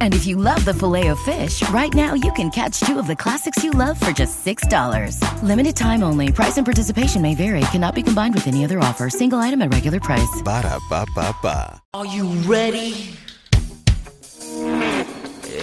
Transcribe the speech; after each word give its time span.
And 0.00 0.14
if 0.14 0.26
you 0.26 0.36
love 0.36 0.64
the 0.64 0.74
filet 0.74 1.06
of 1.08 1.20
fish, 1.20 1.62
right 1.68 1.94
now 1.94 2.14
you 2.14 2.32
can 2.32 2.50
catch 2.50 2.80
two 2.80 2.98
of 2.98 3.06
the 3.06 3.14
classics 3.14 3.62
you 3.62 3.70
love 3.70 3.98
for 4.00 4.10
just 4.10 4.44
$6. 4.44 5.42
Limited 5.44 5.76
time 5.76 6.02
only. 6.02 6.32
Price 6.32 6.56
and 6.56 6.66
participation 6.66 7.22
may 7.22 7.36
vary. 7.36 7.60
Cannot 7.70 7.94
be 7.94 8.02
combined 8.02 8.34
with 8.34 8.48
any 8.48 8.64
other 8.64 8.80
offer. 8.80 9.08
Single 9.08 9.38
item 9.38 9.62
at 9.62 9.72
regular 9.72 10.00
price. 10.00 10.42
Ba 10.42 10.62
da 10.62 10.80
ba 10.90 11.06
ba 11.14 11.32
ba. 11.40 11.80
Are 11.94 12.06
you 12.06 12.26
ready? 12.48 13.14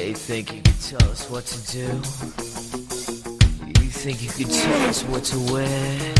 You 0.05 0.13
think 0.13 0.53
you 0.53 0.61
can 0.61 0.73
tell 0.79 1.09
us 1.11 1.29
what 1.29 1.45
to 1.45 1.71
do? 1.71 1.87
You 3.81 3.89
think 3.89 4.21
you 4.23 4.29
can 4.29 4.47
tell 4.47 4.89
us 4.89 5.03
what 5.03 5.23
to 5.25 5.39
wear? 5.51 6.13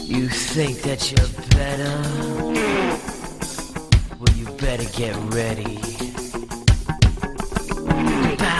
You 0.00 0.28
think 0.28 0.82
that 0.82 1.10
you're 1.10 1.28
better? 1.58 1.96
Well, 4.18 4.34
you 4.36 4.46
better 4.56 4.88
get 4.96 5.14
ready. 5.34 5.89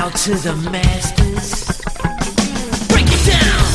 Bow 0.01 0.09
to 0.09 0.35
the 0.35 0.57
masters. 0.71 1.79
Break 2.89 3.05
it 3.07 3.27
down! 3.27 3.70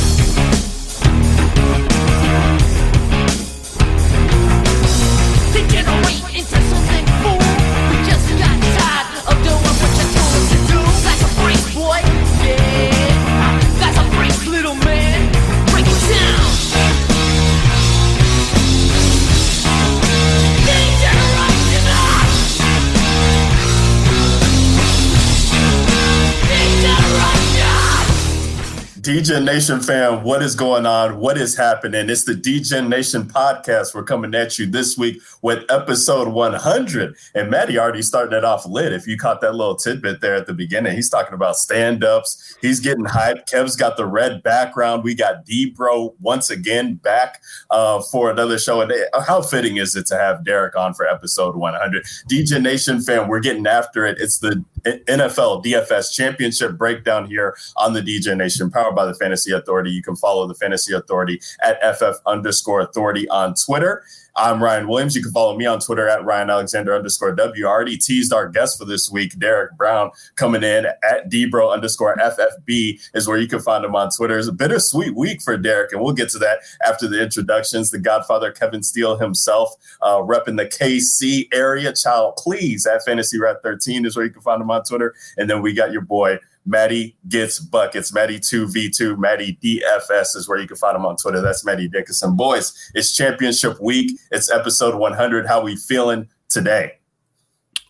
DJ 29.05 29.45
Nation 29.45 29.81
fam, 29.81 30.23
what 30.23 30.41
is 30.41 30.55
going 30.55 30.87
on? 30.87 31.19
What 31.19 31.37
is 31.37 31.55
happening? 31.55 32.09
It's 32.09 32.23
the 32.23 32.33
DJ 32.33 32.87
Nation 32.87 33.25
podcast. 33.25 33.93
We're 33.93 34.01
coming 34.01 34.33
at 34.33 34.57
you 34.57 34.65
this 34.65 34.97
week 34.97 35.21
with 35.43 35.63
episode 35.69 36.29
100. 36.29 37.15
And 37.35 37.51
Maddie 37.51 37.77
already 37.77 38.01
starting 38.01 38.35
it 38.35 38.43
off 38.43 38.65
lit. 38.65 38.93
If 38.93 39.05
you 39.05 39.15
caught 39.15 39.41
that 39.41 39.53
little 39.53 39.75
tidbit 39.75 40.21
there 40.21 40.33
at 40.33 40.47
the 40.47 40.55
beginning, 40.55 40.95
he's 40.95 41.11
talking 41.11 41.35
about 41.35 41.55
stand 41.55 42.03
ups. 42.03 42.57
He's 42.63 42.79
getting 42.79 43.05
hyped. 43.05 43.47
Kev's 43.47 43.75
got 43.75 43.95
the 43.95 44.07
red 44.07 44.41
background. 44.41 45.03
We 45.03 45.13
got 45.13 45.45
D-Bro 45.45 46.15
once 46.19 46.49
again 46.49 46.95
back 46.95 47.43
uh, 47.69 48.01
for 48.01 48.31
another 48.31 48.57
show. 48.57 48.81
And 48.81 48.91
uh, 48.91 49.21
how 49.21 49.43
fitting 49.43 49.77
is 49.77 49.95
it 49.95 50.07
to 50.07 50.17
have 50.17 50.43
Derek 50.43 50.75
on 50.75 50.95
for 50.95 51.07
episode 51.07 51.55
100? 51.55 52.05
DJ 52.27 52.59
Nation 52.59 52.99
fam, 52.99 53.27
we're 53.27 53.39
getting 53.39 53.67
after 53.67 54.03
it. 54.03 54.17
It's 54.19 54.39
the 54.39 54.65
NFL 54.85 55.63
DFS 55.63 56.11
championship 56.11 56.77
breakdown 56.77 57.25
here 57.25 57.55
on 57.75 57.93
the 57.93 58.01
DJ 58.01 58.35
Nation, 58.37 58.69
powered 58.69 58.95
by 58.95 59.05
the 59.05 59.15
Fantasy 59.15 59.51
Authority. 59.51 59.91
You 59.91 60.03
can 60.03 60.15
follow 60.15 60.47
the 60.47 60.55
Fantasy 60.55 60.93
Authority 60.93 61.41
at 61.63 61.79
FF 61.97 62.19
underscore 62.25 62.81
authority 62.81 63.27
on 63.29 63.53
Twitter. 63.53 64.03
I'm 64.37 64.61
Ryan 64.61 64.89
Williams. 64.89 65.15
You 65.15 65.23
can 65.23 65.31
follow 65.31 65.55
me 65.55 65.65
on 65.65 65.79
Twitter 65.79 66.09
at 66.09 66.25
Ryan 66.25 66.49
Alexander 66.49 66.93
underscore 66.93 67.33
W. 67.33 67.65
I 67.65 67.69
already 67.69 67.97
teased 67.97 68.33
our 68.33 68.49
guest 68.49 68.77
for 68.77 68.83
this 68.83 69.09
week, 69.09 69.39
Derek 69.39 69.77
Brown, 69.77 70.11
coming 70.35 70.61
in 70.61 70.85
at 70.85 71.29
Dbro 71.29 71.71
underscore 71.71 72.17
FFB 72.17 72.99
is 73.13 73.29
where 73.29 73.37
you 73.37 73.47
can 73.47 73.61
find 73.61 73.85
him 73.85 73.95
on 73.95 74.09
Twitter. 74.09 74.37
It's 74.37 74.49
a 74.49 74.51
bittersweet 74.51 75.15
week 75.15 75.41
for 75.41 75.57
Derek, 75.57 75.93
and 75.93 76.01
we'll 76.01 76.13
get 76.13 76.29
to 76.31 76.39
that 76.39 76.59
after 76.85 77.07
the 77.07 77.23
introductions. 77.23 77.91
The 77.91 77.99
Godfather 77.99 78.51
Kevin 78.51 78.83
Steele 78.83 79.17
himself, 79.17 79.73
uh, 80.01 80.17
repping 80.17 80.57
the 80.57 80.65
KC 80.65 81.47
area. 81.53 81.93
Child, 81.93 82.35
please 82.37 82.85
at 82.85 83.05
Fantasy 83.05 83.39
Rat 83.39 83.57
13 83.63 84.05
is 84.05 84.17
where 84.17 84.25
you 84.25 84.31
can 84.31 84.41
find 84.41 84.61
him 84.61 84.69
on 84.69 84.83
Twitter. 84.83 85.15
And 85.37 85.49
then 85.49 85.61
we 85.61 85.73
got 85.73 85.93
your 85.93 86.01
boy 86.01 86.39
Maddie 86.65 87.15
gets 87.29 87.59
buckets. 87.59 88.11
Maddie 88.13 88.39
two 88.39 88.67
V 88.67 88.89
two. 88.89 89.15
Maddie 89.17 89.57
DFS 89.63 90.35
is 90.35 90.47
where 90.49 90.59
you 90.59 90.67
can 90.67 90.77
find 90.77 90.95
him 90.95 91.05
on 91.05 91.15
Twitter. 91.15 91.41
That's 91.41 91.63
Maddie 91.65 91.87
Dickinson. 91.87 92.35
Boys, 92.35 92.73
it's 92.95 93.15
championship 93.15 93.79
week. 93.81 94.19
It's 94.31 94.49
episode 94.51 94.95
100. 94.95 95.45
How 95.45 95.61
we 95.61 95.75
feeling 95.75 96.27
today? 96.49 96.93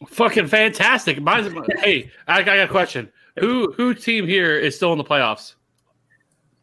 Fucking 0.10 0.48
fantastic. 0.48 1.22
Mine's, 1.22 1.48
hey, 1.80 2.12
I, 2.28 2.40
I 2.40 2.44
got 2.44 2.60
a 2.60 2.68
question. 2.68 3.10
Who 3.40 3.72
who 3.74 3.94
team 3.94 4.28
here 4.28 4.58
is 4.58 4.76
still 4.76 4.92
in 4.92 4.98
the 4.98 5.04
playoffs? 5.04 5.56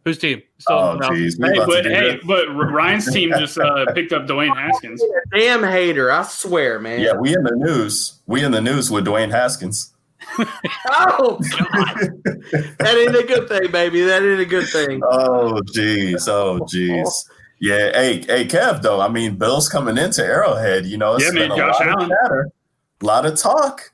Whose 0.05 0.19
team? 0.19 0.43
Still 0.59 0.77
Oh, 0.77 0.93
in 0.93 0.99
the 0.99 1.05
playoffs? 1.07 1.17
geez. 1.17 1.39
Hey, 1.41 1.59
but 1.67 1.85
hey, 1.85 2.21
but 2.27 2.47
Ryan's 2.55 3.11
team 3.13 3.31
just 3.39 3.57
uh, 3.59 3.87
picked 3.95 4.13
up 4.13 4.27
Dwayne 4.27 4.55
Haskins. 4.57 5.03
Damn 5.35 5.63
hater, 5.63 6.11
I 6.11 6.25
swear, 6.25 6.79
man. 6.81 7.01
Yeah, 7.01 7.15
we 7.15 7.35
in 7.35 7.43
the 7.43 7.55
news. 7.57 8.21
We 8.27 8.45
in 8.45 8.53
the 8.53 8.61
news 8.61 8.91
with 8.91 9.07
Dwayne 9.07 9.31
Haskins. 9.31 9.92
Oh 10.91 11.39
God, 11.59 11.99
that 12.79 12.97
ain't 12.97 13.17
a 13.17 13.25
good 13.27 13.49
thing, 13.49 13.71
baby. 13.71 14.03
That 14.03 14.23
ain't 14.23 14.41
a 14.41 14.45
good 14.47 14.69
thing. 14.69 15.01
Oh, 15.05 15.61
jeez. 15.75 16.29
Oh, 16.29 16.61
jeez. 16.61 17.09
Yeah. 17.61 17.93
Hey, 17.93 18.23
hey, 18.23 18.47
Kev. 18.47 18.83
Though 18.83 19.01
I 19.01 19.09
mean, 19.09 19.37
Bill's 19.37 19.69
coming 19.69 19.97
into 19.99 20.25
Arrowhead. 20.25 20.87
You 20.87 20.99
know, 20.99 21.15
it's 21.15 21.25
Yeah, 21.25 21.31
man, 21.33 21.49
been 21.51 21.53
a 21.53 21.57
Josh 21.57 21.81
lot 21.81 21.89
Allen. 21.89 22.05
of 22.13 22.19
chatter, 22.23 22.51
a 23.01 23.05
lot 23.07 23.27
of 23.27 23.37
talk. 23.39 23.93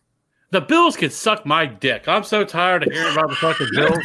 The 0.51 0.61
Bills 0.63 0.97
can 0.97 1.11
suck 1.11 1.45
my 1.45 1.67
dick. 1.67 2.09
I'm 2.09 2.25
so 2.25 2.43
tired 2.45 2.87
of 2.87 2.93
hearing 2.93 3.13
about 3.13 3.29
the 3.29 3.37
fucking 3.37 3.69
Bills. 3.75 3.99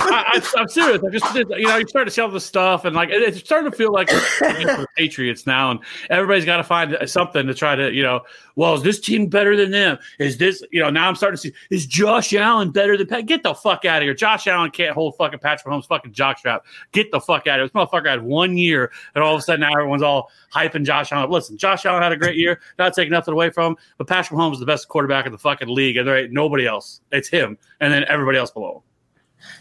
I, 0.00 0.42
I'm 0.56 0.68
serious. 0.68 1.02
I 1.04 1.10
just, 1.10 1.34
you 1.34 1.66
know, 1.66 1.76
you 1.76 1.86
start 1.88 2.06
to 2.06 2.10
see 2.10 2.20
all 2.20 2.30
this 2.30 2.44
stuff, 2.44 2.84
and 2.84 2.94
like 2.94 3.08
it's 3.10 3.38
starting 3.38 3.70
to 3.70 3.76
feel 3.76 3.92
like 3.92 4.08
the 4.08 4.86
Patriots 4.96 5.46
now, 5.46 5.70
and 5.70 5.80
everybody's 6.10 6.44
got 6.44 6.58
to 6.58 6.64
find 6.64 6.96
something 7.06 7.46
to 7.46 7.54
try 7.54 7.74
to, 7.74 7.92
you 7.92 8.02
know, 8.02 8.20
well, 8.56 8.74
is 8.74 8.82
this 8.82 9.00
team 9.00 9.26
better 9.26 9.56
than 9.56 9.70
them? 9.70 9.98
Is 10.18 10.38
this, 10.38 10.62
you 10.70 10.80
know, 10.80 10.90
now 10.90 11.08
I'm 11.08 11.14
starting 11.14 11.36
to 11.36 11.40
see, 11.40 11.52
is 11.70 11.86
Josh 11.86 12.34
Allen 12.34 12.70
better 12.70 12.96
than 12.96 13.06
Pat? 13.06 13.26
Get 13.26 13.42
the 13.42 13.54
fuck 13.54 13.84
out 13.84 13.98
of 13.98 14.02
here. 14.02 14.14
Josh 14.14 14.46
Allen 14.46 14.70
can't 14.70 14.94
hold 14.94 15.16
fucking 15.16 15.38
Patrick 15.38 15.72
Mahomes' 15.72 15.86
fucking 15.86 16.12
jockstrap. 16.12 16.60
Get 16.92 17.10
the 17.10 17.20
fuck 17.20 17.46
out 17.46 17.60
of 17.60 17.64
here. 17.64 17.66
This 17.66 17.72
motherfucker 17.72 18.08
had 18.08 18.22
one 18.22 18.56
year, 18.56 18.90
and 19.14 19.22
all 19.22 19.34
of 19.34 19.38
a 19.38 19.42
sudden 19.42 19.60
now 19.60 19.72
everyone's 19.72 20.02
all 20.02 20.30
hyping 20.52 20.84
Josh 20.84 21.12
Allen. 21.12 21.30
Listen, 21.30 21.56
Josh 21.56 21.86
Allen 21.86 22.02
had 22.02 22.12
a 22.12 22.16
great 22.16 22.36
year, 22.36 22.60
not 22.78 22.94
taking 22.94 23.12
nothing 23.12 23.32
away 23.32 23.50
from 23.50 23.72
him, 23.72 23.76
but 23.96 24.06
Patrick 24.06 24.38
Mahomes 24.38 24.54
is 24.54 24.60
the 24.60 24.66
best 24.66 24.88
quarterback 24.88 25.26
in 25.26 25.32
the 25.32 25.38
fucking 25.38 25.68
league, 25.68 25.96
and 25.96 26.06
there 26.06 26.18
ain't 26.18 26.32
nobody 26.32 26.66
else. 26.66 27.00
It's 27.12 27.28
him, 27.28 27.58
and 27.80 27.92
then 27.92 28.04
everybody 28.08 28.38
else 28.38 28.50
below 28.50 28.76
him. 28.76 28.87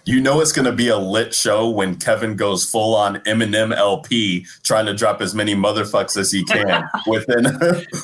You 0.06 0.22
know 0.22 0.40
it's 0.40 0.52
going 0.54 0.66
to 0.66 0.72
be 0.72 0.88
a 0.88 0.98
lit 0.98 1.34
show 1.34 1.70
when 1.70 1.96
Kevin 1.98 2.36
goes 2.36 2.64
full 2.70 2.96
on 2.96 3.18
Eminem 3.22 3.76
LP, 3.76 4.46
trying 4.64 4.86
to 4.86 4.94
drop 4.94 5.22
as 5.22 5.34
many 5.36 5.54
motherfucks 5.56 6.16
as 6.18 6.32
he 6.32 6.44
can 6.46 6.84
within 7.08 7.44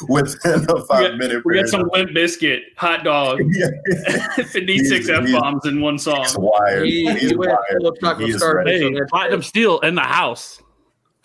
within 0.09 0.65
a 0.69 0.75
We 0.75 0.81
five 0.87 1.11
got, 1.11 1.17
minute 1.17 1.43
we 1.45 1.53
period. 1.53 1.63
got 1.63 1.69
some 1.69 1.89
Limp 1.93 2.11
Bizkit, 2.11 2.59
hot 2.77 3.03
dog, 3.03 3.39
56 4.47 5.09
F 5.09 5.31
bombs 5.31 5.65
in 5.65 5.81
one 5.81 5.97
song. 5.97 6.23
He's 6.23 6.37
wired. 6.37 6.85
He, 6.87 7.11
He's 7.13 7.29
he 7.31 7.35
went 7.35 7.51
wired. 7.51 7.77
full 7.81 7.87
of 7.89 7.99
chocolate 7.99 8.27
He 8.27 8.33
is 8.33 8.37
starfish 8.41 8.81
ready. 8.81 8.97
on 8.97 9.07
Platinum 9.07 9.41
Steel 9.43 9.79
in 9.79 9.95
the 9.95 10.01
house. 10.01 10.61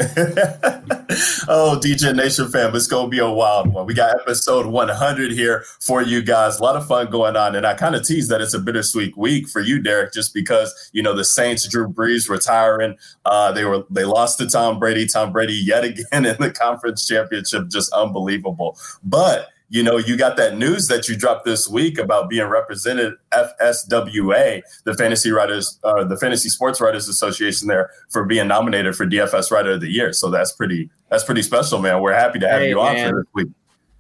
oh, 1.48 1.80
DJ 1.82 2.14
Nation 2.14 2.48
fam, 2.48 2.72
it's 2.76 2.86
gonna 2.86 3.08
be 3.08 3.18
a 3.18 3.28
wild 3.28 3.74
one. 3.74 3.84
We 3.84 3.94
got 3.94 4.14
episode 4.14 4.66
100 4.66 5.32
here 5.32 5.64
for 5.80 6.02
you 6.02 6.22
guys. 6.22 6.60
A 6.60 6.62
lot 6.62 6.76
of 6.76 6.86
fun 6.86 7.10
going 7.10 7.34
on, 7.34 7.56
and 7.56 7.66
I 7.66 7.74
kind 7.74 7.96
of 7.96 8.06
tease 8.06 8.28
that 8.28 8.40
it's 8.40 8.54
a 8.54 8.60
bittersweet 8.60 9.16
week 9.16 9.48
for 9.48 9.60
you, 9.60 9.82
Derek, 9.82 10.12
just 10.12 10.32
because 10.32 10.90
you 10.92 11.02
know 11.02 11.14
the 11.14 11.24
Saints, 11.24 11.66
Drew 11.66 11.88
Brees 11.88 12.30
retiring. 12.30 12.96
Uh, 13.24 13.50
they 13.50 13.64
were 13.64 13.82
they 13.90 14.04
lost 14.04 14.38
to 14.38 14.48
Tom 14.48 14.78
Brady. 14.78 15.04
Tom 15.04 15.32
Brady 15.32 15.54
yet 15.54 15.82
again 15.84 16.26
in 16.26 16.36
the 16.38 16.52
conference 16.52 17.04
championship, 17.04 17.66
just 17.68 17.92
unbelievable. 17.92 18.78
But 19.02 19.48
you 19.70 19.82
know, 19.82 19.98
you 19.98 20.16
got 20.16 20.36
that 20.38 20.56
news 20.56 20.88
that 20.88 21.08
you 21.08 21.16
dropped 21.16 21.44
this 21.44 21.68
week 21.68 21.98
about 21.98 22.30
being 22.30 22.46
represented 22.46 23.14
FSWA, 23.32 24.62
the 24.84 24.94
Fantasy 24.94 25.30
Writers, 25.30 25.78
uh, 25.84 26.04
the 26.04 26.16
Fantasy 26.16 26.48
Sports 26.48 26.80
Writers 26.80 27.08
Association, 27.08 27.68
there 27.68 27.90
for 28.08 28.24
being 28.24 28.48
nominated 28.48 28.96
for 28.96 29.06
DFS 29.06 29.50
Writer 29.50 29.72
of 29.72 29.80
the 29.80 29.90
Year. 29.90 30.12
So 30.12 30.30
that's 30.30 30.52
pretty 30.52 30.88
that's 31.10 31.24
pretty 31.24 31.42
special, 31.42 31.80
man. 31.80 32.00
We're 32.00 32.14
happy 32.14 32.38
to 32.38 32.48
have 32.48 32.62
Hey, 32.62 32.70
you 32.70 32.80
on 32.80 32.96
for 32.96 33.16
this 33.16 33.26
week. 33.34 33.48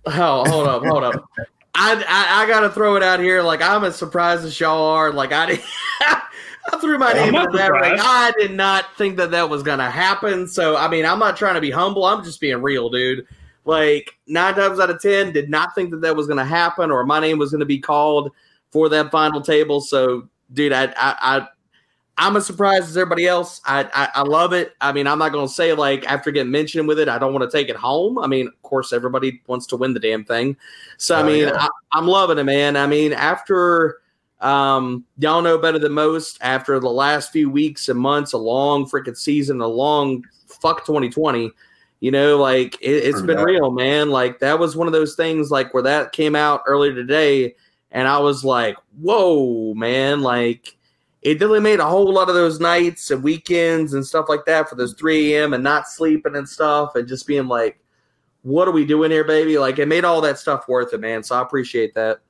Oh, 0.06 0.48
hold 0.48 0.68
up, 0.68 0.84
hold 0.84 1.04
up. 1.04 1.30
I, 1.74 1.94
I 2.08 2.42
I 2.42 2.46
gotta 2.48 2.70
throw 2.70 2.96
it 2.96 3.02
out 3.02 3.20
here. 3.20 3.42
Like 3.42 3.62
I'm 3.62 3.84
as 3.84 3.94
surprised 3.94 4.44
as 4.44 4.58
y'all 4.58 4.84
are. 4.84 5.12
Like 5.12 5.32
I 5.32 5.46
did, 5.46 5.62
I 6.00 6.78
threw 6.80 6.98
my 6.98 7.10
I'm 7.10 7.16
name 7.16 7.32
not 7.32 7.50
in 7.50 7.56
that 7.56 7.72
ring. 7.72 7.98
I 8.00 8.32
did 8.38 8.52
not 8.52 8.96
think 8.96 9.18
that 9.18 9.30
that 9.32 9.50
was 9.50 9.62
gonna 9.62 9.90
happen. 9.90 10.48
So 10.48 10.76
I 10.76 10.88
mean, 10.88 11.04
I'm 11.04 11.18
not 11.18 11.36
trying 11.36 11.54
to 11.54 11.60
be 11.60 11.70
humble. 11.70 12.04
I'm 12.04 12.24
just 12.24 12.40
being 12.40 12.62
real, 12.62 12.88
dude. 12.88 13.26
Like 13.68 14.16
nine 14.26 14.54
times 14.54 14.80
out 14.80 14.88
of 14.88 14.98
ten, 15.02 15.30
did 15.30 15.50
not 15.50 15.74
think 15.74 15.90
that 15.90 16.00
that 16.00 16.16
was 16.16 16.26
gonna 16.26 16.42
happen, 16.42 16.90
or 16.90 17.04
my 17.04 17.20
name 17.20 17.36
was 17.36 17.52
gonna 17.52 17.66
be 17.66 17.78
called 17.78 18.32
for 18.70 18.88
that 18.88 19.10
final 19.10 19.42
table. 19.42 19.82
So, 19.82 20.26
dude, 20.54 20.72
I 20.72 20.84
I 20.84 20.90
I, 20.96 21.48
I'm 22.16 22.34
as 22.36 22.46
surprised 22.46 22.88
as 22.88 22.96
everybody 22.96 23.26
else. 23.26 23.60
I, 23.66 23.84
I, 23.92 24.08
I 24.20 24.22
love 24.22 24.54
it. 24.54 24.72
I 24.80 24.92
mean, 24.92 25.06
I'm 25.06 25.18
not 25.18 25.32
going 25.32 25.46
to 25.46 25.52
say 25.52 25.74
like 25.74 26.06
after 26.10 26.30
getting 26.30 26.50
mentioned 26.50 26.88
with 26.88 26.98
it, 26.98 27.10
I 27.10 27.18
don't 27.18 27.34
want 27.34 27.48
to 27.48 27.54
take 27.54 27.68
it 27.68 27.76
home. 27.76 28.18
I 28.18 28.26
mean, 28.26 28.48
of 28.48 28.62
course, 28.62 28.94
everybody 28.94 29.42
wants 29.46 29.66
to 29.66 29.76
win 29.76 29.92
the 29.92 30.00
damn 30.00 30.24
thing. 30.24 30.56
So 30.96 31.14
I 31.14 31.20
Oh, 31.20 31.26
mean, 31.26 31.48
yeah. 31.48 31.56
I, 31.56 31.68
I'm 31.92 32.06
loving 32.08 32.38
it, 32.38 32.44
man. 32.44 32.74
I 32.74 32.86
mean, 32.86 33.12
after 33.12 33.98
um, 34.40 35.04
y'all 35.18 35.42
know 35.42 35.58
better 35.58 35.78
than 35.78 35.92
most. 35.92 36.38
After 36.40 36.80
the 36.80 36.88
last 36.90 37.32
few 37.32 37.50
weeks 37.50 37.88
and 37.88 38.00
months, 38.00 38.32
a 38.32 38.38
long 38.38 38.86
freaking 38.88 39.16
season, 39.16 39.60
a 39.60 39.66
long 39.66 40.24
fuck 40.46 40.86
2020. 40.86 41.52
You 42.00 42.12
know, 42.12 42.36
like 42.38 42.76
it, 42.80 42.90
it's 42.90 43.18
True 43.18 43.26
been 43.26 43.36
that. 43.38 43.44
real, 43.44 43.70
man. 43.70 44.10
Like 44.10 44.38
that 44.38 44.58
was 44.58 44.76
one 44.76 44.86
of 44.86 44.92
those 44.92 45.16
things, 45.16 45.50
like 45.50 45.74
where 45.74 45.82
that 45.82 46.12
came 46.12 46.36
out 46.36 46.62
earlier 46.66 46.94
today, 46.94 47.54
and 47.90 48.06
I 48.06 48.18
was 48.18 48.44
like, 48.44 48.76
"Whoa, 49.00 49.74
man!" 49.74 50.20
Like 50.20 50.76
it 51.22 51.40
really 51.40 51.60
made 51.60 51.80
a 51.80 51.84
whole 51.84 52.12
lot 52.12 52.28
of 52.28 52.34
those 52.34 52.60
nights 52.60 53.10
and 53.10 53.22
weekends 53.22 53.94
and 53.94 54.06
stuff 54.06 54.26
like 54.28 54.44
that 54.46 54.68
for 54.68 54.76
those 54.76 54.94
3 54.94 55.34
a.m. 55.34 55.52
and 55.52 55.64
not 55.64 55.88
sleeping 55.88 56.36
and 56.36 56.48
stuff 56.48 56.94
and 56.94 57.08
just 57.08 57.26
being 57.26 57.48
like, 57.48 57.80
what 58.42 58.68
are 58.68 58.72
we 58.72 58.84
doing 58.84 59.10
here, 59.10 59.24
baby? 59.24 59.58
Like 59.58 59.78
it 59.78 59.88
made 59.88 60.04
all 60.04 60.20
that 60.20 60.38
stuff 60.38 60.68
worth 60.68 60.92
it, 60.92 61.00
man. 61.00 61.22
So 61.22 61.36
I 61.36 61.42
appreciate 61.42 61.94
that. 61.94 62.20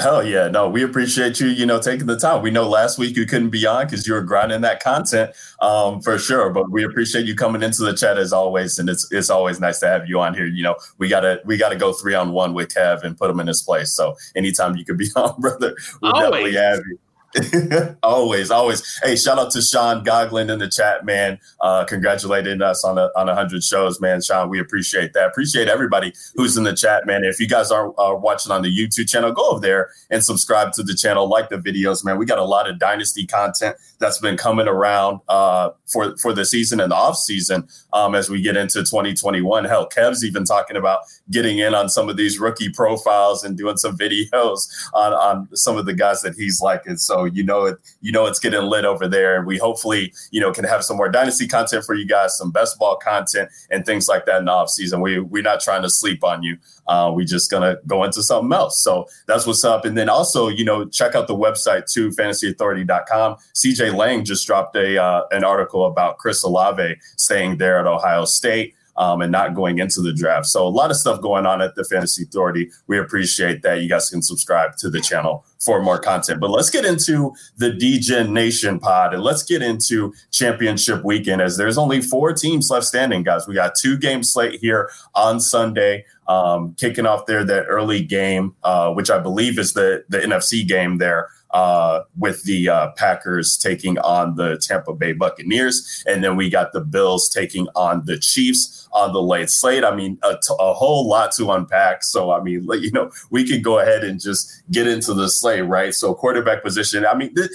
Hell 0.00 0.26
yeah. 0.26 0.48
No, 0.48 0.66
we 0.66 0.82
appreciate 0.82 1.40
you, 1.40 1.48
you 1.48 1.66
know, 1.66 1.78
taking 1.78 2.06
the 2.06 2.18
time. 2.18 2.42
We 2.42 2.50
know 2.50 2.66
last 2.66 2.98
week 2.98 3.16
you 3.16 3.26
couldn't 3.26 3.50
be 3.50 3.66
on 3.66 3.84
because 3.84 4.06
you 4.06 4.14
were 4.14 4.22
grinding 4.22 4.62
that 4.62 4.82
content 4.82 5.32
um, 5.60 6.00
for 6.00 6.18
sure. 6.18 6.48
But 6.48 6.70
we 6.70 6.84
appreciate 6.84 7.26
you 7.26 7.34
coming 7.34 7.62
into 7.62 7.82
the 7.82 7.92
chat 7.92 8.16
as 8.16 8.32
always. 8.32 8.78
And 8.78 8.88
it's 8.88 9.06
it's 9.12 9.28
always 9.28 9.60
nice 9.60 9.78
to 9.80 9.88
have 9.88 10.08
you 10.08 10.18
on 10.18 10.32
here. 10.32 10.46
You 10.46 10.62
know, 10.62 10.76
we 10.96 11.08
gotta 11.08 11.42
we 11.44 11.58
gotta 11.58 11.76
go 11.76 11.92
three 11.92 12.14
on 12.14 12.32
one 12.32 12.54
with 12.54 12.70
Kev 12.70 13.02
and 13.02 13.16
put 13.16 13.30
him 13.30 13.40
in 13.40 13.46
his 13.46 13.60
place. 13.60 13.92
So 13.92 14.16
anytime 14.34 14.74
you 14.76 14.86
could 14.86 14.96
be 14.96 15.08
on, 15.16 15.38
brother, 15.38 15.76
we'll 16.00 16.12
definitely 16.12 16.54
have 16.54 16.80
you. 16.88 16.98
always, 18.02 18.50
always. 18.50 18.98
Hey, 19.02 19.14
shout 19.14 19.38
out 19.38 19.52
to 19.52 19.62
Sean 19.62 20.04
Goglin 20.04 20.50
in 20.50 20.58
the 20.58 20.68
chat, 20.68 21.04
man. 21.04 21.38
Uh, 21.60 21.84
congratulating 21.84 22.60
us 22.60 22.84
on 22.84 22.98
a 22.98 23.10
on 23.14 23.28
hundred 23.28 23.62
shows, 23.62 24.00
man. 24.00 24.20
Sean, 24.20 24.48
we 24.48 24.58
appreciate 24.58 25.12
that. 25.12 25.28
Appreciate 25.28 25.68
everybody 25.68 26.12
who's 26.34 26.56
in 26.56 26.64
the 26.64 26.74
chat, 26.74 27.06
man. 27.06 27.22
If 27.24 27.38
you 27.38 27.46
guys 27.46 27.70
are 27.70 27.88
uh, 28.00 28.16
watching 28.16 28.50
on 28.50 28.62
the 28.62 28.68
YouTube 28.68 29.08
channel, 29.08 29.30
go 29.32 29.50
over 29.50 29.60
there 29.60 29.90
and 30.10 30.24
subscribe 30.24 30.72
to 30.72 30.82
the 30.82 30.94
channel, 30.94 31.28
like 31.28 31.50
the 31.50 31.58
videos, 31.58 32.04
man. 32.04 32.18
We 32.18 32.26
got 32.26 32.38
a 32.38 32.44
lot 32.44 32.68
of 32.68 32.78
dynasty 32.78 33.26
content 33.26 33.76
that's 33.98 34.18
been 34.18 34.36
coming 34.36 34.66
around 34.66 35.20
uh, 35.28 35.70
for 35.90 36.16
for 36.16 36.32
the 36.32 36.44
season 36.44 36.80
and 36.80 36.92
the 36.92 36.96
off 36.96 37.16
season 37.16 37.66
um, 37.92 38.14
as 38.14 38.30
we 38.30 38.40
get 38.40 38.56
into 38.56 38.80
2021. 38.80 39.64
Hell, 39.64 39.86
Kev's 39.86 40.24
even 40.24 40.44
talking 40.44 40.76
about 40.76 41.00
getting 41.30 41.58
in 41.58 41.74
on 41.74 41.88
some 41.88 42.08
of 42.08 42.16
these 42.16 42.38
rookie 42.38 42.70
profiles 42.70 43.44
and 43.44 43.56
doing 43.56 43.76
some 43.76 43.96
videos 43.98 44.68
on, 44.94 45.12
on 45.12 45.48
some 45.56 45.76
of 45.76 45.86
the 45.86 45.94
guys 45.94 46.22
that 46.22 46.34
he's 46.34 46.60
liking. 46.60 46.96
So 46.96 47.24
you 47.24 47.44
know 47.44 47.66
it, 47.66 47.78
you 48.00 48.12
know 48.12 48.26
it's 48.26 48.38
getting 48.38 48.62
lit 48.62 48.84
over 48.84 49.08
there, 49.08 49.36
and 49.36 49.46
we 49.46 49.58
hopefully 49.58 50.12
you 50.30 50.40
know 50.40 50.52
can 50.52 50.64
have 50.64 50.84
some 50.84 50.96
more 50.96 51.08
dynasty 51.08 51.46
content 51.46 51.84
for 51.84 51.94
you 51.94 52.06
guys, 52.06 52.36
some 52.36 52.50
best 52.50 52.78
ball 52.78 52.96
content 52.96 53.50
and 53.70 53.84
things 53.84 54.08
like 54.08 54.26
that 54.26 54.38
in 54.38 54.44
the 54.46 54.52
off 54.52 54.70
season. 54.70 55.00
We 55.00 55.20
we're 55.20 55.42
not 55.42 55.60
trying 55.60 55.82
to 55.82 55.90
sleep 55.90 56.24
on 56.24 56.42
you. 56.42 56.56
Uh, 56.90 57.10
we 57.14 57.24
just 57.24 57.50
gonna 57.50 57.76
go 57.86 58.02
into 58.02 58.20
something 58.20 58.52
else. 58.52 58.82
So 58.82 59.06
that's 59.26 59.46
what's 59.46 59.64
up. 59.64 59.84
And 59.84 59.96
then 59.96 60.08
also 60.08 60.48
you 60.48 60.64
know 60.64 60.84
check 60.86 61.14
out 61.14 61.28
the 61.28 61.36
website 61.36 61.90
too, 61.90 62.10
fantasyauthority.com. 62.10 63.36
CJ 63.54 63.94
Lang 63.94 64.24
just 64.24 64.44
dropped 64.46 64.74
a 64.74 65.00
uh, 65.00 65.22
an 65.30 65.44
article 65.44 65.86
about 65.86 66.18
Chris 66.18 66.42
Olave 66.42 66.96
staying 67.16 67.58
there 67.58 67.78
at 67.78 67.86
Ohio 67.86 68.24
State 68.24 68.74
um, 69.00 69.22
and 69.22 69.32
not 69.32 69.54
going 69.54 69.78
into 69.78 70.02
the 70.02 70.12
draft. 70.12 70.46
So 70.46 70.66
a 70.66 70.68
lot 70.68 70.90
of 70.90 70.96
stuff 70.96 71.22
going 71.22 71.46
on 71.46 71.62
at 71.62 71.74
the 71.74 71.84
Fantasy 71.84 72.24
Authority. 72.24 72.70
We 72.86 72.98
appreciate 72.98 73.62
that. 73.62 73.80
You 73.80 73.88
guys 73.88 74.10
can 74.10 74.20
subscribe 74.20 74.76
to 74.76 74.90
the 74.90 75.00
channel 75.00 75.44
for 75.58 75.82
more 75.82 75.98
content. 75.98 76.38
But 76.38 76.50
let's 76.50 76.68
get 76.68 76.84
into 76.84 77.32
the 77.56 77.70
DGen 77.70 78.30
Nation 78.30 78.78
pod 78.78 79.14
and 79.14 79.22
let's 79.22 79.42
get 79.42 79.62
into 79.62 80.12
championship 80.30 81.02
weekend 81.02 81.40
as 81.40 81.56
there's 81.56 81.78
only 81.78 82.02
four 82.02 82.34
teams 82.34 82.70
left 82.70 82.86
standing, 82.86 83.22
guys. 83.22 83.48
We 83.48 83.54
got 83.54 83.74
two 83.74 83.96
game 83.96 84.22
slate 84.22 84.60
here 84.60 84.90
on 85.14 85.40
Sunday. 85.40 86.04
Um, 86.30 86.74
kicking 86.78 87.06
off 87.06 87.26
there 87.26 87.44
that 87.44 87.64
early 87.68 88.04
game, 88.04 88.54
uh, 88.62 88.92
which 88.92 89.10
I 89.10 89.18
believe 89.18 89.58
is 89.58 89.72
the 89.72 90.04
the 90.08 90.18
NFC 90.18 90.66
game 90.66 90.98
there 90.98 91.28
uh, 91.52 92.02
with 92.16 92.44
the 92.44 92.68
uh, 92.68 92.90
Packers 92.96 93.56
taking 93.56 93.98
on 93.98 94.36
the 94.36 94.56
Tampa 94.58 94.94
Bay 94.94 95.12
Buccaneers, 95.12 96.04
and 96.06 96.22
then 96.22 96.36
we 96.36 96.48
got 96.48 96.72
the 96.72 96.80
Bills 96.80 97.28
taking 97.28 97.66
on 97.74 98.04
the 98.04 98.18
Chiefs 98.18 98.88
on 98.92 99.12
the 99.12 99.22
late 99.22 99.50
slate. 99.50 99.84
I 99.84 99.94
mean, 99.94 100.18
a, 100.22 100.34
t- 100.34 100.54
a 100.58 100.74
whole 100.74 101.08
lot 101.08 101.32
to 101.32 101.50
unpack. 101.50 102.02
So, 102.02 102.32
I 102.32 102.42
mean, 102.42 102.66
you 102.72 102.90
know, 102.92 103.10
we 103.30 103.46
could 103.46 103.62
go 103.62 103.78
ahead 103.78 104.04
and 104.04 104.20
just 104.20 104.62
get 104.70 104.86
into 104.86 105.14
the 105.14 105.28
slate, 105.28 105.66
right? 105.66 105.94
So, 105.94 106.14
quarterback 106.14 106.62
position. 106.62 107.06
I 107.06 107.14
mean, 107.14 107.34
th- 107.34 107.50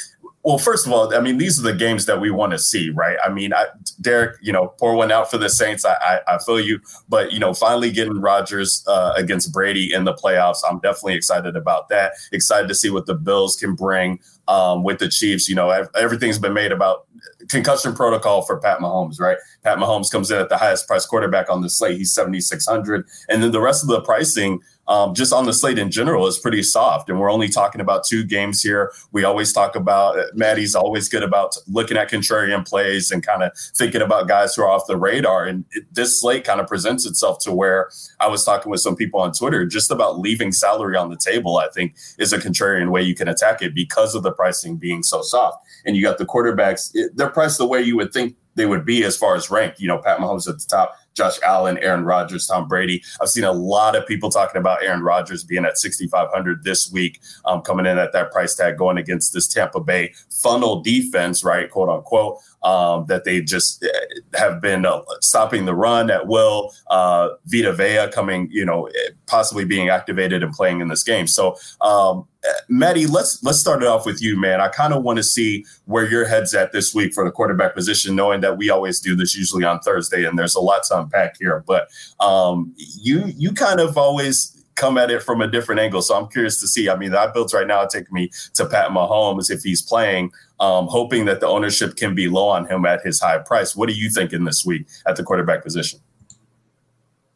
well, 0.46 0.60
first 0.60 0.86
of 0.86 0.94
all, 0.94 1.12
I 1.14 1.22
mean, 1.22 1.40
these 1.40 1.60
are 1.60 1.64
the 1.64 1.74
games 1.74 2.06
that 2.06 2.22
we 2.22 2.30
want 2.30 2.52
to 2.52 2.60
see, 2.60 2.92
right? 2.92 3.18
I 3.26 3.30
mean, 3.30 3.52
I, 3.52 3.66
Derek, 4.00 4.38
you 4.42 4.54
know, 4.54 4.68
pour 4.78 4.94
one 4.94 5.12
out 5.12 5.32
for 5.32 5.40
the 5.40 5.50
Saints. 5.50 5.84
I, 5.84 5.96
I, 5.96 6.36
I 6.36 6.38
feel 6.38 6.60
you, 6.60 6.80
but 7.10 7.32
you 7.32 7.40
know, 7.40 7.56
finally 7.56 7.92
getting 7.92 8.22
Rodgers 8.22 8.86
uh, 8.88 9.14
against 9.18 9.52
Brady 9.52 9.92
in 9.92 10.04
the 10.04 10.14
playoffs, 10.14 10.60
I'm 10.70 10.80
definitely 10.82 11.16
excited 11.16 11.56
about 11.56 11.90
that. 11.90 12.14
Excited 12.32 12.68
to 12.68 12.76
see 12.76 12.92
what 12.92 13.08
the 13.08 13.16
Bills 13.16 13.56
can 13.56 13.74
bring 13.74 14.20
um, 14.48 14.84
with 14.84 15.00
the 15.00 15.10
Chiefs. 15.10 15.50
You 15.50 15.56
know, 15.56 15.72
everything's 15.96 16.38
been 16.38 16.54
made 16.54 16.72
about 16.72 17.08
concussion 17.50 17.96
protocol 17.96 18.44
for 18.44 18.60
Pat 18.60 18.80
Mahomes, 18.80 19.20
right? 19.20 19.38
Pat 19.64 19.80
Mahomes 19.80 20.12
comes 20.12 20.30
in 20.30 20.38
at 20.38 20.50
the 20.50 20.58
highest 20.58 20.88
price 20.88 21.08
quarterback 21.08 21.50
on 21.50 21.62
the 21.62 21.70
slate. 21.70 21.98
He's 21.98 22.14
7,600. 22.14 23.08
And 23.30 23.42
then 23.42 23.52
the 23.52 23.62
rest 23.62 23.84
of 23.84 23.90
the 23.90 24.02
pricing, 24.02 24.62
um, 24.88 25.14
just 25.14 25.34
on 25.34 25.46
the 25.46 25.54
slate 25.54 25.80
in 25.80 25.92
general, 25.92 26.28
is 26.28 26.38
pretty 26.38 26.64
soft. 26.64 27.10
And 27.10 27.20
we're 27.20 27.32
only 27.32 27.50
talking 27.50 27.82
about 27.82 28.04
two 28.04 28.24
games 28.24 28.62
here. 28.62 28.92
We 29.12 29.24
always 29.24 29.52
talk 29.52 29.76
about, 29.76 30.18
Maddie's 30.34 30.76
always 30.76 31.10
good 31.10 31.24
about 31.24 31.58
looking 31.68 31.98
at 31.98 32.10
contrarian 32.10 32.68
plays 32.68 33.12
and 33.12 33.26
kind 33.26 33.44
of 33.44 33.52
thinking 33.76 34.02
about 34.02 34.28
guys 34.28 34.56
who 34.56 34.64
are 34.64 34.70
off 34.70 34.88
the 34.88 34.98
radar. 34.98 35.46
And 35.46 35.66
it, 35.72 35.86
this 35.92 36.20
slate 36.20 36.44
kind 36.44 36.60
of 36.60 36.68
presents 36.68 37.06
itself 37.06 37.40
to 37.40 37.52
where 37.52 37.90
I 38.20 38.28
was 38.28 38.44
talking 38.44 38.70
with 38.70 38.82
some 38.82 38.96
people 38.96 39.20
on 39.20 39.32
Twitter 39.32 39.66
just 39.66 39.92
about 39.92 40.20
leaving 40.20 40.52
salary 40.52 40.98
on 40.98 41.10
the 41.10 41.18
table, 41.18 41.58
I 41.58 41.70
think 41.70 41.96
is 42.20 42.34
a 42.34 42.38
contrarian 42.38 42.92
way 42.92 43.02
you 43.02 43.16
can 43.16 43.28
attack 43.28 43.62
it 43.62 43.74
because 43.74 44.16
of 44.16 44.24
the 44.24 44.32
pricing 44.32 44.78
being 44.78 45.04
so 45.04 45.22
soft. 45.22 45.58
And 45.86 45.96
you 45.96 46.04
got 46.04 46.18
the 46.18 46.26
quarterbacks, 46.26 46.92
it, 46.94 47.16
they're 47.16 47.30
priced 47.30 47.58
the 47.58 47.68
way 47.68 47.82
you 47.82 47.96
would 47.96 48.14
think 48.14 48.36
they 48.56 48.66
would 48.66 48.86
be 48.86 49.04
as 49.04 49.18
far 49.18 49.36
as 49.36 49.52
rank. 49.52 49.76
You 49.80 49.88
know, 49.88 49.98
Pat 49.98 50.20
Mahomes 50.20 50.48
at 50.48 50.60
the 50.60 50.66
top, 50.66 50.96
Josh 51.16 51.40
Allen, 51.44 51.78
Aaron 51.80 52.04
Rodgers, 52.04 52.46
Tom 52.46 52.68
Brady. 52.68 53.04
I've 53.22 53.30
seen 53.30 53.46
a 53.46 53.52
lot 53.52 53.96
of 53.96 54.06
people 54.06 54.30
talking 54.30 54.60
about 54.60 54.84
Aaron 54.84 55.02
Rodgers 55.02 55.44
being 55.44 55.66
at 55.66 55.78
6,500 55.78 56.64
this 56.64 56.92
week, 56.92 57.22
um, 57.46 57.62
coming 57.62 57.86
in 57.86 57.98
at 57.98 58.12
that 58.14 58.32
price 58.32 58.56
tag, 58.56 58.78
going 58.78 58.98
against 58.98 59.34
this 59.34 59.48
Tampa 59.48 59.80
Bay 59.80 60.14
funnel 60.30 60.82
defense, 60.82 61.44
right, 61.44 61.70
quote 61.70 61.90
unquote, 61.90 62.40
um, 62.64 63.06
that 63.08 63.24
they 63.24 63.42
just 63.42 63.84
uh, 63.84 64.38
have 64.38 64.62
been 64.62 64.86
uh, 64.86 65.02
stopping 65.22 65.66
the 65.66 65.76
run 65.76 66.12
at 66.12 66.28
will. 66.28 66.74
Uh, 66.88 67.30
Vita 67.46 67.72
Vea 67.74 68.10
coming, 68.12 68.50
you 68.52 68.66
know, 68.66 68.90
possibly 69.28 69.66
being 69.66 69.90
activated 69.90 70.44
and 70.44 70.54
playing 70.54 70.82
in 70.82 70.90
this 70.90 71.04
game. 71.04 71.28
So, 71.28 71.56
um, 71.82 72.28
Maddie, 72.68 73.08
let's 73.08 73.44
let's 73.44 73.60
start 73.60 73.82
it 73.82 73.88
off 73.88 74.06
with 74.06 74.22
you, 74.22 74.40
man. 74.40 74.62
I 74.62 74.68
kind 74.68 74.94
of 74.94 75.04
want 75.04 75.18
to 75.18 75.24
see 75.24 75.66
where 75.86 76.08
your 76.08 76.26
head's 76.26 76.54
at 76.54 76.72
this 76.72 76.94
week 76.94 77.14
for 77.14 77.24
the 77.24 77.32
quarterback 77.32 77.76
position, 77.76 78.16
knowing 78.16 78.42
that 78.42 78.58
we 78.58 78.70
always 78.70 79.00
do 79.00 79.16
this 79.16 79.36
usually 79.36 79.64
on 79.64 79.80
Thursday, 79.80 80.26
and 80.26 80.38
there's 80.38 80.56
a 80.56 80.60
lot 80.60 80.84
to 80.84 81.00
unpack 81.00 81.38
here. 81.40 81.64
But 81.66 81.90
um, 82.20 82.74
you 82.78 83.26
you 83.38 83.54
kind 83.54 83.80
of 83.80 83.98
always 83.98 84.64
come 84.76 84.98
at 84.98 85.10
it 85.10 85.24
from 85.24 85.42
a 85.42 85.48
different 85.48 85.80
angle, 85.80 86.02
so 86.02 86.16
I'm 86.16 86.28
curious 86.28 86.60
to 86.60 86.68
see. 86.68 86.90
I 86.90 86.98
mean, 86.98 87.12
that 87.12 87.34
builds 87.34 87.54
right 87.54 87.68
now 87.68 87.86
take 87.86 88.12
me 88.12 88.30
to 88.56 88.66
Pat 88.66 88.90
Mahomes 88.90 89.50
if 89.50 89.62
he's 89.62 89.82
playing, 89.82 90.32
um, 90.60 90.88
hoping 90.88 91.26
that 91.26 91.40
the 91.40 91.48
ownership 91.48 91.96
can 91.96 92.14
be 92.14 92.28
low 92.28 92.48
on 92.50 92.68
him 92.68 92.86
at 92.86 93.02
his 93.02 93.20
high 93.20 93.38
price. 93.38 93.76
What 93.76 93.90
are 93.90 93.94
you 93.94 94.10
thinking 94.10 94.44
this 94.44 94.66
week 94.66 94.88
at 95.08 95.16
the 95.16 95.24
quarterback 95.24 95.64
position? 95.64 96.00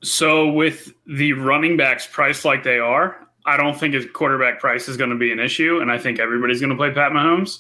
So 0.02 0.50
with 0.52 0.94
the 1.06 1.34
running 1.34 1.76
backs 1.76 2.08
priced 2.08 2.46
like 2.46 2.64
they 2.64 2.80
are, 2.80 3.29
I 3.46 3.58
don't 3.58 3.78
think 3.78 3.94
his 3.94 4.06
quarterback 4.14 4.60
price 4.60 4.88
is 4.88 4.98
going 4.98 5.10
to 5.10 5.16
be 5.16 5.32
an 5.32 5.40
issue, 5.40 5.80
and 5.80 5.92
I 5.92 5.98
think 5.98 6.20
everybody's 6.20 6.60
going 6.60 6.72
to 6.72 6.76
play 6.76 6.92
Pat 6.92 7.12
Mahomes. 7.12 7.60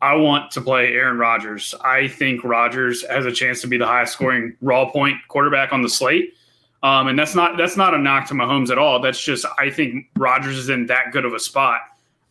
I 0.00 0.14
want 0.14 0.50
to 0.52 0.60
play 0.60 0.92
Aaron 0.92 1.18
Rodgers. 1.18 1.74
I 1.84 2.08
think 2.08 2.44
Rodgers 2.44 3.04
has 3.08 3.26
a 3.26 3.32
chance 3.32 3.60
to 3.62 3.66
be 3.66 3.76
the 3.76 3.86
highest 3.86 4.12
scoring 4.12 4.56
raw 4.60 4.90
point 4.90 5.16
quarterback 5.28 5.72
on 5.72 5.82
the 5.82 5.88
slate. 5.88 6.34
Um, 6.82 7.08
and 7.08 7.18
that's 7.18 7.34
not 7.34 7.56
that's 7.56 7.76
not 7.76 7.94
a 7.94 7.98
knock 7.98 8.28
to 8.28 8.34
Mahomes 8.34 8.70
at 8.70 8.78
all. 8.78 9.00
That's 9.00 9.20
just 9.20 9.44
I 9.58 9.70
think 9.70 10.06
Rodgers 10.16 10.56
is 10.56 10.68
in 10.68 10.86
that 10.86 11.10
good 11.12 11.24
of 11.24 11.34
a 11.34 11.40
spot, 11.40 11.80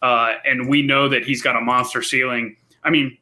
uh, 0.01 0.35
and 0.45 0.69
we 0.69 0.81
know 0.81 1.09
that 1.09 1.25
he's 1.25 1.41
got 1.41 1.57
a 1.57 1.61
monster 1.61 2.01
ceiling. 2.01 2.55
I 2.83 2.89
mean, 2.89 3.17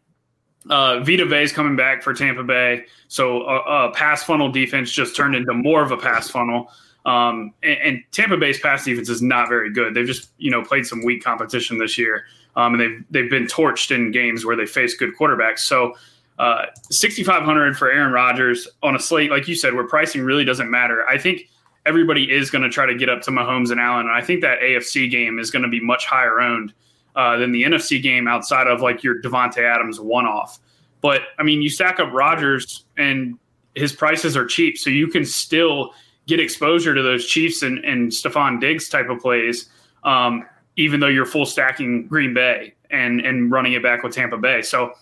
uh, 0.70 1.00
Vita 1.00 1.24
is 1.42 1.52
coming 1.52 1.75
back 1.75 2.04
for 2.04 2.14
Tampa 2.14 2.44
Bay, 2.44 2.86
so 3.08 3.42
a, 3.48 3.88
a 3.88 3.92
pass 3.92 4.24
funnel 4.24 4.52
defense 4.52 4.92
just 4.92 5.16
turned 5.16 5.36
into 5.36 5.54
more 5.54 5.82
of 5.82 5.92
a 5.92 5.98
pass 5.98 6.30
funnel. 6.30 6.70
Um, 7.05 7.53
and, 7.62 7.77
and 7.83 8.03
Tampa 8.12 8.38
Bay's 8.38 8.59
pass 8.59 8.85
defense 8.85 9.09
is 9.09 9.21
not 9.21 9.47
very 9.47 9.71
good. 9.71 9.93
They've 9.93 10.07
just 10.07 10.31
you 10.38 10.51
know 10.51 10.63
played 10.63 10.85
some 10.85 11.03
weak 11.03 11.24
competition 11.24 11.77
this 11.77 11.97
year, 11.97 12.25
um, 12.55 12.74
and 12.74 12.81
they've 12.81 13.03
they've 13.12 13.29
been 13.29 13.45
torched 13.45 13.93
in 13.93 14.12
games 14.12 14.45
where 14.45 14.55
they 14.55 14.65
face 14.65 14.95
good 14.95 15.15
quarterbacks. 15.17 15.59
So. 15.59 15.95
Uh, 16.38 16.65
6,500 16.89 17.77
for 17.77 17.89
Aaron 17.89 18.12
Rodgers 18.12 18.67
on 18.83 18.93
a 18.93 19.00
slate, 19.00 19.31
like 19.31 19.47
you 19.47 19.55
said, 19.55 19.74
where 19.74 19.88
pricing 19.88 20.21
really 20.21 20.43
doesn't 20.43 20.69
matter. 20.69 21.07
I 21.07 21.17
think 21.17 21.47
everybody 21.85 22.31
is 22.31 22.50
going 22.50 22.63
to 22.63 22.69
try 22.69 22.85
to 22.85 22.95
get 22.95 23.09
up 23.09 23.21
to 23.21 23.31
Mahomes 23.31 23.71
and 23.71 23.79
Allen. 23.79 24.07
And 24.07 24.15
I 24.15 24.21
think 24.21 24.41
that 24.41 24.59
AFC 24.59 25.09
game 25.09 25.39
is 25.39 25.51
going 25.51 25.63
to 25.63 25.69
be 25.69 25.79
much 25.79 26.05
higher 26.05 26.41
owned 26.41 26.74
uh, 27.15 27.38
than 27.38 27.51
the 27.51 27.63
NFC 27.63 28.01
game 28.01 28.27
outside 28.27 28.67
of 28.67 28.81
like 28.81 29.03
your 29.03 29.21
Davante 29.21 29.59
Adams 29.59 30.00
one 30.00 30.25
off. 30.25 30.59
But 31.01 31.21
I 31.38 31.43
mean, 31.43 31.62
you 31.62 31.69
stack 31.69 32.00
up 32.00 32.12
Rodgers 32.12 32.85
and 32.97 33.38
his 33.75 33.93
prices 33.93 34.35
are 34.35 34.45
cheap, 34.45 34.77
so 34.77 34.89
you 34.89 35.07
can 35.07 35.25
still 35.25 35.93
get 36.27 36.39
exposure 36.39 36.94
to 36.96 37.01
those 37.01 37.25
Chiefs 37.25 37.62
and, 37.62 37.84
and 37.86 38.12
Stefon 38.12 38.60
Diggs 38.60 38.89
type 38.89 39.10
of 39.10 39.20
plays, 39.20 39.70
um, 40.03 40.46
even 40.75 41.00
though 41.00 41.08
you're 41.08 41.25
full 41.25 41.46
stacking 41.46 42.08
Green 42.08 42.34
Bay 42.34 42.74
and 42.89 43.22
and 43.22 43.51
running 43.51 43.74
it 43.74 43.84
back 43.84 44.03
with 44.03 44.13
Tampa 44.13 44.38
Bay. 44.38 44.62
So 44.62 44.94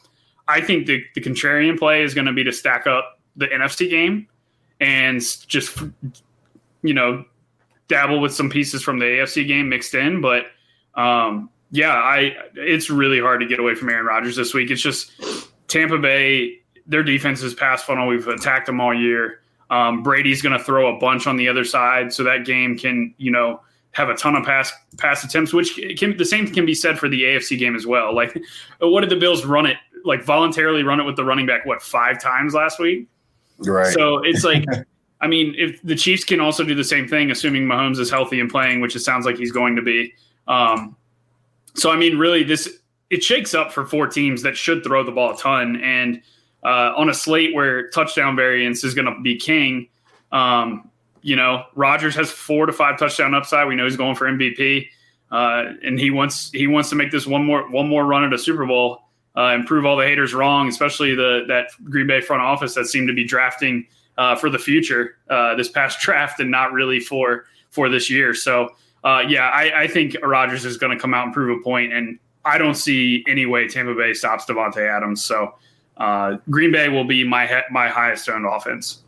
I 0.47 0.61
think 0.61 0.87
the, 0.87 1.03
the 1.15 1.21
contrarian 1.21 1.77
play 1.77 2.03
is 2.03 2.13
going 2.13 2.25
to 2.25 2.33
be 2.33 2.43
to 2.43 2.51
stack 2.51 2.87
up 2.87 3.19
the 3.35 3.47
NFC 3.47 3.89
game 3.89 4.27
and 4.79 5.21
just 5.47 5.81
you 6.81 6.93
know 6.93 7.25
dabble 7.87 8.19
with 8.19 8.33
some 8.33 8.49
pieces 8.49 8.83
from 8.83 8.99
the 8.99 9.05
AFC 9.05 9.47
game 9.47 9.69
mixed 9.69 9.93
in. 9.93 10.21
But 10.21 10.47
um, 10.95 11.49
yeah, 11.71 11.93
I 11.93 12.35
it's 12.55 12.89
really 12.89 13.19
hard 13.19 13.41
to 13.41 13.47
get 13.47 13.59
away 13.59 13.75
from 13.75 13.89
Aaron 13.89 14.05
Rodgers 14.05 14.35
this 14.35 14.53
week. 14.53 14.71
It's 14.71 14.81
just 14.81 15.11
Tampa 15.67 15.97
Bay, 15.97 16.59
their 16.85 17.03
defense 17.03 17.41
is 17.41 17.53
pass 17.53 17.83
funnel. 17.83 18.07
We've 18.07 18.27
attacked 18.27 18.67
them 18.67 18.79
all 18.79 18.93
year. 18.93 19.39
Um, 19.73 20.03
Brady's 20.03 20.39
going 20.39 20.55
to 20.55 20.63
throw 20.63 20.95
a 20.95 20.99
bunch 20.99 21.25
on 21.25 21.35
the 21.35 21.49
other 21.49 21.65
side, 21.65 22.13
so 22.13 22.23
that 22.23 22.45
game 22.45 22.77
can 22.77 23.13
you 23.17 23.31
know 23.31 23.59
have 23.93 24.09
a 24.09 24.15
ton 24.15 24.35
of 24.35 24.45
pass 24.45 24.71
pass 24.97 25.23
attempts. 25.23 25.51
Which 25.51 25.79
can 25.97 26.15
the 26.15 26.25
same 26.25 26.47
can 26.47 26.65
be 26.65 26.75
said 26.75 26.99
for 26.99 27.09
the 27.09 27.23
AFC 27.23 27.57
game 27.57 27.75
as 27.75 27.87
well. 27.87 28.13
Like, 28.15 28.39
what 28.79 29.01
did 29.01 29.09
the 29.09 29.15
Bills 29.15 29.45
run 29.45 29.65
it 29.65 29.77
like 30.05 30.23
voluntarily 30.23 30.83
run 30.83 30.99
it 30.99 31.03
with 31.03 31.15
the 31.15 31.23
running 31.25 31.47
back 31.47 31.65
what 31.65 31.81
five 31.81 32.21
times 32.21 32.53
last 32.53 32.79
week? 32.79 33.07
Right. 33.57 33.91
So 33.93 34.19
it's 34.19 34.43
like, 34.43 34.63
I 35.21 35.27
mean, 35.27 35.55
if 35.57 35.81
the 35.81 35.95
Chiefs 35.95 36.23
can 36.23 36.39
also 36.39 36.63
do 36.63 36.75
the 36.75 36.83
same 36.83 37.07
thing, 37.07 37.31
assuming 37.31 37.63
Mahomes 37.63 37.97
is 37.97 38.11
healthy 38.11 38.39
and 38.39 38.51
playing, 38.51 38.79
which 38.79 38.95
it 38.95 38.99
sounds 38.99 39.25
like 39.25 39.37
he's 39.37 39.51
going 39.51 39.75
to 39.75 39.81
be. 39.81 40.13
Um, 40.47 40.95
so 41.73 41.89
I 41.89 41.95
mean, 41.95 42.19
really, 42.19 42.43
this 42.43 42.79
it 43.09 43.23
shakes 43.23 43.55
up 43.55 43.71
for 43.71 43.87
four 43.87 44.05
teams 44.05 44.43
that 44.43 44.55
should 44.55 44.83
throw 44.83 45.03
the 45.03 45.11
ball 45.11 45.33
a 45.33 45.37
ton, 45.37 45.81
and 45.81 46.21
uh, 46.63 46.93
on 46.95 47.09
a 47.09 47.13
slate 47.13 47.53
where 47.53 47.89
touchdown 47.89 48.35
variance 48.35 48.83
is 48.83 48.93
going 48.93 49.05
to 49.05 49.19
be 49.21 49.37
king. 49.37 49.87
Um, 50.31 50.89
you 51.21 51.35
know, 51.35 51.63
Rodgers 51.75 52.15
has 52.15 52.29
four 52.29 52.65
to 52.65 52.73
five 52.73 52.97
touchdown 52.97 53.33
upside. 53.33 53.67
We 53.67 53.75
know 53.75 53.85
he's 53.85 53.97
going 53.97 54.15
for 54.15 54.25
MVP, 54.25 54.87
uh, 55.31 55.63
and 55.83 55.99
he 55.99 56.11
wants 56.11 56.51
he 56.51 56.67
wants 56.67 56.89
to 56.89 56.95
make 56.95 57.11
this 57.11 57.25
one 57.25 57.45
more 57.45 57.69
one 57.69 57.87
more 57.87 58.05
run 58.05 58.23
at 58.23 58.33
a 58.33 58.37
Super 58.37 58.65
Bowl 58.65 59.03
uh, 59.35 59.47
and 59.47 59.65
prove 59.65 59.85
all 59.85 59.95
the 59.95 60.05
haters 60.05 60.33
wrong, 60.33 60.67
especially 60.67 61.15
the 61.15 61.45
that 61.47 61.69
Green 61.85 62.07
Bay 62.07 62.21
front 62.21 62.41
office 62.41 62.75
that 62.75 62.85
seemed 62.85 63.07
to 63.07 63.13
be 63.13 63.23
drafting 63.23 63.87
uh, 64.17 64.35
for 64.35 64.49
the 64.49 64.59
future 64.59 65.17
uh, 65.29 65.55
this 65.55 65.69
past 65.69 65.99
draft 66.01 66.39
and 66.39 66.51
not 66.51 66.73
really 66.73 66.99
for 66.99 67.45
for 67.71 67.89
this 67.89 68.09
year. 68.09 68.33
So 68.33 68.69
uh, 69.03 69.23
yeah, 69.27 69.49
I, 69.49 69.83
I 69.83 69.87
think 69.87 70.15
Rodgers 70.23 70.65
is 70.65 70.77
going 70.77 70.95
to 70.95 71.01
come 71.01 71.13
out 71.13 71.25
and 71.25 71.33
prove 71.33 71.57
a 71.57 71.61
point, 71.61 71.93
and 71.93 72.19
I 72.45 72.57
don't 72.57 72.75
see 72.75 73.23
any 73.27 73.45
way 73.45 73.67
Tampa 73.67 73.93
Bay 73.95 74.13
stops 74.13 74.45
Davante 74.45 74.87
Adams. 74.87 75.23
So 75.23 75.55
uh, 75.97 76.37
Green 76.49 76.71
Bay 76.71 76.89
will 76.89 77.05
be 77.05 77.23
my 77.23 77.63
my 77.71 77.87
highest 77.87 78.29
owned 78.29 78.45
offense. 78.45 79.03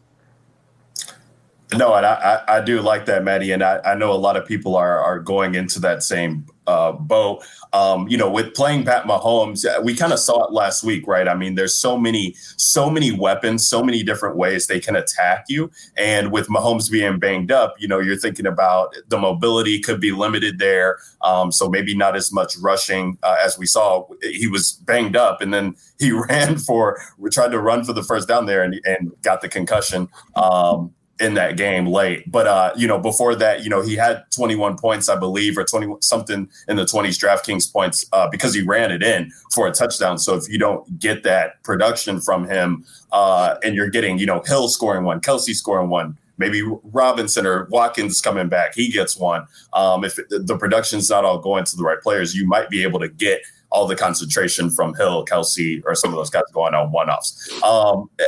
No, 1.75 1.95
and 1.95 2.05
I, 2.05 2.43
I, 2.47 2.57
I, 2.57 2.61
do 2.61 2.79
like 2.79 3.05
that, 3.07 3.23
Maddie, 3.23 3.51
and 3.51 3.63
I, 3.63 3.79
I 3.83 3.95
know 3.95 4.11
a 4.11 4.13
lot 4.13 4.37
of 4.37 4.45
people 4.45 4.75
are 4.75 4.99
are 4.99 5.19
going 5.19 5.55
into 5.55 5.79
that 5.79 6.03
same 6.03 6.45
uh, 6.67 6.91
boat. 6.91 7.43
Um, 7.75 8.07
you 8.07 8.15
know, 8.15 8.29
with 8.29 8.53
playing 8.53 8.85
Pat 8.85 9.03
Mahomes, 9.03 9.65
uh, 9.65 9.81
we 9.81 9.93
kind 9.95 10.13
of 10.13 10.19
saw 10.19 10.45
it 10.45 10.53
last 10.53 10.81
week, 10.81 11.05
right? 11.07 11.27
I 11.27 11.35
mean, 11.35 11.55
there's 11.55 11.77
so 11.77 11.97
many, 11.97 12.33
so 12.55 12.89
many 12.89 13.11
weapons, 13.11 13.67
so 13.67 13.83
many 13.83 14.01
different 14.01 14.37
ways 14.37 14.67
they 14.67 14.79
can 14.79 14.95
attack 14.95 15.43
you. 15.49 15.69
And 15.97 16.31
with 16.31 16.47
Mahomes 16.47 16.89
being 16.89 17.19
banged 17.19 17.51
up, 17.51 17.75
you 17.77 17.89
know, 17.89 17.99
you're 17.99 18.15
thinking 18.15 18.45
about 18.45 18.95
the 19.09 19.17
mobility 19.17 19.81
could 19.81 19.99
be 19.99 20.13
limited 20.13 20.57
there. 20.57 20.99
Um, 21.21 21.51
so 21.51 21.67
maybe 21.67 21.93
not 21.93 22.15
as 22.15 22.31
much 22.31 22.55
rushing 22.61 23.17
uh, 23.23 23.35
as 23.43 23.59
we 23.59 23.65
saw. 23.65 24.07
He 24.21 24.47
was 24.47 24.71
banged 24.85 25.17
up, 25.17 25.41
and 25.41 25.53
then 25.53 25.75
he 25.99 26.11
ran 26.29 26.57
for, 26.57 26.97
we 27.17 27.29
tried 27.29 27.51
to 27.51 27.59
run 27.59 27.83
for 27.83 27.91
the 27.91 28.03
first 28.03 28.25
down 28.25 28.45
there, 28.45 28.63
and, 28.63 28.79
and 28.85 29.11
got 29.21 29.41
the 29.41 29.49
concussion. 29.49 30.07
Um, 30.37 30.93
in 31.19 31.33
that 31.35 31.55
game 31.57 31.85
late. 31.85 32.29
But 32.29 32.47
uh, 32.47 32.73
you 32.75 32.87
know, 32.87 32.99
before 32.99 33.35
that, 33.35 33.63
you 33.63 33.69
know, 33.69 33.81
he 33.81 33.95
had 33.95 34.23
21 34.31 34.77
points, 34.77 35.09
I 35.09 35.15
believe, 35.15 35.57
or 35.57 35.63
20 35.63 35.95
something 36.01 36.49
in 36.67 36.75
the 36.75 36.83
20s 36.83 37.17
DraftKings 37.17 37.71
points 37.71 38.05
uh, 38.11 38.27
because 38.29 38.53
he 38.53 38.61
ran 38.61 38.91
it 38.91 39.01
in 39.01 39.31
for 39.53 39.67
a 39.67 39.71
touchdown. 39.71 40.17
So 40.17 40.35
if 40.35 40.49
you 40.49 40.59
don't 40.59 40.99
get 40.99 41.23
that 41.23 41.63
production 41.63 42.19
from 42.19 42.47
him, 42.47 42.85
uh, 43.11 43.55
and 43.63 43.75
you're 43.75 43.89
getting, 43.89 44.17
you 44.17 44.25
know, 44.25 44.41
Hill 44.45 44.67
scoring 44.67 45.05
one, 45.05 45.21
Kelce 45.21 45.55
scoring 45.55 45.89
one. 45.89 46.17
Maybe 46.37 46.61
Robinson 46.91 47.45
or 47.45 47.65
Watkins 47.71 48.19
coming 48.19 48.49
back, 48.49 48.75
he 48.75 48.91
gets 48.91 49.15
one. 49.15 49.47
Um, 49.71 50.03
if 50.03 50.17
the 50.29 50.57
production's 50.59 51.09
not 51.09 51.23
all 51.23 51.39
going 51.39 51.63
to 51.63 51.77
the 51.77 51.83
right 51.83 52.01
players, 52.01 52.35
you 52.35 52.45
might 52.45 52.69
be 52.69 52.83
able 52.83 52.99
to 52.99 53.07
get 53.07 53.41
all 53.69 53.87
the 53.87 53.95
concentration 53.95 54.69
from 54.69 54.93
Hill, 54.95 55.25
Kelce, 55.25 55.81
or 55.85 55.95
some 55.95 56.09
of 56.09 56.17
those 56.17 56.29
guys 56.29 56.43
going 56.51 56.73
on 56.73 56.91
one 56.91 57.09
offs. 57.09 57.49
Um, 57.63 58.09
eh, 58.19 58.23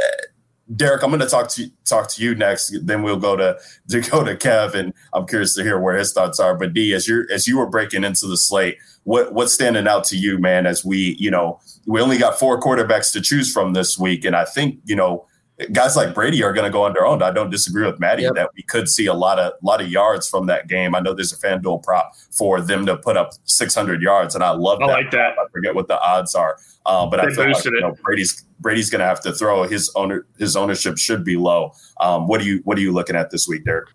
Derek, 0.76 1.02
I'm 1.02 1.10
going 1.10 1.22
to 1.22 1.28
talk 1.28 1.50
to 1.52 1.70
talk 1.86 2.10
to 2.10 2.24
you 2.24 2.36
next. 2.36 2.74
Then 2.86 3.02
we'll 3.02 3.18
go 3.18 3.36
to 3.38 3.58
to 3.90 4.02
go 4.02 4.24
to 4.24 4.36
Kev, 4.36 4.74
and 4.74 4.94
I'm 5.14 5.26
curious 5.26 5.56
to 5.56 5.64
hear 5.64 5.80
where 5.80 5.96
his 5.96 6.12
thoughts 6.12 6.40
are. 6.40 6.56
But 6.56 6.74
D, 6.74 6.94
as 6.94 7.08
you 7.08 7.26
as 7.32 7.48
you 7.48 7.58
were 7.58 7.70
breaking 7.70 8.04
into 8.04 8.28
the 8.28 8.38
slate, 8.38 8.78
what 9.04 9.34
what's 9.34 9.54
standing 9.54 9.88
out 9.88 10.04
to 10.06 10.18
you, 10.18 10.38
man? 10.38 10.66
As 10.66 10.84
we, 10.84 11.16
you 11.20 11.32
know, 11.32 11.60
we 11.86 12.02
only 12.02 12.18
got 12.18 12.38
four 12.38 12.60
quarterbacks 12.60 13.14
to 13.14 13.22
choose 13.22 13.52
from 13.52 13.74
this 13.74 13.98
week, 13.98 14.26
and 14.26 14.36
I 14.36 14.44
think 14.44 14.80
you 14.84 14.96
know 14.96 15.26
guys 15.72 15.96
like 15.96 16.14
Brady 16.14 16.44
are 16.44 16.54
going 16.54 16.66
to 16.66 16.72
go 16.72 16.84
on 16.84 16.94
their 16.94 17.06
own. 17.06 17.24
I 17.24 17.32
don't 17.32 17.50
disagree 17.50 17.86
with 17.86 18.00
Maddie 18.00 18.24
yep. 18.24 18.36
that 18.36 18.52
we 18.56 18.64
could 18.64 18.88
see 18.88 19.08
a 19.08 19.14
lot 19.14 19.40
of 19.40 19.54
lot 19.62 19.82
of 19.82 19.90
yards 19.90 20.30
from 20.30 20.46
that 20.48 20.68
game. 20.68 20.94
I 20.94 21.00
know 21.00 21.14
there's 21.14 21.34
a 21.34 21.38
FanDuel 21.38 21.84
prop 21.84 22.16
for 22.32 22.62
them 22.62 22.86
to 22.86 22.98
put 22.98 23.18
up 23.18 23.32
600 23.46 24.02
yards, 24.02 24.36
and 24.36 24.44
I 24.44 24.52
love 24.52 24.82
I 24.82 24.88
that. 24.88 24.94
Like 24.94 25.12
that. 25.12 25.40
I 25.40 25.48
forget 25.52 25.74
what 25.74 25.88
the 25.88 26.00
odds 26.00 26.36
are, 26.36 26.58
uh, 26.86 27.08
but 27.08 27.18
they 27.18 27.32
I 27.32 27.36
feel 27.36 27.52
like 27.52 27.66
you 27.66 27.82
know, 27.82 27.96
Brady's 28.04 28.46
Brady's 28.60 28.90
going 28.90 29.00
to 29.00 29.06
have 29.06 29.22
to 29.22 29.34
throw 29.34 29.64
his 29.64 29.92
owner 29.96 30.28
his 30.38 30.56
ownership 30.56 30.98
should 30.98 31.24
be 31.24 31.38
low. 31.38 31.74
Um, 32.00 32.28
what 32.28 32.40
do 32.40 32.46
you 32.46 32.62
what 32.64 32.78
are 32.78 32.82
you 32.82 32.92
looking 32.92 33.16
at 33.16 33.32
this 33.32 33.48
week, 33.48 33.66
Derek? 33.66 33.90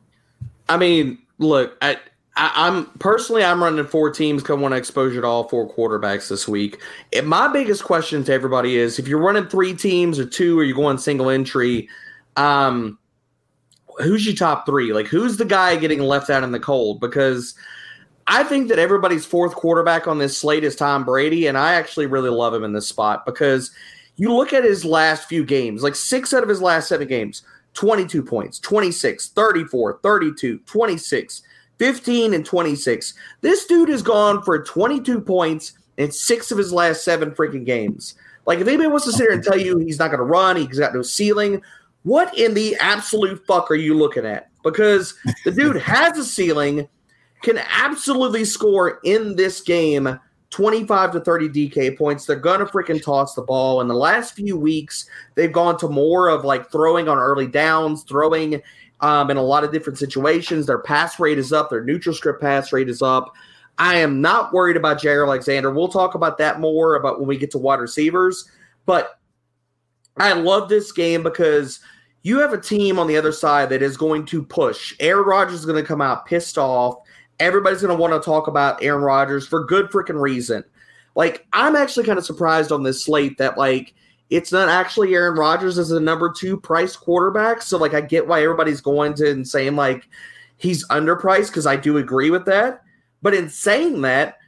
I 0.68 0.76
mean, 0.76 1.18
look, 1.38 1.76
I, 1.82 1.98
I, 2.34 2.68
am 2.68 2.86
personally 2.98 3.44
I'm 3.44 3.62
running 3.62 3.84
four 3.86 4.10
teams 4.10 4.48
I 4.48 4.54
want 4.54 4.74
exposure 4.74 5.20
to 5.20 5.26
all 5.26 5.48
four 5.48 5.70
quarterbacks 5.70 6.28
this 6.28 6.48
week. 6.48 6.80
And 7.12 7.26
my 7.26 7.48
biggest 7.48 7.84
question 7.84 8.24
to 8.24 8.32
everybody 8.32 8.76
is 8.76 8.98
if 8.98 9.06
you're 9.06 9.20
running 9.20 9.48
three 9.48 9.74
teams 9.74 10.18
or 10.18 10.24
two 10.24 10.58
or 10.58 10.64
you're 10.64 10.76
going 10.76 10.98
single 10.98 11.28
entry, 11.28 11.88
um, 12.36 12.98
who's 13.98 14.24
your 14.24 14.34
top 14.34 14.64
three? 14.64 14.92
Like 14.92 15.06
who's 15.06 15.36
the 15.36 15.44
guy 15.44 15.76
getting 15.76 16.00
left 16.00 16.30
out 16.30 16.42
in 16.42 16.52
the 16.52 16.60
cold? 16.60 17.00
Because 17.00 17.54
I 18.26 18.44
think 18.44 18.68
that 18.68 18.78
everybody's 18.78 19.26
fourth 19.26 19.54
quarterback 19.54 20.06
on 20.06 20.18
this 20.18 20.38
slate 20.38 20.64
is 20.64 20.76
Tom 20.76 21.04
Brady, 21.04 21.48
and 21.48 21.58
I 21.58 21.74
actually 21.74 22.06
really 22.06 22.30
love 22.30 22.54
him 22.54 22.64
in 22.64 22.72
this 22.72 22.86
spot 22.86 23.26
because 23.26 23.72
you 24.16 24.32
look 24.32 24.52
at 24.52 24.64
his 24.64 24.84
last 24.84 25.28
few 25.28 25.44
games, 25.44 25.82
like 25.82 25.96
six 25.96 26.32
out 26.32 26.42
of 26.42 26.48
his 26.48 26.62
last 26.62 26.88
seven 26.88 27.08
games, 27.08 27.42
22 27.74 28.22
points, 28.22 28.58
26, 28.58 29.30
34, 29.30 29.98
32, 30.02 30.58
26 30.58 31.42
15 31.82 32.32
and 32.32 32.46
26. 32.46 33.12
This 33.40 33.66
dude 33.66 33.88
has 33.88 34.02
gone 34.02 34.40
for 34.44 34.62
22 34.62 35.20
points 35.20 35.72
in 35.96 36.12
six 36.12 36.52
of 36.52 36.58
his 36.58 36.72
last 36.72 37.04
seven 37.04 37.32
freaking 37.32 37.66
games. 37.66 38.14
Like, 38.46 38.60
if 38.60 38.68
anybody 38.68 38.88
wants 38.88 39.04
to 39.06 39.10
sit 39.10 39.22
here 39.22 39.32
and 39.32 39.42
tell 39.42 39.58
you 39.58 39.78
he's 39.78 39.98
not 39.98 40.12
going 40.12 40.20
to 40.20 40.24
run, 40.24 40.54
he's 40.54 40.78
got 40.78 40.94
no 40.94 41.02
ceiling, 41.02 41.60
what 42.04 42.38
in 42.38 42.54
the 42.54 42.76
absolute 42.76 43.44
fuck 43.48 43.68
are 43.68 43.74
you 43.74 43.94
looking 43.94 44.24
at? 44.24 44.48
Because 44.62 45.18
the 45.44 45.50
dude 45.50 45.74
has 45.82 46.16
a 46.16 46.24
ceiling, 46.24 46.86
can 47.42 47.58
absolutely 47.58 48.44
score 48.44 49.00
in 49.02 49.34
this 49.34 49.60
game 49.60 50.20
25 50.50 51.12
to 51.14 51.20
30 51.20 51.48
DK 51.48 51.98
points. 51.98 52.26
They're 52.26 52.36
going 52.36 52.60
to 52.60 52.66
freaking 52.66 53.02
toss 53.02 53.34
the 53.34 53.42
ball. 53.42 53.80
In 53.80 53.88
the 53.88 53.94
last 53.94 54.34
few 54.34 54.56
weeks, 54.56 55.06
they've 55.34 55.50
gone 55.50 55.76
to 55.78 55.88
more 55.88 56.28
of 56.28 56.44
like 56.44 56.70
throwing 56.70 57.08
on 57.08 57.18
early 57.18 57.48
downs, 57.48 58.04
throwing 58.04 58.62
um, 59.02 59.30
in 59.30 59.36
a 59.36 59.42
lot 59.42 59.64
of 59.64 59.72
different 59.72 59.98
situations. 59.98 60.66
Their 60.66 60.78
pass 60.78 61.20
rate 61.20 61.38
is 61.38 61.52
up, 61.52 61.70
their 61.70 61.84
neutral 61.84 62.14
script 62.14 62.40
pass 62.40 62.72
rate 62.72 62.88
is 62.88 63.02
up. 63.02 63.32
I 63.78 63.96
am 63.96 64.20
not 64.20 64.52
worried 64.52 64.76
about 64.76 65.00
Jaire 65.00 65.26
Alexander. 65.26 65.70
We'll 65.70 65.88
talk 65.88 66.14
about 66.14 66.38
that 66.38 66.60
more 66.60 66.94
about 66.94 67.18
when 67.18 67.28
we 67.28 67.36
get 67.36 67.50
to 67.52 67.58
wide 67.58 67.80
receivers. 67.80 68.48
But 68.86 69.18
I 70.16 70.32
love 70.34 70.68
this 70.68 70.92
game 70.92 71.22
because 71.22 71.80
you 72.22 72.38
have 72.38 72.52
a 72.52 72.60
team 72.60 72.98
on 72.98 73.06
the 73.06 73.16
other 73.16 73.32
side 73.32 73.70
that 73.70 73.82
is 73.82 73.96
going 73.96 74.26
to 74.26 74.42
push. 74.42 74.94
Aaron 75.00 75.24
Rodgers 75.24 75.60
is 75.60 75.66
going 75.66 75.82
to 75.82 75.88
come 75.88 76.00
out 76.00 76.26
pissed 76.26 76.58
off. 76.58 76.98
Everybody's 77.40 77.82
going 77.82 77.96
to 77.96 78.00
want 78.00 78.12
to 78.12 78.24
talk 78.24 78.46
about 78.46 78.82
Aaron 78.82 79.02
Rodgers 79.02 79.46
for 79.46 79.64
good 79.64 79.90
freaking 79.90 80.20
reason. 80.20 80.62
Like, 81.14 81.46
I'm 81.52 81.74
actually 81.74 82.04
kind 82.04 82.18
of 82.18 82.24
surprised 82.24 82.72
on 82.72 82.82
this 82.82 83.04
slate 83.04 83.38
that, 83.38 83.58
like, 83.58 83.94
it's 84.32 84.50
not 84.50 84.70
actually 84.70 85.14
Aaron 85.14 85.38
Rodgers 85.38 85.78
as 85.78 85.90
a 85.90 86.00
number 86.00 86.32
two 86.32 86.58
price 86.58 86.96
quarterback. 86.96 87.60
So 87.60 87.76
like 87.76 87.92
I 87.92 88.00
get 88.00 88.26
why 88.26 88.42
everybody's 88.42 88.80
going 88.80 89.12
to 89.14 89.30
and 89.30 89.46
saying 89.46 89.76
like 89.76 90.08
he's 90.56 90.86
underpriced 90.88 91.48
because 91.48 91.66
I 91.66 91.76
do 91.76 91.98
agree 91.98 92.30
with 92.30 92.46
that. 92.46 92.82
But 93.20 93.34
in 93.34 93.50
saying 93.50 94.00
that, 94.02 94.38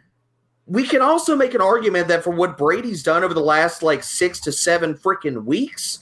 we 0.66 0.84
can 0.84 1.02
also 1.02 1.36
make 1.36 1.52
an 1.52 1.60
argument 1.60 2.08
that 2.08 2.24
for 2.24 2.30
what 2.30 2.56
Brady's 2.56 3.02
done 3.02 3.22
over 3.22 3.34
the 3.34 3.40
last 3.40 3.82
like 3.82 4.02
six 4.02 4.40
to 4.40 4.52
seven 4.52 4.94
freaking 4.94 5.44
weeks, 5.44 5.98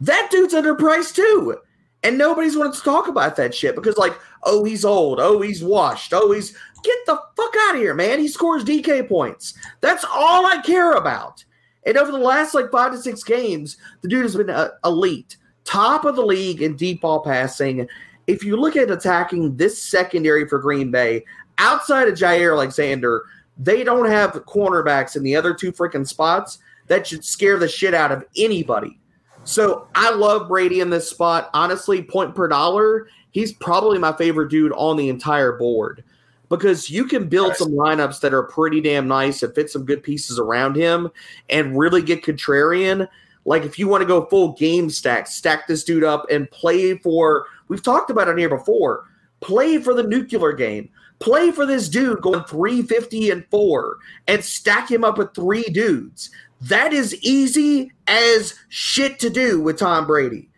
that 0.00 0.28
dude's 0.30 0.54
underpriced 0.54 1.14
too. 1.14 1.58
And 2.02 2.16
nobody's 2.16 2.56
wanted 2.56 2.74
to 2.74 2.82
talk 2.82 3.08
about 3.08 3.36
that 3.36 3.54
shit 3.54 3.74
because, 3.74 3.96
like, 3.96 4.16
oh, 4.44 4.64
he's 4.64 4.84
old. 4.84 5.18
Oh, 5.18 5.40
he's 5.40 5.62
washed. 5.64 6.12
Oh, 6.14 6.30
he's 6.30 6.56
get 6.84 6.98
the 7.04 7.20
fuck 7.36 7.54
out 7.62 7.74
of 7.74 7.80
here, 7.80 7.94
man. 7.94 8.20
He 8.20 8.28
scores 8.28 8.64
DK 8.64 9.08
points. 9.08 9.54
That's 9.80 10.04
all 10.04 10.46
I 10.46 10.62
care 10.62 10.92
about. 10.92 11.44
And 11.86 11.96
over 11.96 12.10
the 12.10 12.18
last 12.18 12.52
like 12.52 12.70
five 12.70 12.92
to 12.92 12.98
six 12.98 13.22
games, 13.22 13.78
the 14.02 14.08
dude 14.08 14.24
has 14.24 14.36
been 14.36 14.50
uh, 14.50 14.70
elite, 14.84 15.36
top 15.64 16.04
of 16.04 16.16
the 16.16 16.26
league 16.26 16.60
in 16.60 16.76
deep 16.76 17.00
ball 17.00 17.20
passing. 17.20 17.88
If 18.26 18.44
you 18.44 18.56
look 18.56 18.76
at 18.76 18.90
attacking 18.90 19.56
this 19.56 19.80
secondary 19.80 20.48
for 20.48 20.58
Green 20.58 20.90
Bay, 20.90 21.24
outside 21.58 22.08
of 22.08 22.14
Jaire 22.14 22.54
Alexander, 22.54 23.22
they 23.56 23.84
don't 23.84 24.08
have 24.08 24.32
cornerbacks 24.32 25.16
in 25.16 25.22
the 25.22 25.36
other 25.36 25.54
two 25.54 25.72
freaking 25.72 26.06
spots 26.06 26.58
that 26.88 27.06
should 27.06 27.24
scare 27.24 27.56
the 27.56 27.68
shit 27.68 27.94
out 27.94 28.12
of 28.12 28.24
anybody. 28.36 28.98
So 29.44 29.86
I 29.94 30.12
love 30.12 30.48
Brady 30.48 30.80
in 30.80 30.90
this 30.90 31.08
spot. 31.08 31.50
Honestly, 31.54 32.02
point 32.02 32.34
per 32.34 32.48
dollar, 32.48 33.06
he's 33.30 33.52
probably 33.52 33.98
my 33.98 34.12
favorite 34.12 34.50
dude 34.50 34.72
on 34.72 34.96
the 34.96 35.08
entire 35.08 35.52
board 35.52 36.02
because 36.48 36.90
you 36.90 37.04
can 37.04 37.28
build 37.28 37.56
some 37.56 37.72
lineups 37.72 38.20
that 38.20 38.34
are 38.34 38.44
pretty 38.44 38.80
damn 38.80 39.08
nice 39.08 39.42
and 39.42 39.54
fit 39.54 39.70
some 39.70 39.84
good 39.84 40.02
pieces 40.02 40.38
around 40.38 40.76
him 40.76 41.10
and 41.50 41.78
really 41.78 42.02
get 42.02 42.24
contrarian. 42.24 43.08
Like 43.44 43.64
if 43.64 43.78
you 43.78 43.88
want 43.88 44.02
to 44.02 44.06
go 44.06 44.26
full 44.26 44.52
game 44.52 44.90
stack, 44.90 45.26
stack 45.26 45.66
this 45.66 45.84
dude 45.84 46.04
up 46.04 46.26
and 46.30 46.50
play 46.50 46.96
for. 46.98 47.46
We've 47.68 47.82
talked 47.82 48.10
about 48.10 48.28
it 48.28 48.38
here 48.38 48.48
before. 48.48 49.04
Play 49.40 49.78
for 49.78 49.94
the 49.94 50.02
nuclear 50.02 50.52
game. 50.52 50.90
Play 51.18 51.50
for 51.50 51.64
this 51.64 51.88
dude 51.88 52.20
going 52.20 52.44
350 52.44 53.30
and 53.30 53.46
four 53.50 53.98
and 54.26 54.44
stack 54.44 54.90
him 54.90 55.02
up 55.02 55.18
with 55.18 55.34
three 55.34 55.64
dudes. 55.64 56.30
That 56.60 56.92
is 56.92 57.14
easy 57.22 57.92
as 58.06 58.54
shit 58.68 59.18
to 59.20 59.30
do 59.30 59.60
with 59.60 59.78
Tom 59.78 60.06
Brady. 60.06 60.50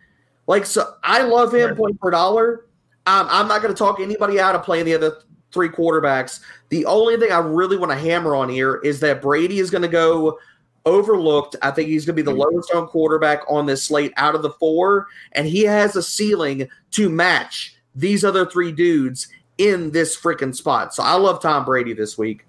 Like, 0.47 0.65
so 0.65 0.95
I 1.03 1.21
love 1.23 1.53
him 1.53 1.75
point 1.75 1.99
per 1.99 2.11
dollar. 2.11 2.65
Um, 3.05 3.27
I'm 3.29 3.47
not 3.47 3.61
going 3.61 3.73
to 3.73 3.77
talk 3.77 3.99
anybody 3.99 4.39
out 4.39 4.55
of 4.55 4.63
playing 4.63 4.85
the 4.85 4.95
other 4.95 5.17
three 5.51 5.69
quarterbacks. 5.69 6.41
The 6.69 6.85
only 6.85 7.17
thing 7.17 7.31
I 7.31 7.39
really 7.39 7.77
want 7.77 7.91
to 7.91 7.97
hammer 7.97 8.35
on 8.35 8.49
here 8.49 8.75
is 8.83 8.99
that 9.01 9.21
Brady 9.21 9.59
is 9.59 9.69
going 9.69 9.81
to 9.81 9.87
go 9.87 10.39
overlooked. 10.85 11.55
I 11.61 11.71
think 11.71 11.89
he's 11.89 12.05
going 12.05 12.15
to 12.15 12.23
be 12.23 12.25
the 12.25 12.31
mm-hmm. 12.31 12.53
lowest 12.53 12.71
owned 12.73 12.89
quarterback 12.89 13.41
on 13.49 13.65
this 13.65 13.83
slate 13.83 14.13
out 14.17 14.35
of 14.35 14.41
the 14.41 14.51
four, 14.51 15.07
and 15.33 15.47
he 15.47 15.63
has 15.63 15.95
a 15.95 16.03
ceiling 16.03 16.67
to 16.91 17.09
match 17.09 17.75
these 17.95 18.23
other 18.23 18.45
three 18.45 18.71
dudes 18.71 19.27
in 19.57 19.91
this 19.91 20.19
freaking 20.19 20.55
spot. 20.55 20.93
So 20.93 21.03
I 21.03 21.13
love 21.15 21.41
Tom 21.41 21.65
Brady 21.65 21.93
this 21.93 22.17
week. 22.17 22.45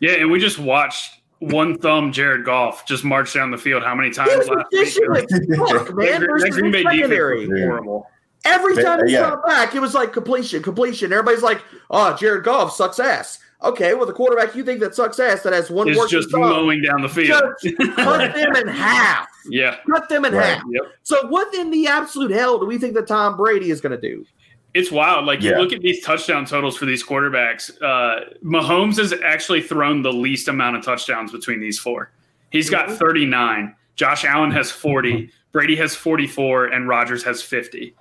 Yeah, 0.00 0.12
and 0.12 0.30
we 0.30 0.38
just 0.38 0.58
watched 0.58 1.20
one 1.38 1.78
thumb 1.78 2.12
Jared 2.12 2.44
Goff 2.44 2.86
just 2.86 3.04
march 3.04 3.34
down 3.34 3.50
the 3.50 3.58
field 3.58 3.82
how 3.82 3.94
many 3.94 4.10
times 4.10 4.48
last 4.48 4.72
week? 4.72 4.88
Fuck, 5.58 5.94
man, 5.94 6.20
That 6.20 6.26
versus 6.28 6.56
Green 6.56 6.72
Bay 6.72 6.82
defense 6.82 7.48
was 7.48 7.60
horrible. 7.60 8.10
Every 8.44 8.82
time 8.82 9.06
he 9.06 9.12
yeah. 9.14 9.20
got 9.30 9.46
back, 9.46 9.74
it 9.74 9.80
was 9.80 9.94
like 9.94 10.12
completion, 10.12 10.62
completion. 10.62 11.12
Everybody's 11.12 11.42
like, 11.42 11.62
"Oh, 11.90 12.14
Jared 12.16 12.44
Goff 12.44 12.74
sucks 12.74 12.98
ass." 12.98 13.38
Okay, 13.62 13.94
well, 13.94 14.04
the 14.04 14.12
quarterback 14.12 14.54
you 14.54 14.62
think 14.62 14.80
that 14.80 14.94
sucks 14.94 15.18
ass 15.18 15.42
that 15.42 15.54
has 15.54 15.70
one 15.70 15.88
It's 15.88 15.96
working 15.98 16.18
just 16.18 16.30
thumb, 16.30 16.42
mowing 16.42 16.82
down 16.82 17.00
the 17.00 17.08
field. 17.08 17.42
just 17.62 17.76
cut 17.96 18.34
them 18.34 18.54
in 18.56 18.68
half. 18.68 19.26
yeah. 19.48 19.76
Cut 19.90 20.08
them 20.10 20.26
in 20.26 20.34
Right. 20.34 20.44
half. 20.58 20.62
Yep. 20.68 20.82
So, 21.02 21.26
what 21.28 21.54
in 21.54 21.70
the 21.70 21.86
absolute 21.86 22.30
hell 22.30 22.58
do 22.58 22.66
we 22.66 22.76
think 22.76 22.92
that 22.94 23.06
Tom 23.06 23.38
Brady 23.38 23.70
is 23.70 23.80
going 23.80 23.98
to 23.98 24.00
do? 24.00 24.26
It's 24.74 24.90
wild. 24.90 25.24
Like 25.24 25.40
Yeah. 25.40 25.52
you 25.52 25.58
look 25.62 25.72
at 25.72 25.80
these 25.80 26.04
touchdown 26.04 26.44
totals 26.44 26.76
for 26.76 26.84
these 26.84 27.02
quarterbacks. 27.02 27.70
Uh, 27.80 28.34
Mahomes 28.44 28.98
has 28.98 29.14
actually 29.24 29.62
thrown 29.62 30.02
the 30.02 30.12
least 30.12 30.48
amount 30.48 30.76
of 30.76 30.84
touchdowns 30.84 31.32
between 31.32 31.60
these 31.60 31.78
four. 31.78 32.10
He's 32.50 32.68
got 32.68 32.88
Mm-hmm. 32.88 32.96
39. 32.96 33.76
Josh 33.96 34.24
Allen 34.26 34.50
has 34.50 34.70
40. 34.70 35.30
Brady 35.52 35.76
has 35.76 35.94
44, 35.94 36.66
and 36.66 36.86
Rodgers 36.88 37.22
has 37.24 37.40
50. 37.40 37.94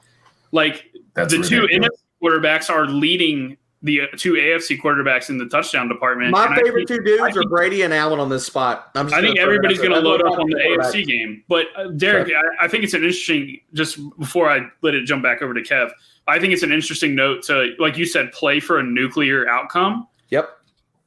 Like 0.53 0.91
That's 1.15 1.35
the 1.35 1.43
two 1.43 1.61
ridiculous. 1.63 1.89
NFC 1.89 2.23
quarterbacks 2.23 2.69
are 2.69 2.87
leading 2.87 3.57
the 3.81 4.01
uh, 4.01 4.05
two 4.15 4.33
AFC 4.33 4.79
quarterbacks 4.79 5.29
in 5.29 5.37
the 5.37 5.45
touchdown 5.47 5.89
department. 5.89 6.31
My 6.31 6.55
favorite 6.55 6.87
think- 6.87 7.01
two 7.01 7.03
dudes 7.03 7.35
I 7.37 7.41
are 7.41 7.49
Brady 7.49 7.81
and 7.81 7.93
Allen 7.93 8.19
on 8.19 8.29
this 8.29 8.45
spot. 8.45 8.91
I'm 8.95 9.07
just 9.07 9.17
I 9.17 9.21
think 9.21 9.35
gonna 9.35 9.45
throw 9.45 9.55
everybody's 9.55 9.79
going 9.79 9.91
to 9.91 9.99
load 9.99 10.21
up 10.21 10.39
on 10.39 10.49
the 10.49 10.55
AFC 10.55 11.05
game. 11.05 11.43
But 11.49 11.65
uh, 11.75 11.87
Derek, 11.89 12.31
I, 12.33 12.65
I 12.65 12.67
think 12.69 12.85
it's 12.85 12.93
an 12.93 13.03
interesting. 13.03 13.59
Just 13.73 13.99
before 14.17 14.49
I 14.49 14.61
let 14.81 14.93
it 14.93 15.05
jump 15.05 15.23
back 15.23 15.41
over 15.41 15.53
to 15.53 15.61
Kev, 15.61 15.91
I 16.27 16.39
think 16.39 16.53
it's 16.53 16.63
an 16.63 16.71
interesting 16.71 17.13
note 17.13 17.43
to, 17.43 17.73
like 17.79 17.97
you 17.97 18.05
said, 18.05 18.31
play 18.31 18.61
for 18.61 18.79
a 18.79 18.83
nuclear 18.83 19.49
outcome. 19.49 20.07
Yep. 20.29 20.49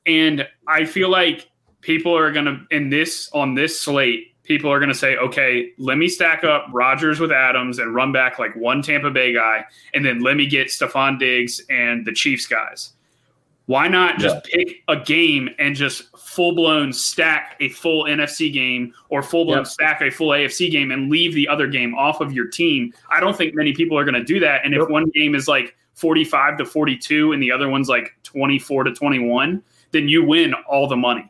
And 0.04 0.46
I 0.68 0.84
feel 0.84 1.08
like 1.08 1.48
people 1.80 2.16
are 2.16 2.30
going 2.30 2.44
to 2.44 2.60
in 2.70 2.90
this 2.90 3.30
on 3.32 3.54
this 3.54 3.80
slate. 3.80 4.34
People 4.46 4.70
are 4.70 4.78
going 4.78 4.88
to 4.90 4.94
say, 4.94 5.16
okay, 5.16 5.72
let 5.78 5.98
me 5.98 6.08
stack 6.08 6.44
up 6.44 6.66
Rodgers 6.72 7.20
with 7.20 7.32
Adams 7.32 7.78
and 7.78 7.94
run 7.94 8.12
back 8.12 8.38
like 8.38 8.54
one 8.56 8.80
Tampa 8.82 9.10
Bay 9.10 9.34
guy, 9.34 9.64
and 9.94 10.04
then 10.04 10.20
let 10.20 10.36
me 10.36 10.46
get 10.46 10.68
Stefon 10.68 11.18
Diggs 11.18 11.60
and 11.68 12.06
the 12.06 12.12
Chiefs 12.12 12.46
guys. 12.46 12.92
Why 13.66 13.88
not 13.88 14.20
just 14.20 14.44
pick 14.44 14.84
a 14.86 14.96
game 14.96 15.48
and 15.58 15.74
just 15.74 16.16
full 16.16 16.54
blown 16.54 16.92
stack 16.92 17.56
a 17.58 17.68
full 17.68 18.04
NFC 18.04 18.52
game 18.52 18.94
or 19.08 19.24
full 19.24 19.44
blown 19.44 19.58
Yep. 19.58 19.66
stack 19.66 20.00
a 20.02 20.10
full 20.10 20.28
AFC 20.28 20.70
game 20.70 20.92
and 20.92 21.10
leave 21.10 21.34
the 21.34 21.48
other 21.48 21.66
game 21.66 21.92
off 21.96 22.20
of 22.20 22.32
your 22.32 22.46
team? 22.46 22.92
I 23.10 23.18
don't 23.18 23.36
think 23.36 23.56
many 23.56 23.72
people 23.72 23.98
are 23.98 24.04
going 24.04 24.14
to 24.14 24.22
do 24.22 24.38
that. 24.38 24.64
And 24.64 24.72
if 24.72 24.88
one 24.88 25.10
game 25.10 25.34
is 25.34 25.48
like 25.48 25.74
45 25.94 26.58
to 26.58 26.64
42 26.64 27.32
and 27.32 27.42
the 27.42 27.50
other 27.50 27.68
one's 27.68 27.88
like 27.88 28.16
24 28.22 28.84
to 28.84 28.92
21, 28.94 29.60
then 29.90 30.08
you 30.08 30.24
win 30.24 30.54
all 30.68 30.86
the 30.86 30.94
money. 30.94 31.28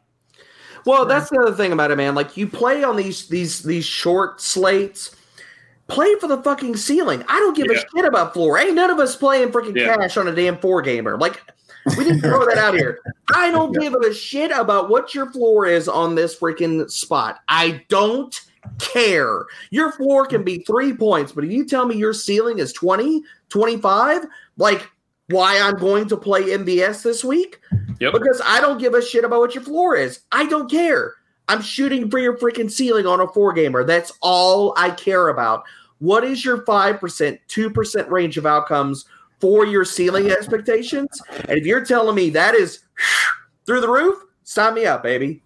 Well, 0.87 1.05
that's 1.05 1.31
the 1.31 1.39
other 1.41 1.55
thing 1.55 1.73
about 1.73 1.91
it, 1.91 1.97
man. 1.97 2.15
Like 2.15 2.37
you 2.37 2.47
play 2.47 2.85
on 2.85 2.97
these 2.97 3.29
these 3.29 3.63
these 3.63 3.85
short 3.85 4.41
slates. 4.41 5.15
Play 5.89 6.15
for 6.17 6.27
the 6.27 6.43
fucking 6.43 6.77
ceiling. 6.77 7.23
I 7.29 7.39
don't 7.39 7.57
give 7.57 7.67
Yeah. 7.71 7.79
a 7.79 7.81
shit 7.97 8.05
about 8.05 8.33
floor. 8.33 8.59
Ain't 8.59 8.75
none 8.75 8.91
of 8.91 8.99
us 8.99 9.15
playing 9.15 9.51
freaking 9.51 9.77
Yeah. 9.77 9.97
cash 9.97 10.17
on 10.17 10.27
a 10.27 10.35
damn 10.35 10.59
four 10.59 10.83
gamer. 10.83 11.17
Like 11.17 11.41
we 11.97 12.03
didn't 12.05 12.21
throw 12.23 12.45
that 12.47 12.59
out 12.59 12.75
here. 12.75 12.99
I 13.35 13.51
don't 13.53 13.73
give 13.73 13.95
a 13.95 14.13
shit 14.13 14.51
about 14.51 14.89
what 14.89 15.15
your 15.15 15.31
floor 15.31 15.67
is 15.67 15.89
on 15.89 16.15
this 16.17 16.37
freaking 16.37 16.91
spot. 16.91 17.39
I 17.49 17.85
don't 17.89 18.41
care. 18.81 19.47
Your 19.71 19.93
floor 19.93 20.27
can 20.27 20.43
be 20.43 20.65
three 20.65 20.93
points, 20.93 21.31
but 21.31 21.45
if 21.45 21.53
you 21.53 21.65
tell 21.65 21.87
me 21.87 21.95
your 21.97 22.13
ceiling 22.13 22.59
is 22.59 22.73
20, 22.73 23.23
25, 23.49 24.27
like 24.57 24.91
why 25.29 25.59
I'm 25.59 25.77
going 25.77 26.09
to 26.09 26.17
play 26.17 26.43
MVS 26.45 27.03
this 27.03 27.25
week, 27.25 27.61
Yep. 28.01 28.13
because 28.13 28.41
I 28.45 28.61
don't 28.61 28.79
give 28.79 28.95
a 28.95 29.03
shit 29.03 29.25
about 29.25 29.41
what 29.41 29.55
your 29.55 29.65
floor 29.65 29.97
is. 29.97 30.21
I 30.33 30.47
don't 30.47 30.71
care. 30.71 31.15
I'm 31.49 31.63
shooting 31.63 32.11
for 32.11 32.19
your 32.19 32.37
freaking 32.37 32.71
ceiling 32.71 33.07
on 33.07 33.21
a 33.21 33.29
four 33.29 33.53
gamer. 33.53 33.85
That's 33.85 34.13
all 34.21 34.75
I 34.77 34.91
care 34.91 35.29
about. 35.29 35.65
What 35.99 36.25
is 36.25 36.45
your 36.45 36.59
5%, 36.65 37.39
2% 37.49 38.11
range 38.11 38.37
of 38.37 38.47
outcomes 38.47 39.07
for 39.41 39.65
your 39.65 39.85
ceiling 39.85 40.31
expectations? 40.31 41.09
And 41.49 41.59
if 41.59 41.65
you're 41.65 41.85
telling 41.85 42.15
me 42.15 42.31
that 42.31 42.55
is 42.55 42.81
through 43.65 43.81
the 43.81 43.89
roof, 43.89 44.23
sign 44.45 44.75
me 44.75 44.87
up, 44.87 45.03
baby. 45.03 45.43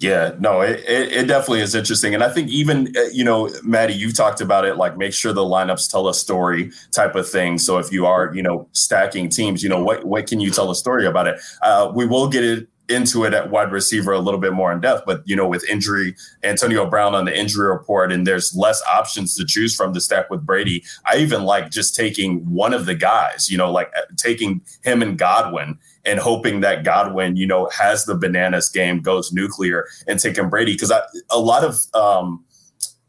Yeah, 0.00 0.32
no, 0.40 0.60
it, 0.60 0.80
it, 0.80 1.12
it 1.12 1.28
definitely 1.28 1.60
is 1.60 1.74
interesting. 1.74 2.14
And 2.14 2.22
I 2.22 2.28
think 2.28 2.50
even, 2.50 2.92
uh, 2.96 3.04
you 3.12 3.24
know, 3.24 3.48
Maddie, 3.62 3.94
you 3.94 4.12
talked 4.12 4.40
about 4.40 4.64
it, 4.64 4.76
like 4.76 4.98
make 4.98 5.12
sure 5.12 5.32
the 5.32 5.42
lineups 5.42 5.90
tell 5.90 6.08
a 6.08 6.14
story 6.14 6.72
type 6.90 7.14
of 7.14 7.28
thing. 7.28 7.58
So 7.58 7.78
if 7.78 7.92
you 7.92 8.04
are, 8.04 8.34
you 8.34 8.42
know, 8.42 8.68
stacking 8.72 9.28
teams, 9.28 9.62
you 9.62 9.68
know, 9.68 9.82
what, 9.82 10.04
what 10.04 10.26
can 10.26 10.40
you 10.40 10.50
tell 10.50 10.70
a 10.70 10.74
story 10.74 11.06
about 11.06 11.28
it? 11.28 11.40
Uh, 11.62 11.92
we 11.94 12.06
will 12.06 12.28
get 12.28 12.44
it 12.44 12.68
into 12.90 13.24
it 13.24 13.32
at 13.32 13.50
wide 13.50 13.72
receiver 13.72 14.12
a 14.12 14.18
little 14.18 14.40
bit 14.40 14.52
more 14.52 14.70
in 14.70 14.78
depth, 14.78 15.04
but, 15.06 15.22
you 15.24 15.34
know, 15.34 15.48
with 15.48 15.64
injury, 15.70 16.14
Antonio 16.42 16.84
Brown 16.84 17.14
on 17.14 17.24
the 17.24 17.34
injury 17.34 17.68
report, 17.68 18.12
and 18.12 18.26
there's 18.26 18.54
less 18.54 18.82
options 18.82 19.34
to 19.36 19.46
choose 19.46 19.74
from 19.74 19.94
to 19.94 20.00
stack 20.02 20.28
with 20.28 20.44
Brady. 20.44 20.84
I 21.10 21.16
even 21.16 21.44
like 21.44 21.70
just 21.70 21.96
taking 21.96 22.40
one 22.40 22.74
of 22.74 22.84
the 22.84 22.94
guys, 22.94 23.48
you 23.48 23.56
know, 23.56 23.72
like 23.72 23.90
uh, 23.96 24.02
taking 24.16 24.60
him 24.82 25.00
and 25.00 25.16
Godwin 25.16 25.78
and 26.04 26.18
hoping 26.18 26.60
that 26.60 26.84
Godwin, 26.84 27.36
you 27.36 27.46
know, 27.46 27.68
has 27.76 28.04
the 28.04 28.14
bananas 28.14 28.68
game, 28.68 29.00
goes 29.00 29.32
nuclear, 29.32 29.86
and 30.06 30.18
taking 30.18 30.48
Brady. 30.48 30.72
Because 30.72 30.92
a 31.30 31.38
lot 31.38 31.64
of 31.64 31.80
um, 31.94 32.44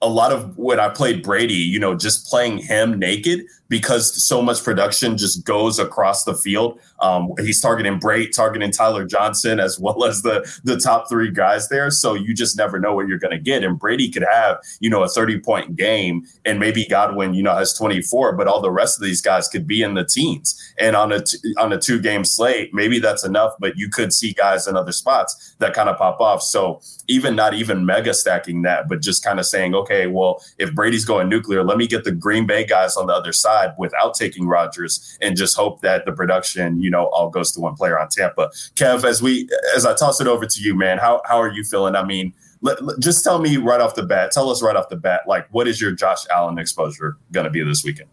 a 0.02 0.10
lot 0.10 0.32
of 0.32 0.58
when 0.58 0.80
I 0.80 0.90
played 0.90 1.24
Brady, 1.24 1.54
you 1.54 1.80
know, 1.80 1.96
just 1.96 2.28
playing 2.28 2.60
him 2.60 3.00
naked 3.00 3.46
because 3.68 4.24
so 4.24 4.42
much 4.42 4.64
production 4.64 5.18
just 5.18 5.44
goes 5.46 5.80
across 5.80 6.24
the 6.24 6.36
field. 6.36 6.80
Um, 7.00 7.34
he's 7.40 7.62
targeting 7.62 8.00
Brate, 8.00 8.32
targeting 8.32 8.72
Tyler 8.72 9.06
Johnson 9.06 9.60
as 9.60 9.80
well 9.80 10.06
as 10.06 10.22
the 10.22 10.46
the 10.64 10.78
top 10.78 11.10
three 11.10 11.32
guys 11.32 11.70
there. 11.70 11.90
So 11.90 12.14
you 12.14 12.34
just 12.34 12.58
never 12.58 12.80
know 12.80 12.94
what 12.94 13.08
you're 13.08 13.20
going 13.20 13.36
to 13.36 13.40
get. 13.40 13.64
And 13.64 13.80
Brady 13.80 14.10
could 14.10 14.26
have 14.30 14.58
you 14.80 14.90
know 14.90 15.04
a 15.04 15.10
30 15.10 15.40
point 15.40 15.76
game, 15.76 16.26
and 16.46 16.60
maybe 16.60 16.86
Godwin 16.86 17.34
you 17.34 17.44
know 17.44 17.56
has 17.56 17.74
24, 17.74 18.34
but 18.34 18.48
all 18.48 18.62
the 18.62 18.72
rest 18.72 19.00
of 19.00 19.04
these 19.04 19.22
guys 19.22 19.48
could 19.48 19.68
be 19.68 19.82
in 19.82 19.94
the 19.96 20.06
teens. 20.06 20.62
And 20.78 20.96
on 20.96 21.12
a 21.12 21.22
t- 21.22 21.38
on 21.58 21.74
a 21.74 21.80
two 21.80 22.00
game 22.00 22.24
slate, 22.24 22.74
maybe 22.74 23.00
that's 23.00 23.24
enough. 23.26 23.54
But 23.60 23.78
you 23.78 23.90
could 23.90 24.14
see 24.14 24.34
guys 24.34 24.68
in 24.68 24.76
other 24.76 24.92
spots 24.92 25.56
that 25.60 25.74
kind 25.74 25.90
of 25.90 25.98
pop 25.98 26.20
off. 26.20 26.42
So 26.42 26.82
even 27.08 27.36
not 27.36 27.54
even 27.54 27.86
mega 27.86 28.14
stacking 28.14 28.62
that, 28.64 28.88
but 28.88 29.02
just 29.02 29.24
kind 29.24 29.40
of 29.40 29.46
saying, 29.46 29.74
okay, 29.74 30.08
well, 30.08 30.44
if 30.60 30.74
Brady's 30.74 31.06
going 31.06 31.30
nuclear, 31.30 31.64
let 31.64 31.78
me 31.78 31.88
get 31.88 32.04
the 32.04 32.12
Green 32.12 32.46
Bay 32.46 32.66
guys 32.66 32.98
on 32.98 33.08
the 33.08 33.14
other 33.14 33.34
side 33.34 33.55
without 33.78 34.14
taking 34.14 34.48
Rodgers 34.48 35.18
and 35.22 35.36
just 35.36 35.56
hope 35.56 35.82
that 35.82 36.06
the 36.06 36.12
production, 36.12 36.82
you 36.82 36.90
know, 36.90 37.08
all 37.08 37.30
goes 37.30 37.52
to 37.54 37.60
one 37.60 37.76
player 37.76 38.00
on 38.00 38.10
Tampa. 38.10 38.50
Kev, 38.76 39.04
as 39.04 39.22
we 39.22 39.48
as 39.76 39.86
I 39.86 39.94
toss 39.96 40.20
it 40.22 40.28
over 40.28 40.46
to 40.46 40.62
you, 40.62 40.76
man, 40.76 40.98
how 40.98 41.22
how 41.26 41.38
are 41.42 41.52
you 41.52 41.64
feeling? 41.64 41.96
I 41.96 42.04
mean, 42.04 42.34
let, 42.62 42.84
let- 42.84 43.00
just 43.00 43.24
tell 43.24 43.40
me 43.40 43.58
right 43.58 43.82
off 43.82 43.96
the 43.96 44.04
bat. 44.04 44.32
Tell 44.32 44.50
us 44.50 44.62
right 44.64 44.76
off 44.76 44.90
the 44.90 44.96
bat, 44.96 45.22
like 45.28 45.48
what 45.52 45.68
is 45.68 45.80
your 45.82 45.92
Josh 45.92 46.26
Allen 46.34 46.58
exposure 46.58 47.18
going 47.32 47.46
to 47.46 47.50
be 47.50 47.64
this 47.64 47.84
weekend? 47.84 48.10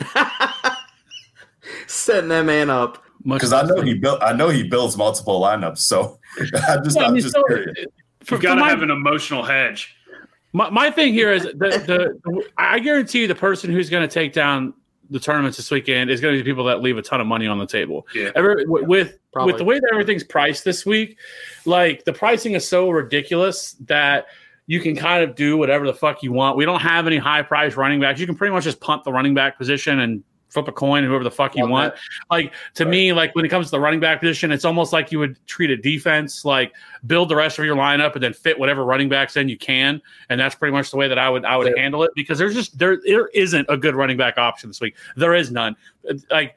Setting 1.86 2.28
that 2.28 2.44
man 2.44 2.70
up. 2.70 3.02
Because 3.26 3.52
I 3.52 3.62
know 3.62 3.80
he 3.80 3.94
built. 3.94 4.22
I 4.22 4.32
know 4.34 4.50
he 4.50 4.62
builds 4.62 4.96
multiple 4.98 5.40
lineups. 5.40 5.78
So 5.78 6.18
I 6.40 6.76
just, 6.82 6.96
Well, 6.96 7.06
I 7.06 7.08
I'm 7.08 7.16
just 7.16 7.34
so, 7.34 7.42
curious. 7.44 7.86
You've 8.30 8.40
got 8.42 8.56
to 8.56 8.64
have 8.64 8.82
an 8.82 8.90
emotional 8.90 9.42
hedge. 9.42 9.93
My, 10.54 10.70
my 10.70 10.90
thing 10.90 11.12
here 11.12 11.32
is 11.32 11.42
the, 11.42 12.18
the 12.24 12.44
I 12.56 12.78
guarantee 12.78 13.22
you 13.22 13.26
the 13.26 13.34
person 13.34 13.70
who's 13.70 13.90
going 13.90 14.08
to 14.08 14.12
take 14.12 14.32
down 14.32 14.72
the 15.10 15.20
tournaments 15.20 15.58
this 15.58 15.70
weekend 15.70 16.10
is 16.10 16.20
going 16.20 16.34
to 16.34 16.42
be 16.42 16.48
people 16.48 16.64
that 16.64 16.80
leave 16.80 16.96
a 16.96 17.02
ton 17.02 17.20
of 17.20 17.26
money 17.26 17.46
on 17.46 17.58
the 17.58 17.66
table. 17.66 18.06
Yeah. 18.14 18.30
Every, 18.34 18.64
with 18.64 18.86
with, 18.88 19.18
with 19.34 19.58
the 19.58 19.64
way 19.64 19.78
that 19.80 19.90
everything's 19.92 20.24
priced 20.24 20.64
this 20.64 20.86
week, 20.86 21.18
like 21.66 22.04
the 22.04 22.12
pricing 22.12 22.54
is 22.54 22.66
so 22.66 22.88
ridiculous 22.88 23.72
that 23.86 24.26
you 24.66 24.80
can 24.80 24.96
kind 24.96 25.22
of 25.22 25.34
do 25.34 25.58
whatever 25.58 25.86
the 25.86 25.92
fuck 25.92 26.22
you 26.22 26.32
want. 26.32 26.56
We 26.56 26.64
don't 26.64 26.80
have 26.80 27.06
any 27.06 27.18
high 27.18 27.42
price 27.42 27.74
running 27.74 28.00
backs. 28.00 28.18
You 28.18 28.26
can 28.26 28.36
pretty 28.36 28.54
much 28.54 28.64
just 28.64 28.80
punt 28.80 29.04
the 29.04 29.12
running 29.12 29.34
back 29.34 29.58
position 29.58 30.00
and 30.00 30.22
flip 30.54 30.68
a 30.68 30.72
coin 30.72 31.04
whoever 31.04 31.24
the 31.24 31.30
fuck 31.30 31.54
you 31.56 31.66
want. 31.66 31.92
Like 32.30 32.54
to 32.74 32.86
me, 32.86 33.12
like 33.12 33.34
when 33.34 33.44
it 33.44 33.48
comes 33.48 33.66
to 33.66 33.70
the 33.72 33.80
running 33.80 34.00
back 34.00 34.20
position, 34.20 34.50
it's 34.52 34.64
almost 34.64 34.92
like 34.92 35.12
you 35.12 35.18
would 35.18 35.36
treat 35.46 35.68
a 35.70 35.76
defense 35.76 36.44
like 36.44 36.72
build 37.06 37.28
the 37.28 37.36
rest 37.36 37.58
of 37.58 37.66
your 37.66 37.76
lineup 37.76 38.14
and 38.14 38.22
then 38.22 38.32
fit 38.32 38.58
whatever 38.58 38.84
running 38.84 39.10
backs 39.10 39.36
in 39.36 39.48
you 39.48 39.58
can, 39.58 40.00
and 40.30 40.40
that's 40.40 40.54
pretty 40.54 40.72
much 40.72 40.90
the 40.90 40.96
way 40.96 41.08
that 41.08 41.18
I 41.18 41.28
would 41.28 41.44
I 41.44 41.56
would 41.58 41.66
Yeah. 41.76 41.82
handle 41.82 42.04
it 42.04 42.12
because 42.14 42.38
there's 42.38 42.54
just 42.54 42.78
there 42.78 42.98
there 43.04 43.28
isn't 43.34 43.66
a 43.68 43.76
good 43.76 43.94
running 43.94 44.16
back 44.16 44.38
option 44.38 44.70
this 44.70 44.80
week. 44.80 44.94
There 45.16 45.34
is 45.34 45.50
none. 45.50 45.76
Like 46.30 46.54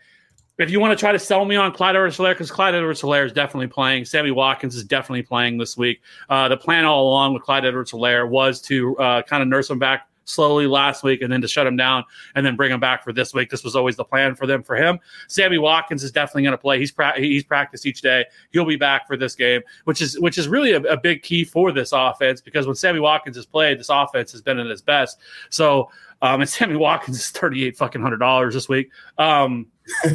if 0.59 0.71
you 0.71 0.79
want 0.79 0.97
to 0.97 0.99
try 0.99 1.11
to 1.11 1.19
sell 1.19 1.45
me 1.45 1.55
on 1.55 1.71
Clyde 1.71 1.95
Edwards-Helaire, 1.95 2.33
because 2.33 2.49
Clyde 2.49 2.73
Edwards-Helaire 2.73 3.25
is 3.25 3.31
definitely 3.31 3.67
playing. 3.67 4.05
Sammy 4.05 4.31
Watkins 4.31 4.75
is 4.75 4.83
definitely 4.83 5.21
playing 5.21 5.59
this 5.59 5.77
week. 5.77 6.01
Uh, 6.29 6.47
the 6.47 6.57
plan 6.57 6.83
all 6.83 7.07
along 7.09 7.35
with 7.35 7.43
Clyde 7.43 7.63
Edwards-Helaire 7.63 8.27
was 8.27 8.59
to 8.63 8.97
uh, 8.97 9.21
kind 9.21 9.43
of 9.43 9.49
nurse 9.49 9.69
him 9.69 9.77
back 9.77 10.07
slowly 10.27 10.67
last 10.67 11.03
week 11.03 11.21
and 11.21 11.31
then 11.31 11.41
to 11.41 11.47
shut 11.47 11.65
him 11.65 11.75
down 11.75 12.03
and 12.35 12.45
then 12.45 12.55
bring 12.55 12.71
him 12.71 12.79
back 12.79 13.03
for 13.03 13.13
this 13.13 13.33
week. 13.33 13.49
This 13.49 13.63
was 13.63 13.75
always 13.75 13.95
the 13.95 14.03
plan 14.03 14.35
for 14.35 14.45
them 14.45 14.61
for 14.61 14.75
him. 14.75 14.99
Sammy 15.27 15.57
Watkins 15.57 16.03
is 16.03 16.11
definitely 16.11 16.43
going 16.43 16.51
to 16.51 16.57
play. 16.57 16.79
He's 16.79 16.91
pra- 16.91 17.17
he's 17.17 17.43
practiced 17.43 17.85
each 17.85 18.01
day. 18.01 18.25
He'll 18.51 18.65
be 18.65 18.75
back 18.75 19.07
for 19.07 19.17
this 19.17 19.35
game, 19.35 19.61
which 19.85 20.01
is 20.01 20.19
which 20.19 20.37
is 20.37 20.47
really 20.47 20.73
a, 20.73 20.81
a 20.81 20.97
big 20.97 21.23
key 21.23 21.43
for 21.43 21.71
this 21.71 21.91
offense 21.93 22.41
because 22.41 22.67
when 22.67 22.75
Sammy 22.75 22.99
Watkins 22.99 23.35
has 23.35 23.45
played, 23.45 23.79
this 23.79 23.89
offense 23.89 24.31
has 24.31 24.41
been 24.41 24.59
at 24.59 24.67
its 24.67 24.81
best. 24.81 25.17
So 25.49 25.89
um, 26.21 26.41
and 26.41 26.49
Sammy 26.49 26.75
Watkins 26.75 27.19
is 27.19 27.29
thirty 27.29 27.65
eight 27.65 27.77
fucking 27.77 28.01
hundred 28.01 28.17
dollars 28.17 28.53
this 28.53 28.69
week. 28.69 28.91
Um, 29.17 29.67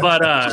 but 0.00 0.24
uh 0.24 0.52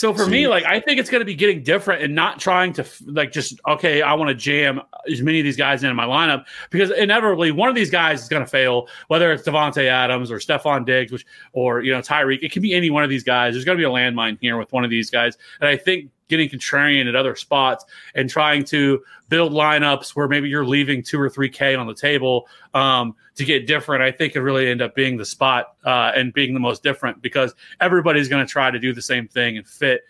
so 0.00 0.14
for 0.14 0.26
me 0.26 0.48
like 0.48 0.64
i 0.64 0.80
think 0.80 0.98
it's 0.98 1.10
going 1.10 1.20
to 1.20 1.26
be 1.26 1.34
getting 1.34 1.62
different 1.62 2.02
and 2.02 2.14
not 2.14 2.40
trying 2.40 2.72
to 2.72 2.86
like 3.04 3.30
just 3.30 3.60
okay 3.68 4.00
i 4.00 4.14
want 4.14 4.28
to 4.28 4.34
jam 4.34 4.80
as 5.10 5.20
many 5.20 5.38
of 5.38 5.44
these 5.44 5.58
guys 5.58 5.84
in 5.84 5.94
my 5.94 6.06
lineup 6.06 6.46
because 6.70 6.90
inevitably 6.92 7.52
one 7.52 7.68
of 7.68 7.74
these 7.74 7.90
guys 7.90 8.22
is 8.22 8.28
going 8.28 8.42
to 8.42 8.50
fail 8.50 8.88
whether 9.08 9.30
it's 9.30 9.42
Davante 9.42 9.84
Adams 9.84 10.30
or 10.30 10.38
Stefon 10.38 10.86
Diggs 10.86 11.12
which 11.12 11.26
or 11.52 11.82
you 11.82 11.92
know 11.92 12.00
tyreek. 12.00 12.42
It 12.42 12.50
can 12.50 12.62
be 12.62 12.74
any 12.74 12.88
one 12.88 13.04
of 13.04 13.10
these 13.10 13.24
guys. 13.24 13.54
There's 13.54 13.64
going 13.64 13.76
to 13.76 13.82
be 13.82 13.86
a 13.86 13.92
landmine 13.92 14.38
here 14.40 14.56
with 14.56 14.72
one 14.72 14.84
of 14.84 14.90
these 14.90 15.10
guys. 15.10 15.36
And 15.60 15.68
i 15.68 15.76
think 15.76 16.10
getting 16.30 16.48
contrarian 16.48 17.06
at 17.06 17.14
other 17.14 17.36
spots 17.36 17.84
and 18.14 18.30
trying 18.30 18.64
to 18.64 19.02
build 19.28 19.52
lineups 19.52 20.10
where 20.10 20.26
maybe 20.26 20.48
you're 20.48 20.64
leaving 20.64 21.02
two 21.02 21.20
or 21.20 21.28
three 21.28 21.50
K 21.50 21.74
on 21.74 21.86
the 21.86 21.94
table 21.94 22.48
um, 22.72 23.14
to 23.36 23.44
get 23.44 23.66
different, 23.66 24.02
I 24.02 24.10
think 24.10 24.34
it 24.34 24.40
really 24.40 24.68
end 24.68 24.80
up 24.80 24.94
being 24.94 25.16
the 25.16 25.24
spot 25.24 25.74
uh, 25.84 26.12
and 26.16 26.32
being 26.32 26.54
the 26.54 26.60
most 26.60 26.82
different 26.82 27.20
because 27.20 27.54
everybody's 27.80 28.28
going 28.28 28.44
to 28.44 28.50
try 28.50 28.70
to 28.70 28.78
do 28.78 28.94
the 28.94 29.02
same 29.02 29.28
thing 29.28 29.58
and 29.58 29.66
fit 29.66 30.02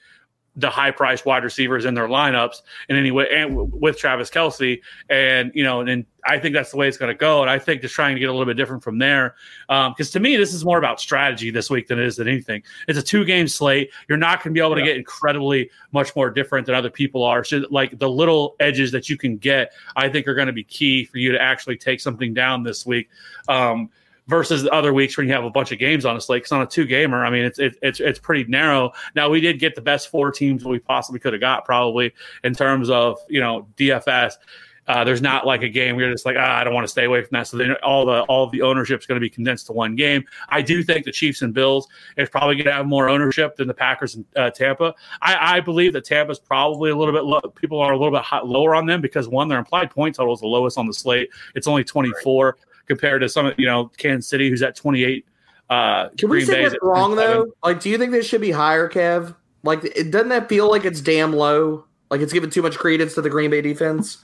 the 0.56 0.68
high 0.68 0.90
priced 0.90 1.24
wide 1.24 1.44
receivers 1.44 1.84
in 1.84 1.94
their 1.94 2.08
lineups 2.08 2.62
in 2.88 2.96
any 2.96 3.10
way 3.12 3.28
and 3.32 3.50
w- 3.50 3.70
with 3.72 3.96
Travis 3.96 4.28
Kelce. 4.28 4.80
And, 5.08 5.52
you 5.54 5.62
know, 5.62 5.80
and 5.80 6.04
I 6.26 6.38
think 6.38 6.54
that's 6.54 6.72
the 6.72 6.76
way 6.76 6.88
it's 6.88 6.96
going 6.98 7.12
to 7.12 7.16
go. 7.18 7.40
And 7.40 7.48
I 7.48 7.58
think 7.58 7.82
just 7.82 7.94
trying 7.94 8.16
to 8.16 8.20
get 8.20 8.28
a 8.28 8.32
little 8.32 8.46
bit 8.46 8.56
different 8.56 8.82
from 8.82 8.98
there. 8.98 9.36
Because 9.68 10.10
to 10.10 10.20
me, 10.20 10.36
this 10.36 10.52
is 10.52 10.64
more 10.64 10.76
about 10.76 11.00
strategy 11.00 11.50
this 11.50 11.70
week 11.70 11.86
than 11.86 11.98
it 11.98 12.04
is 12.04 12.16
than 12.16 12.26
anything. 12.28 12.62
It's 12.88 12.98
a 12.98 13.02
two 13.02 13.24
game 13.24 13.46
slate. 13.46 13.90
You're 14.08 14.18
not 14.18 14.42
going 14.42 14.52
to 14.52 14.58
be 14.58 14.64
able 14.64 14.74
to 14.74 14.80
Yeah. 14.80 14.86
get 14.88 14.96
incredibly 14.96 15.70
much 15.92 16.14
more 16.16 16.30
different 16.30 16.66
than 16.66 16.74
other 16.74 16.90
people 16.90 17.22
are. 17.22 17.44
So, 17.44 17.62
like 17.70 17.98
the 17.98 18.10
little 18.10 18.56
edges 18.60 18.90
that 18.92 19.08
you 19.08 19.16
can 19.16 19.36
get, 19.36 19.72
I 19.96 20.08
think 20.08 20.26
are 20.26 20.34
going 20.34 20.48
to 20.48 20.52
be 20.52 20.64
key 20.64 21.04
for 21.04 21.18
you 21.18 21.30
to 21.32 21.40
actually 21.40 21.76
take 21.76 22.00
something 22.00 22.34
down 22.34 22.64
this 22.64 22.84
week. 22.84 23.08
Um, 23.48 23.88
versus 24.30 24.62
the 24.62 24.70
other 24.70 24.94
weeks 24.94 25.18
when 25.18 25.26
you 25.26 25.34
have 25.34 25.44
a 25.44 25.50
bunch 25.50 25.72
of 25.72 25.78
games 25.78 26.06
on 26.06 26.16
a 26.16 26.20
slate. 26.20 26.42
Because 26.42 26.52
on 26.52 26.62
a 26.62 26.66
two 26.66 26.86
gamer, 26.86 27.24
I 27.24 27.30
mean, 27.30 27.44
it's 27.44 27.58
it, 27.58 27.76
it's 27.82 28.00
it's 28.00 28.18
pretty 28.18 28.44
narrow. 28.44 28.92
Now 29.14 29.28
we 29.28 29.40
did 29.40 29.58
get 29.58 29.74
the 29.74 29.82
best 29.82 30.08
four 30.08 30.30
teams 30.30 30.64
we 30.64 30.78
possibly 30.78 31.20
could 31.20 31.34
have 31.34 31.40
got, 31.40 31.66
probably 31.66 32.14
in 32.44 32.54
terms 32.54 32.88
of 32.88 33.18
you 33.28 33.40
know 33.40 33.68
DFS. 33.76 34.34
Uh, 34.86 35.04
there's 35.04 35.22
not 35.22 35.46
like 35.46 35.62
a 35.62 35.68
game 35.68 35.94
where 35.94 36.06
you're 36.06 36.14
just 36.14 36.26
like, 36.26 36.34
ah, 36.36 36.58
I 36.58 36.64
don't 36.64 36.74
want 36.74 36.84
to 36.84 36.90
stay 36.90 37.04
away 37.04 37.22
from 37.22 37.28
that. 37.32 37.46
So 37.46 37.56
then 37.56 37.74
all 37.74 38.04
the 38.04 38.22
all 38.22 38.48
the 38.48 38.62
ownership 38.62 38.98
is 38.98 39.06
going 39.06 39.16
to 39.16 39.20
be 39.20 39.30
condensed 39.30 39.66
to 39.66 39.72
one 39.72 39.94
game. 39.94 40.24
I 40.48 40.62
do 40.62 40.82
think 40.82 41.04
the 41.04 41.12
Chiefs 41.12 41.42
and 41.42 41.52
Bills 41.52 41.86
is 42.16 42.28
probably 42.28 42.56
going 42.56 42.64
to 42.66 42.72
have 42.72 42.86
more 42.86 43.08
ownership 43.08 43.56
than 43.56 43.68
the 43.68 43.74
Packers 43.74 44.16
and 44.16 44.24
uh, 44.36 44.50
Tampa. 44.50 44.94
I, 45.20 45.58
I 45.58 45.60
believe 45.60 45.92
that 45.92 46.04
Tampa's 46.04 46.40
probably 46.40 46.90
a 46.90 46.96
little 46.96 47.14
bit 47.14 47.24
low. 47.24 47.40
People 47.40 47.78
are 47.78 47.92
a 47.92 47.98
little 47.98 48.12
bit 48.12 48.22
hot, 48.22 48.48
lower 48.48 48.74
on 48.74 48.86
them 48.86 49.00
because 49.00 49.28
one, 49.28 49.48
their 49.48 49.58
implied 49.58 49.90
point 49.90 50.16
total 50.16 50.34
is 50.34 50.40
the 50.40 50.48
lowest 50.48 50.76
on 50.76 50.86
the 50.86 50.94
slate. 50.94 51.30
It's 51.54 51.68
only 51.68 51.84
24 51.84 52.56
compared 52.90 53.22
to 53.22 53.28
some, 53.28 53.52
you 53.56 53.66
know, 53.66 53.88
Kansas 53.98 54.28
City, 54.28 54.50
who's 54.50 54.62
at 54.62 54.74
28. 54.74 55.24
Uh, 55.70 56.08
Can 56.18 56.28
we 56.28 56.38
Green 56.38 56.46
say 56.46 56.62
Bay's 56.62 56.72
that's 56.72 56.82
wrong 56.82 57.14
though? 57.14 57.46
Like, 57.62 57.80
do 57.80 57.88
you 57.88 57.96
think 57.96 58.10
this 58.10 58.26
should 58.26 58.40
be 58.40 58.50
higher, 58.50 58.88
Kev? 58.88 59.36
Like, 59.62 59.84
it 59.84 60.10
doesn't 60.10 60.30
that 60.30 60.48
feel 60.48 60.68
like 60.68 60.84
it's 60.84 61.00
damn 61.00 61.32
low? 61.32 61.84
Like 62.10 62.20
it's 62.20 62.32
giving 62.32 62.50
too 62.50 62.62
much 62.62 62.76
credence 62.76 63.14
to 63.14 63.22
the 63.22 63.30
Green 63.30 63.50
Bay 63.52 63.60
defense. 63.60 64.18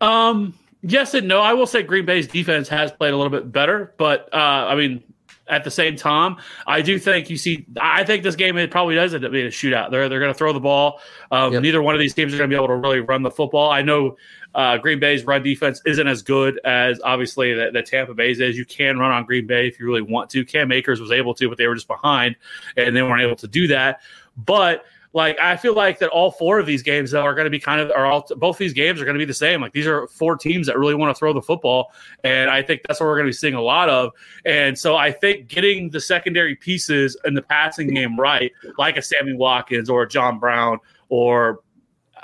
Um, 0.00 0.56
yes 0.82 1.14
and 1.14 1.26
no. 1.26 1.40
I 1.40 1.54
will 1.54 1.66
say 1.66 1.82
Green 1.82 2.06
Bay's 2.06 2.28
defense 2.28 2.68
has 2.68 2.92
played 2.92 3.12
a 3.12 3.16
little 3.16 3.32
bit 3.32 3.50
better, 3.50 3.92
but 3.98 4.32
uh, 4.32 4.36
I 4.36 4.76
mean, 4.76 5.02
at 5.50 5.64
the 5.64 5.70
same 5.70 5.96
time, 5.96 6.36
I 6.66 6.80
do 6.80 6.98
think 6.98 7.28
you 7.28 7.36
see. 7.36 7.66
I 7.80 8.04
think 8.04 8.22
this 8.22 8.36
game 8.36 8.56
it 8.56 8.70
probably 8.70 8.94
does 8.94 9.12
end 9.12 9.24
up 9.24 9.32
being 9.32 9.46
a 9.46 9.50
shootout. 9.50 9.90
They're 9.90 10.08
they're 10.08 10.20
going 10.20 10.32
to 10.32 10.38
throw 10.38 10.52
the 10.52 10.60
ball. 10.60 11.00
Um, 11.30 11.52
Yep. 11.52 11.62
Neither 11.62 11.82
one 11.82 11.94
of 11.94 11.98
these 11.98 12.14
teams 12.14 12.32
are 12.32 12.38
going 12.38 12.48
to 12.48 12.54
be 12.54 12.56
able 12.56 12.68
to 12.68 12.76
really 12.76 13.00
run 13.00 13.22
the 13.22 13.30
football. 13.30 13.70
I 13.70 13.82
know 13.82 14.16
uh, 14.54 14.78
Green 14.78 15.00
Bay's 15.00 15.24
run 15.24 15.42
defense 15.42 15.80
isn't 15.84 16.06
as 16.06 16.22
good 16.22 16.60
as 16.64 17.00
obviously 17.04 17.54
that 17.54 17.72
the 17.72 17.82
Tampa 17.82 18.14
Bay's 18.14 18.40
is. 18.40 18.56
You 18.56 18.64
can 18.64 18.98
run 18.98 19.10
on 19.10 19.24
Green 19.24 19.46
Bay 19.46 19.68
if 19.68 19.78
you 19.78 19.86
really 19.86 20.02
want 20.02 20.30
to. 20.30 20.44
Cam 20.44 20.72
Akers 20.72 21.00
was 21.00 21.10
able 21.12 21.34
to, 21.34 21.48
but 21.48 21.58
they 21.58 21.66
were 21.66 21.74
just 21.74 21.88
behind, 21.88 22.36
and 22.76 22.96
they 22.96 23.02
weren't 23.02 23.22
able 23.22 23.36
to 23.36 23.48
do 23.48 23.66
that. 23.68 24.00
But 24.36 24.84
like 25.12 25.38
I 25.40 25.56
feel 25.56 25.74
like 25.74 25.98
that 25.98 26.10
all 26.10 26.30
four 26.30 26.58
of 26.58 26.66
these 26.66 26.82
games 26.82 27.10
though 27.10 27.22
are 27.22 27.34
going 27.34 27.46
to 27.46 27.50
be 27.50 27.58
kind 27.58 27.80
of 27.80 27.90
are 27.90 28.06
all 28.06 28.26
both 28.36 28.58
these 28.58 28.72
games 28.72 29.00
are 29.00 29.04
going 29.04 29.16
to 29.16 29.18
be 29.18 29.24
the 29.24 29.34
same. 29.34 29.60
Like 29.60 29.72
these 29.72 29.86
are 29.86 30.06
four 30.08 30.36
teams 30.36 30.66
that 30.68 30.78
really 30.78 30.94
want 30.94 31.14
to 31.14 31.18
throw 31.18 31.32
the 31.32 31.42
football, 31.42 31.92
and 32.22 32.48
I 32.48 32.62
think 32.62 32.82
that's 32.86 33.00
what 33.00 33.06
we're 33.06 33.16
going 33.16 33.26
to 33.26 33.30
be 33.30 33.34
seeing 33.34 33.54
a 33.54 33.62
lot 33.62 33.88
of. 33.88 34.12
And 34.44 34.78
so 34.78 34.96
I 34.96 35.10
think 35.10 35.48
getting 35.48 35.90
the 35.90 36.00
secondary 36.00 36.54
pieces 36.54 37.16
in 37.24 37.34
the 37.34 37.42
passing 37.42 37.92
game 37.92 38.18
right, 38.18 38.52
like 38.78 38.96
a 38.96 39.02
Sammy 39.02 39.32
Watkins 39.32 39.90
or 39.90 40.02
a 40.02 40.08
John 40.08 40.38
Brown 40.38 40.78
or 41.08 41.60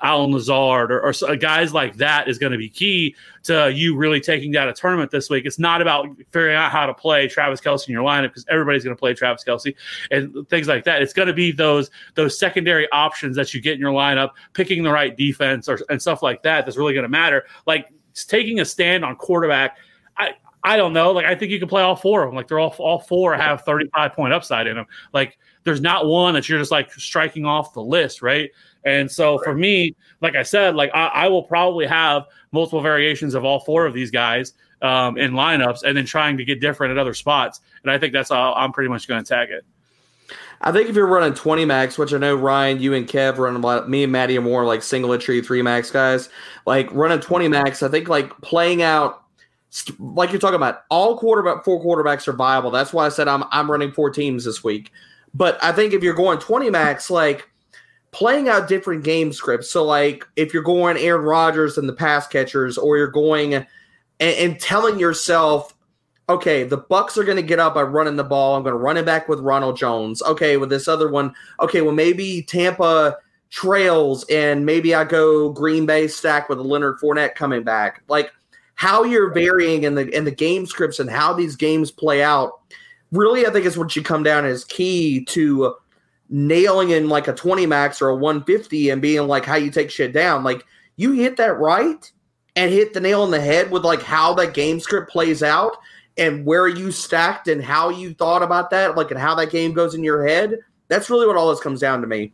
Allen 0.02 0.32
Lazard 0.32 0.92
or, 0.92 1.00
or 1.00 1.36
guys 1.36 1.72
like 1.72 1.96
that 1.96 2.28
is 2.28 2.38
going 2.38 2.52
to 2.52 2.58
be 2.58 2.68
key 2.68 3.14
to 3.44 3.72
you 3.72 3.96
really 3.96 4.20
taking 4.20 4.50
down 4.50 4.68
a 4.68 4.72
tournament 4.72 5.10
this 5.10 5.30
week. 5.30 5.44
It's 5.46 5.58
not 5.58 5.80
about 5.80 6.08
figuring 6.30 6.56
out 6.56 6.70
how 6.70 6.86
to 6.86 6.94
play 6.94 7.28
Travis 7.28 7.60
Kelce 7.60 7.88
in 7.88 7.92
your 7.92 8.02
lineup 8.02 8.28
because 8.28 8.44
everybody's 8.48 8.84
going 8.84 8.96
to 8.96 8.98
play 8.98 9.14
Travis 9.14 9.44
Kelce 9.44 9.74
and 10.10 10.48
things 10.48 10.68
like 10.68 10.84
that. 10.84 11.02
It's 11.02 11.12
going 11.12 11.28
to 11.28 11.34
be 11.34 11.52
those 11.52 11.90
those 12.14 12.38
secondary 12.38 12.90
options 12.90 13.36
that 13.36 13.54
you 13.54 13.60
get 13.60 13.74
in 13.74 13.80
your 13.80 13.92
lineup, 13.92 14.30
picking 14.52 14.82
the 14.82 14.90
right 14.90 15.16
defense 15.16 15.68
or 15.68 15.78
and 15.88 16.00
stuff 16.00 16.22
like 16.22 16.42
that. 16.42 16.64
That's 16.64 16.76
really 16.76 16.94
going 16.94 17.04
to 17.04 17.08
matter. 17.08 17.44
Like 17.66 17.88
taking 18.14 18.60
a 18.60 18.64
stand 18.64 19.04
on 19.04 19.16
quarterback. 19.16 19.78
I 20.16 20.32
I 20.66 20.76
don't 20.76 20.92
know. 20.92 21.12
Like 21.12 21.26
I 21.26 21.34
think 21.36 21.52
you 21.52 21.60
can 21.60 21.68
play 21.68 21.82
all 21.82 21.94
four 21.94 22.24
of 22.24 22.28
them. 22.28 22.34
Like 22.34 22.48
they're 22.48 22.58
all 22.58 22.74
all 22.78 22.98
four 22.98 23.34
have 23.36 23.62
thirty 23.62 23.88
five 23.94 24.14
point 24.14 24.32
upside 24.32 24.66
in 24.66 24.76
them. 24.76 24.86
Like 25.12 25.38
there's 25.62 25.80
not 25.80 26.06
one 26.06 26.34
that 26.34 26.48
you're 26.48 26.58
just 26.58 26.72
like 26.72 26.92
striking 26.92 27.46
off 27.46 27.72
the 27.72 27.82
list, 27.82 28.22
right? 28.22 28.50
And 28.86 29.10
so 29.10 29.38
for 29.38 29.52
me, 29.52 29.96
like 30.22 30.36
I 30.36 30.44
said, 30.44 30.76
like 30.76 30.90
I, 30.94 31.08
I 31.08 31.28
will 31.28 31.42
probably 31.42 31.86
have 31.86 32.24
multiple 32.52 32.80
variations 32.80 33.34
of 33.34 33.44
all 33.44 33.60
four 33.60 33.84
of 33.84 33.92
these 33.92 34.12
guys 34.12 34.54
um, 34.80 35.18
in 35.18 35.32
lineups, 35.32 35.82
and 35.82 35.96
then 35.96 36.06
trying 36.06 36.36
to 36.38 36.44
get 36.44 36.60
different 36.60 36.92
at 36.92 36.98
other 36.98 37.12
spots. 37.12 37.60
And 37.82 37.90
I 37.90 37.98
think 37.98 38.12
that's 38.12 38.30
how 38.30 38.54
I'm 38.54 38.72
pretty 38.72 38.88
much 38.88 39.08
going 39.08 39.22
to 39.22 39.28
tag 39.28 39.50
it. 39.50 39.64
I 40.60 40.72
think 40.72 40.88
if 40.88 40.96
you're 40.96 41.06
running 41.06 41.34
20 41.34 41.64
max, 41.64 41.98
which 41.98 42.14
I 42.14 42.18
know 42.18 42.34
Ryan, 42.34 42.80
you 42.80 42.94
and 42.94 43.06
Kev 43.06 43.38
run 43.38 43.56
a 43.56 43.58
lot, 43.58 43.90
me 43.90 44.04
and 44.04 44.12
Maddie 44.12 44.38
are 44.38 44.42
more 44.42 44.64
like 44.64 44.82
single 44.82 45.12
entry 45.12 45.42
three 45.42 45.62
max 45.62 45.90
guys. 45.90 46.28
Like 46.64 46.90
running 46.92 47.20
20 47.20 47.48
max, 47.48 47.82
I 47.82 47.88
think 47.88 48.08
like 48.08 48.30
playing 48.40 48.82
out, 48.82 49.22
like 49.98 50.30
you're 50.30 50.40
talking 50.40 50.56
about, 50.56 50.84
all 50.90 51.18
quarterback 51.18 51.64
four 51.64 51.84
quarterbacks 51.84 52.26
are 52.28 52.32
viable. 52.32 52.70
That's 52.70 52.92
why 52.92 53.04
I 53.04 53.10
said 53.10 53.28
I'm 53.28 53.44
I'm 53.50 53.70
running 53.70 53.92
four 53.92 54.10
teams 54.10 54.44
this 54.44 54.64
week. 54.64 54.92
But 55.34 55.62
I 55.62 55.72
think 55.72 55.92
if 55.92 56.02
you're 56.02 56.14
going 56.14 56.38
20 56.38 56.70
max, 56.70 57.10
like 57.10 57.50
playing 58.16 58.48
out 58.48 58.66
different 58.66 59.04
game 59.04 59.30
scripts. 59.30 59.70
So 59.70 59.84
like 59.84 60.26
if 60.36 60.54
you're 60.54 60.62
going 60.62 60.96
Aaron 60.96 61.22
Rodgers 61.22 61.76
and 61.76 61.86
the 61.86 61.92
pass 61.92 62.26
catchers, 62.26 62.78
or 62.78 62.96
you're 62.96 63.08
going 63.08 63.54
and, 63.54 63.66
and 64.20 64.58
telling 64.58 64.98
yourself 64.98 65.74
okay, 66.28 66.64
the 66.64 66.78
Bucs 66.78 67.16
are 67.16 67.22
going 67.22 67.36
to 67.36 67.42
get 67.42 67.60
up 67.60 67.74
by 67.74 67.82
running 67.82 68.16
the 68.16 68.24
ball. 68.24 68.56
I'm 68.56 68.64
going 68.64 68.72
to 68.72 68.78
run 68.78 68.96
it 68.96 69.06
back 69.06 69.28
with 69.28 69.38
Ronald 69.38 69.76
Jones. 69.76 70.22
Okay, 70.22 70.56
with 70.56 70.70
this 70.70 70.88
other 70.88 71.08
one, 71.08 71.32
okay, 71.60 71.82
well 71.82 71.94
maybe 71.94 72.42
Tampa 72.42 73.18
trails 73.50 74.24
and 74.30 74.64
maybe 74.64 74.94
I 74.94 75.04
go 75.04 75.50
Green 75.50 75.84
Bay 75.86 76.08
stack 76.08 76.48
with 76.48 76.58
Leonard 76.58 76.98
Fournette 76.98 77.34
coming 77.34 77.64
back. 77.64 78.02
Like 78.08 78.32
how 78.76 79.04
you're 79.04 79.32
varying 79.32 79.84
in 79.84 79.94
the 79.94 80.08
in 80.16 80.24
the 80.24 80.30
game 80.30 80.64
scripts 80.64 81.00
and 81.00 81.10
how 81.10 81.34
these 81.34 81.54
games 81.54 81.90
play 81.90 82.22
out. 82.22 82.60
Really, 83.12 83.46
I 83.46 83.50
think 83.50 83.66
is 83.66 83.76
what 83.76 83.94
you 83.94 84.02
come 84.02 84.22
down 84.22 84.46
as 84.46 84.64
key 84.64 85.22
to 85.26 85.76
nailing 86.28 86.90
in 86.90 87.08
like 87.08 87.28
a 87.28 87.32
20 87.32 87.66
max 87.66 88.02
or 88.02 88.08
a 88.08 88.16
150 88.16 88.90
and 88.90 89.00
being 89.00 89.26
like 89.26 89.44
how 89.44 89.56
you 89.56 89.70
take 89.70 89.90
shit 89.90 90.12
down. 90.12 90.44
Like 90.44 90.64
you 90.96 91.12
hit 91.12 91.36
that 91.36 91.58
right 91.58 92.10
and 92.56 92.72
hit 92.72 92.94
the 92.94 93.00
nail 93.00 93.22
on 93.22 93.30
the 93.30 93.40
head 93.40 93.70
with 93.70 93.84
like 93.84 94.02
how 94.02 94.34
that 94.34 94.54
game 94.54 94.80
script 94.80 95.10
plays 95.10 95.42
out 95.42 95.76
and 96.16 96.44
where 96.44 96.66
you 96.66 96.90
stacked 96.90 97.48
and 97.48 97.62
how 97.62 97.90
you 97.90 98.14
thought 98.14 98.42
about 98.42 98.70
that, 98.70 98.96
like 98.96 99.10
and 99.10 99.20
how 99.20 99.34
that 99.34 99.50
game 99.50 99.72
goes 99.72 99.94
in 99.94 100.02
your 100.02 100.26
head. 100.26 100.58
That's 100.88 101.10
really 101.10 101.26
what 101.26 101.36
all 101.36 101.50
this 101.50 101.60
comes 101.60 101.80
down 101.80 102.00
to 102.00 102.06
me. 102.06 102.32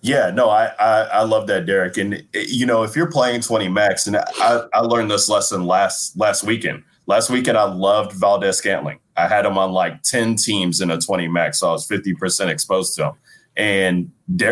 Yeah, 0.00 0.30
no, 0.30 0.50
I, 0.50 0.66
I, 0.78 1.00
I 1.02 1.22
love 1.22 1.46
that, 1.46 1.64
Derek. 1.64 1.96
And 1.96 2.26
you 2.34 2.66
know, 2.66 2.82
if 2.82 2.94
you're 2.94 3.10
playing 3.10 3.40
20 3.40 3.68
max, 3.68 4.06
and 4.06 4.16
I, 4.18 4.64
I 4.74 4.80
learned 4.80 5.10
this 5.10 5.30
lesson 5.30 5.64
last 5.64 6.18
last 6.18 6.44
weekend. 6.44 6.82
Last 7.06 7.30
weekend, 7.30 7.56
I 7.56 7.64
loved 7.64 8.12
Valdes-Scantling. 8.12 8.98
I 9.16 9.28
had 9.28 9.46
him 9.46 9.58
on 9.58 9.72
like 9.72 10.02
10 10.02 10.36
teams 10.36 10.80
in 10.80 10.90
a 10.90 11.00
20 11.00 11.28
max, 11.28 11.60
so 11.60 11.68
I 11.68 11.72
was 11.72 11.86
50% 11.86 12.48
exposed 12.48 12.96
to 12.96 13.08
him. 13.08 13.12
And 13.56 14.10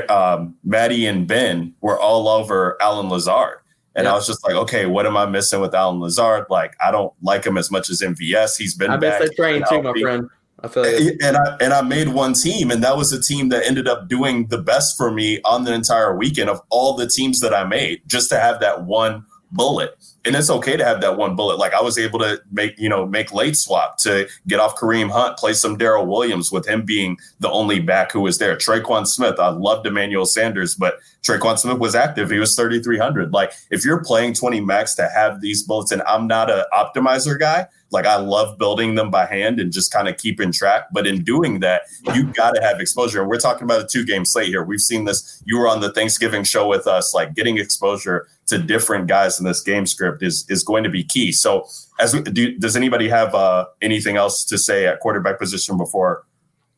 um, 0.08 0.54
Maddie 0.64 1.06
and 1.06 1.26
Ben 1.26 1.74
were 1.80 1.98
all 1.98 2.28
over 2.28 2.76
Allen 2.80 3.08
Lazard. 3.08 3.58
And 3.94 4.08
I 4.08 4.14
was 4.14 4.26
just 4.26 4.42
like, 4.44 4.54
okay, 4.54 4.86
what 4.86 5.06
am 5.06 5.16
I 5.16 5.26
missing 5.26 5.60
with 5.60 5.74
Allen 5.74 6.00
Lazard? 6.00 6.46
Like, 6.48 6.74
I 6.84 6.90
don't 6.90 7.12
like 7.20 7.44
him 7.44 7.58
as 7.58 7.70
much 7.70 7.90
as 7.90 8.00
MVS. 8.00 8.56
He's 8.56 8.74
been 8.74 8.90
I 8.90 8.96
back. 8.96 9.20
miss 9.20 9.30
that 9.30 9.36
train 9.36 9.62
too, 9.68 9.82
my 9.82 9.92
friend. 10.00 10.30
I 10.62 10.68
feel 10.68 11.00
you. 11.00 11.18
And 11.22 11.36
I 11.36 11.56
and 11.60 11.72
I 11.72 11.82
made 11.82 12.08
one 12.08 12.34
team, 12.34 12.70
and 12.70 12.82
that 12.84 12.96
was 12.96 13.12
a 13.12 13.20
team 13.20 13.48
that 13.48 13.66
ended 13.66 13.88
up 13.88 14.08
doing 14.08 14.46
the 14.46 14.58
best 14.58 14.96
for 14.96 15.10
me 15.10 15.40
on 15.44 15.64
the 15.64 15.74
entire 15.74 16.16
weekend 16.16 16.48
of 16.48 16.60
all 16.70 16.94
the 16.94 17.06
teams 17.06 17.40
that 17.40 17.52
I 17.52 17.64
made, 17.64 18.02
just 18.06 18.30
to 18.30 18.38
have 18.38 18.60
that 18.60 18.84
one 18.84 19.26
bullet. 19.50 19.96
And 20.24 20.36
it's 20.36 20.50
okay 20.50 20.76
to 20.76 20.84
have 20.84 21.00
that 21.00 21.16
one 21.16 21.34
bullet. 21.34 21.58
Like 21.58 21.74
I 21.74 21.82
was 21.82 21.98
able 21.98 22.20
to 22.20 22.40
make, 22.52 22.78
you 22.78 22.88
know, 22.88 23.06
make 23.06 23.32
late 23.32 23.56
swap 23.56 23.98
to 23.98 24.28
get 24.46 24.60
off 24.60 24.76
Kareem 24.76 25.10
Hunt, 25.10 25.36
play 25.36 25.52
some 25.52 25.76
Darrel 25.76 26.06
Williams 26.06 26.52
with 26.52 26.68
him 26.68 26.84
being 26.84 27.18
the 27.40 27.50
only 27.50 27.80
back 27.80 28.12
who 28.12 28.20
was 28.20 28.38
there. 28.38 28.56
Tre'Quan 28.56 29.06
Smith, 29.06 29.40
I 29.40 29.48
loved 29.48 29.86
Emmanuel 29.86 30.24
Sanders, 30.24 30.76
but 30.76 31.00
Tre'Quan 31.22 31.58
Smith 31.58 31.78
was 31.78 31.94
active. 31.94 32.30
He 32.30 32.38
was 32.38 32.54
3,300. 32.54 33.32
Like 33.32 33.52
if 33.70 33.84
you're 33.84 34.02
playing 34.04 34.34
20 34.34 34.60
max 34.60 34.94
to 34.94 35.08
have 35.08 35.40
these 35.40 35.64
bullets, 35.64 35.90
and 35.90 36.02
I'm 36.02 36.26
not 36.26 36.50
an 36.50 36.64
optimizer 36.72 37.38
guy, 37.38 37.66
like 37.92 38.06
I 38.06 38.16
love 38.16 38.58
building 38.58 38.94
them 38.94 39.10
by 39.10 39.26
hand 39.26 39.60
and 39.60 39.70
just 39.70 39.92
kind 39.92 40.08
of 40.08 40.16
keeping 40.16 40.50
track. 40.50 40.88
But 40.92 41.06
in 41.06 41.22
doing 41.22 41.60
that, 41.60 41.82
you 42.14 42.24
got 42.32 42.52
to 42.52 42.62
have 42.62 42.80
exposure. 42.80 43.20
And 43.20 43.28
we're 43.28 43.38
talking 43.38 43.64
about 43.64 43.82
a 43.82 43.86
two 43.86 44.04
game 44.04 44.24
slate 44.24 44.48
here. 44.48 44.64
We've 44.64 44.80
seen 44.80 45.04
this. 45.04 45.42
You 45.44 45.58
were 45.58 45.68
on 45.68 45.80
the 45.80 45.92
Thanksgiving 45.92 46.42
show 46.42 46.66
with 46.66 46.86
us. 46.86 47.12
Like 47.12 47.34
getting 47.34 47.58
exposure 47.58 48.28
to 48.46 48.58
different 48.58 49.06
guys 49.06 49.38
in 49.38 49.46
this 49.46 49.60
game 49.60 49.86
script 49.86 50.22
is 50.22 50.44
is 50.48 50.62
going 50.62 50.84
to 50.84 50.90
be 50.90 51.04
key. 51.04 51.32
So, 51.32 51.66
as 51.98 52.14
we, 52.14 52.22
do, 52.22 52.58
does 52.58 52.76
anybody 52.76 53.08
have 53.08 53.34
uh, 53.34 53.66
anything 53.80 54.16
else 54.16 54.44
to 54.46 54.58
say 54.58 54.86
at 54.86 55.00
quarterback 55.00 55.38
position 55.38 55.76
before 55.76 56.24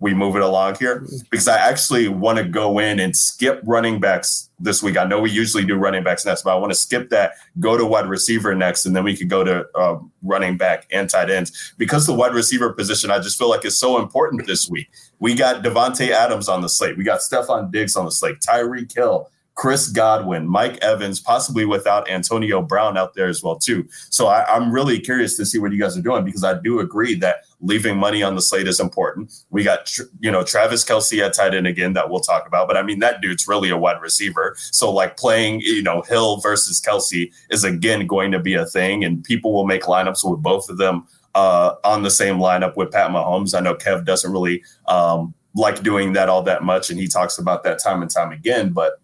we 0.01 0.13
move 0.13 0.37
it 0.37 0.43
along 0.43 0.75
here 0.75 1.07
because 1.31 1.49
I 1.49 1.57
actually 1.57 2.09
want 2.09 2.37
to 2.39 2.45
go 2.45 2.79
in 2.79 2.99
and 3.01 3.17
skip 3.17 3.61
running 3.65 4.01
backs 4.01 4.51
this 4.59 4.83
week. 4.83 4.99
I 4.99 5.05
know 5.05 5.21
we 5.21 5.31
usually 5.31 5.65
do 5.65 5.77
running 5.77 6.03
backs 6.03 6.27
next, 6.27 6.43
but 6.43 6.55
I 6.55 6.57
want 6.57 6.73
to 6.73 6.79
skip 6.79 7.11
that, 7.11 7.35
go 7.61 7.79
to 7.79 7.87
wide 7.87 8.07
receiver 8.07 8.55
next, 8.55 8.87
and 8.87 8.95
then 8.95 9.05
we 9.05 9.17
could 9.17 9.31
go 9.31 9.45
to 9.45 9.67
uh, 9.75 9.99
running 10.23 10.59
back 10.59 10.87
and 10.91 11.09
tight 11.09 11.31
ends 11.31 11.75
because 11.79 12.07
the 12.07 12.13
wide 12.13 12.35
receiver 12.35 12.73
position 12.73 13.11
I 13.11 13.19
just 13.19 13.39
feel 13.39 13.49
like 13.49 13.65
is 13.65 13.79
so 13.79 13.99
important 13.99 14.47
this 14.47 14.69
week. 14.69 14.91
We 15.21 15.35
got 15.35 15.65
Davante 15.65 16.11
Adams 16.11 16.49
on 16.49 16.61
the 16.61 16.69
slate, 16.69 16.99
we 16.99 17.05
got 17.05 17.21
Stefon 17.21 17.71
Diggs 17.71 17.97
on 17.97 18.05
the 18.05 18.13
slate, 18.13 18.41
Tyreek 18.41 18.95
Hill. 18.95 19.31
Chris 19.55 19.89
Godwin, 19.89 20.49
Mike 20.49 20.79
Evans, 20.83 21.21
possibly 21.21 21.65
without 21.65 22.11
Antonio 22.11 22.61
Brown 22.61 22.99
out 22.99 23.15
there 23.15 23.29
as 23.29 23.43
well 23.43 23.57
too. 23.57 23.87
So 24.11 24.27
I, 24.27 24.45
I'm 24.53 24.73
really 24.73 24.99
curious 24.99 25.37
to 25.37 25.47
see 25.47 25.59
what 25.59 25.73
you 25.73 25.79
guys 25.79 25.97
are 25.97 26.03
doing 26.03 26.25
because 26.25 26.43
I 26.43 26.59
do 26.61 26.81
agree 26.81 27.15
that 27.17 27.45
leaving 27.61 27.97
money 27.97 28.23
on 28.23 28.35
the 28.35 28.43
slate 28.43 28.67
is 28.67 28.81
important. 28.81 29.33
We 29.51 29.63
got 29.63 29.97
you 30.21 30.31
know 30.31 30.43
Travis 30.43 30.85
Kelce 30.85 31.25
at 31.25 31.35
tight 31.35 31.55
end 31.55 31.67
again 31.67 31.93
that 31.93 32.11
we'll 32.11 32.21
talk 32.21 32.47
about, 32.47 32.67
but 32.67 32.77
I 32.77 32.83
mean 32.83 32.99
that 32.99 33.21
dude's 33.21 33.47
really 33.47 33.71
a 33.71 33.77
wide 33.77 34.01
receiver. 34.01 34.57
So 34.59 34.91
like 34.91 35.17
playing 35.17 35.61
you 35.61 35.83
know 35.83 36.03
Hill 36.03 36.39
versus 36.39 36.81
Kelce 36.81 37.31
is 37.51 37.65
again 37.65 38.07
going 38.07 38.33
to 38.33 38.41
be 38.41 38.55
a 38.55 38.67
thing, 38.67 39.05
and 39.05 39.23
people 39.23 39.53
will 39.53 39.67
make 39.67 39.83
lineups 39.83 40.29
with 40.29 40.43
both 40.43 40.69
of 40.69 40.79
them 40.79 41.07
uh, 41.35 41.75
on 41.85 42.03
the 42.03 42.11
same 42.11 42.37
lineup 42.37 42.77
with 42.77 42.91
Pat 42.91 43.11
Mahomes. 43.11 43.57
I 43.57 43.61
know 43.61 43.75
Kev 43.75 44.05
doesn't 44.05 44.31
really 44.33 44.63
um, 44.87 45.33
like 45.55 45.83
doing 45.83 46.13
that 46.15 46.29
all 46.29 46.43
that 46.43 46.65
much, 46.65 46.91
and 46.91 46.99
he 46.99 47.07
talks 47.07 47.39
about 47.39 47.63
that 47.65 47.79
time 47.79 48.03
and 48.03 48.11
time 48.11 48.33
again, 48.33 48.71
but 48.71 48.95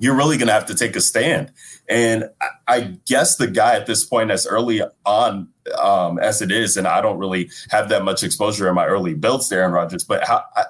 you're 0.00 0.16
really 0.16 0.38
going 0.38 0.48
to 0.48 0.52
have 0.52 0.66
to 0.66 0.74
take 0.74 0.96
a 0.96 1.00
stand. 1.00 1.52
And 1.88 2.30
I, 2.66 2.96
guess 3.06 3.36
the 3.36 3.46
guy 3.46 3.76
at 3.76 3.86
this 3.86 4.04
point, 4.04 4.30
as 4.30 4.46
early 4.46 4.80
on 5.04 5.48
um, 5.80 6.18
as 6.18 6.40
it 6.40 6.50
is, 6.50 6.76
and 6.76 6.86
I 6.86 7.00
don't 7.00 7.18
really 7.18 7.50
have 7.68 7.88
that 7.90 8.02
much 8.02 8.22
exposure 8.22 8.68
in 8.68 8.74
my 8.74 8.86
early 8.86 9.14
builds 9.14 9.52
Aaron 9.52 9.72
Rodgers, 9.72 10.04
but 10.04 10.24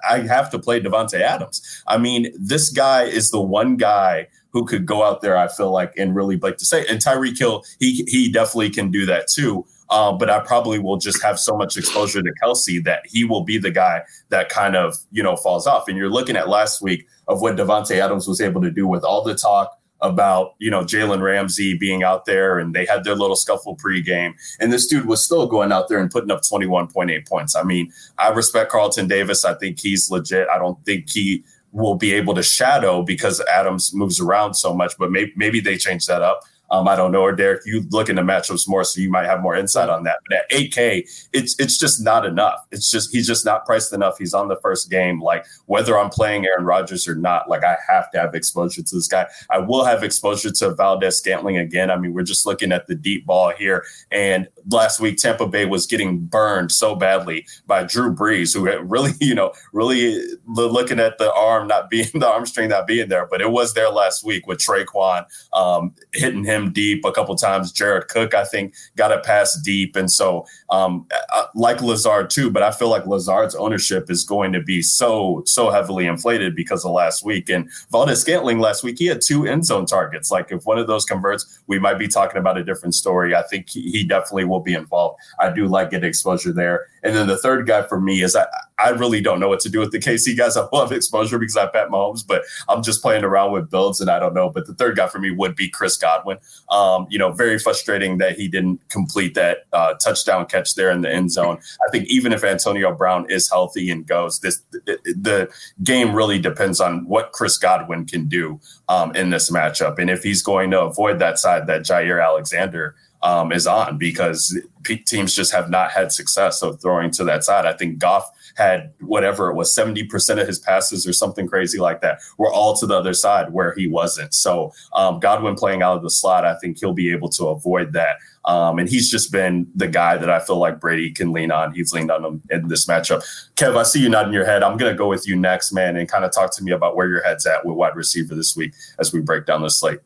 I 0.08 0.20
have 0.20 0.50
to 0.50 0.58
play 0.58 0.80
Davante 0.80 1.20
Adams. 1.20 1.82
I 1.86 1.96
mean, 1.96 2.32
this 2.38 2.70
guy 2.70 3.04
is 3.04 3.30
the 3.30 3.40
one 3.40 3.76
guy 3.76 4.28
who 4.52 4.64
could 4.64 4.84
go 4.84 5.04
out 5.04 5.20
there, 5.20 5.36
I 5.36 5.48
feel 5.48 5.70
like, 5.70 5.92
and 5.96 6.14
really 6.14 6.36
like 6.36 6.56
to 6.58 6.64
say, 6.64 6.84
and 6.86 6.98
Tyreek 6.98 7.38
Hill, 7.38 7.62
he 7.78 8.04
he 8.08 8.30
definitely 8.32 8.70
can 8.70 8.90
do 8.90 9.06
that 9.06 9.28
too. 9.28 9.64
Um, 9.90 10.18
but 10.18 10.30
I 10.30 10.38
probably 10.38 10.78
will 10.78 10.98
just 10.98 11.20
have 11.22 11.38
so 11.38 11.56
much 11.56 11.76
exposure 11.76 12.22
to 12.22 12.32
Kelce 12.42 12.82
that 12.84 13.02
he 13.06 13.24
will 13.24 13.42
be 13.42 13.58
the 13.58 13.72
guy 13.72 14.02
that 14.28 14.48
kind 14.48 14.76
of 14.76 14.96
you 15.12 15.22
know 15.22 15.36
falls 15.36 15.66
off. 15.66 15.88
And 15.88 15.96
you're 15.96 16.10
looking 16.10 16.36
at 16.36 16.48
last 16.48 16.80
week 16.82 17.06
of 17.30 17.40
what 17.40 17.56
Davante 17.56 17.96
Adams 17.98 18.26
was 18.26 18.40
able 18.40 18.60
to 18.60 18.70
do 18.70 18.86
with 18.86 19.04
all 19.04 19.22
the 19.22 19.34
talk 19.34 19.76
about 20.02 20.54
you 20.58 20.70
know 20.70 20.82
Jalen 20.82 21.22
Ramsey 21.22 21.76
being 21.76 22.02
out 22.02 22.26
there, 22.26 22.58
and 22.58 22.74
they 22.74 22.84
had 22.84 23.04
their 23.04 23.14
little 23.14 23.36
scuffle 23.36 23.76
pregame, 23.76 24.34
and 24.58 24.72
this 24.72 24.86
dude 24.86 25.06
was 25.06 25.24
still 25.24 25.46
going 25.46 25.72
out 25.72 25.88
there 25.88 25.98
and 25.98 26.10
putting 26.10 26.30
up 26.30 26.42
21.8 26.42 27.28
points. 27.28 27.54
I 27.54 27.62
mean, 27.62 27.92
I 28.18 28.30
respect 28.30 28.70
Carlton 28.70 29.08
Davis. 29.08 29.44
I 29.44 29.54
think 29.54 29.78
he's 29.78 30.10
legit. 30.10 30.48
I 30.48 30.58
don't 30.58 30.84
think 30.84 31.08
he 31.08 31.44
will 31.72 31.94
be 31.94 32.12
able 32.12 32.34
to 32.34 32.42
shadow 32.42 33.02
because 33.02 33.40
Adams 33.42 33.94
moves 33.94 34.20
around 34.20 34.54
so 34.54 34.74
much, 34.74 34.94
but 34.98 35.10
maybe 35.12 35.32
maybe 35.36 35.60
they 35.60 35.76
change 35.76 36.06
that 36.06 36.22
up. 36.22 36.40
Um, 36.70 36.86
I 36.86 36.96
don't 36.96 37.10
know, 37.10 37.22
or 37.22 37.32
Derek, 37.32 37.62
you 37.66 37.84
look 37.90 38.08
into 38.08 38.22
matchups 38.22 38.68
more, 38.68 38.84
so 38.84 39.00
you 39.00 39.10
might 39.10 39.26
have 39.26 39.40
more 39.40 39.56
insight 39.56 39.88
on 39.88 40.04
that. 40.04 40.18
But 40.28 40.38
at 40.38 40.50
8K, 40.50 41.28
it's 41.32 41.58
it's 41.58 41.78
just 41.78 42.02
not 42.02 42.24
enough. 42.24 42.64
It's 42.70 42.90
just 42.90 43.10
he's 43.12 43.26
just 43.26 43.44
not 43.44 43.66
priced 43.66 43.92
enough. 43.92 44.18
He's 44.18 44.34
on 44.34 44.48
the 44.48 44.56
first 44.62 44.90
game. 44.90 45.20
Like 45.20 45.46
whether 45.66 45.98
I'm 45.98 46.10
playing 46.10 46.46
Aaron 46.46 46.64
Rodgers 46.64 47.08
or 47.08 47.14
not, 47.14 47.48
like 47.48 47.64
I 47.64 47.76
have 47.88 48.10
to 48.12 48.20
have 48.20 48.34
exposure 48.34 48.82
to 48.82 48.94
this 48.94 49.08
guy. 49.08 49.26
I 49.50 49.58
will 49.58 49.84
have 49.84 50.02
exposure 50.04 50.50
to 50.50 50.74
Valdes-Scantling 50.74 51.58
again. 51.58 51.90
I 51.90 51.96
mean, 51.96 52.12
we're 52.12 52.22
just 52.22 52.46
looking 52.46 52.72
at 52.72 52.86
the 52.86 52.94
deep 52.94 53.26
ball 53.26 53.50
here. 53.50 53.84
And 54.10 54.48
last 54.68 55.00
week, 55.00 55.18
Tampa 55.18 55.46
Bay 55.46 55.66
was 55.66 55.86
getting 55.86 56.18
burned 56.18 56.72
so 56.72 56.94
badly 56.94 57.46
by 57.66 57.84
Drew 57.84 58.14
Brees, 58.14 58.54
who 58.54 58.66
had 58.66 58.90
really, 58.90 59.12
you 59.20 59.34
know, 59.34 59.52
really 59.72 60.20
looking 60.46 61.00
at 61.00 61.18
the 61.18 61.32
arm 61.32 61.68
not 61.68 61.90
being 61.90 62.08
the 62.14 62.28
arm 62.28 62.46
string 62.46 62.68
not 62.68 62.86
being 62.86 63.08
there, 63.08 63.26
but 63.26 63.40
it 63.40 63.50
was 63.50 63.74
there 63.74 63.90
last 63.90 64.24
week 64.24 64.46
with 64.46 64.58
Tre'Quan 64.58 65.24
um, 65.52 65.94
hitting 66.12 66.44
him 66.44 66.72
deep 66.72 67.04
a 67.04 67.12
couple 67.12 67.34
times. 67.36 67.72
Jared 67.72 68.08
Cook, 68.08 68.34
I 68.34 68.44
think, 68.44 68.74
got 68.96 69.12
a 69.12 69.20
pass 69.20 69.60
deep, 69.62 69.96
and 69.96 70.10
so 70.10 70.46
um, 70.70 71.06
like 71.54 71.80
Lazard 71.80 72.30
too. 72.30 72.50
But 72.50 72.62
I 72.62 72.70
feel 72.70 72.88
like 72.88 73.06
Lazard's 73.06 73.54
ownership 73.54 74.10
is 74.10 74.24
going 74.24 74.52
to 74.52 74.60
be 74.60 74.82
so 74.82 75.42
so 75.46 75.70
heavily 75.70 76.06
inflated 76.06 76.54
because 76.54 76.84
of 76.84 76.92
last 76.92 77.24
week. 77.24 77.48
And 77.48 77.68
Valdes-Scantling 77.90 78.58
last 78.58 78.82
week, 78.82 78.98
he 78.98 79.06
had 79.06 79.20
two 79.20 79.46
end 79.46 79.66
zone 79.66 79.86
targets. 79.86 80.30
Like 80.30 80.50
if 80.52 80.64
one 80.64 80.78
of 80.78 80.86
those 80.86 81.04
converts, 81.04 81.60
we 81.66 81.78
might 81.78 81.98
be 81.98 82.08
talking 82.08 82.38
about 82.38 82.58
a 82.58 82.64
different 82.64 82.94
story. 82.94 83.34
I 83.34 83.42
think 83.42 83.68
he 83.68 84.04
definitely 84.04 84.44
will 84.50 84.60
be 84.60 84.74
involved. 84.74 85.20
I 85.38 85.50
do 85.50 85.66
like 85.66 85.90
getting 85.90 86.08
exposure 86.08 86.52
there. 86.52 86.86
And 87.02 87.14
then 87.16 87.26
the 87.26 87.38
third 87.38 87.66
guy 87.66 87.82
for 87.82 88.00
me 88.00 88.22
is 88.22 88.36
I, 88.36 88.46
I 88.78 88.90
really 88.90 89.20
don't 89.20 89.40
know 89.40 89.48
what 89.48 89.60
to 89.60 89.68
do 89.68 89.80
with 89.80 89.92
the 89.92 89.98
KC 89.98 90.36
guys. 90.36 90.56
I 90.58 90.66
love 90.72 90.92
exposure 90.92 91.38
because 91.38 91.56
I 91.56 91.66
Pat 91.66 91.88
Mahomes, 91.88 92.26
but 92.26 92.42
I'm 92.68 92.82
just 92.82 93.02
playing 93.02 93.24
around 93.24 93.52
with 93.52 93.70
builds 93.70 94.00
and 94.00 94.10
I 94.10 94.18
don't 94.18 94.34
know. 94.34 94.50
But 94.50 94.66
the 94.66 94.74
third 94.74 94.96
guy 94.96 95.08
for 95.08 95.18
me 95.18 95.30
would 95.30 95.56
be 95.56 95.68
Chris 95.68 95.96
Godwin. 95.96 96.38
Um, 96.70 97.06
you 97.10 97.18
know, 97.18 97.32
very 97.32 97.58
frustrating 97.58 98.18
that 98.18 98.36
he 98.36 98.48
didn't 98.48 98.86
complete 98.88 99.34
that 99.34 99.66
uh, 99.72 99.94
touchdown 99.94 100.46
catch 100.46 100.74
there 100.74 100.90
in 100.90 101.00
the 101.00 101.12
end 101.12 101.32
zone. 101.32 101.58
I 101.86 101.90
think 101.90 102.08
even 102.08 102.32
if 102.32 102.44
Antonio 102.44 102.94
Brown 102.94 103.26
is 103.30 103.48
healthy 103.48 103.90
and 103.90 104.06
goes, 104.06 104.40
this 104.40 104.60
the, 104.72 104.98
the 105.04 105.50
game 105.82 106.14
really 106.14 106.38
depends 106.38 106.80
on 106.80 107.06
what 107.06 107.32
Chris 107.32 107.58
Godwin 107.58 108.06
can 108.06 108.26
do 108.26 108.60
um, 108.88 109.14
in 109.14 109.30
this 109.30 109.50
matchup, 109.50 109.98
and 109.98 110.10
if 110.10 110.22
he's 110.22 110.42
going 110.42 110.70
to 110.70 110.80
avoid 110.80 111.18
that 111.18 111.38
side 111.38 111.66
that 111.66 111.82
Jaire 111.82 112.24
Alexander 112.24 112.94
um, 113.22 113.52
is 113.52 113.66
on 113.66 113.98
because 113.98 114.58
teams 115.06 115.34
just 115.34 115.52
have 115.52 115.70
not 115.70 115.90
had 115.90 116.12
success 116.12 116.62
of 116.62 116.80
throwing 116.80 117.10
to 117.12 117.24
that 117.24 117.44
side. 117.44 117.66
I 117.66 117.72
think 117.72 117.98
Goff 117.98 118.30
had 118.56 118.92
whatever 119.00 119.50
it 119.50 119.54
was, 119.54 119.74
70% 119.76 120.40
of 120.40 120.46
his 120.46 120.58
passes 120.58 121.06
or 121.06 121.12
something 121.12 121.46
crazy 121.46 121.78
like 121.78 122.00
that 122.00 122.20
were 122.38 122.52
all 122.52 122.76
to 122.76 122.86
the 122.86 122.96
other 122.96 123.14
side 123.14 123.52
where 123.52 123.74
he 123.74 123.86
wasn't. 123.86 124.34
So 124.34 124.72
um, 124.92 125.20
Godwin 125.20 125.54
playing 125.54 125.82
out 125.82 125.96
of 125.96 126.02
the 126.02 126.10
slot, 126.10 126.44
I 126.44 126.56
think 126.56 126.78
he'll 126.78 126.92
be 126.92 127.12
able 127.12 127.28
to 127.30 127.46
avoid 127.46 127.92
that. 127.92 128.16
Um, 128.46 128.78
and 128.78 128.88
he's 128.88 129.10
just 129.10 129.30
been 129.30 129.70
the 129.74 129.86
guy 129.86 130.16
that 130.16 130.30
I 130.30 130.40
feel 130.40 130.58
like 130.58 130.80
Brady 130.80 131.10
can 131.10 131.32
lean 131.32 131.50
on. 131.50 131.74
He's 131.74 131.92
leaned 131.92 132.10
on 132.10 132.24
him 132.24 132.42
in 132.50 132.68
this 132.68 132.86
matchup. 132.86 133.22
Kev, 133.54 133.76
I 133.76 133.82
see 133.82 134.02
you 134.02 134.08
nodding 134.08 134.32
your 134.32 134.46
head. 134.46 134.62
I'm 134.62 134.78
going 134.78 134.92
to 134.92 134.98
go 134.98 135.08
with 135.08 135.28
you 135.28 135.36
next, 135.36 135.72
man, 135.72 135.96
and 135.96 136.08
kind 136.08 136.24
of 136.24 136.32
talk 136.32 136.54
to 136.56 136.64
me 136.64 136.72
about 136.72 136.96
where 136.96 137.08
your 137.08 137.22
head's 137.22 137.46
at 137.46 137.66
with 137.66 137.76
wide 137.76 137.96
receiver 137.96 138.34
this 138.34 138.56
week 138.56 138.72
as 138.98 139.12
we 139.12 139.20
break 139.20 139.44
down 139.44 139.60
the 139.60 139.68
slate. 139.68 140.00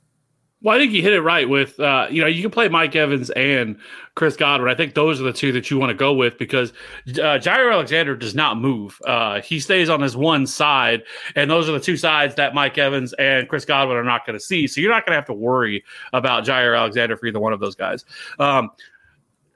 Well, 0.65 0.75
I 0.75 0.79
think 0.79 0.93
you 0.93 1.03
hit 1.03 1.13
it 1.13 1.21
right 1.21 1.47
with, 1.47 1.79
uh, 1.79 2.07
you 2.11 2.23
know, 2.23 2.27
you 2.27 2.41
can 2.41 2.51
play 2.51 2.69
Mike 2.69 2.97
Evans 2.97 3.29
and 3.31 3.79
Chris 4.15 4.35
Godwin. 4.35 4.71
I 4.71 4.75
think 4.75 4.95
those 4.95 5.21
are 5.21 5.25
the 5.25 5.33
two 5.33 5.53
that 5.53 5.71
you 5.71 5.79
want 5.79 5.91
to 5.91 5.95
go 5.95 6.15
with 6.15 6.39
because 6.39 6.71
uh, 6.71 7.37
Jaire 7.39 7.71
Alexander 7.71 8.17
does 8.17 8.35
not 8.35 8.57
move. 8.57 8.99
Uh, 9.07 9.43
he 9.43 9.61
stays 9.61 9.91
on 9.91 10.01
his 10.01 10.17
one 10.17 10.47
side, 10.47 11.03
and 11.37 11.51
those 11.51 11.69
are 11.69 11.73
the 11.73 11.81
two 11.81 11.99
sides 11.99 12.35
that 12.37 12.55
Mike 12.55 12.79
Evans 12.79 13.13
and 13.19 13.47
Chris 13.47 13.67
Godwin 13.67 13.99
are 13.99 14.05
not 14.05 14.25
going 14.25 14.39
to 14.39 14.45
see. 14.45 14.67
So 14.67 14.81
you're 14.81 14.91
not 14.91 15.05
going 15.05 15.13
to 15.13 15.17
have 15.17 15.27
to 15.27 15.35
worry 15.35 15.85
about 16.15 16.47
Jaire 16.47 16.79
Alexander 16.79 17.19
for 17.19 17.27
either 17.27 17.41
one 17.41 17.53
of 17.53 17.61
those 17.61 17.75
guys. 17.75 18.07
Um, 18.39 18.71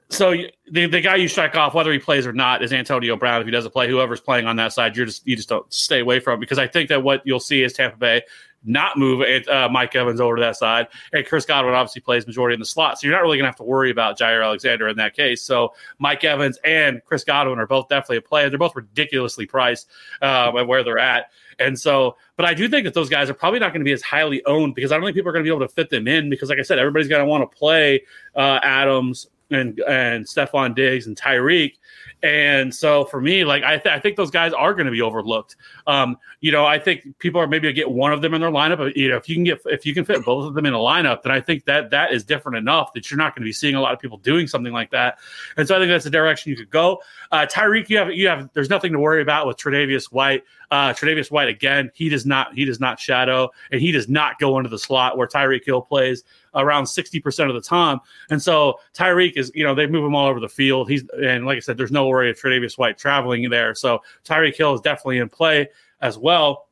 so 0.09 0.35
the, 0.71 0.85
the 0.85 1.01
guy 1.01 1.15
you 1.15 1.27
strike 1.27 1.55
off, 1.55 1.73
whether 1.73 1.91
he 1.91 1.97
plays 1.99 2.27
or 2.27 2.33
not, 2.33 2.63
is 2.63 2.71
Antonio 2.71 3.15
Brown. 3.15 3.41
If 3.41 3.47
he 3.47 3.51
doesn't 3.51 3.71
play, 3.71 3.87
whoever's 3.87 4.21
playing 4.21 4.45
on 4.45 4.57
that 4.57 4.73
side, 4.73 4.95
you're 4.95 5.07
just 5.07 5.25
you 5.25 5.35
just 5.35 5.49
don't 5.49 5.71
stay 5.73 6.01
away 6.01 6.19
from 6.19 6.39
because 6.39 6.59
I 6.59 6.67
think 6.67 6.89
that 6.89 7.01
what 7.01 7.21
you'll 7.25 7.39
see 7.39 7.63
is 7.63 7.73
Tampa 7.73 7.97
Bay 7.97 8.21
not 8.63 8.97
move 8.97 9.25
uh, 9.47 9.69
Mike 9.71 9.95
Evans 9.95 10.19
over 10.19 10.35
to 10.35 10.41
that 10.41 10.55
side. 10.55 10.87
And 11.13 11.25
Chris 11.25 11.45
Godwin 11.45 11.73
obviously 11.73 12.01
plays 12.01 12.27
majority 12.27 12.53
in 12.53 12.59
the 12.59 12.65
slot. 12.65 12.99
So 12.99 13.07
you're 13.07 13.15
not 13.15 13.21
really 13.21 13.37
going 13.37 13.45
to 13.45 13.49
have 13.49 13.55
to 13.57 13.63
worry 13.63 13.89
about 13.89 14.17
Jaire 14.17 14.43
Alexander 14.43 14.87
in 14.87 14.97
that 14.97 15.15
case. 15.15 15.41
So 15.41 15.73
Mike 15.97 16.23
Evans 16.23 16.59
and 16.63 17.01
Chris 17.05 17.23
Godwin 17.23 17.59
are 17.59 17.67
both 17.67 17.87
definitely 17.87 18.17
a 18.17 18.21
play. 18.21 18.47
They're 18.49 18.57
both 18.57 18.75
ridiculously 18.75 19.45
priced 19.45 19.89
um, 20.21 20.67
where 20.67 20.83
they're 20.83 20.99
at. 20.99 21.31
And 21.59 21.77
so, 21.77 22.15
but 22.37 22.45
I 22.45 22.53
do 22.53 22.69
think 22.69 22.85
that 22.85 22.93
those 22.93 23.09
guys 23.09 23.29
are 23.29 23.33
probably 23.33 23.59
not 23.59 23.73
going 23.73 23.81
to 23.81 23.85
be 23.85 23.91
as 23.91 24.01
highly 24.01 24.43
owned 24.45 24.75
because 24.75 24.91
I 24.91 24.95
don't 24.95 25.03
think 25.03 25.15
people 25.15 25.29
are 25.29 25.33
going 25.33 25.43
to 25.43 25.49
be 25.49 25.53
able 25.53 25.67
to 25.67 25.73
fit 25.73 25.89
them 25.89 26.07
in 26.07 26.29
because, 26.29 26.49
like 26.49 26.59
I 26.59 26.61
said, 26.61 26.79
everybody's 26.79 27.09
going 27.09 27.19
to 27.19 27.25
want 27.25 27.49
to 27.49 27.57
play 27.57 28.03
uh, 28.35 28.59
Adams 28.63 29.27
and 29.51 29.79
and 29.81 30.25
Stefon 30.25 30.75
Diggs 30.75 31.07
and 31.07 31.17
Tyreek. 31.17 31.73
And 32.21 32.75
so 32.75 33.05
for 33.05 33.21
me, 33.21 33.45
like 33.45 33.63
I, 33.63 33.77
th- 33.77 33.95
I 33.95 33.99
think 33.99 34.17
those 34.17 34.31
guys 34.31 34.51
are 34.51 34.73
going 34.73 34.85
to 34.85 34.91
be 34.91 35.01
overlooked. 35.01 35.55
Um, 35.87 36.17
you 36.41 36.51
know, 36.51 36.65
I 36.65 36.77
think 36.77 37.17
people 37.19 37.39
are 37.39 37.47
maybe 37.47 37.71
get 37.71 37.89
one 37.89 38.11
of 38.11 38.21
them 38.21 38.33
in 38.33 38.41
their 38.41 38.51
lineup. 38.51 38.77
But, 38.77 38.97
you 38.97 39.07
know, 39.07 39.15
if 39.15 39.29
you 39.29 39.35
can 39.35 39.45
get 39.45 39.61
if 39.65 39.85
you 39.85 39.93
can 39.93 40.03
fit 40.03 40.25
both 40.25 40.45
of 40.45 40.53
them 40.53 40.65
in 40.65 40.73
a 40.73 40.77
lineup, 40.77 41.23
then 41.23 41.31
I 41.31 41.39
think 41.39 41.65
that 41.65 41.91
that 41.91 42.11
is 42.11 42.23
different 42.23 42.57
enough 42.57 42.93
that 42.93 43.09
you're 43.09 43.17
not 43.17 43.35
going 43.35 43.43
to 43.43 43.47
be 43.47 43.53
seeing 43.53 43.75
a 43.75 43.81
lot 43.81 43.93
of 43.93 43.99
people 43.99 44.17
doing 44.17 44.47
something 44.47 44.73
like 44.73 44.91
that. 44.91 45.19
And 45.55 45.67
so 45.67 45.75
I 45.75 45.79
think 45.79 45.89
that's 45.89 46.03
the 46.03 46.09
direction 46.09 46.49
you 46.49 46.57
could 46.57 46.69
go. 46.69 47.01
Uh, 47.31 47.45
Tyreek, 47.45 47.89
you 47.89 47.97
have 47.97 48.11
you 48.11 48.27
have 48.27 48.49
there's 48.53 48.69
nothing 48.69 48.91
to 48.91 48.99
worry 48.99 49.21
about 49.21 49.47
with 49.47 49.57
Tre'Davious 49.57 50.11
White. 50.11 50.43
Uh, 50.71 50.93
Tre'Davious 50.93 51.31
White 51.31 51.47
again, 51.47 51.89
he 51.93 52.09
does 52.09 52.25
not 52.25 52.53
he 52.53 52.65
does 52.65 52.79
not 52.79 52.99
shadow 52.99 53.49
and 53.71 53.79
he 53.79 53.91
does 53.91 54.09
not 54.09 54.39
go 54.39 54.57
into 54.57 54.69
the 54.69 54.79
slot 54.79 55.17
where 55.17 55.27
Tyreek 55.27 55.65
Hill 55.65 55.81
plays 55.81 56.23
around 56.55 56.85
60% 56.85 57.49
of 57.49 57.55
the 57.55 57.61
time. 57.61 57.99
And 58.29 58.41
so 58.41 58.79
Tyreek 58.93 59.37
is, 59.37 59.51
you 59.53 59.63
know, 59.63 59.75
they 59.75 59.87
move 59.87 60.05
him 60.05 60.15
all 60.15 60.27
over 60.27 60.39
the 60.39 60.49
field. 60.49 60.89
He's, 60.89 61.03
and 61.21 61.45
like 61.45 61.57
I 61.57 61.59
said, 61.59 61.77
there's 61.77 61.91
no 61.91 62.07
worry 62.07 62.29
of 62.29 62.37
Tre'Davious 62.37 62.77
White 62.77 62.97
traveling 62.97 63.49
there. 63.49 63.75
So 63.75 63.99
Tyreek 64.25 64.55
Hill 64.55 64.73
is 64.73 64.81
definitely 64.81 65.19
in 65.19 65.29
play 65.29 65.69
as 66.01 66.17
well. 66.17 66.67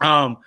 Um, 0.00 0.38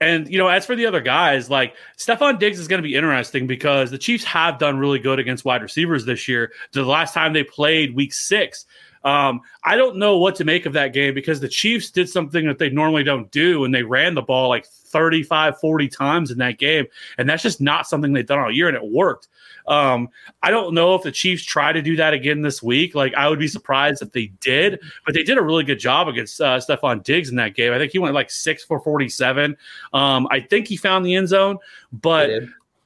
and 0.00 0.28
you 0.30 0.38
know, 0.38 0.48
as 0.48 0.64
for 0.64 0.74
the 0.74 0.86
other 0.86 1.00
guys, 1.00 1.50
like 1.50 1.76
Stefon 1.98 2.38
Diggs 2.38 2.58
is 2.58 2.68
going 2.68 2.82
to 2.82 2.88
be 2.88 2.94
interesting 2.94 3.46
because 3.46 3.90
the 3.90 3.98
Chiefs 3.98 4.24
have 4.24 4.58
done 4.58 4.78
really 4.78 4.98
good 4.98 5.18
against 5.18 5.44
wide 5.44 5.62
receivers 5.62 6.06
this 6.06 6.26
year. 6.26 6.52
The 6.72 6.84
last 6.84 7.12
time 7.12 7.34
they 7.34 7.44
played 7.44 7.94
week 7.94 8.14
six, 8.14 8.64
um, 9.04 9.40
I 9.64 9.76
don't 9.76 9.96
know 9.96 10.18
what 10.18 10.34
to 10.36 10.44
make 10.44 10.66
of 10.66 10.72
that 10.74 10.92
game 10.92 11.14
because 11.14 11.40
the 11.40 11.48
Chiefs 11.48 11.90
did 11.90 12.08
something 12.08 12.46
that 12.46 12.58
they 12.58 12.70
normally 12.70 13.04
don't 13.04 13.30
do 13.30 13.64
and 13.64 13.74
they 13.74 13.82
ran 13.82 14.14
the 14.14 14.22
ball 14.22 14.48
like 14.48 14.66
35, 14.66 15.58
40 15.58 15.88
times 15.88 16.30
in 16.30 16.38
that 16.38 16.58
game. 16.58 16.86
And 17.16 17.28
that's 17.28 17.42
just 17.42 17.60
not 17.60 17.86
something 17.86 18.12
they've 18.12 18.26
done 18.26 18.38
all 18.38 18.52
year 18.52 18.68
and 18.68 18.76
it 18.76 18.84
worked. 18.84 19.28
Um, 19.66 20.08
I 20.42 20.50
don't 20.50 20.74
know 20.74 20.94
if 20.94 21.02
the 21.02 21.12
Chiefs 21.12 21.44
try 21.44 21.72
to 21.72 21.80
do 21.80 21.96
that 21.96 22.12
again 22.12 22.42
this 22.42 22.62
week. 22.62 22.94
Like, 22.94 23.14
I 23.14 23.28
would 23.28 23.38
be 23.38 23.48
surprised 23.48 24.02
if 24.02 24.12
they 24.12 24.26
did, 24.40 24.80
but 25.06 25.14
they 25.14 25.22
did 25.22 25.38
a 25.38 25.42
really 25.42 25.64
good 25.64 25.78
job 25.78 26.08
against 26.08 26.40
uh, 26.40 26.58
Stefon 26.58 27.02
Diggs 27.02 27.30
in 27.30 27.36
that 27.36 27.54
game. 27.54 27.72
I 27.72 27.78
think 27.78 27.92
he 27.92 27.98
went 27.98 28.14
like 28.14 28.30
six 28.30 28.64
for 28.64 28.80
47. 28.80 29.56
Um, 29.92 30.26
I 30.30 30.40
think 30.40 30.66
he 30.66 30.76
found 30.76 31.06
the 31.06 31.14
end 31.14 31.28
zone, 31.28 31.58
but. 31.92 32.30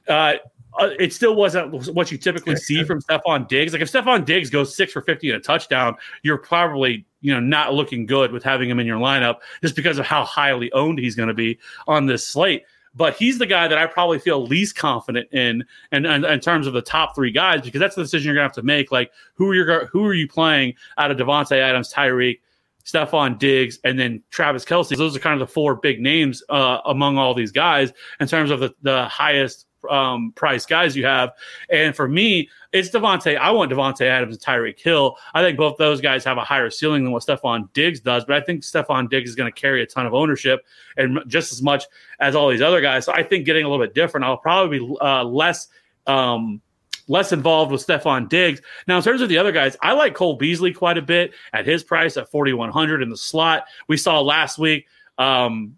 Uh, 0.06 0.34
uh, 0.78 0.90
it 0.98 1.12
still 1.12 1.34
wasn't 1.34 1.94
what 1.94 2.10
you 2.10 2.18
typically 2.18 2.56
see 2.56 2.82
from 2.84 3.00
Stefon 3.00 3.48
Diggs. 3.48 3.72
Like 3.72 3.82
if 3.82 3.90
Stefon 3.90 4.24
Diggs 4.24 4.50
goes 4.50 4.74
six 4.74 4.92
for 4.92 5.02
fifty 5.02 5.30
and 5.30 5.38
a 5.38 5.40
touchdown, 5.40 5.96
you're 6.22 6.38
probably 6.38 7.06
you 7.20 7.32
know 7.32 7.40
not 7.40 7.74
looking 7.74 8.06
good 8.06 8.32
with 8.32 8.42
having 8.42 8.68
him 8.68 8.80
in 8.80 8.86
your 8.86 8.98
lineup 8.98 9.36
just 9.62 9.76
because 9.76 9.98
of 9.98 10.06
how 10.06 10.24
highly 10.24 10.72
owned 10.72 10.98
he's 10.98 11.14
going 11.14 11.28
to 11.28 11.34
be 11.34 11.58
on 11.86 12.06
this 12.06 12.26
slate. 12.26 12.64
But 12.96 13.16
he's 13.16 13.38
the 13.38 13.46
guy 13.46 13.66
that 13.66 13.76
I 13.76 13.86
probably 13.86 14.20
feel 14.20 14.46
least 14.46 14.76
confident 14.76 15.28
in, 15.32 15.64
and 15.90 16.06
in, 16.06 16.12
in, 16.12 16.24
in, 16.24 16.38
terms 16.38 16.68
of 16.68 16.74
the 16.74 16.82
top 16.82 17.16
three 17.16 17.32
guys, 17.32 17.62
because 17.62 17.80
that's 17.80 17.96
the 17.96 18.02
decision 18.02 18.26
you're 18.26 18.36
gonna 18.36 18.44
have 18.44 18.52
to 18.54 18.62
make. 18.62 18.92
Like 18.92 19.10
who 19.34 19.50
are 19.50 19.54
you 19.54 19.64
who 19.90 20.04
are 20.06 20.14
you 20.14 20.28
playing 20.28 20.74
out 20.96 21.10
of 21.10 21.16
Davante 21.16 21.58
Adams, 21.58 21.92
Tyreek, 21.92 22.38
Stefon 22.84 23.38
Diggs, 23.38 23.78
and 23.84 23.98
then 23.98 24.22
Travis 24.30 24.64
Kelce. 24.64 24.96
Those 24.96 25.16
are 25.16 25.20
kind 25.20 25.40
of 25.40 25.46
the 25.46 25.52
four 25.52 25.76
big 25.76 26.00
names 26.00 26.42
uh, 26.48 26.78
among 26.84 27.18
all 27.18 27.34
these 27.34 27.50
guys 27.50 27.92
in 28.20 28.28
terms 28.28 28.50
of 28.50 28.60
the, 28.60 28.74
the 28.82 29.06
highest 29.08 29.66
um, 29.90 30.32
price 30.32 30.66
guys 30.66 30.96
you 30.96 31.04
have. 31.04 31.32
And 31.70 31.94
for 31.94 32.08
me, 32.08 32.48
it's 32.72 32.90
Davante. 32.90 33.36
I 33.36 33.50
want 33.50 33.70
Davante 33.70 34.02
Adams 34.02 34.36
and 34.36 34.44
Tyreek 34.44 34.80
Hill. 34.80 35.16
I 35.34 35.42
think 35.42 35.56
both 35.56 35.76
those 35.76 36.00
guys 36.00 36.24
have 36.24 36.38
a 36.38 36.44
higher 36.44 36.70
ceiling 36.70 37.04
than 37.04 37.12
what 37.12 37.22
Stefon 37.22 37.72
Diggs 37.72 38.00
does, 38.00 38.24
but 38.24 38.36
I 38.36 38.44
think 38.44 38.62
Stefon 38.62 39.08
Diggs 39.08 39.30
is 39.30 39.36
going 39.36 39.52
to 39.52 39.60
carry 39.60 39.82
a 39.82 39.86
ton 39.86 40.06
of 40.06 40.14
ownership 40.14 40.64
and 40.96 41.20
just 41.26 41.52
as 41.52 41.62
much 41.62 41.84
as 42.20 42.34
all 42.34 42.48
these 42.48 42.62
other 42.62 42.80
guys. 42.80 43.04
So 43.04 43.12
I 43.12 43.22
think 43.22 43.46
getting 43.46 43.64
a 43.64 43.68
little 43.68 43.84
bit 43.84 43.94
different, 43.94 44.24
I'll 44.24 44.36
probably 44.36 44.78
be 44.78 44.96
uh, 45.00 45.24
less. 45.24 45.68
Um, 46.06 46.60
less 47.06 47.32
involved 47.32 47.70
with 47.70 47.86
Stefon 47.86 48.30
Diggs. 48.30 48.62
Now, 48.88 48.96
in 48.96 49.02
terms 49.02 49.20
of 49.20 49.28
the 49.28 49.36
other 49.36 49.52
guys, 49.52 49.76
I 49.82 49.92
like 49.92 50.14
Cole 50.14 50.36
Beasley 50.36 50.72
quite 50.72 50.96
a 50.96 51.02
bit 51.02 51.34
at 51.52 51.66
his 51.66 51.84
price 51.84 52.16
at 52.16 52.30
4,100 52.30 53.02
in 53.02 53.10
the 53.10 53.16
slot. 53.16 53.66
We 53.88 53.98
saw 53.98 54.20
last 54.20 54.58
week 54.58 54.86
um, 55.18 55.76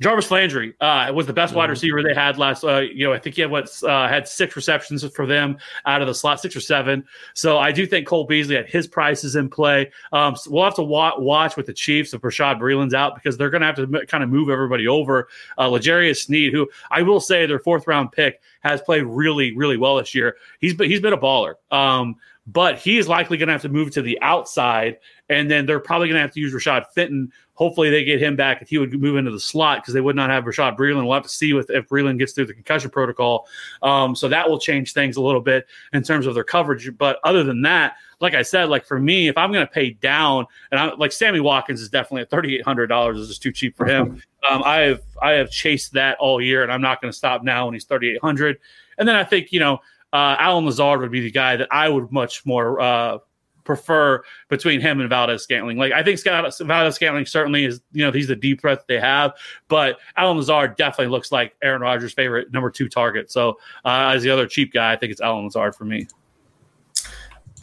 Jarvis 0.00 0.30
Landry 0.30 0.74
uh, 0.80 1.10
was 1.12 1.26
the 1.26 1.32
best 1.32 1.54
wide 1.54 1.64
mm-hmm. 1.64 1.70
receiver 1.70 2.02
they 2.02 2.14
had 2.14 2.38
last. 2.38 2.62
Uh, 2.62 2.80
you 2.80 3.06
know, 3.06 3.12
I 3.12 3.18
think 3.18 3.34
he 3.34 3.42
had 3.42 3.50
what 3.50 3.70
uh, 3.82 4.08
had 4.08 4.28
six 4.28 4.54
receptions 4.54 5.04
for 5.14 5.26
them 5.26 5.58
out 5.86 6.00
of 6.00 6.06
the 6.06 6.14
slot, 6.14 6.40
six 6.40 6.54
or 6.54 6.60
seven. 6.60 7.04
So 7.34 7.58
I 7.58 7.72
do 7.72 7.84
think 7.84 8.06
Cole 8.06 8.24
Beasley 8.24 8.56
at 8.56 8.68
his 8.68 8.86
price 8.86 9.24
is 9.24 9.34
in 9.34 9.48
play. 9.48 9.90
Um, 10.12 10.36
so 10.36 10.50
we'll 10.52 10.64
have 10.64 10.76
to 10.76 10.84
wa- 10.84 11.18
watch 11.18 11.56
with 11.56 11.66
the 11.66 11.72
Chiefs 11.72 12.14
if 12.14 12.20
Bashaud 12.20 12.60
Breeland's 12.60 12.94
out 12.94 13.16
because 13.16 13.36
they're 13.36 13.50
going 13.50 13.62
to 13.62 13.66
have 13.66 13.76
to 13.76 13.82
m- 13.82 14.06
kind 14.06 14.22
of 14.22 14.30
move 14.30 14.50
everybody 14.50 14.86
over. 14.86 15.28
Uh, 15.56 15.68
L'Jarius 15.68 16.24
Sneed, 16.24 16.52
who 16.52 16.68
I 16.90 17.02
will 17.02 17.20
say 17.20 17.46
their 17.46 17.58
fourth 17.58 17.86
round 17.88 18.12
pick 18.12 18.40
has 18.60 18.80
played 18.80 19.02
really, 19.02 19.56
really 19.56 19.76
well 19.76 19.96
this 19.96 20.14
year. 20.14 20.36
He's 20.60 20.74
been, 20.74 20.88
he's 20.88 21.00
been 21.00 21.12
a 21.12 21.18
baller. 21.18 21.54
Um, 21.72 22.16
but 22.48 22.78
he 22.78 22.96
is 22.96 23.08
likely 23.08 23.36
going 23.36 23.48
to 23.48 23.52
have 23.52 23.62
to 23.62 23.68
move 23.68 23.90
to 23.90 24.02
the 24.02 24.18
outside, 24.22 24.96
and 25.28 25.50
then 25.50 25.66
they're 25.66 25.80
probably 25.80 26.08
going 26.08 26.16
to 26.16 26.22
have 26.22 26.32
to 26.32 26.40
use 26.40 26.54
Rashad 26.54 26.86
Fenton 26.94 27.32
Hopefully, 27.58 27.90
they 27.90 28.04
get 28.04 28.22
him 28.22 28.36
back 28.36 28.62
if 28.62 28.68
he 28.68 28.78
would 28.78 28.92
move 28.92 29.16
into 29.16 29.32
the 29.32 29.40
slot 29.40 29.82
because 29.82 29.92
they 29.92 30.00
would 30.00 30.14
not 30.14 30.30
have 30.30 30.44
Bashaud 30.44 30.78
Breeland. 30.78 31.02
We'll 31.02 31.14
have 31.14 31.24
to 31.24 31.28
see 31.28 31.54
with, 31.54 31.70
if 31.70 31.88
Breeland 31.88 32.20
gets 32.20 32.32
through 32.32 32.46
the 32.46 32.54
concussion 32.54 32.88
protocol. 32.88 33.48
Um, 33.82 34.14
so 34.14 34.28
that 34.28 34.48
will 34.48 34.60
change 34.60 34.92
things 34.92 35.16
a 35.16 35.20
little 35.20 35.40
bit 35.40 35.66
in 35.92 36.04
terms 36.04 36.26
of 36.26 36.34
their 36.34 36.44
coverage. 36.44 36.96
But 36.96 37.18
other 37.24 37.42
than 37.42 37.62
that, 37.62 37.96
like 38.20 38.34
I 38.34 38.42
said, 38.42 38.68
like 38.68 38.86
for 38.86 39.00
me, 39.00 39.26
if 39.26 39.36
I'm 39.36 39.50
going 39.50 39.66
to 39.66 39.72
pay 39.72 39.90
down, 39.90 40.46
and 40.70 40.78
I'm 40.78 40.96
like 41.00 41.10
Sammy 41.10 41.40
Watkins 41.40 41.80
is 41.80 41.88
definitely 41.88 42.22
at 42.22 42.30
thirty 42.30 42.54
eight 42.54 42.64
hundred 42.64 42.86
dollars 42.86 43.18
is 43.18 43.26
just 43.26 43.42
too 43.42 43.50
cheap 43.50 43.76
for 43.76 43.86
him. 43.86 44.22
Um, 44.48 44.62
I 44.64 44.76
have 44.82 45.02
I 45.20 45.32
have 45.32 45.50
chased 45.50 45.94
that 45.94 46.16
all 46.20 46.40
year, 46.40 46.62
and 46.62 46.70
I'm 46.70 46.80
not 46.80 47.00
going 47.00 47.10
to 47.10 47.16
stop 47.16 47.42
now 47.42 47.64
when 47.64 47.74
he's 47.74 47.86
thirty 47.86 48.08
eight 48.08 48.20
hundred. 48.22 48.58
And 48.96 49.08
then 49.08 49.16
I 49.16 49.24
think 49.24 49.50
you 49.50 49.58
know 49.58 49.80
uh, 50.12 50.36
Allen 50.38 50.64
Lazard 50.64 51.00
would 51.00 51.10
be 51.10 51.20
the 51.20 51.32
guy 51.32 51.56
that 51.56 51.66
I 51.72 51.88
would 51.88 52.12
much 52.12 52.46
more 52.46 52.80
uh, 52.80 53.18
prefer 53.68 54.22
between 54.48 54.80
him 54.80 54.98
and 54.98 55.10
Valdes-Scantling. 55.10 55.76
Like 55.76 55.92
I 55.92 56.02
think 56.02 56.18
Scott, 56.18 56.50
Valdes-Scantling 56.58 57.26
certainly 57.26 57.66
is, 57.66 57.82
you 57.92 58.02
know, 58.02 58.10
he's 58.10 58.26
the 58.26 58.34
deep 58.34 58.62
threat 58.62 58.82
they 58.88 58.98
have, 58.98 59.34
but 59.68 59.98
Allen 60.16 60.38
Lazard 60.38 60.74
definitely 60.76 61.12
looks 61.12 61.30
like 61.30 61.54
Aaron 61.62 61.82
Rodgers' 61.82 62.14
favorite 62.14 62.50
number 62.50 62.70
two 62.70 62.88
target. 62.88 63.30
So 63.30 63.58
uh, 63.84 64.12
as 64.14 64.22
the 64.22 64.30
other 64.30 64.46
cheap 64.46 64.72
guy, 64.72 64.90
I 64.90 64.96
think 64.96 65.12
it's 65.12 65.20
Allen 65.20 65.44
Lazard 65.44 65.74
for 65.74 65.84
me. 65.84 66.08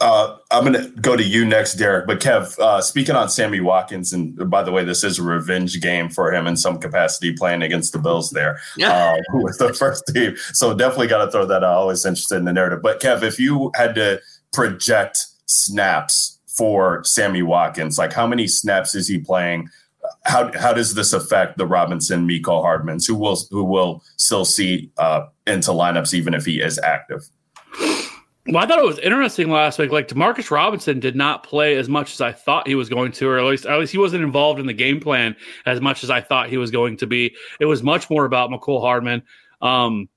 Uh, 0.00 0.36
I'm 0.50 0.70
going 0.70 0.74
to 0.74 0.90
go 1.00 1.16
to 1.16 1.22
you 1.24 1.44
next, 1.44 1.74
Derek. 1.74 2.06
But 2.06 2.20
Kev, 2.20 2.56
uh, 2.58 2.82
speaking 2.82 3.16
on 3.16 3.30
Sammy 3.30 3.60
Watkins, 3.60 4.12
and 4.12 4.48
by 4.48 4.62
the 4.62 4.70
way, 4.70 4.84
this 4.84 5.02
is 5.02 5.18
a 5.18 5.22
revenge 5.22 5.80
game 5.80 6.10
for 6.10 6.32
him 6.32 6.46
in 6.46 6.56
some 6.56 6.78
capacity, 6.78 7.32
playing 7.32 7.62
against 7.62 7.94
the 7.94 7.98
Bills 7.98 8.30
there 8.30 8.60
uh, 8.84 9.16
with 9.32 9.58
the 9.58 9.72
first 9.72 10.04
team. 10.08 10.36
So 10.52 10.74
definitely 10.74 11.06
got 11.06 11.24
to 11.24 11.30
throw 11.30 11.46
that 11.46 11.64
out. 11.64 11.72
Always 11.72 12.04
interested 12.04 12.36
in 12.36 12.44
the 12.44 12.52
narrative. 12.52 12.82
But 12.82 13.00
Kev, 13.00 13.22
if 13.22 13.40
you 13.40 13.72
had 13.74 13.94
to 13.94 14.20
project 14.52 15.26
snaps 15.46 16.40
for 16.46 17.02
Sammy 17.04 17.42
Watkins? 17.42 17.98
Like, 17.98 18.12
how 18.12 18.26
many 18.26 18.46
snaps 18.46 18.94
is 18.94 19.08
he 19.08 19.18
playing? 19.18 19.68
How 20.24 20.52
how 20.56 20.72
does 20.72 20.94
this 20.94 21.12
affect 21.12 21.58
the 21.58 21.66
Robinson, 21.66 22.28
Mecole 22.28 22.62
Hardmans, 22.62 23.06
who 23.06 23.14
will 23.16 23.38
who 23.50 23.64
will 23.64 24.04
still 24.16 24.44
see 24.44 24.90
uh, 24.98 25.26
into 25.46 25.70
lineups 25.70 26.14
even 26.14 26.34
if 26.34 26.44
he 26.44 26.60
is 26.60 26.78
active? 26.78 27.28
Well, 28.48 28.62
I 28.62 28.66
thought 28.66 28.78
it 28.78 28.86
was 28.86 29.00
interesting 29.00 29.50
last 29.50 29.78
week. 29.78 29.90
Like 29.90 30.06
Demarcus 30.06 30.52
Robinson 30.52 31.00
did 31.00 31.16
not 31.16 31.42
play 31.42 31.76
as 31.76 31.88
much 31.88 32.12
as 32.12 32.20
I 32.20 32.30
thought 32.30 32.68
he 32.68 32.76
was 32.76 32.88
going 32.88 33.10
to, 33.12 33.28
or 33.28 33.38
at 33.38 33.44
least 33.44 33.66
at 33.66 33.78
least 33.78 33.90
he 33.90 33.98
wasn't 33.98 34.22
involved 34.22 34.60
in 34.60 34.66
the 34.66 34.72
game 34.72 35.00
plan 35.00 35.34
as 35.64 35.80
much 35.80 36.04
as 36.04 36.10
I 36.10 36.20
thought 36.20 36.48
he 36.48 36.56
was 36.56 36.70
going 36.70 36.96
to 36.98 37.06
be. 37.08 37.34
It 37.58 37.64
was 37.64 37.82
much 37.82 38.08
more 38.08 38.24
about 38.24 38.50
Mecole 38.50 38.80
Hardman. 38.80 39.24
Um, 39.60 40.08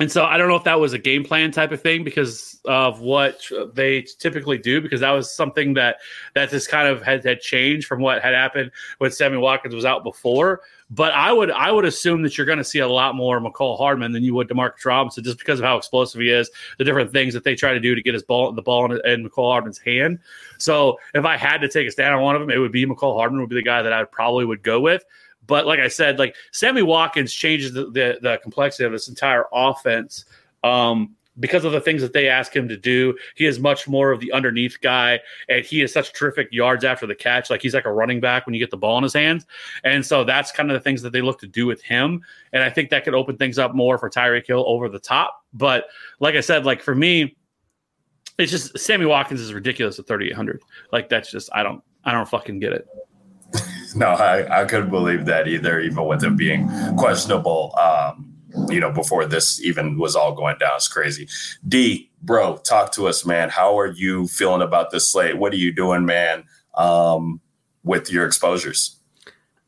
and 0.00 0.10
so 0.10 0.24
I 0.24 0.38
don't 0.38 0.48
know 0.48 0.56
if 0.56 0.64
that 0.64 0.80
was 0.80 0.94
a 0.94 0.98
game 0.98 1.24
plan 1.24 1.52
type 1.52 1.72
of 1.72 1.80
thing 1.80 2.04
because 2.04 2.58
of 2.64 3.00
what 3.00 3.46
they 3.74 4.02
typically 4.02 4.58
do, 4.58 4.80
because 4.80 5.00
that 5.00 5.10
was 5.10 5.30
something 5.30 5.74
that 5.74 5.98
that 6.34 6.50
just 6.50 6.68
kind 6.68 6.88
of 6.88 7.02
had, 7.02 7.24
had 7.24 7.40
changed 7.40 7.86
from 7.86 8.00
what 8.00 8.22
had 8.22 8.34
happened 8.34 8.70
when 8.98 9.10
Sammy 9.10 9.36
Watkins 9.36 9.74
was 9.74 9.84
out 9.84 10.02
before. 10.02 10.62
But 10.90 11.12
I 11.12 11.32
would 11.32 11.50
I 11.50 11.70
would 11.70 11.84
assume 11.84 12.22
that 12.22 12.36
you're 12.36 12.46
going 12.46 12.58
to 12.58 12.64
see 12.64 12.80
a 12.80 12.88
lot 12.88 13.14
more 13.14 13.40
Mecole 13.40 13.76
Hardman 13.76 14.12
than 14.12 14.24
you 14.24 14.34
would 14.34 14.48
Demarcus 14.48 14.84
Robinson, 14.84 15.22
just 15.22 15.38
because 15.38 15.60
of 15.60 15.64
how 15.64 15.76
explosive 15.76 16.20
he 16.20 16.30
is, 16.30 16.50
the 16.78 16.84
different 16.84 17.12
things 17.12 17.34
that 17.34 17.44
they 17.44 17.54
try 17.54 17.72
to 17.74 17.80
do 17.80 17.94
to 17.94 18.02
get 18.02 18.14
his 18.14 18.22
ball 18.22 18.50
the 18.52 18.62
ball 18.62 18.90
in, 18.90 19.00
in 19.06 19.28
Mecole 19.28 19.50
Hardman's 19.50 19.78
hand. 19.78 20.18
So 20.58 20.98
if 21.14 21.24
I 21.24 21.36
had 21.36 21.58
to 21.58 21.68
take 21.68 21.86
a 21.86 21.90
stand 21.90 22.14
on 22.14 22.22
one 22.22 22.34
of 22.34 22.40
them, 22.40 22.50
it 22.50 22.58
would 22.58 22.72
be 22.72 22.86
Mecole 22.86 23.16
Hardman 23.16 23.40
would 23.40 23.50
be 23.50 23.56
the 23.56 23.62
guy 23.62 23.82
that 23.82 23.92
I 23.92 24.04
probably 24.04 24.46
would 24.46 24.62
go 24.62 24.80
with. 24.80 25.04
But 25.50 25.66
like 25.66 25.80
I 25.80 25.88
said, 25.88 26.20
like 26.20 26.36
Sammy 26.52 26.80
Watkins 26.80 27.32
changes 27.32 27.72
the, 27.72 27.86
the, 27.86 28.18
the 28.22 28.38
complexity 28.40 28.84
of 28.84 28.92
this 28.92 29.08
entire 29.08 29.46
offense 29.52 30.24
um, 30.62 31.16
because 31.40 31.64
of 31.64 31.72
the 31.72 31.80
things 31.80 32.02
that 32.02 32.12
they 32.12 32.28
ask 32.28 32.54
him 32.54 32.68
to 32.68 32.76
do. 32.76 33.18
He 33.34 33.46
is 33.46 33.58
much 33.58 33.88
more 33.88 34.12
of 34.12 34.20
the 34.20 34.30
underneath 34.30 34.80
guy, 34.80 35.18
and 35.48 35.64
he 35.64 35.82
is 35.82 35.92
such 35.92 36.12
terrific 36.12 36.52
yards 36.52 36.84
after 36.84 37.04
the 37.04 37.16
catch. 37.16 37.50
Like 37.50 37.62
he's 37.62 37.74
like 37.74 37.84
a 37.84 37.92
running 37.92 38.20
back 38.20 38.46
when 38.46 38.54
you 38.54 38.60
get 38.60 38.70
the 38.70 38.76
ball 38.76 38.96
in 38.96 39.02
his 39.02 39.12
hands. 39.12 39.44
And 39.82 40.06
so 40.06 40.22
that's 40.22 40.52
kind 40.52 40.70
of 40.70 40.74
the 40.74 40.84
things 40.84 41.02
that 41.02 41.12
they 41.12 41.20
look 41.20 41.40
to 41.40 41.48
do 41.48 41.66
with 41.66 41.82
him. 41.82 42.22
And 42.52 42.62
I 42.62 42.70
think 42.70 42.90
that 42.90 43.02
could 43.02 43.16
open 43.16 43.36
things 43.36 43.58
up 43.58 43.74
more 43.74 43.98
for 43.98 44.08
Tyreek 44.08 44.46
Hill 44.46 44.62
over 44.68 44.88
the 44.88 45.00
top. 45.00 45.44
But 45.52 45.86
like 46.20 46.36
I 46.36 46.42
said, 46.42 46.64
like 46.64 46.80
for 46.80 46.94
me, 46.94 47.36
it's 48.38 48.52
just 48.52 48.78
Sammy 48.78 49.04
Watkins 49.04 49.40
is 49.40 49.52
ridiculous 49.52 49.98
at 49.98 50.06
3,800. 50.06 50.62
Like 50.92 51.08
that's 51.08 51.28
just 51.28 51.50
I 51.52 51.64
don't 51.64 51.82
I 52.04 52.12
don't 52.12 52.28
fucking 52.28 52.60
get 52.60 52.72
it. 52.72 52.86
no, 53.96 54.08
I, 54.08 54.62
I 54.62 54.64
couldn't 54.64 54.90
believe 54.90 55.26
that 55.26 55.48
either, 55.48 55.80
even 55.80 56.06
with 56.06 56.24
it 56.24 56.36
being 56.36 56.68
questionable. 56.96 57.74
Um, 57.78 58.26
you 58.68 58.80
know, 58.80 58.90
before 58.90 59.26
this 59.26 59.62
even 59.62 59.98
was 59.98 60.16
all 60.16 60.34
going 60.34 60.58
down. 60.58 60.72
It's 60.74 60.88
crazy. 60.88 61.28
D, 61.66 62.10
bro, 62.22 62.56
talk 62.58 62.92
to 62.92 63.06
us, 63.06 63.24
man. 63.24 63.48
How 63.48 63.78
are 63.78 63.92
you 63.92 64.26
feeling 64.26 64.62
about 64.62 64.90
this 64.90 65.10
slate? 65.10 65.38
What 65.38 65.52
are 65.52 65.56
you 65.56 65.72
doing, 65.72 66.04
man, 66.04 66.44
um, 66.74 67.40
with 67.84 68.10
your 68.10 68.26
exposures? 68.26 68.96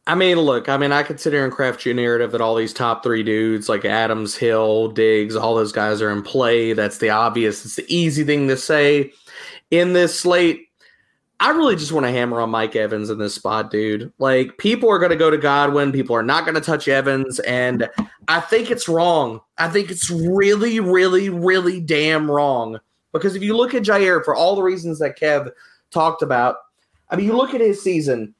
I 0.06 0.16
mean, 0.16 0.36
look, 0.40 0.68
I 0.68 0.78
mean, 0.78 0.90
I 0.90 1.04
here 1.04 1.44
and 1.44 1.52
craft 1.52 1.86
you 1.86 1.92
a 1.92 1.94
narrative 1.94 2.32
that 2.32 2.40
all 2.40 2.56
these 2.56 2.72
top 2.72 3.04
three 3.04 3.22
dudes 3.22 3.68
like 3.68 3.84
Adams, 3.84 4.34
Hill, 4.34 4.88
Diggs, 4.88 5.36
all 5.36 5.54
those 5.54 5.70
guys 5.70 6.02
are 6.02 6.10
in 6.10 6.22
play. 6.22 6.72
That's 6.72 6.98
the 6.98 7.10
obvious, 7.10 7.64
it's 7.64 7.76
the 7.76 7.86
easy 7.94 8.24
thing 8.24 8.48
to 8.48 8.56
say. 8.56 9.12
In 9.70 9.92
this 9.92 10.18
slate, 10.18 10.66
I 11.42 11.50
really 11.50 11.74
just 11.74 11.90
want 11.90 12.06
to 12.06 12.12
hammer 12.12 12.40
on 12.40 12.50
Mike 12.50 12.76
Evans 12.76 13.10
in 13.10 13.18
this 13.18 13.34
spot, 13.34 13.72
dude. 13.72 14.12
Like, 14.20 14.58
people 14.58 14.88
are 14.88 15.00
going 15.00 15.10
to 15.10 15.16
go 15.16 15.28
to 15.28 15.36
Godwin. 15.36 15.90
People 15.90 16.14
are 16.14 16.22
not 16.22 16.44
going 16.44 16.54
to 16.54 16.60
touch 16.60 16.86
Evans. 16.86 17.40
And 17.40 17.90
I 18.28 18.38
think 18.38 18.70
it's 18.70 18.88
wrong. 18.88 19.40
I 19.58 19.68
think 19.68 19.90
it's 19.90 20.08
really, 20.08 20.78
really, 20.78 21.30
really 21.30 21.80
damn 21.80 22.30
wrong. 22.30 22.78
Because 23.12 23.34
if 23.34 23.42
you 23.42 23.56
look 23.56 23.74
at 23.74 23.82
Jaire 23.82 24.24
for 24.24 24.36
all 24.36 24.54
the 24.54 24.62
reasons 24.62 25.00
that 25.00 25.18
Kev 25.18 25.50
talked 25.90 26.22
about, 26.22 26.58
I 27.10 27.16
mean, 27.16 27.26
you 27.26 27.36
look 27.36 27.54
at 27.54 27.60
his 27.60 27.82
season, 27.82 28.36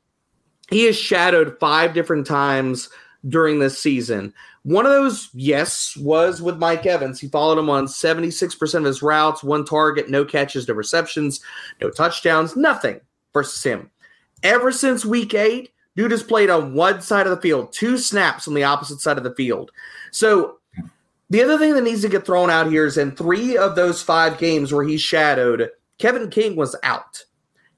he 0.70 0.84
is 0.84 0.96
shadowed 0.96 1.58
five 1.58 1.94
different 1.94 2.24
times 2.24 2.88
during 3.26 3.58
this 3.58 3.76
season. 3.76 4.32
One 4.64 4.86
of 4.86 4.92
those, 4.92 5.28
yes, 5.32 5.96
was 5.96 6.40
with 6.40 6.58
Mike 6.58 6.86
Evans. 6.86 7.18
He 7.20 7.28
followed 7.28 7.58
him 7.58 7.68
on 7.68 7.86
76% 7.86 8.74
of 8.74 8.84
his 8.84 9.02
routes, 9.02 9.42
one 9.42 9.64
target, 9.64 10.08
no 10.08 10.24
catches, 10.24 10.68
no 10.68 10.74
receptions, 10.74 11.40
no 11.80 11.90
touchdowns, 11.90 12.54
nothing 12.54 13.00
versus 13.32 13.62
him. 13.62 13.90
Ever 14.44 14.70
since 14.70 15.04
week 15.04 15.34
eight, 15.34 15.70
dude 15.96 16.12
has 16.12 16.22
played 16.22 16.48
on 16.48 16.74
one 16.74 17.00
side 17.00 17.26
of 17.26 17.34
the 17.34 17.42
field, 17.42 17.72
two 17.72 17.98
snaps 17.98 18.46
on 18.46 18.54
the 18.54 18.64
opposite 18.64 19.00
side 19.00 19.18
of 19.18 19.24
the 19.24 19.34
field. 19.34 19.72
So 20.12 20.58
the 21.30 21.42
other 21.42 21.58
thing 21.58 21.74
that 21.74 21.82
needs 21.82 22.02
to 22.02 22.08
get 22.08 22.24
thrown 22.24 22.50
out 22.50 22.70
here 22.70 22.86
is 22.86 22.98
in 22.98 23.12
three 23.12 23.56
of 23.56 23.74
those 23.74 24.02
five 24.02 24.38
games 24.38 24.72
where 24.72 24.84
he 24.84 24.96
shadowed, 24.96 25.70
Kevin 25.98 26.30
King 26.30 26.56
was 26.56 26.76
out. 26.82 27.24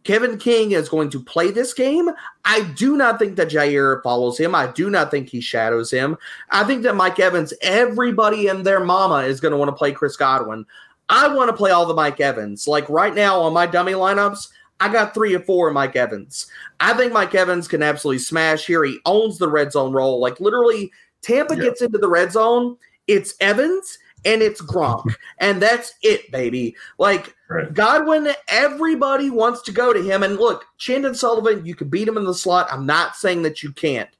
Kevin 0.04 0.36
King 0.36 0.72
is 0.72 0.88
going 0.88 1.10
to 1.10 1.22
play 1.22 1.50
this 1.50 1.72
game. 1.72 2.10
I 2.44 2.62
do 2.76 2.96
not 2.96 3.18
think 3.18 3.36
that 3.36 3.48
Jaire 3.48 4.02
follows 4.02 4.38
him. 4.38 4.54
I 4.54 4.68
do 4.68 4.90
not 4.90 5.10
think 5.10 5.28
he 5.28 5.40
shadows 5.40 5.90
him. 5.90 6.16
I 6.50 6.62
think 6.64 6.82
that 6.82 6.94
Mike 6.94 7.18
Evans, 7.18 7.54
everybody 7.62 8.48
and 8.48 8.64
their 8.64 8.84
mama 8.84 9.22
is 9.22 9.40
going 9.40 9.52
to 9.52 9.58
want 9.58 9.70
to 9.70 9.76
play 9.76 9.92
Chris 9.92 10.16
Godwin. 10.16 10.66
I 11.08 11.28
want 11.28 11.48
to 11.48 11.56
play 11.56 11.70
all 11.70 11.86
the 11.86 11.94
Mike 11.94 12.20
Evans. 12.20 12.68
Like 12.68 12.88
right 12.88 13.14
now 13.14 13.40
on 13.40 13.54
my 13.54 13.66
dummy 13.66 13.92
lineups, 13.92 14.48
I 14.80 14.92
got 14.92 15.14
three 15.14 15.34
or 15.34 15.40
four 15.40 15.70
Mike 15.70 15.96
Evans. 15.96 16.46
I 16.80 16.92
think 16.94 17.12
Mike 17.12 17.34
Evans 17.34 17.66
can 17.66 17.82
absolutely 17.82 18.18
smash 18.18 18.66
here. 18.66 18.84
He 18.84 18.98
owns 19.06 19.38
the 19.38 19.48
red 19.48 19.72
zone 19.72 19.92
role. 19.92 20.20
Like 20.20 20.40
literally, 20.40 20.92
Tampa 21.22 21.54
yep. 21.54 21.64
gets 21.64 21.82
into 21.82 21.98
the 21.98 22.08
red 22.08 22.32
zone. 22.32 22.76
It's 23.06 23.34
Evans 23.40 23.98
and 24.24 24.42
it's 24.42 24.60
Gronk. 24.60 25.14
and 25.38 25.60
that's 25.60 25.94
it, 26.02 26.30
baby. 26.30 26.76
Like 26.98 27.34
right. 27.48 27.72
Godwin, 27.72 28.28
everybody 28.48 29.30
wants 29.30 29.62
to 29.62 29.72
go 29.72 29.92
to 29.92 30.02
him. 30.02 30.22
And 30.22 30.36
look, 30.36 30.64
Chandon 30.78 31.14
Sullivan, 31.14 31.64
you 31.64 31.74
can 31.74 31.88
beat 31.88 32.08
him 32.08 32.16
in 32.16 32.24
the 32.24 32.34
slot. 32.34 32.68
I'm 32.70 32.86
not 32.86 33.16
saying 33.16 33.42
that 33.42 33.62
you 33.62 33.72
can't. 33.72 34.10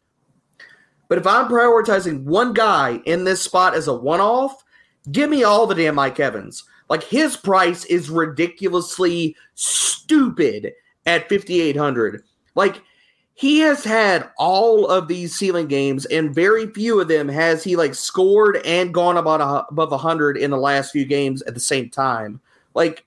But 1.08 1.18
if 1.18 1.26
I'm 1.26 1.48
prioritizing 1.48 2.24
one 2.24 2.54
guy 2.54 3.00
in 3.04 3.24
this 3.24 3.42
spot 3.42 3.74
as 3.74 3.88
a 3.88 3.94
one 3.94 4.20
off, 4.20 4.64
give 5.12 5.30
me 5.30 5.44
all 5.44 5.66
the 5.66 5.74
damn 5.74 5.96
Mike 5.96 6.18
Evans. 6.18 6.64
Like 6.88 7.02
his 7.02 7.36
price 7.36 7.84
is 7.86 8.10
ridiculously 8.10 9.36
stupid 9.54 10.72
at 11.06 11.28
5,800. 11.28 12.22
Like 12.54 12.82
he 13.34 13.58
has 13.58 13.82
had 13.82 14.30
all 14.38 14.86
of 14.86 15.08
these 15.08 15.34
ceiling 15.34 15.66
games, 15.66 16.06
and 16.06 16.34
very 16.34 16.68
few 16.68 17.00
of 17.00 17.08
them 17.08 17.28
has 17.28 17.64
he 17.64 17.74
like 17.74 17.94
scored 17.94 18.58
and 18.64 18.94
gone 18.94 19.16
about 19.16 19.40
a, 19.40 19.66
above 19.68 20.00
hundred 20.00 20.36
in 20.36 20.50
the 20.52 20.56
last 20.56 20.92
few 20.92 21.04
games 21.04 21.42
at 21.42 21.54
the 21.54 21.60
same 21.60 21.90
time. 21.90 22.40
Like, 22.74 23.04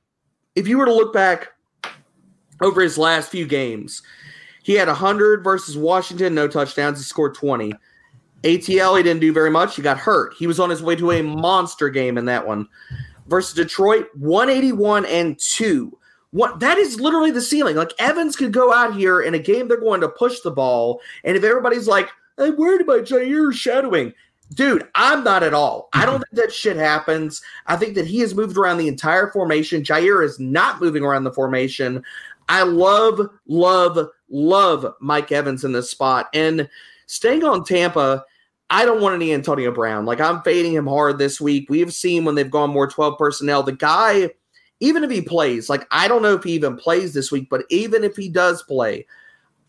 if 0.55 0.67
you 0.67 0.77
were 0.77 0.85
to 0.85 0.93
look 0.93 1.13
back 1.13 1.53
over 2.61 2.81
his 2.81 2.97
last 2.97 3.31
few 3.31 3.45
games, 3.47 4.01
he 4.63 4.73
had 4.73 4.89
hundred 4.89 5.45
versus 5.45 5.77
Washington, 5.77 6.35
no 6.35 6.49
touchdowns. 6.49 6.99
He 6.99 7.05
scored 7.05 7.33
twenty. 7.33 7.73
ATL, 8.43 8.97
he 8.97 9.03
didn't 9.03 9.21
do 9.21 9.33
very 9.33 9.49
much. 9.49 9.77
He 9.77 9.81
got 9.81 9.97
hurt. 9.97 10.33
He 10.37 10.45
was 10.45 10.59
on 10.59 10.69
his 10.69 10.83
way 10.83 10.95
to 10.97 11.11
a 11.11 11.23
monster 11.23 11.89
game 11.89 12.17
in 12.17 12.25
that 12.25 12.45
one 12.45 12.67
versus 13.27 13.55
Detroit, 13.55 14.07
one 14.13 14.49
eighty 14.49 14.73
one 14.73 15.05
and 15.05 15.39
two. 15.39 15.97
What 16.31 16.59
that 16.59 16.77
is 16.77 16.99
literally 16.99 17.31
the 17.31 17.41
ceiling. 17.41 17.75
Like 17.75 17.93
Evans 17.99 18.35
could 18.35 18.51
go 18.51 18.73
out 18.73 18.95
here 18.95 19.21
in 19.21 19.33
a 19.33 19.39
game 19.39 19.67
they're 19.67 19.79
going 19.79 20.01
to 20.01 20.09
push 20.09 20.41
the 20.41 20.51
ball, 20.51 21.01
and 21.23 21.37
if 21.37 21.43
everybody's 21.43 21.87
like, 21.87 22.09
"I'm 22.37 22.57
worried 22.57 22.81
about 22.81 23.05
Jaire 23.05 23.53
shadowing," 23.53 24.13
dude, 24.53 24.87
I'm 24.95 25.23
not 25.23 25.43
at 25.43 25.53
all. 25.53 25.89
I 25.93 26.05
don't 26.05 26.19
think 26.19 26.41
that 26.41 26.53
shit 26.53 26.77
happens. 26.77 27.41
I 27.67 27.75
think 27.77 27.95
that 27.95 28.07
he 28.07 28.19
has 28.19 28.35
moved 28.35 28.57
around 28.57 28.77
the 28.77 28.87
entire 28.87 29.31
formation. 29.31 29.83
Jaire 29.83 30.23
is 30.23 30.39
not 30.39 30.81
moving 30.81 31.03
around 31.03 31.23
the 31.23 31.33
formation. 31.33 32.03
I 32.49 32.63
love, 32.63 33.29
love, 33.47 34.09
love 34.29 34.93
Mike 35.01 35.31
Evans 35.31 35.63
in 35.63 35.73
this 35.73 35.89
spot. 35.89 36.27
And 36.33 36.69
staying 37.07 37.43
on 37.43 37.63
Tampa, 37.63 38.23
I 38.69 38.85
don't 38.85 39.01
want 39.01 39.15
any 39.15 39.33
Antonio 39.33 39.71
Brown. 39.71 40.05
Like 40.05 40.21
I'm 40.21 40.41
fading 40.41 40.73
him 40.73 40.87
hard 40.87 41.17
this 41.17 41.39
week. 41.41 41.69
We 41.69 41.79
have 41.79 41.93
seen 41.93 42.25
when 42.25 42.35
they've 42.35 42.49
gone 42.49 42.69
more 42.69 42.87
12 42.87 43.17
personnel, 43.17 43.63
the 43.63 43.71
guy 43.73 44.29
even 44.79 45.03
if 45.03 45.11
he 45.11 45.21
plays, 45.21 45.69
like 45.69 45.87
I 45.91 46.07
don't 46.07 46.21
know 46.21 46.35
if 46.35 46.43
he 46.43 46.53
even 46.53 46.77
plays 46.77 47.13
this 47.13 47.31
week, 47.31 47.49
but 47.49 47.65
even 47.69 48.03
if 48.03 48.15
he 48.15 48.29
does 48.29 48.63
play, 48.63 49.05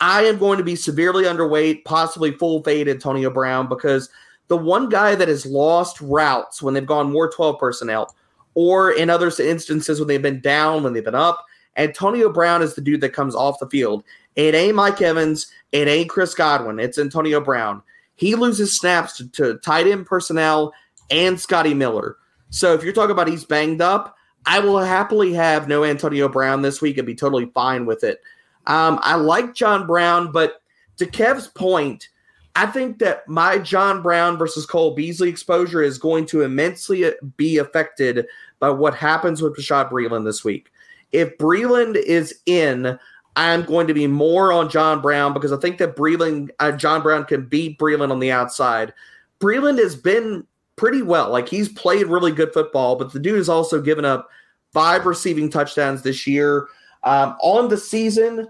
I 0.00 0.24
am 0.24 0.38
going 0.38 0.58
to 0.58 0.64
be 0.64 0.76
severely 0.76 1.24
underweight, 1.24 1.84
possibly 1.84 2.32
full 2.32 2.62
fade 2.62 2.88
Antonio 2.88 3.30
Brown 3.30 3.68
because 3.68 4.10
the 4.48 4.56
one 4.56 4.88
guy 4.88 5.14
that 5.14 5.28
has 5.28 5.44
lost 5.44 6.00
routes 6.00 6.62
when 6.62 6.74
they've 6.74 6.86
gone 6.86 7.12
more 7.12 7.30
12 7.30 7.58
personnel 7.58 8.14
or 8.54 8.92
in 8.92 9.10
other 9.10 9.30
instances 9.38 9.98
when 9.98 10.08
they've 10.08 10.22
been 10.22 10.40
down, 10.40 10.82
when 10.82 10.92
they've 10.92 11.04
been 11.04 11.14
up, 11.14 11.44
Antonio 11.76 12.32
Brown 12.32 12.62
is 12.62 12.74
the 12.74 12.80
dude 12.80 13.00
that 13.00 13.12
comes 13.12 13.34
off 13.34 13.60
the 13.60 13.68
field. 13.68 14.02
It 14.36 14.54
ain't 14.54 14.74
Mike 14.74 15.00
Evans, 15.00 15.50
it 15.72 15.88
ain't 15.88 16.10
Chris 16.10 16.34
Godwin, 16.34 16.80
it's 16.80 16.98
Antonio 16.98 17.40
Brown. 17.40 17.82
He 18.16 18.34
loses 18.34 18.76
snaps 18.76 19.16
to, 19.18 19.28
to 19.30 19.58
tight 19.58 19.86
end 19.86 20.06
personnel 20.06 20.72
and 21.10 21.38
Scotty 21.38 21.74
Miller. 21.74 22.16
So 22.50 22.74
if 22.74 22.82
you're 22.82 22.92
talking 22.92 23.12
about 23.12 23.28
he's 23.28 23.44
banged 23.44 23.80
up, 23.80 24.16
I 24.46 24.60
will 24.60 24.78
happily 24.78 25.32
have 25.34 25.68
no 25.68 25.84
Antonio 25.84 26.28
Brown 26.28 26.62
this 26.62 26.80
week 26.80 26.98
and 26.98 27.06
be 27.06 27.14
totally 27.14 27.46
fine 27.54 27.86
with 27.86 28.04
it. 28.04 28.20
Um, 28.66 28.98
I 29.02 29.16
like 29.16 29.54
John 29.54 29.86
Brown, 29.86 30.32
but 30.32 30.62
to 30.96 31.06
Kev's 31.06 31.48
point, 31.48 32.08
I 32.56 32.66
think 32.66 32.98
that 32.98 33.28
my 33.28 33.58
John 33.58 34.02
Brown 34.02 34.36
versus 34.36 34.66
Cole 34.66 34.94
Beasley 34.94 35.28
exposure 35.28 35.80
is 35.80 35.96
going 35.96 36.26
to 36.26 36.42
immensely 36.42 37.12
be 37.36 37.58
affected 37.58 38.26
by 38.58 38.70
what 38.70 38.94
happens 38.94 39.40
with 39.40 39.56
Bashaud 39.56 39.90
Breeland 39.90 40.24
this 40.24 40.44
week. 40.44 40.70
If 41.12 41.38
Breeland 41.38 41.94
is 41.94 42.40
in, 42.46 42.98
I'm 43.36 43.62
going 43.62 43.86
to 43.86 43.94
be 43.94 44.08
more 44.08 44.52
on 44.52 44.68
John 44.68 45.00
Brown 45.00 45.34
because 45.34 45.52
I 45.52 45.56
think 45.58 45.78
that 45.78 45.94
Breeland, 45.94 46.50
uh, 46.58 46.72
John 46.72 47.00
Brown 47.02 47.24
can 47.26 47.46
beat 47.46 47.78
Breeland 47.78 48.10
on 48.10 48.18
the 48.18 48.32
outside. 48.32 48.92
Breeland 49.38 49.78
has 49.78 49.94
been 49.94 50.44
pretty 50.78 51.02
well. 51.02 51.30
Like 51.30 51.48
he's 51.48 51.68
played 51.68 52.06
really 52.06 52.32
good 52.32 52.52
football, 52.52 52.96
but 52.96 53.12
the 53.12 53.20
dude 53.20 53.36
has 53.36 53.48
also 53.48 53.80
given 53.80 54.04
up 54.04 54.30
five 54.72 55.06
receiving 55.06 55.50
touchdowns 55.50 56.02
this 56.02 56.26
year. 56.26 56.68
Um, 57.02 57.36
on 57.40 57.68
the 57.68 57.76
season, 57.76 58.48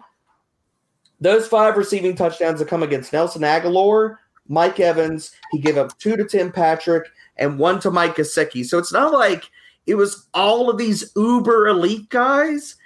those 1.20 1.48
five 1.48 1.76
receiving 1.76 2.14
touchdowns 2.14 2.60
have 2.60 2.68
come 2.68 2.82
against 2.82 3.12
Nelson 3.12 3.42
Agholor, 3.42 4.16
Mike 4.46 4.80
Evans. 4.80 5.32
He 5.50 5.58
gave 5.58 5.76
up 5.76 5.98
two 5.98 6.16
to 6.16 6.24
Tim 6.24 6.52
Patrick 6.52 7.08
and 7.36 7.58
one 7.58 7.80
to 7.80 7.90
Mike 7.90 8.16
Gesicki. 8.16 8.64
So 8.64 8.78
it's 8.78 8.92
not 8.92 9.12
like 9.12 9.44
it 9.86 9.96
was 9.96 10.28
all 10.34 10.70
of 10.70 10.78
these 10.78 11.12
uber 11.16 11.68
elite 11.68 12.08
guys. 12.08 12.76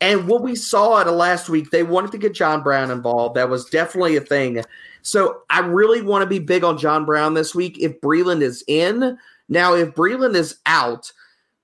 And 0.00 0.26
what 0.26 0.42
we 0.42 0.56
saw 0.56 1.00
at 1.00 1.06
a 1.06 1.12
last 1.12 1.48
week, 1.48 1.70
they 1.70 1.84
wanted 1.84 2.10
to 2.12 2.18
get 2.18 2.34
John 2.34 2.62
Brown 2.62 2.90
involved. 2.90 3.36
That 3.36 3.48
was 3.48 3.66
definitely 3.66 4.16
a 4.16 4.20
thing. 4.20 4.62
So 5.02 5.42
I 5.50 5.60
really 5.60 6.02
want 6.02 6.22
to 6.22 6.28
be 6.28 6.38
big 6.38 6.64
on 6.64 6.78
John 6.78 7.04
Brown 7.04 7.34
this 7.34 7.54
week. 7.54 7.78
If 7.80 8.00
Breeland 8.00 8.42
is 8.42 8.64
in, 8.66 9.18
now 9.48 9.74
if 9.74 9.94
Breeland 9.94 10.34
is 10.34 10.58
out, 10.66 11.12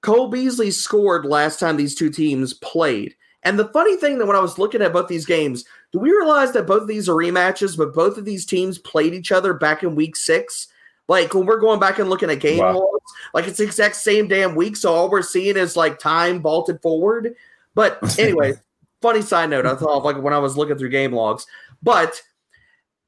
Cole 0.02 0.28
Beasley 0.28 0.70
scored 0.70 1.24
last 1.24 1.58
time 1.58 1.76
these 1.76 1.94
two 1.94 2.10
teams 2.10 2.54
played. 2.54 3.14
And 3.44 3.58
the 3.58 3.68
funny 3.68 3.96
thing 3.96 4.18
that 4.18 4.26
when 4.26 4.36
I 4.36 4.40
was 4.40 4.58
looking 4.58 4.82
at 4.82 4.92
both 4.92 5.08
these 5.08 5.24
games, 5.24 5.64
do 5.92 5.98
we 5.98 6.10
realize 6.10 6.52
that 6.52 6.66
both 6.66 6.82
of 6.82 6.88
these 6.88 7.08
are 7.08 7.14
rematches, 7.14 7.78
but 7.78 7.94
both 7.94 8.18
of 8.18 8.24
these 8.24 8.44
teams 8.44 8.78
played 8.78 9.14
each 9.14 9.32
other 9.32 9.54
back 9.54 9.82
in 9.82 9.94
week 9.94 10.16
six? 10.16 10.68
Like 11.06 11.32
when 11.32 11.46
we're 11.46 11.60
going 11.60 11.80
back 11.80 11.98
and 11.98 12.10
looking 12.10 12.30
at 12.30 12.40
game 12.40 12.58
Wow. 12.58 12.74
logs, 12.78 13.12
like 13.32 13.46
it's 13.46 13.58
the 13.58 13.64
exact 13.64 13.96
same 13.96 14.28
damn 14.28 14.54
week. 14.54 14.76
So 14.76 14.92
all 14.92 15.08
we're 15.08 15.22
seeing 15.22 15.56
is 15.56 15.76
like 15.76 15.98
time 15.98 16.42
vaulted 16.42 16.82
forward. 16.82 17.34
But 17.74 17.98
anyway, 18.18 18.54
funny 19.00 19.22
side 19.22 19.50
note, 19.50 19.66
I 19.66 19.74
thought 19.76 20.04
like 20.04 20.18
when 20.20 20.34
I 20.34 20.38
was 20.38 20.56
looking 20.56 20.76
through 20.76 20.90
game 20.90 21.12
logs. 21.12 21.46
But 21.82 22.20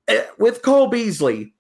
Eh, 0.09 0.25
with 0.39 0.63
Cole 0.63 0.89
Beasley, 0.89 1.55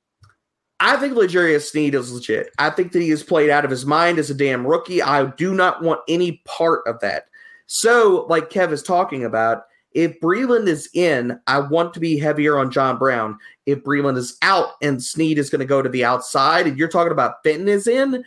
I 0.80 0.96
think 0.96 1.14
L'Jarius 1.14 1.70
Sneed 1.70 1.94
is 1.94 2.12
legit. 2.12 2.50
I 2.58 2.70
think 2.70 2.92
that 2.92 3.02
he 3.02 3.10
has 3.10 3.22
played 3.22 3.50
out 3.50 3.64
of 3.64 3.70
his 3.70 3.84
mind 3.84 4.18
as 4.18 4.30
a 4.30 4.34
damn 4.34 4.66
rookie. 4.66 5.02
I 5.02 5.26
do 5.26 5.54
not 5.54 5.82
want 5.82 6.00
any 6.08 6.42
part 6.46 6.82
of 6.86 6.98
that. 7.00 7.26
So, 7.66 8.26
like 8.28 8.50
Kev 8.50 8.72
is 8.72 8.82
talking 8.82 9.24
about, 9.24 9.64
if 9.92 10.18
Breeland 10.20 10.68
is 10.68 10.88
in, 10.94 11.38
I 11.46 11.58
want 11.58 11.92
to 11.94 12.00
be 12.00 12.18
heavier 12.18 12.58
on 12.58 12.70
John 12.70 12.96
Brown. 12.96 13.38
If 13.66 13.82
Breeland 13.82 14.16
is 14.16 14.38
out 14.42 14.70
and 14.82 15.02
Sneed 15.02 15.38
is 15.38 15.50
going 15.50 15.60
to 15.60 15.66
go 15.66 15.82
to 15.82 15.88
the 15.88 16.04
outside, 16.04 16.66
and 16.66 16.78
you're 16.78 16.88
talking 16.88 17.12
about 17.12 17.42
Fenton 17.44 17.68
is 17.68 17.86
in, 17.86 18.24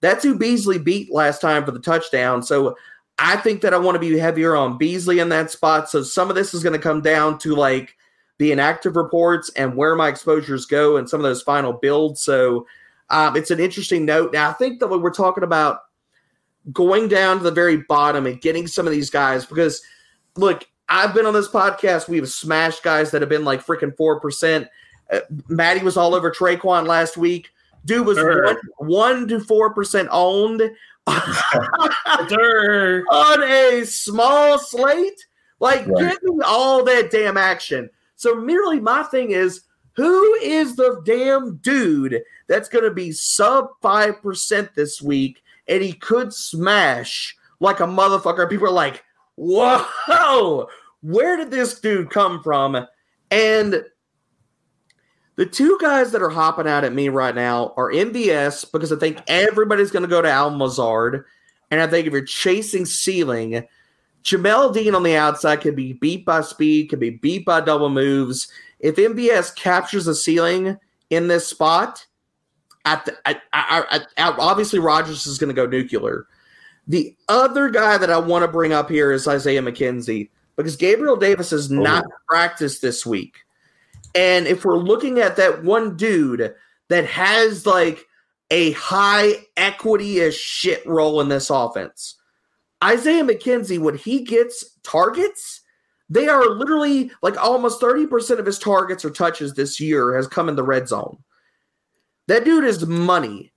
that's 0.00 0.22
who 0.22 0.38
Beasley 0.38 0.78
beat 0.78 1.12
last 1.12 1.40
time 1.40 1.64
for 1.64 1.72
the 1.72 1.80
touchdown. 1.80 2.42
So 2.42 2.76
I 3.18 3.36
think 3.36 3.62
that 3.62 3.74
I 3.74 3.78
want 3.78 3.94
to 3.96 3.98
be 3.98 4.16
heavier 4.18 4.54
on 4.54 4.78
Beasley 4.78 5.18
in 5.18 5.30
that 5.30 5.50
spot. 5.50 5.88
So 5.88 6.02
some 6.02 6.28
of 6.28 6.36
this 6.36 6.54
is 6.54 6.62
going 6.62 6.74
to 6.74 6.78
come 6.78 7.00
down 7.00 7.38
to 7.38 7.54
like 7.54 7.96
the 8.38 8.52
inactive 8.52 8.96
reports 8.96 9.50
and 9.56 9.76
where 9.76 9.96
my 9.96 10.08
exposures 10.08 10.66
go 10.66 10.96
and 10.96 11.08
some 11.08 11.20
of 11.20 11.24
those 11.24 11.42
final 11.42 11.72
builds. 11.72 12.20
So 12.20 12.66
um, 13.10 13.36
it's 13.36 13.50
an 13.50 13.60
interesting 13.60 14.04
note. 14.04 14.32
Now 14.32 14.50
I 14.50 14.52
think 14.54 14.80
that 14.80 14.88
when 14.88 15.00
we're 15.00 15.10
talking 15.10 15.44
about 15.44 15.80
going 16.72 17.08
down 17.08 17.38
to 17.38 17.44
the 17.44 17.50
very 17.50 17.78
bottom 17.88 18.26
and 18.26 18.40
getting 18.40 18.66
some 18.66 18.86
of 18.86 18.92
these 18.92 19.10
guys, 19.10 19.46
because 19.46 19.82
look, 20.36 20.66
I've 20.88 21.14
been 21.14 21.26
on 21.26 21.34
this 21.34 21.48
podcast. 21.48 22.08
We've 22.08 22.28
smashed 22.28 22.82
guys 22.82 23.10
that 23.10 23.22
have 23.22 23.28
been 23.28 23.44
like 23.44 23.64
freaking 23.64 23.96
four 23.96 24.20
percent. 24.20 24.68
Uh, 25.10 25.20
Maddie 25.48 25.84
was 25.84 25.96
all 25.96 26.14
over 26.14 26.30
Tre'Quan 26.30 26.86
last 26.86 27.16
week. 27.16 27.48
Dude 27.84 28.06
was 28.06 28.18
Sure. 28.18 28.44
one, 28.44 28.56
one 28.78 29.28
to 29.28 29.40
four 29.40 29.72
percent 29.72 30.08
owned 30.12 30.62
on 31.06 31.22
a 33.42 33.84
small 33.84 34.58
slate. 34.58 35.26
Like, 35.60 35.86
Right. 35.86 36.18
give 36.22 36.34
me 36.34 36.42
all 36.44 36.84
that 36.84 37.10
damn 37.10 37.36
action. 37.36 37.88
So, 38.16 38.34
merely 38.34 38.80
my 38.80 39.02
thing 39.04 39.30
is, 39.30 39.62
who 39.96 40.34
is 40.42 40.76
the 40.76 41.00
damn 41.04 41.56
dude 41.56 42.22
that's 42.48 42.68
going 42.68 42.84
to 42.84 42.90
be 42.90 43.12
sub 43.12 43.68
5% 43.82 44.74
this 44.74 45.00
week 45.00 45.42
and 45.68 45.82
he 45.82 45.94
could 45.94 46.34
smash 46.34 47.36
like 47.60 47.80
a 47.80 47.86
motherfucker? 47.86 48.48
People 48.48 48.68
are 48.68 48.72
like, 48.72 49.04
whoa, 49.36 50.66
where 51.00 51.36
did 51.36 51.50
this 51.50 51.80
dude 51.80 52.10
come 52.10 52.42
from? 52.42 52.86
And 53.30 53.84
the 55.36 55.46
two 55.46 55.78
guys 55.80 56.12
that 56.12 56.22
are 56.22 56.30
hopping 56.30 56.66
out 56.66 56.84
at 56.84 56.94
me 56.94 57.08
right 57.08 57.34
now 57.34 57.72
are 57.76 57.90
MVS 57.90 58.70
because 58.72 58.92
I 58.92 58.96
think 58.96 59.22
everybody's 59.28 59.90
going 59.90 60.02
to 60.02 60.08
go 60.08 60.22
to 60.22 60.30
Al 60.30 60.50
Mazard. 60.50 61.24
And 61.70 61.80
I 61.80 61.86
think 61.86 62.06
if 62.06 62.12
you're 62.12 62.24
chasing 62.24 62.86
ceiling, 62.86 63.66
Jamel 64.26 64.74
Dean 64.74 64.96
on 64.96 65.04
the 65.04 65.16
outside 65.16 65.60
could 65.60 65.76
be 65.76 65.92
beat 65.92 66.24
by 66.24 66.40
speed, 66.40 66.90
could 66.90 66.98
be 66.98 67.10
beat 67.10 67.44
by 67.44 67.60
double 67.60 67.88
moves. 67.88 68.48
If 68.80 68.96
MVS 68.96 69.54
captures 69.54 70.08
a 70.08 70.16
ceiling 70.16 70.76
in 71.10 71.28
this 71.28 71.46
spot, 71.46 72.04
at 72.84 73.04
the, 73.04 73.16
I, 73.24 73.40
I, 73.52 74.00
I, 74.18 74.30
obviously 74.38 74.80
Rodgers 74.80 75.28
is 75.28 75.38
going 75.38 75.48
to 75.48 75.54
go 75.54 75.66
nuclear. 75.66 76.26
The 76.88 77.16
other 77.28 77.70
guy 77.70 77.98
that 77.98 78.10
I 78.10 78.18
want 78.18 78.42
to 78.42 78.48
bring 78.48 78.72
up 78.72 78.90
here 78.90 79.12
is 79.12 79.28
Isaiah 79.28 79.62
McKenzie 79.62 80.28
because 80.56 80.74
Gabriel 80.74 81.16
Davis 81.16 81.50
has 81.50 81.70
oh. 81.70 81.76
not 81.76 82.04
practiced 82.28 82.82
this 82.82 83.06
week. 83.06 83.36
And 84.16 84.48
if 84.48 84.64
we're 84.64 84.76
looking 84.76 85.20
at 85.20 85.36
that 85.36 85.62
one 85.62 85.96
dude 85.96 86.52
that 86.88 87.06
has 87.06 87.64
like 87.64 88.06
a 88.50 88.72
high 88.72 89.34
equity 89.56 90.20
as 90.20 90.34
shit 90.34 90.84
role 90.84 91.20
in 91.20 91.28
this 91.28 91.48
offense, 91.48 92.16
Isaiah 92.82 93.24
McKenzie, 93.24 93.78
when 93.78 93.96
he 93.96 94.22
gets 94.22 94.78
targets, 94.82 95.62
they 96.08 96.28
are 96.28 96.48
literally 96.50 97.10
like 97.22 97.36
almost 97.42 97.80
30% 97.80 98.38
of 98.38 98.46
his 98.46 98.58
targets 98.58 99.04
or 99.04 99.10
touches 99.10 99.54
this 99.54 99.80
year 99.80 100.14
has 100.14 100.26
come 100.26 100.48
in 100.48 100.56
the 100.56 100.62
red 100.62 100.88
zone. 100.88 101.18
That 102.28 102.44
dude 102.44 102.64
is 102.64 102.86
money. 102.86 103.52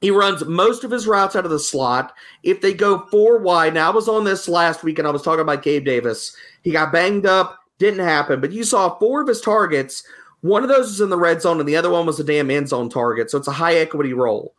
He 0.00 0.10
runs 0.10 0.44
most 0.44 0.84
of 0.84 0.90
his 0.90 1.06
routes 1.06 1.34
out 1.36 1.44
of 1.44 1.50
the 1.50 1.58
slot. 1.58 2.12
If 2.42 2.60
they 2.60 2.74
go 2.74 3.06
four 3.10 3.38
wide, 3.38 3.74
now 3.74 3.90
I 3.90 3.94
was 3.94 4.08
on 4.08 4.24
this 4.24 4.46
last 4.46 4.84
week 4.84 4.98
and 4.98 5.08
I 5.08 5.10
was 5.10 5.22
talking 5.22 5.40
about 5.40 5.62
Gabe 5.62 5.84
Davis. 5.84 6.36
He 6.62 6.70
got 6.70 6.92
banged 6.92 7.26
up, 7.26 7.58
didn't 7.78 8.04
happen, 8.04 8.40
but 8.40 8.52
you 8.52 8.62
saw 8.62 8.98
four 8.98 9.22
of 9.22 9.28
his 9.28 9.40
targets. 9.40 10.04
One 10.42 10.62
of 10.62 10.68
those 10.68 10.88
was 10.88 11.00
in 11.00 11.08
the 11.08 11.16
red 11.16 11.40
zone 11.40 11.60
and 11.60 11.68
the 11.68 11.76
other 11.76 11.90
one 11.90 12.04
was 12.04 12.20
a 12.20 12.24
damn 12.24 12.50
end 12.50 12.68
zone 12.68 12.90
target. 12.90 13.30
So 13.30 13.38
it's 13.38 13.48
a 13.48 13.52
high 13.52 13.76
equity 13.76 14.12
role. 14.12 14.54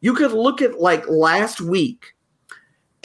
You 0.00 0.14
could 0.14 0.32
look 0.32 0.62
at 0.62 0.80
like 0.80 1.08
last 1.08 1.60
week, 1.60 2.14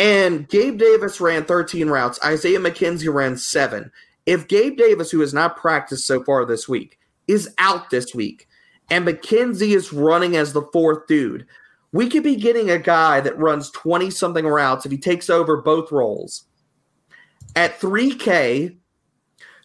and 0.03 0.49
Gabe 0.49 0.77
Davis 0.77 1.21
ran 1.21 1.45
13 1.45 1.87
routes. 1.87 2.19
Isaiah 2.25 2.59
McKenzie 2.59 3.11
ran 3.11 3.37
seven. 3.37 3.89
If 4.25 4.49
Gabe 4.49 4.75
Davis, 4.75 5.09
who 5.09 5.21
has 5.21 5.33
not 5.33 5.55
practiced 5.55 6.05
so 6.05 6.21
far 6.25 6.45
this 6.45 6.67
week, 6.67 6.99
is 7.29 7.55
out 7.57 7.89
this 7.89 8.13
week, 8.13 8.49
and 8.89 9.07
McKenzie 9.07 9.73
is 9.73 9.93
running 9.93 10.35
as 10.35 10.51
the 10.51 10.67
fourth 10.73 11.07
dude, 11.07 11.45
we 11.93 12.09
could 12.09 12.23
be 12.23 12.35
getting 12.35 12.69
a 12.69 12.77
guy 12.77 13.21
that 13.21 13.37
runs 13.37 13.71
20 13.71 14.09
something 14.09 14.45
routes 14.45 14.85
if 14.85 14.91
he 14.91 14.97
takes 14.97 15.29
over 15.29 15.61
both 15.61 15.89
roles 15.89 16.47
at 17.55 17.79
3K, 17.79 18.75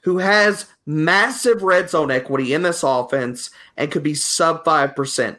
who 0.05 0.19
has 0.19 0.67
massive 0.87 1.65
red 1.65 1.91
zone 1.91 2.13
equity 2.13 2.55
in 2.55 2.63
this 2.63 2.85
offense 2.85 3.51
and 3.77 3.91
could 3.91 4.05
be 4.05 4.15
sub 4.15 4.65
5%. 4.65 5.37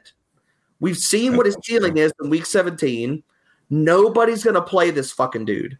We've 0.81 0.97
seen 0.97 1.37
what 1.37 1.45
his 1.45 1.57
ceiling 1.63 1.95
is 1.95 2.11
in 2.21 2.29
week 2.29 2.45
17. 2.45 3.23
Nobody's 3.70 4.43
going 4.43 4.55
to 4.55 4.61
play 4.61 4.91
this 4.91 5.11
fucking 5.11 5.45
dude. 5.45 5.78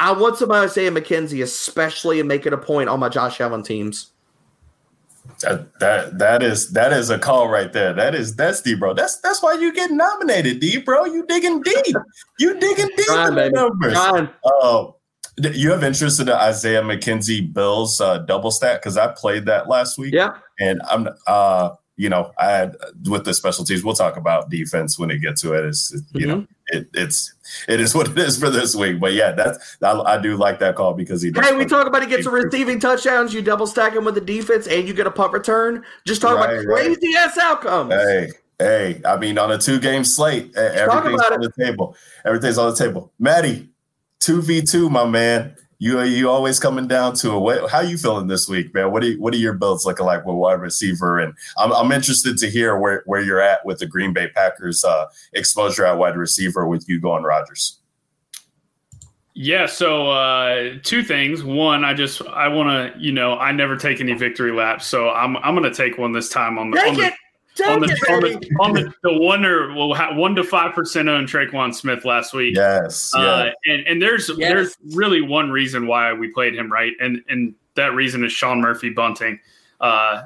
I 0.00 0.12
want 0.12 0.36
somebody 0.38 0.66
to 0.66 0.72
say 0.72 0.88
McKenzie, 0.88 1.42
especially 1.42 2.20
and 2.20 2.28
make 2.28 2.46
it 2.46 2.52
a 2.52 2.58
point 2.58 2.88
on 2.88 3.00
my 3.00 3.08
Josh 3.08 3.40
Allen 3.40 3.62
teams. 3.62 4.12
That, 5.42 5.78
that 5.78 6.18
that 6.18 6.42
is 6.42 6.72
that 6.72 6.92
is 6.92 7.08
a 7.10 7.18
call 7.18 7.48
right 7.48 7.72
there. 7.72 7.92
That 7.92 8.14
is 8.14 8.34
that's 8.34 8.62
D 8.62 8.74
bro. 8.74 8.94
That's 8.94 9.20
that's 9.20 9.42
why 9.42 9.52
you 9.54 9.72
get 9.72 9.90
nominated, 9.90 10.60
D 10.60 10.78
bro. 10.78 11.04
You 11.04 11.24
digging 11.26 11.62
deep. 11.62 11.94
You 12.38 12.58
digging 12.58 12.88
deep 12.96 13.06
Trying, 13.06 13.28
in 13.28 13.34
the 13.34 13.40
baby. 13.42 13.54
numbers. 13.54 13.92
Trying. 13.92 14.28
Oh, 14.44 14.96
you 15.38 15.70
have 15.70 15.84
interest 15.84 16.18
in 16.20 16.26
the 16.26 16.36
Isaiah 16.36 16.82
McKenzie 16.82 17.52
Bills 17.52 18.00
uh, 18.00 18.18
double 18.18 18.50
stack 18.50 18.80
because 18.80 18.96
I 18.96 19.12
played 19.12 19.46
that 19.46 19.68
last 19.68 19.98
week. 19.98 20.12
Yeah. 20.14 20.36
and 20.58 20.80
I'm 20.90 21.08
uh 21.26 21.70
you 21.96 22.08
know 22.08 22.32
I 22.38 22.50
had 22.50 22.76
with 23.08 23.24
the 23.24 23.32
special 23.34 23.64
teams. 23.64 23.84
We'll 23.84 23.94
talk 23.94 24.16
about 24.16 24.50
defense 24.50 24.98
when 24.98 25.10
it 25.10 25.18
gets 25.18 25.42
to 25.42 25.52
it. 25.52 25.64
It's 25.66 25.92
it- 25.92 26.02
you 26.14 26.26
Mm-hmm. 26.26 26.40
know 26.40 26.46
it, 26.72 26.88
it's 26.94 27.34
it 27.68 27.80
is 27.80 27.94
what 27.94 28.08
it 28.08 28.18
is 28.18 28.38
for 28.38 28.50
this 28.50 28.74
week. 28.74 29.00
But 29.00 29.12
yeah, 29.12 29.32
that's 29.32 29.76
I, 29.82 29.92
I 30.00 30.20
do 30.20 30.36
like 30.36 30.58
that 30.60 30.74
call 30.76 30.94
because 30.94 31.22
he. 31.22 31.30
does 31.30 31.46
Hey, 31.46 31.56
we 31.56 31.64
talk 31.64 31.86
about 31.86 32.02
he 32.02 32.08
gets 32.08 32.26
a 32.26 32.30
receiving 32.30 32.80
touchdowns, 32.80 33.34
you 33.34 33.42
double 33.42 33.66
stack 33.66 33.94
him 33.94 34.04
with 34.04 34.14
the 34.14 34.20
defense, 34.20 34.66
and 34.66 34.86
you 34.86 34.94
get 34.94 35.06
a 35.06 35.10
punt 35.10 35.32
return. 35.32 35.84
Just 36.06 36.22
talk 36.22 36.36
Right, 36.36 36.54
about 36.54 36.64
right. 36.66 36.96
crazy 36.98 37.14
ass 37.16 37.38
outcomes. 37.38 37.92
Hey, 37.94 38.30
hey, 38.58 39.00
I 39.04 39.16
mean, 39.16 39.38
on 39.38 39.50
a 39.50 39.58
two 39.58 39.80
game 39.80 40.04
slate, 40.04 40.54
everything's 40.56 41.22
on 41.22 41.40
the 41.40 41.52
table. 41.58 41.96
Everything's 42.24 42.58
on 42.58 42.70
the 42.70 42.76
table. 42.76 43.12
Maddie, 43.18 43.68
2v2, 44.20 44.90
my 44.90 45.06
man. 45.06 45.56
You 45.82 45.98
are 45.98 46.04
you 46.04 46.28
always 46.28 46.60
coming 46.60 46.86
down 46.86 47.14
to 47.14 47.34
it. 47.34 47.38
What, 47.38 47.70
how 47.70 47.80
you 47.80 47.96
feeling 47.96 48.26
this 48.26 48.46
week, 48.46 48.74
man? 48.74 48.92
What 48.92 49.02
are 49.02 49.12
what 49.14 49.32
are 49.32 49.38
your 49.38 49.54
builds 49.54 49.86
looking 49.86 50.04
like 50.04 50.26
with 50.26 50.36
wide 50.36 50.60
receiver? 50.60 51.18
And 51.18 51.32
I'm, 51.56 51.72
I'm 51.72 51.90
interested 51.90 52.36
to 52.36 52.50
hear 52.50 52.76
where, 52.76 53.02
where 53.06 53.22
you're 53.22 53.40
at 53.40 53.64
with 53.64 53.78
the 53.78 53.86
Green 53.86 54.12
Bay 54.12 54.28
Packers 54.28 54.84
uh, 54.84 55.06
exposure 55.32 55.86
at 55.86 55.96
wide 55.96 56.16
receiver 56.16 56.68
with 56.68 56.86
you 56.86 57.00
going 57.00 57.22
Rodgers. 57.22 57.78
Yeah, 59.32 59.64
so 59.64 60.10
uh, 60.10 60.74
two 60.82 61.02
things. 61.02 61.42
One, 61.42 61.82
I 61.82 61.94
just 61.94 62.20
I 62.26 62.48
want 62.48 62.68
to, 62.94 63.00
you 63.00 63.12
know, 63.12 63.38
I 63.38 63.50
never 63.52 63.74
take 63.74 64.02
any 64.02 64.12
victory 64.12 64.52
laps, 64.52 64.84
so 64.84 65.08
I'm 65.08 65.38
I'm 65.38 65.56
going 65.56 65.72
to 65.72 65.74
take 65.74 65.96
one 65.96 66.12
this 66.12 66.28
time 66.28 66.58
on 66.58 66.72
the, 66.72 66.78
on 66.78 66.94
the 66.94 67.06
it. 67.06 67.14
On 67.66 67.80
the, 67.80 67.88
on 68.10 68.20
the, 68.22 68.56
on 68.60 68.72
the, 68.72 68.92
the 69.02 69.12
one 69.18 69.44
or 69.44 69.74
well, 69.74 69.94
one 70.16 70.34
to 70.36 70.44
five 70.44 70.74
percent 70.74 71.08
owned 71.08 71.28
Tre'Quan 71.28 71.74
Smith 71.74 72.04
last 72.04 72.32
week. 72.32 72.56
Yes. 72.56 73.12
Yeah. 73.14 73.20
Uh, 73.20 73.50
and 73.66 73.86
and 73.86 74.00
there's 74.00 74.30
Yes. 74.30 74.38
there's 74.38 74.76
really 74.96 75.20
one 75.20 75.50
reason 75.50 75.86
why 75.86 76.12
we 76.12 76.32
played 76.32 76.54
him 76.54 76.72
right, 76.72 76.92
and 77.00 77.22
and 77.28 77.54
that 77.74 77.94
reason 77.94 78.24
is 78.24 78.32
Sean 78.32 78.60
Murphy-Bunting. 78.60 79.40
Uh, 79.80 80.22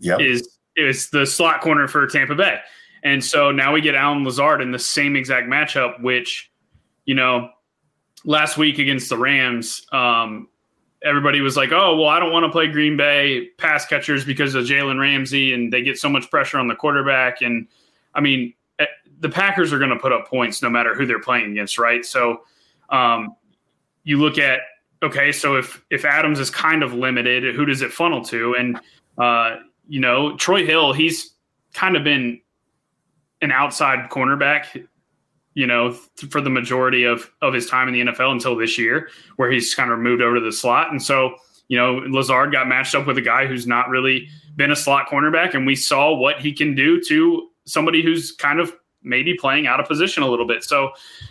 yep. 0.00 0.20
is 0.20 0.58
is 0.76 1.10
the 1.10 1.24
slot 1.24 1.60
corner 1.60 1.88
for 1.88 2.06
Tampa 2.06 2.34
Bay. 2.34 2.58
And 3.04 3.24
so 3.24 3.50
now 3.50 3.72
we 3.72 3.80
get 3.80 3.94
Allen 3.94 4.24
Lazard 4.24 4.60
in 4.60 4.70
the 4.70 4.78
same 4.78 5.16
exact 5.16 5.48
matchup, 5.48 6.00
which, 6.02 6.52
you 7.04 7.14
know, 7.14 7.50
last 8.24 8.56
week 8.56 8.78
against 8.78 9.08
the 9.08 9.18
Rams, 9.18 9.84
um, 9.92 10.48
everybody 11.04 11.40
was 11.40 11.56
like, 11.56 11.72
oh, 11.72 11.96
well, 11.96 12.08
I 12.08 12.18
don't 12.18 12.32
want 12.32 12.44
to 12.44 12.50
play 12.50 12.68
Green 12.68 12.96
Bay 12.96 13.48
pass 13.58 13.86
catchers 13.86 14.24
because 14.24 14.54
of 14.54 14.64
Jalen 14.64 15.00
Ramsey 15.00 15.52
and 15.52 15.72
they 15.72 15.82
get 15.82 15.98
so 15.98 16.08
much 16.08 16.30
pressure 16.30 16.58
on 16.58 16.68
the 16.68 16.74
quarterback. 16.74 17.42
And 17.42 17.66
I 18.14 18.20
mean, 18.20 18.54
eh, 18.78 18.86
the 19.20 19.28
Packers 19.28 19.72
are 19.72 19.78
going 19.78 19.90
to 19.90 19.98
put 19.98 20.12
up 20.12 20.28
points 20.28 20.62
no 20.62 20.70
matter 20.70 20.94
who 20.94 21.06
they're 21.06 21.20
playing 21.20 21.52
against, 21.52 21.78
right? 21.78 22.04
So 22.04 22.42
um, 22.90 23.36
you 24.04 24.18
look 24.18 24.38
at, 24.38 24.60
okay, 25.02 25.32
so 25.32 25.56
if, 25.56 25.84
if 25.90 26.04
Adams 26.04 26.38
is 26.38 26.50
kind 26.50 26.82
of 26.82 26.94
limited, 26.94 27.54
who 27.54 27.66
does 27.66 27.82
it 27.82 27.92
funnel 27.92 28.24
to? 28.26 28.54
And, 28.54 28.80
uh, 29.18 29.56
you 29.88 30.00
know, 30.00 30.36
Troy 30.36 30.64
Hill, 30.64 30.92
he's 30.92 31.34
kind 31.74 31.96
of 31.96 32.04
been 32.04 32.40
an 33.40 33.50
outside 33.50 34.08
cornerback, 34.10 34.86
you 35.54 35.66
know, 35.66 35.90
th- 36.16 36.30
for 36.32 36.40
the 36.40 36.50
majority 36.50 37.04
of 37.04 37.30
of 37.42 37.52
his 37.54 37.66
time 37.66 37.88
in 37.88 37.94
the 37.94 38.12
NFL 38.12 38.32
until 38.32 38.56
this 38.56 38.78
year, 38.78 39.08
where 39.36 39.50
he's 39.50 39.74
kind 39.74 39.90
of 39.90 39.98
moved 39.98 40.22
over 40.22 40.36
to 40.36 40.40
the 40.40 40.52
slot. 40.52 40.90
And 40.90 41.02
so, 41.02 41.34
you 41.68 41.76
know, 41.76 41.96
Lazard 42.08 42.52
got 42.52 42.68
matched 42.68 42.94
up 42.94 43.06
with 43.06 43.18
a 43.18 43.22
guy 43.22 43.46
who's 43.46 43.66
not 43.66 43.88
really 43.88 44.28
been 44.56 44.70
a 44.70 44.76
slot 44.76 45.08
cornerback, 45.08 45.54
and 45.54 45.66
we 45.66 45.76
saw 45.76 46.14
what 46.14 46.38
he 46.40 46.52
can 46.52 46.74
do 46.74 47.00
to 47.08 47.48
somebody 47.64 48.02
who's 48.02 48.32
kind 48.32 48.60
of 48.60 48.72
maybe 49.02 49.34
playing 49.34 49.66
out 49.66 49.80
of 49.80 49.86
position 49.86 50.22
a 50.22 50.26
little 50.28 50.46
bit. 50.46 50.62
So, 50.62 50.90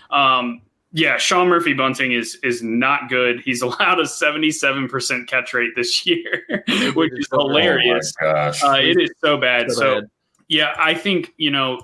um, 0.09 0.61
yeah, 0.93 1.15
Sean 1.17 1.47
Murphy-Bunting 1.47 2.11
is 2.11 2.36
is 2.43 2.61
not 2.61 3.09
good. 3.09 3.39
He's 3.41 3.61
allowed 3.67 3.99
a 3.99 4.05
seventy 4.05 4.51
seven 4.51 4.88
percent 4.88 5.28
catch 5.28 5.53
rate 5.53 5.72
this 5.76 6.05
year, 6.05 6.43
which 6.95 7.13
is 7.13 7.28
hilarious. 7.32 8.13
Oh. 8.22 8.28
Uh, 8.63 8.76
it 8.78 8.99
is 8.99 9.11
so 9.24 9.38
bad. 9.38 9.72
So 9.72 9.76
So, 9.80 10.01
bad. 10.01 10.09
yeah, 10.47 10.76
I 10.78 10.93
think 10.93 11.34
you 11.38 11.49
know 11.51 11.80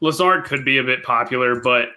Lazard 0.00 0.44
could 0.44 0.64
be 0.64 0.78
a 0.78 0.84
bit 0.84 1.02
popular, 1.02 1.60
but 1.60 1.88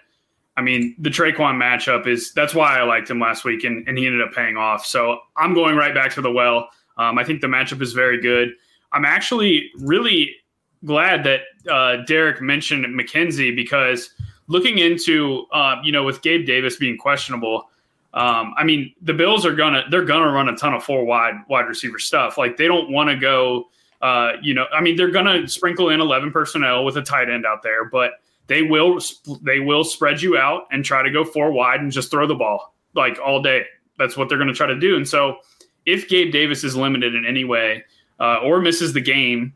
I 0.56 0.62
mean 0.62 0.94
the 0.98 1.10
Tre'Quan 1.10 1.56
matchup 1.56 2.06
is 2.06 2.32
that's 2.32 2.54
why 2.54 2.78
I 2.78 2.82
liked 2.82 3.10
him 3.10 3.18
last 3.18 3.44
week, 3.44 3.64
and, 3.64 3.86
and 3.88 3.98
he 3.98 4.06
ended 4.06 4.22
up 4.22 4.32
paying 4.32 4.56
off. 4.56 4.86
So 4.86 5.20
I'm 5.36 5.54
going 5.54 5.76
right 5.76 5.94
back 5.94 6.12
to 6.14 6.20
the 6.20 6.30
well. 6.30 6.68
Um, 6.96 7.18
I 7.18 7.24
think 7.24 7.40
the 7.40 7.46
matchup 7.48 7.82
is 7.82 7.92
very 7.92 8.20
good. 8.20 8.50
I'm 8.92 9.04
actually 9.04 9.70
really 9.78 10.36
glad 10.84 11.24
that 11.24 11.40
uh, 11.70 12.04
Derek 12.06 12.40
mentioned 12.40 12.84
McKenzie 12.86 13.54
because 13.54 14.10
looking 14.46 14.78
into 14.78 15.46
uh, 15.52 15.76
you 15.82 15.92
know 15.92 16.04
with 16.04 16.22
Gabe 16.22 16.46
Davis 16.46 16.76
being 16.76 16.96
questionable. 16.96 17.68
Um, 18.12 18.54
I 18.56 18.62
mean, 18.62 18.94
the 19.02 19.12
Bills 19.14 19.44
are 19.44 19.54
gonna 19.54 19.84
they're 19.90 20.04
gonna 20.04 20.30
run 20.30 20.48
a 20.48 20.56
ton 20.56 20.72
of 20.72 20.84
four 20.84 21.04
wide 21.04 21.34
wide 21.48 21.66
receiver 21.66 21.98
stuff. 21.98 22.38
Like 22.38 22.56
they 22.56 22.68
don't 22.68 22.90
want 22.90 23.10
to 23.10 23.16
go 23.16 23.68
uh, 24.04 24.32
you 24.42 24.52
know, 24.52 24.66
I 24.70 24.82
mean, 24.82 24.96
they're 24.96 25.10
going 25.10 25.24
to 25.24 25.48
sprinkle 25.48 25.88
in 25.88 25.98
11 25.98 26.30
personnel 26.30 26.84
with 26.84 26.98
a 26.98 27.02
tight 27.02 27.30
end 27.30 27.46
out 27.46 27.62
there, 27.62 27.86
but 27.86 28.12
they 28.48 28.60
will 28.60 29.00
they 29.40 29.60
will 29.60 29.82
spread 29.82 30.20
you 30.20 30.36
out 30.36 30.66
and 30.70 30.84
try 30.84 31.02
to 31.02 31.10
go 31.10 31.24
four 31.24 31.50
wide 31.50 31.80
and 31.80 31.90
just 31.90 32.10
throw 32.10 32.26
the 32.26 32.34
ball 32.34 32.74
like 32.94 33.18
all 33.18 33.40
day. 33.40 33.64
That's 33.98 34.14
what 34.14 34.28
they're 34.28 34.36
going 34.36 34.48
to 34.48 34.54
try 34.54 34.66
to 34.66 34.78
do. 34.78 34.96
And 34.96 35.08
so, 35.08 35.38
if 35.86 36.06
Gabe 36.06 36.30
Davis 36.30 36.64
is 36.64 36.76
limited 36.76 37.14
in 37.14 37.24
any 37.24 37.44
way 37.44 37.82
uh, 38.20 38.40
or 38.40 38.60
misses 38.60 38.92
the 38.92 39.00
game, 39.00 39.54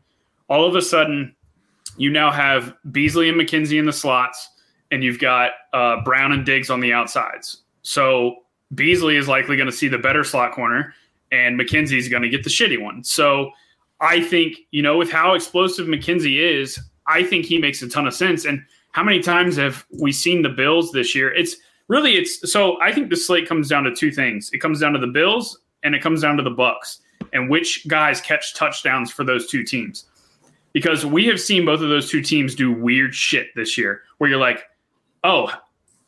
all 0.49 0.65
of 0.65 0.75
a 0.75 0.81
sudden 0.81 1.35
you 1.97 2.09
now 2.09 2.31
have 2.31 2.73
Beasley 2.91 3.29
and 3.29 3.39
McKenzie 3.39 3.77
in 3.77 3.85
the 3.85 3.93
slots, 3.93 4.49
and 4.89 5.03
you've 5.03 5.19
got 5.19 5.51
uh, 5.73 6.01
Brown 6.03 6.31
and 6.31 6.43
Diggs 6.43 6.71
on 6.71 6.79
the 6.79 6.91
outsides. 6.91 7.61
So 7.83 8.37
Beasley 8.73 9.15
is 9.15 9.27
likely 9.27 9.57
going 9.57 9.69
to 9.69 9.75
see 9.75 9.89
the 9.89 9.99
better 9.99 10.23
slot 10.23 10.53
corner, 10.53 10.95
and 11.31 11.59
McKenzie 11.59 11.99
is 11.99 12.09
going 12.09 12.23
to 12.23 12.29
get 12.29 12.43
the 12.43 12.49
shitty 12.49 12.81
one. 12.81 13.03
So 13.03 13.51
I 14.01 14.21
think, 14.21 14.57
you 14.71 14.81
know, 14.81 14.97
with 14.97 15.11
how 15.11 15.33
explosive 15.33 15.87
McKenzie 15.87 16.39
is, 16.39 16.79
I 17.07 17.23
think 17.23 17.45
he 17.45 17.57
makes 17.57 17.81
a 17.81 17.89
ton 17.89 18.07
of 18.07 18.13
sense. 18.13 18.45
And 18.45 18.63
how 18.91 19.03
many 19.03 19.19
times 19.19 19.57
have 19.57 19.85
we 19.99 20.11
seen 20.11 20.41
the 20.41 20.49
Bills 20.49 20.91
this 20.91 21.13
year? 21.13 21.33
It's 21.33 21.57
really 21.87 22.13
it's 22.13 22.51
so 22.51 22.79
I 22.81 22.93
think 22.93 23.09
the 23.09 23.17
slate 23.17 23.47
comes 23.47 23.67
down 23.67 23.83
to 23.83 23.93
two 23.93 24.11
things. 24.11 24.49
It 24.53 24.59
comes 24.59 24.79
down 24.79 24.93
to 24.93 24.99
the 24.99 25.07
Bills 25.07 25.59
and 25.83 25.93
it 25.93 26.01
comes 26.01 26.21
down 26.21 26.37
to 26.37 26.43
the 26.43 26.51
Bucs 26.51 26.99
and 27.33 27.49
which 27.49 27.87
guys 27.87 28.21
catch 28.21 28.53
touchdowns 28.55 29.11
for 29.11 29.23
those 29.23 29.47
two 29.47 29.63
teams. 29.63 30.05
Because 30.71 31.05
we 31.05 31.25
have 31.25 31.41
seen 31.41 31.65
both 31.65 31.81
of 31.81 31.89
those 31.89 32.09
two 32.09 32.21
teams 32.21 32.55
do 32.55 32.71
weird 32.71 33.13
shit 33.13 33.47
this 33.55 33.77
year 33.77 34.03
where 34.17 34.29
you're 34.29 34.39
like, 34.39 34.65
"Oh, 35.23 35.51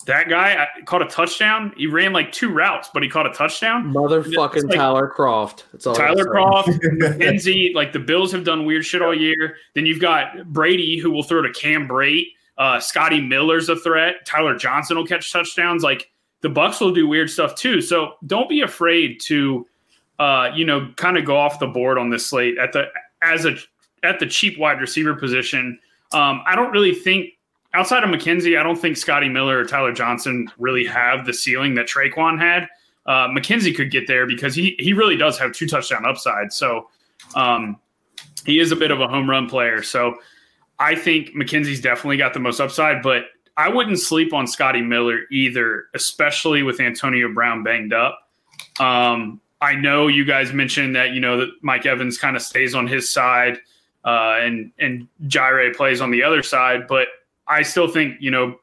that 0.03 0.29
guy 0.29 0.53
uh, 0.55 0.65
caught 0.85 1.01
a 1.01 1.05
touchdown. 1.05 1.73
He 1.77 1.87
ran 1.87 2.13
like 2.13 2.31
two 2.31 2.49
routes, 2.49 2.89
but 2.93 3.03
he 3.03 3.09
caught 3.09 3.25
a 3.25 3.31
touchdown." 3.31 3.93
Motherfucking 3.93 4.69
like- 4.69 4.75
Tyler 4.75 5.11
Kroft. 5.15 5.63
That's 5.71 5.87
all 5.87 5.95
Tyler 5.95 6.23
say. 6.23 6.29
Kroft, 6.29 6.79
McKenzie, 6.99 7.73
like 7.73 7.93
the 7.93 7.99
Bills 7.99 8.31
have 8.31 8.43
done 8.43 8.65
weird 8.65 8.85
shit 8.85 9.01
all 9.01 9.13
year. 9.15 9.55
Then 9.75 9.85
you've 9.85 9.99
got 10.01 10.51
Brady 10.51 10.97
who 10.97 11.11
will 11.11 11.23
throw 11.23 11.41
to 11.41 11.51
Cam 11.53 11.87
Brate. 11.87 12.27
Uh, 12.57 12.79
Scotty 12.79 13.21
Miller's 13.21 13.69
a 13.69 13.75
threat. 13.75 14.25
Tyler 14.25 14.55
Johnson 14.55 14.97
will 14.97 15.07
catch 15.07 15.31
touchdowns. 15.31 15.83
Like 15.83 16.11
the 16.41 16.49
Bucs 16.49 16.79
will 16.81 16.93
do 16.93 17.07
weird 17.07 17.29
stuff 17.29 17.55
too. 17.55 17.81
So 17.81 18.13
don't 18.27 18.49
be 18.49 18.61
afraid 18.61 19.19
to, 19.21 19.65
uh, 20.19 20.49
you 20.53 20.65
know, 20.65 20.91
kind 20.95 21.17
of 21.17 21.25
go 21.25 21.37
off 21.37 21.59
the 21.59 21.67
board 21.67 21.97
on 21.97 22.09
this 22.09 22.27
slate 22.27 22.57
at 22.57 22.73
the 22.73 22.85
as 23.23 23.45
a 23.45 23.55
at 24.03 24.19
the 24.19 24.27
cheap 24.27 24.57
wide 24.59 24.79
receiver 24.81 25.15
position. 25.15 25.79
Um, 26.11 26.41
I 26.45 26.55
don't 26.55 26.71
really 26.71 26.93
think 26.93 27.29
outside 27.73 28.03
of 28.03 28.09
McKenzie, 28.09 28.59
I 28.59 28.63
don't 28.63 28.77
think 28.77 28.97
Scotty 28.97 29.29
Miller 29.29 29.57
or 29.59 29.65
Tyler 29.65 29.93
Johnson 29.93 30.49
really 30.57 30.85
have 30.85 31.25
the 31.25 31.33
ceiling 31.33 31.75
that 31.75 31.87
Tre'Quan 31.87 32.39
had. 32.39 32.67
Uh, 33.05 33.27
McKenzie 33.27 33.75
could 33.75 33.91
get 33.91 34.07
there 34.07 34.27
because 34.27 34.53
he 34.53 34.75
he 34.79 34.93
really 34.93 35.17
does 35.17 35.37
have 35.39 35.53
two 35.53 35.67
touchdown 35.67 36.05
upside. 36.05 36.53
So 36.53 36.89
um, 37.35 37.77
he 38.45 38.59
is 38.59 38.71
a 38.71 38.75
bit 38.75 38.91
of 38.91 39.01
a 39.01 39.07
home 39.07 39.29
run 39.29 39.49
player. 39.49 39.81
So 39.81 40.15
I 40.79 40.95
think 40.95 41.29
McKenzie's 41.29 41.81
definitely 41.81 42.17
got 42.17 42.33
the 42.33 42.39
most 42.39 42.59
upside, 42.59 43.01
but 43.01 43.25
I 43.57 43.69
wouldn't 43.69 43.99
sleep 43.99 44.33
on 44.33 44.47
Scotty 44.47 44.81
Miller 44.81 45.21
either, 45.31 45.85
especially 45.93 46.63
with 46.63 46.79
Antonio 46.79 47.31
Brown 47.33 47.63
banged 47.63 47.93
up. 47.93 48.19
Um, 48.79 49.41
I 49.61 49.75
know 49.75 50.07
you 50.07 50.25
guys 50.25 50.53
mentioned 50.53 50.95
that 50.95 51.11
you 51.11 51.19
know 51.19 51.37
that 51.37 51.49
Mike 51.61 51.85
Evans 51.85 52.17
kind 52.17 52.35
of 52.35 52.41
stays 52.41 52.73
on 52.73 52.87
his 52.87 53.11
side 53.11 53.59
uh, 54.03 54.37
and 54.39 54.71
and 54.79 55.07
Jaire 55.27 55.75
plays 55.75 56.01
on 56.01 56.11
the 56.11 56.23
other 56.23 56.43
side, 56.43 56.87
but 56.87 57.07
I 57.51 57.63
still 57.63 57.87
think 57.87 58.17
you 58.19 58.31
know 58.31 58.55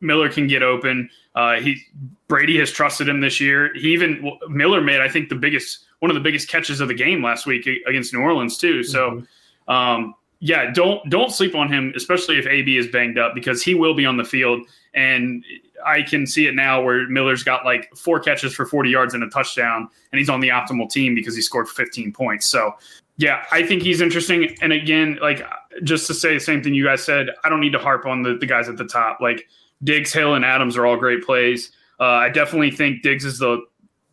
Miller 0.00 0.28
can 0.28 0.46
get 0.46 0.62
open. 0.62 1.08
Uh, 1.34 1.54
he 1.54 1.80
Brady 2.28 2.58
has 2.58 2.70
trusted 2.70 3.08
him 3.08 3.20
this 3.20 3.40
year. 3.40 3.72
He 3.74 3.92
even 3.92 4.38
Miller 4.48 4.80
made 4.80 5.00
I 5.00 5.08
think 5.08 5.28
the 5.28 5.34
biggest 5.34 5.84
one 6.00 6.10
of 6.10 6.14
the 6.14 6.20
biggest 6.20 6.48
catches 6.48 6.80
of 6.80 6.88
the 6.88 6.94
game 6.94 7.22
last 7.22 7.46
week 7.46 7.68
against 7.86 8.12
New 8.12 8.20
Orleans 8.20 8.58
too. 8.58 8.82
So 8.82 9.22
um, 9.68 10.14
yeah, 10.40 10.72
don't 10.72 11.08
don't 11.08 11.30
sleep 11.30 11.54
on 11.54 11.72
him, 11.72 11.92
especially 11.94 12.36
if 12.36 12.46
AB 12.46 12.76
is 12.76 12.88
banged 12.88 13.16
up 13.16 13.32
because 13.32 13.62
he 13.62 13.74
will 13.74 13.94
be 13.94 14.04
on 14.04 14.16
the 14.16 14.24
field. 14.24 14.66
And 14.92 15.44
I 15.86 16.02
can 16.02 16.26
see 16.26 16.48
it 16.48 16.54
now 16.54 16.82
where 16.82 17.08
Miller's 17.08 17.44
got 17.44 17.64
like 17.64 17.94
four 17.96 18.18
catches 18.18 18.52
for 18.52 18.66
40 18.66 18.90
yards 18.90 19.14
and 19.14 19.22
a 19.22 19.28
touchdown, 19.30 19.88
and 20.10 20.18
he's 20.18 20.28
on 20.28 20.40
the 20.40 20.48
optimal 20.48 20.90
team 20.90 21.14
because 21.14 21.36
he 21.36 21.42
scored 21.42 21.68
15 21.68 22.12
points. 22.12 22.46
So 22.46 22.74
yeah, 23.18 23.44
I 23.52 23.64
think 23.64 23.82
he's 23.82 24.00
interesting. 24.00 24.56
And 24.60 24.72
again, 24.72 25.16
like 25.22 25.42
just 25.84 26.06
to 26.06 26.14
say 26.14 26.34
the 26.34 26.40
same 26.40 26.62
thing 26.62 26.74
you 26.74 26.84
guys 26.84 27.02
said, 27.02 27.28
I 27.44 27.48
don't 27.48 27.60
need 27.60 27.72
to 27.72 27.78
harp 27.78 28.06
on 28.06 28.22
the, 28.22 28.36
the 28.36 28.46
guys 28.46 28.68
at 28.68 28.76
the 28.76 28.84
top. 28.84 29.20
Like 29.20 29.46
Diggs, 29.84 30.12
Hill, 30.12 30.34
and 30.34 30.44
Adams 30.44 30.76
are 30.76 30.86
all 30.86 30.96
great 30.96 31.24
plays. 31.24 31.72
Uh, 32.00 32.04
I 32.04 32.28
definitely 32.28 32.70
think 32.70 33.02
Diggs 33.02 33.24
is 33.24 33.38
the 33.38 33.62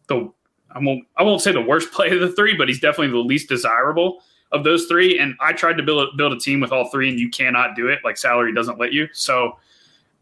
the 0.08 0.32
I 0.72 0.80
won't 0.80 1.06
I 1.18 1.24
won't 1.24 1.42
say 1.42 1.52
the 1.52 1.62
worst 1.62 1.92
play 1.94 2.10
of 2.10 2.20
the 2.20 2.32
three, 2.32 2.56
but 2.56 2.68
he's 2.68 2.80
definitely 2.80 3.12
the 3.12 3.18
least 3.18 3.50
desirable 3.50 4.22
of 4.52 4.64
those 4.64 4.86
three. 4.86 5.20
And 5.20 5.36
I 5.40 5.54
tried 5.54 5.78
to 5.78 5.84
build 5.84 6.10
a, 6.10 6.16
build 6.18 6.34
a 6.34 6.40
team 6.40 6.60
with 6.60 6.72
all 6.72 6.90
three, 6.90 7.10
and 7.10 7.20
you 7.20 7.30
cannot 7.30 7.76
do 7.76 7.88
it. 7.88 8.00
Like 8.04 8.18
salary 8.18 8.54
doesn't 8.54 8.80
let 8.80 8.94
you. 8.94 9.08
So 9.14 9.58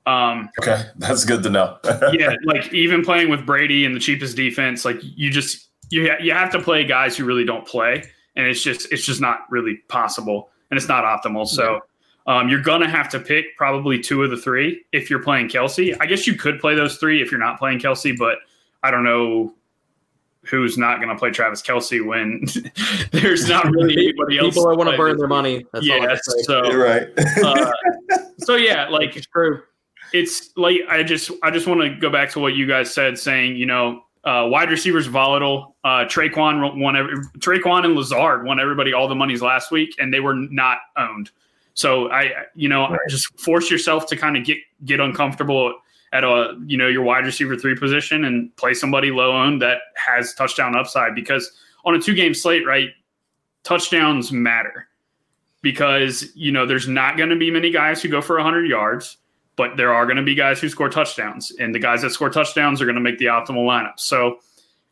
um, 0.07 0.49
Okay, 0.61 0.83
that's 0.95 1.25
good 1.25 1.43
to 1.43 1.49
know. 1.49 1.77
yeah, 2.13 2.33
like 2.45 2.73
even 2.73 3.03
playing 3.03 3.29
with 3.29 3.45
Brady 3.45 3.85
and 3.85 3.93
the 3.93 3.99
cheapest 3.99 4.37
defense, 4.37 4.85
like 4.85 4.97
you 5.01 5.29
just 5.29 5.67
you 5.89 6.09
ha- 6.09 6.17
you 6.21 6.31
have 6.31 6.49
to 6.53 6.61
play 6.61 6.85
guys 6.85 7.17
who 7.17 7.25
really 7.25 7.43
don't 7.43 7.67
play, 7.67 8.03
and 8.37 8.47
it's 8.47 8.63
just 8.63 8.91
it's 8.91 9.05
just 9.05 9.19
not 9.19 9.41
really 9.49 9.77
possible, 9.89 10.49
and 10.69 10.77
it's 10.77 10.87
not 10.87 11.03
optimal. 11.03 11.47
So. 11.47 11.81
Um, 12.29 12.49
you're 12.49 12.61
gonna 12.61 12.89
have 12.89 13.07
to 13.11 13.21
pick 13.21 13.55
probably 13.55 14.01
two 14.01 14.21
of 14.21 14.29
the 14.29 14.35
three 14.35 14.83
if 14.91 15.09
you're 15.09 15.23
playing 15.23 15.47
Kelce. 15.47 15.95
I 16.01 16.05
guess 16.05 16.27
you 16.27 16.35
could 16.35 16.59
play 16.59 16.75
those 16.75 16.97
three 16.97 17.21
if 17.21 17.31
you're 17.31 17.39
not 17.39 17.57
playing 17.57 17.79
Kelce, 17.79 18.17
but 18.17 18.39
I 18.83 18.91
don't 18.91 19.05
know 19.05 19.55
who's 20.49 20.77
not 20.77 20.99
gonna 20.99 21.17
play 21.17 21.31
Travis 21.31 21.61
Kelce 21.61 22.05
when 22.05 22.45
there's 23.11 23.47
not 23.47 23.65
really 23.71 23.93
anybody 23.97 24.39
else. 24.39 24.55
People 24.55 24.69
that 24.69 24.75
want 24.77 24.89
to 24.89 24.97
burn 24.97 25.17
their 25.17 25.27
money. 25.27 25.65
That's 25.73 25.89
all 25.89 26.03
I 26.03 26.05
Yeah, 26.05 26.17
so 26.43 26.65
You're 26.69 26.83
right. 26.83 27.07
uh, 27.43 27.71
so 28.39 28.55
yeah, 28.55 28.87
like 28.89 29.15
It's 29.15 29.27
true. 29.27 29.61
it's 30.13 30.51
like 30.57 30.79
I 30.89 31.03
just 31.03 31.31
I 31.43 31.51
just 31.51 31.67
want 31.67 31.81
to 31.81 31.95
go 31.95 32.09
back 32.09 32.29
to 32.31 32.39
what 32.39 32.55
you 32.55 32.67
guys 32.67 32.93
said, 32.93 33.17
saying 33.17 33.55
you 33.55 33.65
know 33.65 34.03
Uh, 34.27 34.45
wide 34.45 34.69
receivers 34.69 35.07
volatile. 35.07 35.77
Uh, 35.85 36.03
Tre'Quan 36.03 36.77
won 36.77 36.97
every, 36.97 37.15
Tre'Quan 37.37 37.85
and 37.85 37.95
Lazard 37.95 38.43
won 38.43 38.59
everybody 38.59 38.91
all 38.91 39.07
the 39.07 39.15
monies 39.15 39.41
last 39.41 39.71
week, 39.71 39.95
and 39.99 40.13
they 40.13 40.19
were 40.19 40.35
not 40.35 40.79
owned. 40.97 41.31
So 41.75 42.11
I, 42.11 42.33
you 42.53 42.67
know, 42.67 42.89
Right. 42.89 42.99
just 43.07 43.39
force 43.39 43.71
yourself 43.71 44.05
to 44.07 44.17
kind 44.17 44.35
of 44.35 44.43
get 44.43 44.57
get 44.83 44.99
uncomfortable 44.99 45.73
at 46.11 46.25
a 46.25 46.59
you 46.65 46.77
know 46.77 46.87
your 46.87 47.03
wide 47.03 47.25
receiver 47.25 47.55
three 47.55 47.75
position 47.75 48.25
and 48.25 48.53
play 48.57 48.73
somebody 48.73 49.11
low 49.11 49.31
owned 49.31 49.61
that 49.61 49.77
has 49.95 50.33
touchdown 50.33 50.75
upside 50.75 51.15
because 51.15 51.49
on 51.85 51.95
a 51.95 51.99
two 52.01 52.13
game 52.13 52.33
slate, 52.33 52.65
right, 52.65 52.89
touchdowns 53.63 54.31
matter 54.33 54.89
because 55.61 56.31
you 56.35 56.51
know 56.51 56.65
there's 56.65 56.87
not 56.89 57.15
going 57.15 57.29
to 57.29 57.37
be 57.37 57.49
many 57.49 57.71
guys 57.71 58.01
who 58.01 58.09
go 58.09 58.21
for 58.21 58.35
100 58.35 58.67
yards 58.67 59.17
but 59.57 59.75
there 59.75 59.93
are 59.93 60.05
going 60.05 60.15
to 60.17 60.23
be 60.23 60.35
guys 60.35 60.61
who 60.61 60.69
score 60.69 60.87
touchdowns 60.87 61.51
and 61.59 61.75
the 61.75 61.79
guys 61.79 62.01
that 62.03 62.11
score 62.11 62.29
touchdowns 62.29 62.81
are 62.81 62.85
going 62.85 62.95
to 62.95 63.01
make 63.01 63.17
the 63.17 63.25
optimal 63.25 63.65
lineup. 63.65 63.99
So 63.99 64.39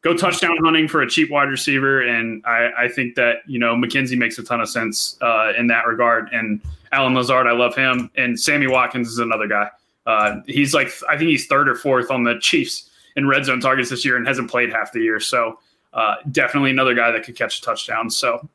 go 0.02 0.14
touchdown 0.14 0.58
hunting 0.64 0.88
for 0.88 1.02
a 1.02 1.10
cheap 1.10 1.32
wide 1.32 1.50
receiver 1.50 2.02
and 2.02 2.44
i, 2.46 2.70
I 2.78 2.88
think 2.88 3.16
that 3.16 3.38
you 3.48 3.58
know 3.58 3.76
mckenzie 3.76 4.16
makes 4.16 4.38
a 4.38 4.44
ton 4.44 4.62
of 4.62 4.70
sense 4.70 5.18
uh, 5.22 5.54
in 5.58 5.68
that 5.68 5.88
regard. 5.88 6.30
And 6.34 6.62
allen 6.92 7.16
lazard 7.16 7.48
i 7.48 7.54
love 7.54 7.76
him 7.76 8.12
and 8.16 8.40
sammy 8.40 8.68
watkins 8.68 9.08
is 9.08 9.20
another 9.20 9.48
guy. 9.48 9.70
Uh, 10.06 10.42
he's 10.46 10.74
like 10.74 10.92
i 11.10 11.18
think 11.18 11.30
he's 11.30 11.48
third 11.48 11.70
or 11.70 11.76
fourth 11.76 12.12
on 12.12 12.24
the 12.24 12.38
chiefs 12.40 12.90
in 13.16 13.28
red 13.28 13.46
zone 13.46 13.62
targets 13.62 13.90
this 13.90 14.04
year 14.04 14.18
and 14.18 14.28
hasn't 14.28 14.52
played 14.52 14.70
half 14.70 14.92
the 14.92 15.00
year. 15.00 15.20
So 15.22 15.58
uh, 15.94 16.16
definitely 16.32 16.72
another 16.72 16.94
guy 16.94 17.12
that 17.12 17.24
could 17.24 17.38
catch 17.38 17.60
a 17.60 17.62
touchdown. 17.62 18.10
So 18.10 18.48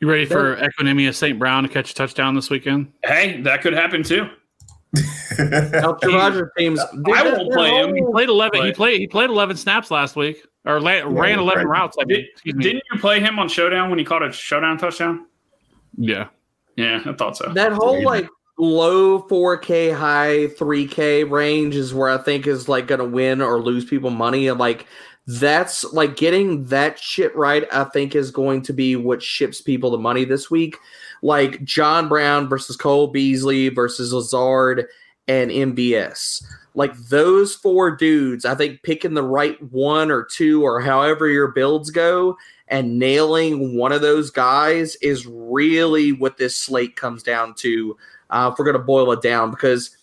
You 0.00 0.10
ready 0.10 0.26
for 0.26 0.56
Equanimeous 0.56 1.14
St. 1.14 1.38
Brown 1.38 1.62
to 1.62 1.68
catch 1.70 1.90
a 1.90 1.94
touchdown 1.94 2.34
this 2.34 2.50
weekend? 2.50 2.92
hey 3.04 3.40
that 3.42 3.62
could 3.62 3.72
happen 3.72 4.02
too 4.02 4.28
Elton 5.38 6.10
He- 6.10 6.16
Rodgers 6.16 6.50
teams. 6.58 6.80
I 6.80 7.22
won't 7.32 7.52
play 7.52 7.70
him. 7.70 7.94
He 7.94 8.02
played 8.02 8.28
eleven. 8.28 8.64
He 8.64 8.72
played. 8.72 9.00
He 9.00 9.06
played 9.06 9.30
eleven 9.30 9.56
snaps 9.56 9.90
last 9.90 10.16
week, 10.16 10.44
or 10.64 10.80
la- 10.80 11.02
ran 11.06 11.38
eleven 11.38 11.66
right. 11.66 11.80
routes. 11.80 11.96
I 12.00 12.04
mean, 12.04 12.18
Did, 12.18 12.28
excuse 12.32 12.54
me. 12.54 12.62
didn't 12.64 12.82
you 12.92 12.98
play 13.00 13.20
him 13.20 13.38
on 13.38 13.48
Showdown 13.48 13.90
when 13.90 13.98
he 13.98 14.04
caught 14.04 14.22
a 14.22 14.32
Showdown 14.32 14.78
touchdown? 14.78 15.26
yeah. 15.96 16.28
Yeah, 16.76 17.00
I 17.06 17.12
thought 17.12 17.36
so. 17.36 17.52
That 17.52 17.70
whole 17.72 17.94
Maybe. 17.94 18.06
like 18.06 18.28
low 18.58 19.22
4K, 19.28 19.94
high 19.94 20.48
3K 20.58 21.30
range 21.30 21.76
is 21.76 21.94
where 21.94 22.08
I 22.10 22.18
think 22.18 22.48
is 22.48 22.68
like 22.68 22.88
going 22.88 22.98
to 22.98 23.04
win 23.04 23.40
or 23.40 23.60
lose 23.62 23.84
people 23.84 24.10
money. 24.10 24.48
And 24.48 24.58
like 24.58 24.86
that's 25.28 25.84
like 25.92 26.16
getting 26.16 26.64
that 26.64 26.98
shit 26.98 27.34
right, 27.36 27.64
I 27.72 27.84
think 27.84 28.16
is 28.16 28.32
going 28.32 28.62
to 28.62 28.72
be 28.72 28.96
what 28.96 29.22
ships 29.22 29.60
people 29.60 29.92
the 29.92 29.98
money 29.98 30.24
this 30.24 30.50
week. 30.50 30.76
Like 31.22 31.62
John 31.62 32.08
Brown 32.08 32.48
versus 32.48 32.76
Cole 32.76 33.06
Beasley 33.06 33.68
versus 33.68 34.12
Lazard 34.12 34.88
and 35.28 35.50
MVS. 35.50 36.44
Like 36.74 36.96
those 36.96 37.54
four 37.54 37.94
dudes, 37.94 38.44
I 38.44 38.54
think 38.54 38.82
picking 38.82 39.14
the 39.14 39.22
right 39.22 39.60
one 39.72 40.10
or 40.10 40.24
two 40.24 40.62
or 40.62 40.80
however 40.80 41.28
your 41.28 41.48
builds 41.48 41.90
go 41.90 42.36
and 42.68 42.98
nailing 42.98 43.76
one 43.76 43.92
of 43.92 44.00
those 44.00 44.30
guys 44.30 44.96
is 44.96 45.26
really 45.26 46.12
what 46.12 46.36
this 46.36 46.56
slate 46.56 46.96
comes 46.96 47.22
down 47.22 47.54
to. 47.54 47.96
Uh, 48.30 48.50
if 48.52 48.58
we're 48.58 48.64
going 48.64 48.76
to 48.76 48.82
boil 48.82 49.12
it 49.12 49.22
down, 49.22 49.50
because 49.50 49.96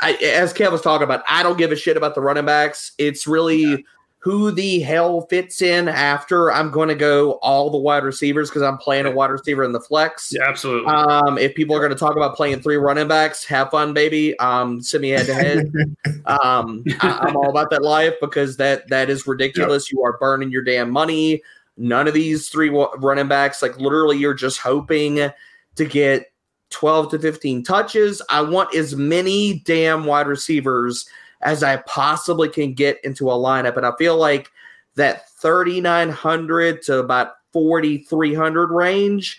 I, 0.00 0.12
as 0.14 0.52
Kev 0.52 0.70
was 0.72 0.82
talking 0.82 1.04
about, 1.04 1.24
I 1.28 1.42
don't 1.42 1.58
give 1.58 1.72
a 1.72 1.76
shit 1.76 1.96
about 1.96 2.14
the 2.14 2.20
running 2.20 2.44
backs. 2.44 2.92
It's 2.98 3.26
really 3.26 3.84
who 4.22 4.52
the 4.52 4.78
hell 4.78 5.22
fits 5.22 5.62
in 5.62 5.88
after. 5.88 6.52
I'm 6.52 6.70
going 6.70 6.88
to 6.88 6.94
go 6.94 7.32
all 7.42 7.70
the 7.70 7.78
wide 7.78 8.04
receivers 8.04 8.48
because 8.48 8.62
I'm 8.62 8.78
playing 8.78 9.06
a 9.06 9.10
wide 9.10 9.32
receiver 9.32 9.64
in 9.64 9.72
the 9.72 9.80
flex. 9.80 10.32
Yeah, 10.32 10.48
absolutely. 10.48 10.86
Um, 10.86 11.38
if 11.38 11.56
people 11.56 11.74
are 11.74 11.80
going 11.80 11.90
to 11.90 11.98
talk 11.98 12.14
about 12.14 12.36
playing 12.36 12.60
three 12.60 12.76
running 12.76 13.08
backs, 13.08 13.44
have 13.46 13.70
fun, 13.70 13.94
baby. 13.94 14.38
Um, 14.38 14.80
send 14.80 15.02
me 15.02 15.10
head 15.10 15.26
to 15.26 15.34
head. 15.34 15.72
Um, 16.24 16.84
I, 17.00 17.18
I'm 17.22 17.36
all 17.36 17.50
about 17.50 17.70
that 17.70 17.82
life 17.82 18.14
because 18.20 18.56
that 18.58 18.88
that 18.90 19.10
is 19.10 19.26
ridiculous. 19.26 19.90
You 19.90 20.04
are 20.04 20.16
burning 20.18 20.52
your 20.52 20.62
damn 20.62 20.88
money. 20.88 21.42
None 21.76 22.06
of 22.06 22.14
these 22.14 22.48
three 22.48 22.68
running 22.98 23.26
backs, 23.26 23.60
like 23.60 23.76
literally, 23.78 24.18
you're 24.18 24.32
just 24.32 24.60
hoping 24.60 25.16
to 25.16 25.84
get 25.84 26.32
12 26.70 27.10
to 27.10 27.18
15 27.18 27.64
touches. 27.64 28.22
I 28.30 28.40
want 28.42 28.72
as 28.72 28.94
many 28.94 29.60
damn 29.64 30.04
wide 30.04 30.28
receivers 30.28 31.08
as 31.42 31.62
I 31.62 31.76
possibly 31.78 32.48
can 32.48 32.74
get 32.74 32.98
into 33.04 33.30
a 33.30 33.34
lineup, 33.34 33.76
and 33.76 33.86
I 33.86 33.92
feel 33.98 34.16
like 34.16 34.50
that 34.94 35.28
3,900 35.30 36.82
to 36.82 36.98
about 36.98 37.34
4,300 37.52 38.70
range 38.70 39.38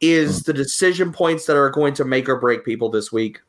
is 0.00 0.38
hmm. 0.38 0.42
the 0.46 0.52
decision 0.52 1.12
points 1.12 1.46
that 1.46 1.56
are 1.56 1.70
going 1.70 1.94
to 1.94 2.04
make 2.04 2.28
or 2.28 2.36
break 2.36 2.64
people 2.64 2.90
this 2.90 3.12
week. 3.12 3.40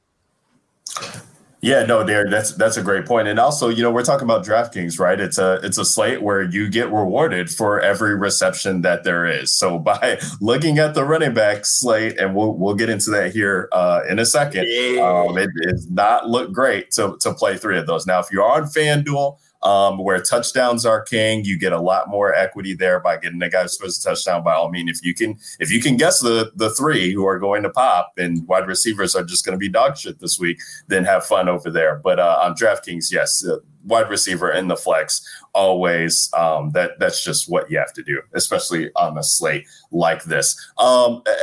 Yeah, 1.61 1.85
no, 1.85 2.03
Derek, 2.03 2.31
that's 2.31 2.53
that's 2.53 2.75
a 2.77 2.81
great 2.81 3.05
point. 3.05 3.27
And 3.27 3.37
also, 3.37 3.69
you 3.69 3.83
know, 3.83 3.91
we're 3.91 4.03
talking 4.03 4.25
about 4.25 4.43
DraftKings, 4.43 4.99
right? 4.99 5.19
It's 5.19 5.37
a 5.37 5.59
it's 5.61 5.77
a 5.77 5.85
slate 5.85 6.23
where 6.23 6.41
you 6.41 6.67
get 6.67 6.91
rewarded 6.91 7.51
for 7.51 7.79
every 7.79 8.15
reception 8.15 8.81
that 8.81 9.03
there 9.03 9.27
is. 9.27 9.51
So 9.51 9.77
by 9.91 10.19
looking 10.39 10.79
at 10.79 10.95
the 10.95 11.05
running 11.05 11.35
back 11.35 11.65
slate, 11.65 12.17
and 12.19 12.35
we'll 12.35 12.53
we'll 12.53 12.73
get 12.73 12.89
into 12.89 13.11
that 13.11 13.31
here 13.31 13.69
uh, 13.73 14.01
in 14.09 14.17
a 14.17 14.25
second, 14.25 14.61
um, 14.99 15.37
it 15.37 15.51
does 15.63 15.87
not 15.91 16.27
look 16.27 16.51
great 16.51 16.89
to 16.91 17.15
to 17.19 17.31
play 17.31 17.57
three 17.57 17.77
of 17.77 17.85
those. 17.85 18.07
Now, 18.07 18.19
if 18.19 18.31
you're 18.31 18.43
on 18.43 18.63
FanDuel, 18.63 19.37
um, 19.63 19.99
where 19.99 20.21
touchdowns 20.21 20.85
are 20.85 21.01
king, 21.01 21.45
you 21.45 21.57
get 21.57 21.73
a 21.73 21.79
lot 21.79 22.09
more 22.09 22.33
equity 22.33 22.73
there 22.73 22.99
by 22.99 23.17
getting 23.17 23.39
the 23.39 23.49
guy 23.49 23.63
who 23.63 23.67
scores 23.67 23.99
a 23.99 24.09
touchdown. 24.09 24.43
By 24.43 24.53
all 24.53 24.69
means, 24.69 24.99
if 24.99 25.05
you 25.05 25.13
can 25.13 25.37
if 25.59 25.71
you 25.71 25.81
can 25.81 25.97
guess 25.97 26.19
the 26.19 26.51
the 26.55 26.69
three 26.71 27.13
who 27.13 27.25
are 27.25 27.39
going 27.39 27.63
to 27.63 27.69
pop 27.69 28.13
and 28.17 28.47
wide 28.47 28.67
receivers 28.67 29.15
are 29.15 29.23
just 29.23 29.45
going 29.45 29.53
to 29.53 29.59
be 29.59 29.69
dog 29.69 29.97
shit 29.97 30.19
this 30.19 30.39
week, 30.39 30.59
then 30.87 31.03
have 31.05 31.25
fun 31.25 31.47
over 31.47 31.69
there. 31.69 31.95
But 32.03 32.19
uh, 32.19 32.39
on 32.41 32.55
DraftKings, 32.55 33.11
yes, 33.11 33.45
uh, 33.45 33.57
wide 33.85 34.09
receiver 34.09 34.51
in 34.51 34.67
the 34.67 34.75
flex 34.75 35.21
always. 35.53 36.29
Um, 36.35 36.71
that 36.71 36.99
that's 36.99 37.23
just 37.23 37.49
what 37.49 37.69
you 37.69 37.77
have 37.77 37.93
to 37.93 38.03
do, 38.03 38.21
especially 38.33 38.91
on 38.95 39.17
a 39.17 39.23
slate 39.23 39.67
like 39.91 40.23
this. 40.23 40.59
Um, 40.77 41.21
uh, 41.27 41.33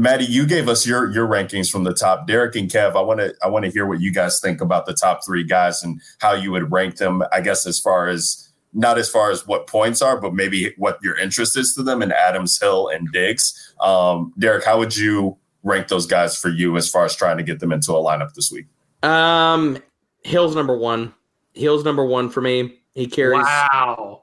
Maddie, 0.00 0.24
you 0.24 0.46
gave 0.46 0.66
us 0.66 0.86
your 0.86 1.10
your 1.10 1.26
rankings 1.26 1.70
from 1.70 1.84
the 1.84 1.92
top. 1.92 2.26
Derek 2.26 2.56
and 2.56 2.70
Kev, 2.70 2.96
I 2.96 3.02
want 3.02 3.20
to 3.20 3.34
I 3.44 3.48
want 3.48 3.66
to 3.66 3.70
hear 3.70 3.84
what 3.84 4.00
you 4.00 4.10
guys 4.10 4.40
think 4.40 4.62
about 4.62 4.86
the 4.86 4.94
top 4.94 5.24
three 5.26 5.44
guys 5.44 5.82
and 5.82 6.00
how 6.20 6.32
you 6.32 6.50
would 6.52 6.72
rank 6.72 6.96
them. 6.96 7.22
I 7.32 7.42
guess 7.42 7.66
as 7.66 7.78
far 7.78 8.08
as 8.08 8.48
not 8.72 8.96
as 8.96 9.10
far 9.10 9.30
as 9.30 9.46
what 9.46 9.66
points 9.66 10.00
are, 10.00 10.18
but 10.18 10.32
maybe 10.32 10.72
what 10.78 10.98
your 11.02 11.18
interest 11.18 11.54
is 11.58 11.74
to 11.74 11.82
them 11.82 12.00
And 12.00 12.14
Adams, 12.14 12.58
Hill, 12.58 12.88
and 12.88 13.12
Diggs. 13.12 13.74
Um, 13.80 14.32
Derek, 14.38 14.64
how 14.64 14.78
would 14.78 14.96
you 14.96 15.36
rank 15.64 15.88
those 15.88 16.06
guys 16.06 16.34
for 16.38 16.48
you 16.48 16.78
as 16.78 16.88
far 16.88 17.04
as 17.04 17.14
trying 17.14 17.36
to 17.36 17.42
get 17.42 17.60
them 17.60 17.70
into 17.70 17.92
a 17.92 18.02
lineup 18.02 18.32
this 18.32 18.50
week? 18.50 18.66
Um, 19.02 19.78
Hill's 20.24 20.54
number 20.54 20.78
one. 20.78 21.12
Hill's 21.52 21.84
number 21.84 22.06
one 22.06 22.30
for 22.30 22.40
me. 22.40 22.80
He 22.94 23.06
carries 23.06 23.42
wow. 23.42 24.22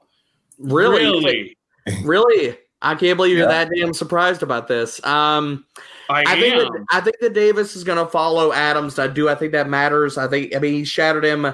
really, 0.58 1.04
Really? 1.04 1.56
really. 2.02 2.58
I 2.82 2.94
can't 2.94 3.16
believe 3.16 3.36
you're 3.36 3.48
Yeah. 3.48 3.64
that 3.64 3.70
damn 3.74 3.92
surprised 3.92 4.42
about 4.42 4.68
this. 4.68 5.04
Um, 5.04 5.64
I, 6.10 6.22
I 6.26 6.40
think 6.40 6.54
that, 6.54 6.84
I 6.90 7.00
think 7.00 7.16
that 7.20 7.34
Davis 7.34 7.76
is 7.76 7.84
going 7.84 7.98
to 7.98 8.10
follow 8.10 8.52
Adams. 8.52 8.98
I 8.98 9.08
do. 9.08 9.28
I 9.28 9.34
think 9.34 9.52
that 9.52 9.68
matters. 9.68 10.16
I 10.16 10.26
think. 10.28 10.54
I 10.54 10.58
mean, 10.58 10.72
he 10.74 10.84
shattered 10.84 11.24
him. 11.24 11.46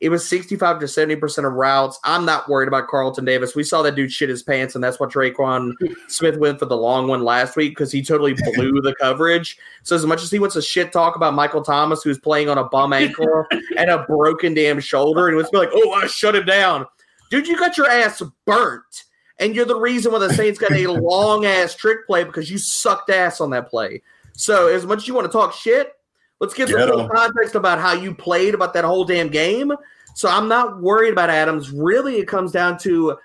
It 0.00 0.08
was 0.08 0.28
65 0.28 0.80
to 0.80 0.88
70 0.88 1.16
percent 1.16 1.46
of 1.46 1.52
routes. 1.52 1.98
I'm 2.02 2.24
not 2.24 2.48
worried 2.48 2.66
about 2.66 2.88
Carlton 2.88 3.24
Davis. 3.24 3.54
We 3.54 3.62
saw 3.62 3.82
that 3.82 3.94
dude 3.94 4.10
shit 4.12 4.28
his 4.28 4.42
pants, 4.42 4.74
and 4.74 4.82
that's 4.82 4.98
what 4.98 5.10
Tre'Quan 5.10 5.72
Smith 6.08 6.36
went 6.38 6.58
for 6.58 6.66
the 6.66 6.76
long 6.76 7.06
one 7.06 7.22
last 7.22 7.54
week 7.56 7.70
because 7.70 7.92
he 7.92 8.02
totally 8.02 8.34
blew 8.34 8.80
the 8.82 8.96
coverage. 9.00 9.56
So 9.84 9.94
as 9.94 10.04
much 10.04 10.22
as 10.24 10.30
he 10.32 10.40
wants 10.40 10.56
to 10.56 10.62
shit 10.62 10.92
talk 10.92 11.14
about 11.14 11.34
Michael 11.34 11.62
Thomas, 11.62 12.02
who's 12.02 12.18
playing 12.18 12.48
on 12.48 12.58
a 12.58 12.64
bum 12.64 12.92
ankle 12.92 13.46
and 13.78 13.88
a 13.88 14.02
broken 14.02 14.52
damn 14.54 14.80
shoulder, 14.80 15.28
and 15.28 15.36
was 15.36 15.48
like, 15.52 15.70
"Oh, 15.72 15.92
I 15.92 16.08
shut 16.08 16.34
him 16.34 16.44
down." 16.44 16.86
Dude, 17.30 17.46
you 17.46 17.56
got 17.56 17.78
your 17.78 17.88
ass 17.88 18.20
burnt. 18.44 19.04
And 19.42 19.56
you're 19.56 19.64
the 19.64 19.74
reason 19.74 20.12
why 20.12 20.20
the 20.20 20.32
Saints 20.32 20.58
got 20.58 20.72
a 20.72 20.86
long 20.90 21.44
ass 21.44 21.74
trick 21.74 22.06
play 22.06 22.22
because 22.24 22.50
you 22.50 22.58
sucked 22.58 23.10
ass 23.10 23.40
on 23.40 23.50
that 23.50 23.68
play. 23.68 24.02
So, 24.34 24.68
as 24.68 24.86
much 24.86 25.00
as 25.00 25.08
you 25.08 25.14
want 25.14 25.26
to 25.26 25.32
talk 25.32 25.52
shit, 25.52 25.92
let's 26.40 26.54
give 26.54 26.68
the 26.68 26.76
Get 26.76 26.88
full 26.88 27.00
'em. 27.02 27.08
context 27.10 27.54
about 27.54 27.78
how 27.80 27.92
you 27.92 28.14
played 28.14 28.54
about 28.54 28.72
that 28.74 28.84
whole 28.84 29.04
damn 29.04 29.28
game. 29.28 29.72
So, 30.14 30.28
I'm 30.28 30.48
not 30.48 30.80
worried 30.80 31.12
about 31.12 31.28
Adams. 31.28 31.70
Really, 31.72 32.16
it 32.18 32.28
comes 32.28 32.52
down 32.52 32.78
to 32.78 33.18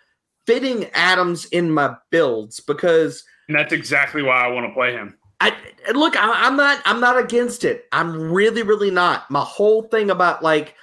fitting 0.46 0.86
Adams 0.94 1.46
in 1.46 1.70
my 1.70 1.96
builds 2.10 2.60
because 2.62 3.24
and 3.48 3.58
that's 3.58 3.72
exactly 3.74 4.24
why 4.24 4.44
I 4.44 4.48
want 4.48 4.68
to 4.68 4.74
play 4.74 4.94
him. 4.94 5.16
I 5.40 5.56
look, 5.94 6.18
I, 6.18 6.48
I'm 6.48 6.58
not. 6.58 6.82
I'm 6.86 7.00
not 7.00 7.18
against 7.20 7.64
it. 7.64 7.86
I'm 7.92 8.32
really, 8.34 8.64
really 8.64 8.92
not. 8.92 9.30
My 9.30 9.42
whole 9.42 9.84
thing 9.84 10.10
about 10.10 10.42
like 10.42 10.74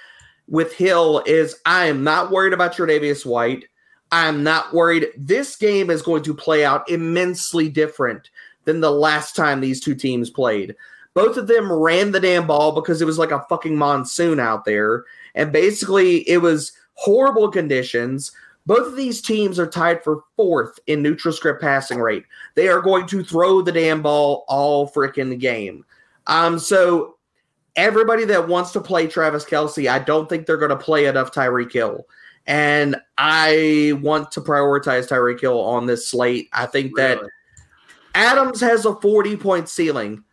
with 0.47 0.73
Hill 0.73 1.21
is 1.25 1.59
I 1.65 1.87
am 1.87 2.03
not 2.03 2.31
worried 2.31 2.53
about 2.53 2.73
Tre'Davious 2.73 3.25
White. 3.25 3.65
I'm 4.11 4.43
not 4.43 4.73
worried. 4.73 5.07
This 5.17 5.55
game 5.55 5.89
is 5.89 6.01
going 6.01 6.23
to 6.23 6.33
play 6.33 6.63
out 6.63 6.89
immensely 6.89 7.69
different 7.69 8.29
than 8.65 8.81
the 8.81 8.91
last 8.91 9.35
time 9.35 9.61
these 9.61 9.79
two 9.79 9.95
teams 9.95 10.29
played. 10.29 10.75
Both 11.13 11.37
of 11.37 11.47
them 11.47 11.71
ran 11.71 12.11
the 12.11 12.19
damn 12.19 12.45
ball 12.45 12.73
because 12.73 13.01
it 13.01 13.05
was 13.05 13.17
like 13.17 13.31
a 13.31 13.45
fucking 13.49 13.77
monsoon 13.77 14.39
out 14.39 14.65
there, 14.65 15.05
and 15.33 15.51
basically 15.51 16.27
it 16.29 16.37
was 16.41 16.73
horrible 16.95 17.49
conditions. 17.49 18.31
Both 18.65 18.87
of 18.87 18.95
these 18.95 19.21
teams 19.21 19.59
are 19.59 19.67
tied 19.67 20.03
for 20.03 20.23
fourth 20.35 20.79
in 20.87 21.01
neutral 21.01 21.33
script 21.33 21.61
passing 21.61 21.99
rate. 21.99 22.25
They 22.55 22.67
are 22.67 22.81
going 22.81 23.07
to 23.07 23.23
throw 23.23 23.61
the 23.61 23.71
damn 23.71 24.01
ball 24.01 24.43
all 24.47 24.89
freaking 24.89 25.39
game. 25.39 25.85
Um, 26.27 26.57
so 26.57 27.15
everybody 27.75 28.25
that 28.25 28.47
wants 28.47 28.71
to 28.71 28.81
play 28.81 29.07
Travis 29.07 29.45
Kelce, 29.45 29.89
I 29.89 29.99
don't 29.99 30.27
think 30.27 30.45
they're 30.45 30.57
going 30.57 30.69
to 30.69 30.75
play 30.75 31.05
enough 31.05 31.31
Tyreek 31.31 31.71
Hill. 31.71 32.05
And 32.47 32.95
I 33.17 33.93
want 34.01 34.31
to 34.31 34.41
prioritize 34.41 35.07
Tyreek 35.07 35.41
Hill 35.41 35.59
on 35.59 35.85
this 35.85 36.07
slate. 36.07 36.49
I 36.53 36.65
think 36.65 36.95
that 36.97 37.19
Adams 38.13 38.61
has 38.61 38.85
a 38.85 38.95
40 38.95 39.37
point 39.37 39.69
ceiling. 39.69 40.23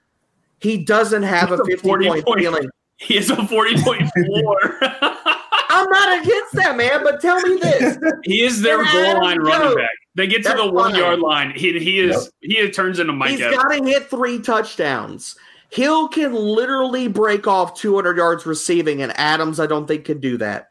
He 0.61 0.85
doesn't 0.85 1.23
have 1.25 1.51
a 1.53 1.57
That's 1.57 1.69
a 1.69 1.73
50 1.73 1.89
40 1.89 2.09
point 2.09 2.25
point- 2.27 2.41
ceiling. 2.41 2.69
He 2.99 3.17
has 3.17 3.31
a 3.31 3.47
forty 3.49 3.75
point 3.83 4.09
floor. 4.15 4.57
I'm 4.81 5.91
not 5.91 6.23
against 6.23 6.53
that, 6.53 6.77
man, 6.77 7.03
but 7.03 7.21
tell 7.21 7.41
me 7.41 7.57
this. 7.61 7.99
he 8.23 8.43
is 8.45 8.63
their 8.63 8.81
And 8.81 8.93
goal 8.93 9.05
Adam 9.07 9.23
line 9.23 9.39
running 9.41 9.61
Jones. 9.71 9.75
back. 9.75 9.91
They 10.15 10.27
get 10.29 10.37
to 10.45 10.51
That's 10.51 10.61
the 10.61 10.71
one 10.71 10.93
fine. 10.93 11.01
yard 11.01 11.19
line. 11.19 11.51
He 11.57 11.77
he 11.81 11.99
is 11.99 12.31
he 12.43 12.71
turns 12.71 13.01
into 13.01 13.13
Mike 13.13 13.31
He's 13.31 13.41
got 13.41 13.71
to 13.73 13.83
hit 13.85 14.09
three 14.09 14.39
touchdowns. 14.39 15.35
Hill 15.71 16.07
can 16.07 16.33
literally 16.33 17.09
break 17.09 17.49
off 17.49 17.75
200 17.77 18.17
yards 18.17 18.47
receiving, 18.47 19.03
and 19.03 19.13
Adams, 19.19 19.59
I 19.59 19.67
don't 19.67 19.89
think, 19.89 20.05
can 20.05 20.21
do 20.21 20.37
that. 20.37 20.69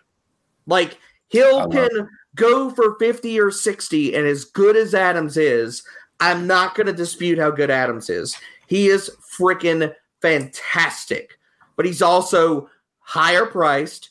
Like, 0.68 0.94
I 0.94 0.98
Hill 1.32 1.68
can 1.70 2.10
go 2.36 2.70
for 2.70 2.98
50 3.00 3.40
or 3.40 3.52
60, 3.52 4.16
and 4.16 4.28
as 4.28 4.46
good 4.46 4.76
as 4.76 4.94
Adams 4.94 5.38
is, 5.38 5.84
I'm 6.20 6.46
not 6.46 6.76
going 6.76 6.88
to 6.88 6.94
dispute 6.94 7.40
how 7.40 7.50
good 7.52 7.72
Adams 7.72 8.10
is. 8.10 8.38
He 8.68 8.88
is 8.88 9.10
freaking 9.38 9.94
fantastic, 10.22 11.38
but 11.76 11.86
he's 11.86 12.02
also 12.02 12.70
higher 13.00 13.46
priced. 13.46 14.10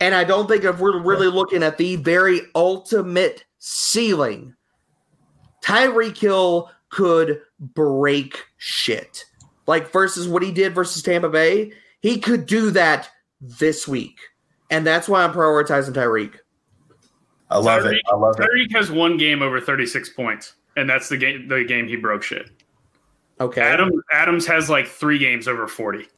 And 0.00 0.14
I 0.14 0.24
don't 0.24 0.48
think 0.48 0.64
if 0.64 0.80
we're 0.80 1.00
really 1.00 1.28
looking 1.28 1.62
at 1.62 1.78
the 1.78 1.96
very 1.96 2.42
ultimate 2.54 3.44
ceiling, 3.58 4.54
Tyreek 5.64 6.18
Hill 6.18 6.70
could 6.88 7.40
break 7.58 8.44
shit. 8.56 9.24
Like 9.66 9.90
versus 9.92 10.28
what 10.28 10.42
he 10.42 10.52
did 10.52 10.74
versus 10.74 11.02
Tampa 11.02 11.28
Bay, 11.28 11.72
he 12.00 12.18
could 12.18 12.46
do 12.46 12.70
that 12.72 13.08
this 13.40 13.88
week. 13.88 14.18
And 14.70 14.86
that's 14.86 15.08
why 15.08 15.22
I'm 15.22 15.32
prioritizing 15.32 15.94
Tyreek. 15.94 16.34
I 17.54 17.58
love 17.58 17.86
it. 17.86 18.00
I 18.10 18.16
love 18.16 18.34
it. 18.38 18.42
Tyreek 18.42 18.76
has 18.76 18.90
one 18.90 19.16
game 19.16 19.40
over 19.40 19.60
36 19.60 20.08
points, 20.10 20.54
and 20.76 20.90
that's 20.90 21.08
the 21.08 21.16
game 21.16 21.46
the 21.46 21.64
game 21.64 21.86
he 21.86 21.94
broke 21.94 22.22
shit. 22.24 22.50
Okay. 23.40 23.60
Adam 23.60 23.92
Adams 24.12 24.46
has 24.46 24.68
like 24.68 24.88
three 24.88 25.18
games 25.18 25.46
over 25.46 25.68
40. 25.68 26.08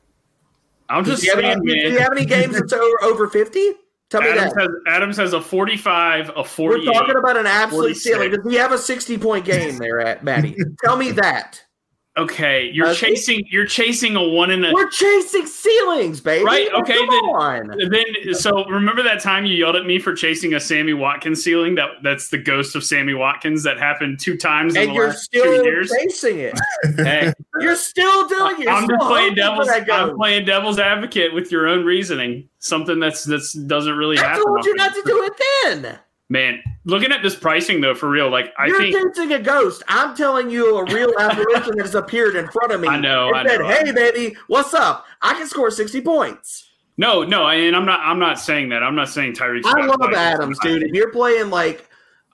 I'm 0.88 1.04
just 1.04 1.22
he 1.22 1.28
have 1.28 1.40
saying, 1.40 1.58
any, 1.58 1.66
does 1.66 1.74
he 1.74 1.88
man. 1.90 2.02
have 2.02 2.12
any 2.12 2.24
games 2.24 2.54
that's 2.58 2.72
over, 2.72 3.02
over 3.02 3.28
50? 3.28 3.72
Tell 4.08 4.22
me 4.22 4.28
Adams 4.28 4.54
that. 4.54 4.60
has, 4.62 4.70
Adams 4.86 5.16
has 5.16 5.32
a 5.32 5.40
45, 5.42 6.30
a 6.36 6.44
40. 6.44 6.86
We're 6.86 6.92
talking 6.92 7.16
about 7.16 7.36
an 7.36 7.46
absolute 7.46 7.96
46. 7.96 8.02
ceiling. 8.02 8.30
Does 8.30 8.50
he 8.50 8.56
have 8.56 8.72
a 8.72 8.78
60 8.78 9.18
point 9.18 9.44
game 9.44 9.76
there 9.76 10.00
at 10.00 10.24
Maddie? 10.24 10.56
Tell 10.84 10.96
me 10.96 11.10
that. 11.12 11.62
Okay, 12.16 12.70
you're 12.72 12.94
chasing 12.94 13.44
you're 13.50 13.66
chasing 13.66 14.16
a 14.16 14.22
one 14.22 14.50
in 14.50 14.64
a 14.64 14.72
We're 14.72 14.88
chasing 14.90 15.46
ceilings, 15.46 16.20
baby. 16.20 16.44
Right, 16.44 16.68
okay, 16.74 16.96
Come 16.96 17.06
then- 17.08 17.24
on. 17.24 17.68
then 17.90 18.34
so 18.34 18.64
remember 18.66 19.02
that 19.02 19.20
time 19.20 19.44
you 19.46 19.54
yelled 19.54 19.76
at 19.76 19.84
me 19.86 19.98
for 19.98 20.14
chasing 20.14 20.54
a 20.54 20.60
Sammy 20.60 20.94
Watkins 20.94 21.42
ceiling? 21.44 21.74
That 21.74 21.90
that's 22.02 22.28
the 22.28 22.38
ghost 22.38 22.74
of 22.76 22.84
Sammy 22.84 23.14
Watkins 23.14 23.62
that 23.64 23.78
happened 23.78 24.18
two 24.20 24.36
times 24.36 24.74
in 24.74 24.82
And 24.82 24.90
the 24.90 24.94
you're 24.94 25.08
last 25.08 25.24
still 25.24 25.44
two 25.44 25.64
years. 25.64 25.90
chasing 25.90 26.38
it. 26.38 26.58
Hey, 26.96 27.32
You're 27.60 27.76
still 27.76 28.28
doing 28.28 28.62
it. 28.62 28.68
I'm 28.68 28.84
still 28.84 28.96
just 28.98 29.08
playing 29.08 29.34
devil's. 29.34 29.68
I'm 29.68 30.16
playing 30.16 30.44
devil's 30.44 30.78
advocate 30.78 31.32
with 31.34 31.50
your 31.50 31.66
own 31.66 31.84
reasoning. 31.84 32.48
Something 32.58 32.98
that's 33.00 33.24
that's 33.24 33.52
doesn't 33.52 33.96
really 33.96 34.18
I 34.18 34.22
happen. 34.24 34.44
told 34.44 34.64
you 34.64 34.74
not 34.74 34.92
to 34.94 35.02
do 35.06 35.22
it 35.22 35.32
then. 35.82 35.98
Man, 36.28 36.60
looking 36.84 37.12
at 37.12 37.22
this 37.22 37.36
pricing 37.36 37.80
though, 37.80 37.94
for 37.94 38.08
real, 38.08 38.28
like 38.30 38.52
I 38.58 38.66
You're 38.66 38.78
think 38.78 39.30
a 39.30 39.38
ghost. 39.38 39.84
I'm 39.86 40.16
telling 40.16 40.50
you 40.50 40.76
a 40.78 40.84
real 40.92 41.12
apparition 41.18 41.76
that 41.76 41.84
has 41.86 41.94
appeared 41.94 42.34
in 42.34 42.48
front 42.48 42.72
of 42.72 42.80
me. 42.80 42.88
I 42.88 42.98
know, 42.98 43.32
I 43.32 43.46
said, 43.46 43.60
know. 43.60 43.68
hey, 43.68 43.92
baby, 43.92 44.36
what's 44.48 44.74
up? 44.74 45.06
I 45.22 45.34
can 45.34 45.46
score 45.46 45.70
60 45.70 46.00
points. 46.00 46.68
no, 46.96 47.22
no, 47.22 47.46
and 47.46 47.76
I'm 47.76 47.84
not. 47.84 48.00
I'm 48.00 48.18
not 48.18 48.40
saying 48.40 48.70
that. 48.70 48.82
I'm 48.82 48.96
not 48.96 49.08
saying 49.08 49.34
Tyreek. 49.34 49.62
I 49.64 49.86
love 49.86 50.12
Adams, 50.14 50.58
dude. 50.60 50.82
If 50.82 50.92
you're 50.94 51.12
playing 51.12 51.50
like, 51.50 51.88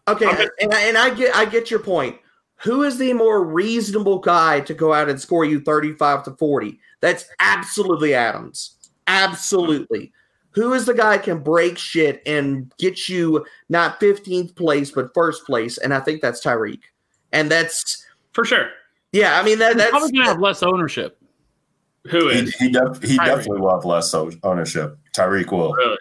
okay, 0.08 0.24
just- 0.24 0.50
and, 0.60 0.72
I, 0.72 0.80
and 0.88 0.96
I 0.96 1.12
get, 1.14 1.36
I 1.36 1.44
get 1.44 1.70
your 1.70 1.80
point. 1.80 2.16
Who 2.62 2.84
is 2.84 2.96
the 2.96 3.12
more 3.12 3.44
reasonable 3.44 4.20
guy 4.20 4.60
to 4.60 4.72
go 4.72 4.94
out 4.94 5.08
and 5.10 5.20
score 5.20 5.44
you 5.44 5.60
35 5.60 6.22
to 6.24 6.30
40? 6.36 6.78
That's 7.00 7.26
absolutely 7.40 8.14
Adams. 8.14 8.76
Absolutely. 9.08 10.12
Who 10.54 10.74
is 10.74 10.84
the 10.84 10.94
guy 10.94 11.18
can 11.18 11.38
break 11.38 11.78
shit 11.78 12.22
and 12.26 12.72
get 12.78 13.08
you 13.08 13.44
not 13.68 14.00
15th 14.00 14.54
place 14.54 14.90
but 14.90 15.14
first 15.14 15.46
place? 15.46 15.78
And 15.78 15.94
I 15.94 16.00
think 16.00 16.20
that's 16.20 16.44
Tyreek. 16.44 16.80
And 17.32 17.50
that's 17.50 18.04
for 18.32 18.44
sure. 18.44 18.68
yeah. 19.12 19.40
I 19.40 19.44
mean 19.44 19.58
that 19.58 19.76
that's 19.76 19.90
probably 19.90 20.12
gonna 20.12 20.26
have 20.26 20.40
less 20.40 20.62
ownership. 20.62 21.18
Who 22.08 22.28
He, 22.28 22.50
he, 22.58 22.70
def- 22.70 23.02
he 23.02 23.16
definitely 23.16 23.60
will 23.60 23.74
have 23.74 23.84
less 23.84 24.12
ownership. 24.14 24.98
Tyreek 25.14 25.52
will. 25.52 25.72
really? 25.72 25.98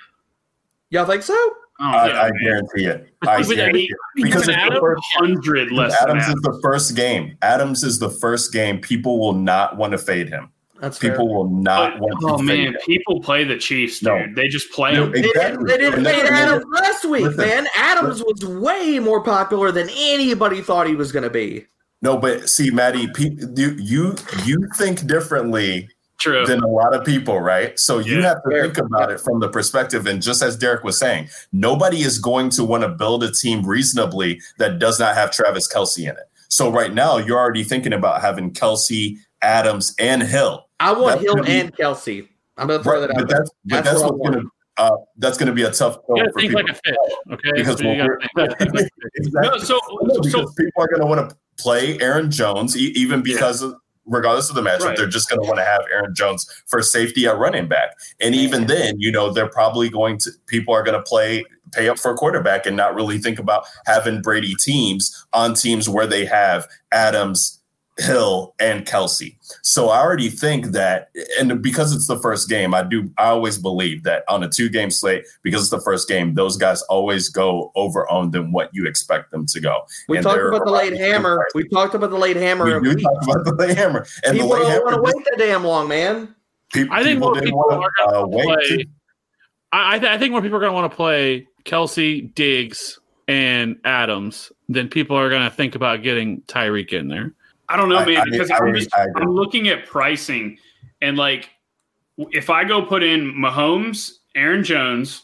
y'all 0.89 1.05
think 1.05 1.23
so? 1.23 1.35
Oh, 1.79 1.85
I, 1.85 2.07
yeah, 2.07 2.21
I 2.21 2.31
guarantee 2.43 2.85
it. 2.85 3.13
I 3.27 3.41
guarantee 3.43 3.85
it. 3.85 3.97
Because 4.15 4.47
with 4.47 4.55
it's 4.55 4.73
the 4.73 4.79
first, 4.79 5.03
hundred 5.15 5.71
less. 5.71 5.99
than 5.99 6.17
Adams 6.17 6.27
is 6.27 6.41
the 6.41 6.59
first 6.61 6.95
game. 6.95 7.37
Adams 7.41 7.83
is 7.83 7.97
the 7.97 8.09
first 8.09 8.53
game. 8.53 8.79
People 8.79 9.19
will 9.19 9.33
not 9.33 9.77
want 9.77 9.91
to 9.93 9.97
fade 9.97 10.29
him. 10.29 10.51
That's 10.81 10.97
fair. 10.97 11.11
People 11.11 11.33
will 11.33 11.49
not 11.49 11.93
But- 11.93 12.01
want 12.01 12.19
to 12.21 12.27
oh 12.27 12.37
fade 12.39 12.45
man, 12.47 12.57
him. 12.73 12.75
people 12.85 13.21
play 13.21 13.43
the 13.43 13.55
Chiefs, 13.57 13.99
dude. 13.99 14.07
No. 14.09 14.25
They 14.35 14.47
just 14.47 14.71
play 14.71 14.93
No, 14.93 15.03
them. 15.03 15.11
They 15.13 15.21
didn't, 15.21 15.37
Exactly. 15.37 15.65
they 15.71 15.77
didn't 15.77 15.93
And 15.93 16.05
fade 16.07 16.15
listen, 16.23 16.33
Adams 16.35 16.65
last 16.73 17.05
week, 17.05 17.23
listen, 17.23 17.37
man. 17.47 17.67
Adams 17.77 18.23
was 18.23 18.43
way 18.45 18.99
more 18.99 19.23
popular 19.23 19.71
than 19.71 19.89
anybody 19.95 20.61
thought 20.61 20.87
he 20.87 20.95
was 20.95 21.11
going 21.11 21.23
to 21.23 21.29
be. 21.29 21.67
No, 22.01 22.17
but 22.17 22.49
see, 22.49 22.71
Maddie, 22.71 23.07
pe- 23.13 23.29
you 23.55 23.75
you 23.77 24.15
you 24.43 24.67
think 24.75 25.05
differently 25.05 25.87
True. 26.17 26.45
than 26.47 26.61
a 26.63 26.67
lot 26.67 26.95
of 26.95 27.05
people, 27.05 27.39
right? 27.39 27.77
So 27.79 27.99
you 27.99 28.15
Yeah. 28.17 28.29
have 28.29 28.43
to 28.43 28.49
Fair. 28.49 28.63
think 28.63 28.77
about 28.79 29.11
it 29.11 29.19
from 29.19 29.39
the 29.39 29.49
perspective, 29.49 30.07
and 30.07 30.19
just 30.19 30.41
as 30.41 30.57
Derek 30.57 30.83
was 30.83 30.97
saying, 30.97 31.29
nobody 31.53 32.01
is 32.01 32.17
going 32.17 32.49
to 32.51 32.63
want 32.63 32.81
to 32.81 32.89
build 32.89 33.23
a 33.23 33.31
team 33.31 33.63
reasonably 33.63 34.41
that 34.57 34.79
does 34.79 34.99
not 34.99 35.13
have 35.13 35.29
Travis 35.31 35.71
Kelce 35.71 35.99
in 35.99 36.09
it. 36.09 36.27
So 36.49 36.71
right 36.71 36.91
now, 36.93 37.17
you're 37.17 37.37
already 37.39 37.63
thinking 37.63 37.93
about 37.93 38.19
having 38.21 38.51
Kelce, 38.51 39.17
Adams, 39.41 39.95
and 39.99 40.21
Hill. 40.23 40.67
I 40.79 40.91
want 40.93 41.21
That's 41.21 41.23
Hill 41.23 41.43
be- 41.43 41.51
and 41.59 41.75
Kelce. 41.75 42.27
I'm 42.57 42.67
going 42.67 42.79
to 42.79 42.83
throw 42.83 42.93
Right, 42.99 43.07
that 43.07 43.09
out 43.11 43.15
but 43.17 43.29
there. 43.29 43.37
that's 43.39 43.49
but 43.65 43.83
That's 43.83 44.01
that's, 44.01 44.11
what's 44.11 44.29
gonna 44.29 44.43
uh, 44.77 44.95
that's 45.17 45.37
gonna 45.37 45.51
be 45.53 45.63
a 45.63 45.71
tough 45.71 45.97
You 46.09 46.15
for 46.25 46.31
think 46.33 46.35
people. 46.51 46.61
like 46.61 46.69
a 46.71 46.73
fish, 46.73 46.95
okay? 47.31 47.51
Because 47.55 47.77
So 47.79 47.85
we're- 47.85 48.07
think- 48.35 48.57
think 48.57 48.59
like 48.59 48.69
a 48.69 48.77
fish. 48.77 48.89
Exactly. 49.15 49.49
No, 49.49 49.57
so 49.57 49.79
No, 50.01 50.19
because 50.21 50.31
so 50.31 50.45
people 50.57 50.83
are 50.83 50.87
going 50.87 51.01
to 51.01 51.05
want 51.07 51.29
to 51.29 51.35
play 51.57 51.99
Aaron 51.99 52.31
Jones, 52.31 52.75
e- 52.77 52.93
even 52.95 53.21
because 53.21 53.61
of, 53.61 53.75
regardless 54.05 54.49
of 54.49 54.55
the 54.55 54.61
matchup, 54.61 54.85
Right. 54.85 54.97
they're 54.97 55.07
just 55.07 55.29
going 55.29 55.41
to 55.41 55.47
want 55.47 55.59
to 55.59 55.63
have 55.65 55.81
Aaron 55.91 56.13
Jones 56.15 56.45
for 56.67 56.81
safety 56.81 57.27
at 57.27 57.37
running 57.37 57.67
back. 57.67 57.91
And 58.19 58.33
even 58.33 58.65
then, 58.67 58.99
you 58.99 59.11
know, 59.11 59.31
they're 59.31 59.49
probably 59.49 59.89
going 59.89 60.17
to 60.19 60.31
people 60.47 60.73
are 60.73 60.83
going 60.83 60.97
to 60.97 61.03
play 61.03 61.45
pay 61.73 61.87
up 61.87 61.97
for 61.97 62.11
a 62.11 62.15
quarterback 62.15 62.65
and 62.65 62.75
not 62.75 62.93
really 62.95 63.17
think 63.17 63.39
about 63.39 63.63
having 63.85 64.21
Brady 64.21 64.55
teams 64.55 65.25
on 65.31 65.53
teams 65.53 65.87
where 65.87 66.05
they 66.07 66.25
have 66.25 66.67
Adams, 66.91 67.60
Hill, 68.01 68.53
and 68.59 68.85
Kelce. 68.85 69.35
So 69.61 69.89
I 69.89 69.99
already 69.99 70.29
think 70.29 70.67
that, 70.67 71.09
and 71.39 71.61
because 71.61 71.93
it's 71.95 72.07
the 72.07 72.19
first 72.19 72.49
game, 72.49 72.73
I 72.73 72.83
do. 72.83 73.09
I 73.17 73.25
always 73.27 73.57
believe 73.57 74.03
that 74.03 74.23
on 74.27 74.43
a 74.43 74.49
two-game 74.49 74.91
slate, 74.91 75.23
because 75.43 75.61
it's 75.61 75.69
the 75.71 75.81
first 75.81 76.07
game, 76.07 76.33
those 76.33 76.57
guys 76.57 76.81
always 76.83 77.29
go 77.29 77.71
over 77.75 78.09
on 78.09 78.31
than 78.31 78.51
what 78.51 78.69
you 78.73 78.85
expect 78.87 79.31
them 79.31 79.45
to 79.47 79.59
go. 79.59 79.81
We 80.09 80.17
And 80.17 80.23
talked 80.23 80.39
about 80.39 80.65
the 80.65 80.71
late 80.71 80.97
hammer. 80.97 81.37
price. 81.37 81.51
We 81.55 81.67
talked 81.69 81.95
about 81.95 82.09
the 82.09 82.17
late 82.17 82.37
hammer. 82.37 82.79
We 82.79 82.93
do 82.93 83.01
talk 83.01 83.23
about 83.23 83.45
the 83.45 83.55
late 83.55 83.77
hammer, 83.77 84.05
and 84.23 84.33
people 84.33 84.49
the 84.49 84.55
late 84.55 84.63
don't 84.63 84.83
want 84.85 84.95
to 84.95 85.01
wait 85.01 85.25
that 85.29 85.37
damn 85.37 85.63
long, 85.63 85.87
man. 85.87 86.33
pe- 86.73 86.87
I 86.89 87.03
think 87.03 87.19
more 87.19 87.33
didn't 87.33 87.45
people 87.45 87.63
wanna, 87.67 87.81
are 87.81 87.91
going 88.11 88.15
uh, 88.15 88.21
to 88.21 88.47
wait 88.47 88.67
to- 88.79 88.85
I, 89.73 89.95
I, 89.95 89.99
th- 89.99 90.11
I 90.11 90.17
think 90.17 90.31
more 90.31 90.41
people 90.41 90.57
are 90.57 90.61
going 90.61 90.71
to 90.71 90.75
want 90.75 90.91
to 90.91 90.95
play 90.95 91.47
Kelce, 91.65 92.33
Diggs, 92.35 92.99
and 93.27 93.77
Adams 93.85 94.51
than 94.67 94.89
people 94.89 95.15
are 95.15 95.29
going 95.29 95.43
to 95.43 95.49
think 95.55 95.75
about 95.75 96.03
getting 96.03 96.41
Tyreek 96.43 96.91
in 96.91 97.07
there. 97.07 97.33
I 97.71 97.77
don't 97.77 97.89
know, 97.89 97.97
I- 97.97 98.05
man, 98.05 98.17
I- 98.17 98.25
because 98.29 98.51
I 98.51 98.57
I'm 98.57 98.67
agree, 98.67 98.79
just 98.81 98.95
I'm 98.95 99.29
looking 99.31 99.67
at 99.69 99.85
pricing 99.85 100.57
and 101.01 101.17
like 101.17 101.49
if 102.31 102.49
I 102.49 102.63
go 102.63 102.81
put 102.81 103.01
in 103.03 103.33
Mahomes, 103.33 104.17
Aaron 104.35 104.63
Jones, 104.63 105.23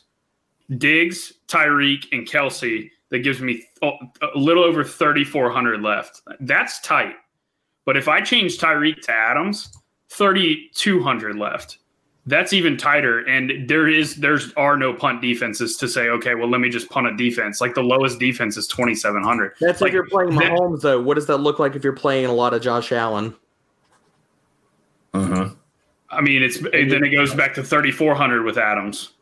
Diggs, 0.78 1.34
Tyreek, 1.48 2.06
and 2.12 2.28
Kelce, 2.28 2.90
that 3.10 3.20
gives 3.20 3.40
me 3.42 3.56
th- 3.56 3.68
oh, 3.84 3.98
a 4.34 4.38
little 4.38 4.64
over 4.64 4.84
3,400 4.84 5.82
left. 5.82 6.22
That's 6.42 6.80
tight. 6.82 7.16
But 7.86 7.96
if 7.98 8.08
I 8.08 8.20
change 8.22 8.58
Tyreek 8.58 9.02
to 9.04 9.12
Adams, 9.14 9.72
3,200 10.10 11.36
left 11.38 11.78
that's 12.28 12.54
even 12.54 12.78
tighter. 12.78 13.20
And 13.20 13.68
there 13.68 13.88
is 13.88 14.18
there's 14.18 14.54
are 14.54 14.78
no 14.78 14.94
punt 14.94 15.22
defenses 15.22 15.78
to 15.78 15.88
say 15.88 16.10
okay 16.10 16.36
well 16.36 16.50
let 16.50 16.62
me 16.62 16.70
just 16.70 16.90
punt 16.90 17.08
a 17.08 17.16
defense. 17.16 17.60
Like 17.62 17.74
the 17.74 17.82
lowest 17.82 18.20
defense 18.20 18.58
is 18.58 18.68
2700 18.68 19.54
that's 19.60 19.82
like, 19.82 19.90
if 19.90 19.94
you're 19.94 20.08
playing 20.08 20.32
Mahomes 20.32 20.82
that, 20.82 20.88
though. 20.88 21.02
What 21.02 21.16
does 21.16 21.26
that 21.28 21.38
look 21.38 21.58
like 21.58 21.76
if 21.76 21.84
you're 21.84 21.94
playing 21.94 22.26
a 22.26 22.34
lot 22.34 22.54
of 22.54 22.62
Josh 22.62 22.92
Allen? 22.92 23.36
Uh-huh. 25.14 25.50
I 26.10 26.22
mean 26.22 26.44
it's 26.44 26.60
then 26.60 27.04
it 27.04 27.16
goes 27.16 27.34
back 27.34 27.54
to 27.56 27.64
3400 27.64 28.44
with 28.44 28.58
Adams 28.58 29.14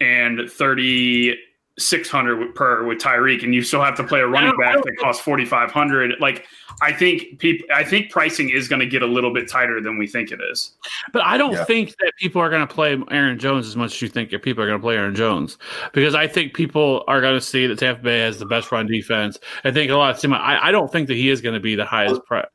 and 0.00 0.50
30 0.50 1.36
600 1.80 2.54
per 2.54 2.84
with 2.84 2.98
Tyreek 2.98 3.42
and 3.42 3.54
you 3.54 3.62
still 3.62 3.82
have 3.82 3.96
to 3.96 4.04
play 4.04 4.20
a 4.20 4.26
running 4.26 4.56
back 4.58 4.82
that 4.82 4.96
costs 4.98 5.22
4500 5.22 6.20
like 6.20 6.46
I 6.82 6.92
think 6.92 7.38
people 7.38 7.66
I 7.74 7.84
think 7.84 8.10
pricing 8.10 8.50
is 8.50 8.68
going 8.68 8.80
to 8.80 8.86
get 8.86 9.02
a 9.02 9.06
little 9.06 9.32
bit 9.32 9.48
tighter 9.48 9.80
than 9.80 9.98
we 9.98 10.06
think 10.06 10.30
it 10.30 10.40
is. 10.50 10.72
But 11.12 11.22
I 11.22 11.36
don't 11.38 11.52
yeah. 11.52 11.64
think 11.64 11.90
that 11.98 12.12
people 12.18 12.40
are 12.40 12.50
going 12.50 12.66
to 12.66 12.72
play 12.72 12.98
Aaron 13.10 13.38
Jones 13.38 13.66
as 13.66 13.76
much 13.76 13.94
as 13.94 14.02
you 14.02 14.08
think 14.08 14.32
if 14.32 14.42
people 14.42 14.62
are 14.62 14.66
going 14.66 14.78
to 14.78 14.82
play 14.82 14.96
Aaron 14.96 15.14
Jones 15.14 15.58
because 15.92 16.14
I 16.14 16.26
think 16.26 16.54
people 16.54 17.04
are 17.08 17.20
going 17.20 17.34
to 17.34 17.40
see 17.40 17.66
that 17.66 17.78
Tampa 17.78 18.02
Bay 18.02 18.20
has 18.20 18.38
the 18.38 18.46
best 18.46 18.70
run 18.72 18.86
defense. 18.86 19.38
I 19.64 19.70
think 19.70 19.90
a 19.90 19.96
lot 19.96 20.14
of 20.14 20.20
team 20.20 20.32
I, 20.34 20.66
I 20.66 20.72
don't 20.72 20.90
think 20.90 21.08
that 21.08 21.16
he 21.16 21.30
is 21.30 21.40
going 21.40 21.54
to 21.54 21.60
be 21.60 21.74
the 21.74 21.84
highest 21.84 22.24
price. 22.24 22.46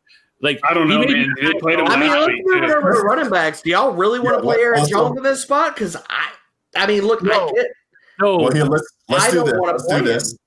Like 0.42 0.60
I 0.64 0.74
don't 0.74 0.90
know, 0.90 1.00
man. 1.00 1.34
Played 1.60 1.80
him 1.80 1.88
I 1.88 1.98
mean, 1.98 2.12
let's 2.12 2.34
move 2.46 2.64
over 2.64 3.04
running 3.04 3.30
backs. 3.30 3.62
Do 3.62 3.70
y'all 3.70 3.94
really 3.94 4.20
want 4.20 4.42
to 4.42 4.48
yeah, 4.48 4.54
play 4.54 4.64
Aaron 4.64 4.88
Jones 4.88 5.18
in 5.18 5.24
this 5.24 5.42
spot? 5.42 5.76
Because 5.76 5.96
I, 5.96 6.32
I 6.76 6.88
mean, 6.88 7.04
look, 7.04 7.24
no. 7.24 7.48
I 7.48 7.52
get 7.54 7.68
no. 8.20 8.38
Well, 8.38 8.52
here 8.52 8.66
let's 8.66 8.88
let's 9.10 9.32
do 9.32 9.44
this. 9.44 9.54
Let's 9.62 9.88
do 9.88 10.02
this. 10.02 10.38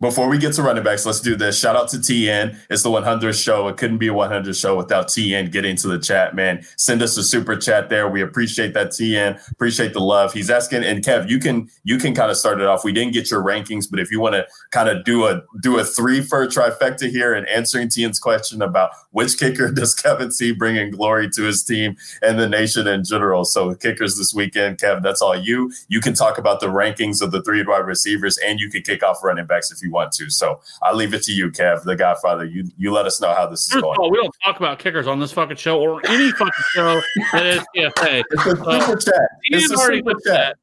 Before 0.00 0.28
we 0.28 0.38
get 0.38 0.52
to 0.52 0.62
running 0.62 0.84
backs, 0.84 1.04
let's 1.04 1.20
do 1.20 1.34
this. 1.34 1.58
Shout 1.58 1.74
out 1.74 1.88
to 1.88 1.96
TN. 1.96 2.56
It's 2.70 2.84
the 2.84 2.88
100th 2.88 3.42
show. 3.42 3.66
It 3.66 3.78
couldn't 3.78 3.98
be 3.98 4.06
a 4.06 4.12
100th 4.12 4.60
show 4.60 4.76
without 4.76 5.08
TN 5.08 5.50
getting 5.50 5.74
to 5.74 5.88
the 5.88 5.98
chat, 5.98 6.36
man. 6.36 6.64
Send 6.76 7.02
us 7.02 7.16
a 7.16 7.24
super 7.24 7.56
chat 7.56 7.88
there. 7.88 8.08
We 8.08 8.22
appreciate 8.22 8.74
that, 8.74 8.90
TN. 8.90 9.40
Appreciate 9.50 9.94
the 9.94 10.00
love. 10.00 10.32
He's 10.32 10.50
asking, 10.50 10.84
and 10.84 11.04
Kev, 11.04 11.28
you 11.28 11.40
can 11.40 11.68
you 11.82 11.98
can 11.98 12.14
kind 12.14 12.30
of 12.30 12.36
start 12.36 12.60
it 12.60 12.68
off. 12.68 12.84
We 12.84 12.92
didn't 12.92 13.12
get 13.12 13.28
your 13.28 13.42
rankings, 13.42 13.90
but 13.90 13.98
if 13.98 14.08
you 14.12 14.20
want 14.20 14.36
to 14.36 14.46
kind 14.70 14.88
of 14.88 15.04
do 15.04 15.26
a 15.26 15.42
do 15.60 15.80
a 15.80 15.84
three 15.84 16.22
for 16.22 16.46
trifecta 16.46 17.10
here 17.10 17.34
and 17.34 17.48
answering 17.48 17.88
TN's 17.88 18.20
question 18.20 18.62
about 18.62 18.90
which 19.10 19.36
kicker 19.36 19.72
does 19.72 19.96
Kevin 19.96 20.30
see 20.30 20.52
bringing 20.52 20.92
glory 20.92 21.28
to 21.30 21.42
his 21.42 21.64
team 21.64 21.96
and 22.22 22.38
the 22.38 22.48
nation 22.48 22.86
in 22.86 23.02
general. 23.02 23.44
So 23.44 23.74
kickers 23.74 24.16
this 24.16 24.32
weekend, 24.32 24.78
Kev, 24.78 25.02
that's 25.02 25.20
all 25.20 25.34
you. 25.34 25.72
You 25.88 26.00
can 26.00 26.14
talk 26.14 26.38
about 26.38 26.60
the 26.60 26.68
rankings 26.68 27.20
of 27.20 27.32
the 27.32 27.42
three 27.42 27.64
wide 27.64 27.78
receivers, 27.78 28.38
and 28.38 28.60
you 28.60 28.70
can 28.70 28.82
kick 28.82 29.02
off 29.02 29.24
running 29.24 29.46
backs 29.46 29.72
if 29.72 29.82
you 29.82 29.87
want 29.90 30.12
to. 30.12 30.30
So 30.30 30.60
I'll 30.82 30.94
leave 30.96 31.14
it 31.14 31.22
to 31.24 31.32
you, 31.32 31.50
Kev, 31.50 31.82
the 31.84 31.96
Godfather. 31.96 32.44
You 32.44 32.64
you 32.76 32.92
let 32.92 33.06
us 33.06 33.20
know 33.20 33.34
how 33.34 33.46
this 33.46 33.64
is 33.66 33.72
First 33.72 33.82
going. 33.84 33.98
all, 33.98 34.10
we 34.10 34.16
don't 34.18 34.34
talk 34.44 34.58
about 34.58 34.78
kickers 34.78 35.06
on 35.06 35.20
this 35.20 35.32
fucking 35.32 35.56
show 35.56 35.80
or 35.80 36.00
any 36.06 36.30
fucking 36.38 36.50
show 36.74 37.00
that 37.32 37.46
is 37.46 37.64
CFA. 37.76 38.22
It's 38.30 38.44
a 38.44 38.56
super 38.56 38.96
chat. 38.96 39.28
It's 39.44 39.70
a 39.72 39.76
super 39.76 40.12
chat. 40.26 40.56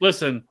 Listen, 0.00 0.44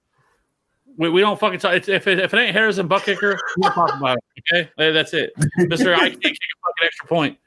we, 0.98 1.10
we 1.10 1.22
don't 1.22 1.40
fucking 1.40 1.60
talk. 1.60 1.74
It's, 1.74 1.88
if 1.88 2.08
it, 2.08 2.20
if 2.20 2.34
it 2.34 2.38
ain't 2.38 2.54
Harrison 2.54 2.88
butt 2.88 3.04
kicker, 3.04 3.38
we 3.58 3.62
don't 3.64 3.74
talk 3.74 3.96
about 3.98 4.18
it. 4.18 4.44
Okay, 4.54 4.70
Uh, 4.78 4.92
that's 4.92 5.14
it, 5.14 5.32
Mister. 5.58 5.94
I 5.94 6.10
can't 6.10 6.22
kick 6.22 6.34
a 6.34 6.58
fucking 6.68 6.86
extra 6.86 7.08
point. 7.08 7.38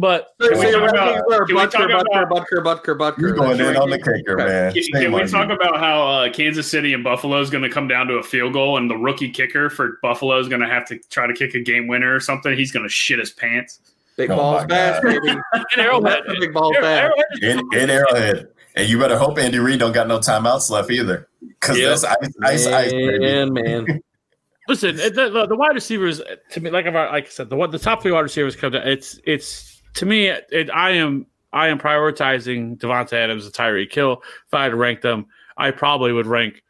But 0.00 0.28
So, 0.40 0.50
Can 0.50 0.58
we 0.60 0.70
talk 0.70 0.90
about- 0.90 1.14
can 1.48 1.56
we 1.56 1.62
Butker, 1.62 1.70
talk 1.72 1.90
Butker, 1.90 2.22
about- 2.22 2.30
Butker, 2.30 2.62
Butker, 2.64 2.96
Butker. 2.96 3.18
You're 3.18 3.32
going 3.34 3.58
in 3.60 3.76
on 3.76 3.90
the 3.90 3.98
kicker, 3.98 4.36
man. 4.36 4.72
Can, 4.72 4.82
can 4.92 5.12
we 5.12 5.24
talk 5.26 5.50
about 5.50 5.78
how 5.80 6.06
uh, 6.06 6.32
Kansas 6.32 6.70
City 6.70 6.94
and 6.94 7.02
Buffalo 7.02 7.40
is 7.40 7.50
going 7.50 7.64
to 7.64 7.68
come 7.68 7.88
down 7.88 8.06
to 8.06 8.14
a 8.14 8.22
field 8.22 8.52
goal, 8.52 8.78
and 8.78 8.88
the 8.88 8.96
rookie 8.96 9.28
kicker 9.28 9.68
for 9.68 9.98
Buffalo 10.00 10.38
is 10.38 10.46
going 10.48 10.60
to 10.60 10.68
have 10.68 10.86
to 10.86 10.98
try 11.10 11.26
to 11.26 11.32
kick 11.34 11.54
a 11.54 11.60
game 11.60 11.88
winner 11.88 12.14
or 12.14 12.20
something? 12.20 12.56
He's 12.56 12.70
going 12.70 12.84
to 12.84 12.88
shit 12.88 13.18
his 13.18 13.32
pants. 13.32 13.80
Big 14.16 14.30
Oh 14.30 14.36
balls 14.36 14.66
my 14.68 15.00
baby. 15.00 15.18
in 15.74 15.80
Arrowhead, 15.80 16.20
Big 16.38 16.52
balls 16.54 16.76
Arrow- 16.76 16.82
bash. 16.84 17.10
Arrowhead 17.42 17.58
in, 17.72 17.78
in 17.80 17.90
Arrowhead? 17.90 18.48
And 18.76 18.88
you 18.88 19.00
better 19.00 19.18
hope 19.18 19.36
Andy 19.38 19.58
Reid 19.58 19.80
don't 19.80 19.90
got 19.92 20.06
no 20.06 20.20
timeouts 20.20 20.70
left 20.70 20.92
either, 20.92 21.26
because 21.40 21.76
Yep. 21.76 21.88
that's 21.90 22.04
ice, 22.04 22.34
ice, 22.44 22.66
ice, 22.68 22.92
baby. 22.92 23.18
Man, 23.18 23.52
man. 23.52 24.00
Listen, 24.68 24.96
the, 24.96 25.10
the, 25.32 25.46
the 25.46 25.56
wide 25.56 25.74
receivers 25.74 26.20
to 26.50 26.60
me, 26.60 26.70
like 26.70 26.86
I've, 26.86 26.94
like 26.94 27.24
I 27.24 27.28
said, 27.28 27.48
the 27.50 27.56
one- 27.56 27.70
the 27.72 27.78
top 27.80 28.02
three 28.02 28.12
wide 28.12 28.20
receivers 28.20 28.54
come 28.54 28.70
to 28.72 28.88
it's 28.88 29.18
it's 29.24 29.77
to 29.94 30.06
me. 30.06 30.28
It, 30.28 30.70
I 30.72 30.90
am 30.90 31.26
I 31.52 31.68
am 31.68 31.78
prioritizing 31.78 32.78
Davante 32.78 33.14
Adams 33.14 33.44
and 33.44 33.54
Tyreek 33.54 33.92
Hill. 33.92 34.22
If 34.46 34.54
I 34.54 34.64
had 34.64 34.70
to 34.70 34.76
rank 34.76 35.00
them, 35.00 35.26
I 35.56 35.70
probably 35.70 36.12
would 36.12 36.26
rank 36.26 36.62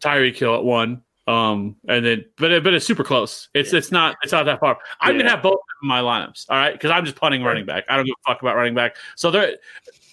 Tyreek 0.00 0.36
Hill 0.36 0.54
at 0.54 0.64
one. 0.64 1.02
Um, 1.28 1.74
and 1.88 2.06
then, 2.06 2.24
but 2.38 2.52
it, 2.52 2.62
but 2.62 2.72
it's 2.72 2.86
super 2.86 3.02
close. 3.02 3.48
It's 3.54 3.72
it's 3.72 3.90
not 3.90 4.16
it's 4.22 4.32
not 4.32 4.44
that 4.44 4.60
far. 4.60 4.78
I'm 5.00 5.14
Yeah. 5.16 5.22
gonna 5.22 5.30
have 5.30 5.42
both 5.42 5.58
in 5.82 5.88
my 5.88 6.00
lineups. 6.00 6.46
All 6.48 6.56
right, 6.56 6.72
because 6.72 6.90
I'm 6.92 7.04
just 7.04 7.16
punting 7.16 7.42
running 7.42 7.66
back. 7.66 7.84
I 7.88 7.96
don't 7.96 8.04
give 8.04 8.14
a 8.24 8.30
fuck 8.30 8.42
about 8.42 8.54
running 8.54 8.74
back. 8.74 8.96
So 9.16 9.32
there, 9.32 9.56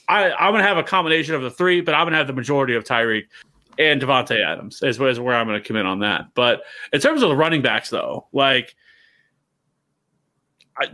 I 0.08 0.32
I'm 0.32 0.54
gonna 0.54 0.64
have 0.64 0.78
a 0.78 0.84
combination 0.84 1.36
of 1.36 1.44
the 1.44 1.52
three, 1.52 1.82
but 1.82 1.94
I'm 1.94 2.06
gonna 2.06 2.18
have 2.18 2.28
the 2.28 2.34
majority 2.34 2.74
of 2.74 2.84
Tyreek 2.84 3.26
and 3.78 4.02
Davante 4.02 4.44
Adams 4.44 4.82
is, 4.84 5.00
is 5.00 5.20
where 5.20 5.36
I'm 5.36 5.48
going 5.48 5.60
to 5.60 5.66
commit 5.66 5.86
on 5.88 6.00
that. 6.00 6.28
But 6.36 6.64
in 6.92 7.02
terms 7.02 7.24
of 7.24 7.30
the 7.30 7.36
running 7.36 7.62
backs, 7.64 7.90
though, 7.90 8.28
like 8.32 8.76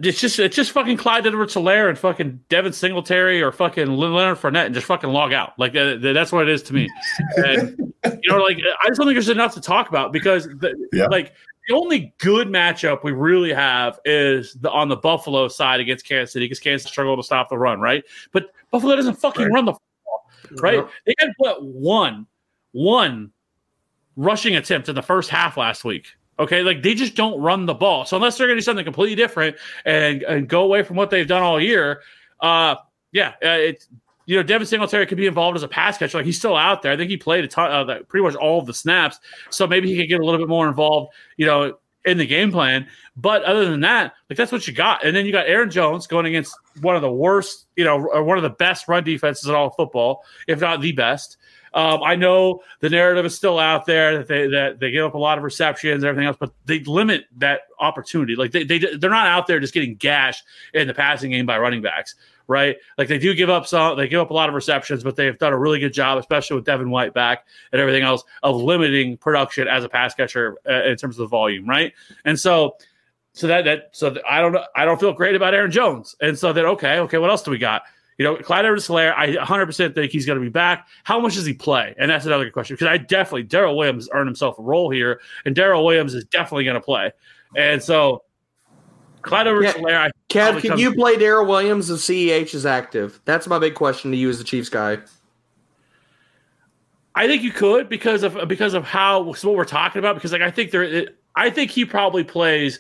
it's 0.04 0.20
just 0.20 0.40
it's 0.40 0.56
just 0.56 0.72
fucking 0.72 0.98
Clyde 0.98 1.26
Edwards 1.26 1.56
Helaire 1.56 1.88
and 1.90 1.98
fucking 1.98 2.42
Devin 2.50 2.74
Singletary 2.74 3.42
or 3.42 3.52
fucking 3.52 3.88
Leonard 3.88 4.38
Fournette 4.38 4.66
and 4.66 4.76
just 4.76 4.86
fucking 4.88 5.10
log 5.10 5.32
out. 5.34 5.58
Like 5.58 5.74
that, 5.74 6.02
that- 6.02 6.14
that's 6.14 6.32
what 6.32 6.44
it 6.48 6.50
is 6.50 6.62
to 6.64 6.74
me. 6.74 6.90
And 7.38 7.94
you 8.22 8.30
know, 8.30 8.38
like 8.44 8.58
I 8.84 8.88
just 8.88 8.98
don't 9.00 9.08
think 9.08 9.16
there's 9.16 9.30
enough 9.30 9.54
to 9.54 9.62
talk 9.62 9.90
about 9.90 10.12
because 10.12 10.46
the, 10.46 10.76
Yeah. 10.92 11.06
like 11.08 11.34
the 11.68 11.76
only 11.76 12.14
good 12.18 12.48
matchup 12.50 13.04
we 13.04 13.12
really 13.14 13.54
have 13.54 14.00
is 14.04 14.54
the 14.56 14.70
on 14.72 14.90
the 14.90 14.98
Buffalo 14.98 15.48
side 15.48 15.80
against 15.80 16.06
Kansas 16.06 16.34
City 16.34 16.46
because 16.46 16.60
Kansas 16.60 16.90
struggled 16.90 17.20
to 17.20 17.24
stop 17.24 17.48
the 17.50 17.58
run, 17.58 17.80
right? 17.80 18.04
But 18.34 18.48
Buffalo 18.72 18.96
doesn't 18.96 19.16
fucking 19.16 19.44
Right. 19.46 19.54
run 19.54 19.66
the 19.66 19.74
football, 19.74 20.62
right? 20.62 20.76
Yep. 20.76 20.90
They 21.06 21.14
had 21.20 21.30
what 21.38 21.64
one 21.64 22.26
one 22.72 23.32
rushing 24.18 24.56
attempt 24.58 24.90
in 24.90 24.96
the 24.96 25.02
first 25.02 25.30
half 25.30 25.56
last 25.56 25.86
week. 25.86 26.08
Okay, 26.40 26.64
like 26.64 26.82
they 26.82 26.94
just 26.96 27.16
don't 27.16 27.40
run 27.40 27.66
the 27.66 27.74
ball. 27.74 28.06
So 28.06 28.16
unless 28.16 28.38
they're 28.38 28.48
going 28.48 28.56
to 28.56 28.62
do 28.62 28.66
something 28.66 28.86
completely 28.86 29.16
different 29.16 29.58
and, 29.86 30.24
and 30.24 30.48
go 30.48 30.64
away 30.64 30.84
from 30.84 30.96
what 30.96 31.10
they've 31.10 31.28
done 31.28 31.44
all 31.44 31.60
year, 31.60 32.02
uh, 32.40 32.76
yeah, 33.12 33.34
uh, 33.44 33.60
it's 33.60 33.90
you 34.26 34.38
know 34.38 34.44
Devin 34.44 34.66
Singletary 34.66 35.06
could 35.06 35.18
be 35.18 35.28
involved 35.28 35.58
as 35.58 35.64
a 35.64 35.68
pass 35.68 35.98
catcher. 35.98 36.18
Like 36.18 36.26
he's 36.26 36.38
still 36.38 36.56
out 36.56 36.82
there. 36.82 36.94
I 36.94 36.98
think 36.98 37.10
he 37.10 37.18
played 37.18 37.44
a 37.44 37.48
ton, 37.48 37.72
uh, 37.72 37.84
the- 37.84 38.06
pretty 38.08 38.24
much 38.24 38.36
all 38.36 38.60
of 38.60 38.66
the 38.66 38.74
snaps. 38.74 39.20
So 39.50 39.68
maybe 39.68 39.90
he 39.90 39.98
could 39.98 40.08
get 40.08 40.22
a 40.22 40.26
little 40.26 40.40
bit 40.40 40.48
more 40.48 40.68
involved. 40.68 41.14
You 41.38 41.46
know. 41.46 41.78
In 42.06 42.18
the 42.18 42.26
game 42.26 42.50
plan, 42.50 42.88
but 43.18 43.44
other 43.44 43.70
than 43.70 43.82
that, 43.82 44.14
like 44.30 44.38
that's 44.38 44.54
what 44.54 44.66
you 44.66 44.74
got, 44.74 45.06
and 45.06 45.14
then 45.14 45.26
you 45.26 45.34
got 45.34 45.48
Aaron 45.48 45.70
Jones 45.70 46.08
going 46.08 46.26
against 46.26 46.56
one 46.80 46.96
of 46.96 47.02
the 47.02 47.12
worst, 47.12 47.66
you 47.76 47.84
know, 47.84 47.98
or 47.98 48.24
one 48.24 48.38
of 48.38 48.42
the 48.42 48.52
best 48.52 48.88
run 48.88 49.04
defenses 49.04 49.50
in 49.50 49.54
all 49.54 49.70
football, 49.70 50.24
if 50.48 50.62
not 50.62 50.80
the 50.80 50.94
best. 50.94 51.36
Um, 51.74 52.02
I 52.04 52.16
know 52.16 52.62
the 52.80 52.90
narrative 52.90 53.26
is 53.26 53.36
still 53.36 53.60
out 53.60 53.86
there 53.86 54.18
that 54.18 54.28
they 54.28 54.48
that 54.48 54.80
they 54.80 54.92
give 54.92 55.06
up 55.06 55.14
a 55.14 55.18
lot 55.18 55.38
of 55.38 55.44
receptions 55.44 56.04
and 56.04 56.06
everything 56.06 56.28
else, 56.28 56.38
but 56.40 56.52
they 56.66 56.80
limit 56.82 57.26
that 57.38 57.62
opportunity. 57.80 58.36
Like 58.36 58.52
they 58.52 58.64
they 58.64 58.80
they're 58.80 59.10
not 59.10 59.28
out 59.28 59.48
there 59.48 59.60
just 59.60 59.74
getting 59.74 59.96
gashed 59.96 60.44
in 60.74 60.88
the 60.88 60.94
passing 60.94 61.32
game 61.32 61.46
by 61.46 61.60
running 61.60 61.82
backs, 61.82 62.16
right? 62.48 62.78
Like 62.98 63.08
they 63.08 63.20
do 63.20 63.34
give 63.36 63.50
up 63.50 63.68
some, 63.68 63.98
they 63.98 64.08
give 64.08 64.20
up 64.20 64.32
a 64.32 64.34
lot 64.34 64.50
of 64.50 64.56
receptions, 64.56 65.04
but 65.04 65.16
they've 65.16 65.38
done 65.38 65.54
a 65.54 65.58
really 65.58 65.80
good 65.80 65.94
job, 65.94 66.18
especially 66.18 66.56
with 66.56 66.66
Devin 66.66 66.90
White 66.90 67.14
back 67.14 67.46
and 67.72 67.80
everything 67.80 68.04
else, 68.04 68.24
of 68.44 68.56
limiting 68.56 69.18
production 69.18 69.68
as 69.68 69.84
a 69.84 69.90
pass 69.90 70.14
catcher 70.16 70.58
uh, 70.68 70.84
in 70.86 70.98
terms 70.98 71.18
of 71.20 71.24
the 71.24 71.28
volume, 71.28 71.68
right? 71.68 71.94
And 72.26 72.40
so. 72.40 72.78
So 73.34 73.46
that 73.46 73.64
that 73.66 73.90
so 73.92 74.18
I 74.28 74.42
don't 74.42 74.58
I 74.76 74.86
don't 74.86 75.00
feel 75.00 75.14
great 75.14 75.36
about 75.36 75.54
Aaron 75.54 75.70
Jones, 75.70 76.16
and 76.20 76.38
so 76.38 76.52
then 76.52 76.66
okay 76.66 76.98
okay 76.98 77.20
what 77.20 77.30
else 77.30 77.44
do 77.44 77.52
we 77.52 77.60
got? 77.60 77.84
You 78.20 78.26
know, 78.26 78.36
Clyde 78.36 78.66
Edwards 78.66 78.86
Helaire 78.86 79.16
I 79.16 79.38
100% 79.38 79.96
think 79.96 80.12
he's 80.12 80.26
going 80.26 80.38
to 80.38 80.44
be 80.44 80.50
back. 80.50 80.90
How 81.06 81.22
much 81.22 81.36
does 81.36 81.46
he 81.46 81.54
play? 81.54 81.96
And 81.98 82.12
that's 82.12 82.26
another 82.26 82.44
good 82.44 82.52
question 82.52 82.76
because 82.76 82.88
I 82.88 82.98
definitely, 82.98 83.44
Darrel 83.44 83.78
Williams 83.78 84.10
earned 84.12 84.28
himself 84.28 84.60
a 84.60 84.62
role 84.62 84.90
here, 84.92 85.22
and 85.46 85.56
Darrel 85.56 85.86
Williams 85.86 86.14
is 86.14 86.26
definitely 86.26 86.66
going 86.66 86.76
to 86.76 86.82
play. 86.82 87.14
And 87.56 87.82
so, 87.82 88.24
Clyde 89.22 89.48
edwards 89.48 89.74
Yeah. 89.74 89.82
Helaire 89.82 89.98
I 89.98 90.12
Kev, 90.28 90.62
can 90.62 90.78
you 90.78 90.94
play 90.94 91.16
Darrel 91.16 91.46
Williams 91.46 91.90
if 91.90 92.00
CEH 92.00 92.54
is 92.54 92.66
active? 92.66 93.22
That's 93.24 93.48
my 93.48 93.58
big 93.58 93.76
question 93.76 94.12
to 94.12 94.18
you 94.18 94.30
as 94.30 94.38
the 94.38 94.44
Chiefs 94.44 94.68
guy. 94.68 94.98
I 97.16 97.26
think 97.26 97.42
you 97.42 97.52
could 97.52 97.88
because 97.88 98.24
of 98.24 98.48
because 98.50 98.74
of 98.74 98.84
how 98.84 99.24
what 99.24 99.44
we're 99.44 99.64
talking 99.64 100.00
about. 100.00 100.16
Because 100.16 100.34
like 100.34 100.42
I 100.42 100.52
think 100.52 100.72
there, 100.72 100.84
it, 100.84 101.18
I 101.36 101.50
think 101.50 101.72
he 101.72 101.86
probably 101.86 102.26
plays 102.26 102.80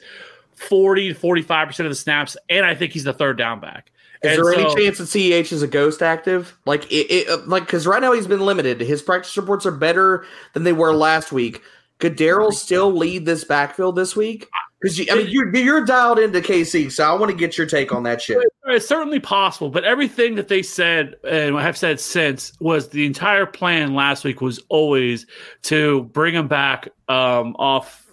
forty 0.53 1.09
to 1.09 1.13
forty 1.13 1.41
five 1.41 1.67
percent 1.67 1.87
of 1.87 1.91
the 1.91 1.95
snaps, 1.95 2.35
and 2.49 2.65
I 2.65 2.75
think 2.75 2.91
he's 2.91 3.05
the 3.05 3.13
third 3.13 3.37
down 3.37 3.61
back. 3.61 3.91
Is 4.21 4.31
And 4.37 4.45
there 4.45 4.53
so- 4.53 4.59
any 4.59 4.75
chance 4.75 4.97
that 4.97 5.05
CEH 5.05 5.51
is 5.53 5.61
a 5.61 5.67
ghost 5.67 6.01
active? 6.01 6.57
Like, 6.65 6.91
it, 6.91 7.07
it, 7.11 7.29
uh, 7.29 7.37
like 7.45 7.65
because 7.65 7.87
right 7.87 8.01
now 8.01 8.11
he's 8.13 8.27
been 8.27 8.41
limited. 8.41 8.81
His 8.81 9.01
practice 9.01 9.35
reports 9.37 9.65
are 9.65 9.71
better 9.71 10.25
than 10.53 10.63
they 10.63 10.73
were 10.73 10.93
last 10.93 11.31
week. 11.31 11.61
Could 11.99 12.15
Darrel 12.15 12.51
still 12.51 12.93
lead 12.93 13.25
this 13.25 13.43
backfield 13.43 13.95
this 13.95 14.15
week? 14.15 14.47
Because 14.81 14.99
I 15.11 15.15
mean, 15.15 15.27
you're, 15.29 15.53
you're 15.53 15.83
dialed 15.83 16.19
into 16.19 16.39
KC, 16.39 16.89
so 16.89 17.03
I 17.03 17.13
want 17.19 17.29
to 17.31 17.37
get 17.37 17.57
your 17.57 17.67
take 17.67 17.91
on 17.93 18.03
that 18.03 18.21
shit. 18.21 18.37
It's 18.67 18.87
certainly 18.87 19.19
possible, 19.19 19.69
but 19.69 19.83
everything 19.83 20.35
that 20.35 20.47
they 20.47 20.61
said 20.61 21.15
and 21.27 21.57
have 21.57 21.77
said 21.77 21.99
since 21.99 22.53
was 22.61 22.87
the 22.87 23.05
entire 23.05 23.45
plan 23.45 23.93
last 23.93 24.23
week 24.23 24.39
was 24.39 24.61
always 24.69 25.25
to 25.63 26.03
bring 26.13 26.33
him 26.35 26.47
back 26.47 26.87
um, 27.09 27.57
off 27.59 28.05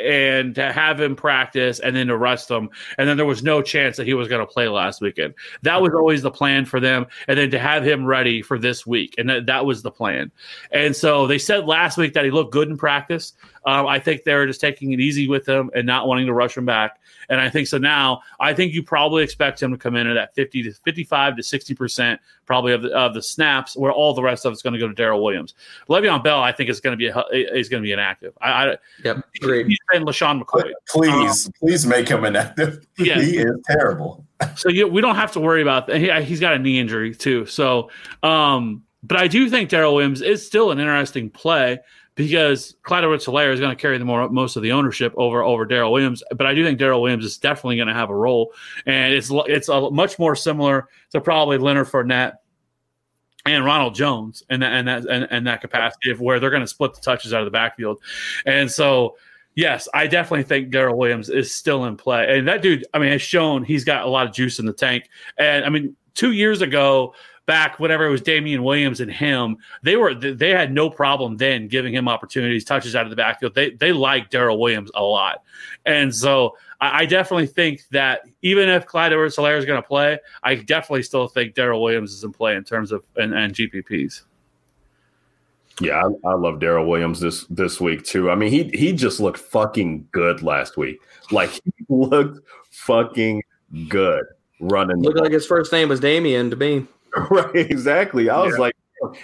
and 0.00 0.54
to 0.54 0.72
have 0.72 1.00
him 1.00 1.16
practice 1.16 1.80
and 1.80 1.94
then 1.94 2.08
to 2.08 2.16
rest 2.16 2.50
him. 2.50 2.70
And 2.98 3.08
then 3.08 3.16
there 3.16 3.26
was 3.26 3.42
no 3.42 3.62
chance 3.62 3.96
that 3.96 4.06
he 4.06 4.14
was 4.14 4.28
going 4.28 4.44
to 4.44 4.52
play 4.52 4.68
last 4.68 5.00
weekend. 5.00 5.34
That 5.62 5.82
was 5.82 5.92
always 5.94 6.22
the 6.22 6.30
plan 6.30 6.64
for 6.64 6.80
them. 6.80 7.06
And 7.28 7.38
then 7.38 7.50
to 7.50 7.58
have 7.58 7.86
him 7.86 8.04
ready 8.04 8.42
for 8.42 8.58
this 8.58 8.86
week. 8.86 9.14
And 9.18 9.28
that, 9.28 9.46
that 9.46 9.66
was 9.66 9.82
the 9.82 9.90
plan. 9.90 10.30
And 10.70 10.94
so 10.94 11.26
they 11.26 11.38
said 11.38 11.66
last 11.66 11.98
week 11.98 12.14
that 12.14 12.24
he 12.24 12.30
looked 12.30 12.52
good 12.52 12.68
in 12.68 12.76
practice. 12.76 13.32
Um, 13.66 13.86
I 13.86 13.98
think 13.98 14.24
they're 14.24 14.46
just 14.46 14.60
taking 14.60 14.92
it 14.92 15.00
easy 15.00 15.28
with 15.28 15.46
him 15.46 15.70
and 15.74 15.86
not 15.86 16.06
wanting 16.06 16.26
to 16.26 16.32
rush 16.32 16.56
him 16.56 16.64
back. 16.64 16.99
And 17.30 17.40
I 17.40 17.48
think 17.48 17.68
so 17.68 17.78
now, 17.78 18.20
I 18.40 18.52
think 18.52 18.74
you 18.74 18.82
probably 18.82 19.22
expect 19.22 19.62
him 19.62 19.70
to 19.70 19.78
come 19.78 19.94
in 19.94 20.08
at 20.08 20.14
that 20.14 20.34
50 20.34 20.64
to 20.64 20.72
55 20.72 21.36
to 21.36 21.42
60% 21.42 22.18
probably 22.44 22.72
of 22.72 22.82
the, 22.82 22.90
of 22.90 23.14
the 23.14 23.22
snaps, 23.22 23.76
where 23.76 23.92
all 23.92 24.12
the 24.12 24.22
rest 24.22 24.44
of 24.44 24.52
it's 24.52 24.62
going 24.62 24.72
to 24.74 24.80
go 24.80 24.88
to 24.88 24.94
Darrel 24.94 25.22
Williams. 25.22 25.54
Le'Veon 25.88 26.22
Bell, 26.24 26.42
I 26.42 26.50
think, 26.50 26.68
is 26.68 26.80
going 26.80 26.92
to 26.92 26.96
be 26.96 27.06
a, 27.06 27.56
is 27.56 27.68
going 27.68 27.82
to 27.82 27.86
be 27.86 27.92
inactive. 27.92 28.36
I, 28.42 28.50
I 28.50 28.76
Yep, 29.04 29.24
great. 29.40 29.66
he's 29.68 29.78
been 29.92 30.04
LeSean 30.04 30.42
McCoy. 30.42 30.72
Please, 30.88 31.48
please 31.58 31.86
make 31.86 32.08
him 32.08 32.24
inactive. 32.24 32.86
Yeah. 32.98 33.18
He 33.22 33.38
is 33.38 33.52
terrible. 33.66 34.26
So 34.56 34.68
you, 34.68 34.86
we 34.86 35.00
don't 35.00 35.14
have 35.14 35.32
to 35.32 35.40
worry 35.40 35.62
about 35.62 35.86
that. 35.86 35.96
He, 35.96 36.10
he's 36.22 36.38
got 36.38 36.52
a 36.52 36.58
knee 36.58 36.78
injury 36.78 37.14
too. 37.14 37.46
So, 37.46 37.90
um, 38.22 38.82
but 39.02 39.16
I 39.16 39.26
do 39.26 39.48
think 39.48 39.70
Darrel 39.70 39.94
Williams 39.94 40.20
is 40.20 40.46
still 40.46 40.70
an 40.70 40.78
interesting 40.78 41.30
play 41.30 41.78
because 42.20 42.76
Clyde 42.82 43.04
edwards 43.04 43.26
Helaire 43.26 43.52
is 43.52 43.60
going 43.60 43.74
to 43.74 43.80
carry 43.80 43.98
the 43.98 44.04
more, 44.04 44.28
most 44.28 44.56
of 44.56 44.62
the 44.62 44.72
ownership 44.72 45.12
over 45.16 45.42
over 45.42 45.64
Darrel 45.64 45.92
Williams. 45.92 46.22
But 46.36 46.46
I 46.46 46.54
do 46.54 46.64
think 46.64 46.78
Darrel 46.78 47.02
Williams 47.02 47.24
is 47.24 47.38
definitely 47.38 47.76
going 47.76 47.88
to 47.88 47.94
have 47.94 48.10
a 48.10 48.14
role, 48.14 48.52
and 48.86 49.12
it's 49.12 49.30
it's 49.32 49.68
a 49.68 49.90
much 49.90 50.18
more 50.18 50.36
similar 50.36 50.88
to 51.10 51.20
probably 51.20 51.58
Leonard 51.58 51.88
Fournette 51.88 52.34
and 53.46 53.64
Ronald 53.64 53.94
Jones 53.94 54.42
and 54.50 54.62
that 54.62 54.72
and 54.72 54.88
that 54.88 55.06
and, 55.06 55.26
and 55.30 55.46
that 55.46 55.60
capacity 55.60 56.10
of 56.10 56.20
where 56.20 56.38
they're 56.38 56.50
going 56.50 56.60
to 56.62 56.66
split 56.66 56.94
the 56.94 57.00
touches 57.00 57.32
out 57.32 57.40
of 57.40 57.46
the 57.46 57.50
backfield, 57.50 58.00
and 58.46 58.70
so. 58.70 59.16
Yes, 59.56 59.88
I 59.92 60.06
definitely 60.06 60.44
think 60.44 60.70
Darrel 60.70 60.96
Williams 60.96 61.28
is 61.28 61.52
still 61.52 61.84
in 61.86 61.96
play. 61.96 62.38
And 62.38 62.46
that 62.46 62.62
dude, 62.62 62.86
I 62.94 63.00
mean, 63.00 63.10
has 63.10 63.20
shown 63.20 63.64
he's 63.64 63.82
got 63.82 64.06
a 64.06 64.08
lot 64.08 64.24
of 64.28 64.32
juice 64.32 64.60
in 64.60 64.64
the 64.64 64.72
tank. 64.72 65.10
And 65.38 65.64
I 65.64 65.68
mean, 65.68 65.96
two 66.14 66.30
years 66.30 66.62
ago, 66.62 67.14
back 67.46 67.80
whenever 67.80 68.06
it 68.06 68.10
was 68.10 68.20
Damien 68.20 68.62
Williams 68.62 69.00
and 69.00 69.10
him, 69.10 69.56
they 69.82 69.96
were 69.96 70.14
they 70.14 70.50
had 70.50 70.72
no 70.72 70.88
problem 70.88 71.36
then 71.36 71.68
giving 71.68 71.94
him 71.94 72.08
opportunities, 72.08 72.64
touches 72.64 72.94
out 72.94 73.04
of 73.04 73.10
the 73.10 73.16
backfield. 73.16 73.54
They 73.54 73.70
they 73.70 73.92
like 73.92 74.30
Darrel 74.30 74.58
Williams 74.58 74.90
a 74.94 75.02
lot, 75.02 75.42
and 75.84 76.14
so 76.14 76.56
I, 76.80 77.00
I, 77.00 77.06
definitely 77.06 77.46
think 77.46 77.82
that 77.90 78.22
even 78.42 78.68
if 78.68 78.86
Clyde 78.86 79.12
edwards 79.12 79.36
Helaire 79.36 79.58
is 79.58 79.64
going 79.64 79.80
to 79.80 79.86
play, 79.86 80.18
I 80.42 80.56
definitely 80.56 81.02
still 81.02 81.28
think 81.28 81.54
Darrel 81.54 81.82
Williams 81.82 82.12
is 82.12 82.24
in 82.24 82.32
play 82.32 82.56
in 82.56 82.64
terms 82.64 82.92
of 82.92 83.04
and, 83.16 83.34
and 83.34 83.54
GPPs. 83.54 84.22
Yeah, 85.80 86.02
I, 86.24 86.28
I 86.28 86.34
love 86.34 86.60
Darrel 86.60 86.86
Williams 86.86 87.20
this 87.20 87.46
this 87.46 87.80
week 87.80 88.04
too. 88.04 88.30
I 88.30 88.34
mean, 88.34 88.50
he 88.50 88.64
he 88.76 88.92
just 88.92 89.18
looked 89.18 89.38
fucking 89.38 90.08
good 90.12 90.42
last 90.42 90.76
week. 90.76 91.00
Like 91.30 91.50
he 91.64 91.84
looked 91.88 92.40
fucking 92.70 93.42
good 93.88 94.24
running. 94.60 94.98
Looked 95.02 95.18
like 95.18 95.32
his 95.32 95.46
first 95.46 95.72
name 95.72 95.88
was 95.88 96.00
Damien 96.00 96.50
to 96.50 96.56
me. 96.56 96.86
right, 97.30 97.54
exactly. 97.54 98.30
I 98.30 98.40
was 98.40 98.54
yeah. 98.54 98.60
like, 98.60 98.76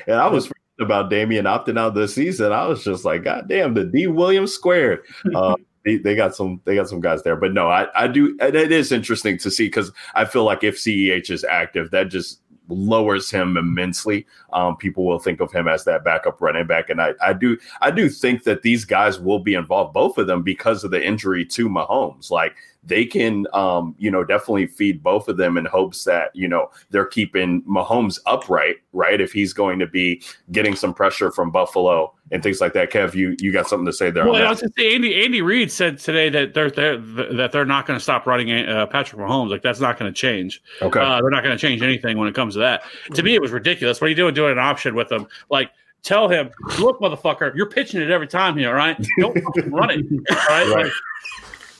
and 0.07 0.16
I 0.16 0.28
was 0.28 0.51
about 0.80 1.11
Damien 1.11 1.47
opting 1.47 1.78
out 1.78 1.95
this 1.95 2.14
season. 2.14 2.53
I 2.53 2.66
was 2.66 2.84
just 2.84 3.05
like, 3.05 3.24
God 3.24 3.49
damn, 3.49 3.74
the 3.74 3.84
D 3.84 4.07
Williams 4.07 4.53
squared. 4.53 5.01
Uh, 5.34 5.57
they, 5.84 5.97
they, 5.97 6.16
got 6.16 6.34
some 6.34 6.61
they 6.64 6.74
got 6.74 6.89
some 6.89 7.01
guys 7.01 7.22
there. 7.22 7.37
But 7.37 7.53
no, 7.53 7.68
I, 7.68 7.87
I 7.95 8.09
do 8.09 8.37
it 8.41 8.55
is 8.72 8.93
interesting 8.93 9.39
to 9.39 9.51
see 9.51 9.66
because 9.66 9.93
I 10.14 10.24
feel 10.24 10.45
like 10.45 10.64
if 10.64 10.76
CEH 10.76 11.30
is 11.30 11.45
active, 11.45 11.91
that 11.93 12.09
just 12.09 12.41
lowers 12.68 13.30
him 13.30 13.57
immensely. 13.57 14.26
Um, 14.53 14.76
people 14.76 15.05
will 15.05 15.18
think 15.18 15.40
of 15.40 15.53
him 15.53 15.68
as 15.68 15.84
that 15.84 16.05
backup 16.05 16.40
running 16.40 16.66
back, 16.66 16.90
and 16.90 17.01
I, 17.01 17.14
I 17.22 17.32
do 17.32 17.59
I 17.80 17.90
do 17.90 18.09
think 18.09 18.44
that 18.44 18.62
these 18.62 18.84
guys 18.84 19.18
will 19.20 19.40
be 19.40 19.55
involved, 19.55 19.92
both 19.92 20.18
of 20.18 20.26
them, 20.26 20.42
because 20.42 20.84
of 20.84 20.90
the 20.90 21.05
injury 21.05 21.44
to 21.47 21.68
Mahomes. 21.68 22.30
Like 22.30 22.57
they 22.84 23.05
can, 23.05 23.47
um, 23.53 23.94
you 23.99 24.11
know, 24.11 24.24
definitely 24.24 24.68
feed 24.68 25.03
both 25.03 25.28
of 25.28 25.36
them 25.36 25.57
in 25.57 25.64
hopes 25.64 26.05
that 26.05 26.34
you 26.34 26.49
know 26.49 26.70
they're 26.90 27.07
keeping 27.07 27.62
Mahomes 27.62 28.20
upright, 28.26 28.76
right? 28.92 29.20
If 29.20 29.32
he's 29.32 29.53
going 29.53 29.78
to 29.80 29.86
be 29.86 30.22
getting 30.53 30.76
some 30.76 30.94
pressure 30.94 31.30
from 31.30 31.51
Buffalo 31.51 32.12
and 32.32 32.42
things 32.42 32.61
like 32.61 32.72
that. 32.72 32.90
Kev, 32.90 33.14
you 33.14 33.36
you 33.38 33.53
got 33.53 33.68
something 33.68 33.86
to 33.86 33.92
say 33.92 34.11
there? 34.11 34.24
Well, 34.24 34.34
I 34.34 34.51
was 34.51 34.61
going 34.61 34.72
to 34.72 34.80
say 34.80 34.94
Andy 34.94 35.24
Andy 35.24 35.42
Reid 35.42 35.70
said 35.70 35.99
today 35.99 36.28
that 36.30 36.55
they're, 36.55 36.70
they're 36.70 36.99
that 36.99 37.53
they're 37.53 37.64
not 37.64 37.86
going 37.86 37.99
to 37.99 38.03
stop 38.03 38.26
running 38.26 38.51
uh, 38.51 38.86
Patrick 38.86 39.20
Mahomes. 39.20 39.51
Like 39.51 39.62
that's 39.62 39.80
not 39.80 39.99
going 39.99 40.12
to 40.12 40.16
change. 40.16 40.62
Okay, 40.82 41.01
uh, 41.01 41.20
they're 41.20 41.30
not 41.30 41.42
going 41.42 41.57
to 41.57 41.61
change 41.61 41.82
anything 41.82 42.18
when 42.18 42.28
it 42.28 42.34
comes 42.34 42.55
to 42.55 42.61
that. 42.61 42.82
To 43.14 43.22
me, 43.22 43.34
it 43.34 43.42
was 43.42 43.53
ridiculous. 43.53 44.01
What 44.01 44.07
are 44.07 44.11
you 44.11 44.16
doing 44.16 44.34
doing 44.34 44.45
an 44.53 44.59
option 44.59 44.94
with 44.94 45.11
him. 45.11 45.26
Like 45.51 45.70
tell 46.03 46.28
him, 46.28 46.51
look, 46.78 47.01
motherfucker, 47.01 47.55
you're 47.55 47.68
pitching 47.68 48.01
it 48.01 48.11
every 48.11 48.28
time 48.28 48.57
here, 48.57 48.68
all 48.68 48.74
right? 48.74 48.97
Don't 49.18 49.36
run 49.66 49.90
it. 49.90 50.07
All 50.30 50.36
right. 50.49 50.74
right. 50.74 50.84
Like, 50.84 50.92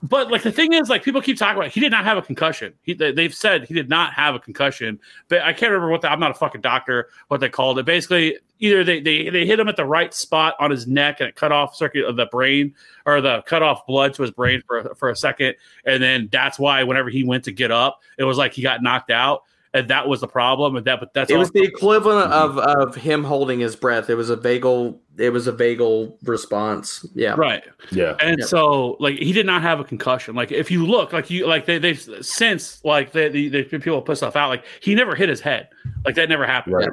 but 0.03 0.31
like 0.31 0.43
the 0.43 0.53
thing 0.53 0.73
is, 0.73 0.89
like 0.89 1.03
people 1.03 1.23
keep 1.23 1.39
talking 1.39 1.57
about, 1.57 1.71
he 1.71 1.81
did 1.81 1.91
not 1.91 2.05
have 2.05 2.19
a 2.19 2.23
concussion. 2.23 2.75
He, 2.83 2.93
they've 2.93 3.35
said 3.35 3.65
he 3.65 3.75
did 3.75 3.89
not 3.89 4.13
have 4.13 4.35
a 4.35 4.39
concussion, 4.39 5.01
but 5.29 5.41
I 5.43 5.53
can't 5.53 5.73
remember 5.73 5.91
what 5.91 6.03
the, 6.03 6.11
I'm 6.11 6.21
not 6.21 6.33
a 6.33 6.35
fucking 6.35 6.61
doctor. 6.61 7.09
What 7.29 7.41
they 7.41 7.49
called 7.49 7.79
it. 7.79 7.87
Basically, 7.87 8.37
either 8.59 8.85
they, 8.85 9.01
they 9.01 9.31
they 9.31 9.47
hit 9.47 9.59
him 9.59 9.69
at 9.69 9.77
the 9.77 9.87
right 9.87 10.13
spot 10.13 10.55
on 10.61 10.71
his 10.71 10.87
neck 10.87 11.21
and 11.21 11.29
it 11.29 11.35
cut 11.35 11.51
off 11.51 11.75
circuit 11.75 12.05
of 12.05 12.17
the 12.17 12.27
brain 12.27 12.75
or 13.07 13.21
the 13.21 13.43
cut 13.47 13.63
off 13.63 13.87
blood 13.87 14.13
to 14.15 14.23
his 14.23 14.31
brain 14.31 14.63
for 14.67 14.95
for 14.97 15.09
a 15.09 15.17
second, 15.17 15.55
and 15.85 16.03
then 16.03 16.29
that's 16.31 16.59
why 16.59 16.83
whenever 16.83 17.09
he 17.09 17.25
went 17.25 17.45
to 17.45 17.53
get 17.53 17.71
up, 17.71 18.03
it 18.19 18.25
was 18.25 18.37
like 18.37 18.53
he 18.53 18.63
got 18.63 18.83
knocked 18.83 19.11
out 19.11 19.45
and 19.77 19.89
that 19.89 20.09
was 20.09 20.21
the 20.21 20.27
problem. 20.27 20.77
And 20.77 20.87
that, 20.87 20.99
but 21.01 21.13
that's 21.13 21.31
it 21.31 21.37
was 21.37 21.51
the 21.51 21.63
equivalent 21.63 22.33
of 22.33 22.59
of 22.59 22.95
him 22.95 23.23
holding 23.23 23.61
his 23.61 23.77
breath. 23.77 24.09
It 24.09 24.15
was 24.15 24.31
a 24.31 24.37
vagal. 24.37 24.99
It 25.19 25.31
was 25.31 25.47
a 25.47 25.53
vagal 25.53 26.17
response. 26.25 27.07
Yeah. 27.15 27.35
Right. 27.37 27.63
Yeah. 27.91 28.17
And 28.21 28.43
so, 28.45 28.97
like, 29.01 29.19
he 29.19 29.33
did 29.33 29.47
not 29.47 29.63
have 29.63 29.81
a 29.81 29.85
concussion. 29.85 30.35
Like, 30.35 30.53
if 30.53 30.71
you 30.71 30.87
look, 30.87 31.13
like 31.13 31.31
you, 31.31 31.47
like 31.47 31.65
they, 31.65 31.79
they've 31.79 31.99
since, 32.21 32.85
like, 32.85 33.13
they, 33.13 33.29
they, 33.31 33.49
they 33.49 33.65
people 33.65 34.03
put 34.03 34.19
stuff 34.19 34.37
out. 34.37 34.49
Like, 34.49 34.65
he 34.81 34.95
never 34.95 35.15
hit 35.15 35.31
his 35.31 35.41
head. 35.41 35.69
Like, 36.05 36.17
that 36.17 36.29
never 36.29 36.47
happened. 36.47 36.77
Right. 36.77 36.91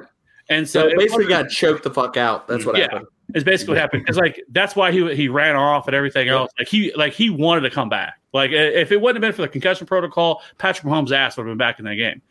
And 0.50 0.68
so, 0.68 0.90
so 0.90 0.98
basically 0.98 1.28
got 1.28 1.50
choked 1.50 1.84
the 1.84 1.92
fuck 1.92 2.18
out. 2.18 2.48
That's 2.48 2.66
what 2.66 2.78
yeah, 2.78 2.84
happened. 2.84 3.08
It's 3.34 3.44
basically 3.44 3.74
what 3.74 3.82
happened. 3.82 4.04
Because 4.04 4.18
like 4.18 4.44
that's 4.50 4.76
why 4.76 4.92
he 4.92 5.16
he 5.16 5.30
ran 5.30 5.56
off 5.56 5.88
and 5.88 5.96
everything 5.96 6.28
else. 6.28 6.52
Like 6.60 6.68
he 6.68 6.94
like 6.96 7.14
he 7.14 7.30
wanted 7.30 7.62
to 7.62 7.70
come 7.70 7.88
back. 7.88 8.20
Like 8.34 8.52
if 8.52 8.92
it 8.92 9.00
wouldn't 9.00 9.24
have 9.24 9.30
been 9.30 9.36
for 9.36 9.42
the 9.42 9.48
concussion 9.48 9.88
protocol, 9.88 10.42
Patrick 10.58 10.86
Mahomes' 10.86 11.12
ass 11.12 11.38
would 11.38 11.48
have 11.48 11.52
been 11.52 11.58
back 11.58 11.80
in 11.80 11.86
that 11.86 11.96
game. 11.96 12.22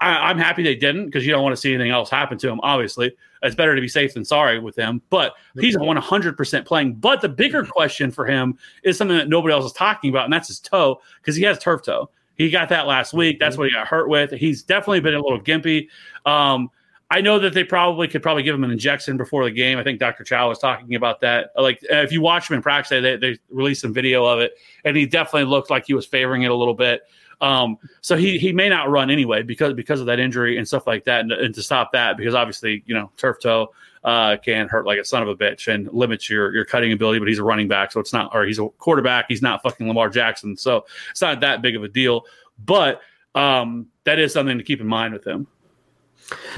I, 0.00 0.30
am 0.30 0.38
happy 0.38 0.62
they 0.62 0.74
didn't 0.74 1.06
because 1.06 1.24
you 1.24 1.32
don't 1.32 1.42
want 1.42 1.54
to 1.54 1.60
see 1.60 1.72
anything 1.72 1.90
else 1.90 2.10
happen 2.10 2.38
to 2.38 2.48
him. 2.48 2.60
Obviously, 2.62 3.12
it's 3.42 3.54
better 3.54 3.74
to 3.74 3.80
be 3.80 3.88
safe 3.88 4.14
than 4.14 4.24
sorry 4.24 4.58
with 4.58 4.76
him. 4.76 5.00
But 5.10 5.34
he's 5.58 5.76
100% 5.76 6.66
playing. 6.66 6.94
But 6.94 7.20
the 7.20 7.28
bigger 7.28 7.62
mm-hmm. 7.62 7.70
question 7.70 8.10
for 8.10 8.26
him 8.26 8.58
is 8.82 8.98
something 8.98 9.16
that 9.16 9.28
nobody 9.28 9.54
else 9.54 9.64
is 9.64 9.72
talking 9.72 10.10
about, 10.10 10.24
and 10.24 10.32
that's 10.32 10.48
his 10.48 10.60
toe 10.60 11.00
because 11.20 11.36
he 11.36 11.44
has 11.44 11.58
turf 11.58 11.82
toe. 11.82 12.10
He 12.34 12.50
got 12.50 12.68
that 12.68 12.86
last 12.86 13.14
week. 13.14 13.36
Mm-hmm. 13.36 13.44
That's 13.44 13.56
what 13.56 13.68
he 13.68 13.72
got 13.72 13.88
hurt 13.88 14.08
with. 14.08 14.32
He's 14.32 14.62
definitely 14.62 15.00
been 15.00 15.14
a 15.14 15.20
little 15.20 15.40
gimpy. 15.40 15.88
Um, 16.26 16.70
I 17.08 17.20
know 17.20 17.38
that 17.38 17.54
they 17.54 17.62
probably 17.62 18.08
could 18.08 18.22
probably 18.22 18.42
give 18.42 18.54
him 18.54 18.64
an 18.64 18.72
injection 18.72 19.16
before 19.16 19.44
the 19.44 19.50
game. 19.52 19.78
I 19.78 19.84
think 19.84 20.00
Dr. 20.00 20.24
Chow 20.24 20.48
was 20.48 20.58
talking 20.58 20.96
about 20.96 21.20
that. 21.20 21.50
Like 21.56 21.78
uh, 21.90 21.96
if 21.96 22.10
you 22.10 22.20
watch 22.20 22.50
him 22.50 22.56
in 22.56 22.62
practice, 22.62 22.90
they, 22.90 23.16
they 23.16 23.38
released 23.48 23.82
some 23.82 23.94
video 23.94 24.24
of 24.24 24.40
it, 24.40 24.54
and 24.84 24.96
he 24.96 25.06
definitely 25.06 25.44
looked 25.44 25.70
like 25.70 25.86
he 25.86 25.94
was 25.94 26.04
favoring 26.04 26.42
it 26.42 26.50
a 26.50 26.54
little 26.54 26.74
bit. 26.74 27.02
Um, 27.40 27.78
so 28.00 28.16
he 28.16 28.38
he 28.38 28.52
may 28.52 28.68
not 28.68 28.90
run 28.90 29.10
anyway 29.10 29.42
because 29.42 29.74
because 29.74 30.00
of 30.00 30.06
that 30.06 30.18
injury 30.18 30.56
and 30.56 30.66
stuff 30.66 30.86
like 30.86 31.04
that, 31.04 31.20
and, 31.20 31.32
and 31.32 31.54
to 31.54 31.62
stop 31.62 31.92
that 31.92 32.16
because 32.16 32.34
obviously 32.34 32.82
you 32.86 32.94
know 32.94 33.10
turf 33.16 33.38
toe 33.40 33.72
uh, 34.04 34.36
can 34.38 34.68
hurt 34.68 34.86
like 34.86 34.98
a 34.98 35.04
son 35.04 35.22
of 35.22 35.28
a 35.28 35.36
bitch 35.36 35.72
and 35.72 35.92
limits 35.92 36.30
your 36.30 36.54
your 36.54 36.64
cutting 36.64 36.92
ability. 36.92 37.18
But 37.18 37.28
he's 37.28 37.38
a 37.38 37.44
running 37.44 37.68
back, 37.68 37.92
so 37.92 38.00
it's 38.00 38.12
not, 38.12 38.34
or 38.34 38.44
he's 38.44 38.58
a 38.58 38.68
quarterback. 38.78 39.26
He's 39.28 39.42
not 39.42 39.62
fucking 39.62 39.86
Lamar 39.86 40.08
Jackson, 40.08 40.56
so 40.56 40.86
it's 41.10 41.20
not 41.20 41.40
that 41.40 41.60
big 41.60 41.76
of 41.76 41.84
a 41.84 41.88
deal. 41.88 42.24
But 42.64 43.02
um, 43.34 43.88
that 44.04 44.18
is 44.18 44.32
something 44.32 44.56
to 44.56 44.64
keep 44.64 44.80
in 44.80 44.86
mind 44.86 45.12
with 45.12 45.26
him. 45.26 45.46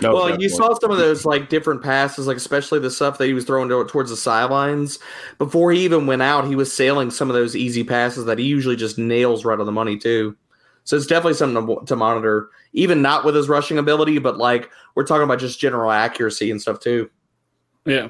No, 0.00 0.14
well, 0.14 0.22
definitely. 0.24 0.44
you 0.44 0.48
saw 0.50 0.78
some 0.78 0.90
of 0.90 0.98
those 0.98 1.24
like 1.24 1.48
different 1.48 1.82
passes, 1.82 2.26
like 2.26 2.36
especially 2.36 2.78
the 2.78 2.90
stuff 2.90 3.18
that 3.18 3.26
he 3.26 3.34
was 3.34 3.44
throwing 3.44 3.68
towards 3.88 4.10
the 4.10 4.16
sidelines. 4.16 4.98
Before 5.38 5.72
he 5.72 5.80
even 5.80 6.06
went 6.06 6.22
out, 6.22 6.46
he 6.46 6.54
was 6.54 6.72
sailing 6.72 7.10
some 7.10 7.28
of 7.28 7.34
those 7.34 7.54
easy 7.54 7.84
passes 7.84 8.24
that 8.26 8.38
he 8.38 8.44
usually 8.44 8.76
just 8.76 8.96
nails 8.96 9.44
right 9.44 9.58
on 9.58 9.66
the 9.66 9.72
money 9.72 9.98
too. 9.98 10.36
So 10.88 10.96
it's 10.96 11.06
definitely 11.06 11.34
something 11.34 11.66
to, 11.66 11.84
to, 11.84 11.96
monitor, 11.96 12.48
even 12.72 13.02
not 13.02 13.22
with 13.22 13.34
his 13.34 13.46
rushing 13.46 13.76
ability, 13.76 14.20
but 14.20 14.38
like 14.38 14.70
we're 14.94 15.04
talking 15.04 15.24
about 15.24 15.38
just 15.38 15.60
general 15.60 15.90
accuracy 15.90 16.50
and 16.50 16.58
stuff 16.62 16.80
too. 16.80 17.10
Yeah. 17.84 18.08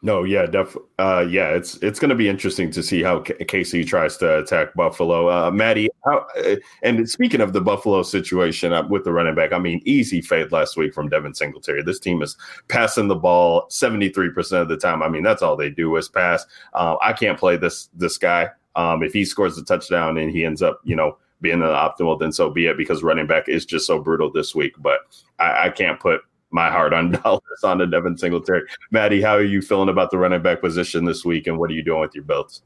No, 0.00 0.24
yeah, 0.24 0.46
def, 0.46 0.78
uh, 0.98 1.26
yeah, 1.28 1.50
it's 1.50 1.76
it's 1.82 1.98
going 1.98 2.08
to 2.08 2.14
be 2.14 2.26
interesting 2.26 2.70
to 2.70 2.82
see 2.82 3.02
how 3.02 3.20
K- 3.20 3.34
KC 3.34 3.86
tries 3.86 4.16
to 4.18 4.38
attack 4.38 4.72
Buffalo. 4.76 5.28
Uh, 5.28 5.50
Maddie, 5.50 5.90
how, 6.06 6.24
uh, 6.42 6.56
and 6.82 7.06
speaking 7.10 7.42
of 7.42 7.52
the 7.52 7.60
Buffalo 7.60 8.02
situation 8.02 8.72
uh, 8.72 8.88
with 8.88 9.04
the 9.04 9.12
running 9.12 9.34
back, 9.34 9.52
I 9.52 9.58
mean, 9.58 9.82
easy 9.84 10.22
fade 10.22 10.52
last 10.52 10.78
week 10.78 10.94
from 10.94 11.10
Devin 11.10 11.34
Singletary. 11.34 11.82
This 11.82 12.00
team 12.00 12.22
is 12.22 12.34
passing 12.68 13.08
the 13.08 13.16
ball 13.16 13.66
seventy 13.68 14.08
three 14.08 14.30
percent 14.30 14.62
of 14.62 14.68
the 14.68 14.78
time. 14.78 15.02
I 15.02 15.08
mean, 15.10 15.22
that's 15.22 15.42
all 15.42 15.54
they 15.54 15.68
do 15.68 15.94
is 15.96 16.08
pass. 16.08 16.46
Uh, 16.72 16.96
I 17.02 17.12
can't 17.12 17.38
play 17.38 17.58
this 17.58 17.90
this 17.92 18.16
guy. 18.16 18.48
Um, 18.74 19.02
if 19.02 19.12
he 19.12 19.26
scores 19.26 19.58
a 19.58 19.64
touchdown 19.64 20.16
and 20.16 20.30
he 20.30 20.46
ends 20.46 20.62
up, 20.62 20.80
you 20.84 20.96
know, 20.96 21.18
being 21.40 21.62
an 21.62 21.68
optimal, 21.68 22.18
then 22.18 22.32
so 22.32 22.50
be 22.50 22.66
it 22.66 22.76
because 22.76 23.02
running 23.02 23.26
back 23.26 23.48
is 23.48 23.64
just 23.64 23.86
so 23.86 23.98
brutal 24.00 24.30
this 24.32 24.54
week. 24.54 24.74
But 24.78 25.00
I, 25.38 25.66
I 25.66 25.70
can't 25.70 25.98
put 26.00 26.22
my 26.50 26.70
heart 26.70 26.92
on 26.92 27.10
dollars 27.24 27.62
on 27.64 27.78
the 27.78 27.86
Devin 27.86 28.16
Singletary. 28.18 28.62
Maddie, 28.90 29.22
how 29.22 29.34
are 29.34 29.42
you 29.42 29.62
feeling 29.62 29.88
about 29.88 30.10
the 30.10 30.18
running 30.18 30.42
back 30.42 30.60
position 30.60 31.04
this 31.04 31.24
week 31.24 31.46
and 31.46 31.58
what 31.58 31.70
are 31.70 31.74
you 31.74 31.82
doing 31.82 32.00
with 32.00 32.14
your 32.14 32.24
belts? 32.24 32.62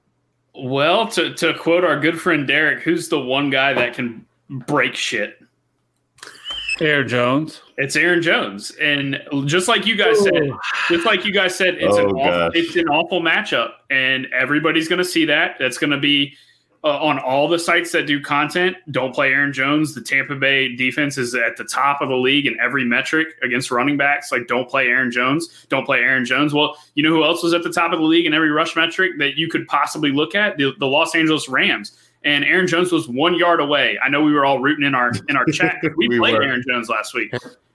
Well, 0.54 1.08
to, 1.08 1.32
to 1.34 1.54
quote 1.58 1.84
our 1.84 1.98
good 1.98 2.20
friend 2.20 2.46
Derek, 2.46 2.82
who's 2.82 3.08
the 3.08 3.18
one 3.18 3.50
guy 3.50 3.72
that 3.72 3.94
can 3.94 4.26
break 4.50 4.94
shit? 4.94 5.38
Aaron 6.80 7.06
Jones. 7.06 7.62
It's 7.76 7.96
Aaron 7.96 8.22
Jones, 8.22 8.70
and 8.80 9.20
just 9.44 9.68
like 9.68 9.86
you 9.86 9.94
guys 9.94 10.20
said, 10.22 10.34
oh. 10.34 10.58
just 10.88 11.04
like 11.06 11.24
you 11.24 11.32
guys 11.32 11.54
said, 11.54 11.74
it's 11.74 11.96
Oh, 11.96 12.08
an 12.08 12.16
awful, 12.16 12.24
gosh. 12.24 12.52
it's 12.54 12.76
an 12.76 12.88
awful 12.88 13.20
matchup, 13.20 13.72
and 13.90 14.26
everybody's 14.32 14.88
going 14.88 14.98
to 14.98 15.04
see 15.04 15.24
that. 15.26 15.56
That's 15.58 15.78
going 15.78 15.90
to 15.90 15.98
be 15.98 16.34
uh, 16.84 16.98
on 16.98 17.18
all 17.18 17.48
the 17.48 17.58
sites 17.58 17.92
that 17.92 18.06
do 18.06 18.20
content. 18.20 18.76
Don't 18.90 19.14
play 19.14 19.28
Aaron 19.28 19.52
Jones. 19.52 19.94
The 19.94 20.00
Tampa 20.00 20.34
Bay 20.34 20.74
defense 20.74 21.16
is 21.16 21.34
at 21.34 21.56
the 21.56 21.64
top 21.64 22.00
of 22.00 22.08
the 22.08 22.16
league 22.16 22.46
in 22.46 22.58
every 22.60 22.84
metric 22.84 23.28
against 23.42 23.70
running 23.70 23.96
backs. 23.96 24.32
Like, 24.32 24.48
don't 24.48 24.68
play 24.68 24.86
Aaron 24.88 25.12
Jones. 25.12 25.66
Don't 25.68 25.84
play 25.84 25.98
Aaron 25.98 26.24
Jones. 26.24 26.52
Well, 26.52 26.76
you 26.94 27.02
know 27.04 27.10
who 27.10 27.24
else 27.24 27.42
was 27.42 27.54
at 27.54 27.62
the 27.62 27.72
top 27.72 27.92
of 27.92 28.00
the 28.00 28.04
league 28.04 28.26
in 28.26 28.34
every 28.34 28.50
rush 28.50 28.74
metric 28.74 29.12
that 29.18 29.36
you 29.36 29.48
could 29.48 29.66
possibly 29.68 30.10
look 30.10 30.34
at? 30.34 30.56
The, 30.56 30.72
the 30.78 30.86
Los 30.86 31.14
Angeles 31.14 31.48
Rams. 31.48 31.96
And 32.24 32.44
Aaron 32.44 32.66
Jones 32.66 32.92
was 32.92 33.08
one 33.08 33.34
yard 33.36 33.60
away. 33.60 33.98
I 34.02 34.08
know 34.08 34.22
we 34.22 34.32
were 34.32 34.44
all 34.44 34.60
rooting 34.60 34.84
in 34.84 34.94
our 34.94 35.12
in 35.28 35.36
our 35.36 35.44
chat. 35.46 35.76
We, 35.96 36.08
We 36.08 36.18
played 36.18 36.34
were. 36.34 36.42
Aaron 36.42 36.62
Jones 36.68 36.88
last 36.88 37.14
week. 37.14 37.32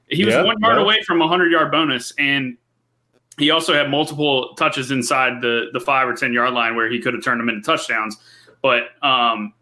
He 0.09 0.23
was 0.23 0.33
Yeah, 0.33 0.43
one 0.43 0.59
yard 0.59 0.77
yeah. 0.77 0.83
away 0.83 1.01
from 1.03 1.21
a 1.21 1.27
hundred 1.27 1.51
yard 1.51 1.69
bonus, 1.69 2.13
and 2.17 2.57
he 3.37 3.51
also 3.51 3.73
had 3.73 3.89
multiple 3.89 4.53
touches 4.55 4.89
inside 4.89 5.41
the 5.41 5.67
the 5.73 5.81
five 5.81 6.07
or 6.07 6.13
ten 6.13 6.31
yard 6.31 6.53
line 6.53 6.75
where 6.75 6.89
he 6.89 6.99
could 6.99 7.13
have 7.13 7.23
turned 7.23 7.41
them 7.41 7.49
into 7.49 7.61
touchdowns. 7.61 8.17
But 8.67 9.01
um, 9.01 9.53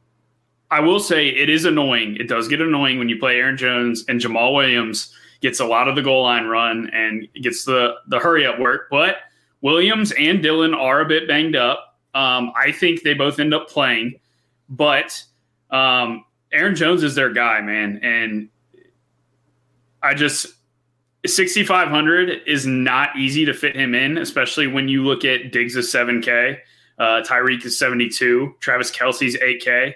I 0.72 0.80
will 0.80 1.00
say 1.00 1.28
it 1.28 1.48
is 1.48 1.64
annoying. 1.64 2.16
It 2.16 2.28
does 2.28 2.48
get 2.48 2.60
annoying 2.60 2.98
when 2.98 3.08
you 3.08 3.20
play 3.20 3.38
Aaron 3.38 3.56
Jones 3.56 4.04
and 4.08 4.20
Jamaal 4.20 4.56
Williams 4.56 5.14
gets 5.42 5.60
a 5.60 5.66
lot 5.66 5.88
of 5.88 5.96
the 5.96 6.02
goal 6.02 6.24
line 6.24 6.46
run 6.46 6.90
and 6.92 7.28
gets 7.40 7.66
the 7.66 7.94
the 8.08 8.18
hurry 8.18 8.48
up 8.48 8.58
work. 8.58 8.88
But 8.90 9.18
Williams 9.62 10.12
and 10.18 10.42
Dillon 10.42 10.74
are 10.74 11.02
a 11.02 11.06
bit 11.06 11.28
banged 11.28 11.56
up. 11.56 12.00
Um, 12.16 12.52
I 12.56 12.72
think 12.72 13.04
they 13.04 13.14
both 13.14 13.38
end 13.38 13.54
up 13.54 13.70
playing, 13.70 14.20
but 14.70 15.24
um, 15.70 16.26
Aaron 16.52 16.76
Jones 16.76 17.04
is 17.04 17.14
their 17.14 17.32
guy, 17.32 17.62
man, 17.62 18.00
and 18.02 18.50
I 20.02 20.16
just 20.16 20.48
6500 21.28 22.42
is 22.48 22.66
not 22.66 23.16
easy 23.16 23.46
to 23.46 23.54
fit 23.54 23.76
him 23.76 23.94
in, 23.94 24.18
especially 24.18 24.66
when 24.66 24.88
you 24.88 25.04
look 25.04 25.24
at 25.26 25.52
Diggs 25.52 25.76
is 25.76 25.94
7K, 25.94 26.58
uh, 26.98 27.22
Tyreek 27.26 27.66
is 27.66 27.78
72, 27.78 28.56
Travis 28.60 28.92
Kelce's 28.92 29.36
8K, 29.38 29.94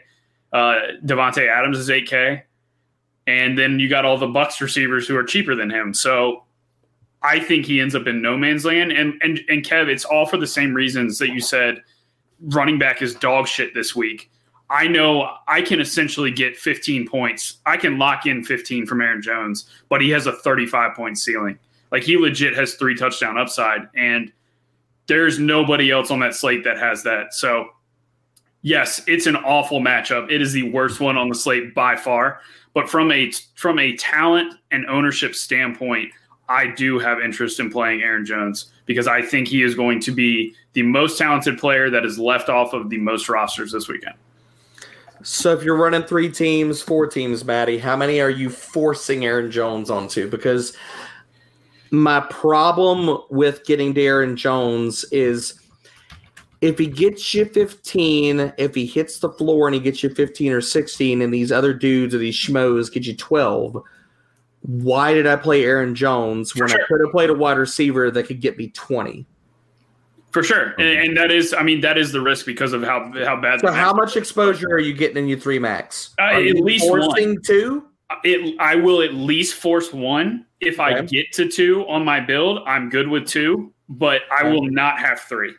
uh, 0.54 0.76
Davante 1.06 1.48
Adams 1.48 1.78
is 1.78 1.90
8K, 1.90 2.42
and 3.28 3.58
then 3.58 3.80
you 3.80 3.88
got 3.88 4.06
all 4.06 4.18
the 4.18 4.28
Bucs 4.28 4.60
receivers 4.60 5.08
who 5.08 5.16
are 5.16 5.24
cheaper 5.24 5.56
than 5.56 5.70
him. 5.70 5.94
So 5.94 6.44
I 7.22 7.40
think 7.40 7.66
he 7.66 7.80
ends 7.80 7.96
up 7.96 8.08
in 8.08 8.22
no 8.22 8.38
man's 8.38 8.66
land. 8.66 8.92
And 8.92 9.22
and 9.22 9.40
and 9.50 9.64
Kev, 9.64 9.88
it's 9.88 10.06
all 10.06 10.26
for 10.26 10.38
the 10.38 10.48
same 10.48 10.74
reasons 10.74 11.18
that 11.20 11.30
you 11.30 11.42
said. 11.42 11.84
Running 12.42 12.80
back 12.80 13.02
is 13.02 13.14
dog 13.16 13.48
shit 13.48 13.74
this 13.74 13.96
week. 13.96 14.32
I 14.70 14.88
know 14.88 15.30
I 15.48 15.62
can 15.62 15.82
essentially 15.82 16.32
get 16.32 16.56
15 16.56 17.08
points. 17.08 17.58
I 17.66 17.76
can 17.76 17.98
lock 17.98 18.26
in 18.26 18.44
15 18.44 18.86
from 18.86 19.02
Aaron 19.02 19.22
Jones, 19.22 19.68
but 19.90 20.00
he 20.00 20.10
has 20.12 20.28
a 20.28 20.32
35 20.32 20.96
point 20.96 21.18
ceiling. 21.18 21.60
Like 21.92 22.04
he 22.04 22.18
legit 22.18 22.56
has 22.56 22.76
three 22.76 22.96
touchdown 22.96 23.38
upside, 23.38 23.90
and 23.96 24.32
there's 25.10 25.40
nobody 25.40 25.91
else 25.91 26.11
on 26.11 26.19
that 26.19 26.36
slate 26.36 26.64
that 26.64 26.77
has 26.77 27.03
that. 27.03 27.34
So, 27.34 27.72
yes, 28.61 29.02
it's 29.07 29.26
an 29.26 29.36
awful 29.36 29.81
matchup. 29.81 30.31
It 30.31 30.41
is 30.41 30.53
the 30.53 30.72
worst 30.72 31.02
one 31.02 31.18
on 31.18 31.27
the 31.27 31.36
slate 31.36 31.76
by 31.76 31.98
far. 31.98 32.40
But 32.73 32.90
from 32.90 33.11
a 33.11 33.31
from 33.56 33.80
a 33.80 33.98
talent 33.98 34.53
and 34.72 34.86
ownership 34.86 35.36
standpoint, 35.36 36.11
I 36.48 36.68
do 36.68 36.99
have 36.99 37.19
interest 37.19 37.60
in 37.60 37.72
playing 37.72 38.02
Aaron 38.02 38.26
Jones 38.26 38.72
because 38.86 39.07
I 39.07 39.22
think 39.22 39.48
he 39.48 39.64
is 39.64 39.76
going 39.76 39.99
to 40.02 40.11
be 40.11 40.53
the 40.73 40.84
most 40.84 41.18
talented 41.18 41.57
player 41.57 41.90
that 41.90 42.06
is 42.06 42.18
left 42.19 42.48
off 42.48 42.73
of 42.73 42.90
the 42.90 42.98
most 42.98 43.27
rosters 43.27 43.72
this 43.72 43.88
weekend. 43.88 44.15
So 45.22 45.52
if 45.53 45.64
you're 45.64 45.76
running 45.76 46.03
three 46.03 46.31
teams, 46.31 46.81
four 46.81 47.06
teams, 47.07 47.44
Maddie, 47.44 47.77
how 47.80 47.95
many 47.98 48.22
are 48.22 48.30
you 48.30 48.49
forcing 48.49 49.26
Aaron 49.26 49.52
Jones 49.52 49.90
onto? 49.90 50.30
Because 50.30 50.77
my 51.91 52.20
problem 52.22 53.18
with 53.30 53.66
getting 53.66 53.94
Darren 53.94 54.36
Jones 54.36 55.06
is 55.11 55.60
if 56.61 56.78
he 56.78 56.88
gets 56.88 57.34
you 57.34 57.45
15, 57.45 58.53
if 58.57 58.76
he 58.76 58.86
hits 58.86 59.20
the 59.20 59.30
floor 59.30 59.68
and 59.68 59.76
he 59.76 59.80
gets 59.80 60.03
you 60.03 60.10
15 60.10 60.52
or 60.52 60.61
16, 60.61 61.22
and 61.22 61.34
these 61.34 61.52
other 61.52 61.74
dudes 61.74 62.14
or 62.14 62.18
these 62.18 62.36
schmoes 62.36 62.91
get 62.91 63.06
you 63.06 63.16
12, 63.16 63.82
why 64.61 65.14
did 65.14 65.26
I 65.26 65.36
play 65.38 65.64
Aaron 65.64 65.95
Jones 65.95 66.53
when 66.56 66.68
sure. 66.68 66.80
I 66.80 66.84
could 66.88 67.02
have 67.02 67.11
played 67.11 67.30
a 67.30 67.34
wide 67.34 67.57
receiver 67.57 68.11
that 68.11 68.24
could 68.24 68.41
get 68.41 68.57
me 68.57 68.70
20? 68.70 69.26
For 70.32 70.44
sure, 70.44 70.76
and, 70.78 71.07
and 71.07 71.18
that 71.18 71.32
is, 71.32 71.56
I 71.57 71.64
mean, 71.64 71.82
that 71.82 71.98
is 71.98 72.11
the 72.11 72.22
risk 72.22 72.45
because 72.45 72.72
of 72.72 72.84
how 72.84 73.11
how 73.26 73.41
bad. 73.41 73.61
So 73.61 73.72
how 73.72 73.91
much 73.94 74.16
exposure 74.16 74.70
are 74.70 74.80
you 74.80 74.94
getting 74.94 75.18
in 75.18 75.28
your 75.28 75.40
three 75.40 75.57
max? 75.57 76.14
Uh, 76.20 76.26
at 76.26 76.56
least 76.57 76.86
forcing 76.86 77.41
two? 77.41 77.88
It, 78.24 78.56
I 78.60 78.76
will 78.76 79.02
at 79.02 79.16
least 79.16 79.56
force 79.56 79.91
one. 79.91 80.45
If 80.61 80.80
I 80.80 81.02
get 81.02 81.31
to 81.34 81.48
two 81.49 81.88
on 81.88 82.03
my 82.03 82.19
build, 82.19 82.60
I'm 82.65 82.90
good 82.90 83.07
with 83.07 83.27
two, 83.27 83.73
but 83.88 84.22
I 84.31 84.44
will 84.44 84.65
not 84.69 84.99
have 84.99 85.22
three. 85.22 85.53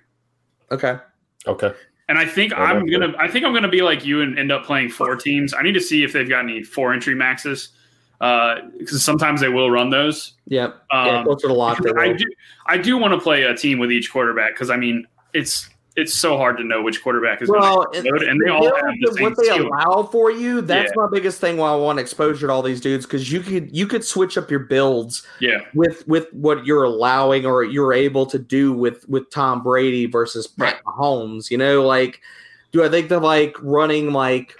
Okay. 0.71 0.99
Okay. 1.47 1.73
And 2.09 2.19
I 2.19 2.27
think 2.27 2.53
Yeah, 2.53 2.63
I'm 2.63 2.87
gonna. 2.87 3.15
I 3.19 3.29
think 3.29 3.45
I'm 3.45 3.55
gonna 3.55 3.69
be 3.69 3.83
like 3.83 4.05
you 4.05 4.21
and 4.23 4.39
end 4.39 4.51
up 4.53 4.65
playing 4.65 4.91
four 4.91 5.17
teams. 5.17 5.55
I 5.55 5.63
need 5.63 5.73
to 5.73 5.81
see 5.81 6.03
if 6.03 6.13
they've 6.13 6.29
got 6.29 6.41
any 6.41 6.63
four 6.63 6.93
entry 6.93 7.15
maxes 7.15 7.71
because 8.19 9.03
sometimes 9.03 9.41
they 9.41 9.49
will 9.49 9.71
run 9.71 9.91
those. 9.91 10.35
Yep. 10.47 10.75
yeah, 10.93 11.19
Um, 11.19 11.25
closer 11.25 11.49
to 11.49 11.55
lock. 11.55 11.83
they 11.83 11.91
I 11.97 12.13
do. 12.13 12.25
I 12.67 12.77
do 12.77 12.99
want 12.99 13.15
to 13.15 13.21
play 13.21 13.45
a 13.45 13.55
team 13.55 13.79
with 13.79 13.91
each 13.91 14.13
quarterback 14.13 14.55
because 14.55 14.71
I 14.71 14.77
mean 14.77 15.07
it's 15.33 15.69
it's 15.97 16.15
so 16.15 16.37
hard 16.37 16.57
to 16.59 16.65
know 16.65 16.83
which 16.83 17.03
quarterback 17.03 17.43
is 17.43 17.49
Well, 17.49 17.87
going 17.93 18.05
to 18.05 18.29
and 18.29 18.41
they 18.41 18.49
all 18.51 18.65
have 18.65 18.95
the 19.01 19.23
what 19.23 19.37
they 19.37 19.45
skill. 19.45 19.67
allow 19.69 20.05
for 20.05 20.31
you. 20.31 20.61
That's 20.61 20.91
Yeah. 20.97 21.03
my 21.03 21.09
biggest 21.11 21.41
thing. 21.41 21.57
Why 21.57 21.73
I 21.73 21.77
want 21.77 21.99
exposure 21.99 22.47
to 22.47 22.53
all 22.53 22.63
these 22.63 22.81
dudes 22.81 23.05
because 23.07 23.31
you 23.33 23.41
could 23.41 23.75
you 23.77 23.87
could 23.87 24.05
switch 24.05 24.39
up 24.39 24.51
your 24.51 24.61
builds 24.61 25.27
Yeah, 25.41 25.59
with 25.75 26.07
with 26.07 26.33
what 26.33 26.65
you're 26.65 26.85
allowing 26.85 27.45
or 27.45 27.65
you're 27.65 27.93
able 27.93 28.25
to 28.27 28.39
do 28.39 28.73
with 28.73 29.09
with 29.09 29.31
Tom 29.31 29.63
Brady 29.63 30.07
versus 30.07 30.47
Pat 30.47 30.81
Mahomes. 30.85 31.51
You 31.51 31.59
know, 31.59 31.85
like 31.87 32.21
do 32.73 32.85
I 32.85 32.89
think 32.89 33.09
that 33.09 33.21
like 33.21 33.57
running 33.61 34.13
like 34.13 34.57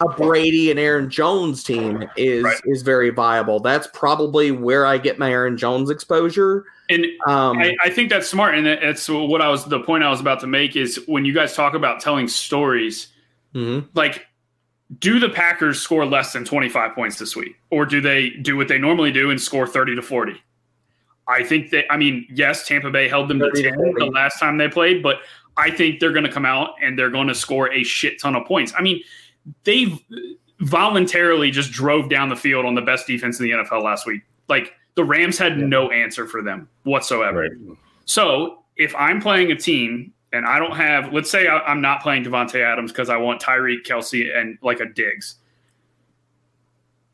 a 0.00 0.08
Brady 0.08 0.70
and 0.70 0.80
Aaron 0.80 1.10
Jones 1.10 1.62
team 1.62 2.08
is 2.16 2.42
Right. 2.44 2.60
is 2.64 2.82
very 2.82 3.10
viable. 3.10 3.60
That's 3.60 3.86
probably 3.92 4.50
where 4.50 4.86
I 4.86 4.98
get 4.98 5.18
my 5.18 5.30
Aaron 5.30 5.56
Jones 5.56 5.90
exposure. 5.90 6.64
and 6.88 7.06
Um, 7.26 7.58
I, 7.58 7.76
I 7.84 7.90
think 7.90 8.10
that's 8.10 8.26
smart, 8.28 8.54
and 8.56 8.66
that's 8.66 9.08
what 9.08 9.40
I 9.40 9.48
was. 9.48 9.64
The 9.64 9.80
point 9.80 10.02
I 10.02 10.10
was 10.10 10.20
about 10.20 10.40
to 10.40 10.46
make 10.46 10.76
is 10.76 11.00
when 11.06 11.24
you 11.24 11.32
guys 11.32 11.54
talk 11.54 11.74
about 11.74 12.00
telling 12.00 12.26
stories, 12.28 13.08
mhm. 13.54 13.86
like, 13.94 14.26
do 14.98 15.20
the 15.20 15.28
Packers 15.28 15.80
score 15.80 16.04
less 16.04 16.32
than 16.32 16.44
twenty 16.44 16.68
five 16.68 16.94
points 16.94 17.18
this 17.18 17.36
week, 17.36 17.56
or 17.70 17.86
do 17.86 18.00
they 18.00 18.30
do 18.30 18.56
what 18.56 18.68
they 18.68 18.78
normally 18.78 19.12
do 19.12 19.30
and 19.30 19.40
score 19.40 19.66
thirty 19.66 19.94
to 19.94 20.02
forty? 20.02 20.42
I 21.28 21.44
think 21.44 21.70
that. 21.70 21.84
I 21.92 21.96
mean, 21.96 22.26
yes, 22.28 22.66
Tampa 22.66 22.90
Bay 22.90 23.06
held 23.08 23.28
them 23.28 23.38
to 23.38 23.50
ten 23.52 23.76
the 23.98 24.06
last 24.12 24.40
time 24.40 24.58
they 24.58 24.68
played, 24.68 25.00
but 25.00 25.18
I 25.56 25.70
think 25.70 26.00
they're 26.00 26.10
going 26.12 26.24
to 26.24 26.32
come 26.32 26.46
out 26.46 26.70
and 26.82 26.98
they're 26.98 27.10
going 27.10 27.28
to 27.28 27.34
score 27.34 27.72
a 27.72 27.84
shit 27.84 28.18
ton 28.18 28.34
of 28.34 28.46
points. 28.46 28.72
I 28.76 28.82
mean, 28.82 29.00
they 29.64 29.98
voluntarily 30.60 31.50
just 31.50 31.72
drove 31.72 32.08
down 32.08 32.28
the 32.28 32.36
field 32.36 32.66
on 32.66 32.74
the 32.74 32.82
best 32.82 33.06
defense 33.06 33.40
in 33.40 33.44
the 33.44 33.50
NFL 33.52 33.82
last 33.82 34.06
week. 34.06 34.22
Like 34.48 34.74
the 34.94 35.04
Rams 35.04 35.38
had 35.38 35.58
no 35.58 35.90
answer 35.90 36.26
for 36.26 36.42
them 36.42 36.68
whatsoever. 36.84 37.42
Right. 37.42 37.78
So 38.04 38.62
if 38.76 38.94
I'm 38.96 39.20
playing 39.20 39.50
a 39.52 39.56
team 39.56 40.12
and 40.32 40.46
I 40.46 40.58
don't 40.58 40.76
have, 40.76 41.12
let's 41.12 41.30
say 41.30 41.46
I, 41.46 41.58
I'm 41.60 41.80
not 41.80 42.02
playing 42.02 42.24
Davante 42.24 42.62
Adams 42.62 42.92
because 42.92 43.08
I 43.08 43.16
want 43.16 43.40
Tyreek, 43.40 43.84
Kelce, 43.86 44.36
and 44.36 44.58
like 44.62 44.80
a 44.80 44.86
Diggs, 44.86 45.36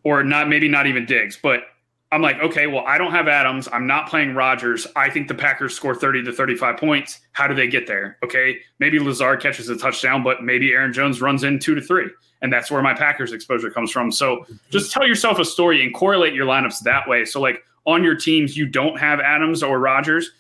or 0.05 0.23
not 0.25 0.49
maybe 0.49 0.69
not 0.69 0.87
even 0.87 1.07
Diggs, 1.07 1.39
but 1.41 1.65
I'm 2.13 2.23
like, 2.23 2.39
okay, 2.39 2.69
well, 2.69 2.85
I 2.87 2.99
don't 2.99 3.11
have 3.11 3.27
Adams. 3.27 3.69
I'm 3.73 3.87
not 3.87 4.09
playing 4.09 4.35
Rodgers. 4.35 4.87
I 4.95 5.11
think 5.11 5.27
the 5.27 5.35
Packers 5.35 5.75
score 5.75 5.95
30 5.95 6.23
to 6.25 6.33
35 6.33 6.77
points. 6.77 7.21
How 7.33 7.49
do 7.49 7.55
they 7.55 7.67
get 7.67 7.89
there? 7.89 8.17
Okay, 8.23 8.59
maybe 8.79 9.01
Lazard 9.01 9.43
catches 9.43 9.69
a 9.69 9.77
touchdown, 9.77 10.23
but 10.23 10.45
maybe 10.45 10.71
Aaron 10.71 10.93
Jones 10.93 11.21
runs 11.21 11.43
in 11.43 11.59
two 11.59 11.75
to 11.75 11.81
three. 11.81 12.09
And 12.43 12.53
that's 12.53 12.71
where 12.71 12.81
my 12.81 12.95
Packers 12.95 13.33
exposure 13.33 13.71
comes 13.71 13.91
from. 13.91 14.13
So 14.13 14.47
just 14.71 14.93
tell 14.93 15.07
yourself 15.07 15.41
a 15.41 15.45
story 15.45 15.83
and 15.83 15.93
correlate 15.95 16.33
your 16.33 16.47
lineups 16.47 16.81
that 16.81 17.09
way. 17.09 17.25
So, 17.25 17.41
like 17.41 17.65
on 17.87 18.05
your 18.05 18.15
teams, 18.15 18.57
you 18.57 18.67
don't 18.67 18.99
have 19.01 19.21
Adams 19.21 19.63
or 19.63 19.81
Rodgers, 19.81 20.31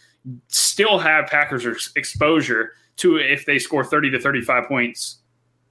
still 0.48 0.98
have 0.98 1.26
Packers 1.26 1.92
exposure 1.96 2.72
to 2.96 3.16
if 3.16 3.44
they 3.44 3.58
score 3.58 3.84
30 3.84 4.10
to 4.10 4.20
35 4.20 4.68
points, 4.68 5.18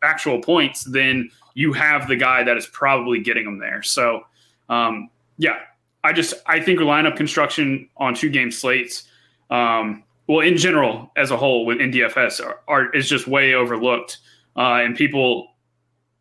actual 0.04 0.42
points, 0.42 0.84
then 0.84 1.30
you 1.54 1.74
have 1.74 2.08
the 2.08 2.16
guy 2.16 2.44
that 2.44 2.58
is 2.58 2.68
probably 2.68 3.20
getting 3.20 3.46
them 3.46 3.60
there. 3.60 3.82
So, 3.82 4.22
um, 4.70 5.10
yeah, 5.38 5.60
I 6.06 6.14
just 6.14 6.36
I 6.45 6.60
think 6.60 6.80
lineup 6.80 7.18
construction 7.18 7.90
on 7.98 8.14
two 8.14 8.30
game 8.30 8.52
slates, 8.52 9.07
um, 9.49 10.03
well, 10.27 10.41
in 10.41 10.56
general 10.56 11.11
as 11.18 11.32
a 11.32 11.38
whole 11.38 11.65
with 11.65 11.80
NDFS 11.80 12.45
are, 12.45 12.60
are 12.68 12.91
is 12.94 13.10
just 13.10 13.27
way 13.27 13.56
overlooked, 13.56 14.19
uh, 14.56 14.82
and 14.84 14.95
people, 14.95 15.48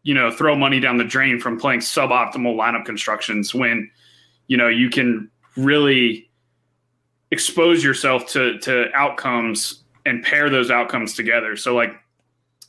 you 0.02 0.14
know, 0.14 0.30
throw 0.30 0.56
money 0.56 0.80
down 0.80 0.96
the 0.96 1.04
drain 1.04 1.38
from 1.38 1.60
playing 1.60 1.80
suboptimal 1.80 2.56
lineup 2.56 2.86
constructions 2.86 3.54
when, 3.54 3.90
you 4.46 4.56
know, 4.56 4.68
you 4.68 4.88
can 4.88 5.30
really 5.56 6.30
expose 7.30 7.84
yourself 7.84 8.26
to 8.28 8.58
to 8.60 8.90
outcomes 8.94 9.84
and 10.06 10.22
pair 10.22 10.48
those 10.48 10.70
outcomes 10.70 11.14
together. 11.14 11.56
So 11.56 11.74
like 11.74 11.94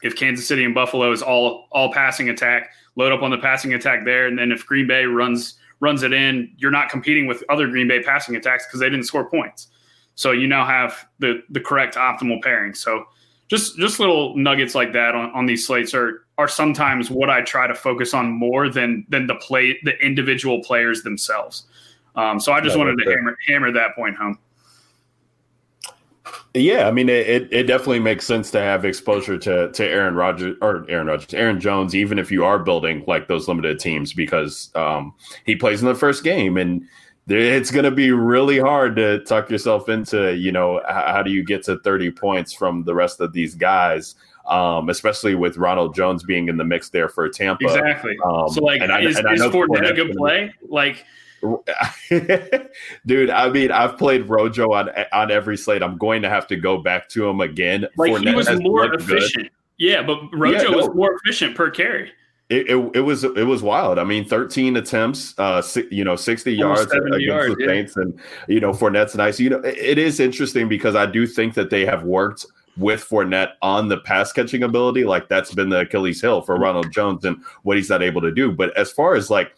if 0.03 0.17
Kansas 0.17 0.45
City 0.45 0.65
and 0.65 0.75
Buffalo 0.75 1.13
is 1.13 1.21
all 1.21 1.67
all 1.71 1.93
passing 1.93 2.29
attack, 2.29 2.71
load 2.97 3.13
up 3.13 3.21
on 3.21 3.31
the 3.31 3.37
passing 3.37 3.73
attack 3.73 4.03
there, 4.03 4.27
and 4.27 4.37
then 4.37 4.51
if 4.51 4.65
Green 4.65 4.85
Bay 4.85 5.05
runs 5.05 5.57
runs 5.85 6.01
it 6.03 6.13
in, 6.13 6.51
you're 6.57 6.71
not 6.79 6.89
competing 6.89 7.27
with 7.27 7.43
other 7.47 7.67
Green 7.67 7.87
Bay 7.87 8.01
passing 8.01 8.35
attacks 8.35 8.65
because 8.65 8.79
they 8.79 8.89
didn't 8.89 9.05
score 9.05 9.29
points. 9.29 9.67
So 10.15 10.31
you 10.31 10.47
now 10.47 10.65
have 10.65 11.07
the 11.19 11.43
the 11.49 11.59
correct 11.59 11.95
optimal 11.95 12.41
pairing. 12.41 12.73
So 12.73 13.05
just 13.47 13.77
just 13.77 13.99
little 13.99 14.35
nuggets 14.35 14.73
like 14.73 14.91
that 14.93 15.13
on, 15.13 15.29
on 15.31 15.45
these 15.45 15.65
slates 15.67 15.93
are 15.93 16.25
are 16.37 16.47
sometimes 16.47 17.11
what 17.11 17.29
I 17.29 17.41
try 17.41 17.67
to 17.67 17.75
focus 17.75 18.13
on 18.13 18.31
more 18.31 18.69
than 18.69 19.05
than 19.09 19.27
the 19.27 19.35
play 19.35 19.77
the 19.83 19.93
individual 20.03 20.63
players 20.63 21.03
themselves. 21.03 21.67
Um, 22.15 22.39
so 22.39 22.53
I 22.53 22.61
just 22.61 22.75
Yeah, 22.75 22.83
wanted 22.83 22.97
to 23.03 23.11
hammer 23.11 23.37
hammer 23.47 23.71
that 23.71 23.95
point 23.95 24.15
home. 24.15 24.39
Yeah, 26.53 26.87
I 26.87 26.91
mean, 26.91 27.09
it, 27.09 27.27
it, 27.27 27.47
it 27.51 27.63
definitely 27.63 27.99
makes 27.99 28.25
sense 28.25 28.49
to 28.51 28.59
have 28.59 28.85
exposure 28.85 29.37
to 29.37 29.71
to 29.71 29.85
Aaron 29.85 30.15
Rodgers 30.15 30.57
or 30.61 30.85
Aaron 30.89 31.07
Rodgers, 31.07 31.33
Aaron 31.33 31.59
Jones, 31.59 31.93
even 31.93 32.17
if 32.17 32.31
you 32.31 32.45
are 32.45 32.59
building 32.59 33.03
like 33.07 33.27
those 33.27 33.47
limited 33.47 33.79
teams, 33.79 34.13
because 34.13 34.71
um, 34.75 35.13
he 35.45 35.55
plays 35.55 35.81
in 35.81 35.87
the 35.87 35.95
first 35.95 36.23
game, 36.23 36.57
and 36.57 36.83
it's 37.27 37.71
going 37.71 37.85
to 37.85 37.91
be 37.91 38.11
really 38.11 38.59
hard 38.59 38.95
to 38.95 39.19
tuck 39.25 39.49
yourself 39.49 39.89
into, 39.89 40.35
you 40.35 40.51
know, 40.51 40.81
how 40.87 41.21
do 41.23 41.31
you 41.31 41.43
get 41.43 41.63
to 41.63 41.79
thirty 41.79 42.11
points 42.11 42.53
from 42.53 42.83
the 42.83 42.95
rest 42.95 43.19
of 43.19 43.33
these 43.33 43.53
guys, 43.55 44.15
um, 44.47 44.89
especially 44.89 45.35
with 45.35 45.57
Ronald 45.57 45.95
Jones 45.95 46.23
being 46.23 46.47
in 46.47 46.57
the 46.57 46.63
mix 46.63 46.89
there 46.89 47.09
for 47.09 47.27
Tampa. 47.27 47.65
Exactly. 47.65 48.15
Um, 48.23 48.49
so 48.49 48.63
like, 48.63 48.81
and 48.81 48.91
I- 48.91 49.01
is, 49.01 49.17
and 49.17 49.27
I 49.27 49.33
is 49.33 49.39
know 49.41 49.49
Fournette 49.49 49.89
a 49.89 49.93
good 49.93 50.15
play? 50.15 50.53
Like, 50.69 51.03
Dude, 53.05 53.29
I 53.29 53.49
mean, 53.49 53.71
I've 53.71 53.97
played 53.97 54.27
Rojo 54.29 54.71
on 54.73 54.89
on 55.11 55.31
every 55.31 55.57
slate. 55.57 55.83
I'm 55.83 55.97
going 55.97 56.21
to 56.21 56.29
have 56.29 56.47
to 56.47 56.55
go 56.55 56.77
back 56.77 57.09
to 57.09 57.27
him 57.27 57.41
again. 57.41 57.87
like 57.97 58.21
he 58.21 58.33
was 58.33 58.49
more 58.61 58.87
looked 58.87 59.05
good. 59.07 59.17
efficient. 59.17 59.49
Yeah, 59.77 60.01
but 60.03 60.19
Rojo 60.33 60.57
Yeah, 60.63 60.69
no. 60.69 60.77
was 60.77 60.89
more 60.95 61.15
efficient 61.23 61.55
per 61.55 61.69
carry. 61.69 62.11
It, 62.49 62.69
it, 62.69 62.91
it 62.95 62.99
was 63.01 63.23
it 63.23 63.47
was 63.47 63.63
wild. 63.63 63.97
I 63.97 64.03
mean, 64.03 64.23
13 64.23 64.77
attempts, 64.77 65.33
uh, 65.39 65.63
si- 65.63 65.87
you 65.89 66.03
know, 66.03 66.15
60 66.15 66.53
yards 66.53 66.81
70 66.91 67.07
against 67.07 67.21
yards, 67.25 67.55
the 67.55 67.61
yeah. 67.61 67.67
Saints, 67.67 67.97
and 67.97 68.19
you 68.47 68.59
know, 68.59 68.71
Fournette's 68.71 69.15
nice. 69.15 69.39
You 69.39 69.49
know, 69.49 69.59
it, 69.61 69.77
it 69.77 69.97
is 69.97 70.19
interesting 70.19 70.69
because 70.69 70.95
I 70.95 71.07
do 71.07 71.25
think 71.25 71.55
that 71.55 71.71
they 71.71 71.85
have 71.87 72.03
worked 72.03 72.45
with 72.77 73.03
Fournette 73.03 73.53
on 73.63 73.87
the 73.87 73.97
pass 73.97 74.31
catching 74.31 74.61
ability. 74.61 75.05
Like 75.05 75.27
that's 75.27 75.55
been 75.55 75.69
the 75.69 75.79
Achilles 75.79 76.21
heel 76.21 76.41
for 76.43 76.55
Ronald 76.57 76.91
Jones 76.91 77.25
and 77.25 77.37
what 77.63 77.77
he's 77.77 77.89
not 77.89 78.03
able 78.03 78.21
to 78.21 78.31
do. 78.31 78.51
But 78.51 78.77
as 78.77 78.91
far 78.91 79.15
as 79.15 79.31
like 79.31 79.55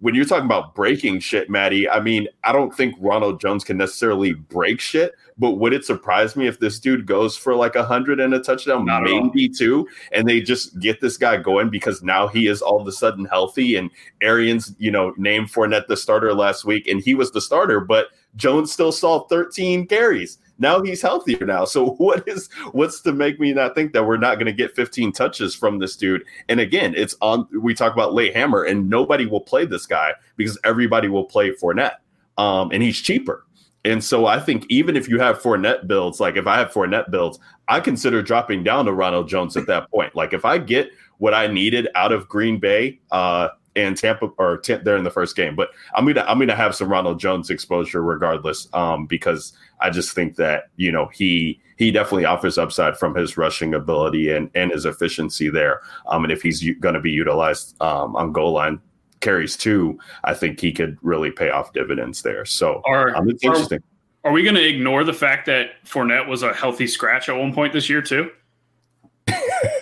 when 0.00 0.14
you're 0.14 0.24
talking 0.24 0.44
about 0.44 0.74
breaking 0.76 1.18
shit, 1.18 1.50
Maddie, 1.50 1.88
I 1.88 1.98
mean, 2.00 2.28
I 2.44 2.52
don't 2.52 2.74
think 2.74 2.94
Ronald 3.00 3.40
Jones 3.40 3.64
can 3.64 3.76
necessarily 3.76 4.32
break 4.32 4.80
shit, 4.80 5.12
but 5.38 5.52
would 5.52 5.72
it 5.72 5.84
surprise 5.84 6.36
me 6.36 6.46
if 6.46 6.60
this 6.60 6.78
dude 6.78 7.04
goes 7.04 7.36
for 7.36 7.54
like 7.54 7.74
a 7.74 7.84
hundred 7.84 8.20
and 8.20 8.32
a 8.32 8.38
touchdown, 8.38 8.84
Not 8.84 9.02
maybe 9.02 9.48
two, 9.48 9.88
and 10.12 10.28
they 10.28 10.40
just 10.40 10.78
get 10.78 11.00
this 11.00 11.16
guy 11.16 11.36
going 11.36 11.68
because 11.68 12.02
now 12.02 12.28
he 12.28 12.46
is 12.46 12.62
all 12.62 12.80
of 12.80 12.86
a 12.86 12.92
sudden 12.92 13.24
healthy 13.24 13.74
and 13.74 13.90
Arians, 14.22 14.74
you 14.78 14.92
know, 14.92 15.14
named 15.16 15.48
Fournette 15.48 15.88
the 15.88 15.96
starter 15.96 16.32
last 16.32 16.64
week, 16.64 16.86
and 16.86 17.00
he 17.00 17.14
was 17.14 17.32
the 17.32 17.40
starter, 17.40 17.80
but 17.80 18.08
Jones 18.36 18.70
still 18.72 18.92
saw 18.92 19.26
13 19.26 19.88
carries. 19.88 20.38
Now 20.58 20.82
he's 20.82 21.02
healthier 21.02 21.44
now. 21.46 21.64
So 21.64 21.90
what 21.98 22.26
is 22.28 22.48
what's 22.72 23.00
to 23.02 23.12
make 23.12 23.40
me 23.40 23.52
not 23.52 23.74
think 23.74 23.92
that 23.92 24.04
we're 24.04 24.16
not 24.16 24.34
going 24.36 24.46
to 24.46 24.52
get 24.52 24.74
15 24.74 25.12
touches 25.12 25.54
from 25.54 25.78
this 25.78 25.96
dude? 25.96 26.24
And 26.48 26.60
again, 26.60 26.94
it's 26.96 27.14
on. 27.20 27.46
We 27.60 27.74
talk 27.74 27.92
about 27.92 28.14
late 28.14 28.34
hammer, 28.34 28.64
and 28.64 28.88
nobody 28.88 29.26
will 29.26 29.40
play 29.40 29.64
this 29.64 29.86
guy 29.86 30.12
because 30.36 30.58
everybody 30.64 31.08
will 31.08 31.24
play 31.24 31.52
Fournette, 31.52 31.96
um, 32.36 32.70
and 32.72 32.82
he's 32.82 33.00
cheaper. 33.00 33.44
And 33.84 34.02
so 34.02 34.26
I 34.26 34.40
think 34.40 34.66
even 34.68 34.96
if 34.96 35.08
you 35.08 35.18
have 35.20 35.40
Fournette 35.40 35.86
builds, 35.86 36.20
like 36.20 36.36
if 36.36 36.46
I 36.46 36.58
have 36.58 36.72
Fournette 36.72 37.10
builds, 37.10 37.38
I 37.68 37.80
consider 37.80 38.22
dropping 38.22 38.64
down 38.64 38.84
to 38.86 38.92
Ronald 38.92 39.28
Jones 39.28 39.56
at 39.56 39.66
that 39.66 39.90
point. 39.90 40.14
Like 40.16 40.32
if 40.32 40.44
I 40.44 40.58
get 40.58 40.90
what 41.18 41.32
I 41.32 41.46
needed 41.46 41.88
out 41.94 42.12
of 42.12 42.28
Green 42.28 42.58
Bay 42.58 42.98
uh, 43.12 43.48
and 43.76 43.96
Tampa, 43.96 44.26
or 44.38 44.58
t- 44.58 44.74
they're 44.74 44.96
in 44.96 45.04
the 45.04 45.10
first 45.10 45.36
game, 45.36 45.54
but 45.54 45.70
I'm 45.94 46.06
gonna 46.06 46.24
I'm 46.26 46.38
gonna 46.38 46.56
have 46.56 46.74
some 46.74 46.90
Ronald 46.90 47.20
Jones 47.20 47.50
exposure 47.50 48.02
regardless, 48.02 48.68
um, 48.72 49.06
because 49.06 49.52
I 49.80 49.90
just 49.90 50.14
think 50.14 50.36
that 50.36 50.64
you 50.76 50.92
know 50.92 51.06
he 51.12 51.60
he 51.76 51.90
definitely 51.90 52.24
offers 52.24 52.58
upside 52.58 52.96
from 52.96 53.14
his 53.14 53.36
rushing 53.36 53.74
ability 53.74 54.30
and 54.30 54.50
and 54.54 54.70
his 54.70 54.84
efficiency 54.84 55.48
there. 55.48 55.80
Um, 56.06 56.24
and 56.24 56.32
if 56.32 56.42
he's 56.42 56.62
going 56.80 56.94
to 56.94 57.00
be 57.00 57.10
utilized 57.10 57.80
um, 57.80 58.16
on 58.16 58.32
goal 58.32 58.52
line 58.52 58.80
carries 59.20 59.56
too, 59.56 59.98
I 60.24 60.34
think 60.34 60.60
he 60.60 60.72
could 60.72 60.98
really 61.02 61.30
pay 61.30 61.50
off 61.50 61.72
dividends 61.72 62.22
there. 62.22 62.44
So 62.44 62.82
Are, 62.86 63.16
um, 63.16 63.28
it's 63.28 63.44
are, 63.44 63.48
interesting. 63.48 63.80
are 64.24 64.32
we 64.32 64.42
going 64.42 64.54
to 64.54 64.66
ignore 64.66 65.04
the 65.04 65.12
fact 65.12 65.46
that 65.46 65.70
Fournette 65.84 66.28
was 66.28 66.42
a 66.42 66.52
healthy 66.52 66.86
scratch 66.86 67.28
at 67.28 67.36
one 67.36 67.52
point 67.52 67.72
this 67.72 67.88
year 67.88 68.02
too? 68.02 68.30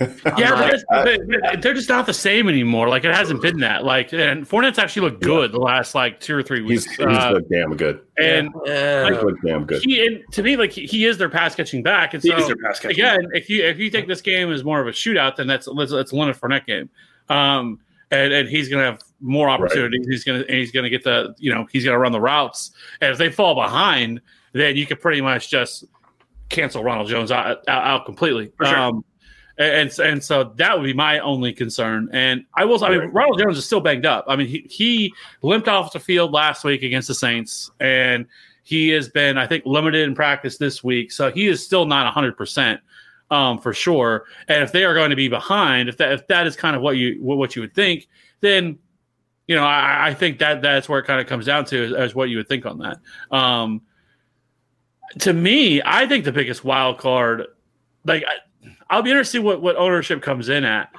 Yeah, 0.00 0.50
not- 0.50 0.58
they're 0.58 0.70
just, 0.72 0.86
they- 0.90 1.56
they're 1.60 1.74
just 1.74 1.88
not 1.88 2.06
the 2.06 2.12
same 2.14 2.48
anymore. 2.48 2.88
Like 2.88 3.04
it 3.04 3.14
hasn't 3.14 3.42
been 3.42 3.60
that. 3.60 3.84
Like 3.84 4.12
and 4.12 4.48
Fournette's 4.48 4.78
actually 4.78 5.08
looked 5.10 5.22
good 5.22 5.52
the 5.52 5.58
last 5.60 5.94
like 5.94 6.20
two 6.20 6.36
or 6.36 6.42
three 6.42 6.62
weeks. 6.62 6.84
he's 6.84 7.00
Uh, 7.00 7.30
looked 7.32 7.50
damn 7.50 7.76
good. 7.76 8.00
and 8.18 8.50
Yeah. 8.64 9.10
He's 9.12 9.22
looked 9.22 9.44
damn 9.44 9.64
good. 9.64 9.82
he 9.82 10.06
and 10.06 10.22
to 10.32 10.42
me 10.42 10.56
like 10.56 10.72
he, 10.72 10.86
he 10.86 11.04
is 11.06 11.18
their 11.18 11.28
pass 11.30 11.54
catching 11.54 11.82
back. 11.82 12.14
And 12.14 12.22
He 12.22 12.30
so 12.30 12.36
is 12.36 12.46
their 12.46 12.56
pass 12.56 12.78
catching 12.80 12.92
again, 12.96 13.26
if 13.32 13.48
you 13.48 13.64
if 13.64 13.78
you 13.78 13.90
think 13.90 14.08
this 14.08 14.20
game 14.20 14.50
is 14.52 14.64
more 14.64 14.80
of 14.80 14.86
a 14.86 14.92
shootout, 14.92 15.36
then 15.36 15.46
that's 15.46 15.68
that's, 15.76 15.92
that's 15.92 16.12
a 16.12 16.16
Leonard 16.16 16.36
Fournette 16.36 16.66
game. 16.66 16.88
Um, 17.28 17.80
and, 18.10 18.32
and 18.32 18.48
he's 18.48 18.68
going 18.68 18.84
to 18.84 18.90
have 18.92 19.00
more 19.20 19.48
opportunities. 19.48 20.06
He's 20.08 20.22
going 20.24 20.40
to 20.42 20.48
and 20.48 20.56
he's 20.58 20.70
going 20.70 20.84
to 20.84 20.90
get 20.90 21.02
the 21.02 21.34
you 21.38 21.52
know 21.52 21.66
he's 21.72 21.84
going 21.84 21.94
to 21.94 21.98
run 21.98 22.12
the 22.12 22.20
routes. 22.20 22.70
And 23.00 23.10
if 23.10 23.18
they 23.18 23.30
fall 23.30 23.54
behind, 23.54 24.20
then 24.52 24.76
you 24.76 24.86
could 24.86 25.00
pretty 25.00 25.20
much 25.20 25.50
just 25.50 25.84
cancel 26.48 26.84
Ronald 26.84 27.08
Jones 27.08 27.32
out, 27.32 27.68
out, 27.68 27.84
out 27.84 28.04
completely. 28.06 28.52
For 28.56 28.66
sure. 28.66 28.78
Um, 28.78 29.04
and 29.58 29.98
and 29.98 30.22
so 30.22 30.52
that 30.56 30.76
would 30.76 30.84
be 30.84 30.92
my 30.92 31.18
only 31.20 31.52
concern. 31.52 32.08
And 32.12 32.44
I 32.54 32.64
will. 32.64 32.82
I 32.84 32.90
mean, 32.90 33.08
Ronald 33.10 33.38
Jones 33.38 33.56
is 33.56 33.64
still 33.64 33.80
banged 33.80 34.06
up. 34.06 34.24
I 34.28 34.36
mean, 34.36 34.46
he 34.46 34.66
he 34.68 35.14
limped 35.42 35.68
off 35.68 35.92
the 35.92 36.00
field 36.00 36.32
last 36.32 36.64
week 36.64 36.82
against 36.82 37.08
the 37.08 37.14
Saints, 37.14 37.70
and 37.80 38.26
he 38.62 38.88
has 38.90 39.08
been, 39.08 39.38
I 39.38 39.46
think, 39.46 39.64
limited 39.64 40.06
in 40.06 40.14
practice 40.14 40.58
this 40.58 40.82
week. 40.82 41.12
So 41.12 41.30
he 41.30 41.46
is 41.46 41.64
still 41.64 41.86
not 41.86 42.12
hundred 42.12 42.36
percent 42.36 42.80
um, 43.30 43.58
for 43.58 43.72
sure. 43.72 44.24
And 44.48 44.62
if 44.62 44.72
they 44.72 44.84
are 44.84 44.94
going 44.94 45.10
to 45.10 45.16
be 45.16 45.28
behind, 45.28 45.88
if 45.88 45.96
that 45.98 46.12
if 46.12 46.26
that 46.26 46.46
is 46.46 46.56
kind 46.56 46.76
of 46.76 46.82
what 46.82 46.96
you 46.96 47.18
what 47.22 47.56
you 47.56 47.62
would 47.62 47.74
think, 47.74 48.08
then 48.40 48.78
you 49.46 49.54
know 49.56 49.64
I, 49.64 50.08
I 50.08 50.14
think 50.14 50.38
that 50.40 50.62
that's 50.62 50.88
where 50.88 50.98
it 50.98 51.06
kind 51.06 51.20
of 51.20 51.26
comes 51.26 51.46
down 51.46 51.64
to 51.66 51.84
as, 51.84 51.92
as 51.92 52.14
what 52.14 52.28
you 52.28 52.36
would 52.36 52.48
think 52.48 52.66
on 52.66 52.78
that. 52.78 52.98
Um, 53.34 53.82
to 55.20 55.32
me, 55.32 55.80
I 55.84 56.06
think 56.06 56.24
the 56.24 56.32
biggest 56.32 56.64
wild 56.64 56.98
card, 56.98 57.46
like 58.04 58.24
I, 58.26 58.34
I'll 58.90 59.02
be 59.02 59.10
interested 59.10 59.42
what 59.42 59.62
what 59.62 59.76
ownership 59.76 60.22
comes 60.22 60.48
in 60.48 60.64
at, 60.64 60.90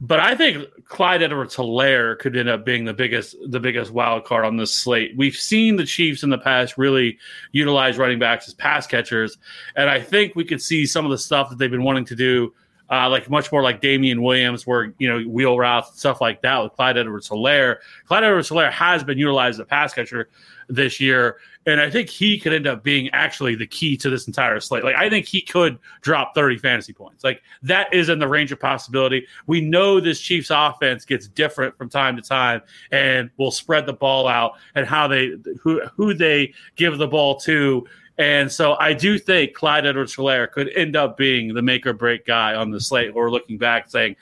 but 0.00 0.18
I 0.18 0.34
think 0.34 0.66
Clyde 0.86 1.22
Edwards 1.22 1.54
Helaire 1.54 2.18
could 2.18 2.36
end 2.36 2.48
up 2.48 2.64
being 2.64 2.84
the 2.84 2.94
biggest 2.94 3.36
the 3.46 3.60
biggest 3.60 3.92
wild 3.92 4.24
card 4.24 4.44
on 4.44 4.56
this 4.56 4.74
slate. 4.74 5.12
We've 5.16 5.34
seen 5.34 5.76
the 5.76 5.84
Chiefs 5.84 6.22
in 6.22 6.30
the 6.30 6.38
past 6.38 6.78
really 6.78 7.18
utilize 7.52 7.98
running 7.98 8.18
backs 8.18 8.48
as 8.48 8.54
pass 8.54 8.86
catchers, 8.86 9.38
and 9.76 9.90
I 9.90 10.00
think 10.00 10.34
we 10.34 10.44
could 10.44 10.62
see 10.62 10.86
some 10.86 11.04
of 11.04 11.10
the 11.10 11.18
stuff 11.18 11.50
that 11.50 11.58
they've 11.58 11.70
been 11.70 11.84
wanting 11.84 12.06
to 12.06 12.16
do. 12.16 12.54
Uh, 12.92 13.08
like 13.08 13.30
much 13.30 13.52
more 13.52 13.62
like 13.62 13.80
Damien 13.80 14.20
Williams, 14.20 14.66
where 14.66 14.92
you 14.98 15.08
know 15.08 15.20
wheel 15.20 15.56
routes 15.56 15.96
stuff 15.96 16.20
like 16.20 16.42
that 16.42 16.58
with 16.58 16.72
Clyde 16.72 16.98
Edwards 16.98 17.28
Helaire. 17.28 17.76
Clyde 18.06 18.24
Edwards 18.24 18.50
Helaire 18.50 18.72
has 18.72 19.04
been 19.04 19.16
utilized 19.16 19.56
as 19.56 19.60
a 19.60 19.64
pass 19.64 19.94
catcher 19.94 20.28
this 20.68 20.98
year, 20.98 21.36
and 21.70 21.80
I 21.80 21.90
think 21.90 22.08
he 22.08 22.38
could 22.38 22.52
end 22.52 22.66
up 22.66 22.82
being 22.82 23.08
actually 23.10 23.54
the 23.54 23.66
key 23.66 23.96
to 23.98 24.10
this 24.10 24.26
entire 24.26 24.60
slate. 24.60 24.84
Like 24.84 24.96
I 24.96 25.08
think 25.08 25.26
he 25.26 25.40
could 25.40 25.78
drop 26.00 26.34
30 26.34 26.58
fantasy 26.58 26.92
points. 26.92 27.24
Like 27.24 27.42
that 27.62 27.92
is 27.92 28.08
in 28.08 28.18
the 28.18 28.28
range 28.28 28.52
of 28.52 28.60
possibility. 28.60 29.26
We 29.46 29.60
know 29.60 30.00
this 30.00 30.20
Chiefs 30.20 30.50
offense 30.50 31.04
gets 31.04 31.28
different 31.28 31.76
from 31.76 31.88
time 31.88 32.16
to 32.16 32.22
time 32.22 32.62
and 32.90 33.30
will 33.36 33.50
spread 33.50 33.86
the 33.86 33.92
ball 33.92 34.26
out 34.26 34.52
and 34.74 34.86
how 34.86 35.08
they 35.08 35.32
who 35.60 35.80
who 35.96 36.14
they 36.14 36.52
give 36.76 36.98
the 36.98 37.08
ball 37.08 37.36
to. 37.40 37.86
And 38.18 38.52
so 38.52 38.76
I 38.78 38.92
do 38.92 39.18
think 39.18 39.54
Clyde 39.54 39.86
Edwards 39.86 40.14
Helaire 40.14 40.50
could 40.50 40.68
end 40.76 40.94
up 40.94 41.16
being 41.16 41.54
the 41.54 41.62
make 41.62 41.86
or 41.86 41.94
break 41.94 42.26
guy 42.26 42.54
on 42.54 42.70
the 42.70 42.78
slate 42.78 43.12
or 43.14 43.30
looking 43.30 43.56
back 43.56 43.88
saying, 43.88 44.16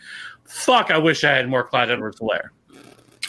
fuck, 0.44 0.92
I 0.92 0.98
wish 0.98 1.24
I 1.24 1.32
had 1.32 1.48
more 1.48 1.64
Clyde 1.64 1.90
Edwards 1.90 2.20
Helaire. 2.20 2.50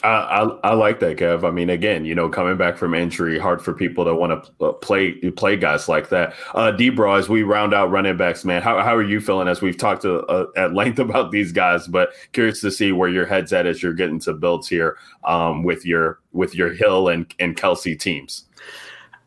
I, 0.03 0.43
I 0.63 0.73
like 0.73 0.99
that, 1.01 1.17
Kev. 1.17 1.43
I 1.43 1.51
mean, 1.51 1.69
again, 1.69 2.05
you 2.05 2.15
know, 2.15 2.29
coming 2.29 2.55
back 2.55 2.77
from 2.77 2.93
injury, 2.93 3.37
hard 3.37 3.61
for 3.61 3.73
people 3.73 4.05
to 4.05 4.15
want 4.15 4.45
to 4.59 4.73
play 4.73 5.13
play 5.31 5.57
guys 5.57 5.89
like 5.89 6.09
that. 6.09 6.33
Uh, 6.55 6.71
Debro, 6.71 7.17
as 7.17 7.27
we 7.27 7.43
round 7.43 7.73
out 7.73 7.91
running 7.91 8.15
backs, 8.15 8.45
man, 8.45 8.61
how 8.61 8.79
how 8.79 8.95
are 8.95 9.03
you 9.03 9.19
feeling? 9.19 9.47
As 9.47 9.61
we've 9.61 9.77
talked 9.77 10.03
to, 10.03 10.21
uh, 10.27 10.47
at 10.55 10.73
length 10.73 10.99
about 10.99 11.31
these 11.31 11.51
guys, 11.51 11.87
but 11.87 12.11
curious 12.31 12.61
to 12.61 12.71
see 12.71 12.91
where 12.91 13.09
your 13.09 13.25
head's 13.25 13.51
at 13.51 13.65
as 13.65 13.83
you're 13.83 13.93
getting 13.93 14.19
to 14.21 14.33
builds 14.33 14.67
here 14.69 14.97
um, 15.25 15.63
with 15.63 15.85
your 15.85 16.19
with 16.31 16.55
your 16.55 16.73
Hill 16.73 17.09
and 17.09 17.33
and 17.39 17.57
Kelce 17.57 17.99
teams. 17.99 18.45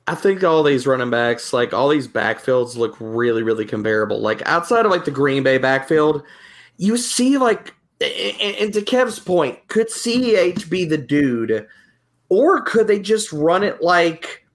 I 0.09 0.15
think 0.15 0.43
all 0.43 0.63
these 0.63 0.87
running 0.87 1.11
backs, 1.11 1.53
like 1.53 1.73
all 1.73 1.89
these 1.89 2.09
backfields, 2.09 2.77
look 2.77 2.97
really, 2.99 3.43
really 3.43 3.65
comparable. 3.65 4.21
Like 4.21 4.43
outside 4.47 4.85
of 4.85 4.91
like 4.91 5.05
the 5.05 5.13
Green 5.13 5.43
Bay 5.43 5.59
backfield, 5.59 6.25
you 6.77 6.97
see 6.97 7.39
like, 7.39 7.75
and, 8.03 8.73
to 8.73 8.83
Kev's 8.83 9.19
point, 9.19 9.67
could 9.69 9.89
CEH 9.89 10.69
be 10.69 10.85
the 10.85 10.99
dude, 10.99 11.67
or 12.29 12.63
could 12.63 12.87
they 12.87 12.99
just 12.99 13.33
run 13.33 13.63
it 13.63 13.83
like 13.83 14.47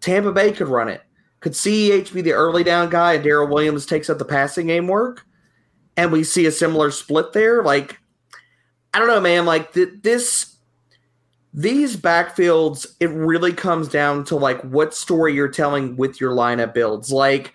Tampa 0.00 0.32
Bay 0.32 0.52
could 0.52 0.68
run 0.68 0.88
it? 0.88 1.02
Could 1.40 1.52
CEH 1.52 2.12
be 2.12 2.22
the 2.22 2.32
early 2.32 2.64
down 2.64 2.90
guy 2.90 3.14
and 3.14 3.24
Darrel 3.24 3.48
Williams 3.48 3.86
takes 3.86 4.10
up 4.10 4.18
the 4.18 4.24
passing 4.24 4.66
game 4.66 4.88
work, 4.88 5.24
and 5.96 6.10
we 6.10 6.24
see 6.24 6.46
a 6.46 6.52
similar 6.52 6.90
split 6.90 7.32
there? 7.32 7.62
Like, 7.62 7.98
I 8.92 8.98
don't 8.98 9.08
know, 9.08 9.20
man. 9.20 9.46
Like 9.46 9.72
th- 9.72 10.00
this 10.02 10.56
these 11.52 11.96
backfields, 11.96 12.86
it 13.00 13.08
really 13.08 13.52
comes 13.52 13.88
down 13.88 14.24
to 14.24 14.36
like 14.36 14.60
what 14.62 14.94
story 14.94 15.34
you're 15.34 15.48
telling 15.48 15.96
with 15.96 16.20
your 16.20 16.32
lineup 16.32 16.74
builds. 16.74 17.10
Like, 17.10 17.54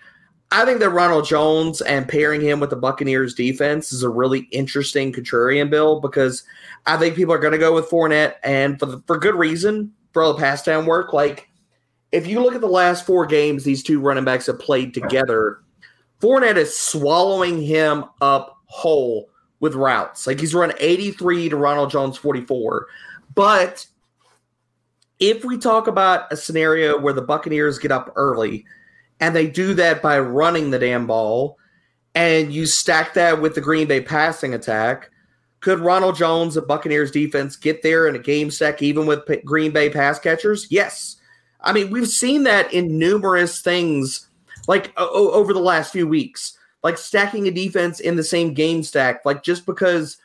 I 0.52 0.66
think 0.66 0.80
that 0.80 0.90
Ronald 0.90 1.24
Jones 1.24 1.80
and 1.80 2.06
pairing 2.06 2.42
him 2.42 2.60
with 2.60 2.68
the 2.68 2.76
Buccaneers 2.76 3.34
defense 3.34 3.90
is 3.90 4.02
a 4.02 4.08
really 4.10 4.40
interesting 4.50 5.10
contrarian 5.10 5.70
build 5.70 6.02
because 6.02 6.44
I 6.84 6.98
think 6.98 7.16
people 7.16 7.32
are 7.32 7.38
going 7.38 7.52
to 7.52 7.58
go 7.58 7.74
with 7.74 7.88
Fournette 7.88 8.34
and 8.44 8.78
for 8.78 8.84
the, 8.84 9.02
for 9.06 9.18
good 9.18 9.34
reason 9.34 9.92
for 10.12 10.22
all 10.22 10.34
the 10.34 10.38
pass 10.38 10.62
down 10.62 10.84
work. 10.84 11.14
Like, 11.14 11.48
if 12.12 12.26
you 12.26 12.42
look 12.42 12.54
at 12.54 12.60
the 12.60 12.66
last 12.66 13.06
four 13.06 13.24
games 13.24 13.64
these 13.64 13.82
two 13.82 13.98
running 13.98 14.24
backs 14.24 14.44
have 14.44 14.58
played 14.58 14.92
together, 14.92 15.62
Fournette 16.20 16.56
is 16.56 16.78
swallowing 16.78 17.62
him 17.62 18.04
up 18.20 18.58
whole 18.66 19.30
with 19.60 19.74
routes. 19.74 20.26
Like 20.26 20.38
he's 20.38 20.54
run 20.54 20.74
83 20.78 21.48
to 21.48 21.56
Ronald 21.56 21.90
Jones 21.90 22.18
44. 22.18 22.88
But 23.34 23.86
if 25.18 25.46
we 25.46 25.56
talk 25.56 25.86
about 25.86 26.30
a 26.30 26.36
scenario 26.36 27.00
where 27.00 27.14
the 27.14 27.22
Buccaneers 27.22 27.78
get 27.78 27.90
up 27.90 28.12
early 28.16 28.66
and 29.22 29.36
they 29.36 29.46
do 29.46 29.72
that 29.74 30.02
by 30.02 30.18
running 30.18 30.70
the 30.70 30.80
damn 30.80 31.06
ball, 31.06 31.56
and 32.16 32.52
you 32.52 32.66
stack 32.66 33.14
that 33.14 33.40
with 33.40 33.54
the 33.54 33.60
Green 33.60 33.86
Bay 33.86 34.00
passing 34.00 34.52
attack, 34.52 35.10
could 35.60 35.78
Ronald 35.78 36.16
Jones, 36.16 36.54
the 36.54 36.62
Buccaneers 36.62 37.12
defense, 37.12 37.54
get 37.54 37.82
there 37.82 38.08
in 38.08 38.16
a 38.16 38.18
game 38.18 38.50
stack 38.50 38.82
even 38.82 39.06
with 39.06 39.24
P- 39.24 39.36
Green 39.44 39.70
Bay 39.70 39.88
pass 39.88 40.18
catchers? 40.18 40.66
Yes. 40.70 41.18
I 41.60 41.72
mean, 41.72 41.90
we've 41.92 42.08
seen 42.08 42.42
that 42.42 42.72
in 42.72 42.98
numerous 42.98 43.62
things 43.62 44.26
like 44.66 44.92
o- 44.96 45.30
over 45.30 45.52
the 45.52 45.60
last 45.60 45.92
few 45.92 46.08
weeks, 46.08 46.58
like 46.82 46.98
stacking 46.98 47.46
a 47.46 47.52
defense 47.52 48.00
in 48.00 48.16
the 48.16 48.24
same 48.24 48.54
game 48.54 48.82
stack. 48.82 49.24
Like 49.24 49.44
just 49.44 49.66
because 49.66 50.16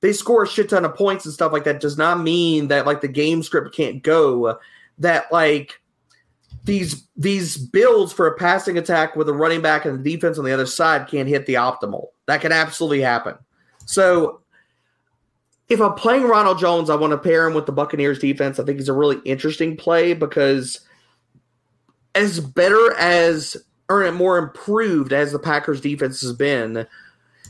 they 0.00 0.14
score 0.14 0.44
a 0.44 0.48
shit 0.48 0.70
ton 0.70 0.86
of 0.86 0.94
points 0.94 1.26
and 1.26 1.34
stuff 1.34 1.52
like 1.52 1.64
that 1.64 1.80
does 1.80 1.98
not 1.98 2.22
mean 2.22 2.68
that 2.68 2.86
like 2.86 3.02
the 3.02 3.08
game 3.08 3.42
script 3.42 3.74
can't 3.74 4.02
go. 4.02 4.58
That 4.96 5.30
like 5.30 5.79
these 6.64 7.08
these 7.16 7.56
builds 7.56 8.12
for 8.12 8.26
a 8.26 8.36
passing 8.36 8.78
attack 8.78 9.16
with 9.16 9.28
a 9.28 9.32
running 9.32 9.62
back 9.62 9.84
and 9.84 9.98
the 9.98 10.10
defense 10.10 10.38
on 10.38 10.44
the 10.44 10.52
other 10.52 10.66
side 10.66 11.08
can't 11.08 11.28
hit 11.28 11.46
the 11.46 11.54
optimal. 11.54 12.08
That 12.26 12.40
can 12.40 12.52
absolutely 12.52 13.00
happen. 13.00 13.36
So 13.86 14.40
if 15.68 15.80
I'm 15.80 15.94
playing 15.94 16.24
Ronald 16.24 16.58
Jones, 16.58 16.90
I 16.90 16.96
want 16.96 17.12
to 17.12 17.18
pair 17.18 17.46
him 17.46 17.54
with 17.54 17.66
the 17.66 17.72
Buccaneers 17.72 18.18
defense. 18.18 18.58
I 18.58 18.64
think 18.64 18.78
he's 18.78 18.88
a 18.88 18.92
really 18.92 19.20
interesting 19.24 19.76
play 19.76 20.14
because 20.14 20.80
as 22.14 22.40
better 22.40 22.94
as 22.94 23.56
or 23.88 24.10
more 24.12 24.38
improved 24.38 25.12
as 25.12 25.32
the 25.32 25.38
Packers 25.38 25.80
defense 25.80 26.20
has 26.20 26.32
been 26.32 26.86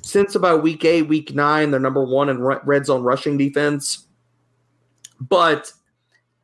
since 0.03 0.35
about 0.35 0.63
week 0.63 0.85
eight, 0.85 1.03
week 1.03 1.35
nine, 1.35 1.71
they're 1.71 1.81
number 1.81 2.05
one 2.05 2.29
in 2.29 2.41
red 2.41 2.87
zone 2.87 3.03
rushing 3.03 3.37
defense. 3.37 4.07
But 5.21 5.73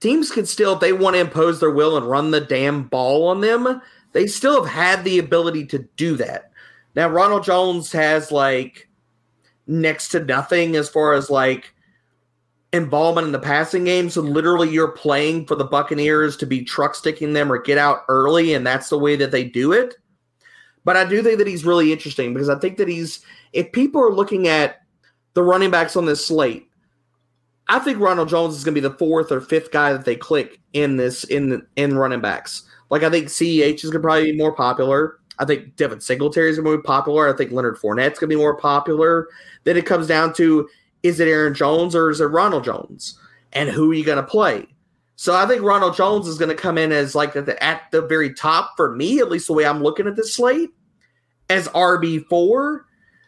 teams 0.00 0.30
can 0.30 0.46
still, 0.46 0.74
if 0.74 0.80
they 0.80 0.92
want 0.92 1.14
to 1.14 1.20
impose 1.20 1.60
their 1.60 1.70
will 1.70 1.96
and 1.96 2.08
run 2.08 2.30
the 2.30 2.40
damn 2.40 2.84
ball 2.84 3.28
on 3.28 3.40
them, 3.40 3.80
they 4.12 4.26
still 4.26 4.62
have 4.62 4.72
had 4.72 5.04
the 5.04 5.18
ability 5.18 5.66
to 5.66 5.88
do 5.96 6.16
that. 6.16 6.50
Now, 6.94 7.08
Ronald 7.08 7.44
Jones 7.44 7.92
has 7.92 8.32
like 8.32 8.88
next 9.66 10.08
to 10.08 10.24
nothing 10.24 10.76
as 10.76 10.88
far 10.88 11.12
as 11.12 11.28
like 11.28 11.74
involvement 12.72 13.26
in 13.26 13.32
the 13.32 13.38
passing 13.38 13.84
game. 13.84 14.08
So 14.10 14.20
literally 14.20 14.70
you're 14.70 14.92
playing 14.92 15.46
for 15.46 15.54
the 15.54 15.64
Buccaneers 15.64 16.36
to 16.38 16.46
be 16.46 16.64
truck 16.64 16.94
sticking 16.94 17.32
them 17.32 17.50
or 17.50 17.58
get 17.58 17.78
out 17.78 18.04
early, 18.08 18.54
and 18.54 18.66
that's 18.66 18.88
the 18.88 18.98
way 18.98 19.16
that 19.16 19.30
they 19.30 19.44
do 19.44 19.72
it. 19.72 19.94
But 20.84 20.96
I 20.96 21.04
do 21.04 21.22
think 21.22 21.38
that 21.38 21.48
he's 21.48 21.64
really 21.64 21.92
interesting 21.92 22.32
because 22.32 22.48
I 22.48 22.58
think 22.58 22.76
that 22.78 22.88
he's 22.88 23.20
if 23.52 23.72
people 23.72 24.00
are 24.00 24.12
looking 24.12 24.46
at 24.46 24.82
the 25.34 25.42
running 25.42 25.70
backs 25.70 25.96
on 25.96 26.06
this 26.06 26.24
slate, 26.24 26.68
I 27.68 27.78
think 27.80 27.98
Ronald 27.98 28.28
Jones 28.28 28.56
is 28.56 28.64
going 28.64 28.74
to 28.74 28.80
be 28.80 28.88
the 28.88 28.94
fourth 28.94 29.32
or 29.32 29.40
fifth 29.40 29.72
guy 29.72 29.92
that 29.92 30.04
they 30.04 30.16
click 30.16 30.60
in 30.72 30.96
this 30.96 31.24
in 31.24 31.66
in 31.76 31.96
running 31.96 32.20
backs. 32.20 32.62
Like 32.90 33.02
I 33.02 33.10
think 33.10 33.28
CEH 33.28 33.74
is 33.76 33.90
going 33.90 33.94
to 33.94 34.00
probably 34.00 34.32
be 34.32 34.38
more 34.38 34.54
popular. 34.54 35.18
I 35.38 35.44
think 35.44 35.76
Devin 35.76 36.00
Singletary 36.00 36.50
is 36.50 36.58
going 36.58 36.76
to 36.76 36.78
be 36.78 36.86
popular. 36.86 37.32
I 37.32 37.36
think 37.36 37.52
Leonard 37.52 37.76
Fournette's 37.76 38.18
going 38.18 38.30
to 38.30 38.36
be 38.36 38.40
more 38.40 38.56
popular. 38.56 39.28
Then 39.64 39.76
it 39.76 39.84
comes 39.84 40.06
down 40.06 40.32
to 40.34 40.68
is 41.02 41.20
it 41.20 41.28
Aaron 41.28 41.54
Jones 41.54 41.94
or 41.94 42.10
is 42.10 42.20
it 42.20 42.26
Ronald 42.26 42.64
Jones? 42.64 43.18
And 43.52 43.68
who 43.68 43.90
are 43.90 43.94
you 43.94 44.04
going 44.04 44.16
to 44.16 44.22
play? 44.22 44.66
So 45.16 45.34
I 45.34 45.46
think 45.46 45.62
Ronald 45.62 45.96
Jones 45.96 46.28
is 46.28 46.38
going 46.38 46.50
to 46.50 46.54
come 46.54 46.76
in 46.76 46.92
as 46.92 47.14
like 47.14 47.36
at 47.36 47.46
the, 47.46 47.62
at 47.62 47.90
the 47.90 48.02
very 48.02 48.34
top 48.34 48.76
for 48.76 48.94
me, 48.94 49.18
at 49.18 49.30
least 49.30 49.46
the 49.46 49.54
way 49.54 49.64
I'm 49.64 49.82
looking 49.82 50.06
at 50.06 50.14
this 50.14 50.34
slate, 50.34 50.70
as 51.48 51.68
RB4. 51.68 52.80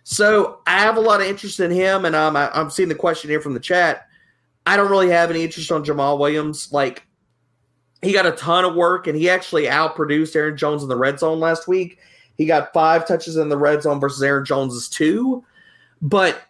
So 0.05 0.61
I 0.67 0.81
have 0.81 0.97
a 0.97 1.01
lot 1.01 1.21
of 1.21 1.27
interest 1.27 1.61
in 1.61 1.71
him, 1.71 2.05
and 2.05 2.15
um, 2.15 2.37
I, 2.37 2.51
I'm 2.53 2.71
seeing 2.71 2.89
the 2.89 2.95
question 2.95 3.31
here 3.31 3.41
from 3.41 3.55
the 3.55 3.61
chat. 3.61 4.08
I 4.69 4.77
don't 4.77 4.91
really 4.91 5.09
have 5.09 5.31
any 5.31 5.43
interest 5.45 5.73
on 5.73 5.83
Jamaal 5.83 6.19
Williams. 6.19 6.71
Like 6.71 7.07
he 8.03 8.13
got 8.13 8.27
a 8.27 8.33
ton 8.33 8.67
of 8.67 8.75
work, 8.75 9.07
and 9.07 9.17
he 9.17 9.31
actually 9.31 9.65
outproduced 9.65 10.37
Aaron 10.37 10.59
Jones 10.59 10.83
in 10.83 10.91
the 10.91 10.97
red 10.97 11.19
zone 11.19 11.41
last 11.41 11.67
week. 11.67 11.99
He 12.37 12.45
got 12.45 12.75
five 12.75 13.09
touches 13.09 13.39
in 13.39 13.49
the 13.49 13.57
red 13.57 13.83
zone 13.83 13.99
versus 13.99 14.23
Aaron 14.23 14.45
Jones's 14.45 14.91
two. 14.91 15.43
But 16.03 16.43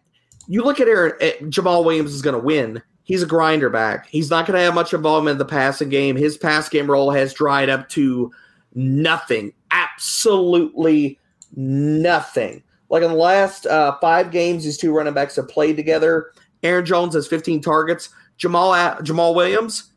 you 0.49 0.65
look 0.65 0.81
at 0.81 0.89
Aaron 0.89 1.13
eh, 1.21 1.35
Jamaal 1.43 1.85
Williams 1.85 2.13
is 2.13 2.21
going 2.21 2.35
to 2.35 2.45
win. 2.45 2.83
He's 3.05 3.23
a 3.23 3.27
grinder 3.27 3.71
back. 3.71 4.09
He's 4.09 4.31
not 4.31 4.47
going 4.47 4.59
to 4.59 4.65
have 4.65 4.75
much 4.75 4.93
involvement 4.93 5.37
in 5.37 5.39
the 5.39 5.45
passing 5.45 5.89
game. 5.89 6.17
His 6.17 6.37
pass 6.37 6.69
game 6.69 6.91
role 6.91 7.13
has 7.13 7.33
dried 7.33 7.71
up 7.71 7.89
to 7.91 8.33
nothing. 8.75 9.53
Absolutely 9.71 11.21
nothing. 11.55 12.65
Like 12.91 13.05
in 13.05 13.11
the 13.11 13.17
last 13.17 13.65
uh, 13.67 13.97
five 14.01 14.33
games, 14.33 14.65
these 14.65 14.77
two 14.77 14.93
running 14.93 15.15
backs 15.15 15.37
have 15.37 15.49
played 15.49 15.77
together. 15.77 16.33
Aaron 16.63 16.85
Jones 16.85 17.15
has 17.15 17.27
15 17.27 17.61
targets. 17.61 18.11
Jamal 18.37 18.73
Jamaal 19.03 19.35
Williams, 19.35 19.93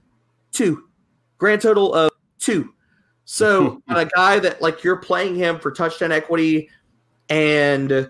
two. 0.52 0.84
Grand 1.38 1.62
total 1.62 1.94
of 1.94 2.12
two. 2.40 2.74
So 3.26 3.82
a 3.88 4.06
guy 4.06 4.40
that 4.40 4.62
like 4.62 4.84
you're 4.84 4.98
playing 4.98 5.36
him 5.36 5.60
for 5.60 5.72
touchdown 5.72 6.12
equity 6.12 6.70
and 7.30 8.10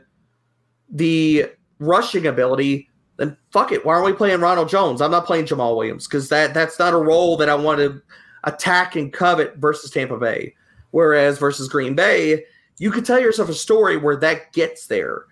the 0.90 1.52
rushing 1.80 2.28
ability, 2.28 2.90
then 3.18 3.38
fuck 3.52 3.72
it. 3.72 3.86
Why 3.86 3.94
aren't 3.94 4.06
we 4.06 4.14
playing 4.14 4.40
Ronald 4.40 4.70
Jones? 4.70 5.02
I'm 5.02 5.12
not 5.12 5.26
playing 5.26 5.46
Jamaal 5.46 5.76
Williams 5.78 6.08
because 6.08 6.30
that 6.30 6.54
that's 6.54 6.80
not 6.80 6.94
a 6.94 6.98
role 6.98 7.38
that 7.38 7.50
I 7.50 7.56
want 7.56 7.80
to 7.80 8.02
attack 8.46 8.96
and 8.96 9.12
covet 9.14 9.58
versus 9.58 9.92
Tampa 9.92 10.18
Bay. 10.18 10.56
Whereas 10.92 11.38
versus 11.38 11.70
Green 11.70 11.96
Bay, 11.96 12.46
you 12.80 12.92
could 12.92 13.06
tell 13.06 13.20
yourself 13.20 13.50
a 13.50 13.54
story 13.54 13.98
where 13.98 14.18
that 14.18 14.52
gets 14.54 14.88
there. 14.88 15.26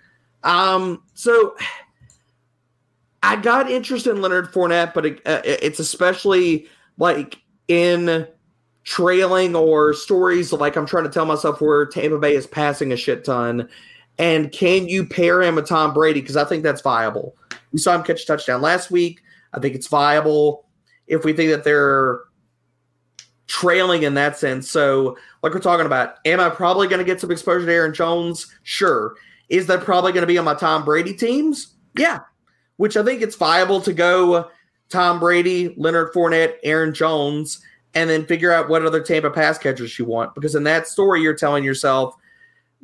Um, 0.44 1.04
so 1.16 1.56
I 3.22 3.36
got 3.36 3.70
interested 3.70 4.16
in 4.16 4.22
Leonard 4.22 4.52
Fournette, 4.52 4.94
but 4.94 5.06
it, 5.06 5.22
uh, 5.26 5.42
it's 5.44 5.80
especially 5.80 6.68
like 6.98 7.40
in 7.68 8.28
trailing 8.84 9.56
or 9.56 9.94
stories 9.94 10.52
like 10.52 10.76
I'm 10.76 10.86
trying 10.86 11.04
to 11.04 11.10
tell 11.10 11.26
myself 11.26 11.62
where 11.62 11.86
Tampa 11.86 12.18
Bay 12.18 12.36
is 12.36 12.48
passing 12.48 12.92
a 12.92 12.98
shit 12.98 13.24
ton 13.24 13.70
and 14.20 14.52
can 14.52 14.90
you 14.90 15.06
pair 15.06 15.42
him 15.42 15.56
with 15.56 15.68
Tom 15.68 15.94
Brady? 15.94 16.20
Because 16.20 16.36
I 16.36 16.44
think 16.44 16.62
that's 16.62 16.82
viable. 16.82 17.36
We 17.72 17.80
saw 17.80 17.96
him 17.96 18.04
catch 18.04 18.24
a 18.24 18.26
touchdown 18.26 18.62
last 18.62 18.92
week. 18.92 19.22
I 19.54 19.60
think 19.60 19.76
it's 19.76 19.88
viable 19.88 20.66
if 21.08 21.24
we 21.24 21.32
think 21.32 21.52
that 21.52 21.64
they're 21.64 22.20
trailing 23.48 24.04
in 24.04 24.16
that 24.16 24.38
sense. 24.38 24.70
So, 24.70 25.18
like 25.42 25.54
we're 25.54 25.62
talking 25.62 25.86
about, 25.86 26.16
am 26.26 26.42
I 26.42 26.50
probably 26.50 26.88
going 26.88 27.00
to 27.00 27.06
get 27.06 27.22
some 27.22 27.32
exposure 27.32 27.66
to 27.66 27.74
Aaron 27.74 27.94
Jones? 27.94 28.54
Sure. 28.64 29.16
Is 29.48 29.68
that 29.68 29.82
probably 29.82 30.12
going 30.12 30.22
to 30.22 30.28
be 30.28 30.38
on 30.38 30.46
my 30.46 30.54
Tom 30.54 30.84
Brady 30.84 31.14
teams? 31.14 31.76
Yeah. 31.98 32.20
Which 32.80 32.98
I 32.98 33.04
think 33.04 33.22
it's 33.22 33.36
viable 33.36 33.82
to 33.82 33.94
go 33.94 34.50
Tom 34.90 35.20
Brady, 35.20 35.76
Leonard 35.78 36.14
Fournette, 36.14 36.56
Aaron 36.64 36.94
Jones, 36.94 37.62
and 37.94 38.10
then 38.10 38.26
figure 38.26 38.52
out 38.52 38.70
what 38.70 38.86
other 38.86 39.02
Tampa 39.02 39.30
pass 39.30 39.58
catchers 39.58 40.00
you 40.00 40.06
want. 40.06 40.34
Because 40.34 40.56
in 40.56 40.64
that 40.64 40.88
story, 40.88 41.22
you're 41.22 41.36
telling 41.36 41.64
yourself– 41.64 42.16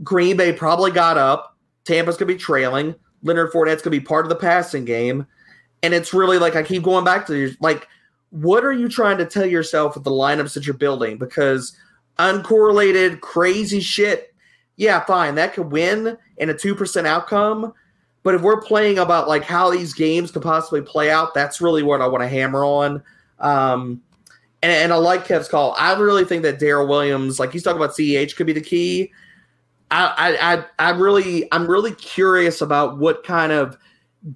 Green 0.03 0.37
Bay 0.37 0.53
probably 0.53 0.91
got 0.91 1.17
up. 1.17 1.55
Tampa's 1.85 2.17
going 2.17 2.27
to 2.27 2.33
be 2.33 2.39
trailing. 2.39 2.95
Leonard 3.23 3.51
Fournette's 3.51 3.81
going 3.81 3.93
to 3.93 3.99
be 3.99 4.01
part 4.01 4.25
of 4.25 4.29
the 4.29 4.35
passing 4.35 4.85
game. 4.85 5.25
And 5.83 5.93
it's 5.93 6.13
really 6.13 6.37
like 6.37 6.55
I 6.55 6.63
keep 6.63 6.83
going 6.83 7.05
back 7.05 7.27
to 7.27 7.55
like, 7.59 7.87
what 8.31 8.65
are 8.65 8.73
you 8.73 8.89
trying 8.89 9.17
to 9.19 9.25
tell 9.25 9.45
yourself 9.45 9.95
with 9.95 10.03
the 10.03 10.11
lineups 10.11 10.53
that 10.53 10.65
you're 10.65 10.73
building? 10.73 11.17
Because 11.17 11.77
uncorrelated, 12.17 13.21
crazy 13.21 13.79
shit, 13.79 14.33
yeah, 14.77 15.03
fine, 15.05 15.35
that 15.35 15.53
could 15.53 15.71
win 15.71 16.17
in 16.37 16.49
a 16.49 16.53
2% 16.53 17.05
outcome. 17.05 17.73
But 18.25 18.33
if 18.33 18.41
we're 18.41 18.59
playing 18.59 18.97
about 18.97 19.27
like 19.27 19.43
how 19.43 19.69
these 19.69 19.93
games 19.93 20.31
could 20.31 20.41
possibly 20.41 20.81
play 20.81 21.11
out, 21.11 21.35
that's 21.35 21.61
really 21.61 21.83
what 21.83 22.01
I 22.01 22.07
want 22.07 22.23
to 22.23 22.27
hammer 22.27 22.65
on. 22.65 23.03
Um, 23.39 24.01
and, 24.63 24.71
and 24.71 24.91
I 24.91 24.95
like 24.95 25.27
Kev's 25.27 25.47
call. 25.47 25.75
I 25.77 25.93
really 25.93 26.25
think 26.25 26.41
that 26.41 26.57
Darrel 26.57 26.87
Williams, 26.87 27.39
like 27.39 27.51
he's 27.51 27.61
talking 27.61 27.77
about 27.77 27.95
CEH, 27.95 28.35
could 28.35 28.47
be 28.47 28.53
the 28.53 28.61
key. 28.61 29.11
I, 29.91 30.35
I, 30.41 30.87
I 30.87 30.89
really, 30.97 31.47
I'm 31.51 31.67
really 31.67 31.91
curious 31.91 32.61
about 32.61 32.97
what 32.97 33.23
kind 33.23 33.51
of 33.51 33.77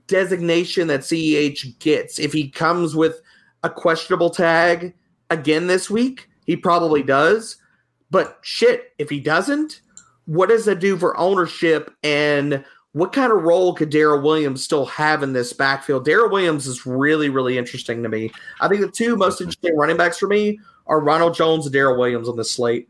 designation 0.06 0.88
that 0.90 0.99
CEH 0.99 1.80
gets. 1.80 2.20
If 2.20 2.32
he 2.32 2.48
comes 2.48 2.95
with 2.95 3.20
a 3.64 3.72
questionable 3.72 4.30
tag 4.30 4.94
again 5.32 5.66
this 5.66 5.90
week, 5.90 6.30
he 6.45 6.56
probably 6.56 7.02
does. 7.02 7.57
But 8.11 8.38
shit, 8.44 8.94
if 8.99 9.10
he 9.10 9.20
doesn't, 9.20 9.82
what 10.28 10.49
does 10.49 10.66
that 10.66 10.80
do 10.80 10.95
for 10.95 11.18
ownership 11.18 11.91
and 12.03 12.64
what 12.94 13.14
kind 13.14 13.32
of 13.32 13.44
role 13.44 13.74
could 13.74 13.90
Darrel 13.90 14.22
Williams 14.22 14.64
still 14.64 14.86
have 14.86 15.22
in 15.22 15.34
this 15.34 15.53
backfield? 15.53 16.06
Darrel 16.06 16.30
Williams 16.30 16.66
is 16.66 16.86
really, 16.86 17.30
really 17.30 17.57
interesting 17.57 18.02
to 18.03 18.10
me. 18.10 18.32
I 18.61 18.68
think 18.68 18.82
the 18.82 18.91
two 18.91 19.16
most 19.16 19.41
interesting 19.41 19.78
running 19.78 19.98
backs 19.98 20.18
for 20.18 20.28
me 20.28 20.60
are 20.88 20.99
Ronald 20.99 21.36
Jones 21.36 21.66
and 21.66 21.74
Darrel 21.74 21.98
Williams 21.99 22.28
on 22.28 22.36
this 22.36 22.52
slate. 22.52 22.90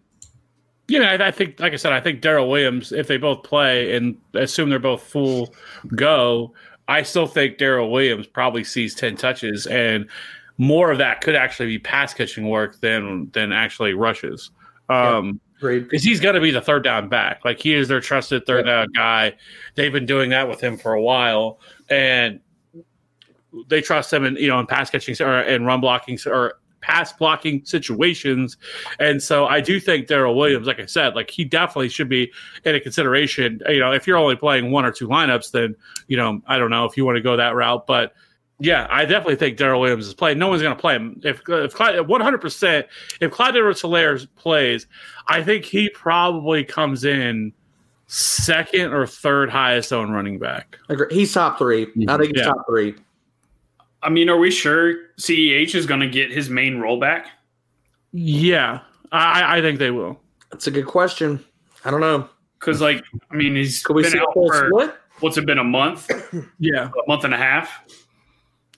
Yeah, 0.88 1.02
I, 1.02 1.28
I 1.28 1.32
think, 1.32 1.60
like 1.60 1.74
I 1.74 1.76
said, 1.76 1.92
I 1.92 2.00
think 2.00 2.22
Darrel 2.22 2.50
Williams, 2.50 2.92
if 2.92 3.08
they 3.08 3.18
both 3.18 3.44
play 3.44 3.96
and 3.96 4.18
assume 4.34 4.70
they're 4.70 4.80
both 4.80 5.04
full 5.04 5.54
go, 5.96 6.54
I 6.88 7.04
still 7.04 7.28
think 7.28 7.60
Darrel 7.60 7.92
Williams 7.92 8.26
probably 8.26 8.64
sees 8.64 8.96
ten 8.96 9.16
touches, 9.16 9.68
and 9.68 10.10
more 10.58 10.92
of 10.92 10.98
that 10.98 11.22
could 11.22 11.36
actually 11.36 11.68
be 11.68 11.78
pass 11.78 12.16
catching 12.16 12.50
work 12.50 12.80
than 12.80 13.30
than 13.34 13.52
actually 13.52 13.94
rushes. 13.94 14.50
Um, 14.90 15.40
Great. 15.60 15.90
because 15.90 16.04
he's 16.04 16.20
going 16.20 16.36
to 16.36 16.42
be 16.42 16.52
the 16.52 16.62
third 16.62 16.84
down 16.84 17.10
back. 17.10 17.44
Like 17.44 17.60
he 17.60 17.74
is 17.74 17.88
their 17.88 18.00
trusted 18.00 18.46
third 18.46 18.66
down 18.66 18.88
guy. 18.96 19.36
They've 19.76 19.92
been 19.92 20.06
doing 20.06 20.30
that 20.30 20.48
with 20.48 20.62
him 20.62 20.78
for 20.78 20.94
a 20.94 21.02
while, 21.02 21.60
and 21.90 22.40
they 23.68 23.82
trust 23.82 24.14
him 24.14 24.24
in 24.26 24.36
you 24.36 24.48
know 24.48 24.60
in 24.60 24.68
pass 24.68 24.90
catching 24.90 25.16
or 25.26 25.42
in 25.42 25.66
run 25.66 25.82
blocking 25.82 26.18
or 26.28 26.60
pass 26.82 27.12
blocking 27.12 27.66
situations. 27.66 28.56
And 29.00 29.22
so 29.22 29.48
I 29.48 29.60
do 29.60 29.82
think 29.82 30.08
Darrel 30.08 30.36
Williams, 30.38 30.66
like 30.66 30.80
I 30.80 30.86
said, 30.86 31.14
like 31.14 31.30
he 31.30 31.44
definitely 31.44 31.90
should 31.90 32.08
be 32.10 32.32
in 32.64 32.76
a 32.76 32.80
consideration. 32.80 33.60
You 33.68 33.80
know, 33.80 33.92
if 33.92 34.08
you're 34.08 34.18
only 34.18 34.38
playing 34.38 34.72
one 34.72 34.86
or 34.86 34.92
two 34.92 35.08
lineups, 35.08 35.52
then 35.52 35.76
you 36.08 36.16
know 36.16 36.42
I 36.48 36.58
don't 36.58 36.70
know 36.70 36.86
if 36.86 36.96
you 36.96 37.06
want 37.06 37.18
to 37.18 37.22
go 37.22 37.36
that 37.38 37.56
route, 37.56 37.86
but. 37.86 38.14
Yeah, 38.60 38.88
I 38.90 39.06
definitely 39.06 39.38
think 39.38 39.58
Darrel 39.58 39.80
Williams 39.80 40.06
is 40.08 40.14
playing. 40.14 40.38
No 40.38 40.50
one's 40.50 40.62
going 40.62 40.76
to 40.76 40.80
play 40.80 40.96
him. 40.96 41.20
If 41.24 41.42
if 41.48 41.74
Clyde, 41.74 41.96
100%, 41.96 42.84
if 43.22 43.32
Clyde 43.32 43.56
Edwards 43.56 44.28
plays, 44.36 44.88
I 45.28 45.42
think 45.42 45.64
he 45.66 45.90
probably 45.90 46.64
comes 46.66 47.06
in 47.06 47.54
second 48.08 48.92
or 48.94 49.06
third 49.08 49.50
highest 49.50 49.94
owned 49.94 50.14
running 50.14 50.40
back. 50.40 50.78
Agree. 50.90 51.08
He's 51.10 51.34
top 51.34 51.58
three. 51.58 51.84
I 52.08 52.18
think 52.18 52.36
he's 52.36 52.42
Yeah. 52.46 52.46
top 52.46 52.66
three. 52.68 52.96
I 54.02 54.10
mean, 54.10 54.30
are 54.30 54.38
we 54.38 54.50
sure 54.52 54.94
CEH 55.18 55.76
is 55.76 55.86
going 55.86 56.00
to 56.02 56.10
get 56.10 56.32
his 56.32 56.50
main 56.50 56.80
role 56.80 57.00
back? 57.00 57.28
Yeah, 58.12 58.80
I, 59.12 59.58
I 59.60 59.62
think 59.62 59.78
they 59.80 59.92
will. 59.92 60.20
That's 60.52 60.68
a 60.68 60.72
good 60.72 60.88
question. 60.88 61.44
I 61.86 61.92
don't 61.92 62.02
know. 62.02 62.28
Because, 62.60 62.82
like, 62.82 63.04
I 63.32 63.36
mean, 63.36 63.56
he's 63.56 63.84
Could 63.84 63.96
we 63.96 64.02
been 64.04 64.12
see 64.14 64.20
out 64.20 64.34
for 64.34 64.68
split? 64.68 64.96
what's 65.20 65.38
it 65.38 65.46
been 65.46 65.60
a 65.60 65.64
month, 65.64 66.10
Yeah, 66.60 66.88
a 66.88 67.08
month 67.08 67.24
and 67.24 67.34
a 67.34 67.38
half. 67.38 67.84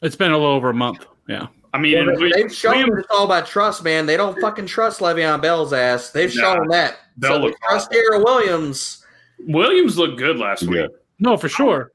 It's 0.01 0.15
been 0.15 0.31
a 0.31 0.37
little 0.37 0.53
over 0.53 0.69
a 0.69 0.73
month. 0.73 1.05
Yeah, 1.27 1.47
I 1.73 1.77
mean, 1.77 1.93
Yeah, 1.93 2.29
they've 2.35 2.53
shown 2.53 2.77
William- 2.77 2.97
it's 2.99 3.07
all 3.11 3.25
about 3.25 3.45
trust, 3.47 3.83
man. 3.83 4.05
They 4.05 4.17
don't 4.17 4.39
fucking 4.39 4.65
trust 4.65 4.99
Le'Veon 4.99 5.41
Bell's 5.41 5.73
ass. 5.73 6.09
They've 6.09 6.33
Nah, 6.35 6.55
shown 6.55 6.67
that. 6.69 6.97
Bell 7.17 7.31
so 7.33 7.37
they 7.39 7.43
looked 7.45 7.59
trust 7.69 7.91
Darrel 7.91 8.23
Williams. 8.23 9.05
Williams 9.47 9.97
looked 9.97 10.17
good 10.17 10.37
last 10.37 10.63
week. 10.63 10.77
Yeah. 10.81 10.87
no, 11.19 11.37
for 11.37 11.49
sure. 11.49 11.91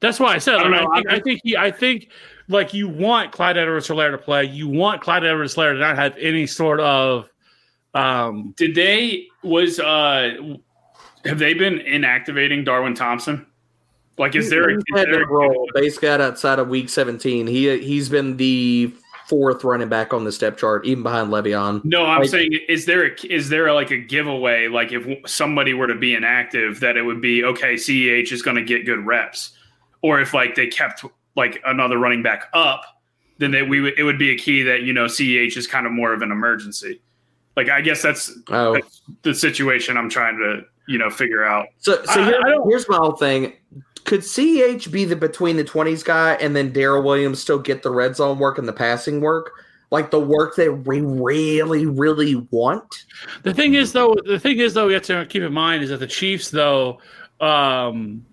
That's 0.00 0.18
why 0.20 0.34
I 0.34 0.38
said. 0.38 0.56
I 0.56 0.62
I, 0.62 0.68
know, 0.68 0.88
I, 0.90 0.94
think, 0.96 1.08
I 1.10 1.14
I 1.16 1.20
think 1.20 1.40
he. 1.44 1.56
I 1.56 1.70
think 1.70 2.08
like 2.48 2.72
you 2.74 2.88
want 2.88 3.32
Clyde 3.32 3.58
Edwards-Helaire 3.58 4.10
to 4.12 4.18
play. 4.18 4.44
You 4.44 4.66
want 4.68 5.02
Clyde 5.02 5.24
Edwards-Helaire 5.24 5.72
to 5.74 5.78
not 5.78 5.96
have 5.96 6.16
any 6.18 6.46
sort 6.46 6.80
of. 6.80 7.28
Um, 7.92 8.54
Did 8.56 8.74
they 8.74 9.26
was 9.42 9.78
uh 9.80 10.54
have 11.24 11.38
they 11.38 11.52
been 11.54 11.80
inactivating 11.80 12.64
Darwin 12.64 12.94
Thompson? 12.94 13.46
Like, 14.20 14.36
is 14.36 14.50
there 14.50 14.68
a, 14.68 14.72
He's 14.74 14.82
is 15.00 15.04
there 15.06 15.22
a 15.22 15.26
role 15.26 15.66
basically 15.74 16.08
outside 16.10 16.58
of 16.58 16.68
week 16.68 16.88
17. 16.90 17.46
He 17.46 17.78
he's 17.78 18.08
been 18.08 18.36
the 18.36 18.92
fourth 19.28 19.62
running 19.64 19.88
back 19.88 20.12
on 20.12 20.24
the 20.24 20.32
depth 20.32 20.58
chart, 20.58 20.84
even 20.84 21.02
behind 21.02 21.30
Le'Veon. 21.30 21.84
No, 21.84 22.04
I'm 22.04 22.20
Like- 22.20 22.28
saying 22.30 22.58
is 22.68 22.84
there 22.86 23.06
a, 23.06 23.26
is 23.32 23.48
there 23.48 23.72
like 23.72 23.90
a 23.90 23.96
giveaway? 23.96 24.68
Like 24.68 24.92
if 24.92 25.06
somebody 25.30 25.72
were 25.72 25.86
to 25.86 25.94
be 25.94 26.14
inactive, 26.14 26.80
that 26.80 26.96
it 26.96 27.02
would 27.02 27.20
be 27.20 27.42
okay. 27.44 27.74
Ceh 27.74 28.30
is 28.30 28.42
going 28.42 28.56
to 28.56 28.62
get 28.64 28.84
good 28.86 29.04
reps, 29.06 29.52
or 30.02 30.20
if 30.20 30.34
like 30.34 30.54
they 30.54 30.66
kept 30.66 31.04
like 31.36 31.60
another 31.64 31.96
running 31.98 32.22
back 32.22 32.48
up, 32.52 32.82
then 33.38 33.52
they, 33.52 33.62
we 33.62 33.80
would, 33.80 33.98
it 33.98 34.02
would 34.02 34.18
be 34.18 34.32
a 34.32 34.36
key 34.36 34.62
that 34.64 34.82
you 34.82 34.92
know 34.92 35.06
Ceh 35.06 35.56
is 35.56 35.66
kind 35.66 35.86
of 35.86 35.92
more 35.92 36.12
of 36.12 36.20
an 36.22 36.30
emergency. 36.30 37.00
Like 37.56 37.68
I 37.70 37.80
guess 37.80 38.02
that's, 38.02 38.36
Oh, 38.48 38.74
that's 38.74 39.00
the 39.22 39.34
situation 39.34 39.96
I'm 39.96 40.10
trying 40.10 40.36
to 40.38 40.62
you 40.88 40.98
know 40.98 41.08
figure 41.08 41.44
out. 41.44 41.68
so 41.78 42.02
so 42.04 42.20
I- 42.20 42.24
here- 42.24 42.40
I 42.44 42.56
here's 42.68 42.88
my 42.88 42.96
whole 42.96 43.12
thing. 43.12 43.52
Could 44.04 44.22
CH 44.22 44.90
be 44.90 45.04
the 45.04 45.16
between 45.16 45.56
the 45.56 45.64
twenties 45.64 46.02
guy, 46.02 46.34
and 46.34 46.54
then 46.56 46.72
Daryl 46.72 47.04
Williams 47.04 47.40
still 47.40 47.58
get 47.58 47.82
the 47.82 47.90
red 47.90 48.16
zone 48.16 48.38
work 48.38 48.58
and 48.58 48.66
the 48.66 48.72
passing 48.72 49.20
work, 49.20 49.52
like 49.90 50.10
the 50.10 50.20
work 50.20 50.56
that 50.56 50.72
we 50.86 51.00
really, 51.00 51.86
really 51.86 52.36
want? 52.50 53.04
The 53.42 53.54
thing 53.54 53.74
is, 53.74 53.92
though, 53.92 54.14
the 54.24 54.38
thing 54.38 54.58
is, 54.58 54.74
though, 54.74 54.86
we 54.86 54.94
have 54.94 55.02
to 55.04 55.26
keep 55.26 55.42
in 55.42 55.52
mind 55.52 55.82
is 55.82 55.90
that 55.90 55.98
the 55.98 56.06
Chiefs, 56.06 56.50
though, 56.50 57.00
um, 57.40 58.24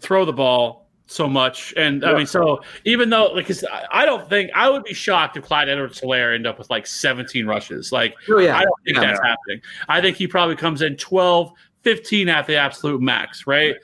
throw 0.00 0.24
the 0.24 0.32
ball 0.32 0.84
so 1.06 1.28
much, 1.28 1.74
and 1.76 2.02
I 2.04 2.14
mean, 2.16 2.26
so 2.26 2.62
even 2.84 3.10
though, 3.10 3.26
like, 3.26 3.50
I 3.92 4.06
don't 4.06 4.26
think 4.28 4.50
I 4.54 4.70
would 4.70 4.84
be 4.84 4.94
shocked 4.94 5.36
if 5.36 5.44
Clyde 5.44 5.68
Edwards-Helaire 5.68 6.34
end 6.34 6.46
up 6.46 6.58
with 6.58 6.70
like 6.70 6.86
17 6.86 7.46
rushes. 7.46 7.92
Like, 7.92 8.14
Oh 8.28 8.38
yeah, 8.38 8.56
I 8.56 8.62
don't 8.64 8.74
think 8.84 8.96
Yeah. 8.96 9.00
that's 9.04 9.20
happening. 9.20 9.60
I 9.88 10.00
think 10.00 10.16
he 10.16 10.26
probably 10.26 10.56
comes 10.56 10.80
in 10.80 10.96
12, 10.96 11.52
15 11.84 12.28
at 12.28 12.46
the 12.46 12.56
absolute 12.56 13.00
max, 13.00 13.46
right? 13.46 13.76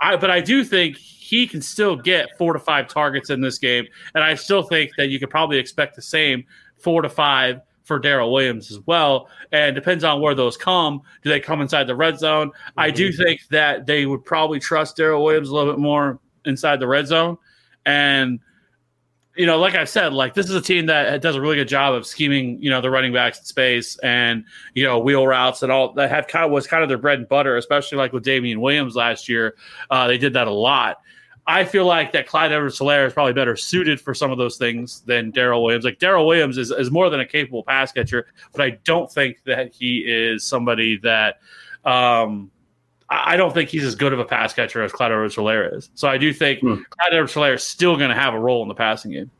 I, 0.00 0.16
but 0.16 0.30
I 0.30 0.40
do 0.40 0.64
think 0.64 0.96
he 0.96 1.46
can 1.46 1.60
still 1.60 1.96
get 1.96 2.36
four 2.38 2.52
to 2.52 2.58
five 2.58 2.88
targets 2.88 3.30
in 3.30 3.40
this 3.40 3.58
game, 3.58 3.86
and 4.14 4.24
I 4.24 4.34
still 4.34 4.62
think 4.62 4.92
that 4.96 5.08
you 5.08 5.18
could 5.18 5.30
probably 5.30 5.58
expect 5.58 5.96
the 5.96 6.02
same 6.02 6.44
four 6.78 7.02
to 7.02 7.08
five 7.08 7.60
for 7.84 7.98
Darrel 7.98 8.32
Williams 8.32 8.70
as 8.70 8.78
well. 8.86 9.28
And 9.50 9.74
depends 9.74 10.04
on 10.04 10.20
where 10.20 10.34
those 10.34 10.56
come. 10.56 11.02
Do 11.22 11.28
they 11.28 11.40
come 11.40 11.60
inside 11.60 11.88
the 11.88 11.96
red 11.96 12.18
zone? 12.18 12.52
I 12.76 12.90
do 12.90 13.10
mhm. 13.10 13.16
think 13.16 13.40
that 13.50 13.86
they 13.86 14.06
would 14.06 14.24
probably 14.24 14.60
trust 14.60 14.96
Darrel 14.96 15.24
Williams 15.24 15.48
a 15.48 15.54
little 15.54 15.72
bit 15.72 15.80
more 15.80 16.20
inside 16.44 16.78
the 16.78 16.86
red 16.86 17.06
zone, 17.06 17.36
and 17.84 18.38
you 19.40 19.46
know, 19.46 19.58
like 19.58 19.74
I 19.74 19.84
said, 19.84 20.12
like 20.12 20.34
this 20.34 20.50
is 20.50 20.54
a 20.54 20.60
team 20.60 20.84
that 20.86 21.22
does 21.22 21.34
a 21.34 21.40
really 21.40 21.56
good 21.56 21.66
job 21.66 21.94
of 21.94 22.06
scheming, 22.06 22.62
you 22.62 22.68
know, 22.68 22.82
the 22.82 22.90
running 22.90 23.10
backs 23.10 23.38
in 23.38 23.44
space 23.46 23.96
and 24.00 24.44
you 24.74 24.84
know 24.84 24.98
wheel 24.98 25.26
routes 25.26 25.62
and 25.62 25.72
all 25.72 25.94
that 25.94 26.10
have 26.10 26.26
kind 26.26 26.44
of 26.44 26.50
was 26.50 26.66
kind 26.66 26.82
of 26.82 26.90
their 26.90 26.98
bread 26.98 27.20
and 27.20 27.26
butter, 27.26 27.56
especially 27.56 27.96
like 27.96 28.12
with 28.12 28.22
Damien 28.22 28.60
Williams 28.60 28.96
last 28.96 29.30
year. 29.30 29.56
Uh, 29.88 30.06
they 30.06 30.18
did 30.18 30.34
that 30.34 30.46
a 30.46 30.52
lot. 30.52 30.98
I 31.46 31.64
feel 31.64 31.86
like 31.86 32.12
that 32.12 32.26
Clyde 32.26 32.52
Edwards-Helaire 32.52 33.06
is 33.06 33.14
probably 33.14 33.32
better 33.32 33.56
suited 33.56 33.98
for 33.98 34.12
some 34.12 34.30
of 34.30 34.36
those 34.36 34.58
things 34.58 35.00
than 35.06 35.30
Darrel 35.30 35.64
Williams. 35.64 35.86
Like 35.86 35.98
Darrel 35.98 36.26
Williams 36.26 36.58
is, 36.58 36.70
is 36.70 36.90
more 36.90 37.08
than 37.08 37.20
a 37.20 37.26
capable 37.26 37.62
pass 37.62 37.92
catcher, 37.92 38.26
but 38.52 38.60
I 38.60 38.78
don't 38.84 39.10
think 39.10 39.42
that 39.46 39.72
he 39.72 40.00
is 40.00 40.44
somebody 40.44 40.98
that 40.98 41.40
um, 41.86 42.50
I 43.10 43.34
I 43.34 43.36
don't 43.36 43.52
think 43.52 43.68
he's 43.70 43.84
as 43.84 43.94
good 43.94 44.12
of 44.12 44.18
a 44.18 44.24
pass 44.24 44.52
catcher 44.54 44.82
as 44.82 44.92
Clyde 44.92 45.10
Edwards-Helaire 45.12 45.76
is. 45.76 45.90
So 45.94 46.08
I 46.08 46.16
do 46.18 46.32
think 46.32 46.60
Hmm. 46.60 46.74
Clyde 46.90 47.12
Edwards-Helaire 47.12 47.54
is 47.54 47.62
still 47.64 47.96
going 47.96 48.10
to 48.10 48.14
have 48.16 48.34
a 48.34 48.38
role 48.38 48.62
in 48.62 48.68
the 48.68 48.74
passing 48.74 49.10
game. 49.12 49.30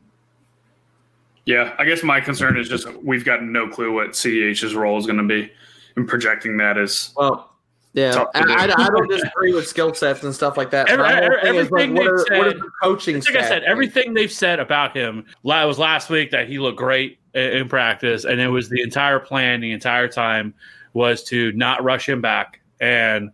Yeah, 1.45 1.73
I 1.79 1.85
guess 1.85 2.03
my 2.03 2.21
concern 2.21 2.57
is 2.57 2.69
just 2.69 2.87
we've 3.03 3.25
got 3.25 3.43
no 3.43 3.67
clue 3.67 3.91
what 3.91 4.11
CEH's 4.11 4.75
role 4.75 4.97
is 4.99 5.05
going 5.07 5.17
to 5.17 5.23
be, 5.23 5.51
and 5.95 6.07
projecting 6.07 6.57
that 6.57 6.77
as 6.77 7.13
Well, 7.17 7.49
yeah, 7.93 8.25
I, 8.35 8.41
do. 8.43 8.51
I, 8.53 8.63
I 8.63 8.87
don't 8.89 9.07
disagree 9.09 9.53
with 9.53 9.67
skill 9.67 9.93
sets 9.95 10.23
and 10.23 10.33
stuff 10.35 10.55
like 10.55 10.69
that. 10.69 10.87
Every- 10.89 11.03
My 11.03 11.13
every- 11.19 11.41
thing 11.41 11.55
like, 11.55 11.65
everything 11.65 11.93
they've 11.95 12.07
are 12.07 12.25
said- 12.27 12.57
the 12.59 12.71
coaching? 12.81 13.15
Like 13.15 13.35
I 13.35 13.41
said, 13.47 13.63
stats? 13.63 13.65
everything 13.65 14.13
they've 14.13 14.31
said 14.31 14.59
about 14.59 14.95
him 14.95 15.25
la- 15.43 15.65
was 15.65 15.79
last 15.79 16.09
week 16.11 16.29
that 16.31 16.47
he 16.47 16.59
looked 16.59 16.77
great 16.77 17.17
in 17.33 17.67
practice, 17.67 18.23
and 18.23 18.39
it 18.39 18.47
was 18.49 18.69
the 18.69 18.81
entire 18.81 19.19
plan 19.19 19.61
the 19.61 19.71
entire 19.71 20.07
time 20.07 20.53
was 20.93 21.23
to 21.23 21.51
not 21.53 21.83
rush 21.83 22.07
him 22.07 22.21
back 22.21 22.59
and 22.79 23.31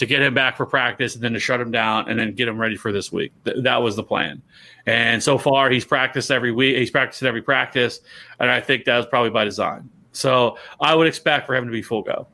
to 0.00 0.06
get 0.06 0.20
him 0.20 0.34
back 0.34 0.56
for 0.56 0.66
practice, 0.66 1.14
and 1.14 1.22
then 1.22 1.32
to 1.32 1.38
shut 1.38 1.60
him 1.60 1.70
down, 1.70 2.08
and 2.08 2.18
then 2.18 2.34
get 2.34 2.48
him 2.48 2.58
ready 2.58 2.76
for 2.76 2.90
this 2.92 3.12
week. 3.12 3.32
Th- 3.44 3.56
that 3.62 3.76
was 3.82 3.96
the 3.96 4.02
plan. 4.02 4.42
And 4.86 5.22
so 5.22 5.38
far, 5.38 5.70
he's 5.70 5.84
practiced 5.84 6.30
every 6.30 6.52
week. 6.52 6.76
He's 6.76 6.90
practiced 6.90 7.22
every 7.22 7.42
practice, 7.42 8.00
and 8.40 8.50
I 8.50 8.60
think 8.60 8.84
that 8.86 8.96
was 8.96 9.06
probably 9.06 9.30
by 9.30 9.44
design. 9.44 9.88
So 10.12 10.58
I 10.80 10.94
would 10.94 11.06
expect 11.06 11.46
for 11.46 11.54
him 11.54 11.66
to 11.66 11.70
be 11.70 11.82
full 11.82 12.02
go. 12.02 12.26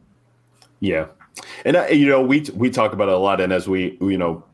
Yeah, 0.80 1.06
and 1.64 1.76
I, 1.76 1.90
you 1.90 2.06
know 2.06 2.22
we 2.22 2.40
we 2.55 2.70
talk 2.70 2.93
about 2.93 3.09
it 3.09 3.14
a 3.14 3.18
lot, 3.18 3.40
and 3.40 3.52
as 3.52 3.68
we 3.68 3.98
you 4.01 4.16
know 4.16 4.44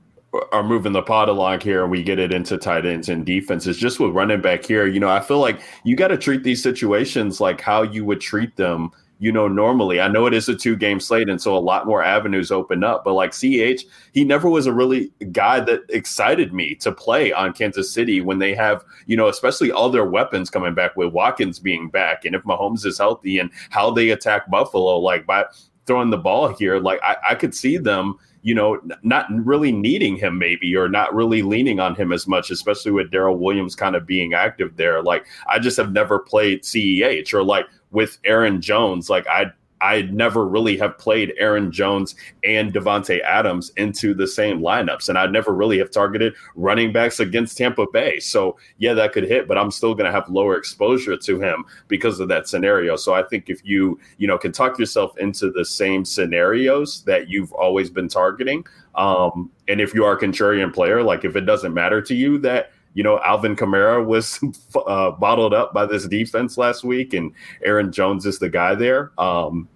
are 0.50 0.62
moving 0.62 0.92
the 0.92 1.02
pod 1.02 1.28
along 1.28 1.60
here, 1.60 1.82
and 1.82 1.90
we 1.90 2.02
get 2.02 2.18
it 2.18 2.32
into 2.32 2.56
tight 2.56 2.86
ends 2.86 3.08
and 3.08 3.26
defenses. 3.26 3.76
Just 3.76 4.00
with 4.00 4.12
running 4.12 4.40
back 4.40 4.64
here, 4.64 4.86
you 4.86 4.98
know, 4.98 5.10
I 5.10 5.20
feel 5.20 5.38
like 5.38 5.60
you 5.84 5.94
got 5.94 6.08
to 6.08 6.16
treat 6.16 6.42
these 6.42 6.62
situations 6.62 7.40
like 7.40 7.60
how 7.60 7.82
you 7.82 8.04
would 8.04 8.20
treat 8.20 8.56
them. 8.56 8.90
You 9.22 9.30
know, 9.30 9.46
normally 9.46 10.00
I 10.00 10.08
know 10.08 10.26
it 10.26 10.34
is 10.34 10.48
a 10.48 10.56
two 10.56 10.74
game 10.74 10.98
slate, 10.98 11.28
and 11.28 11.40
so 11.40 11.56
a 11.56 11.60
lot 11.60 11.86
more 11.86 12.02
avenues 12.02 12.50
open 12.50 12.82
up. 12.82 13.04
But 13.04 13.12
like 13.12 13.30
Ch, 13.30 13.86
he 14.12 14.24
never 14.24 14.50
was 14.50 14.66
a 14.66 14.72
really 14.72 15.12
guy 15.30 15.60
that 15.60 15.82
excited 15.90 16.52
me 16.52 16.74
to 16.80 16.90
play 16.90 17.32
on 17.32 17.52
Kansas 17.52 17.94
City 17.94 18.20
when 18.20 18.40
they 18.40 18.52
have, 18.52 18.82
you 19.06 19.16
know, 19.16 19.28
especially 19.28 19.70
all 19.70 19.90
their 19.90 20.04
weapons 20.04 20.50
coming 20.50 20.74
back 20.74 20.96
with 20.96 21.12
Watkins 21.12 21.60
being 21.60 21.88
back, 21.88 22.24
and 22.24 22.34
if 22.34 22.42
Mahomes 22.42 22.84
is 22.84 22.98
healthy, 22.98 23.38
and 23.38 23.52
how 23.70 23.92
they 23.92 24.10
attack 24.10 24.50
Buffalo, 24.50 24.98
like 24.98 25.24
by 25.24 25.44
throwing 25.86 26.10
the 26.10 26.18
ball 26.18 26.48
here, 26.48 26.80
like 26.80 26.98
I, 27.04 27.16
I 27.30 27.34
could 27.36 27.54
see 27.54 27.76
them, 27.76 28.18
you 28.42 28.56
know, 28.56 28.80
not 29.04 29.26
really 29.30 29.70
needing 29.70 30.16
him 30.16 30.36
maybe 30.36 30.74
or 30.74 30.88
not 30.88 31.14
really 31.14 31.42
leaning 31.42 31.78
on 31.78 31.94
him 31.94 32.10
as 32.12 32.26
much, 32.26 32.50
especially 32.50 32.90
with 32.90 33.12
Darrel 33.12 33.38
Williams 33.38 33.76
kind 33.76 33.94
of 33.94 34.04
being 34.04 34.34
active 34.34 34.76
there. 34.76 35.00
Like 35.00 35.26
I 35.48 35.60
just 35.60 35.76
have 35.76 35.92
never 35.92 36.18
played 36.18 36.62
CEH 36.62 37.32
or 37.32 37.44
like 37.44 37.66
with 37.92 38.18
Aaron 38.24 38.60
Jones, 38.60 39.08
like 39.08 39.26
I 39.28 39.52
I 39.82 40.02
never 40.02 40.46
really 40.46 40.76
have 40.78 40.96
played 40.96 41.34
Aaron 41.38 41.72
Jones 41.72 42.14
and 42.44 42.72
Davante 42.72 43.20
Adams 43.22 43.72
into 43.76 44.14
the 44.14 44.28
same 44.28 44.60
lineups, 44.60 45.08
and 45.08 45.18
I 45.18 45.26
never 45.26 45.52
really 45.52 45.76
have 45.78 45.90
targeted 45.90 46.34
running 46.54 46.92
backs 46.92 47.18
against 47.18 47.58
Tampa 47.58 47.86
Bay. 47.92 48.20
So 48.20 48.56
yeah, 48.78 48.94
that 48.94 49.12
could 49.12 49.24
hit, 49.24 49.48
but 49.48 49.58
I'm 49.58 49.72
still 49.72 49.94
going 49.94 50.06
to 50.06 50.12
have 50.12 50.28
lower 50.28 50.56
exposure 50.56 51.16
to 51.16 51.40
him 51.40 51.64
because 51.88 52.20
of 52.20 52.28
that 52.28 52.48
scenario. 52.48 52.94
So 52.94 53.12
I 53.12 53.24
think 53.24 53.50
if 53.50 53.60
you 53.64 53.98
you 54.18 54.28
know 54.28 54.38
can 54.38 54.52
talk 54.52 54.78
yourself 54.78 55.18
into 55.18 55.50
the 55.50 55.64
same 55.64 56.04
scenarios 56.04 57.02
that 57.04 57.28
you've 57.28 57.52
always 57.52 57.90
been 57.90 58.08
targeting, 58.08 58.64
um, 58.94 59.50
and 59.66 59.80
if 59.80 59.94
you 59.94 60.04
are 60.04 60.12
a 60.12 60.20
contrarian 60.20 60.72
player, 60.72 61.02
like 61.02 61.24
if 61.24 61.34
it 61.34 61.42
doesn't 61.42 61.74
matter 61.74 62.00
to 62.02 62.14
you 62.14 62.38
that 62.38 62.70
you 62.94 63.02
know, 63.02 63.20
Alvin 63.20 63.56
Kamara 63.56 64.04
was 64.04 64.40
uh, 64.86 65.12
bottled 65.12 65.54
up 65.54 65.72
by 65.72 65.86
this 65.86 66.06
defense 66.06 66.58
last 66.58 66.84
week, 66.84 67.14
and 67.14 67.32
Aaron 67.64 67.92
Jones 67.92 68.26
is 68.26 68.38
the 68.38 68.48
guy 68.48 68.74
there. 68.74 69.12
Um, 69.18 69.68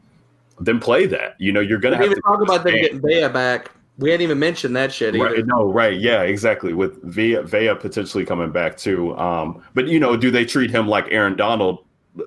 then 0.61 0.81
play 0.81 1.07
that. 1.07 1.35
You 1.39 1.53
know, 1.53 1.61
you're 1.61 1.79
going 1.79 1.99
to 1.99 2.05
have 2.05 2.15
to 2.15 2.21
talk 2.23 2.43
about 2.43 2.65
them 2.65 2.75
getting 2.75 3.01
Vea 3.01 3.29
back. 3.29 3.71
We 3.99 4.11
hadn't 4.11 4.25
even 4.25 4.39
mentioned 4.39 4.77
that 4.77 4.93
shit 4.93 5.15
either. 5.15 5.25
Right, 5.25 5.47
no, 5.47 5.73
right, 5.73 5.99
yeah, 5.99 6.23
exactly. 6.23 6.75
With 6.75 7.03
Vea, 7.03 7.41
Vea 7.43 7.75
potentially 7.75 8.27
coming 8.27 8.51
back 8.51 8.77
too. 8.77 9.17
Um, 9.17 9.63
but 9.75 9.89
you 9.89 9.99
know, 9.99 10.17
do 10.17 10.31
they 10.31 10.45
treat 10.45 10.71
him 10.71 10.87
like 10.87 11.07
Aaron 11.11 11.37
Donald? 11.37 11.85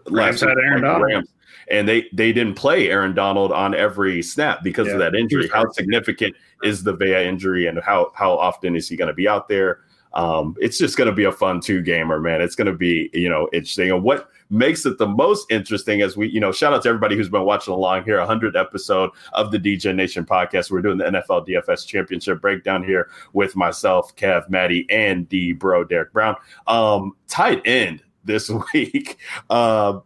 Rams 0.07 0.41
had 0.41 0.49
Aaron 0.49 0.81
Donald. 0.81 1.03
Rams? 1.03 1.29
and 1.69 1.87
they 1.87 2.07
they 2.13 2.33
didn't 2.33 2.55
play 2.55 2.89
Aaron 2.89 3.13
Donald 3.13 3.51
on 3.51 3.75
every 3.75 4.21
snap 4.21 4.63
because 4.63 4.87
yeah. 4.87 4.93
of 4.93 4.99
that 4.99 5.15
injury. 5.15 5.47
How 5.53 5.69
significant 5.71 6.35
is 6.63 6.83
the 6.83 6.93
Vea 6.93 7.27
injury, 7.27 7.67
and 7.67 7.79
how 7.79 8.11
how 8.15 8.37
often 8.37 8.75
is 8.75 8.89
he 8.89 8.95
going 8.95 9.07
to 9.07 9.13
be 9.13 9.27
out 9.27 9.47
there? 9.47 9.81
Um, 10.13 10.55
it's 10.59 10.77
just 10.77 10.97
going 10.97 11.09
to 11.09 11.15
be 11.15 11.25
a 11.25 11.31
fun 11.31 11.59
two 11.59 11.81
gamer, 11.81 12.19
man. 12.19 12.41
It's 12.41 12.55
going 12.55 12.67
to 12.67 12.73
be, 12.73 13.09
you 13.13 13.29
know, 13.29 13.47
interesting. 13.53 13.91
And 13.91 14.03
what 14.03 14.29
makes 14.49 14.85
it 14.85 14.97
the 14.97 15.07
most 15.07 15.49
interesting 15.51 16.01
as 16.01 16.17
we, 16.17 16.27
you 16.29 16.39
know, 16.39 16.51
shout 16.51 16.73
out 16.73 16.81
to 16.83 16.89
everybody 16.89 17.15
who's 17.15 17.29
been 17.29 17.43
watching 17.43 17.73
along 17.73 18.03
here, 18.03 18.17
100 18.17 18.55
episode 18.55 19.11
of 19.33 19.51
the 19.51 19.59
DJ 19.59 19.93
Nation 19.93 20.25
podcast. 20.25 20.71
We're 20.71 20.81
doing 20.81 20.97
the 20.97 21.05
NFL 21.05 21.47
DFS 21.47 21.85
championship 21.85 22.41
breakdown 22.41 22.83
here 22.83 23.09
with 23.33 23.55
myself, 23.55 24.15
Kev, 24.15 24.49
Maddie, 24.49 24.87
and 24.89 25.29
D 25.29 25.53
bro, 25.53 25.83
Derek 25.83 26.11
Brown. 26.11 26.35
Um, 26.67 27.15
tight 27.27 27.61
end 27.65 28.01
this 28.23 28.49
week. 28.73 29.17
Uh, 29.49 29.99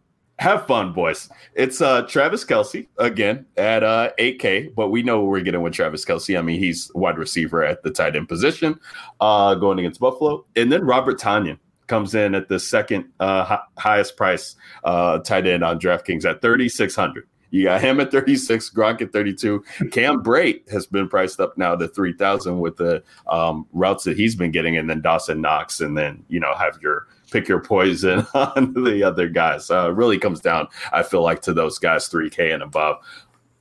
have 0.43 0.67
fun, 0.67 0.91
boys. 0.91 1.29
It's 1.55 1.81
uh 1.81 2.01
Travis 2.01 2.43
Kelce 2.43 2.87
again 2.97 3.45
at 3.55 3.81
uh 3.81 4.11
8K, 4.19 4.75
but 4.75 4.89
we 4.89 5.01
know 5.01 5.21
what 5.21 5.29
we're 5.29 5.41
getting 5.41 5.61
with 5.61 5.73
Travis 5.73 6.03
Kelce. 6.03 6.37
I 6.37 6.41
mean, 6.41 6.59
he's 6.59 6.91
wide 6.93 7.17
receiver 7.17 7.63
at 7.63 7.81
the 7.83 7.89
tight 7.89 8.17
end 8.17 8.27
position, 8.27 8.77
uh, 9.21 9.55
going 9.55 9.79
against 9.79 10.01
Buffalo, 10.01 10.45
and 10.57 10.69
then 10.69 10.83
Robert 10.83 11.17
Tonyan 11.17 11.57
comes 11.87 12.13
in 12.13 12.35
at 12.35 12.49
the 12.49 12.59
second 12.59 13.05
uh, 13.21 13.57
highest 13.77 14.17
price 14.17 14.55
uh, 14.83 15.19
tight 15.19 15.47
end 15.47 15.63
on 15.63 15.79
DraftKings 15.79 16.25
at 16.25 16.41
3600. 16.41 17.25
You 17.51 17.65
got 17.65 17.81
him 17.81 17.99
at 17.99 18.11
36, 18.11 18.71
Gronk 18.71 19.01
at 19.01 19.13
32. 19.13 19.63
Cam 19.91 20.23
Brate 20.23 20.67
has 20.71 20.87
been 20.87 21.07
priced 21.07 21.39
up 21.39 21.55
now 21.55 21.75
to 21.75 21.87
3,000 21.87 22.59
with 22.59 22.77
the 22.77 23.03
um, 23.27 23.67
routes 23.73 24.05
that 24.05 24.17
he's 24.17 24.35
been 24.35 24.49
getting, 24.49 24.75
and 24.75 24.89
then 24.89 25.01
Dawson 25.01 25.39
Knox, 25.39 25.79
and 25.79 25.95
then, 25.95 26.25
you 26.29 26.39
know, 26.39 26.55
have 26.55 26.81
your 26.81 27.07
pick 27.33 27.47
your 27.47 27.59
poison 27.59 28.25
on 28.33 28.73
the 28.73 29.03
other 29.03 29.27
guys. 29.27 29.69
Uh, 29.69 29.89
it 29.89 29.95
really 29.95 30.19
comes 30.19 30.39
down, 30.39 30.67
I 30.93 31.03
feel 31.03 31.23
like, 31.23 31.41
to 31.41 31.53
those 31.53 31.79
guys 31.79 32.07
3K 32.07 32.53
and 32.53 32.63
above. 32.63 32.97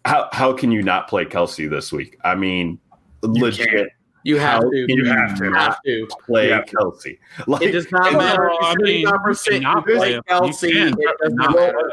How, 0.05 0.29
how 0.33 0.53
can 0.53 0.71
you 0.71 0.83
not 0.83 1.09
play 1.09 1.25
Kelce 1.25 1.69
this 1.69 1.91
week? 1.91 2.19
I 2.23 2.35
mean, 2.35 2.79
you 3.23 3.43
legit. 3.43 3.69
Can't. 3.69 3.89
You 4.25 4.37
have 4.39 4.61
to. 4.61 4.87
You 4.89 5.05
have 5.07 5.37
to. 5.39 5.53
Have 5.53 5.83
to 5.85 6.07
play 6.27 6.51
have 6.51 6.67
Kelce. 6.67 7.19
Like, 7.49 7.63
it 7.63 7.73
does 7.73 7.91
not 7.91 8.13
matter. 8.13 8.51
I 8.51 8.75
mean, 8.77 9.03
not 9.03 9.25
play 9.85 10.21
Kelce. 10.29 11.91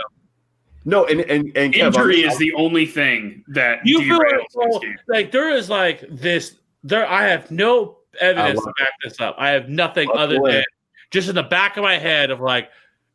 No, 0.85 1.05
and 1.05 1.21
and, 1.21 1.57
and 1.57 1.75
injury 1.75 2.21
Kev, 2.21 2.31
is 2.31 2.37
the 2.37 2.53
only 2.53 2.85
thing 2.85 3.43
that 3.47 3.85
you 3.85 4.01
feel 4.03 4.17
like, 4.17 4.55
well, 4.55 4.79
like 5.07 5.31
there 5.31 5.49
is 5.49 5.69
like 5.69 6.03
this. 6.09 6.55
There, 6.83 7.07
I 7.07 7.27
have 7.27 7.51
no 7.51 7.97
evidence 8.19 8.59
to 8.59 8.73
back 8.77 8.93
this 9.03 9.19
up. 9.19 9.35
I 9.37 9.49
have 9.49 9.69
nothing 9.69 10.09
other 10.15 10.39
than 10.43 10.63
just 11.11 11.29
in 11.29 11.35
the 11.35 11.43
back 11.43 11.77
of 11.77 11.83
my 11.83 11.97
head 11.97 12.31
of 12.31 12.39
like 12.39 12.69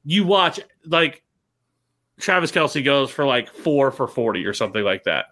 you 0.04 0.24
watch 0.24 0.60
like 0.86 1.22
Travis 2.20 2.52
Kelce 2.52 2.84
goes 2.84 3.10
for 3.10 3.24
like 3.24 3.48
four 3.48 3.90
for 3.90 4.06
forty 4.06 4.44
or 4.44 4.52
something 4.52 4.84
like 4.84 5.04
that. 5.04 5.26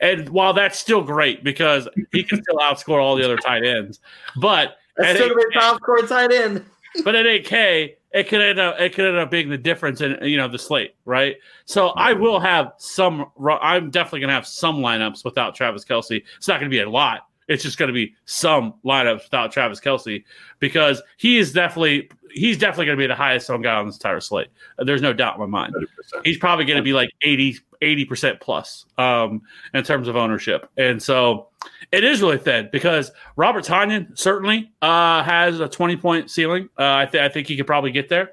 And 0.00 0.28
while 0.30 0.52
that's 0.52 0.78
still 0.78 1.02
great 1.02 1.44
because 1.44 1.88
he 2.12 2.24
can 2.24 2.42
still 2.42 2.58
outscore 2.58 3.02
all 3.02 3.16
the 3.16 3.24
other 3.24 3.36
tight 3.36 3.64
ends, 3.64 4.00
but 4.36 4.76
that's 4.96 5.18
still 5.18 5.30
a 5.30 5.52
top 5.52 5.76
score 5.76 5.98
tight 6.06 6.32
end. 6.32 6.64
but 7.04 7.14
at 7.14 7.26
8K, 7.26 7.94
it 8.12 8.28
could 8.28 8.40
end 8.40 8.58
up 8.58 8.78
it 8.78 8.94
could 8.94 9.06
end 9.06 9.16
up 9.16 9.30
being 9.30 9.48
the 9.48 9.58
difference 9.58 10.00
in 10.00 10.18
you 10.22 10.36
know 10.36 10.48
the 10.48 10.58
slate, 10.58 10.94
right? 11.04 11.36
So 11.64 11.88
I 11.90 12.12
will 12.12 12.40
have 12.40 12.72
some. 12.78 13.26
I'm 13.46 13.90
definitely 13.90 14.20
gonna 14.20 14.34
have 14.34 14.46
some 14.46 14.78
lineups 14.78 15.24
without 15.24 15.54
Travis 15.54 15.84
Kelce. 15.84 16.22
It's 16.36 16.48
not 16.48 16.60
gonna 16.60 16.70
be 16.70 16.80
a 16.80 16.88
lot, 16.88 17.26
it's 17.52 17.62
just 17.62 17.78
going 17.78 17.88
to 17.88 17.94
be 17.94 18.14
some 18.24 18.74
lineups 18.84 19.24
without 19.24 19.52
Travis 19.52 19.80
Kelce 19.80 20.24
because 20.58 21.02
he 21.18 21.38
is 21.38 21.52
definitely 21.52 22.10
he's 22.34 22.56
definitely 22.56 22.86
going 22.86 22.96
to 22.96 23.02
be 23.02 23.06
the 23.06 23.14
highest 23.14 23.50
owned 23.50 23.62
guy 23.62 23.74
on 23.74 23.86
this 23.86 23.96
entire 23.96 24.20
slate. 24.20 24.48
There's 24.78 25.02
no 25.02 25.12
doubt 25.12 25.34
in 25.34 25.40
my 25.40 25.46
mind. 25.46 25.74
100%. 25.74 25.86
He's 26.24 26.38
probably 26.38 26.64
going 26.64 26.78
to 26.78 26.82
be 26.82 26.94
like 26.94 27.10
80 27.22 27.60
percent 28.06 28.40
plus 28.40 28.86
um, 28.98 29.42
in 29.74 29.84
terms 29.84 30.08
of 30.08 30.16
ownership, 30.16 30.68
and 30.76 31.02
so 31.02 31.48
it 31.90 32.04
is 32.04 32.22
really 32.22 32.38
thin 32.38 32.68
because 32.72 33.10
Robert 33.36 33.64
Tonyan 33.64 34.16
certainly 34.18 34.72
uh, 34.80 35.22
has 35.22 35.60
a 35.60 35.68
20 35.68 35.96
point 35.96 36.30
ceiling. 36.30 36.68
Uh, 36.78 36.96
I, 36.96 37.06
th- 37.06 37.22
I 37.22 37.28
think 37.28 37.48
he 37.48 37.56
could 37.56 37.66
probably 37.66 37.90
get 37.90 38.08
there. 38.08 38.32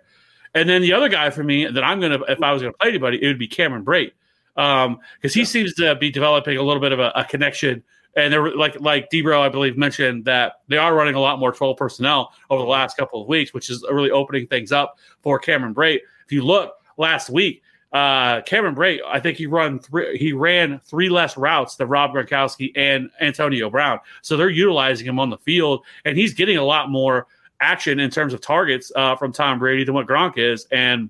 And 0.55 0.67
then 0.67 0.81
the 0.81 0.93
other 0.93 1.09
guy 1.09 1.29
for 1.29 1.43
me 1.43 1.65
that 1.67 1.83
I'm 1.83 1.99
gonna, 1.99 2.19
if 2.27 2.41
I 2.41 2.51
was 2.51 2.61
gonna 2.61 2.73
play 2.73 2.89
anybody, 2.89 3.21
it 3.21 3.27
would 3.27 3.37
be 3.37 3.47
Cameron 3.47 3.85
Brate 3.85 4.13
because 4.55 4.85
um, 4.85 4.99
he 5.21 5.39
yeah. 5.39 5.45
seems 5.45 5.73
to 5.75 5.95
be 5.95 6.09
developing 6.09 6.57
a 6.57 6.63
little 6.63 6.81
bit 6.81 6.91
of 6.91 6.99
a, 6.99 7.11
a 7.15 7.23
connection 7.23 7.83
and 8.19 8.33
they're 8.33 8.55
like 8.55 8.79
like 8.79 9.09
Debro, 9.09 9.39
I 9.39 9.49
believe, 9.49 9.77
mentioned 9.77 10.25
that 10.25 10.61
they 10.67 10.77
are 10.77 10.93
running 10.93 11.15
a 11.15 11.19
lot 11.19 11.39
more 11.39 11.51
12 11.51 11.77
personnel 11.77 12.33
over 12.49 12.61
the 12.61 12.67
last 12.67 12.97
couple 12.97 13.21
of 13.21 13.27
weeks, 13.27 13.53
which 13.53 13.69
is 13.69 13.83
really 13.89 14.11
opening 14.11 14.47
things 14.47 14.71
up 14.71 14.97
for 15.21 15.39
Cameron 15.39 15.73
Brate. 15.73 16.01
If 16.25 16.31
you 16.31 16.43
look 16.43 16.73
last 16.97 17.29
week, 17.29 17.63
uh, 17.91 18.41
Cameron 18.41 18.75
Brate, 18.75 18.99
I 19.05 19.19
think 19.19 19.37
he 19.37 19.47
run 19.47 19.79
three, 19.79 20.17
he 20.17 20.33
ran 20.33 20.79
three 20.85 21.09
less 21.09 21.37
routes 21.37 21.75
than 21.75 21.87
Rob 21.87 22.13
Gronkowski 22.13 22.71
and 22.75 23.09
Antonio 23.19 23.69
Brown. 23.69 23.99
So 24.21 24.37
they're 24.37 24.49
utilizing 24.49 25.07
him 25.07 25.19
on 25.19 25.29
the 25.29 25.37
field, 25.39 25.85
and 26.05 26.17
he's 26.17 26.33
getting 26.33 26.57
a 26.57 26.63
lot 26.63 26.89
more 26.89 27.27
action 27.61 27.99
in 27.99 28.09
terms 28.09 28.33
of 28.33 28.41
targets 28.41 28.91
uh, 28.95 29.15
from 29.15 29.33
Tom 29.33 29.59
Brady 29.59 29.83
than 29.83 29.95
what 29.95 30.07
Gronk 30.07 30.37
is. 30.37 30.67
And 30.71 31.09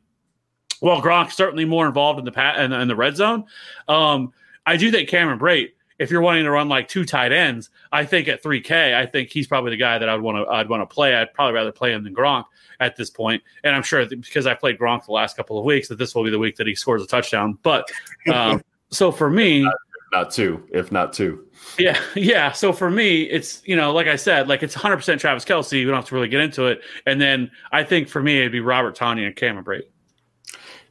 well, 0.82 1.02
Gronk's 1.02 1.36
certainly 1.36 1.66
more 1.66 1.86
involved 1.86 2.20
in 2.20 2.26
the 2.26 2.32
pat 2.32 2.60
in, 2.60 2.72
in 2.72 2.88
the 2.88 2.96
red 2.96 3.16
zone. 3.18 3.44
Um, 3.88 4.34
I 4.66 4.78
do 4.78 4.92
think 4.92 5.10
Cameron 5.10 5.40
Brate 5.40 5.72
if 6.00 6.10
you're 6.10 6.22
wanting 6.22 6.46
to 6.46 6.52
run 6.52 6.70
like 6.70 6.88
two 6.88 7.06
tight 7.06 7.32
ends, 7.32 7.70
I 7.92 8.06
think 8.06 8.28
at 8.30 8.42
3K, 8.42 8.96
I 8.96 9.06
think 9.06 9.30
he's 9.30 9.48
probably 9.48 9.72
the 9.72 9.78
guy 9.78 9.98
that 9.98 10.08
I'd 10.08 10.22
want 10.22 10.38
to 10.38 10.52
I'd 10.52 10.70
want 10.70 10.82
to 10.82 10.92
play. 10.92 11.14
I'd 11.14 11.34
probably 11.34 11.54
rather 11.54 11.72
play 11.72 11.94
him 11.94 12.04
than 12.04 12.16
Gronk 12.16 12.46
at 12.80 12.96
this 12.96 13.10
point. 13.10 13.44
And 13.64 13.76
I'm 13.76 13.84
sure 13.84 14.06
because 14.06 14.48
I 14.48 14.54
played 14.54 14.80
Gronk 14.80 15.06
the 15.06 15.12
last 15.12 15.36
couple 15.36 15.60
of 15.60 15.66
weeks 15.66 15.90
that 15.90 15.98
this 15.98 16.16
will 16.16 16.24
be 16.24 16.30
the 16.30 16.40
week 16.40 16.56
that 16.56 16.68
he 16.68 16.74
scores 16.74 17.04
a 17.04 17.08
touchdown. 17.08 17.60
But 17.62 17.92
um, 18.34 18.64
so 18.90 19.12
for 19.12 19.30
me, 19.30 19.64
not, 19.64 19.76
not 20.14 20.32
two, 20.32 20.64
if 20.72 20.92
not 20.92 21.12
two. 21.12 21.46
Yeah, 21.78 22.00
yeah. 22.16 22.54
So 22.54 22.72
for 22.72 22.90
me, 22.90 23.24
it's 23.24 23.62
you 23.66 23.76
know, 23.76 23.92
like 23.92 24.08
I 24.08 24.16
said, 24.16 24.48
like 24.48 24.64
it's 24.64 24.76
100 24.76 24.96
percent 24.96 25.20
Travis 25.20 25.44
Kelce. 25.44 25.74
We 25.74 25.84
don't 25.84 25.96
have 25.96 26.06
to 26.06 26.16
really 26.16 26.30
get 26.30 26.40
into 26.40 26.66
it. 26.66 26.82
And 27.06 27.20
then 27.20 27.52
I 27.74 27.84
think 27.84 28.08
for 28.08 28.24
me, 28.24 28.40
it'd 28.40 28.54
be 28.54 28.62
Robert 28.62 28.98
Tonyan 28.98 29.28
and 29.28 29.36
Cameron 29.36 29.66
Brate. 29.66 29.84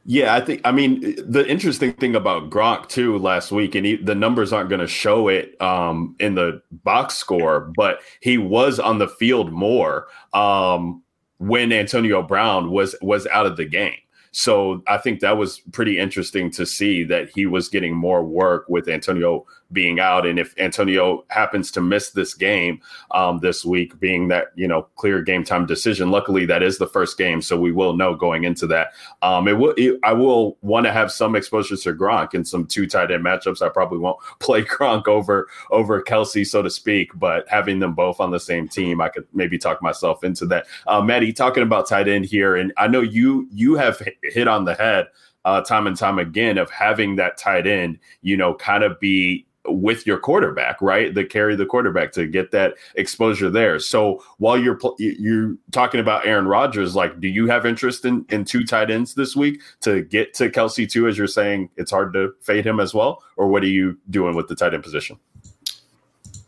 Yeah, 0.05 0.33
I 0.35 0.41
think. 0.41 0.61
I 0.63 0.71
mean, 0.71 1.15
the 1.29 1.45
interesting 1.47 1.93
thing 1.93 2.15
about 2.15 2.49
Gronk 2.49 2.87
too 2.87 3.17
last 3.19 3.51
week, 3.51 3.75
and 3.75 3.85
he, 3.85 3.95
the 3.95 4.15
numbers 4.15 4.51
aren't 4.51 4.69
going 4.69 4.81
to 4.81 4.87
show 4.87 5.27
it 5.27 5.59
um, 5.61 6.15
in 6.19 6.35
the 6.35 6.61
box 6.83 7.15
score, 7.15 7.71
but 7.75 7.99
he 8.21 8.37
was 8.37 8.79
on 8.79 8.97
the 8.97 9.07
field 9.07 9.51
more 9.51 10.07
um, 10.33 11.03
when 11.37 11.71
Antonio 11.71 12.23
Brown 12.23 12.71
was 12.71 12.95
was 13.01 13.27
out 13.27 13.45
of 13.45 13.57
the 13.57 13.65
game. 13.65 13.97
So 14.31 14.83
I 14.87 14.97
think 14.97 15.19
that 15.19 15.37
was 15.37 15.59
pretty 15.71 15.97
interesting 15.97 16.51
to 16.51 16.65
see 16.65 17.03
that 17.05 17.29
he 17.29 17.45
was 17.45 17.67
getting 17.67 17.95
more 17.95 18.23
work 18.23 18.65
with 18.69 18.87
Antonio 18.87 19.45
being 19.71 19.99
out. 19.99 20.25
And 20.25 20.39
if 20.39 20.53
Antonio 20.57 21.25
happens 21.29 21.71
to 21.71 21.81
miss 21.81 22.11
this 22.11 22.33
game 22.33 22.81
um, 23.11 23.39
this 23.39 23.63
week, 23.63 23.99
being 23.99 24.27
that, 24.29 24.47
you 24.55 24.67
know, 24.67 24.83
clear 24.95 25.21
game 25.21 25.43
time 25.43 25.65
decision, 25.65 26.11
luckily 26.11 26.45
that 26.45 26.63
is 26.63 26.77
the 26.77 26.87
first 26.87 27.17
game. 27.17 27.41
So 27.41 27.59
we 27.59 27.71
will 27.71 27.95
know 27.95 28.15
going 28.15 28.43
into 28.43 28.67
that. 28.67 28.93
Um, 29.21 29.47
it 29.47 29.53
will, 29.53 29.73
it, 29.77 29.99
I 30.03 30.13
will 30.13 30.57
want 30.61 30.85
to 30.85 30.91
have 30.91 31.11
some 31.11 31.35
exposure 31.35 31.77
to 31.77 31.93
Gronk 31.93 32.33
in 32.33 32.43
some 32.43 32.65
two 32.65 32.87
tight 32.87 33.11
end 33.11 33.23
matchups. 33.23 33.61
I 33.61 33.69
probably 33.69 33.99
won't 33.99 34.17
play 34.39 34.63
Gronk 34.63 35.07
over, 35.07 35.47
over 35.71 36.01
Kelce, 36.01 36.45
so 36.45 36.61
to 36.61 36.69
speak, 36.69 37.11
but 37.15 37.47
having 37.47 37.79
them 37.79 37.93
both 37.93 38.19
on 38.19 38.31
the 38.31 38.39
same 38.39 38.67
team, 38.67 39.01
I 39.01 39.09
could 39.09 39.27
maybe 39.33 39.57
talk 39.57 39.81
myself 39.81 40.23
into 40.23 40.45
that. 40.47 40.65
Uh, 40.87 41.01
Maddie, 41.01 41.33
talking 41.33 41.63
about 41.63 41.87
tight 41.87 42.07
end 42.07 42.25
here, 42.25 42.55
and 42.55 42.73
I 42.77 42.87
know 42.87 43.01
you, 43.01 43.47
you 43.51 43.75
have 43.75 44.01
hit 44.23 44.47
on 44.47 44.65
the 44.65 44.75
head 44.75 45.07
uh, 45.45 45.61
time 45.61 45.87
and 45.87 45.95
time 45.95 46.19
again 46.19 46.57
of 46.57 46.69
having 46.69 47.15
that 47.15 47.37
tight 47.37 47.65
end, 47.65 47.99
you 48.21 48.35
know, 48.35 48.53
kind 48.53 48.83
of 48.83 48.99
be 48.99 49.45
with 49.65 50.07
your 50.07 50.17
quarterback, 50.17 50.81
right? 50.81 51.13
That 51.13 51.29
carry 51.29 51.55
the 51.55 51.65
quarterback 51.65 52.11
to 52.13 52.25
get 52.25 52.51
that 52.51 52.75
exposure 52.95 53.49
there. 53.49 53.79
So 53.79 54.23
while 54.37 54.57
you're 54.57 54.75
pl- 54.75 54.95
you're 54.99 55.55
talking 55.71 55.99
about 55.99 56.25
Aaron 56.25 56.47
Rodgers, 56.47 56.95
like, 56.95 57.19
do 57.19 57.27
you 57.27 57.47
have 57.47 57.65
interest 57.65 58.05
in 58.05 58.25
in 58.29 58.45
two 58.45 58.63
tight 58.63 58.89
ends 58.89 59.13
this 59.15 59.35
week 59.35 59.61
to 59.81 60.01
get 60.03 60.33
to 60.35 60.49
Kelce 60.49 60.89
too? 60.89 61.07
As 61.07 61.17
you're 61.17 61.27
saying, 61.27 61.69
it's 61.77 61.91
hard 61.91 62.13
to 62.13 62.33
fade 62.41 62.65
him 62.65 62.79
as 62.79 62.93
well, 62.93 63.23
or 63.37 63.47
what 63.47 63.63
are 63.63 63.67
you 63.67 63.97
doing 64.09 64.35
with 64.35 64.47
the 64.47 64.55
tight 64.55 64.73
end 64.73 64.83
position? 64.83 65.17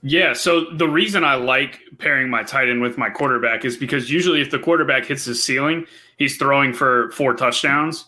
Yeah, 0.03 0.33
so 0.33 0.65
the 0.71 0.87
reason 0.89 1.23
I 1.23 1.35
like 1.35 1.79
pairing 1.99 2.27
my 2.29 2.41
tight 2.41 2.69
end 2.69 2.81
with 2.81 2.97
my 2.97 3.09
quarterback 3.09 3.65
is 3.65 3.77
because 3.77 4.09
usually 4.09 4.41
if 4.41 4.49
the 4.49 4.57
quarterback 4.57 5.05
hits 5.05 5.25
his 5.25 5.43
ceiling, 5.43 5.85
he's 6.17 6.37
throwing 6.37 6.73
for 6.73 7.11
four 7.11 7.35
touchdowns, 7.35 8.05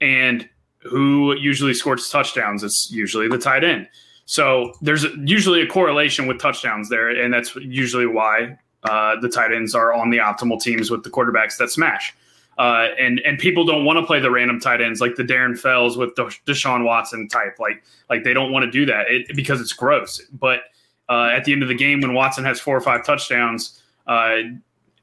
and 0.00 0.48
who 0.84 1.36
usually 1.36 1.74
scores 1.74 2.08
touchdowns? 2.08 2.62
It's 2.62 2.90
usually 2.90 3.28
the 3.28 3.38
tight 3.38 3.64
end. 3.64 3.88
So 4.26 4.72
there's 4.80 5.04
usually 5.24 5.60
a 5.60 5.66
correlation 5.66 6.26
with 6.26 6.40
touchdowns 6.40 6.88
there, 6.88 7.10
and 7.10 7.32
that's 7.32 7.54
usually 7.56 8.06
why 8.06 8.58
uh, 8.84 9.20
the 9.20 9.28
tight 9.28 9.52
ends 9.52 9.74
are 9.74 9.92
on 9.92 10.10
the 10.10 10.18
optimal 10.18 10.60
teams 10.60 10.90
with 10.90 11.04
the 11.04 11.10
quarterbacks 11.10 11.56
that 11.58 11.70
smash. 11.70 12.14
Uh, 12.56 12.88
and 12.98 13.20
and 13.20 13.38
people 13.38 13.64
don't 13.64 13.84
want 13.84 13.98
to 13.98 14.06
play 14.06 14.20
the 14.20 14.30
random 14.30 14.60
tight 14.60 14.80
ends 14.80 15.00
like 15.00 15.16
the 15.16 15.24
Darren 15.24 15.58
Fells 15.58 15.96
with 15.96 16.14
the 16.14 16.24
Deshaun 16.46 16.84
Watson 16.84 17.28
type. 17.28 17.58
Like 17.58 17.82
like 18.08 18.22
they 18.22 18.32
don't 18.32 18.52
want 18.52 18.64
to 18.64 18.70
do 18.70 18.86
that 18.86 19.06
it, 19.08 19.34
because 19.34 19.60
it's 19.60 19.72
gross. 19.72 20.20
But 20.32 20.60
uh, 21.08 21.30
at 21.32 21.44
the 21.44 21.52
end 21.52 21.62
of 21.62 21.68
the 21.68 21.74
game, 21.74 22.00
when 22.00 22.14
Watson 22.14 22.44
has 22.44 22.60
four 22.60 22.76
or 22.76 22.80
five 22.80 23.04
touchdowns 23.04 23.82
uh, 24.06 24.36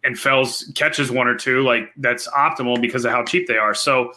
and 0.04 0.18
Fells 0.18 0.72
catches 0.76 1.12
one 1.12 1.28
or 1.28 1.36
two, 1.36 1.62
like 1.62 1.92
that's 1.98 2.28
optimal 2.30 2.82
because 2.82 3.04
of 3.04 3.12
how 3.12 3.24
cheap 3.26 3.48
they 3.48 3.58
are. 3.58 3.74
So 3.74 4.14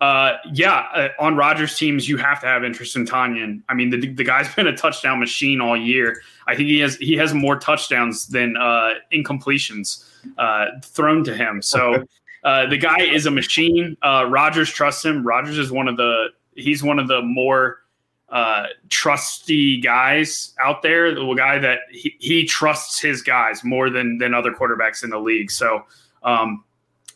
uh, 0.00 0.34
yeah, 0.52 0.86
uh, 0.94 1.08
on 1.18 1.36
Rodgers 1.36 1.76
teams, 1.76 2.08
you 2.08 2.16
have 2.18 2.40
to 2.40 2.46
have 2.46 2.62
interest 2.62 2.94
in 2.94 3.04
Tonyan. 3.04 3.62
I 3.68 3.74
mean, 3.74 3.90
the, 3.90 4.12
the 4.12 4.24
guy's 4.24 4.52
been 4.54 4.66
a 4.66 4.76
touchdown 4.76 5.18
machine 5.18 5.60
all 5.60 5.76
year. 5.76 6.20
I 6.46 6.54
think 6.54 6.68
he 6.68 6.78
has 6.80 6.96
he 6.96 7.16
has 7.16 7.34
more 7.34 7.58
touchdowns 7.58 8.28
than 8.28 8.56
uh, 8.56 8.94
incompletions 9.12 10.04
uh, 10.38 10.66
thrown 10.82 11.24
to 11.24 11.34
him. 11.34 11.62
So 11.62 12.04
uh, 12.44 12.66
the 12.66 12.78
guy 12.78 13.00
is 13.00 13.26
a 13.26 13.30
machine. 13.30 13.96
Uh, 14.02 14.26
Rodgers 14.28 14.70
trusts 14.70 15.04
him. 15.04 15.26
Rodgers 15.26 15.58
is 15.58 15.72
one 15.72 15.88
of 15.88 15.96
the 15.96 16.28
he's 16.54 16.82
one 16.82 16.98
of 16.98 17.08
the 17.08 17.20
more 17.22 17.80
uh, 18.28 18.66
trusty 18.90 19.80
guys 19.80 20.54
out 20.62 20.82
there. 20.82 21.14
The 21.14 21.34
guy 21.34 21.58
that 21.58 21.80
he, 21.90 22.14
he 22.20 22.44
trusts 22.44 23.00
his 23.00 23.20
guys 23.20 23.64
more 23.64 23.90
than 23.90 24.18
than 24.18 24.32
other 24.32 24.52
quarterbacks 24.52 25.02
in 25.02 25.10
the 25.10 25.18
league. 25.18 25.50
So 25.50 25.84
um, 26.22 26.64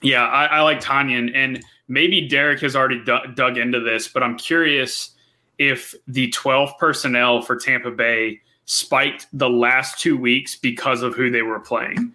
yeah, 0.01 0.27
I, 0.27 0.47
I 0.47 0.61
like 0.63 0.81
Tonyan 0.81 1.31
and 1.35 1.63
maybe 1.93 2.27
Derek 2.27 2.61
has 2.61 2.75
already 2.75 3.05
d- 3.05 3.19
dug 3.35 3.59
into 3.59 3.79
this, 3.79 4.09
but 4.09 4.23
I'm 4.23 4.39
curious 4.39 5.11
if 5.59 5.95
the 6.09 6.31
12 6.31 6.79
personnel 6.79 7.43
for 7.43 7.55
Tampa 7.55 7.91
Bay 7.91 8.41
spiked 8.65 9.27
the 9.35 9.51
last 9.51 9.99
two 9.99 10.17
weeks 10.17 10.57
because 10.57 11.03
of 11.03 11.15
who 11.15 11.31
they 11.31 11.43
were 11.43 11.61
playing. 11.61 12.13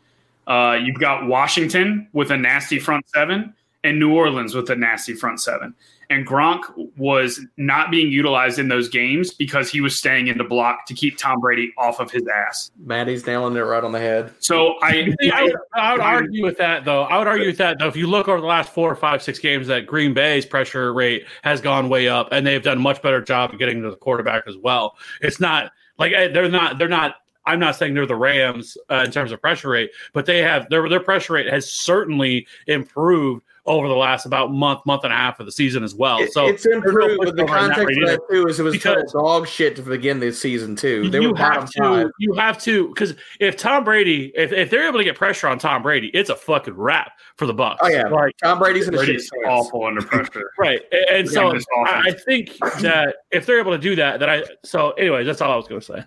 Uh, 0.47 0.79
you've 0.81 0.99
got 0.99 1.27
Washington 1.27 2.07
with 2.11 2.31
a 2.31 2.37
nasty 2.37 2.79
front 2.79 3.07
seven 3.09 3.53
and 3.83 3.99
New 3.99 4.15
Orleans 4.15 4.55
with 4.55 4.67
a 4.71 4.75
nasty 4.75 5.13
front 5.13 5.39
seven 5.41 5.75
and 6.09 6.25
Gronk 6.25 6.61
was 6.95 7.41
not 7.57 7.91
being 7.91 8.11
utilized 8.11 8.59
in 8.59 8.69
those 8.69 8.87
games 8.87 9.33
because 9.33 9.69
he 9.69 9.81
was 9.81 9.97
staying 9.97 10.27
in 10.27 10.37
the 10.37 10.43
block 10.43 10.85
to 10.87 10.93
keep 10.93 11.17
Tom 11.17 11.39
Brady 11.39 11.73
off 11.77 11.99
of 11.99 12.09
his 12.11 12.23
ass. 12.27 12.71
Maddie's 12.79 13.25
nailing 13.25 13.55
it 13.55 13.61
right 13.61 13.83
on 13.83 13.91
the 13.91 13.99
head. 13.99 14.33
So 14.39 14.75
I, 14.81 15.13
I, 15.33 15.43
would, 15.43 15.55
I 15.73 15.91
would 15.93 16.01
argue 16.01 16.43
with 16.43 16.57
that 16.57 16.85
though. 16.85 17.03
I 17.03 17.17
would 17.17 17.27
argue 17.27 17.47
with 17.47 17.57
that 17.57 17.79
though. 17.79 17.87
If 17.87 17.95
you 17.95 18.07
look 18.07 18.27
over 18.27 18.39
the 18.39 18.47
last 18.47 18.73
four, 18.73 18.95
five, 18.95 19.21
six 19.21 19.39
games, 19.39 19.67
that 19.67 19.85
Green 19.85 20.13
Bay's 20.13 20.45
pressure 20.45 20.93
rate 20.93 21.25
has 21.43 21.59
gone 21.61 21.89
way 21.89 22.07
up, 22.07 22.29
and 22.31 22.47
they've 22.47 22.63
done 22.63 22.77
a 22.77 22.81
much 22.81 23.01
better 23.01 23.21
job 23.21 23.53
of 23.53 23.59
getting 23.59 23.81
to 23.81 23.89
the 23.89 23.97
quarterback 23.97 24.43
as 24.47 24.55
well. 24.57 24.95
It's 25.21 25.39
not 25.39 25.71
like 25.97 26.13
eh, 26.13 26.29
they're 26.29 26.49
not 26.49 26.77
they're 26.77 26.87
not 26.87 27.15
I'm 27.45 27.59
not 27.59 27.75
saying 27.75 27.93
they're 27.93 28.05
the 28.05 28.15
Rams 28.15 28.77
uh, 28.91 29.03
in 29.05 29.11
terms 29.11 29.31
of 29.31 29.41
pressure 29.41 29.69
rate, 29.69 29.91
but 30.13 30.25
they 30.25 30.39
have 30.39 30.69
their 30.69 30.87
their 30.89 30.99
pressure 30.99 31.33
rate 31.33 31.47
has 31.47 31.71
certainly 31.71 32.45
improved 32.67 33.43
over 33.67 33.87
the 33.87 33.95
last 33.95 34.25
about 34.25 34.51
month, 34.51 34.85
month 34.85 35.03
and 35.03 35.13
a 35.13 35.15
half 35.15 35.39
of 35.39 35.45
the 35.45 35.51
season 35.51 35.83
as 35.83 35.93
well. 35.93 36.25
So 36.31 36.47
it's 36.47 36.65
improved, 36.65 37.19
but 37.23 37.35
the 37.35 37.45
context 37.45 37.97
of 38.01 38.07
that 38.07 38.21
too 38.29 38.47
is 38.47 38.59
it 38.59 38.63
was 38.63 38.73
because 38.73 39.11
dog 39.11 39.47
shit 39.47 39.75
to 39.75 39.81
begin 39.81 40.19
this 40.19 40.41
season 40.41 40.75
too. 40.75 41.09
They 41.09 41.19
you 41.19 41.33
have 41.35 41.69
to, 41.71 41.81
five. 41.81 42.07
you 42.17 42.33
have 42.33 42.57
to, 42.63 42.87
because 42.87 43.15
if 43.39 43.57
Tom 43.57 43.83
Brady, 43.83 44.31
if, 44.35 44.51
if 44.51 44.69
they're 44.69 44.87
able 44.87 44.99
to 44.99 45.03
get 45.03 45.15
pressure 45.15 45.47
on 45.47 45.59
Tom 45.59 45.83
Brady, 45.83 46.07
it's 46.13 46.29
a 46.29 46.35
fucking 46.35 46.75
wrap 46.75 47.11
for 47.35 47.45
the 47.45 47.53
Bucs. 47.53 47.77
Oh 47.81 47.87
yeah, 47.87 48.07
like 48.07 48.35
Tom 48.41 48.59
Brady's 48.59 48.87
in 48.87 48.95
a 48.95 49.47
awful 49.47 49.85
under 49.85 50.01
pressure, 50.01 50.51
right? 50.57 50.81
And, 50.91 51.19
and 51.19 51.29
so 51.29 51.53
I, 51.85 52.03
I 52.07 52.11
think 52.11 52.57
that 52.79 53.17
if 53.31 53.45
they're 53.45 53.59
able 53.59 53.73
to 53.73 53.77
do 53.77 53.95
that, 53.97 54.19
that 54.21 54.29
I 54.29 54.43
so 54.63 54.91
anyways, 54.91 55.25
that's 55.27 55.41
all 55.41 55.51
I 55.51 55.55
was 55.55 55.67
going 55.67 55.81
to 55.81 55.85
say 55.85 56.03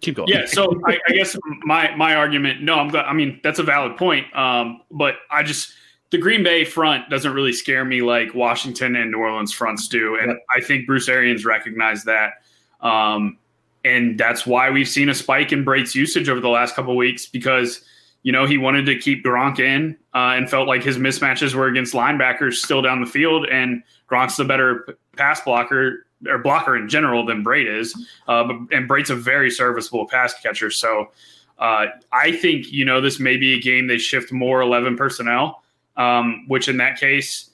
keep 0.00 0.16
going. 0.16 0.28
Yeah. 0.28 0.46
So 0.46 0.80
I, 0.86 0.98
I, 1.08 1.12
guess 1.12 1.36
my 1.62 1.94
my 1.96 2.14
argument, 2.14 2.62
no, 2.62 2.76
I'm. 2.76 2.94
I 2.94 3.12
mean, 3.12 3.40
that's 3.42 3.58
a 3.58 3.62
valid 3.62 3.96
point. 3.96 4.34
Um, 4.36 4.82
but 4.90 5.16
I 5.30 5.42
just 5.42 5.74
the 6.10 6.18
Green 6.18 6.42
Bay 6.42 6.64
front 6.64 7.08
doesn't 7.08 7.32
really 7.32 7.52
scare 7.52 7.84
me 7.84 8.02
like 8.02 8.34
Washington 8.34 8.96
and 8.96 9.12
New 9.12 9.18
Orleans 9.18 9.52
fronts 9.52 9.86
do, 9.86 10.18
and 10.20 10.36
I 10.54 10.60
think 10.60 10.86
Bruce 10.86 11.08
Arians 11.08 11.44
recognized 11.44 12.06
that. 12.06 12.42
Um, 12.80 13.38
and 13.84 14.18
that's 14.18 14.46
why 14.46 14.70
we've 14.70 14.88
seen 14.88 15.08
a 15.08 15.14
spike 15.14 15.52
in 15.52 15.64
Brate's 15.64 15.94
usage 15.94 16.28
over 16.28 16.40
the 16.40 16.48
last 16.48 16.74
couple 16.74 16.96
weeks 16.96 17.26
because 17.26 17.82
you 18.22 18.32
know 18.32 18.44
he 18.44 18.58
wanted 18.58 18.86
to 18.86 18.98
keep 18.98 19.24
Gronk 19.24 19.60
in 19.60 19.96
uh, 20.14 20.34
and 20.36 20.50
felt 20.50 20.66
like 20.66 20.82
his 20.82 20.98
mismatches 20.98 21.54
were 21.54 21.68
against 21.68 21.94
linebackers 21.94 22.54
still 22.54 22.82
down 22.82 23.00
the 23.00 23.06
field, 23.06 23.46
and 23.46 23.82
Gronk's 24.10 24.36
the 24.36 24.44
better 24.44 24.98
pass 25.16 25.40
blocker 25.40 26.06
or 26.26 26.38
blocker 26.38 26.76
in 26.76 26.88
general 26.88 27.24
than 27.24 27.44
Brate 27.44 27.72
is, 27.72 27.94
uh, 28.26 28.44
but, 28.44 28.56
and 28.72 28.88
Brate's 28.88 29.10
a 29.10 29.16
very 29.16 29.50
serviceable 29.50 30.06
pass 30.08 30.34
catcher. 30.40 30.70
So 30.70 31.12
uh, 31.60 31.86
I 32.12 32.32
think 32.32 32.72
you 32.72 32.84
know 32.84 33.00
this 33.00 33.20
may 33.20 33.36
be 33.36 33.54
a 33.54 33.60
game 33.60 33.86
they 33.86 33.98
shift 33.98 34.32
more 34.32 34.60
eleven 34.60 34.96
personnel 34.96 35.59
um, 35.96 36.44
which 36.48 36.68
in 36.68 36.76
that 36.78 36.98
case, 36.98 37.50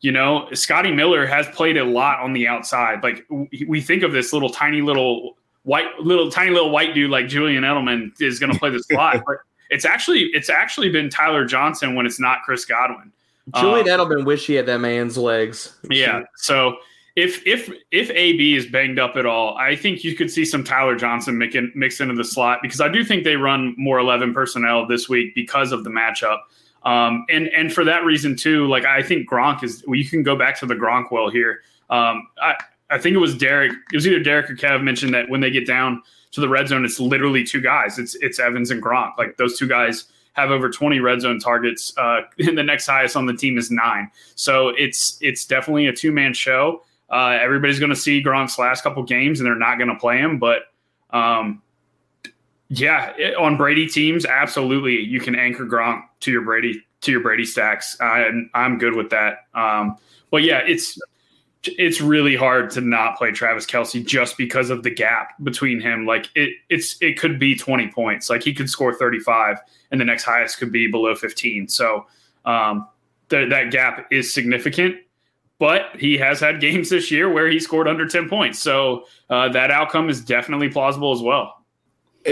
you 0.00 0.12
know, 0.12 0.48
Scotty 0.52 0.92
Miller 0.92 1.26
has 1.26 1.46
played 1.48 1.76
a 1.76 1.84
lot 1.84 2.20
on 2.20 2.32
the 2.32 2.46
outside. 2.46 3.02
Like 3.02 3.26
we 3.66 3.80
think 3.80 4.02
of 4.02 4.12
this 4.12 4.32
little 4.32 4.50
tiny 4.50 4.82
little 4.82 5.36
white 5.62 5.86
little 5.98 6.30
tiny 6.30 6.50
little 6.50 6.70
white 6.70 6.94
dude 6.94 7.10
like 7.10 7.26
Julian 7.26 7.64
Edelman 7.64 8.10
is 8.20 8.38
going 8.38 8.52
to 8.52 8.58
play 8.58 8.70
the 8.70 8.82
slot, 8.90 9.22
but 9.26 9.38
it's 9.70 9.84
actually 9.84 10.30
it's 10.34 10.50
actually 10.50 10.90
been 10.90 11.10
Tyler 11.10 11.44
Johnson 11.44 11.94
when 11.94 12.06
it's 12.06 12.20
not 12.20 12.42
Chris 12.42 12.64
Godwin. 12.64 13.12
Julian 13.56 13.88
um, 13.88 14.08
Edelman 14.08 14.24
wish 14.24 14.46
he 14.46 14.54
had 14.54 14.66
that 14.66 14.78
man's 14.78 15.18
legs. 15.18 15.76
Yeah, 15.90 16.22
so 16.36 16.76
if 17.16 17.46
if 17.46 17.70
if 17.90 18.10
AB 18.10 18.56
is 18.56 18.66
banged 18.66 18.98
up 18.98 19.16
at 19.16 19.26
all, 19.26 19.56
I 19.56 19.76
think 19.76 20.02
you 20.02 20.14
could 20.14 20.30
see 20.30 20.44
some 20.44 20.64
Tyler 20.64 20.96
Johnson 20.96 21.38
mix, 21.38 21.54
in, 21.54 21.70
mix 21.74 22.00
into 22.00 22.14
the 22.14 22.24
slot 22.24 22.58
because 22.60 22.80
I 22.80 22.88
do 22.88 23.04
think 23.04 23.24
they 23.24 23.36
run 23.36 23.74
more 23.76 23.98
eleven 23.98 24.34
personnel 24.34 24.86
this 24.86 25.08
week 25.08 25.34
because 25.34 25.72
of 25.72 25.84
the 25.84 25.90
matchup. 25.90 26.38
Um, 26.84 27.24
and 27.30 27.48
and 27.48 27.72
for 27.72 27.84
that 27.84 28.04
reason 28.04 28.36
too, 28.36 28.66
like 28.68 28.84
I 28.84 29.02
think 29.02 29.28
Gronk 29.28 29.64
is. 29.64 29.82
Well, 29.86 29.96
you 29.96 30.04
can 30.08 30.22
go 30.22 30.36
back 30.36 30.58
to 30.60 30.66
the 30.66 30.74
Gronk 30.74 31.10
well 31.10 31.30
here. 31.30 31.62
Um, 31.90 32.28
I 32.40 32.56
I 32.90 32.98
think 32.98 33.14
it 33.14 33.18
was 33.18 33.36
Derek. 33.36 33.72
It 33.72 33.96
was 33.96 34.06
either 34.06 34.20
Derek 34.20 34.50
or 34.50 34.54
Kev 34.54 34.82
mentioned 34.82 35.14
that 35.14 35.28
when 35.28 35.40
they 35.40 35.50
get 35.50 35.66
down 35.66 36.02
to 36.32 36.40
the 36.40 36.48
red 36.48 36.68
zone, 36.68 36.84
it's 36.84 37.00
literally 37.00 37.42
two 37.42 37.60
guys. 37.60 37.98
It's 37.98 38.14
it's 38.16 38.38
Evans 38.38 38.70
and 38.70 38.82
Gronk. 38.82 39.16
Like 39.16 39.36
those 39.36 39.58
two 39.58 39.66
guys 39.66 40.04
have 40.34 40.50
over 40.50 40.68
20 40.68 41.00
red 41.00 41.20
zone 41.20 41.38
targets. 41.38 41.96
Uh, 41.96 42.22
and 42.38 42.58
the 42.58 42.62
next 42.62 42.86
highest 42.86 43.16
on 43.16 43.26
the 43.26 43.34
team 43.34 43.56
is 43.56 43.70
nine. 43.70 44.10
So 44.34 44.68
it's 44.68 45.18
it's 45.20 45.46
definitely 45.46 45.86
a 45.86 45.92
two 45.92 46.12
man 46.12 46.34
show. 46.34 46.82
Uh, 47.10 47.38
everybody's 47.40 47.78
going 47.78 47.90
to 47.90 47.96
see 47.96 48.22
Gronk's 48.22 48.58
last 48.58 48.82
couple 48.82 49.02
games, 49.04 49.38
and 49.40 49.46
they're 49.46 49.54
not 49.54 49.78
going 49.78 49.90
to 49.90 49.96
play 49.96 50.18
him. 50.18 50.38
But 50.38 50.62
um, 51.10 51.62
yeah, 52.68 53.12
it, 53.16 53.36
on 53.36 53.56
Brady 53.56 53.86
teams, 53.86 54.26
absolutely, 54.26 55.00
you 55.00 55.20
can 55.20 55.36
anchor 55.36 55.64
Gronk 55.64 56.02
to 56.24 56.32
your 56.32 56.42
Brady 56.42 56.82
to 57.02 57.12
your 57.12 57.20
Brady 57.20 57.44
stacks. 57.44 57.96
I'm 58.00 58.50
I'm 58.54 58.78
good 58.78 58.94
with 58.94 59.10
that. 59.10 59.46
Um, 59.54 59.96
but 60.30 60.42
yeah, 60.42 60.62
it's 60.66 60.98
it's 61.66 62.00
really 62.00 62.36
hard 62.36 62.70
to 62.70 62.80
not 62.80 63.16
play 63.16 63.30
Travis 63.30 63.66
Kelce 63.66 64.04
just 64.04 64.36
because 64.36 64.70
of 64.70 64.82
the 64.82 64.90
gap 64.90 65.30
between 65.42 65.80
him. 65.80 66.06
Like 66.06 66.28
it 66.34 66.50
it's 66.68 66.96
it 67.00 67.18
could 67.18 67.38
be 67.38 67.54
20 67.54 67.88
points. 67.88 68.28
Like 68.28 68.42
he 68.42 68.52
could 68.52 68.68
score 68.68 68.94
35, 68.94 69.58
and 69.90 70.00
the 70.00 70.04
next 70.04 70.24
highest 70.24 70.58
could 70.58 70.72
be 70.72 70.90
below 70.90 71.14
15. 71.14 71.68
So 71.68 72.06
um, 72.44 72.88
th- 73.28 73.50
that 73.50 73.70
gap 73.70 74.06
is 74.10 74.32
significant. 74.32 74.96
But 75.58 75.96
he 75.96 76.18
has 76.18 76.40
had 76.40 76.60
games 76.60 76.90
this 76.90 77.10
year 77.10 77.30
where 77.30 77.48
he 77.48 77.60
scored 77.60 77.86
under 77.86 78.06
10 78.06 78.28
points. 78.28 78.58
So 78.58 79.06
uh, 79.30 79.50
that 79.50 79.70
outcome 79.70 80.08
is 80.10 80.20
definitely 80.20 80.68
plausible 80.68 81.12
as 81.12 81.20
well. 81.20 81.63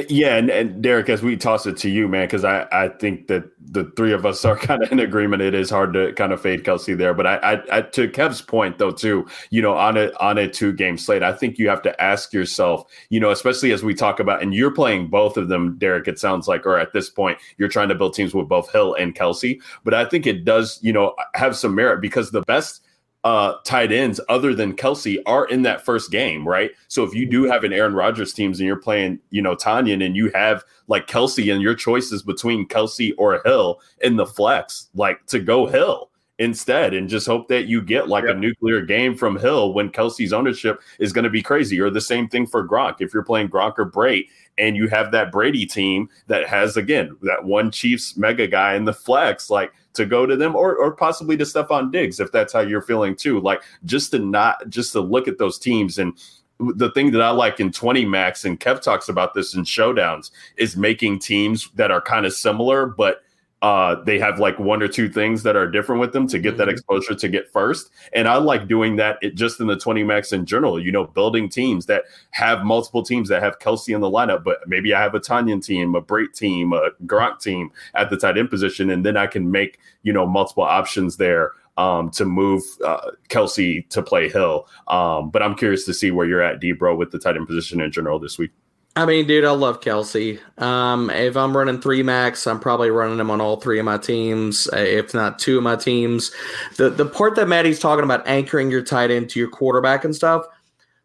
Yeah, 0.09 0.36
and, 0.36 0.48
and 0.48 0.82
Derek, 0.82 1.10
as 1.10 1.23
we 1.23 1.36
toss 1.36 1.66
it 1.66 1.77
to 1.78 1.90
you, 1.90 2.09
man, 2.09 2.27
because 2.27 2.44
I, 2.44 2.66
I 2.73 2.89
think 2.89 3.27
that 3.27 3.44
the 3.60 3.93
three 3.94 4.14
of 4.14 4.24
us 4.24 4.43
are 4.43 4.56
kind 4.59 4.82
of 4.82 4.90
in 4.90 4.98
agreement. 4.98 5.43
It 5.43 5.55
is 5.55 5.69
hard 5.69 5.93
to 5.93 6.14
kind 6.14 6.32
of 6.32 6.40
fade 6.40 6.64
Kelce 6.64 6.97
there, 6.97 7.12
but 7.12 7.27
I, 7.27 7.36
I, 7.36 7.78
I 7.78 7.82
to 7.82 8.09
Kev's 8.09 8.40
point 8.40 8.78
though 8.78 8.90
too, 8.90 9.27
you 9.51 9.60
know, 9.60 9.74
on 9.74 9.98
a 9.98 10.10
on 10.19 10.39
a 10.39 10.48
two 10.48 10.73
game 10.73 10.97
slate, 10.97 11.23
I 11.23 11.35
think 11.35 11.59
you 11.59 11.69
have 11.69 11.82
to 11.82 12.02
ask 12.02 12.32
yourself, 12.32 12.90
you 13.10 13.20
know, 13.20 13.31
especially 13.31 13.70
as 13.73 13.82
we 13.82 13.93
talk 13.93 14.19
about, 14.19 14.43
and 14.43 14.55
you're 14.55 14.70
playing 14.70 15.09
both 15.09 15.36
of 15.36 15.48
them, 15.48 15.77
Derek. 15.77 16.09
It 16.09 16.19
sounds 16.19 16.48
like, 16.48 16.64
or 16.64 16.78
at 16.78 16.94
this 16.94 17.10
point, 17.10 17.36
you're 17.59 17.69
trying 17.69 17.90
to 17.90 17.94
build 17.94 18.14
teams 18.14 18.32
with 18.35 18.48
both 18.48 18.73
Hill 18.73 18.94
and 18.94 19.14
Kelce, 19.14 19.60
but 19.85 19.93
I 19.93 20.06
think 20.06 20.27
it 20.27 20.47
does, 20.47 20.78
you 20.82 20.93
know, 20.94 21.14
have 21.35 21.55
some 21.55 21.74
merit 21.74 22.01
because 22.01 22.31
the 22.31 22.43
best 22.43 22.82
uh, 23.24 23.54
tight 23.64 23.92
ends 23.92 24.20
other 24.28 24.54
than 24.54 24.74
Kelce 24.74 25.18
are 25.26 25.46
in 25.46 25.62
that 25.62 25.84
first 25.84 26.10
game, 26.10 26.46
right? 26.46 26.72
So 26.88 27.04
if 27.04 27.14
you 27.14 27.24
do 27.28 27.44
have 27.44 27.62
an 27.62 27.72
Aaron 27.72 27.94
Rodgers 27.94 28.32
teams 28.32 28.58
and 28.58 28.66
you're 28.66 28.76
playing, 28.76 29.20
you 29.30 29.40
know, 29.40 29.54
Tonyan 29.54 30.04
and 30.04 30.16
you 30.16 30.30
have 30.34 30.64
like 30.88 31.06
Kelce 31.06 31.52
and 31.52 31.62
your 31.62 31.74
choices 31.74 32.22
between 32.22 32.66
Kelce 32.66 33.12
or 33.18 33.40
Hill 33.44 33.80
in 34.00 34.16
the 34.16 34.26
flex, 34.26 34.88
like 34.94 35.24
to 35.26 35.38
go 35.38 35.66
Hill 35.66 36.10
instead 36.38 36.94
and 36.94 37.08
just 37.08 37.26
hope 37.26 37.46
that 37.46 37.66
you 37.66 37.80
get 37.80 38.08
like 38.08 38.24
Yep. 38.24 38.34
a 38.34 38.38
nuclear 38.38 38.80
game 38.80 39.14
from 39.14 39.38
Hill 39.38 39.72
when 39.72 39.90
Kelce's 39.90 40.32
ownership 40.32 40.80
is 40.98 41.12
going 41.12 41.24
to 41.24 41.30
be 41.30 41.42
crazy. 41.42 41.78
Or 41.80 41.90
the 41.90 42.00
same 42.00 42.28
thing 42.28 42.46
for 42.46 42.66
Gronk. 42.66 42.96
If 42.98 43.14
you're 43.14 43.22
playing 43.22 43.50
Gronk 43.50 43.74
or 43.78 43.88
Brate 43.88 44.26
and 44.58 44.76
you 44.76 44.88
have 44.88 45.12
that 45.12 45.30
Brady 45.30 45.64
team 45.66 46.08
that 46.26 46.48
has, 46.48 46.76
again, 46.76 47.16
that 47.22 47.44
one 47.44 47.70
Chiefs 47.70 48.16
mega 48.16 48.48
guy 48.48 48.74
in 48.74 48.84
the 48.84 48.92
flex, 48.92 49.50
like 49.50 49.72
to 49.94 50.06
go 50.06 50.27
to 50.27 50.36
them 50.36 50.56
or, 50.56 50.77
or 50.77 50.93
possibly 50.93 51.36
to 51.36 51.44
Stefon 51.44 51.93
Diggs 51.93 52.20
if 52.20 52.32
that's 52.32 52.52
how 52.52 52.60
you're 52.60 52.82
feeling 52.82 53.14
too. 53.14 53.40
Like 53.40 53.62
just 53.85 54.10
to 54.12 54.19
not, 54.19 54.69
just 54.69 54.93
to 54.93 55.01
look 55.01 55.28
at 55.28 55.39
those 55.39 55.59
teams 55.59 55.98
and 55.98 56.16
the 56.59 56.90
thing 56.93 57.10
that 57.12 57.23
I 57.23 57.31
like 57.31 57.60
in 57.60 57.73
20 57.73 58.05
max 58.05 58.44
and 58.44 58.59
Kev 58.59 58.81
talks 58.81 59.09
about 59.09 59.35
this 59.35 59.55
in 59.55 59.64
showdowns 59.64 60.31
is 60.56 60.77
making 60.77 61.19
teams 61.19 61.70
that 61.74 61.90
are 61.90 62.01
kind 62.01 62.24
of 62.24 62.32
similar, 62.32 62.86
but 62.86 63.23
uh, 63.62 63.94
they 64.05 64.18
have 64.18 64.40
like 64.40 64.59
one 64.59 64.82
or 64.82 64.89
two 64.89 65.09
things 65.09 65.44
that 65.44 65.56
are 65.56 65.68
different 65.68 66.01
with 66.01 66.12
them 66.12 66.26
to 66.26 66.39
get 66.39 66.56
that 66.59 66.66
Mhm. 66.66 66.72
exposure 66.72 67.14
to 67.14 67.28
get 67.28 67.51
first. 67.52 67.90
And 68.12 68.26
I 68.28 68.36
like 68.36 68.66
doing 68.66 68.97
that 68.97 69.18
it, 69.22 69.36
just 69.36 69.60
in 69.60 69.68
the 69.68 69.76
20 69.76 70.02
max 70.02 70.32
in 70.32 70.44
general, 70.44 70.80
you 70.80 70.90
know, 70.90 71.05
building 71.05 71.48
teams 71.48 71.86
that 71.86 72.02
have 72.32 72.64
multiple 72.64 73.05
teams 73.05 73.28
that 73.28 73.40
have 73.40 73.60
Kelce 73.60 73.94
in 73.94 74.01
the 74.01 74.10
lineup, 74.10 74.43
but 74.43 74.59
maybe 74.66 74.93
I 74.93 75.01
have 75.01 75.14
a 75.14 75.20
Tonyan 75.20 75.64
team, 75.64 75.94
a 75.94 76.02
Brate 76.02 76.34
team, 76.34 76.72
a 76.72 76.90
Gronk 77.06 77.40
team 77.40 77.70
at 77.94 78.10
the 78.10 78.16
tight 78.16 78.36
end 78.36 78.51
position. 78.51 78.90
And 78.90 79.06
then 79.06 79.16
I 79.16 79.28
can 79.28 79.51
make, 79.51 79.78
you 80.02 80.12
know, 80.12 80.26
multiple 80.26 80.64
options 80.64 81.16
there 81.16 81.52
um, 81.78 82.10
to 82.10 82.24
move 82.24 82.62
uh, 82.84 83.12
Kelce 83.28 83.89
to 83.90 84.02
play 84.02 84.28
Hill. 84.28 84.66
Um, 84.89 85.30
but 85.30 85.43
I'm 85.43 85.55
curious 85.55 85.84
to 85.86 85.94
see 85.94 86.10
where 86.10 86.26
you're 86.26 86.43
at, 86.43 86.60
Debro, 86.60 86.97
with 86.97 87.12
the 87.12 87.18
tight 87.18 87.36
end 87.36 87.47
position 87.47 87.80
in 87.80 87.90
general 87.93 88.18
this 88.18 88.39
week. 88.39 88.51
I 88.94 89.06
mean, 89.06 89.27
dude, 89.27 89.47
I 89.47 89.52
love 89.52 89.81
Kelce. 89.81 90.39
Um, 90.60 91.09
if 91.09 91.35
I'm 91.35 91.56
running 91.56 91.81
three 91.81 92.02
max, 92.02 92.47
I'm 92.47 92.60
probably 92.60 92.90
running 92.90 93.19
him 93.19 93.31
on 93.31 93.40
all 93.40 93.56
three 93.56 93.78
of 93.78 93.86
my 93.86 93.97
teams, 93.97 94.69
uh, 94.70 94.77
if 94.77 95.14
not 95.14 95.39
two 95.39 95.56
of 95.56 95.64
my 95.64 95.77
teams. 95.77 96.31
The 96.77 96.90
the 96.90 97.06
part 97.06 97.35
that 97.36 97.48
Maddie's 97.48 97.81
talking 97.81 98.05
about 98.05 98.27
anchoring 98.28 98.70
your 98.70 98.82
tight 98.82 99.10
end 99.10 99.31
to 99.31 99.40
your 99.40 99.48
quarterback 99.48 100.05
and 100.05 100.14
stuff, 100.14 100.44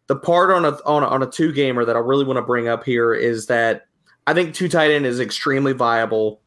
the 0.06 0.16
part 0.16 0.50
on 0.50 0.66
a 0.66 0.72
on 0.84 1.02
a, 1.02 1.06
on 1.06 1.22
a 1.22 1.30
two 1.30 1.50
gamer 1.50 1.86
that 1.86 1.96
I 1.96 2.00
really 2.00 2.26
want 2.26 2.36
to 2.36 2.42
bring 2.42 2.68
up 2.68 2.84
here 2.84 3.14
is 3.14 3.46
that 3.46 3.86
I 4.26 4.34
think 4.34 4.54
two 4.54 4.68
tight 4.68 4.90
end 4.90 5.06
is 5.06 5.18
extremely 5.18 5.72
viable. 5.72 6.42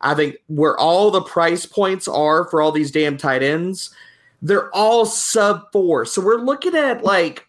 I 0.00 0.14
think 0.14 0.36
where 0.46 0.78
all 0.78 1.10
the 1.10 1.22
price 1.22 1.66
points 1.66 2.08
are 2.08 2.48
for 2.48 2.62
all 2.62 2.72
these 2.72 2.90
damn 2.90 3.18
tight 3.18 3.42
ends, 3.42 3.94
they're 4.40 4.74
all 4.74 5.04
sub 5.04 5.70
four. 5.72 6.06
So 6.06 6.22
we're 6.22 6.36
looking 6.40 6.74
at 6.74 7.04
like 7.04 7.45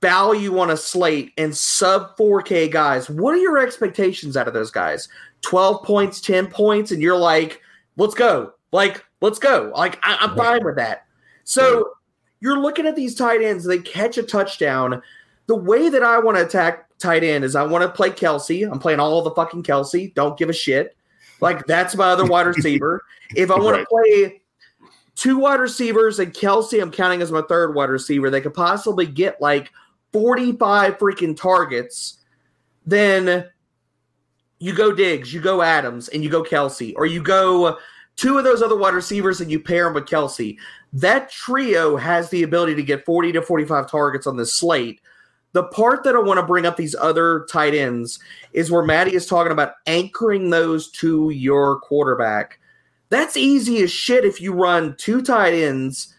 value 0.00 0.58
on 0.58 0.70
a 0.70 0.76
slate 0.76 1.32
and 1.38 1.56
sub 1.56 2.16
4K 2.16 2.70
guys, 2.70 3.08
what 3.08 3.34
are 3.34 3.38
your 3.38 3.58
expectations 3.58 4.36
out 4.36 4.48
of 4.48 4.54
those 4.54 4.70
guys? 4.70 5.08
12 5.42 5.84
points, 5.84 6.20
10 6.20 6.48
points, 6.48 6.90
and 6.90 7.00
you're 7.02 7.16
like, 7.16 7.60
let's 7.96 8.14
go. 8.14 8.52
Like, 8.72 9.04
let's 9.20 9.38
go. 9.38 9.72
Like, 9.74 9.98
I, 10.02 10.16
I'm 10.20 10.36
fine 10.36 10.64
with 10.64 10.76
that. 10.76 11.06
So 11.44 11.92
you're 12.40 12.58
looking 12.58 12.86
at 12.86 12.96
these 12.96 13.14
tight 13.14 13.40
ends, 13.42 13.64
they 13.64 13.78
catch 13.78 14.18
a 14.18 14.22
touchdown. 14.22 15.00
The 15.46 15.56
way 15.56 15.88
that 15.88 16.02
I 16.02 16.18
want 16.18 16.36
to 16.36 16.44
attack 16.44 16.86
tight 16.98 17.24
end 17.24 17.44
is 17.44 17.56
I 17.56 17.62
want 17.62 17.82
to 17.82 17.88
play 17.88 18.10
Kelce. 18.10 18.70
I'm 18.70 18.78
playing 18.78 19.00
all 19.00 19.22
the 19.22 19.30
fucking 19.30 19.62
Kelce. 19.62 20.12
Don't 20.14 20.36
give 20.38 20.50
a 20.50 20.52
shit. 20.52 20.96
Like, 21.40 21.64
that's 21.66 21.94
my 21.96 22.08
other 22.08 22.26
wide 22.26 22.46
receiver. 22.56 23.02
If 23.34 23.50
I 23.50 23.58
want 23.58 23.76
Right. 23.76 23.80
to 23.80 23.86
play 23.86 24.42
two 25.18 25.36
wide 25.36 25.58
receivers 25.58 26.20
and 26.20 26.32
Kelce, 26.32 26.80
I'm 26.80 26.92
counting 26.92 27.22
as 27.22 27.32
my 27.32 27.42
third 27.42 27.74
wide 27.74 27.90
receiver. 27.90 28.30
They 28.30 28.40
could 28.40 28.54
possibly 28.54 29.04
get 29.04 29.40
like 29.40 29.72
45 30.12 30.96
freaking 30.96 31.36
targets. 31.36 32.18
Then 32.86 33.46
you 34.60 34.74
go 34.74 34.92
Diggs, 34.92 35.34
you 35.34 35.40
go 35.40 35.60
Adams, 35.60 36.08
and 36.08 36.22
you 36.22 36.30
go 36.30 36.44
Kelce, 36.44 36.94
or 36.96 37.04
you 37.04 37.20
go 37.20 37.78
two 38.14 38.38
of 38.38 38.44
those 38.44 38.62
other 38.62 38.76
wide 38.76 38.94
receivers 38.94 39.40
and 39.40 39.50
you 39.50 39.58
pair 39.58 39.84
them 39.84 39.94
with 39.94 40.06
Kelce. 40.06 40.56
That 40.92 41.30
trio 41.30 41.96
has 41.96 42.30
the 42.30 42.44
ability 42.44 42.76
to 42.76 42.82
get 42.84 43.04
40 43.04 43.32
to 43.32 43.42
45 43.42 43.90
targets 43.90 44.26
on 44.26 44.36
this 44.36 44.54
slate. 44.54 45.00
The 45.52 45.64
part 45.64 46.04
that 46.04 46.14
I 46.14 46.20
want 46.20 46.38
to 46.38 46.46
bring 46.46 46.64
up 46.64 46.76
these 46.76 46.94
other 46.94 47.44
tight 47.50 47.74
ends 47.74 48.20
is 48.52 48.70
where 48.70 48.84
Maddie 48.84 49.16
is 49.16 49.26
talking 49.26 49.52
about 49.52 49.74
anchoring 49.86 50.50
those 50.50 50.90
to 50.92 51.30
your 51.30 51.80
quarterback. 51.80 52.60
That's 53.10 53.36
easy 53.36 53.82
as 53.82 53.90
shit 53.90 54.24
if 54.24 54.40
you 54.40 54.52
run 54.52 54.94
two 54.98 55.22
tight 55.22 55.54
ends 55.54 56.14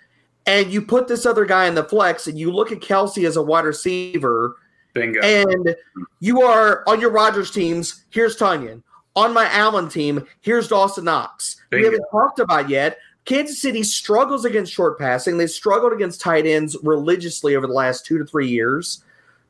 and 0.45 0.71
you 0.71 0.81
put 0.81 1.07
this 1.07 1.25
other 1.25 1.45
guy 1.45 1.67
in 1.67 1.75
the 1.75 1.83
flex 1.83 2.27
and 2.27 2.37
you 2.37 2.51
look 2.51 2.71
at 2.71 2.79
Kelce 2.79 3.27
as 3.27 3.35
a 3.35 3.41
wide 3.41 3.65
receiver 3.65 4.55
Bingo. 4.93 5.21
and 5.21 5.75
you 6.19 6.41
are 6.41 6.83
on 6.87 6.99
your 6.99 7.11
Rodgers 7.11 7.51
teams, 7.51 8.05
here's 8.09 8.35
Tonyan. 8.35 8.81
On 9.15 9.33
my 9.33 9.51
Allen 9.51 9.89
team, 9.89 10.25
here's 10.41 10.67
Dawson 10.67 11.05
Knox. 11.05 11.61
We 11.71 11.83
haven't 11.83 12.05
talked 12.11 12.39
about 12.39 12.69
yet. 12.69 12.97
Kansas 13.25 13.61
City 13.61 13.83
struggles 13.83 14.45
against 14.45 14.73
short 14.73 14.97
passing. 14.97 15.37
They've 15.37 15.49
struggled 15.49 15.93
against 15.93 16.21
tight 16.21 16.47
ends 16.47 16.75
religiously 16.81 17.55
over 17.55 17.67
the 17.67 17.73
last 17.73 18.05
two 18.05 18.17
to 18.17 18.25
three 18.25 18.47
years. 18.47 19.03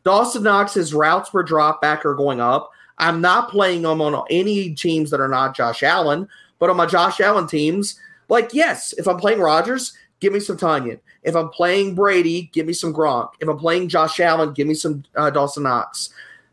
Dawson 0.04 0.44
Knox's 0.44 0.94
routes 0.94 1.30
per 1.30 1.44
drop 1.44 1.82
back 1.82 2.06
are 2.06 2.16
going 2.16 2.42
up. 2.42 2.72
I'm 2.98 3.22
not 3.22 3.50
playing 3.50 3.84
them 3.84 4.02
on 4.02 4.26
any 4.30 4.74
teams 4.74 5.12
that 5.12 5.22
are 5.22 5.30
not 5.30 5.56
Josh 5.56 5.84
Allen, 5.84 6.28
but 6.60 6.70
on 6.70 6.78
my 6.78 6.86
Josh 6.86 7.20
Allen 7.20 7.48
teams, 7.48 8.00
like, 8.28 8.54
yes, 8.54 8.94
if 8.94 9.08
I'm 9.08 9.18
playing 9.18 9.40
Rodgers, 9.40 9.94
give 10.20 10.34
me 10.34 10.40
some 10.40 10.58
Tonyan. 10.58 11.00
If 11.24 11.36
I'm 11.36 11.50
playing 11.50 11.96
Brady, 11.96 12.50
give 12.54 12.68
me 12.68 12.74
some 12.74 12.94
Gronk. 12.94 13.30
If 13.40 13.50
I'm 13.50 13.58
playing 13.58 13.90
Josh 13.90 14.20
Allen, 14.20 14.54
give 14.54 14.68
me 14.68 14.74
some 14.74 15.04
uh, 15.16 15.30
Dawson 15.30 15.64
Knox. 15.64 16.10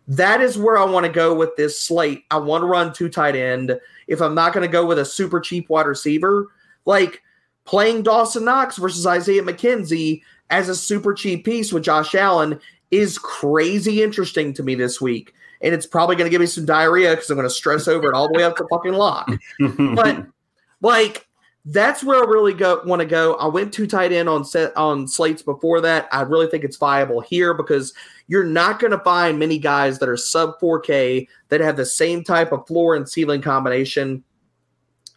That 0.08 0.40
is 0.40 0.56
where 0.56 0.78
I 0.78 0.84
want 0.84 1.04
to 1.04 1.12
go 1.12 1.34
with 1.34 1.56
this 1.56 1.80
slate. 1.80 2.24
I 2.30 2.38
want 2.38 2.62
to 2.62 2.66
run 2.66 2.92
two 2.92 3.08
tight 3.08 3.34
end. 3.34 3.78
If 4.06 4.22
I'm 4.22 4.34
not 4.34 4.52
going 4.52 4.66
to 4.66 4.72
go 4.72 4.86
with 4.86 4.98
a 4.98 5.04
super 5.04 5.40
cheap 5.40 5.68
wide 5.68 5.86
receiver, 5.86 6.48
like 6.84 7.22
playing 7.64 8.02
Dawson 8.02 8.44
Knox 8.44 8.76
versus 8.76 9.06
Isaiah 9.06 9.42
McKenzie 9.42 10.22
as 10.50 10.68
a 10.68 10.76
super 10.76 11.12
cheap 11.12 11.44
piece 11.44 11.72
with 11.72 11.82
Josh 11.82 12.14
Allen 12.14 12.60
is 12.92 13.18
crazy 13.18 14.02
interesting 14.02 14.52
to 14.54 14.62
me 14.62 14.76
this 14.76 15.00
week. 15.00 15.34
And 15.62 15.74
it's 15.74 15.86
probably 15.86 16.16
going 16.16 16.26
to 16.26 16.30
give 16.30 16.40
me 16.40 16.46
some 16.46 16.66
diarrhea 16.66 17.10
because 17.10 17.30
I'm 17.30 17.36
going 17.36 17.48
to 17.48 17.54
stress 17.54 17.88
over 17.88 18.08
it 18.08 18.14
all 18.14 18.28
the 18.30 18.38
way 18.38 18.44
up 18.44 18.56
to 18.56 18.66
fucking 18.70 18.92
lock 18.92 19.30
but 19.58 20.26
like 20.80 21.26
that's 21.64 22.04
where 22.04 22.22
I 22.22 22.26
really 22.26 22.54
go 22.54 22.80
want 22.84 23.00
to 23.00 23.06
go. 23.06 23.34
I 23.34 23.46
went 23.46 23.74
too 23.74 23.88
tight 23.88 24.12
end 24.12 24.28
on 24.28 24.44
set 24.44 24.76
on 24.76 25.08
slates 25.08 25.42
before 25.42 25.80
that. 25.80 26.08
I 26.12 26.22
really 26.22 26.46
think 26.46 26.62
it's 26.62 26.76
viable 26.76 27.20
here 27.20 27.54
because 27.54 27.92
you're 28.28 28.44
not 28.44 28.78
going 28.78 28.92
to 28.92 29.00
find 29.00 29.38
many 29.38 29.58
guys 29.58 29.98
that 29.98 30.08
are 30.08 30.16
sub 30.16 30.60
4K 30.60 31.26
that 31.48 31.60
have 31.60 31.76
the 31.76 31.84
same 31.84 32.22
type 32.22 32.52
of 32.52 32.66
floor 32.68 32.94
and 32.94 33.08
ceiling 33.08 33.42
combination 33.42 34.22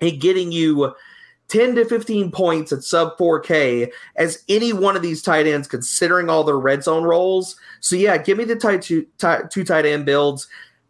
and 0.02 0.20
getting 0.20 0.52
you 0.52 0.96
10 1.50 1.76
to 1.76 1.86
15 1.86 2.32
points 2.32 2.72
at 2.72 2.84
sub 2.84 3.18
4K 3.18 3.92
as 4.16 4.44
any 4.48 4.72
one 4.72 4.96
of 4.96 5.02
these 5.02 5.22
tight 5.22 5.48
ends, 5.48 5.68
considering 5.68 6.30
all 6.30 6.44
their 6.44 6.60
red 6.60 6.84
zone 6.84 7.04
roles. 7.04 7.58
So, 7.82 7.96
yeah, 7.96 8.18
give 8.18 8.38
me 8.38 8.46
the 8.46 8.56
tight 8.56 8.84
two, 8.84 9.06
tight, 9.18 9.52
two 9.52 9.64
tight 9.64 9.86
end 9.86 10.06
builds. 10.06 10.48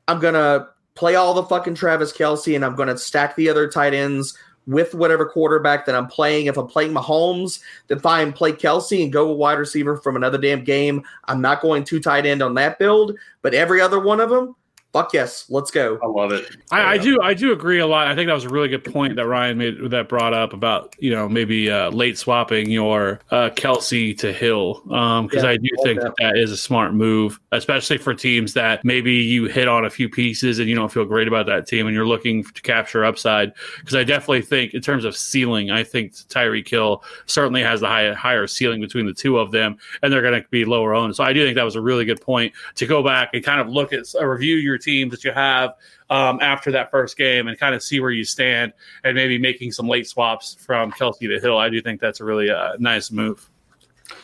I'm 0.07 0.19
going 0.19 0.33
to 0.33 0.67
play 0.95 1.15
all 1.15 1.33
the 1.33 1.43
fucking 1.43 1.75
Travis 1.75 2.11
Kelce 2.11 2.55
and 2.55 2.65
I'm 2.65 2.75
going 2.75 2.89
to 2.89 2.97
stack 2.97 3.35
the 3.35 3.49
other 3.49 3.69
tight 3.69 3.93
ends 3.93 4.37
with 4.67 4.93
whatever 4.93 5.25
quarterback 5.25 5.85
that 5.85 5.95
I'm 5.95 6.07
playing. 6.07 6.45
If 6.45 6.57
I'm 6.57 6.67
playing 6.67 6.93
Mahomes, 6.93 7.59
then 7.87 7.99
fine, 7.99 8.33
play 8.33 8.51
Kelce 8.51 9.01
and 9.01 9.11
go 9.11 9.29
a 9.29 9.33
wide 9.33 9.57
receiver 9.57 9.97
from 9.97 10.15
another 10.15 10.37
damn 10.37 10.63
game. 10.63 11.03
I'm 11.25 11.41
not 11.41 11.61
going 11.61 11.85
too 11.85 11.99
tight 11.99 12.25
end 12.25 12.43
on 12.43 12.53
that 12.55 12.77
build, 12.77 13.17
but 13.41 13.53
every 13.53 13.81
other 13.81 13.99
one 13.99 14.19
of 14.19 14.29
them, 14.29 14.55
fuck 14.93 15.13
yes, 15.13 15.45
let's 15.49 15.71
go. 15.71 15.99
I 16.01 16.07
love 16.07 16.31
it. 16.31 16.45
I, 16.71 16.93
I 16.93 16.97
do 16.97 17.21
I 17.21 17.33
do 17.33 17.51
agree 17.51 17.79
a 17.79 17.87
lot. 17.87 18.07
I 18.07 18.15
think 18.15 18.27
that 18.27 18.33
was 18.33 18.45
a 18.45 18.49
really 18.49 18.67
good 18.67 18.83
point 18.83 19.15
that 19.15 19.27
Ryan 19.27 19.57
made 19.57 19.91
that 19.91 20.09
brought 20.09 20.33
up 20.33 20.53
about 20.53 20.95
you 20.99 21.11
know 21.11 21.29
maybe 21.29 21.69
uh, 21.69 21.91
late 21.91 22.17
swapping 22.17 22.69
your 22.69 23.19
uh, 23.31 23.49
Kelce 23.51 24.17
to 24.19 24.33
Hill 24.33 24.81
because 24.85 25.43
Yeah, 25.43 25.49
I 25.49 25.57
do 25.57 25.69
I 25.79 25.83
think 25.83 26.01
that. 26.01 26.15
that. 26.17 26.33
that 26.33 26.37
is 26.37 26.51
a 26.51 26.57
smart 26.57 26.93
move, 26.93 27.39
especially 27.51 27.97
for 27.97 28.13
teams 28.13 28.53
that 28.53 28.83
maybe 28.83 29.13
you 29.13 29.45
hit 29.45 29.67
on 29.67 29.85
a 29.85 29.89
few 29.89 30.09
pieces 30.09 30.59
and 30.59 30.67
you 30.67 30.75
don't 30.75 30.91
feel 30.91 31.05
great 31.05 31.27
about 31.27 31.45
that 31.45 31.67
team 31.67 31.85
and 31.85 31.95
you're 31.95 32.07
looking 32.07 32.43
to 32.43 32.61
capture 32.61 33.05
upside. 33.05 33.53
Because 33.79 33.95
I 33.95 34.03
definitely 34.03 34.41
think 34.41 34.73
in 34.73 34.81
terms 34.81 35.05
of 35.05 35.15
ceiling, 35.15 35.69
I 35.71 35.83
think 35.83 36.13
Tyreek 36.13 36.67
Hill 36.67 37.03
certainly 37.27 37.61
has 37.61 37.81
the 37.81 37.87
high, 37.87 38.13
higher 38.13 38.47
ceiling 38.47 38.81
between 38.81 39.05
the 39.05 39.13
two 39.13 39.37
of 39.37 39.51
them, 39.51 39.77
and 40.01 40.11
they're 40.11 40.21
going 40.21 40.41
to 40.41 40.47
be 40.49 40.65
lower 40.65 40.95
owned. 40.95 41.15
So 41.15 41.23
I 41.23 41.33
do 41.33 41.45
think 41.45 41.55
that 41.55 41.63
was 41.63 41.75
a 41.75 41.81
really 41.81 42.05
good 42.05 42.21
point 42.21 42.53
to 42.75 42.87
go 42.87 43.03
back 43.03 43.29
and 43.33 43.43
kind 43.43 43.61
of 43.61 43.67
look 43.69 43.93
at 43.93 44.05
uh, 44.19 44.25
review 44.25 44.55
your 44.55 44.78
teams 44.79 45.11
that 45.11 45.23
you 45.23 45.31
have 45.31 45.73
um, 46.09 46.39
after 46.41 46.71
that 46.71 46.91
first 46.91 47.17
game 47.17 47.47
and 47.47 47.59
kind 47.59 47.75
of 47.75 47.83
see 47.83 47.99
where 47.99 48.11
you 48.11 48.23
stand 48.23 48.73
and 49.03 49.15
maybe 49.15 49.37
making 49.37 49.71
some 49.71 49.87
late 49.87 50.07
swaps 50.07 50.55
from 50.55 50.91
Kelce 50.91 51.19
to 51.19 51.39
Hill. 51.39 51.57
I 51.57 51.69
do 51.69 51.81
think 51.81 52.01
that's 52.01 52.19
a 52.19 52.25
really 52.25 52.49
uh, 52.49 52.73
nice 52.79 53.11
move. 53.11 53.49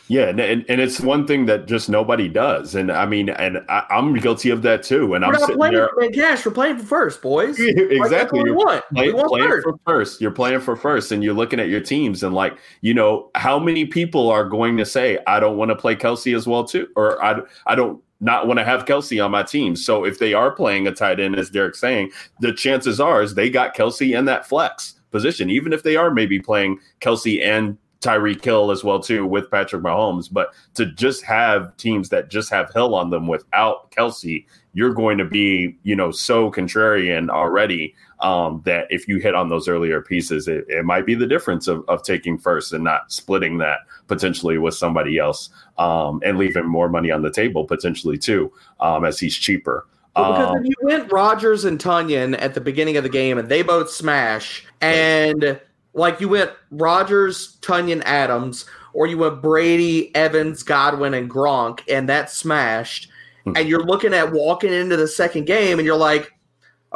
Yeah, 0.08 0.28
and, 0.28 0.38
and 0.38 0.64
and 0.68 0.80
it's 0.80 1.00
one 1.00 1.26
thing 1.26 1.46
that 1.46 1.66
just 1.66 1.88
nobody 1.88 2.28
does, 2.28 2.76
and 2.76 2.92
I 2.92 3.06
mean, 3.06 3.28
and 3.28 3.58
I, 3.68 3.84
I'm 3.90 4.14
guilty 4.14 4.50
of 4.50 4.62
that 4.62 4.84
too. 4.84 5.14
And 5.14 5.22
We're 5.22 5.26
I'm 5.26 5.32
not 5.32 5.40
sitting 5.40 5.56
playing 5.56 5.74
there 5.74 5.88
for 5.92 6.08
cash. 6.10 6.46
We're 6.46 6.52
playing 6.52 6.78
for 6.78 6.86
first, 6.86 7.22
boys. 7.22 7.56
exactly. 7.60 8.08
Like, 8.08 8.32
what 8.32 8.46
You're 8.46 8.54
want. 8.54 8.84
play- 8.94 9.06
we 9.06 9.12
want 9.12 9.28
playing 9.28 9.48
third. 9.48 9.62
for 9.64 9.78
first. 9.84 10.20
You're 10.20 10.30
playing 10.30 10.60
for 10.60 10.76
first, 10.76 11.10
and 11.10 11.24
you're 11.24 11.34
looking 11.34 11.58
at 11.58 11.68
your 11.68 11.80
teams, 11.80 12.22
and 12.22 12.34
like 12.34 12.56
you 12.82 12.94
know, 12.94 13.30
how 13.34 13.58
many 13.58 13.84
people 13.84 14.30
are 14.30 14.44
going 14.44 14.76
to 14.76 14.84
say, 14.84 15.18
"I 15.26 15.40
don't 15.40 15.56
want 15.56 15.70
to 15.70 15.76
play 15.76 15.96
Kelce 15.96 16.36
as 16.36 16.46
well 16.46 16.64
too," 16.64 16.88
or 16.94 17.22
"I 17.24 17.40
I 17.66 17.74
don't." 17.74 18.00
Not 18.20 18.46
want 18.46 18.58
to 18.58 18.64
have 18.64 18.86
Kelce 18.86 19.22
on 19.22 19.30
my 19.30 19.42
team. 19.42 19.76
So 19.76 20.04
if 20.04 20.18
they 20.18 20.32
are 20.32 20.50
playing 20.50 20.86
a 20.86 20.92
tight 20.92 21.20
end, 21.20 21.38
as 21.38 21.50
Derek's 21.50 21.80
saying, 21.80 22.12
the 22.40 22.52
chances 22.52 22.98
are 22.98 23.22
is 23.22 23.34
they 23.34 23.50
got 23.50 23.76
Kelce 23.76 24.16
in 24.16 24.24
that 24.24 24.46
flex 24.46 24.94
position, 25.10 25.50
even 25.50 25.72
if 25.72 25.82
they 25.82 25.96
are 25.96 26.10
maybe 26.10 26.40
playing 26.40 26.78
Kelce 27.00 27.44
and 27.44 27.76
Tyreek 28.00 28.44
Hill 28.44 28.70
as 28.70 28.84
well 28.84 29.00
too 29.00 29.26
with 29.26 29.50
Patrick 29.50 29.82
Mahomes. 29.82 30.28
But 30.30 30.54
to 30.74 30.86
just 30.86 31.24
have 31.24 31.76
teams 31.76 32.08
that 32.10 32.30
just 32.30 32.50
have 32.50 32.72
Hill 32.72 32.94
on 32.94 33.10
them 33.10 33.26
without 33.26 33.90
Kelce, 33.90 34.44
you're 34.74 34.94
going 34.94 35.18
to 35.18 35.24
be, 35.24 35.76
you 35.82 35.96
know, 35.96 36.10
so 36.10 36.50
contrarian 36.50 37.28
already 37.30 37.94
um, 38.20 38.62
that 38.64 38.86
if 38.90 39.06
you 39.06 39.18
hit 39.18 39.34
on 39.34 39.48
those 39.48 39.68
earlier 39.68 40.00
pieces, 40.00 40.48
it, 40.48 40.64
it 40.68 40.84
might 40.84 41.04
be 41.04 41.14
the 41.14 41.26
difference 41.26 41.68
of, 41.68 41.84
of 41.88 42.02
taking 42.02 42.38
first 42.38 42.72
and 42.72 42.82
not 42.82 43.12
splitting 43.12 43.58
that 43.58 43.80
potentially 44.06 44.58
with 44.58 44.74
somebody 44.74 45.18
else 45.18 45.50
um, 45.78 46.20
and 46.24 46.38
leaving 46.38 46.66
more 46.66 46.88
money 46.88 47.10
on 47.10 47.22
the 47.22 47.30
table 47.30 47.64
potentially 47.64 48.16
too, 48.16 48.50
um, 48.80 49.04
as 49.04 49.20
he's 49.20 49.36
cheaper. 49.36 49.86
Well, 50.14 50.32
because 50.32 50.50
Um, 50.50 50.56
if 50.58 50.66
you 50.66 50.74
went 50.80 51.12
Rodgers 51.12 51.64
and 51.64 51.78
Tonyan 51.78 52.40
at 52.40 52.54
the 52.54 52.60
beginning 52.60 52.96
of 52.96 53.02
the 53.02 53.10
game 53.10 53.36
and 53.36 53.48
they 53.48 53.62
both 53.62 53.90
smash, 53.90 54.66
and 54.80 55.60
like 55.92 56.20
you 56.20 56.28
went 56.28 56.52
Rodgers, 56.70 57.58
Tonyan, 57.60 58.02
Adams, 58.04 58.64
or 58.94 59.06
you 59.06 59.18
went 59.18 59.42
Brady, 59.42 60.14
Evans, 60.14 60.62
Godwin, 60.62 61.12
and 61.12 61.28
Gronk, 61.30 61.80
and 61.88 62.08
that 62.08 62.30
smashed, 62.30 63.10
Hmm. 63.44 63.52
and 63.56 63.68
you're 63.68 63.84
looking 63.84 64.12
at 64.12 64.32
walking 64.32 64.72
into 64.72 64.96
the 64.96 65.06
second 65.06 65.46
game, 65.46 65.78
and 65.78 65.86
you're 65.86 65.96
like, 65.96 66.32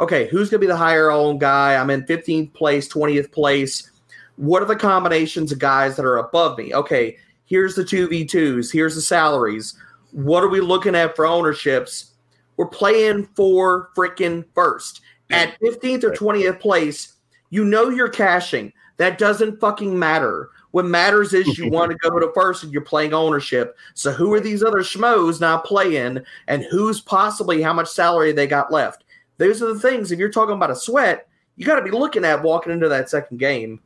okay, 0.01 0.27
who's 0.27 0.49
going 0.49 0.59
to 0.59 0.67
be 0.67 0.71
the 0.71 0.75
higher 0.75 1.11
owned 1.11 1.39
guy? 1.39 1.75
I'm 1.75 1.91
in 1.91 2.03
15th 2.03 2.53
place, 2.53 2.89
20th 2.91 3.31
place. 3.31 3.91
What 4.35 4.63
are 4.63 4.65
the 4.65 4.75
combinations 4.75 5.51
of 5.51 5.59
guys 5.59 5.95
that 5.95 6.05
are 6.05 6.17
above 6.17 6.57
me? 6.57 6.73
Okay, 6.73 7.17
here's 7.45 7.75
the 7.75 7.83
2v2s, 7.83 8.73
here's 8.73 8.95
the 8.95 9.01
salaries. 9.01 9.75
What 10.11 10.43
are 10.43 10.49
we 10.49 10.59
looking 10.59 10.95
at 10.95 11.15
for 11.15 11.25
ownerships? 11.25 12.13
We're 12.57 12.67
playing 12.67 13.29
for 13.35 13.89
freaking 13.95 14.43
first. 14.53 15.01
At 15.29 15.57
15th 15.61 16.03
or 16.03 16.11
20th 16.11 16.59
place, 16.59 17.13
you 17.51 17.63
know 17.63 17.89
you're 17.89 18.09
cashing. 18.09 18.73
That 18.97 19.17
doesn't 19.17 19.61
fucking 19.61 19.97
matter. 19.97 20.49
What 20.71 20.85
matters 20.85 21.33
is 21.33 21.57
you 21.57 21.69
want 21.71 21.91
to 21.91 21.97
go 21.97 22.19
to 22.19 22.31
first 22.33 22.63
and 22.63 22.73
you're 22.73 22.81
playing 22.81 23.13
ownership. 23.13 23.77
So 23.93 24.11
who 24.11 24.33
are 24.33 24.41
these 24.41 24.61
other 24.61 24.79
schmoes 24.79 25.39
not 25.39 25.63
playing 25.63 26.19
and 26.47 26.63
who's 26.63 26.99
possibly 26.99 27.61
how 27.61 27.71
much 27.71 27.87
salary 27.87 28.33
they 28.33 28.47
got 28.47 28.73
left? 28.73 29.05
Those 29.41 29.59
are 29.63 29.73
the 29.73 29.79
things. 29.79 30.11
If 30.11 30.19
you're 30.19 30.29
talking 30.29 30.53
about 30.53 30.69
a 30.69 30.75
sweat, 30.75 31.27
you 31.55 31.65
got 31.65 31.77
to 31.77 31.81
be 31.81 31.89
looking 31.89 32.23
at 32.23 32.43
walking 32.43 32.71
into 32.71 32.87
that 32.89 33.09
second 33.09 33.39
game. 33.39 33.81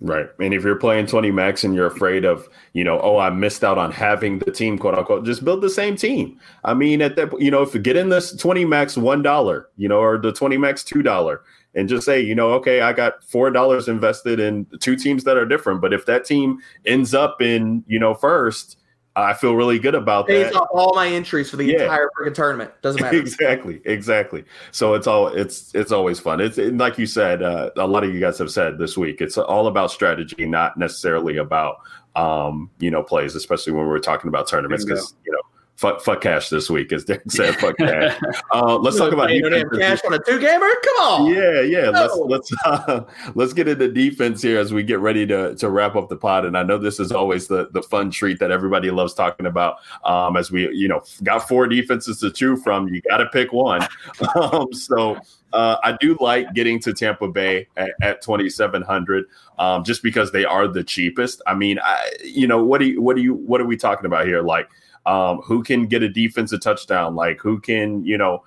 Right. 0.00 0.26
And 0.40 0.52
if 0.52 0.64
you're 0.64 0.74
playing 0.74 1.06
20 1.06 1.30
max 1.30 1.62
and 1.62 1.72
you're 1.72 1.86
afraid 1.86 2.24
of, 2.24 2.48
you 2.72 2.82
know, 2.82 2.98
oh, 3.00 3.18
I 3.18 3.30
missed 3.30 3.62
out 3.62 3.78
on 3.78 3.92
having 3.92 4.40
the 4.40 4.50
team, 4.50 4.76
quote 4.76 4.96
unquote, 4.96 5.24
just 5.24 5.44
build 5.44 5.60
the 5.60 5.70
same 5.70 5.94
team. 5.94 6.40
I 6.64 6.74
mean, 6.74 7.00
at 7.00 7.14
that, 7.14 7.32
you 7.40 7.48
know, 7.48 7.62
if 7.62 7.72
you 7.72 7.80
get 7.80 7.96
in 7.96 8.08
this 8.08 8.34
20 8.34 8.64
max 8.64 8.96
$1, 8.96 9.64
you 9.76 9.88
know, 9.88 10.00
or 10.00 10.18
the 10.18 10.32
20 10.32 10.56
max 10.56 10.82
$2 10.82 11.38
and 11.76 11.88
just 11.88 12.04
say, 12.04 12.20
you 12.20 12.34
know, 12.34 12.50
okay, 12.54 12.80
I 12.80 12.92
got 12.92 13.22
$4 13.22 13.86
invested 13.86 14.40
in 14.40 14.66
two 14.80 14.96
teams 14.96 15.22
that 15.22 15.36
are 15.36 15.46
different. 15.46 15.80
But 15.80 15.92
if 15.92 16.06
that 16.06 16.24
team 16.24 16.58
ends 16.84 17.14
up 17.14 17.40
in, 17.40 17.84
you 17.86 18.00
know, 18.00 18.14
first, 18.14 18.78
I 19.14 19.34
feel 19.34 19.54
really 19.54 19.78
good 19.78 19.94
about 19.94 20.26
Pays 20.26 20.50
that. 20.52 20.54
off 20.58 20.68
all 20.72 20.94
my 20.94 21.06
entries 21.08 21.50
for 21.50 21.56
the 21.56 21.64
Yeah. 21.64 21.82
entire 21.82 22.08
freaking 22.18 22.34
tournament. 22.34 22.70
Doesn't 22.80 23.02
matter. 23.02 23.16
exactly 23.18 23.80
exactly 23.84 24.44
so 24.70 24.94
it's 24.94 25.06
all 25.06 25.28
it's 25.28 25.74
it's 25.74 25.92
always 25.92 26.18
fun 26.18 26.40
it's 26.40 26.56
and 26.58 26.78
like 26.78 26.98
you 26.98 27.06
said 27.06 27.42
uh, 27.42 27.70
a 27.76 27.86
lot 27.86 28.04
of 28.04 28.14
you 28.14 28.20
guys 28.20 28.38
have 28.38 28.50
said 28.50 28.78
this 28.78 28.96
week 28.96 29.20
it's 29.20 29.36
all 29.36 29.66
about 29.66 29.90
strategy 29.90 30.46
not 30.46 30.76
necessarily 30.78 31.36
about 31.36 31.76
um 32.16 32.70
you 32.78 32.90
know 32.90 33.02
plays 33.02 33.34
especially 33.34 33.72
when 33.72 33.86
we're 33.86 33.98
talking 33.98 34.28
about 34.28 34.48
tournaments 34.48 34.84
because 34.84 35.14
you 35.26 35.32
know 35.32 35.40
fuck, 35.82 36.00
fuck 36.00 36.20
cash 36.20 36.48
this 36.48 36.70
week 36.70 36.92
as 36.92 37.04
Derek 37.04 37.30
said 37.30 37.54
fuck 37.60 37.76
cash 37.76 38.18
uh, 38.54 38.76
let's 38.76 38.96
talk 38.96 39.12
about 39.12 39.30
no 39.30 39.48
defense. 39.48 39.78
cash 39.78 40.00
on 40.06 40.14
a 40.14 40.18
two 40.18 40.38
gamer. 40.38 40.68
Come 40.82 40.96
on. 41.04 41.26
Yeah, 41.26 41.60
yeah. 41.60 41.90
Let's 41.90 42.16
let's 42.16 42.52
uh, 42.64 43.02
let's 43.34 43.52
get 43.52 43.68
into 43.68 43.90
defense 43.90 44.42
here 44.42 44.58
as 44.58 44.72
we 44.72 44.82
get 44.82 45.00
ready 45.00 45.26
to 45.26 45.54
to 45.56 45.70
wrap 45.70 45.96
up 45.96 46.08
the 46.08 46.16
pod. 46.16 46.44
And 46.44 46.56
I 46.56 46.62
know 46.62 46.78
this 46.78 47.00
is 47.00 47.12
always 47.12 47.48
the 47.48 47.68
the 47.72 47.82
fun 47.82 48.10
treat 48.10 48.38
that 48.40 48.50
everybody 48.50 48.90
loves 48.90 49.14
talking 49.14 49.46
about. 49.46 49.76
Um, 50.04 50.36
as 50.36 50.50
we 50.50 50.72
you 50.74 50.88
know 50.88 51.02
got 51.22 51.48
four 51.48 51.66
defenses 51.66 52.20
to 52.20 52.30
choose 52.30 52.62
from, 52.62 52.88
you 52.88 53.00
got 53.02 53.18
to 53.18 53.26
pick 53.26 53.52
one. 53.52 53.86
Um, 54.34 54.72
so 54.72 55.18
uh, 55.52 55.76
I 55.82 55.96
do 56.00 56.16
like 56.20 56.54
getting 56.54 56.80
to 56.80 56.92
Tampa 56.92 57.28
Bay 57.28 57.66
at, 57.76 57.90
at 58.00 58.22
twenty 58.22 58.48
seven 58.48 58.82
hundred, 58.82 59.26
um, 59.58 59.84
just 59.84 60.02
because 60.02 60.32
they 60.32 60.44
are 60.44 60.66
the 60.66 60.82
cheapest. 60.82 61.42
I 61.46 61.54
mean, 61.54 61.78
I 61.82 62.10
you 62.24 62.46
know 62.46 62.64
what 62.64 62.78
do 62.78 62.86
you 62.86 63.02
what 63.02 63.16
do 63.16 63.22
you 63.22 63.34
what 63.34 63.60
are 63.60 63.66
we 63.66 63.76
talking 63.76 64.06
about 64.06 64.26
here? 64.26 64.42
Like, 64.42 64.68
um, 65.06 65.38
who 65.38 65.62
can 65.62 65.86
get 65.86 66.02
a 66.02 66.08
defensive 66.08 66.60
touchdown? 66.60 67.14
Like, 67.14 67.40
who 67.40 67.60
can 67.60 68.04
you 68.04 68.18
know? 68.18 68.42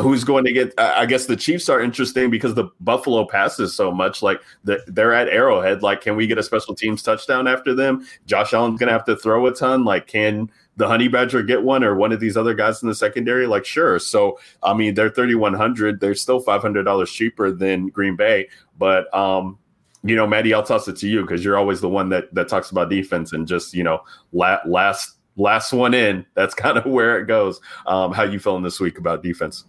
who's 0.00 0.24
going 0.24 0.44
to 0.44 0.52
get 0.52 0.72
i 0.78 1.04
guess 1.04 1.26
the 1.26 1.36
chiefs 1.36 1.68
are 1.68 1.80
interesting 1.80 2.30
because 2.30 2.54
the 2.54 2.64
buffalo 2.80 3.26
passes 3.26 3.74
so 3.74 3.92
much 3.92 4.22
like 4.22 4.40
the, 4.64 4.82
they're 4.86 5.12
at 5.12 5.28
arrowhead. 5.28 5.82
Like 5.82 6.00
can 6.00 6.16
we 6.16 6.26
get 6.26 6.38
a 6.38 6.42
special 6.42 6.74
teams 6.74 7.02
touchdown 7.02 7.46
after 7.46 7.74
them? 7.74 8.06
Josh 8.26 8.54
allen's 8.54 8.78
going 8.78 8.88
to 8.88 8.92
have 8.92 9.04
to 9.04 9.16
throw 9.16 9.46
a 9.46 9.54
ton. 9.54 9.84
Like 9.84 10.06
can 10.06 10.50
the 10.76 10.86
honey 10.86 11.08
badger 11.08 11.42
get 11.42 11.62
one 11.62 11.84
or 11.84 11.94
one 11.94 12.12
of 12.12 12.20
these 12.20 12.36
other 12.36 12.54
guys 12.54 12.82
in 12.82 12.88
the 12.88 12.94
secondary? 12.94 13.46
Like 13.46 13.64
sure. 13.64 13.98
So 13.98 14.38
i 14.62 14.72
mean 14.72 14.94
they're 14.94 15.10
3100 15.10 16.00
they're 16.00 16.14
still 16.14 16.42
$500 16.42 17.06
cheaper 17.08 17.50
than 17.50 17.88
green 17.88 18.16
bay. 18.16 18.48
But 18.78 19.12
um 19.14 19.58
you 20.04 20.14
know 20.14 20.28
maddie 20.28 20.54
i'll 20.54 20.62
toss 20.62 20.86
it 20.86 20.96
to 20.96 21.08
you 21.08 21.22
because 21.22 21.44
you're 21.44 21.58
always 21.58 21.80
the 21.80 21.88
one 21.88 22.08
that 22.08 22.32
that 22.32 22.48
talks 22.48 22.70
about 22.70 22.88
defense 22.88 23.32
and 23.32 23.48
just 23.48 23.74
you 23.74 23.82
know 23.82 24.00
la- 24.32 24.60
last 24.64 25.17
last 25.38 25.72
one 25.72 25.94
in 25.94 26.26
that's 26.34 26.54
kind 26.54 26.76
of 26.76 26.84
where 26.84 27.18
it 27.18 27.26
goes 27.26 27.60
um 27.86 28.12
how 28.12 28.22
you 28.24 28.38
feeling 28.38 28.62
this 28.62 28.80
week 28.80 28.98
about 28.98 29.22
defense 29.22 29.64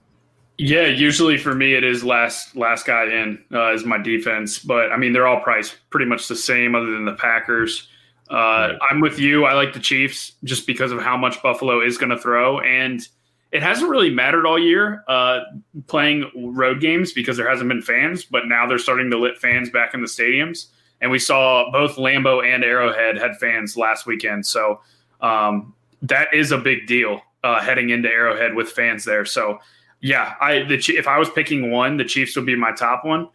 Yeah, 0.58 0.88
usually 0.88 1.38
for 1.38 1.56
me 1.56 1.74
it 1.74 1.86
is 1.86 2.04
last 2.04 2.54
last 2.58 2.86
guy 2.86 3.06
in 3.06 3.41
uh, 3.54 3.72
is 3.74 3.86
my 3.86 3.98
defense, 3.98 4.60
but 4.60 4.91
I 4.91 4.98
mean 4.98 5.14
they're 5.14 5.26
all 5.28 5.40
priced 5.40 5.78
pretty 5.90 6.06
much 6.06 6.28
the 6.28 6.36
same, 6.36 6.76
other 6.76 6.91
than 6.91 7.06
the 7.06 7.14
Packers. 7.14 7.88
Uh, 8.30 8.36
Right. 8.36 8.78
I'm 8.90 9.00
with 9.00 9.18
you. 9.20 9.46
I 9.46 9.54
like 9.54 9.72
the 9.74 9.80
Chiefs 9.80 10.34
just 10.44 10.68
because 10.68 10.91
of 10.91 11.02
how 11.02 11.16
much 11.16 11.41
Buffalo 11.41 11.82
is 11.82 11.98
going 11.98 12.10
to 12.10 12.18
throw, 12.18 12.60
and 12.60 13.08
it 13.54 13.64
hasn't 13.64 13.90
really 13.90 14.10
mattered 14.12 14.46
all 14.46 14.60
year 14.60 15.04
uh, 15.08 15.40
playing 15.88 16.30
road 16.36 16.82
games 16.82 17.14
because 17.14 17.38
there 17.38 17.50
hasn't 17.50 17.70
been 17.70 17.82
fans, 17.82 18.26
but 18.26 18.48
now 18.48 18.68
they're 18.68 18.78
starting 18.78 19.10
to 19.12 19.18
let 19.18 19.38
fans 19.38 19.70
back 19.70 19.94
in 19.94 20.02
the 20.02 20.08
stadiums, 20.08 20.68
and 21.00 21.10
we 21.10 21.20
saw 21.20 21.72
both 21.72 21.96
Lambeau 21.96 22.44
and 22.46 22.64
Arrowhead 22.66 23.18
had 23.18 23.38
fans 23.38 23.78
last 23.78 24.06
weekend, 24.06 24.46
so 24.46 24.82
um, 25.22 25.74
that 26.02 26.34
is 26.34 26.52
a 26.52 26.58
big 26.58 26.88
deal 26.88 27.22
uh, 27.44 27.62
heading 27.62 27.90
into 27.90 28.10
Arrowhead 28.10 28.54
with 28.54 28.70
fans 28.72 29.06
there. 29.06 29.26
So. 29.26 29.60
Yeah, 30.02 30.36
I 30.40 30.64
the 30.64 30.82
if 30.98 31.10
I 31.10 31.20
was 31.20 31.30
picking 31.30 31.72
one, 31.72 31.98
the 31.98 32.06
Chiefs 32.06 32.34
would 32.38 32.46
be 32.46 32.56
my 32.56 32.72
top 32.72 33.04
one, 33.04 33.28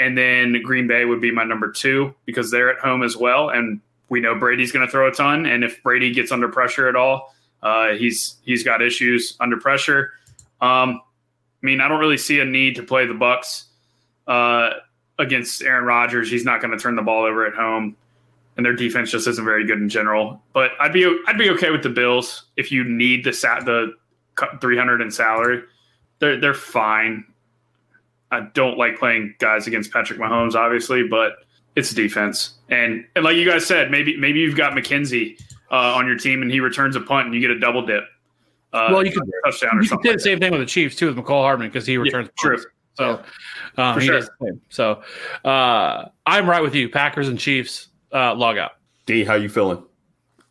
and 0.00 0.18
then 0.18 0.60
Green 0.62 0.88
Bay 0.88 1.04
would 1.04 1.20
be 1.20 1.30
my 1.30 1.44
number 1.44 1.70
two 1.70 2.12
because 2.24 2.50
they're 2.50 2.70
at 2.70 2.80
home 2.80 3.04
as 3.04 3.16
well, 3.16 3.50
and 3.50 3.80
we 4.08 4.20
know 4.20 4.34
Brady's 4.34 4.72
going 4.72 4.84
to 4.84 4.90
throw 4.90 5.06
a 5.06 5.12
ton, 5.12 5.46
and 5.46 5.62
if 5.62 5.80
Brady 5.82 6.12
gets 6.12 6.32
under 6.32 6.48
pressure 6.48 6.88
at 6.88 6.96
all, 6.96 7.34
uh, 7.62 7.90
he's 7.90 8.36
he's 8.42 8.64
got 8.64 8.82
issues 8.82 9.36
under 9.38 9.58
pressure. 9.58 10.10
Um, 10.60 11.00
I 11.62 11.66
mean, 11.66 11.80
I 11.80 11.86
don't 11.86 12.00
really 12.00 12.18
see 12.18 12.40
a 12.40 12.44
need 12.44 12.74
to 12.76 12.82
play 12.82 13.06
the 13.06 13.14
Bucs 13.14 13.66
uh, 14.26 14.70
against 15.20 15.62
Aaron 15.62 15.84
Rodgers. 15.84 16.28
He's 16.28 16.44
not 16.44 16.60
going 16.60 16.72
to 16.72 16.78
turn 16.78 16.96
the 16.96 17.02
ball 17.02 17.24
over 17.24 17.46
at 17.46 17.54
home, 17.54 17.96
and 18.58 18.66
their 18.66 18.74
defense 18.74 19.10
just 19.10 19.26
isn't 19.26 19.44
very 19.44 19.64
good 19.64 19.78
in 19.78 19.88
general. 19.88 20.42
But 20.52 20.72
I'd 20.80 20.92
be 20.92 21.06
I'd 21.26 21.38
be 21.38 21.48
okay 21.50 21.70
with 21.70 21.82
the 21.82 21.88
Bills 21.88 22.44
if 22.56 22.70
you 22.70 22.84
need 22.84 23.24
the 23.24 23.32
sa- 23.32 23.60
the 23.60 23.94
three 24.60 24.76
hundred 24.76 25.00
in 25.00 25.10
salary 25.10 25.62
they're 26.18 26.38
they're 26.40 26.52
fine. 26.54 27.24
I 28.30 28.40
don't 28.52 28.76
like 28.76 28.98
playing 28.98 29.36
guys 29.38 29.66
against 29.66 29.90
Patrick 29.92 30.18
Mahomes, 30.18 30.54
obviously, 30.54 31.06
but 31.08 31.36
it's 31.76 31.94
defense. 31.94 32.54
And 32.68 33.06
and 33.16 33.24
like 33.24 33.36
you 33.36 33.48
guys 33.48 33.64
said, 33.64 33.90
maybe 33.90 34.16
maybe 34.16 34.40
you've 34.40 34.56
got 34.56 34.72
McKenzie 34.72 35.40
uh, 35.70 35.94
on 35.94 36.06
your 36.06 36.18
team 36.18 36.42
and 36.42 36.50
he 36.50 36.60
returns 36.60 36.96
a 36.96 37.00
punt 37.00 37.26
and 37.26 37.34
you 37.34 37.40
get 37.40 37.50
a 37.50 37.58
double 37.58 37.86
dip. 37.86 38.04
Uh, 38.72 38.88
Well, 38.90 39.06
you 39.06 39.12
could- 39.12 39.22
touchdown 39.44 39.78
or 39.78 39.82
You 39.82 39.88
something. 39.88 40.10
say 40.10 40.14
the 40.16 40.20
same 40.20 40.38
thing 40.40 40.50
with 40.50 40.60
the 40.60 40.66
Chiefs 40.66 40.96
too 40.96 41.06
with 41.06 41.16
Mecole 41.16 41.42
Hardman 41.42 41.68
because 41.68 41.86
he 41.86 41.96
returns. 41.96 42.28
true. 42.38 42.56
punts. 42.56 42.66
So 42.94 43.22
um, 43.80 43.94
For 43.94 44.00
he 44.00 44.06
sure. 44.06 44.16
does 44.16 44.30
the 44.40 44.46
same. 44.46 44.60
So 44.70 45.02
uh, 45.44 46.08
I'm 46.26 46.50
right 46.50 46.62
with 46.62 46.74
you. 46.74 46.88
Packers 46.88 47.28
and 47.28 47.38
Chiefs 47.38 47.87
uh, 48.12 48.34
log 48.34 48.58
out. 48.58 48.72
d 49.06 49.24
how 49.24 49.34
you 49.34 49.48
feeling 49.48 49.82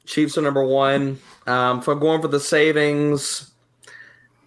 Chiefs 0.06 0.38
are 0.38 0.42
number 0.42 0.64
one. 0.64 1.20
Um, 1.48 1.80
if 1.80 1.88
I'm 1.88 2.00
going 2.00 2.22
for 2.22 2.28
the 2.30 2.40
savings, 2.40 3.52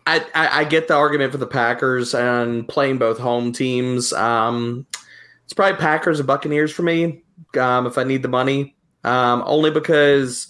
I, 0.07 0.25
I, 0.35 0.61
I 0.61 0.65
get 0.65 0.89
the 0.89 0.95
argument 0.95 1.33
for 1.33 1.39
the 1.39 1.47
Packers 1.47 2.15
and 2.15 2.67
playing 2.67 2.99
both 2.99 3.19
home 3.19 3.53
teams. 3.53 4.13
Um, 4.13 4.87
it's 5.45 5.53
probably 5.53 5.79
Packers 5.79 6.19
and 6.19 6.27
Buccaneers 6.27 6.73
for 6.73 6.83
me 6.83 7.23
um, 7.59 7.87
if 7.87 7.99
I 7.99 8.05
need 8.05 8.23
the 8.23 8.29
money. 8.29 8.75
um, 9.05 9.43
only 9.47 9.71
because 9.71 10.49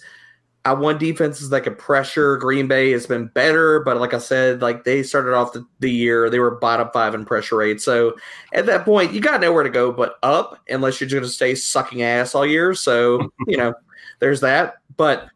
I 0.63 0.73
want 0.73 0.99
defenses 0.99 1.49
that 1.49 1.61
could 1.61 1.79
pressure. 1.79 2.37
Green 2.37 2.67
Bay 2.67 2.91
has 2.91 3.07
been 3.07 3.27
better, 3.27 3.79
but 3.79 3.97
like 3.97 4.13
I 4.13 4.19
said, 4.19 4.61
like 4.61 4.83
they 4.83 5.01
started 5.01 5.33
off 5.33 5.53
the, 5.53 5.65
the 5.79 5.89
year, 5.89 6.29
they 6.29 6.39
were 6.39 6.51
bottom 6.51 6.89
five 6.93 7.15
in 7.15 7.25
pressure 7.25 7.57
rate. 7.57 7.81
So 7.81 8.15
at 8.53 8.67
that 8.67 8.85
point, 8.85 9.11
you 9.11 9.21
got 9.21 9.41
nowhere 9.41 9.63
to 9.63 9.71
go 9.71 9.91
but 9.91 10.17
up, 10.21 10.59
unless 10.69 11.01
you're 11.01 11.09
just 11.09 11.15
going 11.15 11.23
to 11.23 11.29
stay 11.29 11.55
sucking 11.55 12.03
ass 12.03 12.35
all 12.35 12.45
year. 12.45 12.75
So 12.75 13.31
you 13.47 13.57
know, 13.57 13.73
there's 14.19 14.41
that. 14.41 14.75
But 14.97 15.29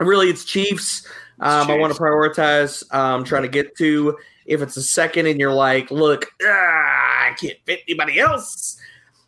really, 0.00 0.30
it's 0.30 0.44
Chiefs. 0.44 1.06
Um, 1.40 1.70
I 1.70 1.76
want 1.76 1.94
to 1.94 2.00
prioritize 2.00 2.82
um, 2.94 3.22
trying 3.22 3.42
to 3.42 3.48
get 3.48 3.76
to. 3.76 4.16
If 4.46 4.62
it's 4.62 4.76
a 4.78 4.82
second 4.82 5.26
and 5.26 5.38
you're 5.38 5.52
like, 5.52 5.90
look, 5.90 6.26
ah, 6.42 7.26
I 7.28 7.34
can't 7.38 7.58
fit 7.66 7.80
anybody 7.86 8.20
else. 8.20 8.80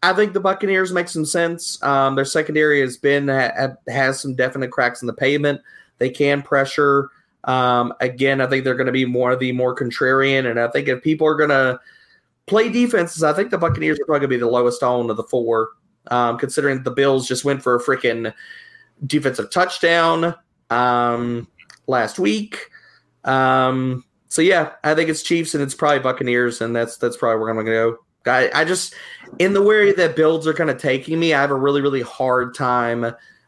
I 0.03 0.13
think 0.13 0.33
the 0.33 0.41
Buccaneers 0.41 0.93
make 0.93 1.09
some 1.09 1.25
sense. 1.25 1.83
Um, 1.83 2.15
their 2.15 2.25
secondary 2.25 2.81
has 2.81 2.97
been 2.97 3.29
ha, 3.29 3.71
has 3.89 4.21
some 4.21 4.35
definite 4.35 4.71
cracks 4.71 5.03
in 5.03 5.07
the 5.07 5.13
pavement. 5.13 5.61
They 5.99 6.11
can 6.11 6.43
pressure. 6.43 7.11
Um, 7.45 7.93
again, 8.01 8.41
I 8.41 8.47
think 8.47 8.65
they're 8.65 8.75
going 8.75 8.87
to 8.87 8.93
be 8.93 9.05
more 9.05 9.33
of 9.33 9.41
the 9.41 9.53
more 9.53 9.75
contrarian, 9.75 10.49
and 10.51 10.61
I 10.61 10.69
think 10.69 10.89
if 10.89 11.03
people 11.03 11.27
are 11.27 11.35
going 11.35 11.51
to 11.51 11.81
play 12.47 12.69
defenses, 12.69 13.23
I 13.23 13.33
think 13.33 13.51
the 13.51 13.59
Buccaneers 13.59 13.99
are 13.99 14.05
probably 14.05 14.21
going 14.21 14.31
to 14.31 14.37
be 14.37 14.41
the 14.41 14.51
lowest 14.51 14.83
on 14.83 15.11
of 15.11 15.17
the 15.17 15.25
four, 15.25 15.71
um, 16.11 16.39
considering 16.39 16.83
the 16.83 16.91
Bills 16.91 17.27
just 17.27 17.45
went 17.45 17.63
for 17.63 17.77
a 17.77 17.83
freaking 17.83 18.33
defensive 19.07 19.51
touchdown 19.51 20.35
um, 20.71 21.49
last 21.87 22.19
week. 22.19 22.71
Um, 23.25 24.05
so 24.29 24.43
yeah, 24.43 24.73
I 24.85 24.95
think 24.95 25.09
it's 25.09 25.23
Chiefs 25.23 25.55
and 25.55 25.63
it's 25.63 25.75
probably 25.75 26.01
Buccaneers, 26.01 26.61
and 26.61 26.75
that's 26.75 26.97
that's 26.99 27.17
probably 27.17 27.41
where 27.41 27.51
I'm 27.51 27.57
going 27.57 27.67
to 27.67 27.73
go. 27.73 27.99
I, 28.29 28.51
I 28.55 28.65
just 28.65 28.95
in 29.39 29.53
the 29.53 29.63
way 29.63 29.93
that 29.93 30.17
builds 30.17 30.47
are 30.47 30.55
kind 30.55 30.71
of 30.71 30.79
taking 30.79 31.19
me, 31.19 31.35
I 31.35 31.41
have 31.41 31.51
a 31.51 31.55
really 31.57 31.81
really 31.81 32.03
hard 32.03 32.55
time, 32.55 33.05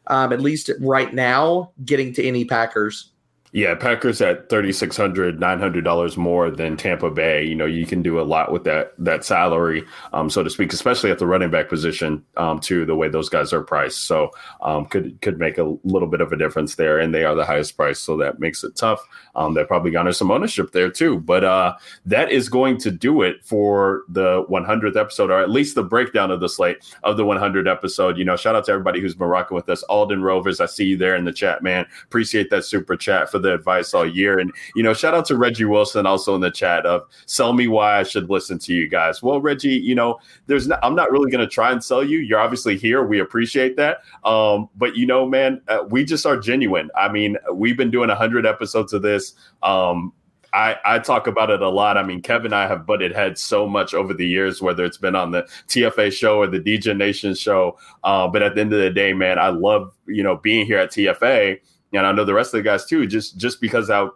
um, 0.06 0.32
at 0.32 0.40
least 0.40 0.70
right 0.80 1.12
now, 1.12 1.72
getting 1.84 2.12
to 2.14 2.24
any 2.24 2.44
Packers. 2.44 3.09
Yeah, 3.52 3.74
Packers 3.74 4.20
at 4.20 4.48
thirty 4.48 4.72
six 4.72 4.96
hundred, 4.96 5.40
nine 5.40 5.58
hundred 5.58 5.82
dollars 5.82 6.16
more 6.16 6.52
than 6.52 6.76
Tampa 6.76 7.10
Bay. 7.10 7.44
You 7.44 7.56
know, 7.56 7.66
you 7.66 7.84
can 7.84 8.00
do 8.00 8.20
a 8.20 8.22
lot 8.22 8.52
with 8.52 8.62
that 8.64 8.92
that 8.98 9.24
salary, 9.24 9.84
um, 10.12 10.30
so 10.30 10.44
to 10.44 10.50
speak, 10.50 10.72
especially 10.72 11.10
at 11.10 11.18
the 11.18 11.26
running 11.26 11.50
back 11.50 11.68
position, 11.68 12.24
um, 12.36 12.60
too. 12.60 12.86
The 12.86 12.94
way 12.94 13.08
those 13.08 13.28
guys 13.28 13.52
are 13.52 13.62
priced, 13.62 14.04
so 14.04 14.30
um, 14.60 14.86
could 14.86 15.20
could 15.20 15.40
make 15.40 15.58
a 15.58 15.76
little 15.82 16.06
bit 16.06 16.20
of 16.20 16.32
a 16.32 16.36
difference 16.36 16.76
there, 16.76 17.00
and 17.00 17.12
they 17.12 17.24
are 17.24 17.34
the 17.34 17.44
highest 17.44 17.76
price, 17.76 17.98
so 17.98 18.16
that 18.18 18.38
makes 18.38 18.62
it 18.62 18.76
tough. 18.76 19.00
Um, 19.34 19.54
they 19.54 19.64
probably 19.64 19.90
garner 19.90 20.12
some 20.12 20.30
ownership 20.30 20.70
there 20.70 20.90
too, 20.90 21.18
but 21.18 21.42
uh, 21.42 21.74
that 22.06 22.30
is 22.30 22.48
going 22.48 22.78
to 22.78 22.92
do 22.92 23.22
it 23.22 23.44
for 23.44 24.04
the 24.08 24.44
100th 24.44 24.96
episode, 24.96 25.30
or 25.30 25.40
at 25.40 25.50
least 25.50 25.74
the 25.74 25.82
breakdown 25.82 26.30
of 26.30 26.38
the 26.38 26.48
slate 26.48 26.78
of 27.02 27.16
the 27.16 27.24
100 27.24 27.66
episode. 27.66 28.16
You 28.16 28.24
know, 28.24 28.36
shout 28.36 28.54
out 28.54 28.66
to 28.66 28.72
everybody 28.72 29.00
who's 29.00 29.14
been 29.14 29.26
rocking 29.26 29.56
with 29.56 29.68
us. 29.68 29.82
Alden 29.84 30.22
Rovers, 30.22 30.60
I 30.60 30.66
see 30.66 30.84
you 30.84 30.96
there 30.96 31.16
in 31.16 31.24
the 31.24 31.32
chat, 31.32 31.64
man. 31.64 31.86
Appreciate 32.04 32.50
that 32.50 32.64
super 32.64 32.96
chat 32.96 33.28
for 33.28 33.39
the 33.40 33.54
advice 33.54 33.94
all 33.94 34.06
year. 34.06 34.38
And, 34.38 34.52
you 34.74 34.82
know, 34.82 34.94
shout 34.94 35.14
out 35.14 35.26
to 35.26 35.36
Reggie 35.36 35.64
Wilson 35.64 36.06
also 36.06 36.34
in 36.34 36.40
the 36.40 36.50
chat 36.50 36.86
of 36.86 37.02
sell 37.26 37.52
me 37.52 37.68
why 37.68 37.98
I 37.98 38.02
should 38.02 38.30
listen 38.30 38.58
to 38.60 38.72
you 38.72 38.88
guys. 38.88 39.22
Well, 39.22 39.40
Reggie, 39.40 39.68
you 39.70 39.94
know, 39.94 40.18
there's 40.46 40.68
not, 40.68 40.78
I'm 40.82 40.94
not 40.94 41.10
really 41.10 41.30
going 41.30 41.46
to 41.46 41.52
try 41.52 41.72
and 41.72 41.82
sell 41.82 42.04
you. 42.04 42.18
You're 42.18 42.40
obviously 42.40 42.76
here. 42.76 43.04
We 43.04 43.20
appreciate 43.20 43.76
that. 43.76 43.98
Um, 44.24 44.68
but, 44.76 44.96
you 44.96 45.06
know, 45.06 45.26
man, 45.26 45.60
uh, 45.68 45.84
we 45.88 46.04
just 46.04 46.26
are 46.26 46.36
genuine. 46.36 46.90
I 46.96 47.10
mean, 47.10 47.36
we've 47.52 47.76
been 47.76 47.90
doing 47.90 48.08
100 48.08 48.46
episodes 48.46 48.92
of 48.92 49.02
this. 49.02 49.34
Um, 49.62 50.12
I, 50.52 50.76
I 50.84 50.98
talk 50.98 51.26
about 51.26 51.50
it 51.50 51.62
a 51.62 51.68
lot. 51.68 51.96
I 51.96 52.02
mean, 52.02 52.22
Kevin 52.22 52.46
and 52.46 52.54
I 52.54 52.66
have 52.66 52.86
butted 52.86 53.12
heads 53.12 53.42
so 53.42 53.66
much 53.66 53.94
over 53.94 54.12
the 54.12 54.26
years, 54.26 54.60
whether 54.60 54.84
it's 54.84 54.96
been 54.96 55.14
on 55.14 55.30
the 55.30 55.42
TFA 55.68 56.12
show 56.12 56.38
or 56.38 56.46
the 56.46 56.60
DJ 56.60 56.96
Nation 56.96 57.34
show. 57.34 57.78
Uh, 58.02 58.26
but 58.26 58.42
at 58.42 58.54
the 58.54 58.60
end 58.60 58.72
of 58.72 58.80
the 58.80 58.90
day, 58.90 59.12
man, 59.12 59.38
I 59.38 59.48
love 59.48 59.94
you 60.06 60.22
know 60.22 60.36
being 60.36 60.66
here 60.66 60.78
at 60.78 60.90
TFA 60.90 61.60
and 61.92 62.06
I 62.06 62.12
know 62.12 62.24
the 62.24 62.34
rest 62.34 62.54
of 62.54 62.58
the 62.58 62.62
guys 62.62 62.86
too, 62.86 63.06
just 63.06 63.36
just 63.36 63.60
because 63.60 63.88
how 63.88 64.14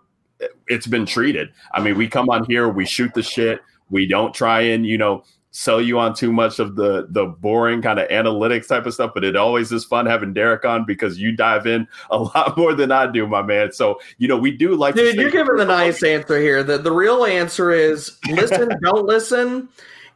it's 0.68 0.86
been 0.86 1.06
treated. 1.06 1.50
I 1.72 1.80
mean, 1.80 1.96
we 1.96 2.08
come 2.08 2.28
on 2.30 2.44
here, 2.46 2.68
we 2.68 2.84
shoot 2.84 3.12
the 3.14 3.22
shit, 3.22 3.60
we 3.90 4.06
don't 4.06 4.34
try 4.34 4.60
and 4.60 4.86
you 4.86 4.98
know 4.98 5.24
sell 5.50 5.80
you 5.80 6.00
on 6.00 6.12
too 6.12 6.32
much 6.32 6.58
of 6.58 6.74
the 6.74 7.06
the 7.10 7.26
boring 7.26 7.80
kind 7.80 8.00
of 8.00 8.08
analytics 8.08 8.66
type 8.66 8.86
of 8.86 8.94
stuff, 8.94 9.12
but 9.14 9.24
it 9.24 9.36
always 9.36 9.70
is 9.72 9.84
fun 9.84 10.06
having 10.06 10.32
Derek 10.32 10.64
on 10.64 10.84
because 10.84 11.18
you 11.18 11.32
dive 11.32 11.66
in 11.66 11.86
a 12.10 12.18
lot 12.34 12.56
more 12.56 12.74
than 12.74 12.90
I 12.92 13.10
do, 13.10 13.26
my 13.26 13.42
man. 13.42 13.72
So 13.72 14.00
you 14.18 14.28
know 14.28 14.36
we 14.36 14.50
do 14.50 14.74
like. 14.74 14.94
Dude, 14.94 15.16
you're 15.16 15.30
giving 15.30 15.56
the 15.56 15.64
nice 15.64 16.02
answer 16.02 16.38
here. 16.38 16.62
The 16.62 16.78
the 16.78 16.92
real 16.92 17.24
answer 17.24 17.70
is 17.70 18.18
listen, 18.28 18.68
don't 18.82 19.06
listen. 19.06 19.68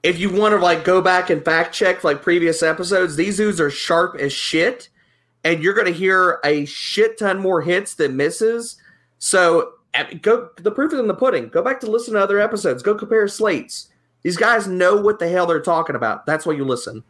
If 0.04 0.18
you 0.18 0.30
want 0.30 0.52
to 0.52 0.58
like 0.58 0.84
go 0.84 1.00
back 1.00 1.28
and 1.28 1.44
fact 1.44 1.74
check 1.74 2.04
like 2.04 2.22
previous 2.22 2.62
episodes, 2.62 3.16
these 3.16 3.36
dudes 3.36 3.60
are 3.60 3.70
sharp 3.70 4.16
as 4.16 4.32
shit 4.32 4.90
and 5.44 5.62
you're 5.62 5.74
going 5.74 5.86
to 5.86 5.92
hear 5.92 6.40
a 6.44 6.64
shit 6.64 7.18
ton 7.18 7.38
more 7.38 7.60
hits 7.60 7.94
than 7.94 8.16
misses. 8.16 8.76
So 9.18 9.72
go. 10.20 10.50
The 10.56 10.70
proof 10.70 10.92
is 10.92 10.98
in 10.98 11.06
the 11.06 11.14
pudding. 11.14 11.48
Go 11.48 11.62
back 11.62 11.80
to 11.80 11.90
listen 11.90 12.14
to 12.14 12.20
other 12.20 12.40
episodes. 12.40 12.82
Go 12.82 12.94
compare 12.94 13.26
slates. 13.28 13.88
These 14.22 14.36
guys 14.36 14.66
know 14.66 14.96
what 14.96 15.18
the 15.18 15.28
hell 15.28 15.46
they're 15.46 15.60
talking 15.60 15.96
about. 15.96 16.26
That's 16.26 16.44
why 16.44 16.54
you 16.54 16.64
listen. 16.64 17.04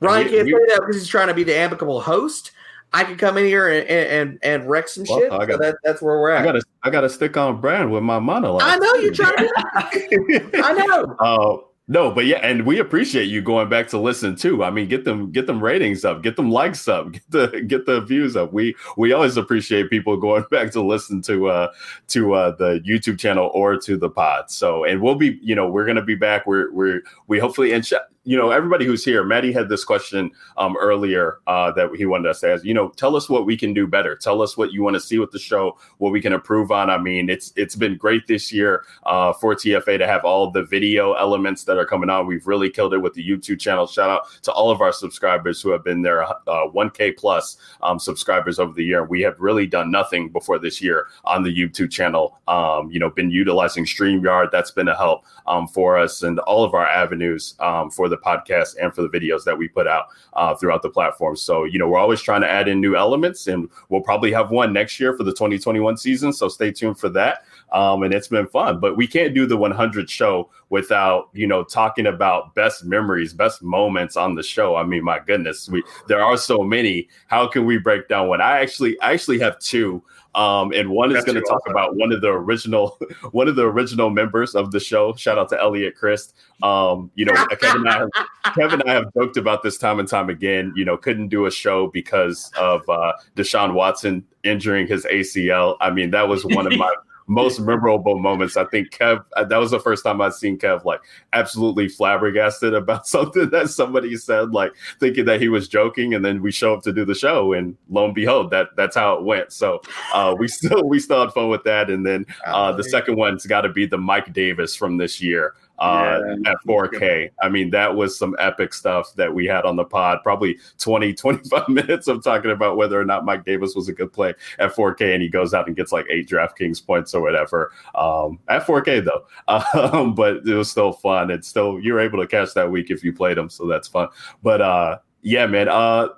Ryan 0.00 0.26
we, 0.26 0.30
can't 0.30 0.44
we, 0.44 0.52
say 0.52 0.58
that 0.68 0.80
because 0.80 0.96
he's 0.96 1.08
trying 1.08 1.28
to 1.28 1.34
be 1.34 1.44
the 1.44 1.56
amicable 1.56 2.00
host. 2.00 2.52
I 2.92 3.04
can 3.04 3.16
come 3.16 3.36
in 3.36 3.44
here 3.44 3.68
and 3.68 3.88
and, 3.88 4.38
and 4.42 4.68
wreck 4.68 4.88
some 4.88 5.04
well, 5.08 5.18
shit. 5.18 5.30
Got, 5.30 5.50
so 5.50 5.56
that, 5.58 5.76
that's 5.84 6.00
where 6.00 6.18
we're 6.20 6.30
at. 6.30 6.42
I 6.42 6.44
got 6.44 6.52
to 6.52 6.62
I 6.84 6.90
got 6.90 7.00
to 7.02 7.10
stick 7.10 7.36
on 7.36 7.60
brand 7.60 7.90
with 7.90 8.02
my 8.02 8.18
monologue. 8.18 8.62
I 8.64 8.76
know 8.76 8.94
you're 8.94 9.12
trying 9.12 9.36
to. 9.36 10.50
I 10.64 10.72
know. 10.72 11.16
Uh, 11.18 11.67
no, 11.90 12.10
but 12.10 12.26
yeah, 12.26 12.36
and 12.36 12.66
we 12.66 12.78
appreciate 12.78 13.24
you 13.24 13.40
going 13.40 13.70
back 13.70 13.88
to 13.88 13.98
listen 13.98 14.36
too. 14.36 14.62
I 14.62 14.70
mean, 14.70 14.88
get 14.88 15.04
them 15.04 15.32
get 15.32 15.46
them 15.46 15.64
ratings 15.64 16.04
up, 16.04 16.22
get 16.22 16.36
them 16.36 16.50
likes 16.50 16.86
up, 16.86 17.12
get 17.12 17.30
the 17.30 17.62
get 17.66 17.86
the 17.86 18.02
views 18.02 18.36
up. 18.36 18.52
We 18.52 18.76
we 18.98 19.14
always 19.14 19.38
appreciate 19.38 19.88
people 19.88 20.18
going 20.18 20.44
back 20.50 20.70
to 20.72 20.82
listen 20.82 21.22
to 21.22 21.48
uh 21.48 21.72
to 22.08 22.34
uh 22.34 22.50
the 22.56 22.80
YouTube 22.86 23.18
channel 23.18 23.50
or 23.54 23.78
to 23.78 23.96
the 23.96 24.10
pod. 24.10 24.50
So 24.50 24.84
and 24.84 25.00
we'll 25.00 25.14
be, 25.14 25.38
you 25.42 25.54
know, 25.54 25.66
we're 25.66 25.86
gonna 25.86 26.04
be 26.04 26.14
back. 26.14 26.46
We're 26.46 26.70
we're 26.72 27.02
we 27.26 27.38
hopefully 27.38 27.72
and 27.72 27.84
sh- 27.84 27.94
you 28.28 28.36
know, 28.36 28.50
everybody 28.50 28.84
who's 28.84 29.02
here, 29.02 29.24
Maddie 29.24 29.52
had 29.52 29.70
this 29.70 29.84
question 29.84 30.30
um, 30.58 30.76
earlier 30.76 31.38
uh, 31.46 31.72
that 31.72 31.88
he 31.96 32.04
wanted 32.04 32.28
us 32.28 32.40
to 32.40 32.52
ask. 32.52 32.62
You 32.62 32.74
know, 32.74 32.90
tell 32.90 33.16
us 33.16 33.30
what 33.30 33.46
we 33.46 33.56
can 33.56 33.72
do 33.72 33.86
better. 33.86 34.14
Tell 34.14 34.42
us 34.42 34.54
what 34.54 34.70
you 34.70 34.82
want 34.82 34.92
to 34.96 35.00
see 35.00 35.18
with 35.18 35.30
the 35.30 35.38
show, 35.38 35.78
what 35.96 36.12
we 36.12 36.20
can 36.20 36.34
improve 36.34 36.70
on. 36.70 36.90
I 36.90 36.98
mean, 36.98 37.30
it's 37.30 37.54
it's 37.56 37.74
been 37.74 37.96
great 37.96 38.26
this 38.26 38.52
year 38.52 38.84
uh, 39.06 39.32
for 39.32 39.54
TFA 39.54 39.96
to 39.96 40.06
have 40.06 40.26
all 40.26 40.50
the 40.50 40.62
video 40.62 41.14
elements 41.14 41.64
that 41.64 41.78
are 41.78 41.86
coming 41.86 42.10
on. 42.10 42.26
We've 42.26 42.46
really 42.46 42.68
killed 42.68 42.92
it 42.92 42.98
with 42.98 43.14
the 43.14 43.26
YouTube 43.26 43.60
channel. 43.60 43.86
Shout 43.86 44.10
out 44.10 44.28
to 44.42 44.52
all 44.52 44.70
of 44.70 44.82
our 44.82 44.92
subscribers 44.92 45.62
who 45.62 45.70
have 45.70 45.82
been 45.82 46.02
there, 46.02 46.22
uh, 46.24 46.34
1K 46.46 47.16
plus 47.16 47.56
um, 47.80 47.98
subscribers 47.98 48.58
over 48.58 48.74
the 48.74 48.84
year. 48.84 49.06
We 49.06 49.22
have 49.22 49.40
really 49.40 49.66
done 49.66 49.90
nothing 49.90 50.28
before 50.28 50.58
this 50.58 50.82
year 50.82 51.06
on 51.24 51.44
the 51.44 51.56
YouTube 51.56 51.90
channel. 51.90 52.38
Um, 52.46 52.90
you 52.90 53.00
know, 53.00 53.08
been 53.08 53.30
utilizing 53.30 53.86
StreamYard. 53.86 54.50
That's 54.50 54.70
been 54.70 54.88
a 54.88 54.96
help 54.96 55.24
um, 55.46 55.66
for 55.66 55.96
us 55.96 56.22
and 56.22 56.38
all 56.40 56.62
of 56.62 56.74
our 56.74 56.86
avenues 56.86 57.54
um, 57.60 57.90
for 57.90 58.10
the 58.10 58.17
podcast 58.18 58.76
and 58.80 58.94
for 58.94 59.02
the 59.02 59.08
videos 59.08 59.44
that 59.44 59.56
we 59.56 59.68
put 59.68 59.86
out 59.86 60.06
uh, 60.34 60.54
throughout 60.54 60.82
the 60.82 60.90
platform. 60.90 61.36
So, 61.36 61.64
you 61.64 61.78
know, 61.78 61.88
we're 61.88 61.98
always 61.98 62.20
trying 62.20 62.42
to 62.42 62.50
add 62.50 62.68
in 62.68 62.80
new 62.80 62.96
elements, 62.96 63.46
and 63.46 63.68
we'll 63.88 64.00
probably 64.00 64.32
have 64.32 64.50
one 64.50 64.72
next 64.72 64.98
year 65.00 65.16
for 65.16 65.24
the 65.24 65.32
2021 65.32 65.96
season. 65.96 66.32
So 66.32 66.48
stay 66.48 66.72
tuned 66.72 66.98
for 66.98 67.08
that. 67.10 67.44
Um, 67.72 68.02
and 68.02 68.14
it's 68.14 68.28
been 68.28 68.46
fun, 68.46 68.80
but 68.80 68.96
we 68.96 69.06
can't 69.06 69.34
do 69.34 69.46
the 69.46 69.56
100 69.56 70.08
show 70.08 70.50
without 70.70 71.28
you 71.32 71.46
know 71.46 71.64
talking 71.64 72.06
about 72.06 72.54
best 72.54 72.84
memories, 72.84 73.32
best 73.32 73.62
moments 73.62 74.16
on 74.16 74.34
the 74.34 74.42
show. 74.42 74.76
I 74.76 74.84
mean, 74.84 75.04
my 75.04 75.18
goodness, 75.18 75.68
we 75.68 75.82
there 76.06 76.22
are 76.22 76.36
so 76.36 76.62
many. 76.62 77.08
How 77.26 77.46
can 77.46 77.66
we 77.66 77.78
break 77.78 78.08
down 78.08 78.28
one? 78.28 78.40
I 78.40 78.60
actually 78.60 78.98
I 79.00 79.12
actually 79.12 79.38
have 79.40 79.58
two. 79.58 80.02
Um, 80.34 80.72
and 80.72 80.90
one 80.90 81.14
is 81.16 81.24
going 81.24 81.36
to 81.36 81.40
talk 81.40 81.62
awesome. 81.62 81.72
about 81.72 81.96
one 81.96 82.12
of 82.12 82.20
the 82.20 82.28
original 82.28 82.98
one 83.32 83.48
of 83.48 83.56
the 83.56 83.64
original 83.64 84.10
members 84.10 84.54
of 84.54 84.70
the 84.70 84.80
show. 84.80 85.14
Shout 85.14 85.38
out 85.38 85.48
to 85.50 85.60
Elliot 85.60 85.96
Christ. 85.96 86.36
Um, 86.62 87.10
you 87.14 87.24
know, 87.24 87.34
Kevin 87.60 87.86
and 87.86 87.88
I 87.88 87.98
have, 87.98 88.54
Kevin 88.54 88.80
and 88.80 88.90
I 88.90 88.94
have 88.94 89.12
joked 89.14 89.36
about 89.36 89.62
this 89.62 89.78
time 89.78 89.98
and 89.98 90.08
time 90.08 90.28
again. 90.28 90.72
You 90.76 90.84
know, 90.84 90.96
couldn't 90.96 91.28
do 91.28 91.46
a 91.46 91.50
show 91.50 91.88
because 91.88 92.52
of 92.58 92.88
uh, 92.88 93.14
Deshaun 93.36 93.74
Watson 93.74 94.24
injuring 94.44 94.86
his 94.86 95.04
ACL. 95.06 95.76
I 95.80 95.90
mean, 95.90 96.10
that 96.10 96.28
was 96.28 96.44
one 96.44 96.66
of 96.66 96.76
my 96.78 96.94
most 97.28 97.60
memorable 97.60 98.18
moments. 98.18 98.56
I 98.56 98.64
think 98.64 98.90
Kev, 98.90 99.24
uh, 99.36 99.44
that 99.44 99.58
was 99.58 99.70
the 99.70 99.78
first 99.78 100.02
time 100.02 100.20
I'd 100.20 100.32
seen 100.32 100.58
Kev 100.58 100.84
like 100.84 101.00
absolutely 101.32 101.88
flabbergasted 101.88 102.74
about 102.74 103.06
something 103.06 103.50
that 103.50 103.70
somebody 103.70 104.16
said, 104.16 104.52
like 104.52 104.72
thinking 104.98 105.26
that 105.26 105.40
he 105.40 105.48
was 105.48 105.68
joking. 105.68 106.14
And 106.14 106.24
then 106.24 106.42
we 106.42 106.50
show 106.50 106.74
up 106.74 106.82
to 106.84 106.92
do 106.92 107.04
the 107.04 107.14
show, 107.14 107.52
and 107.52 107.76
lo 107.88 108.06
and 108.06 108.14
behold, 108.14 108.50
that 108.50 108.68
that's 108.76 108.96
how 108.96 109.14
it 109.14 109.24
went. 109.24 109.52
So 109.52 109.80
uh, 110.12 110.34
we 110.38 110.48
still 110.48 110.88
we 110.88 110.98
still 110.98 111.20
had 111.20 111.32
fun 111.32 111.48
with 111.48 111.64
that. 111.64 111.90
And 111.90 112.04
then 112.04 112.26
uh, 112.46 112.72
the 112.72 112.84
second 112.84 113.16
one's 113.16 113.46
got 113.46 113.60
to 113.60 113.68
be 113.68 113.86
the 113.86 113.98
Mike 113.98 114.32
Davis 114.32 114.74
from 114.74 114.96
this 114.96 115.20
year 115.20 115.54
uh, 115.78 116.20
yeah. 116.26 116.50
at 116.50 116.56
4K. 116.66 117.30
I 117.42 117.48
mean, 117.48 117.70
that 117.70 117.94
was 117.94 118.18
some 118.18 118.36
epic 118.38 118.74
stuff 118.74 119.14
that 119.14 119.32
we 119.32 119.46
had 119.46 119.64
on 119.64 119.76
the 119.76 119.84
pod. 119.84 120.18
Probably 120.22 120.58
20, 120.78 121.14
25 121.14 121.68
minutes 121.68 122.08
of 122.08 122.22
talking 122.22 122.50
about 122.50 122.76
whether 122.76 123.00
or 123.00 123.04
not 123.04 123.24
Mike 123.24 123.44
Davis 123.44 123.74
was 123.74 123.88
a 123.88 123.92
good 123.92 124.12
play 124.12 124.34
at 124.58 124.74
4K, 124.74 125.14
and 125.14 125.22
he 125.22 125.28
goes 125.28 125.54
out 125.54 125.66
and 125.66 125.76
gets 125.76 125.92
like 125.92 126.06
eight 126.10 126.28
DraftKings 126.28 126.84
points 126.84 127.14
or 127.14 127.22
whatever 127.22 127.72
um, 127.94 128.38
at 128.48 128.66
4K 128.66 129.04
though. 129.04 129.24
Um, 129.78 130.14
but 130.14 130.38
it 130.46 130.54
was 130.54 130.70
still 130.70 130.92
fun. 130.92 131.30
It's 131.30 131.46
still, 131.46 131.78
you 131.78 131.92
were 131.92 132.00
able 132.00 132.20
to 132.20 132.26
catch 132.26 132.54
that 132.54 132.70
week 132.70 132.90
if 132.90 133.04
you 133.04 133.12
played 133.12 133.36
them, 133.36 133.48
so 133.48 133.66
that's 133.66 133.86
fun. 133.86 134.08
But 134.42 134.60
uh, 134.60 134.98
yeah, 135.22 135.46
man. 135.46 135.68
Uh, 135.68 136.08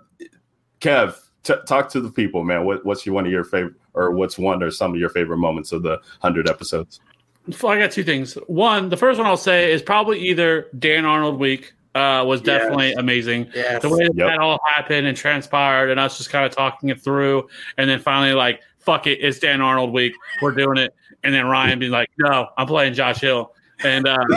Kev, 0.81 1.17
t- 1.43 1.55
talk 1.67 1.89
to 1.91 2.01
the 2.01 2.11
people, 2.11 2.45
man. 2.45 2.65
What, 2.65 2.85
what's 2.85 3.05
your 3.05 3.15
one 3.15 3.27
of 3.27 3.33
your 3.33 3.45
favorite, 3.45 3.75
or 3.95 4.13
what's 4.13 4.39
one 4.39 4.63
or 4.63 4.71
some 4.71 4.93
of 4.93 5.01
your 5.01 5.11
favorite 5.11 5.39
moments 5.39 5.73
of 5.73 5.83
the 5.83 5.99
hundred 6.21 6.49
episodes? 6.49 7.01
I 7.49 7.79
got 7.79 7.91
two 7.91 8.05
things. 8.05 8.35
One, 8.47 8.89
the 8.89 8.97
first 8.97 9.19
one 9.19 9.27
I'll 9.27 9.37
say 9.37 9.73
is 9.73 9.83
probably 9.83 10.19
either 10.21 10.69
Dan 10.79 11.05
Arnold 11.05 11.39
week 11.39 11.73
uh, 11.95 12.23
was 12.27 12.41
definitely 12.41 12.89
Yes. 12.91 12.99
amazing. 12.99 13.51
Yes. 13.55 13.83
The 13.83 13.89
way 13.89 14.05
that, 14.07 14.15
Yep. 14.15 14.27
that 14.29 14.39
all 14.39 14.61
happened 14.75 15.07
and 15.09 15.17
transpired, 15.17 15.91
and 15.91 15.99
us 15.99 16.17
just 16.19 16.31
kind 16.31 16.45
of 16.47 16.53
talking 16.55 16.89
it 16.91 17.01
through, 17.01 17.49
and 17.79 17.91
then 17.91 17.99
finally 17.99 18.33
like, 18.35 18.61
fuck 18.79 19.07
it, 19.07 19.19
it's 19.21 19.39
Dan 19.41 19.61
Arnold 19.61 19.93
week, 19.93 20.13
we're 20.41 20.53
doing 20.53 20.79
it, 20.79 20.95
and 21.25 21.35
then 21.35 21.47
Ryan 21.47 21.79
being 21.79 21.91
like, 21.93 22.09
no, 22.19 22.49
I'm 22.57 22.67
playing 22.69 22.95
Josh 22.95 23.21
Hill, 23.21 23.53
and 23.83 24.07
uh, 24.07 24.17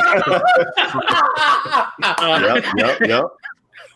uh, 2.03 2.39
Yep, 2.55 2.65
yep, 2.77 2.99
yep. 3.01 3.25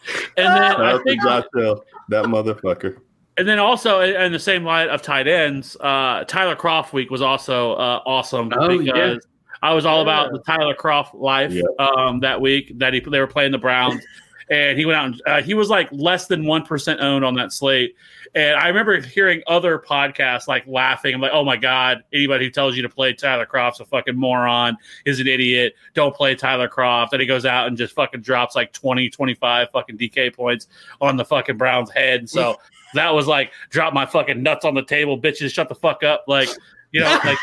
and 0.37 0.47
then 0.55 0.71
Shout 0.73 0.81
I 0.81 0.97
think 1.03 1.21
Josh 1.23 1.45
Hill, 1.55 1.83
that 2.09 2.25
motherfucker. 2.25 2.97
And 3.37 3.47
then 3.47 3.59
also 3.59 4.01
in 4.01 4.31
the 4.31 4.39
same 4.39 4.63
light 4.63 4.89
of 4.89 5.01
tight 5.03 5.27
ends, 5.27 5.77
uh, 5.79 6.23
Tyler 6.27 6.55
Kroft 6.55 6.91
week 6.91 7.11
was 7.11 7.21
also 7.21 7.73
uh, 7.73 8.01
awesome 8.05 8.51
Oh, 8.55 8.79
because 8.79 8.85
yeah. 8.85 9.15
I 9.61 9.73
was 9.73 9.85
all 9.85 10.01
about 10.01 10.31
the 10.31 10.39
Tyler 10.39 10.73
Kroft 10.73 11.13
life 11.13 11.51
Yeah. 11.53 11.61
um, 11.79 12.19
that 12.21 12.41
week 12.41 12.71
that 12.79 12.93
he 12.93 12.99
they 12.99 13.19
were 13.19 13.27
playing 13.27 13.51
the 13.51 13.59
Browns, 13.59 14.03
and 14.49 14.77
he 14.77 14.85
went 14.85 14.97
out 14.97 15.05
and 15.05 15.21
uh, 15.27 15.41
he 15.41 15.53
was 15.53 15.69
like 15.69 15.87
less 15.91 16.25
than 16.25 16.45
one 16.45 16.63
percent 16.65 16.99
owned 16.99 17.23
on 17.23 17.35
that 17.35 17.53
slate. 17.53 17.95
And 18.35 18.55
I 18.55 18.67
remember 18.67 18.99
hearing 19.01 19.41
other 19.47 19.79
podcasts 19.79 20.47
like 20.47 20.65
laughing. 20.67 21.13
I'm 21.13 21.21
like, 21.21 21.31
oh 21.33 21.43
my 21.43 21.57
god, 21.57 22.03
anybody 22.13 22.45
who 22.45 22.51
tells 22.51 22.75
you 22.75 22.81
to 22.81 22.89
play 22.89 23.13
Tyler 23.13 23.45
Kroft's 23.45 23.79
a 23.79 23.85
fucking 23.85 24.15
moron, 24.15 24.77
is 25.05 25.19
an 25.19 25.27
idiot. 25.27 25.73
Don't 25.93 26.15
play 26.15 26.35
Tyler 26.35 26.67
Kroft. 26.67 27.09
And 27.13 27.21
he 27.21 27.27
goes 27.27 27.45
out 27.45 27.67
and 27.67 27.77
just 27.77 27.93
fucking 27.93 28.21
drops 28.21 28.55
like 28.55 28.73
20, 28.73 29.09
25 29.09 29.69
fucking 29.71 29.97
DK 29.97 30.35
points 30.35 30.67
on 31.01 31.17
the 31.17 31.25
fucking 31.25 31.57
Browns 31.57 31.89
head. 31.89 32.29
So 32.29 32.57
that 32.93 33.13
was 33.13 33.27
like 33.27 33.51
drop 33.69 33.93
my 33.93 34.05
fucking 34.05 34.41
nuts 34.41 34.65
on 34.65 34.73
the 34.73 34.83
table, 34.83 35.19
bitches, 35.19 35.53
shut 35.53 35.69
the 35.69 35.75
fuck 35.75 36.03
up. 36.03 36.25
Like, 36.27 36.49
you 36.91 37.01
know, 37.01 37.19
like 37.23 37.37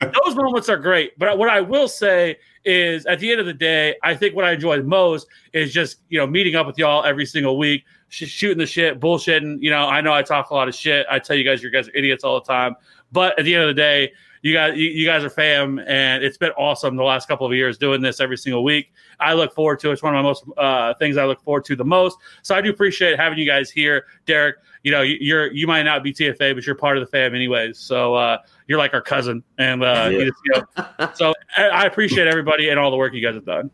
those 0.00 0.34
moments 0.34 0.68
are 0.68 0.76
great. 0.76 1.18
But 1.18 1.38
what 1.38 1.48
I 1.48 1.60
will 1.60 1.88
say 1.88 2.36
is 2.64 3.06
at 3.06 3.20
the 3.20 3.30
end 3.30 3.40
of 3.40 3.46
the 3.46 3.54
day, 3.54 3.96
I 4.02 4.14
think 4.14 4.34
what 4.34 4.44
I 4.44 4.52
enjoy 4.52 4.82
most 4.82 5.26
is 5.52 5.72
just, 5.72 6.00
you 6.08 6.18
know, 6.18 6.26
meeting 6.26 6.56
up 6.56 6.66
with 6.66 6.78
y'all 6.78 7.04
every 7.04 7.26
single 7.26 7.58
week, 7.58 7.84
sh- 8.08 8.28
shooting 8.28 8.58
the 8.58 8.66
shit, 8.66 9.00
bullshitting. 9.00 9.58
You 9.60 9.70
know, 9.70 9.86
I 9.86 10.00
know 10.00 10.12
I 10.12 10.22
talk 10.22 10.50
a 10.50 10.54
lot 10.54 10.68
of 10.68 10.74
shit. 10.74 11.06
I 11.10 11.18
tell 11.18 11.36
you 11.36 11.44
guys, 11.44 11.62
you 11.62 11.70
guys 11.70 11.88
are 11.88 11.94
idiots 11.94 12.24
all 12.24 12.40
the 12.40 12.46
time. 12.46 12.76
But 13.12 13.38
at 13.38 13.44
the 13.44 13.54
end 13.54 13.64
of 13.64 13.68
the 13.68 13.80
day, 13.80 14.12
you 14.42 14.54
guys, 14.54 14.76
you, 14.76 14.88
you 14.88 15.06
guys 15.06 15.22
are 15.22 15.30
fam, 15.30 15.78
and 15.80 16.24
it's 16.24 16.38
been 16.38 16.52
awesome 16.52 16.96
the 16.96 17.02
last 17.02 17.28
couple 17.28 17.46
of 17.46 17.52
years 17.52 17.76
doing 17.76 18.00
this 18.00 18.20
every 18.20 18.38
single 18.38 18.64
week. 18.64 18.92
I 19.18 19.34
look 19.34 19.54
forward 19.54 19.80
to 19.80 19.90
it. 19.90 19.92
It's 19.94 20.02
one 20.02 20.14
of 20.14 20.18
my 20.18 20.28
most 20.28 20.44
uh, 20.56 20.94
things 20.94 21.16
I 21.18 21.24
look 21.26 21.42
forward 21.42 21.64
to 21.66 21.76
the 21.76 21.84
most. 21.84 22.16
So 22.42 22.54
I 22.54 22.60
do 22.62 22.70
appreciate 22.70 23.18
having 23.18 23.38
you 23.38 23.46
guys 23.46 23.70
here, 23.70 24.06
Derek. 24.26 24.56
You 24.82 24.92
know, 24.92 25.02
you- 25.02 25.18
you're 25.20 25.52
you 25.52 25.66
might 25.66 25.82
not 25.82 26.02
be 26.02 26.12
TFA, 26.12 26.54
but 26.54 26.64
you're 26.64 26.74
part 26.74 26.96
of 26.96 27.02
the 27.02 27.06
fam 27.10 27.34
anyways. 27.34 27.78
So 27.78 28.14
uh, 28.14 28.38
you're 28.66 28.78
like 28.78 28.94
our 28.94 29.02
cousin, 29.02 29.42
and 29.58 29.84
uh, 29.84 30.08
you 30.10 30.24
just, 30.30 30.38
you 30.46 30.62
know, 30.98 31.10
so 31.14 31.34
I, 31.56 31.68
I 31.68 31.84
appreciate 31.84 32.26
everybody 32.26 32.70
and 32.70 32.78
all 32.78 32.90
the 32.90 32.96
work 32.96 33.12
you 33.12 33.20
guys 33.20 33.34
have 33.34 33.44
done. 33.44 33.70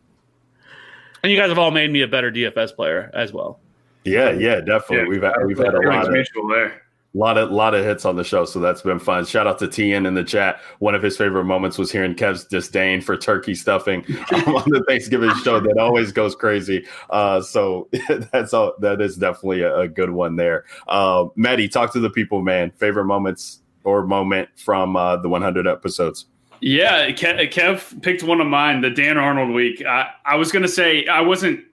And 1.23 1.31
you 1.31 1.37
guys 1.37 1.49
have 1.49 1.57
all 1.59 1.71
made 1.71 1.91
me 1.91 2.01
a 2.01 2.07
better 2.07 2.31
DFS 2.31 2.75
player 2.75 3.09
as 3.13 3.33
well. 3.33 3.59
Yeah, 4.03 4.31
yeah, 4.31 4.61
definitely. 4.61 4.97
Yeah, 4.97 5.05
we've 5.07 5.23
had, 5.23 5.33
we've 5.45 5.57
had 5.57 5.67
a 5.75 5.79
Feelings 5.79 5.95
lot 5.95 6.07
of 6.07 6.13
mutual 6.13 6.47
there. 6.47 6.81
Lot 7.17 7.37
of 7.37 7.51
lot 7.51 7.73
of 7.73 7.83
hits 7.83 8.05
on 8.05 8.15
the 8.15 8.23
show, 8.23 8.45
so 8.45 8.59
that's 8.59 8.81
been 8.81 8.99
fun. 8.99 9.25
Shout 9.25 9.47
out 9.47 9.59
to 9.59 9.67
TN 9.67 10.07
in 10.07 10.13
the 10.13 10.23
chat. 10.23 10.61
One 10.79 10.95
of 10.95 11.01
his 11.01 11.17
favorite 11.17 11.45
moments 11.45 11.77
was 11.77 11.91
hearing 11.91 12.15
Kev's 12.15 12.45
disdain 12.45 13.01
for 13.01 13.17
turkey 13.17 13.55
stuffing 13.55 14.05
um, 14.33 14.55
on 14.55 14.69
the 14.69 14.83
Thanksgiving 14.87 15.33
show. 15.43 15.59
That 15.59 15.77
always 15.77 16.11
goes 16.11 16.35
crazy. 16.35 16.85
Uh, 17.09 17.41
so 17.41 17.89
that's 18.31 18.53
all. 18.53 18.73
That 18.79 19.01
is 19.01 19.17
definitely 19.17 19.61
a, 19.61 19.75
a 19.79 19.87
good 19.87 20.11
one 20.11 20.35
there. 20.35 20.65
Uh, 20.87 21.25
Maddie, 21.35 21.67
talk 21.67 21.91
to 21.93 21.99
the 21.99 22.09
people, 22.09 22.41
man. 22.41 22.71
Favorite 22.71 23.05
moments 23.05 23.61
or 23.83 24.05
moment 24.05 24.49
from 24.55 24.95
uh, 24.95 25.17
the 25.17 25.29
100 25.29 25.67
episodes. 25.67 26.25
Yeah, 26.59 27.09
Kev, 27.11 27.51
Kev 27.51 28.01
picked 28.01 28.23
one 28.23 28.41
of 28.41 28.47
mine, 28.47 28.81
the 28.81 28.89
Dan 28.89 29.17
Arnold 29.17 29.51
week. 29.51 29.85
I, 29.85 30.09
I 30.25 30.35
was 30.35 30.51
going 30.51 30.63
to 30.63 30.69
say, 30.69 31.05
I 31.05 31.21
wasn't 31.21 31.63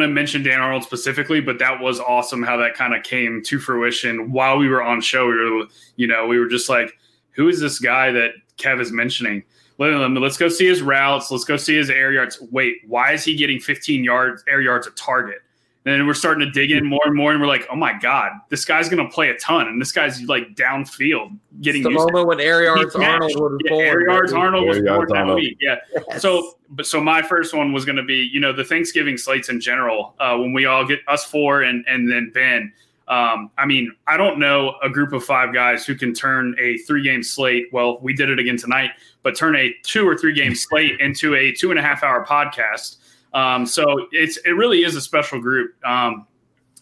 to 0.00 0.08
mention 0.08 0.42
Dan 0.42 0.60
Arnold 0.60 0.84
specifically, 0.84 1.40
but 1.40 1.58
that 1.58 1.80
was 1.80 2.00
awesome 2.00 2.42
how 2.42 2.56
that 2.58 2.74
kind 2.74 2.94
of 2.94 3.02
came 3.02 3.42
to 3.44 3.58
fruition 3.58 4.32
while 4.32 4.56
we 4.58 4.68
were 4.68 4.82
on 4.82 5.00
show. 5.00 5.26
We 5.26 5.34
were, 5.34 5.66
you 5.96 6.06
know, 6.06 6.26
we 6.26 6.38
were 6.38 6.46
just 6.48 6.68
like, 6.68 6.96
who 7.32 7.48
is 7.48 7.60
this 7.60 7.78
guy 7.78 8.10
that 8.12 8.30
Kev 8.58 8.80
is 8.80 8.92
mentioning? 8.92 9.42
Let- 9.78 9.92
let- 9.94 10.10
Let's 10.12 10.36
go 10.36 10.48
see 10.48 10.66
his 10.66 10.82
routes. 10.82 11.30
Let's 11.30 11.44
go 11.44 11.56
see 11.56 11.74
his 11.76 11.90
air 11.90 12.12
yards. 12.12 12.40
Wait, 12.52 12.78
why 12.86 13.12
is 13.12 13.24
he 13.24 13.34
getting 13.34 13.58
15 13.60 14.04
yards, 14.04 14.44
air 14.48 14.60
yards 14.60 14.86
a 14.86 14.90
target? 14.92 15.38
And 15.86 16.00
then 16.00 16.06
we're 16.06 16.14
starting 16.14 16.40
to 16.40 16.50
dig 16.50 16.70
in 16.70 16.86
more 16.86 17.02
and 17.04 17.14
more, 17.14 17.32
and 17.32 17.40
we're 17.40 17.46
like, 17.46 17.66
"Oh 17.70 17.76
my 17.76 17.92
god, 17.92 18.32
this 18.48 18.64
guy's 18.64 18.88
going 18.88 19.06
to 19.06 19.12
play 19.12 19.28
a 19.28 19.36
ton!" 19.36 19.68
And 19.68 19.78
this 19.78 19.92
guy's 19.92 20.22
like 20.22 20.54
downfield, 20.54 21.36
getting 21.60 21.82
the 21.82 21.90
used 21.90 22.06
to 22.06 22.12
moment 22.12 22.26
when 22.26 22.40
Air 22.40 22.62
Yards 22.62 22.96
Yeah, 22.98 23.10
Arnold 23.10 23.36
was 23.36 23.60
yeah, 23.64 23.70
born. 23.70 23.86
Air 23.86 24.34
Arnold 24.34 24.66
was 24.66 24.80
born 24.80 25.08
that 25.10 25.34
week. 25.34 25.58
Yeah. 25.60 25.76
Yes. 26.08 26.22
So, 26.22 26.56
but 26.70 26.86
so 26.86 27.02
my 27.02 27.20
first 27.20 27.52
one 27.52 27.74
was 27.74 27.84
going 27.84 27.96
to 27.96 28.02
be, 28.02 28.30
you 28.32 28.40
know, 28.40 28.52
the 28.52 28.64
Thanksgiving 28.64 29.18
slates 29.18 29.50
in 29.50 29.60
general. 29.60 30.14
Uh, 30.18 30.38
when 30.38 30.54
we 30.54 30.64
all 30.64 30.86
get 30.86 31.00
us 31.06 31.24
four 31.24 31.62
and 31.62 31.84
and 31.86 32.10
then 32.10 32.30
Ben. 32.32 32.72
Um, 33.06 33.50
I 33.58 33.66
mean, 33.66 33.92
I 34.06 34.16
don't 34.16 34.38
know 34.38 34.76
a 34.82 34.88
group 34.88 35.12
of 35.12 35.22
five 35.22 35.52
guys 35.52 35.84
who 35.84 35.94
can 35.94 36.14
turn 36.14 36.56
a 36.58 36.78
three 36.78 37.02
game 37.02 37.22
slate. 37.22 37.66
Well, 37.72 37.98
we 38.00 38.14
did 38.14 38.30
it 38.30 38.38
again 38.38 38.56
tonight, 38.56 38.92
but 39.22 39.36
turn 39.36 39.54
a 39.56 39.74
two 39.82 40.08
or 40.08 40.16
three 40.16 40.32
game 40.32 40.54
slate 40.54 40.98
into 41.00 41.34
a 41.34 41.52
two 41.52 41.70
and 41.70 41.78
a 41.78 41.82
half 41.82 42.02
hour 42.02 42.24
podcast. 42.24 42.96
Um, 43.34 43.66
so 43.66 44.06
it's 44.12 44.36
it 44.38 44.52
really 44.52 44.84
is 44.84 44.96
a 44.96 45.00
special 45.00 45.40
group. 45.40 45.74
Um, 45.84 46.26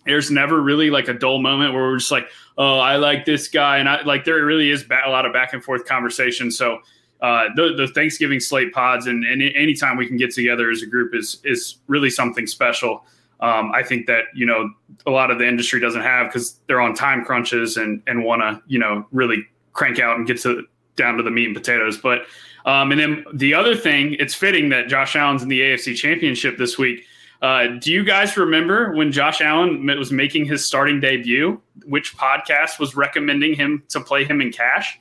there's 0.04 0.30
never 0.30 0.60
really 0.60 0.90
like 0.90 1.08
a 1.08 1.14
dull 1.14 1.40
moment 1.40 1.72
where 1.72 1.82
we're 1.82 1.98
just 1.98 2.10
like, 2.10 2.28
oh, 2.58 2.78
I 2.78 2.96
like 2.96 3.24
this 3.24 3.48
guy, 3.48 3.78
and 3.78 3.88
I 3.88 4.02
like 4.02 4.24
there 4.24 4.44
really 4.44 4.70
is 4.70 4.84
a 5.04 5.10
lot 5.10 5.26
of 5.26 5.32
back 5.32 5.52
and 5.52 5.64
forth 5.64 5.84
conversation. 5.86 6.50
So 6.50 6.80
uh, 7.22 7.44
the, 7.54 7.74
the 7.76 7.86
Thanksgiving 7.86 8.40
slate 8.40 8.72
pods 8.72 9.06
and, 9.06 9.24
and 9.24 9.40
anytime 9.42 9.96
we 9.96 10.08
can 10.08 10.16
get 10.16 10.34
together 10.34 10.70
as 10.70 10.82
a 10.82 10.86
group 10.86 11.14
is 11.14 11.40
is 11.44 11.76
really 11.86 12.10
something 12.10 12.46
special. 12.46 13.04
Um, 13.40 13.72
I 13.72 13.82
think 13.82 14.06
that 14.06 14.24
you 14.34 14.44
know 14.44 14.70
a 15.06 15.10
lot 15.10 15.30
of 15.30 15.38
the 15.38 15.46
industry 15.46 15.80
doesn't 15.80 16.02
have 16.02 16.28
because 16.28 16.58
they're 16.66 16.80
on 16.80 16.94
time 16.94 17.24
crunches 17.24 17.76
and 17.76 18.02
and 18.06 18.24
want 18.24 18.42
to 18.42 18.60
you 18.66 18.78
know 18.78 19.06
really 19.12 19.46
crank 19.72 20.00
out 20.00 20.16
and 20.16 20.26
get 20.26 20.40
to 20.42 20.64
down 20.96 21.16
to 21.16 21.22
the 21.22 21.30
meat 21.30 21.46
and 21.46 21.56
potatoes. 21.56 21.96
But 21.96 22.26
um, 22.64 22.92
and 22.92 23.00
then 23.00 23.24
the 23.34 23.54
other 23.54 23.74
thing, 23.74 24.14
it's 24.18 24.34
fitting 24.34 24.68
that 24.70 24.88
Josh 24.88 25.16
Allen's 25.16 25.42
in 25.42 25.48
the 25.48 25.60
AFC 25.60 25.96
Championship 25.96 26.58
this 26.58 26.78
week. 26.78 27.04
Uh, 27.40 27.66
do 27.80 27.90
you 27.90 28.04
guys 28.04 28.36
remember 28.36 28.92
when 28.92 29.10
Josh 29.10 29.40
Allen 29.40 29.84
was 29.98 30.12
making 30.12 30.44
his 30.44 30.64
starting 30.64 31.00
debut? 31.00 31.60
Which 31.84 32.16
podcast 32.16 32.78
was 32.78 32.94
recommending 32.94 33.54
him 33.54 33.82
to 33.88 34.00
play 34.00 34.24
him 34.24 34.40
in 34.40 34.52
cash? 34.52 34.98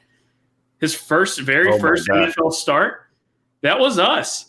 His 0.80 0.96
first, 0.96 1.40
very 1.40 1.72
Oh 1.72 1.78
first 1.78 2.08
God. 2.08 2.34
NFL 2.34 2.54
start. 2.54 3.04
That 3.62 3.80
was 3.80 4.00
us. 4.00 4.48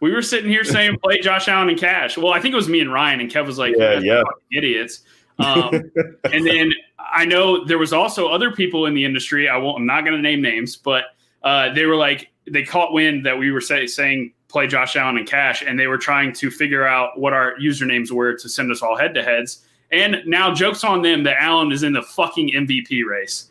We 0.00 0.10
were 0.12 0.22
sitting 0.22 0.50
here 0.50 0.64
saying 0.64 0.98
play 1.02 1.20
Josh 1.20 1.48
Allen 1.48 1.68
in 1.68 1.76
cash. 1.76 2.16
Well, 2.16 2.32
I 2.32 2.40
think 2.40 2.54
it 2.54 2.56
was 2.56 2.68
me 2.68 2.80
and 2.80 2.90
Ryan, 2.90 3.20
and 3.20 3.30
Kev 3.30 3.46
was 3.46 3.58
like, 3.58 3.74
Yeah, 3.76 3.98
"You 3.98 4.10
guys 4.10 4.24
yeah. 4.50 4.58
idiots." 4.58 5.02
Um, 5.38 5.90
and 6.32 6.46
then 6.46 6.72
I 6.98 7.24
know 7.24 7.64
there 7.64 7.78
was 7.78 7.92
also 7.92 8.28
other 8.28 8.52
people 8.52 8.86
in 8.86 8.94
the 8.94 9.04
industry. 9.04 9.48
I 9.48 9.56
won't. 9.58 9.78
I'm 9.78 9.86
not 9.86 10.04
going 10.04 10.16
to 10.16 10.22
name 10.22 10.40
names, 10.40 10.76
but 10.76 11.04
uh, 11.42 11.72
they 11.74 11.84
were 11.84 11.96
like 11.96 12.30
they 12.50 12.62
caught 12.62 12.92
wind 12.92 13.24
that 13.26 13.38
we 13.38 13.50
were 13.50 13.60
say, 13.60 13.86
saying 13.86 14.32
play 14.48 14.66
Josh 14.66 14.96
Allen 14.96 15.16
and 15.18 15.26
cash, 15.26 15.62
and 15.62 15.78
they 15.78 15.86
were 15.86 15.98
trying 15.98 16.32
to 16.34 16.50
figure 16.50 16.86
out 16.86 17.18
what 17.18 17.32
our 17.32 17.54
usernames 17.56 18.10
were 18.10 18.34
to 18.34 18.48
send 18.48 18.70
us 18.70 18.82
all 18.82 18.96
head 18.96 19.14
to 19.14 19.22
heads. 19.22 19.64
And 19.90 20.22
now 20.26 20.52
jokes 20.54 20.84
on 20.84 21.02
them 21.02 21.24
that 21.24 21.36
Allen 21.40 21.72
is 21.72 21.82
in 21.82 21.92
the 21.92 22.02
fucking 22.02 22.50
MVP 22.50 23.04
race. 23.04 23.50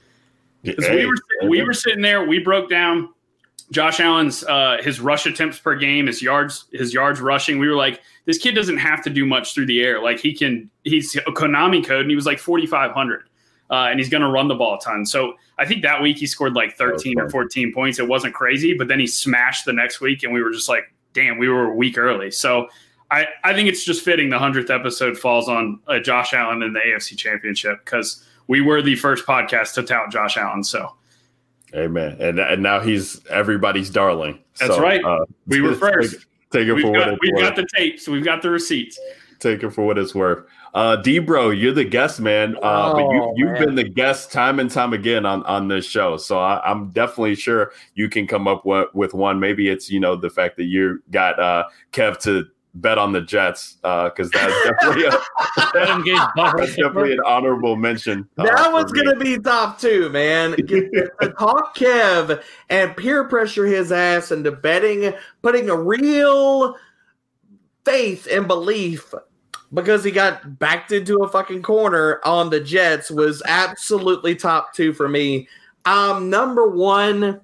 'Cause 0.66 0.90
we 0.90 1.06
were 1.06 1.16
we 1.50 1.62
were 1.62 1.74
sitting 1.74 2.02
there. 2.02 2.26
We 2.26 2.40
broke 2.40 2.70
down 2.70 3.10
Josh 3.72 4.00
Allen's 4.00 4.44
uh, 4.46 4.78
his 4.82 5.02
rush 5.02 5.26
attempts 5.26 5.60
per 5.60 5.76
game, 5.76 6.08
his 6.08 6.22
yards 6.22 6.66
his 6.72 6.94
yards 6.94 7.20
rushing. 7.20 7.60
We 7.60 7.68
were 7.68 7.76
like, 7.76 8.02
this 8.26 8.38
kid 8.38 8.54
doesn't 8.56 8.78
have 8.78 9.04
to 9.04 9.10
do 9.10 9.26
much 9.26 9.54
through 9.54 9.66
the 9.66 9.82
air. 9.82 10.02
Like 10.02 10.20
he 10.20 10.34
can, 10.34 10.70
he's 10.84 11.16
a 11.16 11.32
Konami 11.32 11.86
code, 11.86 12.02
and 12.02 12.10
he 12.10 12.16
was 12.16 12.26
like 12.26 12.40
forty 12.40 12.66
five 12.66 12.92
hundred, 12.92 13.24
uh, 13.70 13.88
and 13.90 14.00
he's 14.00 14.10
going 14.10 14.24
to 14.24 14.30
run 14.30 14.48
the 14.48 14.56
ball 14.56 14.76
a 14.76 14.80
ton. 14.80 15.06
So 15.06 15.34
I 15.58 15.66
think 15.66 15.82
that 15.84 16.02
week 16.02 16.18
he 16.18 16.26
scored 16.26 16.54
like 16.54 16.76
thirteen 16.78 17.20
or 17.20 17.30
fourteen 17.30 17.74
points. 17.74 18.00
It 18.00 18.08
wasn't 18.08 18.34
crazy, 18.34 18.74
but 18.74 18.88
then 18.88 19.00
he 19.00 19.08
smashed 19.08 19.66
the 19.66 19.74
next 19.74 20.02
week, 20.02 20.24
and 20.24 20.34
we 20.34 20.42
were 20.42 20.52
just 20.52 20.68
like, 20.70 20.94
damn, 21.14 21.38
we 21.38 21.48
were 21.50 21.66
a 21.66 21.74
week 21.74 21.98
early. 21.98 22.32
So. 22.32 22.68
I, 23.12 23.28
I 23.44 23.54
think 23.54 23.70
it's 23.70 23.84
just 23.84 24.04
fitting 24.04 24.32
the 24.32 24.38
100th 24.40 24.72
episode 24.74 25.20
falls 25.20 25.48
on 25.48 25.80
uh, 25.88 26.00
Josh 26.00 26.34
Allen 26.34 26.64
in 26.64 26.74
the 26.74 26.80
AFC 26.80 27.16
Championship 27.16 27.86
because 27.86 28.28
we 28.48 28.60
were 28.60 28.82
the 28.82 28.96
first 28.96 29.28
podcast 29.28 29.76
to 29.76 29.84
tout 29.84 30.10
Josh 30.12 30.36
Allen. 30.36 30.64
So 30.64 30.96
Amen. 31.76 32.18
And 32.20 32.40
and 32.40 32.64
now 32.64 32.80
he's 32.80 33.24
everybody's 33.28 33.92
darling. 33.92 34.40
That's 34.60 34.76
So, 34.76 34.82
right. 34.82 35.04
uh, 35.04 35.26
we 35.46 35.62
were 35.62 35.76
first. 35.76 36.26
Take 36.52 36.68
it 36.68 36.74
We've, 36.74 36.84
for 36.86 36.92
what 36.92 37.08
it's 37.10 37.20
we've 37.22 37.34
worth. 37.34 37.42
got 37.42 37.56
the 37.56 37.68
tapes. 37.76 38.08
We've 38.08 38.24
got 38.26 38.42
the 38.42 38.50
receipts. 38.50 39.00
Take 39.40 39.62
it 39.62 39.70
for 39.72 39.86
what 39.86 40.00
it's 40.00 40.16
worth. 40.16 40.46
Uh, 40.74 40.96
D 40.96 41.20
bro, 41.20 41.52
you're 41.52 41.72
the 41.74 41.84
guest, 41.86 42.20
man. 42.20 42.56
Uh, 42.64 42.94
but 42.94 43.02
you, 43.12 43.22
Oh, 43.24 43.34
you've 43.36 43.52
man. 43.52 43.66
been 43.66 43.76
the 43.76 43.84
guest 43.88 44.32
time 44.32 44.60
and 44.60 44.72
time 44.72 44.92
again 44.94 45.26
on, 45.26 45.44
on 45.44 45.68
this 45.68 45.86
show. 45.86 46.18
So 46.18 46.40
I, 46.40 46.62
I'm 46.70 46.90
definitely 46.90 47.36
sure 47.36 47.72
you 47.94 48.10
can 48.10 48.26
come 48.26 48.48
up 48.48 48.66
with, 48.66 48.88
with 48.94 49.14
one. 49.14 49.40
Maybe 49.40 49.70
it's, 49.70 49.92
you 49.92 50.00
know, 50.00 50.16
the 50.16 50.32
fact 50.32 50.58
that 50.58 50.64
you 50.66 51.02
got 51.12 51.40
uh, 51.40 51.66
Kev 51.92 52.20
to 52.24 52.46
bet 52.76 52.98
on 52.98 53.12
the 53.12 53.22
Jets 53.22 53.76
because 53.84 54.32
that's 54.32 54.64
definitely 54.68 55.06
a, 55.06 55.12
Adam 55.76 56.04
Gase 56.04 56.34
butthole 56.36 56.58
that's 56.58 56.76
definitely 56.76 57.14
an 57.14 57.20
honorable 57.24 57.76
mention. 57.76 58.28
uh, 58.40 58.46
That 58.46 58.66
for 58.66 58.72
was 58.74 58.92
going 58.92 59.10
to 59.10 59.16
be 59.16 59.38
top 59.38 59.80
two, 59.80 60.10
man. 60.10 60.56
To 60.68 61.30
talk 61.38 61.78
Kev 61.78 62.42
and 62.72 62.98
peer 62.98 63.26
pressure 63.26 63.68
his 63.68 63.92
ass 63.92 64.32
into 64.32 64.52
betting, 64.52 65.14
putting 65.44 65.70
a 65.70 65.76
real 65.76 66.76
faith 67.86 68.28
and 68.32 68.48
belief 68.48 69.14
because 69.74 70.04
he 70.04 70.12
got 70.12 70.60
backed 70.60 70.92
into 70.92 71.24
a 71.24 71.30
fucking 71.30 71.64
corner 71.64 72.22
on 72.24 72.50
the 72.50 72.60
Jets 72.60 73.10
was 73.10 73.42
absolutely 73.46 74.36
top 74.36 74.74
two 74.74 74.94
for 74.94 75.10
me. 75.10 75.48
Um, 75.86 76.30
number 76.30 76.68
one 76.68 77.42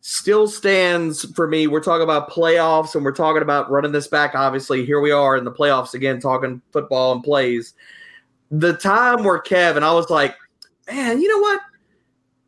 still 0.00 0.46
stands 0.48 1.24
for 1.34 1.46
me. 1.46 1.66
We're 1.66 1.82
talking 1.82 2.02
about 2.02 2.30
playoffs 2.30 2.94
and 2.94 3.04
we're 3.04 3.12
talking 3.12 3.42
about 3.42 3.70
running 3.70 3.92
this 3.92 4.08
back. 4.08 4.34
Obviously, 4.34 4.84
here 4.84 5.00
we 5.00 5.10
are 5.10 5.36
in 5.36 5.44
the 5.44 5.52
playoffs 5.52 5.94
again, 5.94 6.20
talking 6.20 6.62
football 6.72 7.12
and 7.12 7.22
plays. 7.22 7.74
The 8.50 8.74
time 8.74 9.24
where 9.24 9.38
Kevin, 9.38 9.82
I 9.82 9.92
was 9.92 10.10
like, 10.10 10.36
man, 10.90 11.20
you 11.20 11.28
know 11.28 11.38
what? 11.38 11.60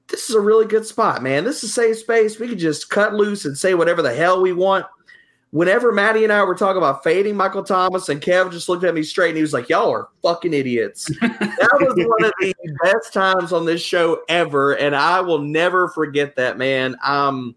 This 0.09 0.29
is 0.29 0.37
a 0.37 0.41
really 0.41 0.67
good 0.67 0.87
spot, 0.87 1.23
man. 1.23 1.45
This 1.45 1.65
is 1.65 1.75
safe 1.75 1.99
space. 1.99 2.39
We 2.39 2.49
could 2.49 2.59
just 2.59 2.91
cut 2.91 3.15
loose 3.15 3.47
and 3.47 3.57
say 3.57 3.75
whatever 3.75 4.03
the 4.03 4.15
hell 4.15 4.43
we 4.43 4.53
want. 4.53 4.87
Whenever 5.55 5.93
Maddie 5.93 6.25
and 6.25 6.33
I 6.33 6.43
were 6.43 6.57
talking 6.57 6.79
about 6.79 7.05
fading 7.05 7.37
Michael 7.37 7.63
Thomas, 7.63 8.09
and 8.09 8.21
Kev 8.21 8.51
just 8.51 8.69
looked 8.69 8.83
at 8.83 8.93
me 8.93 9.05
straight 9.05 9.29
and 9.29 9.37
he 9.37 9.43
was 9.43 9.53
like, 9.53 9.69
Y'all 9.69 9.89
are 9.89 10.09
fucking 10.21 10.53
idiots. 10.53 11.05
that 11.21 11.79
was 11.81 11.95
one 11.95 12.25
of 12.25 12.33
the 12.41 12.53
best 12.83 13.13
times 13.13 13.53
on 13.53 13.65
this 13.65 13.81
show 13.81 14.23
ever, 14.29 14.73
and 14.73 14.97
I 14.97 15.21
will 15.21 15.39
never 15.39 15.87
forget 15.87 16.35
that, 16.35 16.59
man. 16.59 16.97
Um, 17.05 17.55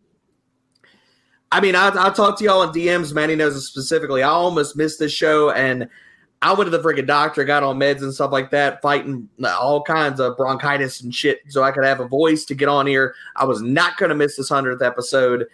I 1.51 1.59
mean, 1.59 1.73
I, 1.73 1.87
I 1.87 2.11
talked 2.11 2.37
to 2.37 2.45
y'all 2.45 2.61
in 2.61 2.69
DMs. 2.69 3.15
Maddie 3.15 3.35
knows 3.35 3.55
it 3.55 3.61
specifically. 3.61 4.21
I 4.21 4.29
almost 4.29 4.77
missed 4.77 4.99
this 4.99 5.11
show, 5.11 5.49
and 5.49 5.89
I 6.43 6.53
went 6.53 6.69
to 6.69 6.77
the 6.77 6.83
freaking 6.83 7.07
doctor, 7.07 7.43
got 7.45 7.63
on 7.63 7.79
meds 7.79 8.03
and 8.03 8.13
stuff 8.13 8.31
like 8.31 8.51
that, 8.51 8.79
fighting 8.79 9.27
all 9.43 9.81
kinds 9.81 10.19
of 10.19 10.37
bronchitis 10.37 11.01
and 11.01 11.15
shit 11.15 11.39
so 11.47 11.63
I 11.63 11.71
could 11.71 11.83
have 11.83 11.99
a 11.99 12.07
voice 12.07 12.45
to 12.45 12.53
get 12.53 12.69
on 12.69 12.85
here. 12.85 13.15
I 13.35 13.45
was 13.45 13.63
not 13.63 13.97
going 13.97 14.09
to 14.09 14.15
miss 14.15 14.37
this 14.37 14.51
100th 14.51 14.85
episode. 14.85 15.47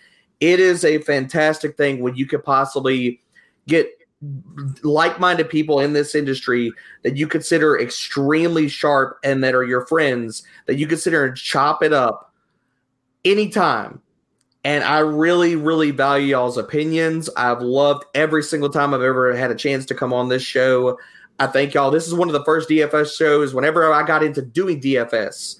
It 0.43 0.59
is 0.59 0.83
a 0.83 0.97
fantastic 0.97 1.77
thing 1.77 2.01
when 2.01 2.15
you 2.17 2.25
could 2.25 2.43
possibly 2.43 3.21
get 3.65 3.87
like 4.83 5.17
minded 5.17 5.49
people 5.49 5.79
in 5.79 5.93
this 5.93 6.15
industry 6.15 6.69
that 7.03 7.15
you 7.15 7.27
consider 7.27 7.79
extremely 7.79 8.67
sharp 8.67 9.19
and 9.23 9.41
that 9.41 9.55
are 9.55 9.63
your 9.63 9.87
friends 9.87 10.43
that 10.65 10.75
you 10.75 10.85
consider 10.85 11.23
and 11.23 11.37
chop 11.37 11.81
it 11.81 11.93
up 11.93 12.33
anytime. 13.23 14.01
And 14.65 14.83
I 14.83 14.99
really, 14.99 15.55
really 15.55 15.91
value 15.91 16.27
y'all's 16.27 16.57
opinions. 16.57 17.29
I've 17.37 17.61
loved 17.61 18.03
every 18.13 18.43
single 18.43 18.69
time 18.69 18.93
I've 18.93 19.01
ever 19.01 19.33
had 19.33 19.49
a 19.49 19.55
chance 19.55 19.85
to 19.85 19.95
come 19.95 20.11
on 20.11 20.27
this 20.27 20.43
show. 20.43 20.99
I 21.39 21.47
thank 21.47 21.73
y'all. 21.73 21.89
This 21.89 22.05
is 22.05 22.13
one 22.13 22.27
of 22.27 22.33
the 22.33 22.43
first 22.43 22.67
DFS 22.67 23.15
shows 23.15 23.53
whenever 23.53 23.93
I 23.93 24.05
got 24.05 24.23
into 24.23 24.41
doing 24.41 24.81
DFS, 24.81 25.55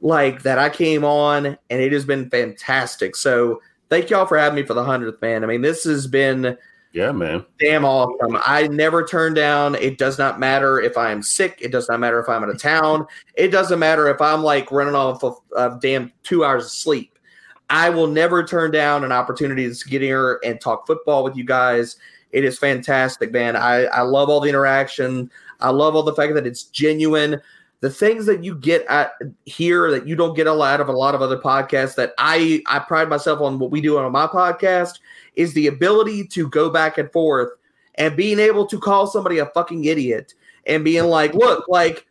like 0.00 0.40
that 0.44 0.58
I 0.58 0.70
came 0.70 1.04
on, 1.04 1.58
and 1.68 1.82
it 1.82 1.92
has 1.92 2.06
been 2.06 2.30
fantastic. 2.30 3.14
So 3.14 3.60
thank 3.92 4.08
y'all 4.08 4.24
for 4.24 4.38
having 4.38 4.56
me 4.56 4.62
for 4.62 4.72
the 4.72 4.82
100th, 4.82 5.20
man. 5.20 5.44
I 5.44 5.46
mean, 5.46 5.60
this 5.60 5.84
has 5.84 6.06
been 6.06 6.56
Yeah, 6.94 7.12
man. 7.12 7.44
damn 7.60 7.84
awesome. 7.84 8.38
I 8.46 8.66
never 8.68 9.04
turn 9.04 9.34
down. 9.34 9.74
It 9.74 9.98
does 9.98 10.18
not 10.18 10.40
matter 10.40 10.80
if 10.80 10.96
I'm 10.96 11.22
sick. 11.22 11.58
It 11.60 11.72
does 11.72 11.90
not 11.90 12.00
matter 12.00 12.18
if 12.18 12.26
I'm 12.26 12.42
out 12.42 12.48
of 12.48 12.58
town. 12.58 13.06
It 13.34 13.48
doesn't 13.48 13.78
matter 13.78 14.08
if 14.08 14.18
I'm 14.22 14.42
like 14.42 14.72
running 14.72 14.94
off 14.94 15.22
of 15.22 15.36
uh, 15.54 15.76
damn 15.82 16.10
two 16.22 16.42
hours 16.42 16.64
of 16.64 16.70
sleep. 16.70 17.18
I 17.68 17.90
will 17.90 18.06
never 18.06 18.42
turn 18.42 18.70
down 18.70 19.04
an 19.04 19.12
opportunity 19.12 19.70
to 19.70 19.88
get 19.90 20.00
here 20.00 20.40
and 20.42 20.58
talk 20.58 20.86
football 20.86 21.22
with 21.22 21.36
you 21.36 21.44
guys. 21.44 21.96
It 22.30 22.46
is 22.46 22.58
fantastic, 22.58 23.30
man. 23.30 23.56
I, 23.56 23.84
I 23.84 24.00
love 24.00 24.30
all 24.30 24.40
the 24.40 24.48
interaction. 24.48 25.30
I 25.60 25.68
love 25.68 25.94
all 25.94 26.02
the 26.02 26.14
fact 26.14 26.32
that 26.32 26.46
it's 26.46 26.64
genuine. 26.64 27.42
The 27.82 27.90
things 27.90 28.26
that 28.26 28.44
you 28.44 28.54
get 28.54 28.86
at 28.86 29.14
here 29.44 29.90
that 29.90 30.06
you 30.06 30.14
don't 30.14 30.34
get 30.36 30.46
a 30.46 30.52
lot 30.52 30.80
of 30.80 30.88
a 30.88 30.92
lot 30.92 31.16
of 31.16 31.20
other 31.20 31.36
podcasts 31.36 31.96
that 31.96 32.14
I 32.16 32.62
I 32.66 32.78
pride 32.78 33.08
myself 33.08 33.40
on 33.40 33.58
what 33.58 33.72
we 33.72 33.80
do 33.80 33.98
on 33.98 34.10
my 34.12 34.26
podcast 34.28 35.00
is 35.34 35.52
the 35.52 35.66
ability 35.66 36.28
to 36.28 36.48
go 36.48 36.70
back 36.70 36.96
and 36.98 37.10
forth 37.10 37.50
and 37.96 38.16
being 38.16 38.38
able 38.38 38.66
to 38.66 38.78
call 38.78 39.08
somebody 39.08 39.38
a 39.38 39.46
fucking 39.46 39.84
idiot 39.84 40.34
and 40.66 40.84
being 40.84 41.04
like, 41.04 41.34
look, 41.34 41.66
like, 41.68 42.06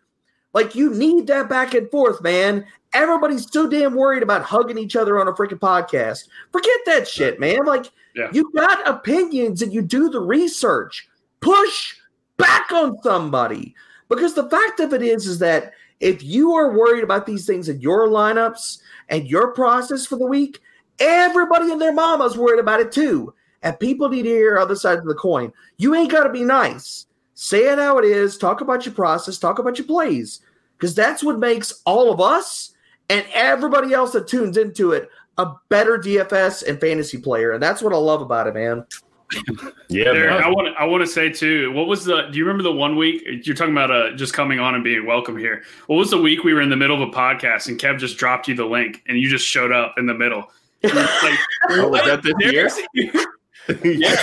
like 0.54 0.76
you 0.76 0.94
need 0.94 1.28
that 1.28 1.48
back 1.48 1.74
and 1.74 1.90
forth, 1.90 2.22
man. 2.22 2.66
Everybody's 2.94 3.50
so 3.50 3.70
damn 3.70 3.96
worried 3.96 4.24
about 4.24 4.42
hugging 4.44 4.78
each 4.78 4.98
other 4.98 5.22
on 5.22 5.30
a 5.30 5.32
freaking 5.34 5.58
podcast. 5.60 6.28
Forget 6.52 6.80
that 6.86 7.08
shit, 7.08 7.40
man. 7.40 7.64
Like, 7.66 7.86
Yeah. 8.14 8.30
you 8.34 8.52
got 8.54 8.86
opinions 8.86 9.62
and 9.62 9.74
you 9.74 9.82
do 9.82 10.10
the 10.10 10.20
research. 10.20 11.08
Push 11.40 11.96
back 12.36 12.72
on 12.74 12.98
somebody. 13.02 13.74
Because 14.12 14.34
the 14.34 14.50
fact 14.50 14.82
of 14.82 14.94
it 14.94 15.02
is, 15.02 15.26
is 15.26 15.40
that 15.40 15.72
if 16.02 16.22
you 16.22 16.52
are 16.54 16.78
worried 16.78 17.06
about 17.06 17.26
these 17.26 17.46
things 17.46 17.70
in 17.70 17.80
your 17.80 18.10
lineups 18.10 18.80
and 19.08 19.26
your 19.26 19.54
process 19.54 20.06
for 20.06 20.18
the 20.18 20.26
week, 20.26 20.60
everybody 21.00 21.72
and 21.72 21.80
their 21.80 21.94
mama's 21.94 22.38
worried 22.38 22.60
about 22.60 22.82
it 22.82 22.92
too. 22.92 23.34
And 23.64 23.80
people 23.80 24.10
need 24.10 24.24
to 24.24 24.30
hear 24.30 24.58
other 24.58 24.76
side 24.76 24.98
of 24.98 25.06
the 25.06 25.16
coin. 25.16 25.54
You 25.78 25.96
ain't 25.96 26.12
got 26.12 26.26
to 26.26 26.30
be 26.30 26.44
nice. 26.44 27.06
Say 27.36 27.72
it 27.72 27.80
how 27.80 28.00
it 28.00 28.06
is. 28.06 28.38
Talk 28.38 28.60
about 28.60 28.86
your 28.86 28.94
process. 28.94 29.38
Talk 29.38 29.60
about 29.60 29.78
your 29.78 29.88
plays. 29.88 30.42
Because 30.78 30.94
that's 30.94 31.24
what 31.24 31.40
makes 31.40 31.82
all 31.86 32.12
of 32.12 32.20
us 32.20 32.74
and 33.10 33.26
everybody 33.34 33.94
else 33.94 34.12
that 34.12 34.28
tunes 34.28 34.58
into 34.58 34.92
it 34.92 35.10
a 35.38 35.54
better 35.70 35.98
DFS 35.98 36.68
and 36.68 36.82
fantasy 36.82 37.18
player. 37.18 37.54
And 37.54 37.64
that's 37.64 37.82
what 37.82 37.94
I 37.94 37.98
love 37.98 38.22
about 38.22 38.48
it, 38.48 38.56
man. 38.56 38.86
Yeah, 39.88 40.06
Derek. 40.14 40.44
I 40.44 40.50
want 40.50 40.76
I 40.78 40.86
want 40.86 41.02
to 41.02 41.08
say 41.08 41.30
too. 41.30 41.72
What 41.74 41.88
was 41.88 42.06
the? 42.06 42.24
Do 42.32 42.38
you 42.38 42.46
remember 42.46 42.64
the 42.64 42.72
one 42.74 42.96
week 42.96 43.24
you're 43.46 43.56
talking 43.56 43.74
about? 43.74 43.92
Uh, 43.92 44.12
just 44.16 44.34
coming 44.34 44.60
on 44.60 44.76
and 44.76 44.84
being 44.84 45.06
welcome 45.06 45.38
here. 45.38 45.64
What 45.88 45.98
was 45.98 46.10
the 46.10 46.22
week 46.22 46.44
we 46.44 46.54
were 46.54 46.62
in 46.62 46.70
the 46.70 46.76
middle 46.78 47.02
of 47.02 47.08
a 47.08 47.12
podcast 47.12 47.68
and 47.68 47.80
Kev 47.80 47.98
just 48.00 48.18
dropped 48.18 48.48
you 48.48 48.56
the 48.56 48.66
link 48.66 49.02
and 49.08 49.18
you 49.18 49.30
just 49.30 49.46
showed 49.46 49.72
up 49.72 49.96
in 49.98 50.06
the 50.06 50.14
middle. 50.14 50.52
Like, 50.84 50.94
Oh, 51.70 51.90
was 51.90 52.02
that 52.06 52.24
this 52.24 52.34
year? 52.52 52.70
Yeah, 53.84 54.16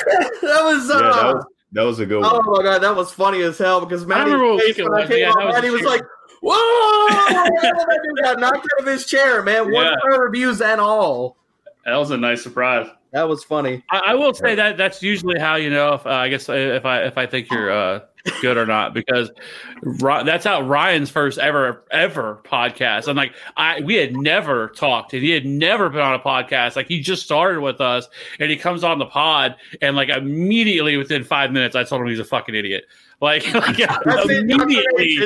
that 0.42 0.60
was, 0.64 0.90
uh, 0.90 0.98
that 1.00 1.34
was 1.34 1.44
that 1.72 1.82
was 1.82 2.00
a 2.00 2.06
good 2.06 2.22
oh 2.24 2.40
one. 2.40 2.56
my 2.58 2.62
god, 2.72 2.82
that 2.82 2.94
was 2.96 3.12
funny 3.12 3.40
as 3.42 3.56
hell 3.56 3.80
because 3.84 4.04
Maddie, 4.04 4.32
remember 4.32 4.54
what 4.54 4.64
face 4.64 4.78
when 4.78 4.92
I 4.94 5.00
was. 5.00 5.08
came 5.08 5.18
Yeah, 5.20 5.30
on, 5.30 5.52
that 5.52 5.62
was 5.62 5.72
was 5.72 5.82
like, 5.82 6.02
"Whoa!" 6.42 7.08
that 7.28 8.00
dude 8.02 8.24
got 8.24 8.40
knocked 8.40 8.56
out 8.74 8.80
of 8.80 8.86
his 8.86 9.06
chair, 9.06 9.42
man. 9.42 9.70
One 9.70 9.84
Yeah. 9.84 9.94
star 10.00 10.22
reviews 10.24 10.60
and 10.60 10.80
all. 10.80 11.36
that 11.84 11.94
was 11.96 12.10
a 12.10 12.16
nice 12.16 12.42
surprise. 12.42 12.88
That 13.12 13.28
was 13.28 13.42
funny. 13.42 13.82
I, 13.90 13.98
I 13.98 14.14
will 14.14 14.34
say 14.34 14.54
that 14.54 14.76
that's 14.76 15.02
usually 15.02 15.38
how 15.38 15.54
you 15.56 15.70
know 15.70 15.94
if 15.94 16.06
uh, 16.06 16.10
I 16.10 16.28
guess 16.28 16.48
if 16.48 16.84
I 16.84 17.04
if 17.04 17.16
I 17.16 17.26
think 17.26 17.50
you're 17.50 17.70
uh, 17.70 18.00
good 18.42 18.56
or 18.56 18.66
not 18.66 18.92
because 18.92 19.30
that's 20.24 20.44
how 20.44 20.60
Ryan's 20.60 21.10
first 21.10 21.38
ever 21.38 21.84
ever 21.90 22.40
podcast. 22.44 23.08
I'm 23.08 23.16
like 23.16 23.32
I 23.56 23.80
we 23.80 23.94
had 23.94 24.14
never 24.14 24.68
talked 24.68 25.14
and 25.14 25.22
he 25.22 25.30
had 25.30 25.46
never 25.46 25.88
been 25.88 26.00
on 26.00 26.14
a 26.14 26.18
podcast. 26.18 26.76
Like 26.76 26.88
he 26.88 27.00
just 27.00 27.22
started 27.22 27.60
with 27.60 27.80
us 27.80 28.08
and 28.38 28.50
he 28.50 28.56
comes 28.56 28.84
on 28.84 28.98
the 28.98 29.06
pod 29.06 29.56
and 29.80 29.96
like 29.96 30.10
immediately 30.10 30.96
within 30.96 31.24
five 31.24 31.50
minutes 31.50 31.76
I 31.76 31.84
told 31.84 32.02
him 32.02 32.08
he's 32.08 32.18
a 32.18 32.24
fucking 32.24 32.54
idiot. 32.54 32.84
Like, 33.20 33.52
like 33.54 33.80
immediately. 33.80 35.18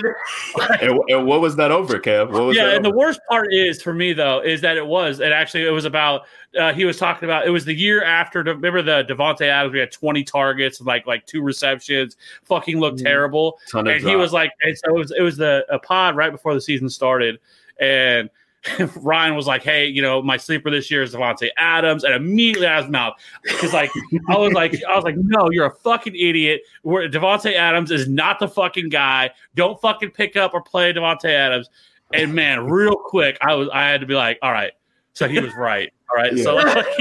And, 0.80 0.98
and 1.10 1.26
what 1.26 1.42
was 1.42 1.56
that 1.56 1.70
over, 1.70 1.98
Kev? 1.98 2.30
What 2.30 2.44
was 2.44 2.56
yeah, 2.56 2.66
that 2.66 2.76
and 2.76 2.84
the 2.84 2.90
worst 2.90 3.20
part 3.28 3.52
is 3.52 3.82
for 3.82 3.92
me 3.92 4.14
though 4.14 4.40
is 4.40 4.62
that 4.62 4.78
it 4.78 4.86
was 4.86 5.20
and 5.20 5.32
actually 5.32 5.66
it 5.66 5.70
was 5.70 5.84
about 5.84 6.22
uh, 6.58 6.72
he 6.72 6.86
was 6.86 6.98
talking 6.98 7.28
about 7.28 7.46
it 7.46 7.50
was 7.50 7.66
the 7.66 7.74
year 7.74 8.02
after 8.02 8.42
remember 8.42 8.80
the 8.80 9.04
Davante 9.04 9.42
Adams 9.42 9.74
we 9.74 9.78
had 9.78 9.92
20 9.92 10.24
targets 10.24 10.80
and 10.80 10.86
like 10.86 11.06
like 11.06 11.26
two 11.26 11.42
receptions 11.42 12.16
fucking 12.44 12.80
looked 12.80 12.98
Mhm. 13.00 13.04
terrible 13.04 13.58
Ton 13.70 13.86
of 13.86 13.94
and 13.94 14.02
he 14.06 14.16
was 14.16 14.32
like 14.32 14.52
and 14.62 14.76
so 14.78 14.96
it 14.96 14.98
was 14.98 15.10
it 15.12 15.22
was 15.22 15.36
the 15.36 15.66
a 15.70 15.78
pod 15.78 16.16
right 16.16 16.32
before 16.32 16.54
the 16.54 16.60
season 16.62 16.88
started 16.88 17.38
and 17.78 18.30
Ryan 18.96 19.34
was 19.34 19.46
like, 19.46 19.62
"Hey, 19.62 19.86
you 19.86 20.02
know, 20.02 20.22
my 20.22 20.36
sleeper 20.36 20.70
this 20.70 20.90
year 20.90 21.02
is 21.02 21.14
Davante 21.14 21.48
Adams," 21.56 22.04
and 22.04 22.14
immediately 22.14 22.66
out 22.66 22.78
of 22.78 22.84
his 22.84 22.92
mouth, 22.92 23.14
because 23.42 23.72
like 23.72 23.90
I 24.28 24.36
was 24.38 24.52
like, 24.52 24.80
I 24.88 24.94
was 24.94 25.04
like, 25.04 25.16
"No, 25.18 25.50
you're 25.50 25.66
a 25.66 25.74
fucking 25.74 26.14
idiot. 26.14 26.62
Where 26.82 27.08
Davante 27.08 27.54
Adams 27.54 27.90
is 27.90 28.08
not 28.08 28.38
the 28.38 28.48
fucking 28.48 28.88
guy. 28.88 29.30
Don't 29.56 29.80
fucking 29.80 30.10
pick 30.10 30.36
up 30.36 30.54
or 30.54 30.62
play 30.62 30.92
Davante 30.92 31.30
Adams." 31.30 31.70
And 32.12 32.34
man, 32.34 32.66
real 32.66 32.96
quick, 32.96 33.36
I 33.40 33.54
was 33.54 33.68
I 33.72 33.88
had 33.88 34.00
to 34.00 34.06
be 34.06 34.14
like, 34.14 34.38
"All 34.42 34.52
right." 34.52 34.72
So 35.14 35.28
he 35.28 35.40
was 35.40 35.52
right. 35.54 35.92
All 36.16 36.22
right. 36.22 36.38
So 36.38 36.56
like, 36.56 36.86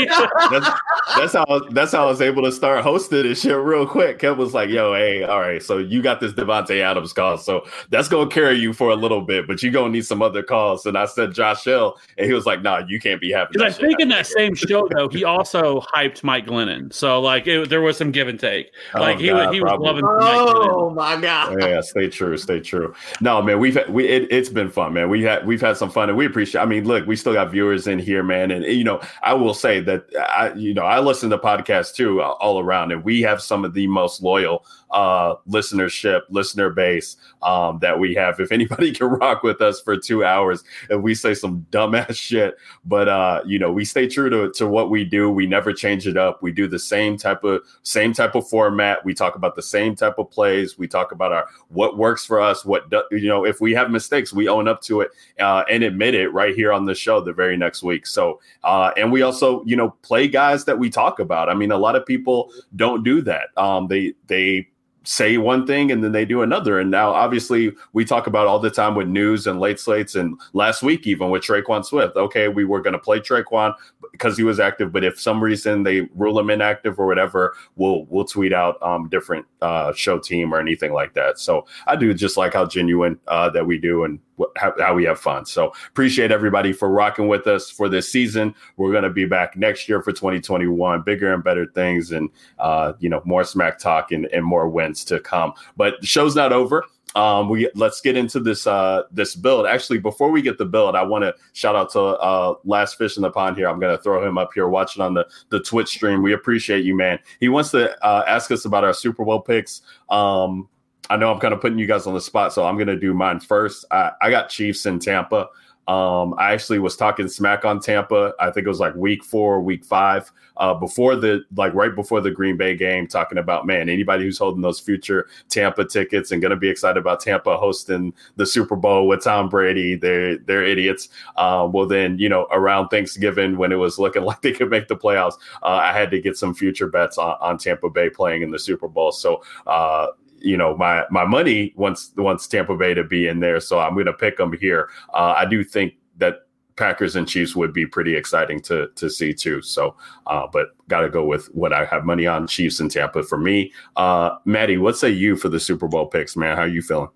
that's, 0.52 0.70
that's 1.18 1.34
how 1.34 1.60
that's 1.72 1.92
how 1.92 2.04
I 2.04 2.06
was 2.08 2.22
able 2.22 2.44
to 2.44 2.52
start 2.52 2.84
hosting 2.84 3.24
this 3.24 3.42
shit 3.42 3.58
real 3.58 3.86
quick. 3.86 4.20
Kev 4.20 4.38
was 4.38 4.54
like, 4.54 4.70
"Yo, 4.70 4.94
hey, 4.94 5.24
all 5.24 5.40
right, 5.40 5.62
so 5.62 5.78
you 5.78 6.02
got 6.02 6.20
this 6.20 6.34
Davante 6.34 6.82
Adams 6.82 7.14
call, 7.14 7.38
so 7.38 7.66
that's 7.90 8.08
gonna 8.08 8.30
carry 8.30 8.58
you 8.58 8.74
for 8.74 8.90
a 8.92 8.96
little 8.96 9.22
bit, 9.22 9.48
but 9.48 9.62
you 9.64 9.72
gonna 9.72 9.90
need 9.90 10.06
some 10.06 10.22
other 10.22 10.44
calls." 10.44 10.86
And 10.86 10.98
I 10.98 11.06
said 11.06 11.34
Josh 11.34 11.64
Hill, 11.64 11.98
and 12.18 12.26
he 12.26 12.34
was 12.34 12.46
like, 12.46 12.62
"Nah, 12.62 12.84
you 12.88 13.00
can't 13.00 13.20
be 13.20 13.32
having." 13.32 13.50
Because 13.54 13.78
I 13.78 13.82
think 13.82 14.00
in 14.00 14.08
that 14.10 14.28
same 14.28 14.56
show 14.56 14.88
though, 14.96 15.10
he 15.10 15.24
also 15.24 15.82
hyped 15.82 16.24
Mike 16.24 16.46
Glennon. 16.46 16.94
So 16.94 17.20
like 17.20 17.48
it, 17.48 17.70
there 17.70 17.82
was 17.82 17.98
some 17.98 18.12
give 18.12 18.28
and 18.28 18.40
take. 18.40 18.72
Oh, 18.96 19.02
Like 19.02 19.20
he 19.20 19.28
God, 19.28 19.48
was 19.48 19.56
he 19.56 19.62
was 19.62 19.70
probably. 19.70 19.88
loving 19.88 20.06
Mike 20.06 20.56
Glennon. 20.56 20.68
Oh 20.72 20.90
my 20.92 21.20
god. 21.22 21.58
yeah, 21.60 21.82
stay 21.82 22.08
true, 22.10 22.38
stay 22.38 22.60
true. 22.62 22.94
No, 23.20 23.42
man, 23.42 23.60
we've 23.60 23.76
had, 23.76 23.90
we 23.90 24.08
it, 24.08 24.28
it's 24.32 24.50
been 24.50 24.70
fun, 24.70 24.94
man. 24.94 25.10
We 25.10 25.24
had 25.24 25.46
we've 25.46 25.62
had 25.62 25.76
some 25.78 25.90
fun, 25.90 26.08
and 26.10 26.18
we 26.18 26.26
appreciate. 26.26 26.62
I 26.62 26.66
mean, 26.66 26.86
look, 26.86 27.06
we 27.08 27.16
still 27.16 27.34
got 27.34 27.52
viewers 27.52 27.88
in 27.88 28.00
here, 28.00 28.24
man, 28.24 28.52
and 28.52 28.64
you 28.66 28.84
know 28.84 29.01
I 29.24 29.34
will 29.34 29.54
say 29.54 29.80
that 29.82 30.06
I, 30.16 30.54
you 30.54 30.74
know, 30.74 30.84
I 30.84 31.00
listen 31.00 31.30
to 31.30 31.38
podcasts 31.38 31.94
too 31.94 32.22
uh, 32.22 32.36
all 32.40 32.60
around, 32.60 32.92
and 32.92 33.04
we 33.04 33.22
have 33.22 33.42
some 33.42 33.66
of 33.66 33.74
the 33.74 33.88
most 33.88 34.22
loyal 34.22 34.66
uh, 34.92 35.36
listenership, 35.48 36.22
listener 36.30 36.70
base 36.70 37.18
um, 37.42 37.80
that 37.80 37.98
we 37.98 38.14
have. 38.16 38.40
If 38.40 38.52
anybody 38.52 38.92
can 38.94 39.08
rock 39.08 39.44
with 39.44 39.62
us 39.62 39.82
for 39.82 39.98
two 39.98 40.24
hours 40.24 40.64
and 40.90 41.02
we 41.02 41.16
say 41.16 41.34
some 41.34 41.66
dumbass 41.72 42.16
shit, 42.16 42.58
but 42.86 43.08
uh, 43.08 43.42
you 43.46 43.60
know, 43.60 43.72
we 43.72 43.86
stay 43.86 44.08
true 44.08 44.30
to, 44.30 44.52
to 44.54 44.68
what 44.68 44.90
we 44.90 45.04
do. 45.04 45.30
We 45.30 45.48
never 45.48 45.74
change 45.74 46.08
it 46.08 46.18
up. 46.18 46.44
We 46.44 46.52
do 46.52 46.68
the 46.68 46.80
same 46.80 47.18
type 47.18 47.44
of 47.44 47.62
same 47.84 48.14
type 48.14 48.36
of 48.36 48.48
format. 48.48 49.04
We 49.06 49.14
talk 49.14 49.36
about 49.36 49.56
the 49.56 49.62
same 49.62 49.96
type 49.96 50.18
of 50.18 50.30
plays. 50.30 50.78
We 50.78 50.88
talk 50.88 51.12
about 51.12 51.32
our 51.32 51.48
what 51.70 51.98
works 51.98 52.26
for 52.26 52.40
us. 52.40 52.66
What 52.66 52.90
do, 52.90 53.04
you 53.12 53.28
know, 53.28 53.46
if 53.46 53.62
we 53.62 53.74
have 53.74 53.92
mistakes, 53.92 54.34
we 54.34 54.48
own 54.48 54.68
up 54.68 54.82
to 54.84 55.02
it 55.02 55.12
uh, 55.40 55.64
and 55.70 55.84
admit 55.84 56.16
it 56.16 56.30
right 56.30 56.56
here 56.56 56.74
on 56.74 56.86
the 56.86 56.96
show 56.96 57.22
the 57.22 57.34
very 57.34 57.58
next 57.58 57.84
week. 57.84 58.06
So, 58.06 58.40
uh, 58.64 58.92
and 58.98 59.12
we 59.12 59.22
also 59.22 59.64
you 59.66 59.76
know 59.76 59.92
play 60.02 60.28
guys 60.28 60.66
that 60.66 60.78
we 60.78 60.90
talk 60.90 61.20
about. 61.20 61.50
I 61.50 61.54
mean, 61.54 61.72
a 61.72 61.78
lot 61.78 61.96
of 61.96 62.06
people 62.06 62.52
don't 62.76 63.04
do 63.04 63.22
that. 63.22 63.56
Um, 63.58 63.88
they 63.88 64.14
they 64.28 64.68
say 65.04 65.38
one 65.38 65.66
thing 65.66 65.92
and 65.92 66.04
then 66.04 66.12
they 66.12 66.26
do 66.26 66.42
another. 66.42 66.80
And 66.80 66.92
now, 66.92 67.12
obviously, 67.12 67.74
we 67.94 68.06
talk 68.06 68.28
about 68.28 68.48
all 68.48 68.60
the 68.60 68.70
time 68.70 68.96
with 68.96 69.08
news 69.08 69.48
and 69.48 69.60
late 69.60 69.80
slates, 69.80 70.16
and 70.16 70.40
last 70.54 70.84
week 70.84 71.08
even 71.08 71.30
with 71.30 71.44
Tre'Quan 71.44 71.84
Smith. 71.86 72.12
Okay, 72.16 72.48
we 72.48 72.66
were 72.66 72.82
going 72.82 72.94
to 72.94 73.00
play 73.00 73.20
Tre'Quan 73.20 73.74
because 74.12 74.38
he 74.38 74.44
was 74.44 74.60
active, 74.60 74.92
but 74.92 75.04
if 75.04 75.20
some 75.20 75.42
reason 75.42 75.84
they 75.84 76.02
rule 76.16 76.38
him 76.38 76.50
inactive 76.50 77.00
or 77.00 77.08
whatever, 77.08 77.56
we'll 77.76 78.06
we'll 78.06 78.26
tweet 78.26 78.54
out 78.54 78.82
um, 78.82 79.10
different 79.10 79.46
uh, 79.62 79.94
show 79.94 80.20
team 80.20 80.54
or 80.54 80.60
anything 80.60 80.94
like 80.94 81.14
that. 81.14 81.40
So 81.40 81.66
I 81.88 81.96
do 81.96 82.14
just 82.14 82.38
like 82.38 82.54
how 82.54 82.66
genuine 82.66 83.20
uh, 83.28 83.50
that 83.52 83.66
we 83.66 83.78
do 83.78 84.04
and 84.04 84.20
how, 84.56 84.74
how 84.80 84.94
we 84.94 85.04
have 85.06 85.20
fun. 85.20 85.46
So 85.46 85.74
appreciate 85.88 86.32
everybody 86.32 86.74
for 86.74 86.90
rocking 86.90 87.28
with 87.28 87.48
us 87.48 87.70
for 87.70 87.90
this 87.90 88.12
season. 88.12 88.56
We're 88.78 88.92
going 88.92 89.04
to 89.04 89.10
be 89.10 89.26
back 89.26 89.58
next 89.58 89.88
year 89.88 90.02
for 90.02 90.12
2021, 90.12 91.02
bigger 91.04 91.34
and 91.34 91.44
better 91.44 91.66
things, 91.68 92.12
and 92.12 92.30
uh, 92.60 92.94
you 93.00 93.10
know 93.10 93.22
more 93.26 93.44
smack 93.44 93.80
talk 93.80 94.12
and, 94.12 94.26
and 94.28 94.46
more 94.46 94.70
wins 94.70 95.04
to 95.06 95.20
come. 95.20 95.54
But 95.78 96.00
the 96.02 96.08
show's 96.08 96.36
not 96.36 96.54
over 96.54 96.86
um 97.16 97.50
we 97.50 97.70
let's 97.76 98.00
get 98.00 98.16
into 98.16 98.40
this 98.40 98.66
uh 98.66 99.04
this 99.12 99.36
build 99.36 99.68
actually 99.68 100.00
before 100.00 100.32
we 100.32 100.42
get 100.42 100.58
the 100.58 100.66
build 100.66 100.96
i 100.96 101.02
want 101.02 101.24
to 101.24 101.34
shout 101.54 101.76
out 101.76 101.92
to 101.92 102.00
uh 102.00 102.54
last 102.64 102.98
fish 102.98 103.18
in 103.18 103.24
the 103.24 103.30
pond 103.30 103.58
here 103.58 103.68
i'm 103.68 103.80
gonna 103.80 103.98
throw 103.98 104.26
him 104.26 104.38
up 104.38 104.52
here 104.54 104.68
watching 104.68 105.02
on 105.02 105.14
the 105.14 105.28
the 105.50 105.60
twitch 105.60 105.90
stream 105.90 106.22
we 106.22 106.34
appreciate 106.34 106.86
you 106.86 106.96
man 106.96 107.20
he 107.40 107.50
wants 107.50 107.72
to 107.72 107.92
uh 108.06 108.24
ask 108.28 108.50
us 108.52 108.66
about 108.66 108.84
our 108.84 108.94
super 108.94 109.26
bowl 109.26 109.42
picks 109.42 109.82
um 110.10 110.70
I 111.10 111.18
know 111.18 111.32
I'm 111.32 111.40
kind 111.40 111.54
of 111.54 111.62
putting 111.62 111.80
you 111.80 111.88
guys 111.88 112.08
on 112.08 112.14
the 112.14 112.22
spot, 112.22 112.54
so 112.54 112.66
I'm 112.66 112.76
going 112.76 112.88
to 112.88 113.00
do 113.00 113.14
mine 113.14 113.40
first. 113.40 113.86
I, 113.92 114.12
I 114.22 114.30
got 114.30 114.50
Chiefs 114.50 114.86
in 114.86 115.00
Tampa. 115.00 115.50
Um, 115.88 116.36
I 116.38 116.54
actually 116.54 116.80
was 116.80 116.96
talking 116.96 117.28
smack 117.28 117.66
on 117.66 117.80
Tampa. 117.80 118.34
I 118.40 118.52
think 118.52 118.66
it 118.66 118.70
was 118.70 118.80
like 118.80 118.96
week 118.96 119.24
four, 119.24 119.60
week 119.62 119.84
five, 119.84 120.32
uh, 120.58 120.76
before 120.76 121.16
the 121.16 121.44
like 121.56 121.74
right 121.74 121.94
before 121.94 122.22
the 122.22 122.30
Green 122.30 122.56
Bay 122.56 122.78
game, 122.78 123.08
talking 123.08 123.40
about 123.40 123.66
man, 123.66 123.90
anybody 123.90 124.24
who's 124.24 124.38
holding 124.38 124.62
those 124.62 124.80
future 124.80 125.28
Tampa 125.50 125.84
tickets 125.84 126.32
and 126.32 126.42
going 126.42 126.52
to 126.52 126.56
be 126.56 126.70
excited 126.70 127.00
about 127.00 127.20
Tampa 127.20 127.58
hosting 127.58 128.14
the 128.36 128.46
Super 128.46 128.76
Bowl 128.76 129.08
with 129.08 129.24
Tom 129.24 129.50
Brady, 129.50 129.96
they're 129.96 130.38
they're 130.38 130.64
idiots. 130.64 131.10
Uh, 131.36 131.68
well, 131.72 131.88
then 131.88 132.18
you 132.20 132.30
know 132.30 132.48
around 132.52 132.90
Thanksgiving 132.90 133.58
when 133.58 133.72
it 133.72 133.78
was 133.78 133.98
looking 133.98 134.24
like 134.24 134.42
they 134.42 134.54
could 134.54 134.70
make 134.70 134.88
the 134.88 134.96
playoffs, 134.96 135.36
uh, 135.64 135.82
I 135.84 135.94
had 135.94 136.12
to 136.12 136.22
get 136.22 136.38
some 136.38 136.54
future 136.54 136.88
bets 136.88 137.18
on, 137.18 137.36
on 137.42 137.58
Tampa 137.58 137.90
Bay 137.90 138.10
playing 138.10 138.44
in 138.44 138.52
the 138.52 138.60
Super 138.60 138.88
Bowl. 138.88 139.12
So 139.12 139.44
uh, 139.66 140.08
you 140.42 140.58
know 140.58 140.76
my 140.76 141.04
my 141.10 141.26
money 141.26 141.74
wants 141.76 142.12
wants 142.18 142.48
Tampa 142.48 142.76
Bay 142.76 142.94
to 142.94 143.04
be 143.04 143.28
in 143.28 143.40
there, 143.40 143.60
so 143.60 143.80
I'm 143.80 143.94
going 143.94 144.06
to 144.06 144.14
pick 144.14 144.38
them 144.38 144.54
here. 144.54 144.90
Uh, 145.14 145.36
I 145.38 145.46
do 145.46 145.64
think 145.64 145.94
that 146.18 146.48
Packers 146.76 147.16
and 147.16 147.28
Chiefs 147.28 147.56
would 147.56 147.74
be 147.74 147.86
pretty 147.86 148.16
exciting 148.16 148.60
to 148.62 148.90
to 148.96 149.10
see 149.10 149.34
too. 149.34 149.62
So, 149.62 149.96
uh, 150.28 150.48
but 150.52 150.70
got 150.88 151.02
to 151.02 151.10
go 151.10 151.26
with 151.26 151.46
what 151.54 151.74
I 151.74 151.86
have 151.86 152.06
money 152.06 152.28
on 152.28 152.48
Chiefs 152.48 152.80
and 152.80 152.90
Tampa 152.90 153.24
for 153.24 153.38
me. 153.38 153.72
Uh, 153.96 154.38
Maddie, 154.46 154.78
what 154.78 154.98
say 154.98 155.10
you 155.10 155.36
for 155.36 155.50
the 155.50 155.60
Super 155.60 155.88
Bowl 155.88 156.08
picks, 156.08 156.36
man? 156.36 156.58
How 156.58 156.64
you 156.64 156.82
feeling? 156.82 157.10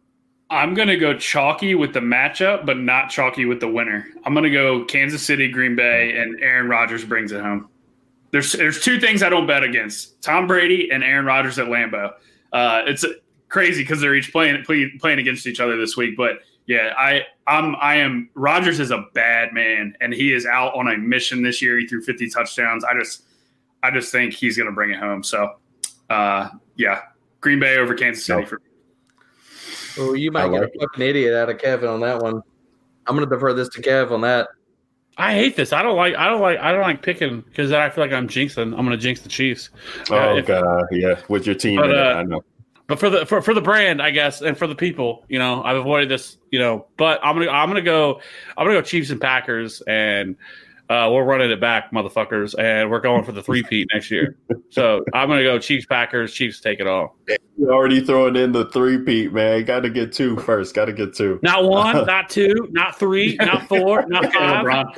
I'm 0.51 0.75
going 0.75 0.87
to 0.89 0.97
go 0.97 1.17
chalky 1.17 1.73
with 1.73 1.93
the 1.93 2.01
matchup, 2.01 2.65
but 2.65 2.77
not 2.77 3.09
chalky 3.09 3.45
with 3.45 3.59
the 3.59 3.67
winner. 3.67 4.07
I'm 4.23 4.33
going 4.33 4.43
to 4.43 4.51
go 4.51 4.85
Kansas 4.85 5.23
City, 5.23 5.49
Green 5.49 5.75
Bay, 5.75 6.15
and 6.17 6.39
Aaron 6.41 6.69
Rodgers 6.69 7.03
brings 7.03 7.31
it 7.31 7.41
home. 7.41 7.67
There's 8.31 8.51
there's 8.51 8.81
two 8.81 8.99
things 8.99 9.23
I 9.23 9.29
don't 9.29 9.47
bet 9.47 9.63
against: 9.63 10.21
Tom 10.21 10.45
Brady 10.45 10.91
and 10.91 11.03
Aaron 11.03 11.25
Rodgers 11.25 11.57
at 11.57 11.67
Lambeau. 11.67 12.11
Uh, 12.55 12.83
it's 12.87 13.05
crazy 13.49 13.83
because 13.83 13.99
they're 13.99 14.15
each 14.15 14.31
playing 14.31 14.63
playing 14.63 15.19
against 15.19 15.45
each 15.45 15.59
other 15.59 15.75
this 15.75 15.97
week. 15.97 16.15
But 16.15 16.39
yeah, 16.67 16.93
I 16.97 17.23
I'm 17.45 17.75
I 17.75 17.97
am 17.97 18.29
Rodgers 18.33 18.79
is 18.79 18.91
a 18.91 19.05
bad 19.13 19.53
man, 19.53 19.93
and 19.99 20.13
he 20.13 20.33
is 20.33 20.45
out 20.45 20.73
on 20.73 20.87
a 20.87 20.97
mission 20.97 21.43
this 21.43 21.61
year. 21.61 21.77
He 21.77 21.85
threw 21.85 22.01
50 22.01 22.29
touchdowns. 22.29 22.85
I 22.85 22.97
just 22.97 23.23
I 23.83 23.91
just 23.91 24.09
think 24.09 24.33
he's 24.33 24.55
going 24.55 24.69
to 24.69 24.73
bring 24.73 24.91
it 24.91 24.99
home. 24.99 25.21
So 25.21 25.57
uh, 26.09 26.49
yeah, 26.77 27.01
Green 27.41 27.59
Bay 27.59 27.77
over 27.77 27.93
Kansas 27.93 28.25
City 28.25 28.45
for. 28.45 28.61
Oh, 29.97 30.13
you 30.13 30.31
might 30.31 30.49
get 30.49 30.63
a 30.63 30.69
fucking 30.79 31.03
idiot 31.03 31.33
out 31.33 31.49
of 31.49 31.57
Kevin 31.57 31.89
on 31.89 31.99
that 32.01 32.21
one. 32.21 32.41
I'm 33.05 33.15
going 33.15 33.27
to 33.27 33.35
defer 33.35 33.53
this 33.53 33.69
to 33.69 33.81
Kev 33.81 34.11
on 34.11 34.21
that. 34.21 34.47
I 35.17 35.33
hate 35.33 35.55
this. 35.55 35.71
I 35.71 35.81
don't 35.81 35.95
like. 35.95 36.15
I 36.15 36.27
don't 36.27 36.41
like. 36.41 36.59
I 36.59 36.71
don't 36.71 36.81
like 36.81 37.01
picking 37.01 37.41
because 37.41 37.69
then 37.69 37.79
I 37.81 37.89
feel 37.89 38.03
like 38.03 38.11
I'm 38.11 38.27
jinxing. 38.27 38.61
I'm 38.61 38.85
going 38.85 38.89
to 38.89 38.97
jinx 38.97 39.21
the 39.21 39.29
Chiefs. 39.29 39.69
Oh 40.09 40.17
uh, 40.17 40.35
if, 40.35 40.45
god, 40.45 40.85
yeah, 40.91 41.21
with 41.29 41.45
your 41.45 41.55
team. 41.55 41.79
But, 41.79 41.95
uh, 41.97 42.15
I 42.17 42.23
know 42.23 42.43
but 42.87 42.99
for 42.99 43.09
the 43.09 43.25
for, 43.25 43.41
for 43.41 43.53
the 43.53 43.61
brand, 43.61 44.01
I 44.01 44.11
guess, 44.11 44.41
and 44.41 44.57
for 44.57 44.67
the 44.67 44.75
people, 44.75 45.25
you 45.27 45.39
know, 45.39 45.63
I've 45.63 45.77
avoided 45.77 46.09
this, 46.09 46.37
you 46.51 46.59
know. 46.59 46.85
But 46.97 47.19
I'm 47.23 47.35
gonna 47.35 47.49
I'm 47.49 47.67
gonna 47.69 47.81
go 47.81 48.21
I'm 48.57 48.65
gonna 48.65 48.77
go 48.79 48.81
Chiefs 48.83 49.09
and 49.09 49.19
Packers, 49.19 49.81
and 49.87 50.35
uh, 50.89 51.09
we're 51.11 51.23
running 51.23 51.49
it 51.49 51.59
back, 51.59 51.91
motherfuckers, 51.91 52.53
and 52.59 52.91
we're 52.91 52.99
going 52.99 53.23
for 53.23 53.31
the 53.31 53.41
three 53.41 53.63
peat 53.63 53.87
next 53.93 54.11
year. 54.11 54.37
So 54.69 55.03
I'm 55.13 55.27
gonna 55.27 55.43
go 55.43 55.57
Chiefs 55.57 55.85
Packers. 55.85 56.33
Chiefs 56.33 56.59
take 56.59 56.79
it 56.79 56.87
all. 56.87 57.15
You're 57.57 57.73
already 57.73 58.01
throwing 58.01 58.35
in 58.35 58.51
the 58.51 58.65
three 58.65 58.99
peat, 58.99 59.33
man. 59.33 59.63
Got 59.63 59.81
to 59.81 59.89
get 59.89 60.13
two 60.13 60.37
first. 60.37 60.75
Got 60.75 60.85
to 60.85 60.93
get 60.93 61.15
two. 61.15 61.39
Not 61.41 61.63
one, 61.69 62.05
not 62.05 62.29
two, 62.29 62.67
not 62.71 62.99
three, 62.99 63.35
not 63.37 63.67
four, 63.67 64.05
not 64.07 64.25
five. 64.33 64.65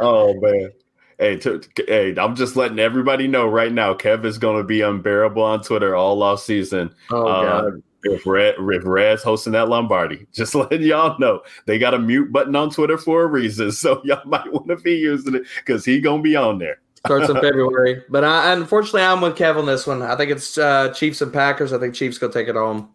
oh 0.00 0.34
man. 0.40 0.72
Hey, 1.18 1.36
to, 1.38 1.60
hey, 1.88 2.14
I'm 2.16 2.36
just 2.36 2.54
letting 2.54 2.78
everybody 2.78 3.26
know 3.26 3.48
right 3.48 3.72
now. 3.72 3.92
Kev 3.94 4.24
is 4.24 4.38
going 4.38 4.58
to 4.58 4.62
be 4.62 4.82
unbearable 4.82 5.42
on 5.42 5.62
Twitter 5.62 5.96
all 5.96 6.22
off 6.22 6.40
season. 6.40 6.94
Oh 7.10 7.26
uh, 7.26 7.42
god. 7.62 7.82
If 8.04 8.26
Red, 8.26 8.54
if 8.58 8.84
Red's 8.84 9.22
hosting 9.22 9.52
that 9.54 9.68
Lombardi, 9.68 10.26
just 10.32 10.54
letting 10.54 10.82
y'all 10.82 11.18
know 11.18 11.42
they 11.66 11.78
got 11.78 11.94
a 11.94 11.98
mute 11.98 12.32
button 12.32 12.54
on 12.54 12.70
Twitter 12.70 12.96
for 12.98 13.22
a 13.22 13.26
reason, 13.26 13.72
so 13.72 14.00
y'all 14.04 14.26
might 14.26 14.52
want 14.52 14.68
to 14.68 14.76
be 14.76 14.94
using 14.94 15.34
it 15.34 15.42
because 15.56 15.84
he 15.84 16.00
gonna 16.00 16.22
be 16.22 16.36
on 16.36 16.58
there. 16.58 16.80
Starts 17.06 17.28
in 17.28 17.34
February, 17.40 18.02
but 18.08 18.24
I, 18.24 18.52
unfortunately, 18.52 19.02
I'm 19.02 19.20
with 19.20 19.36
Kev 19.36 19.56
on 19.56 19.66
this 19.66 19.86
one. 19.86 20.02
I 20.02 20.16
think 20.16 20.30
it's 20.30 20.58
uh, 20.58 20.92
Chiefs 20.92 21.22
and 21.22 21.32
Packers. 21.32 21.72
I 21.72 21.78
think 21.78 21.94
Chiefs 21.94 22.18
gonna 22.18 22.32
take 22.32 22.48
it 22.48 22.54
home. 22.54 22.90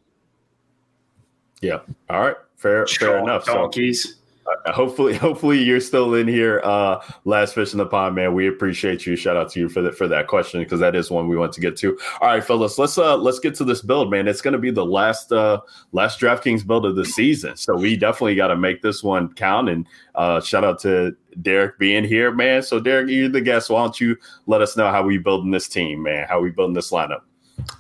Yeah. 1.62 1.80
All 2.10 2.22
right. 2.22 2.36
Fair. 2.58 2.86
fair 2.88 3.18
enough. 3.18 3.46
Donkeys. 3.46 4.04
So, 4.04 4.20
hopefully, 4.68 5.14
hopefully 5.18 5.62
you're 5.62 5.80
still 5.80 6.14
in 6.16 6.28
here. 6.28 6.62
Uh, 6.64 7.02
last 7.26 7.56
fish 7.56 7.72
in 7.74 7.78
the 7.78 7.86
pond, 7.86 8.16
man. 8.16 8.34
We 8.34 8.48
appreciate 8.48 9.06
you. 9.06 9.16
Shout 9.16 9.38
out 9.38 9.52
to 9.52 9.60
you 9.60 9.70
for 9.70 9.82
that 9.82 9.96
for 9.96 10.08
that 10.08 10.28
question 10.28 10.62
because 10.62 10.80
that 10.80 10.96
is 10.96 11.10
one 11.10 11.28
we 11.28 11.38
want 11.38 11.54
to 11.54 11.62
get 11.62 11.78
to. 11.78 11.98
All 12.22 12.28
right, 12.28 12.44
fellas, 12.44 12.78
let's 12.78 12.98
uh 12.98 13.18
let's 13.18 13.40
get 13.40 13.56
to 13.56 13.64
this 13.64 13.82
build, 13.82 14.10
man. 14.12 14.28
It's 14.28 14.42
going 14.42 14.54
to 14.54 14.60
be 14.60 14.72
the 14.72 14.86
last 14.86 15.32
uh 15.32 15.62
last 15.92 16.20
DraftKings 16.20 16.66
build 16.66 16.86
of 16.86 16.96
the 16.96 17.06
season, 17.06 17.58
so 17.58 17.76
we 17.76 17.96
definitely 17.96 18.36
got 18.36 18.48
to 18.48 18.58
make 18.58 18.82
this 18.82 19.04
one 19.04 19.34
count. 19.34 19.70
And 19.70 19.88
uh, 20.16 20.42
shout 20.42 20.64
out 20.64 20.80
to 20.82 21.16
Derek 21.42 21.78
being 21.80 22.04
here, 22.04 22.32
man. 22.32 22.62
So 22.64 22.80
Derek, 22.80 23.10
you're 23.10 23.30
the 23.30 23.42
guest. 23.42 23.70
Why 23.70 23.82
don't 23.82 24.00
you 24.00 24.18
let 24.48 24.62
us 24.62 24.78
know 24.78 24.92
how 24.92 25.04
we 25.04 25.18
building 25.18 25.52
this 25.52 25.68
team, 25.68 26.04
man? 26.04 26.28
How 26.28 26.40
we 26.40 26.52
building 26.52 26.74
this 26.74 26.92
lineup? 26.92 27.22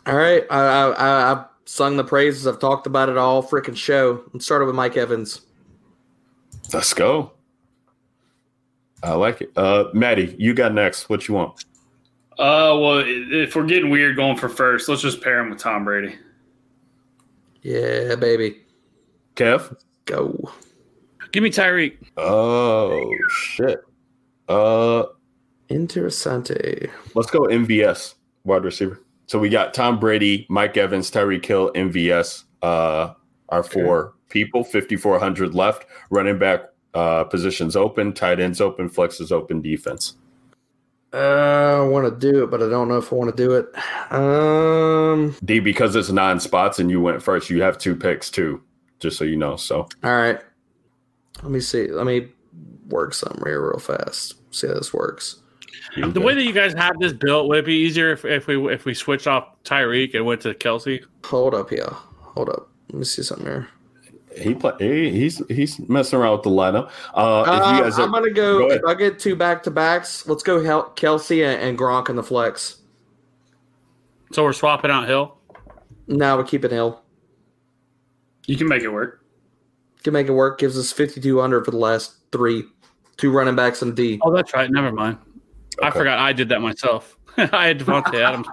All 0.05 0.15
right, 0.15 0.43
I 0.49 0.59
I, 0.59 1.33
I 1.33 1.45
sung 1.65 1.97
the 1.97 2.03
praises. 2.03 2.47
I've 2.47 2.59
talked 2.59 2.87
about 2.87 3.09
it 3.09 3.17
all 3.17 3.43
freaking 3.43 3.75
show. 3.77 4.23
Let's 4.33 4.45
start 4.45 4.65
with 4.65 4.75
Mike 4.75 4.97
Evans. 4.97 5.41
Let's 6.73 6.93
go. 6.93 7.33
I 9.03 9.13
like 9.13 9.41
it. 9.41 9.51
Uh, 9.55 9.85
Maddie, 9.93 10.35
you 10.39 10.53
got 10.53 10.73
next. 10.73 11.09
What 11.09 11.27
you 11.27 11.35
want? 11.35 11.65
Uh, 12.33 12.73
well, 12.79 13.03
if 13.05 13.55
we're 13.55 13.65
getting 13.65 13.89
weird 13.89 14.15
going 14.15 14.37
for 14.37 14.49
first, 14.49 14.89
let's 14.89 15.01
just 15.01 15.21
pair 15.21 15.39
him 15.39 15.49
with 15.49 15.59
Tom 15.59 15.85
Brady. 15.85 16.15
Yeah, 17.61 18.15
baby. 18.15 18.61
Kev, 19.35 19.75
go. 20.05 20.51
Give 21.31 21.43
me 21.43 21.49
Tyreek. 21.49 21.97
Oh 22.17 23.15
shit. 23.29 23.79
Uh, 24.47 25.03
interessante. 25.69 26.89
Let's 27.15 27.29
go 27.29 27.41
MVS 27.41 28.15
wide 28.43 28.63
receiver. 28.63 28.99
So 29.27 29.39
we 29.39 29.49
got 29.49 29.73
Tom 29.73 29.99
Brady, 29.99 30.45
Mike 30.49 30.77
Evans, 30.77 31.09
Tyreek 31.09 31.45
Hill, 31.45 31.71
MVS. 31.73 32.43
Uh, 32.61 33.13
our 33.49 33.63
four 33.63 34.13
people, 34.33 34.63
5,400 34.63 35.53
left. 35.53 35.85
Running 36.09 36.39
back 36.39 36.61
uh, 36.93 37.23
positions 37.23 37.75
open, 37.75 38.11
tight 38.11 38.39
ends 38.39 38.59
open, 38.59 38.89
flexes 38.89 39.31
open, 39.31 39.61
defense. 39.61 40.15
Uh, 41.13 41.83
I 41.83 41.87
want 41.87 42.11
to 42.11 42.31
do 42.31 42.43
it, 42.43 42.47
but 42.49 42.63
I 42.63 42.67
don't 42.67 42.87
know 42.87 42.97
if 42.97 43.13
I 43.13 43.15
want 43.15 43.35
to 43.35 43.43
do 43.43 43.53
it. 43.53 43.67
Um, 44.11 45.35
D, 45.45 45.59
because 45.59 45.95
it's 45.95 46.09
nine 46.09 46.39
spots 46.39 46.79
and 46.79 46.89
you 46.89 46.99
went 46.99 47.21
first, 47.21 47.51
you 47.51 47.61
have 47.61 47.77
two 47.77 47.95
picks 47.95 48.31
too, 48.31 48.61
just 48.99 49.17
so 49.17 49.23
you 49.23 49.37
know. 49.37 49.55
So, 49.55 49.87
all 50.03 50.17
right. 50.17 50.41
Let 51.43 51.51
me 51.51 51.59
see. 51.59 51.87
Let 51.87 52.07
me 52.07 52.29
work 52.89 53.13
something 53.13 53.43
here 53.45 53.61
real 53.61 53.79
fast. 53.79 54.35
see 54.51 54.67
how 54.67 54.73
this 54.73 54.93
works. 54.93 55.39
The 55.95 56.21
way 56.21 56.33
that 56.33 56.43
you 56.43 56.53
guys 56.53 56.73
have 56.73 56.97
this 56.99 57.13
built, 57.13 57.47
would 57.49 57.59
it 57.59 57.65
be 57.65 57.75
easier 57.75 58.11
if, 58.11 58.25
if 58.25 58.47
we 58.47 58.73
if 58.73 58.85
we 58.85 58.95
switch 58.95 59.27
off 59.27 59.61
Tyreek 59.63 60.15
and 60.15 60.25
went 60.25 60.41
to 60.41 60.53
Kelce? 60.55 61.03
Hold 61.25 61.53
up 61.53 61.69
here. 61.69 61.89
Hold 61.89 62.49
up. 62.49 62.69
Let 62.89 62.99
me 62.99 63.05
see 63.05 63.21
something 63.21 63.45
here. 63.45 63.67
He 64.37 64.53
play. 64.55 64.73
He, 64.79 65.09
he's 65.11 65.41
he's 65.47 65.79
messing 65.89 66.19
around 66.19 66.33
with 66.33 66.43
the 66.43 66.49
lineup. 66.49 66.89
Uh, 67.13 67.43
if 67.47 67.61
Uh, 67.63 67.73
you 67.77 67.83
guys 67.83 67.99
are, 67.99 68.03
I'm 68.03 68.11
gonna 68.11 68.31
go. 68.31 68.67
go 68.67 68.71
if 68.73 68.81
I 68.87 68.93
get 68.93 69.19
two 69.19 69.35
back 69.35 69.63
to 69.63 69.71
backs, 69.71 70.27
let's 70.27 70.43
go 70.43 70.63
Hel- 70.63 70.91
Kelce 70.95 71.45
and, 71.45 71.61
and 71.61 71.77
Gronk 71.77 72.09
in 72.09 72.15
the 72.15 72.23
flex. 72.23 72.77
So 74.31 74.43
we're 74.43 74.53
swapping 74.53 74.89
out 74.91 75.07
Hill. 75.07 75.37
Now 76.07 76.37
we 76.37 76.43
keep 76.45 76.65
it 76.65 76.71
Hill. 76.71 77.01
You 78.47 78.57
can 78.57 78.67
make 78.67 78.81
it 78.83 78.89
work. 78.89 79.23
Can 80.03 80.13
make 80.13 80.27
it 80.27 80.33
work. 80.33 80.59
Gives 80.59 80.77
us 80.77 80.91
5,200 80.91 81.63
for 81.63 81.71
the 81.71 81.77
last 81.77 82.15
three, 82.31 82.63
two 83.17 83.31
running 83.31 83.55
backs 83.55 83.81
and 83.81 83.95
D. 83.95 84.19
Oh, 84.21 84.33
that's 84.35 84.53
right. 84.53 84.69
Never 84.69 84.91
mind. 84.91 85.17
I 85.81 85.91
forgot 85.91 86.19
I 86.19 86.33
did 86.33 86.49
that 86.49 86.59
myself. 86.61 87.17
I 87.37 87.67
had 87.67 87.79
Davante 87.79 88.15
Adams. 88.21 88.47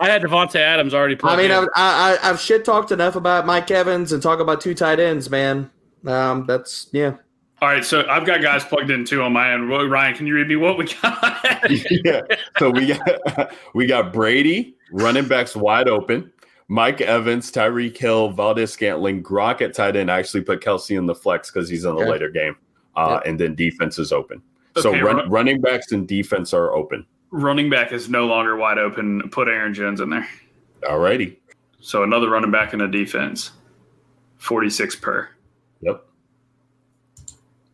I 0.00 0.08
had 0.08 0.22
Davante 0.22 0.56
Adams 0.56 0.92
already. 0.94 1.16
I 1.22 1.36
mean. 1.36 1.50
I've, 1.50 1.68
I, 1.74 2.18
I- 2.22 2.30
I've 2.30 2.40
shit 2.40 2.64
talked 2.64 2.90
enough 2.92 3.16
about 3.16 3.46
Mike 3.46 3.70
Evans 3.70 4.12
and 4.12 4.22
talk 4.22 4.40
about 4.40 4.60
two 4.60 4.74
tight 4.74 4.98
ends, 5.00 5.30
man. 5.30 5.70
Um, 6.06 6.44
that's 6.46 6.88
yeah. 6.92 7.16
All 7.62 7.68
right, 7.68 7.84
so 7.84 8.04
I've 8.10 8.26
got 8.26 8.42
guys 8.42 8.62
plugged 8.64 8.90
in 8.90 9.04
too 9.06 9.22
on 9.22 9.32
my 9.32 9.52
end. 9.54 9.70
Well, 9.70 9.86
Ryan, 9.86 10.14
can 10.16 10.26
you 10.26 10.34
read 10.34 10.48
me 10.48 10.56
what 10.56 10.76
we 10.76 10.86
got? 11.00 11.70
yeah. 12.04 12.20
So 12.58 12.70
we 12.70 12.88
got 12.88 13.54
we 13.74 13.86
got 13.86 14.12
Brady 14.12 14.76
running 14.92 15.26
backs 15.26 15.56
wide 15.56 15.88
open. 15.88 16.30
Mike 16.68 17.00
Evans, 17.02 17.52
Tyreek 17.52 17.96
Hill, 17.96 18.30
Valdes-Scantling, 18.30 19.22
Gronk 19.22 19.60
at 19.60 19.74
tight 19.74 19.96
end. 19.96 20.10
I 20.10 20.18
actually 20.18 20.40
put 20.40 20.60
Kelce 20.62 20.96
in 20.96 21.04
the 21.04 21.14
flex 21.14 21.50
because 21.50 21.68
he's 21.68 21.84
in 21.84 21.94
the 21.94 22.00
Okay. 22.00 22.10
later 22.10 22.30
game. 22.30 22.56
Uh, 22.96 23.20
And 23.26 23.38
then 23.38 23.54
defense 23.54 23.98
is 23.98 24.12
open. 24.12 24.40
So 24.78 24.88
Okay, 24.90 25.02
run, 25.02 25.16
run- 25.16 25.30
running 25.30 25.60
backs 25.60 25.92
and 25.92 26.08
defense 26.08 26.54
are 26.54 26.72
open. 26.72 27.04
Running 27.36 27.68
back 27.68 27.90
is 27.90 28.08
no 28.08 28.26
longer 28.26 28.54
wide 28.54 28.78
open. 28.78 29.28
Put 29.30 29.48
Aaron 29.48 29.74
Jones 29.74 29.98
in 30.00 30.08
there. 30.08 30.28
Alrighty. 30.82 31.36
So 31.80 32.04
another 32.04 32.30
running 32.30 32.52
back 32.52 32.72
in 32.72 32.80
a 32.80 32.86
defense. 32.86 33.50
46 34.36 34.94
per. 34.94 35.28
Yep. 35.80 36.06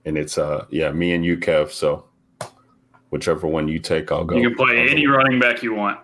And 0.06 0.16
it's 0.16 0.38
uh 0.38 0.64
yeah, 0.70 0.90
me 0.92 1.12
and 1.12 1.26
you, 1.26 1.36
Kev. 1.36 1.72
So 1.72 2.06
whichever 3.10 3.46
one 3.46 3.68
you 3.68 3.78
take, 3.78 4.10
I'll 4.10 4.24
go. 4.24 4.34
You 4.34 4.48
can 4.48 4.56
play 4.56 4.80
I'll 4.80 4.86
go. 4.86 4.92
any 4.92 5.06
running 5.06 5.38
back 5.38 5.62
you 5.62 5.74
want. 5.74 6.00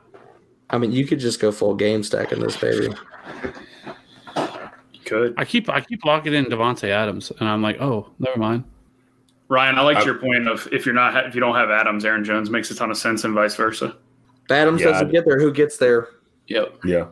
I 0.69 0.77
mean, 0.77 0.93
you 0.93 1.07
could 1.07 1.19
just 1.19 1.41
go 1.41 1.51
full 1.51 1.75
game 1.75 2.03
stack 2.03 2.33
in 2.33 2.41
this 2.41 2.59
baby. 2.59 2.95
You 4.93 5.01
could. 5.07 5.35
I 5.39 5.47
keep 5.47 5.71
I 5.71 5.81
keep 5.81 6.05
locking 6.05 6.35
in 6.35 6.45
Davante 6.45 6.91
Adams, 6.91 7.33
and 7.41 7.49
I'm 7.49 7.63
like, 7.63 7.81
oh, 7.81 8.11
never 8.19 8.39
mind. 8.39 8.65
Ryan, 9.49 9.79
I 9.79 9.83
liked 9.83 10.01
I- 10.01 10.05
your 10.05 10.17
point 10.17 10.49
of 10.49 10.69
if 10.73 10.85
you're 10.87 10.95
not 10.95 11.27
if 11.27 11.35
you 11.35 11.41
don't 11.41 11.55
have 11.55 11.71
Adams, 11.71 12.05
Aaron 12.05 12.25
Jones 12.25 12.51
makes 12.51 12.71
a 12.71 12.75
ton 12.75 12.91
of 12.91 12.97
sense 12.97 13.25
and 13.25 13.35
vice 13.35 13.55
versa. 13.55 13.97
If 14.45 14.51
Adams 14.51 14.81
Yeah, 14.81 14.89
doesn't 14.89 15.07
I'd- 15.09 15.13
get 15.13 15.25
there, 15.25 15.39
who 15.39 15.53
gets 15.53 15.77
there? 15.77 16.09
Yep. 16.49 16.79
Yeah. 16.85 17.07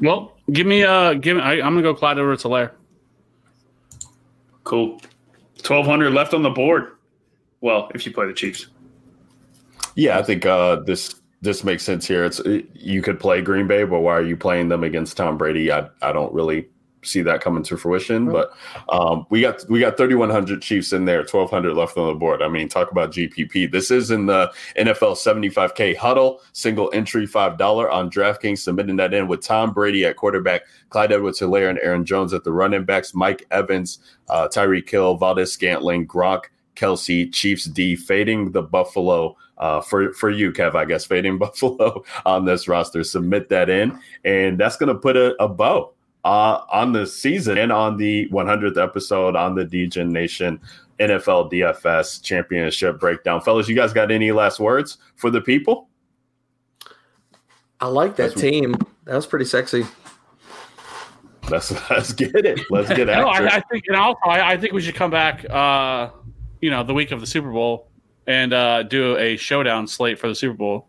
Well, 0.00 0.36
give 0.52 0.66
me 0.66 0.82
uh, 0.84 1.14
give 1.14 1.36
me. 1.36 1.42
I, 1.42 1.52
I'm 1.54 1.74
gonna 1.74 1.82
go 1.82 1.94
Clyde 1.94 2.18
Edwards-Helaire. 2.18 2.72
Cool. 4.64 5.00
1200 5.64 6.10
left 6.12 6.34
on 6.34 6.42
the 6.42 6.50
board. 6.50 6.92
Well, 7.60 7.90
if 7.94 8.04
you 8.06 8.12
play 8.12 8.26
the 8.26 8.32
Chiefs. 8.32 8.66
Yeah, 9.94 10.18
I 10.18 10.22
think 10.22 10.46
uh, 10.46 10.76
this 10.76 11.16
this 11.42 11.62
makes 11.64 11.82
sense 11.84 12.06
here. 12.06 12.24
It's 12.24 12.40
you 12.74 13.02
could 13.02 13.20
play 13.20 13.42
Green 13.42 13.66
Bay, 13.66 13.84
but 13.84 14.00
why 14.00 14.12
are 14.14 14.22
you 14.22 14.36
playing 14.36 14.68
them 14.68 14.82
against 14.84 15.16
Tom 15.16 15.36
Brady? 15.38 15.70
I 15.70 15.88
I 16.00 16.12
don't 16.12 16.32
really 16.32 16.68
see 17.02 17.22
that 17.22 17.40
coming 17.40 17.62
to 17.64 17.76
fruition. 17.76 18.30
But 18.30 18.52
um, 18.88 19.26
we 19.30 19.40
got 19.40 19.68
we 19.68 19.80
got 19.80 19.96
3100 19.96 20.62
Chiefs 20.62 20.92
in 20.92 21.04
there, 21.04 21.18
1200 21.18 21.74
left 21.74 21.96
on 21.96 22.08
the 22.08 22.14
board. 22.14 22.42
I 22.42 22.48
mean, 22.48 22.68
talk 22.68 22.90
about 22.90 23.12
GPP. 23.12 23.70
This 23.70 23.90
is 23.90 24.10
in 24.10 24.26
the 24.26 24.52
NFL 24.76 25.16
75k 25.16 25.96
huddle, 25.96 26.40
single 26.52 26.90
entry 26.92 27.26
five 27.26 27.58
dollar 27.58 27.90
on 27.90 28.10
DraftKings. 28.10 28.58
Submitting 28.58 28.96
that 28.96 29.14
in 29.14 29.28
with 29.28 29.40
Tom 29.40 29.72
Brady 29.72 30.04
at 30.04 30.16
quarterback, 30.16 30.62
Clyde 30.90 31.12
Edwards-Helaire 31.12 31.70
and 31.70 31.78
Aaron 31.80 32.04
Jones 32.04 32.32
at 32.32 32.44
the 32.44 32.52
running 32.52 32.84
backs, 32.84 33.14
Mike 33.14 33.46
Evans, 33.50 33.98
uh, 34.28 34.48
Tyreek 34.48 34.88
Hill, 34.88 35.16
Valdes-Scantling, 35.16 36.06
Gronk. 36.06 36.44
Kelce, 36.74 37.30
Chiefs 37.30 37.64
D, 37.66 37.94
fading 37.94 38.52
the 38.52 38.62
Buffalo 38.62 39.36
uh, 39.58 39.82
for 39.82 40.14
for 40.14 40.30
you, 40.30 40.52
Kev. 40.52 40.74
I 40.74 40.86
guess 40.86 41.04
fading 41.04 41.36
Buffalo 41.38 42.02
on 42.24 42.46
this 42.46 42.66
roster. 42.66 43.04
Submit 43.04 43.50
that 43.50 43.68
in, 43.68 43.98
and 44.24 44.58
that's 44.58 44.78
going 44.78 44.88
to 44.88 44.98
put 44.98 45.16
a, 45.16 45.40
a 45.42 45.48
bow 45.48 45.92
uh, 46.24 46.60
on 46.70 46.92
the 46.92 47.06
season 47.06 47.58
and 47.58 47.72
on 47.72 47.96
the 47.96 48.28
100th 48.30 48.82
episode 48.82 49.36
on 49.36 49.54
the 49.54 49.64
DGen 49.64 50.10
Nation 50.10 50.60
NFL 51.00 51.50
DFS 51.50 52.22
Championship 52.22 53.00
breakdown. 53.00 53.40
Fellas, 53.40 53.68
you 53.68 53.74
guys 53.74 53.92
got 53.92 54.10
any 54.10 54.30
last 54.32 54.60
words 54.60 54.98
for 55.16 55.30
the 55.30 55.40
people? 55.40 55.88
I 57.80 57.86
like 57.86 58.16
that 58.16 58.34
That's- 58.34 58.40
team. 58.40 58.74
That 59.04 59.16
was 59.16 59.26
pretty 59.26 59.46
sexy. 59.46 59.84
Let's 61.48 61.72
let's 61.90 62.12
get 62.12 62.34
it. 62.46 62.60
Let's 62.70 62.88
get 62.88 63.00
it. 63.00 63.06
No, 63.18 63.26
I, 63.26 63.56
I 63.56 63.60
think, 63.70 63.84
and 63.88 63.96
also 63.96 64.20
I, 64.24 64.52
I 64.52 64.56
think 64.56 64.72
we 64.72 64.80
should 64.80 64.94
come 64.94 65.10
back. 65.10 65.44
Uh, 65.50 66.10
you 66.60 66.70
know, 66.70 66.84
the 66.84 66.94
week 66.94 67.10
of 67.10 67.20
the 67.20 67.26
Super 67.26 67.50
Bowl 67.50 67.88
and 68.28 68.52
uh, 68.52 68.84
do 68.84 69.16
a 69.18 69.36
showdown 69.36 69.88
slate 69.88 70.20
for 70.20 70.28
the 70.28 70.34
Super 70.36 70.54
Bowl. 70.54 70.86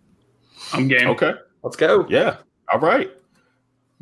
I'm 0.72 0.88
game. 0.88 1.08
Okay. 1.10 1.34
Let's 1.64 1.76
go. 1.76 2.06
Yeah. 2.08 2.38
All 2.72 2.80
right. 2.80 3.12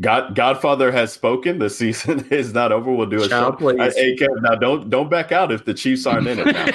God, 0.02 0.36
Godfather 0.36 0.92
has 0.92 1.14
spoken. 1.14 1.60
The 1.60 1.70
season 1.70 2.28
is 2.32 2.54
not 2.54 2.72
over. 2.72 2.92
We'll 2.92 3.06
do 3.08 3.22
a 3.24 3.30
Child, 3.30 3.54
show. 3.54 3.58
please. 3.60 3.80
Uh, 3.80 3.92
Hey, 3.96 4.16
Kev, 4.16 4.42
now 4.42 4.56
don't 4.56 4.90
don't 4.90 5.10
back 5.10 5.32
out 5.32 5.52
if 5.52 5.64
the 5.64 5.74
Chiefs 5.74 6.06
aren't 6.06 6.28
in 6.28 6.40
it. 6.40 6.46
Now. 6.48 6.66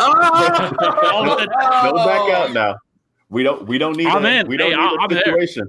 All 0.00 1.30
of 1.30 1.38
the- 1.38 1.46
don't 1.84 1.96
back 1.96 2.30
out 2.34 2.52
now. 2.52 2.76
We 3.28 3.42
don't 3.42 3.66
we 3.66 3.78
don't 3.78 3.96
need 3.96 4.06
I'm 4.06 4.24
a, 4.24 4.28
in. 4.28 4.48
we 4.48 4.56
don't 4.56 4.70
Hey, 4.72 4.76
need 4.76 4.98
a 4.98 5.00
I'm 5.02 5.08
there. 5.08 5.22
situation. 5.24 5.68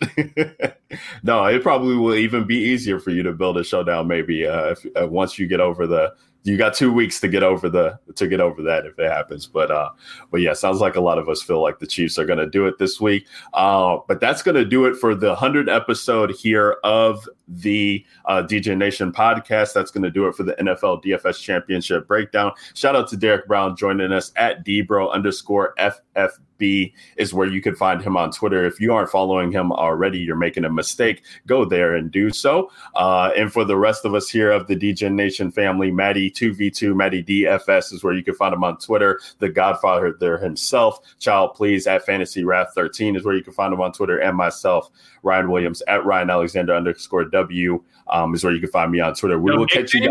no, 1.22 1.44
it 1.46 1.62
probably 1.62 1.96
will 1.96 2.14
even 2.14 2.44
be 2.46 2.56
easier 2.56 2.98
for 3.00 3.10
you 3.10 3.22
to 3.22 3.32
build 3.32 3.56
a 3.58 3.64
showdown. 3.64 4.06
Maybe 4.06 4.46
uh, 4.46 4.70
if 4.72 4.86
uh, 5.00 5.06
once 5.08 5.38
you 5.38 5.46
get 5.46 5.60
over 5.60 5.86
the, 5.86 6.12
you 6.44 6.58
got 6.58 6.74
two 6.74 6.92
weeks 6.92 7.20
to 7.20 7.28
get 7.28 7.42
over 7.42 7.70
the 7.70 7.98
to 8.16 8.28
get 8.28 8.38
over 8.38 8.62
that 8.62 8.84
if 8.84 8.98
it 8.98 9.10
happens. 9.10 9.46
But 9.46 9.70
uh, 9.70 9.90
but 10.30 10.42
yeah, 10.42 10.52
sounds 10.52 10.78
like 10.78 10.94
a 10.94 11.00
lot 11.00 11.18
of 11.18 11.28
us 11.28 11.42
feel 11.42 11.62
like 11.62 11.78
the 11.78 11.86
Chiefs 11.86 12.18
are 12.18 12.26
going 12.26 12.38
to 12.38 12.48
do 12.48 12.66
it 12.66 12.78
this 12.78 13.00
week. 13.00 13.26
Uh, 13.54 13.98
but 14.06 14.20
that's 14.20 14.42
going 14.42 14.54
to 14.54 14.64
do 14.64 14.84
it 14.84 14.94
for 14.94 15.14
the 15.14 15.34
hundred 15.34 15.70
episode 15.70 16.32
here 16.32 16.76
of 16.84 17.26
the 17.48 18.04
uh, 18.26 18.42
DJ 18.42 18.76
Nation 18.76 19.10
podcast. 19.10 19.72
That's 19.72 19.90
going 19.90 20.04
to 20.04 20.10
do 20.10 20.28
it 20.28 20.34
for 20.34 20.42
the 20.42 20.52
NFL 20.54 21.02
DFS 21.02 21.40
Championship 21.40 22.06
breakdown. 22.06 22.52
Shout 22.74 22.94
out 22.94 23.08
to 23.08 23.16
Derek 23.16 23.48
Brown 23.48 23.74
joining 23.74 24.12
us 24.12 24.30
at 24.36 24.64
Dbro 24.66 25.12
underscore 25.12 25.74
FFB 25.78 26.38
is 26.60 27.34
where 27.34 27.46
you 27.46 27.60
can 27.60 27.74
find 27.74 28.00
him 28.00 28.16
on 28.16 28.30
Twitter. 28.30 28.64
If 28.64 28.80
you 28.80 28.94
aren't 28.94 29.10
following 29.10 29.52
him 29.52 29.72
already, 29.72 30.18
you're 30.18 30.36
making 30.36 30.64
a 30.64 30.70
mistake. 30.70 31.22
Go 31.46 31.64
there 31.64 31.94
and 31.94 32.10
do 32.10 32.30
so. 32.30 32.70
Uh, 32.94 33.30
and 33.36 33.52
for 33.52 33.64
the 33.64 33.76
rest 33.76 34.04
of 34.04 34.14
us 34.14 34.28
here 34.28 34.50
of 34.50 34.66
the 34.66 34.76
DJ 34.76 35.12
Nation 35.12 35.50
family, 35.50 35.90
Maddie 35.90 36.30
2v2, 36.30 36.94
Maddie 36.94 37.22
DFS 37.22 37.92
is 37.92 38.02
where 38.02 38.14
you 38.14 38.22
can 38.22 38.34
find 38.34 38.54
him 38.54 38.64
on 38.64 38.78
Twitter. 38.78 39.20
The 39.38 39.48
Godfather 39.48 40.16
there 40.18 40.38
himself, 40.38 41.00
Child 41.18 41.54
Please 41.54 41.86
at 41.86 42.06
Fantasy 42.06 42.44
Wrath 42.44 42.72
13 42.74 43.16
is 43.16 43.24
where 43.24 43.34
you 43.34 43.44
can 43.44 43.52
find 43.52 43.72
him 43.72 43.80
on 43.80 43.92
Twitter, 43.92 44.18
and 44.18 44.36
myself, 44.36 44.90
Ryan 45.22 45.50
Williams 45.50 45.82
at 45.88 46.04
Ryan 46.04 46.30
Alexander 46.30 46.74
underscore 46.74 47.24
W 47.24 47.82
um, 48.08 48.34
is 48.34 48.44
where 48.44 48.52
you 48.52 48.60
can 48.60 48.70
find 48.70 48.90
me 48.90 49.00
on 49.00 49.14
Twitter. 49.14 49.38
We 49.38 49.56
will 49.56 49.66
catch 49.66 49.94
you 49.94 50.00
guys. 50.00 50.10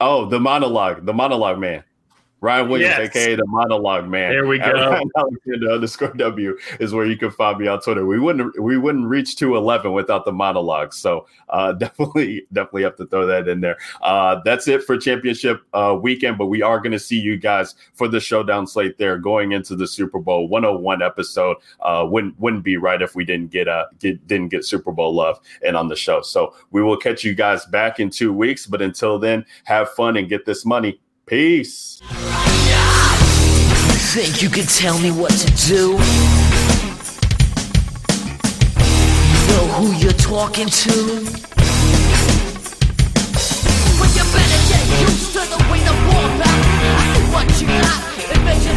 Oh, 0.00 0.26
the 0.26 0.38
monologue, 0.38 1.06
the 1.06 1.14
monologue 1.14 1.58
man. 1.58 1.84
Ryan 2.46 2.68
Williams, 2.68 2.94
Yes. 2.96 3.16
aka 3.16 3.34
the 3.34 3.46
monologue 3.46 4.08
man. 4.08 4.30
There 4.30 4.46
we 4.46 4.58
go. 4.58 4.70
Ryan 4.72 5.10
Alexander 5.16 5.70
underscore 5.72 6.12
W 6.14 6.56
is 6.78 6.94
where 6.94 7.04
you 7.04 7.16
can 7.16 7.32
find 7.32 7.58
me 7.58 7.66
on 7.66 7.80
Twitter. 7.80 8.06
We 8.06 8.20
wouldn't 8.20 8.60
we 8.62 8.78
wouldn't 8.78 9.06
reach 9.08 9.34
to 9.36 9.56
eleven 9.56 9.92
without 9.92 10.24
the 10.24 10.32
monologue. 10.32 10.94
So 10.94 11.26
uh, 11.48 11.72
definitely 11.84 12.46
definitely 12.52 12.84
have 12.84 12.94
to 12.96 13.06
throw 13.06 13.26
that 13.26 13.48
in 13.48 13.60
there. 13.60 13.76
Uh, 14.00 14.40
that's 14.44 14.68
it 14.68 14.84
for 14.84 14.96
championship 14.96 15.62
uh, 15.74 15.98
weekend, 16.00 16.38
but 16.38 16.46
we 16.46 16.62
are 16.62 16.78
going 16.78 16.92
to 16.92 16.98
see 17.00 17.18
you 17.18 17.36
guys 17.36 17.74
for 17.94 18.06
the 18.06 18.20
showdown 18.20 18.66
slate 18.66 18.96
there 18.96 19.18
going 19.18 19.50
into 19.52 19.74
the 19.74 19.86
Super 19.86 20.20
Bowl 20.20 20.48
101 20.48 21.02
episode. 21.02 21.56
Uh, 21.80 22.06
wouldn't 22.08 22.38
wouldn't 22.38 22.62
be 22.62 22.76
right 22.76 23.02
if 23.02 23.16
we 23.16 23.24
didn't 23.24 23.50
get 23.50 23.66
uh 23.66 23.86
get 23.98 24.24
didn't 24.28 24.48
get 24.48 24.64
Super 24.64 24.92
Bowl 24.92 25.12
love 25.14 25.40
and 25.64 25.76
on 25.76 25.88
the 25.88 25.96
show. 25.96 26.22
So 26.22 26.54
we 26.70 26.82
will 26.82 26.96
catch 26.96 27.24
you 27.24 27.34
guys 27.34 27.66
back 27.66 27.98
in 27.98 28.08
two 28.08 28.32
weeks. 28.32 28.66
But 28.66 28.82
until 28.82 29.18
then, 29.18 29.44
have 29.64 29.90
fun 29.90 30.16
and 30.16 30.28
get 30.28 30.44
this 30.46 30.64
money. 30.64 31.00
Peace. 31.28 31.98
Think 34.14 34.42
you 34.42 34.48
tell 34.68 34.96
me 35.00 35.10
what 35.10 35.32
to 35.32 35.50
do? 35.66 35.98
Know 39.50 39.66
who 39.74 39.90
you're 39.98 40.12
talking 40.12 40.68
to? 40.68 40.92
Used 45.02 45.32
to 45.32 45.42
the 45.50 45.58
way 45.68 45.80
the 45.82 45.94
war. 46.06 46.30
I 46.38 47.02
see 47.10 47.26
what 47.34 47.46
you 47.60 47.66
got, 47.74 48.00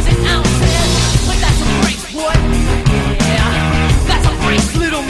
and 0.08 0.26
ounces. 0.26 0.90
But 1.28 1.38
that's 1.38 1.60
a 1.62 1.66
boy. 2.10 2.34
Yeah, 3.30 3.46
that's 4.08 4.26
a 4.26 4.34
little 4.74 5.09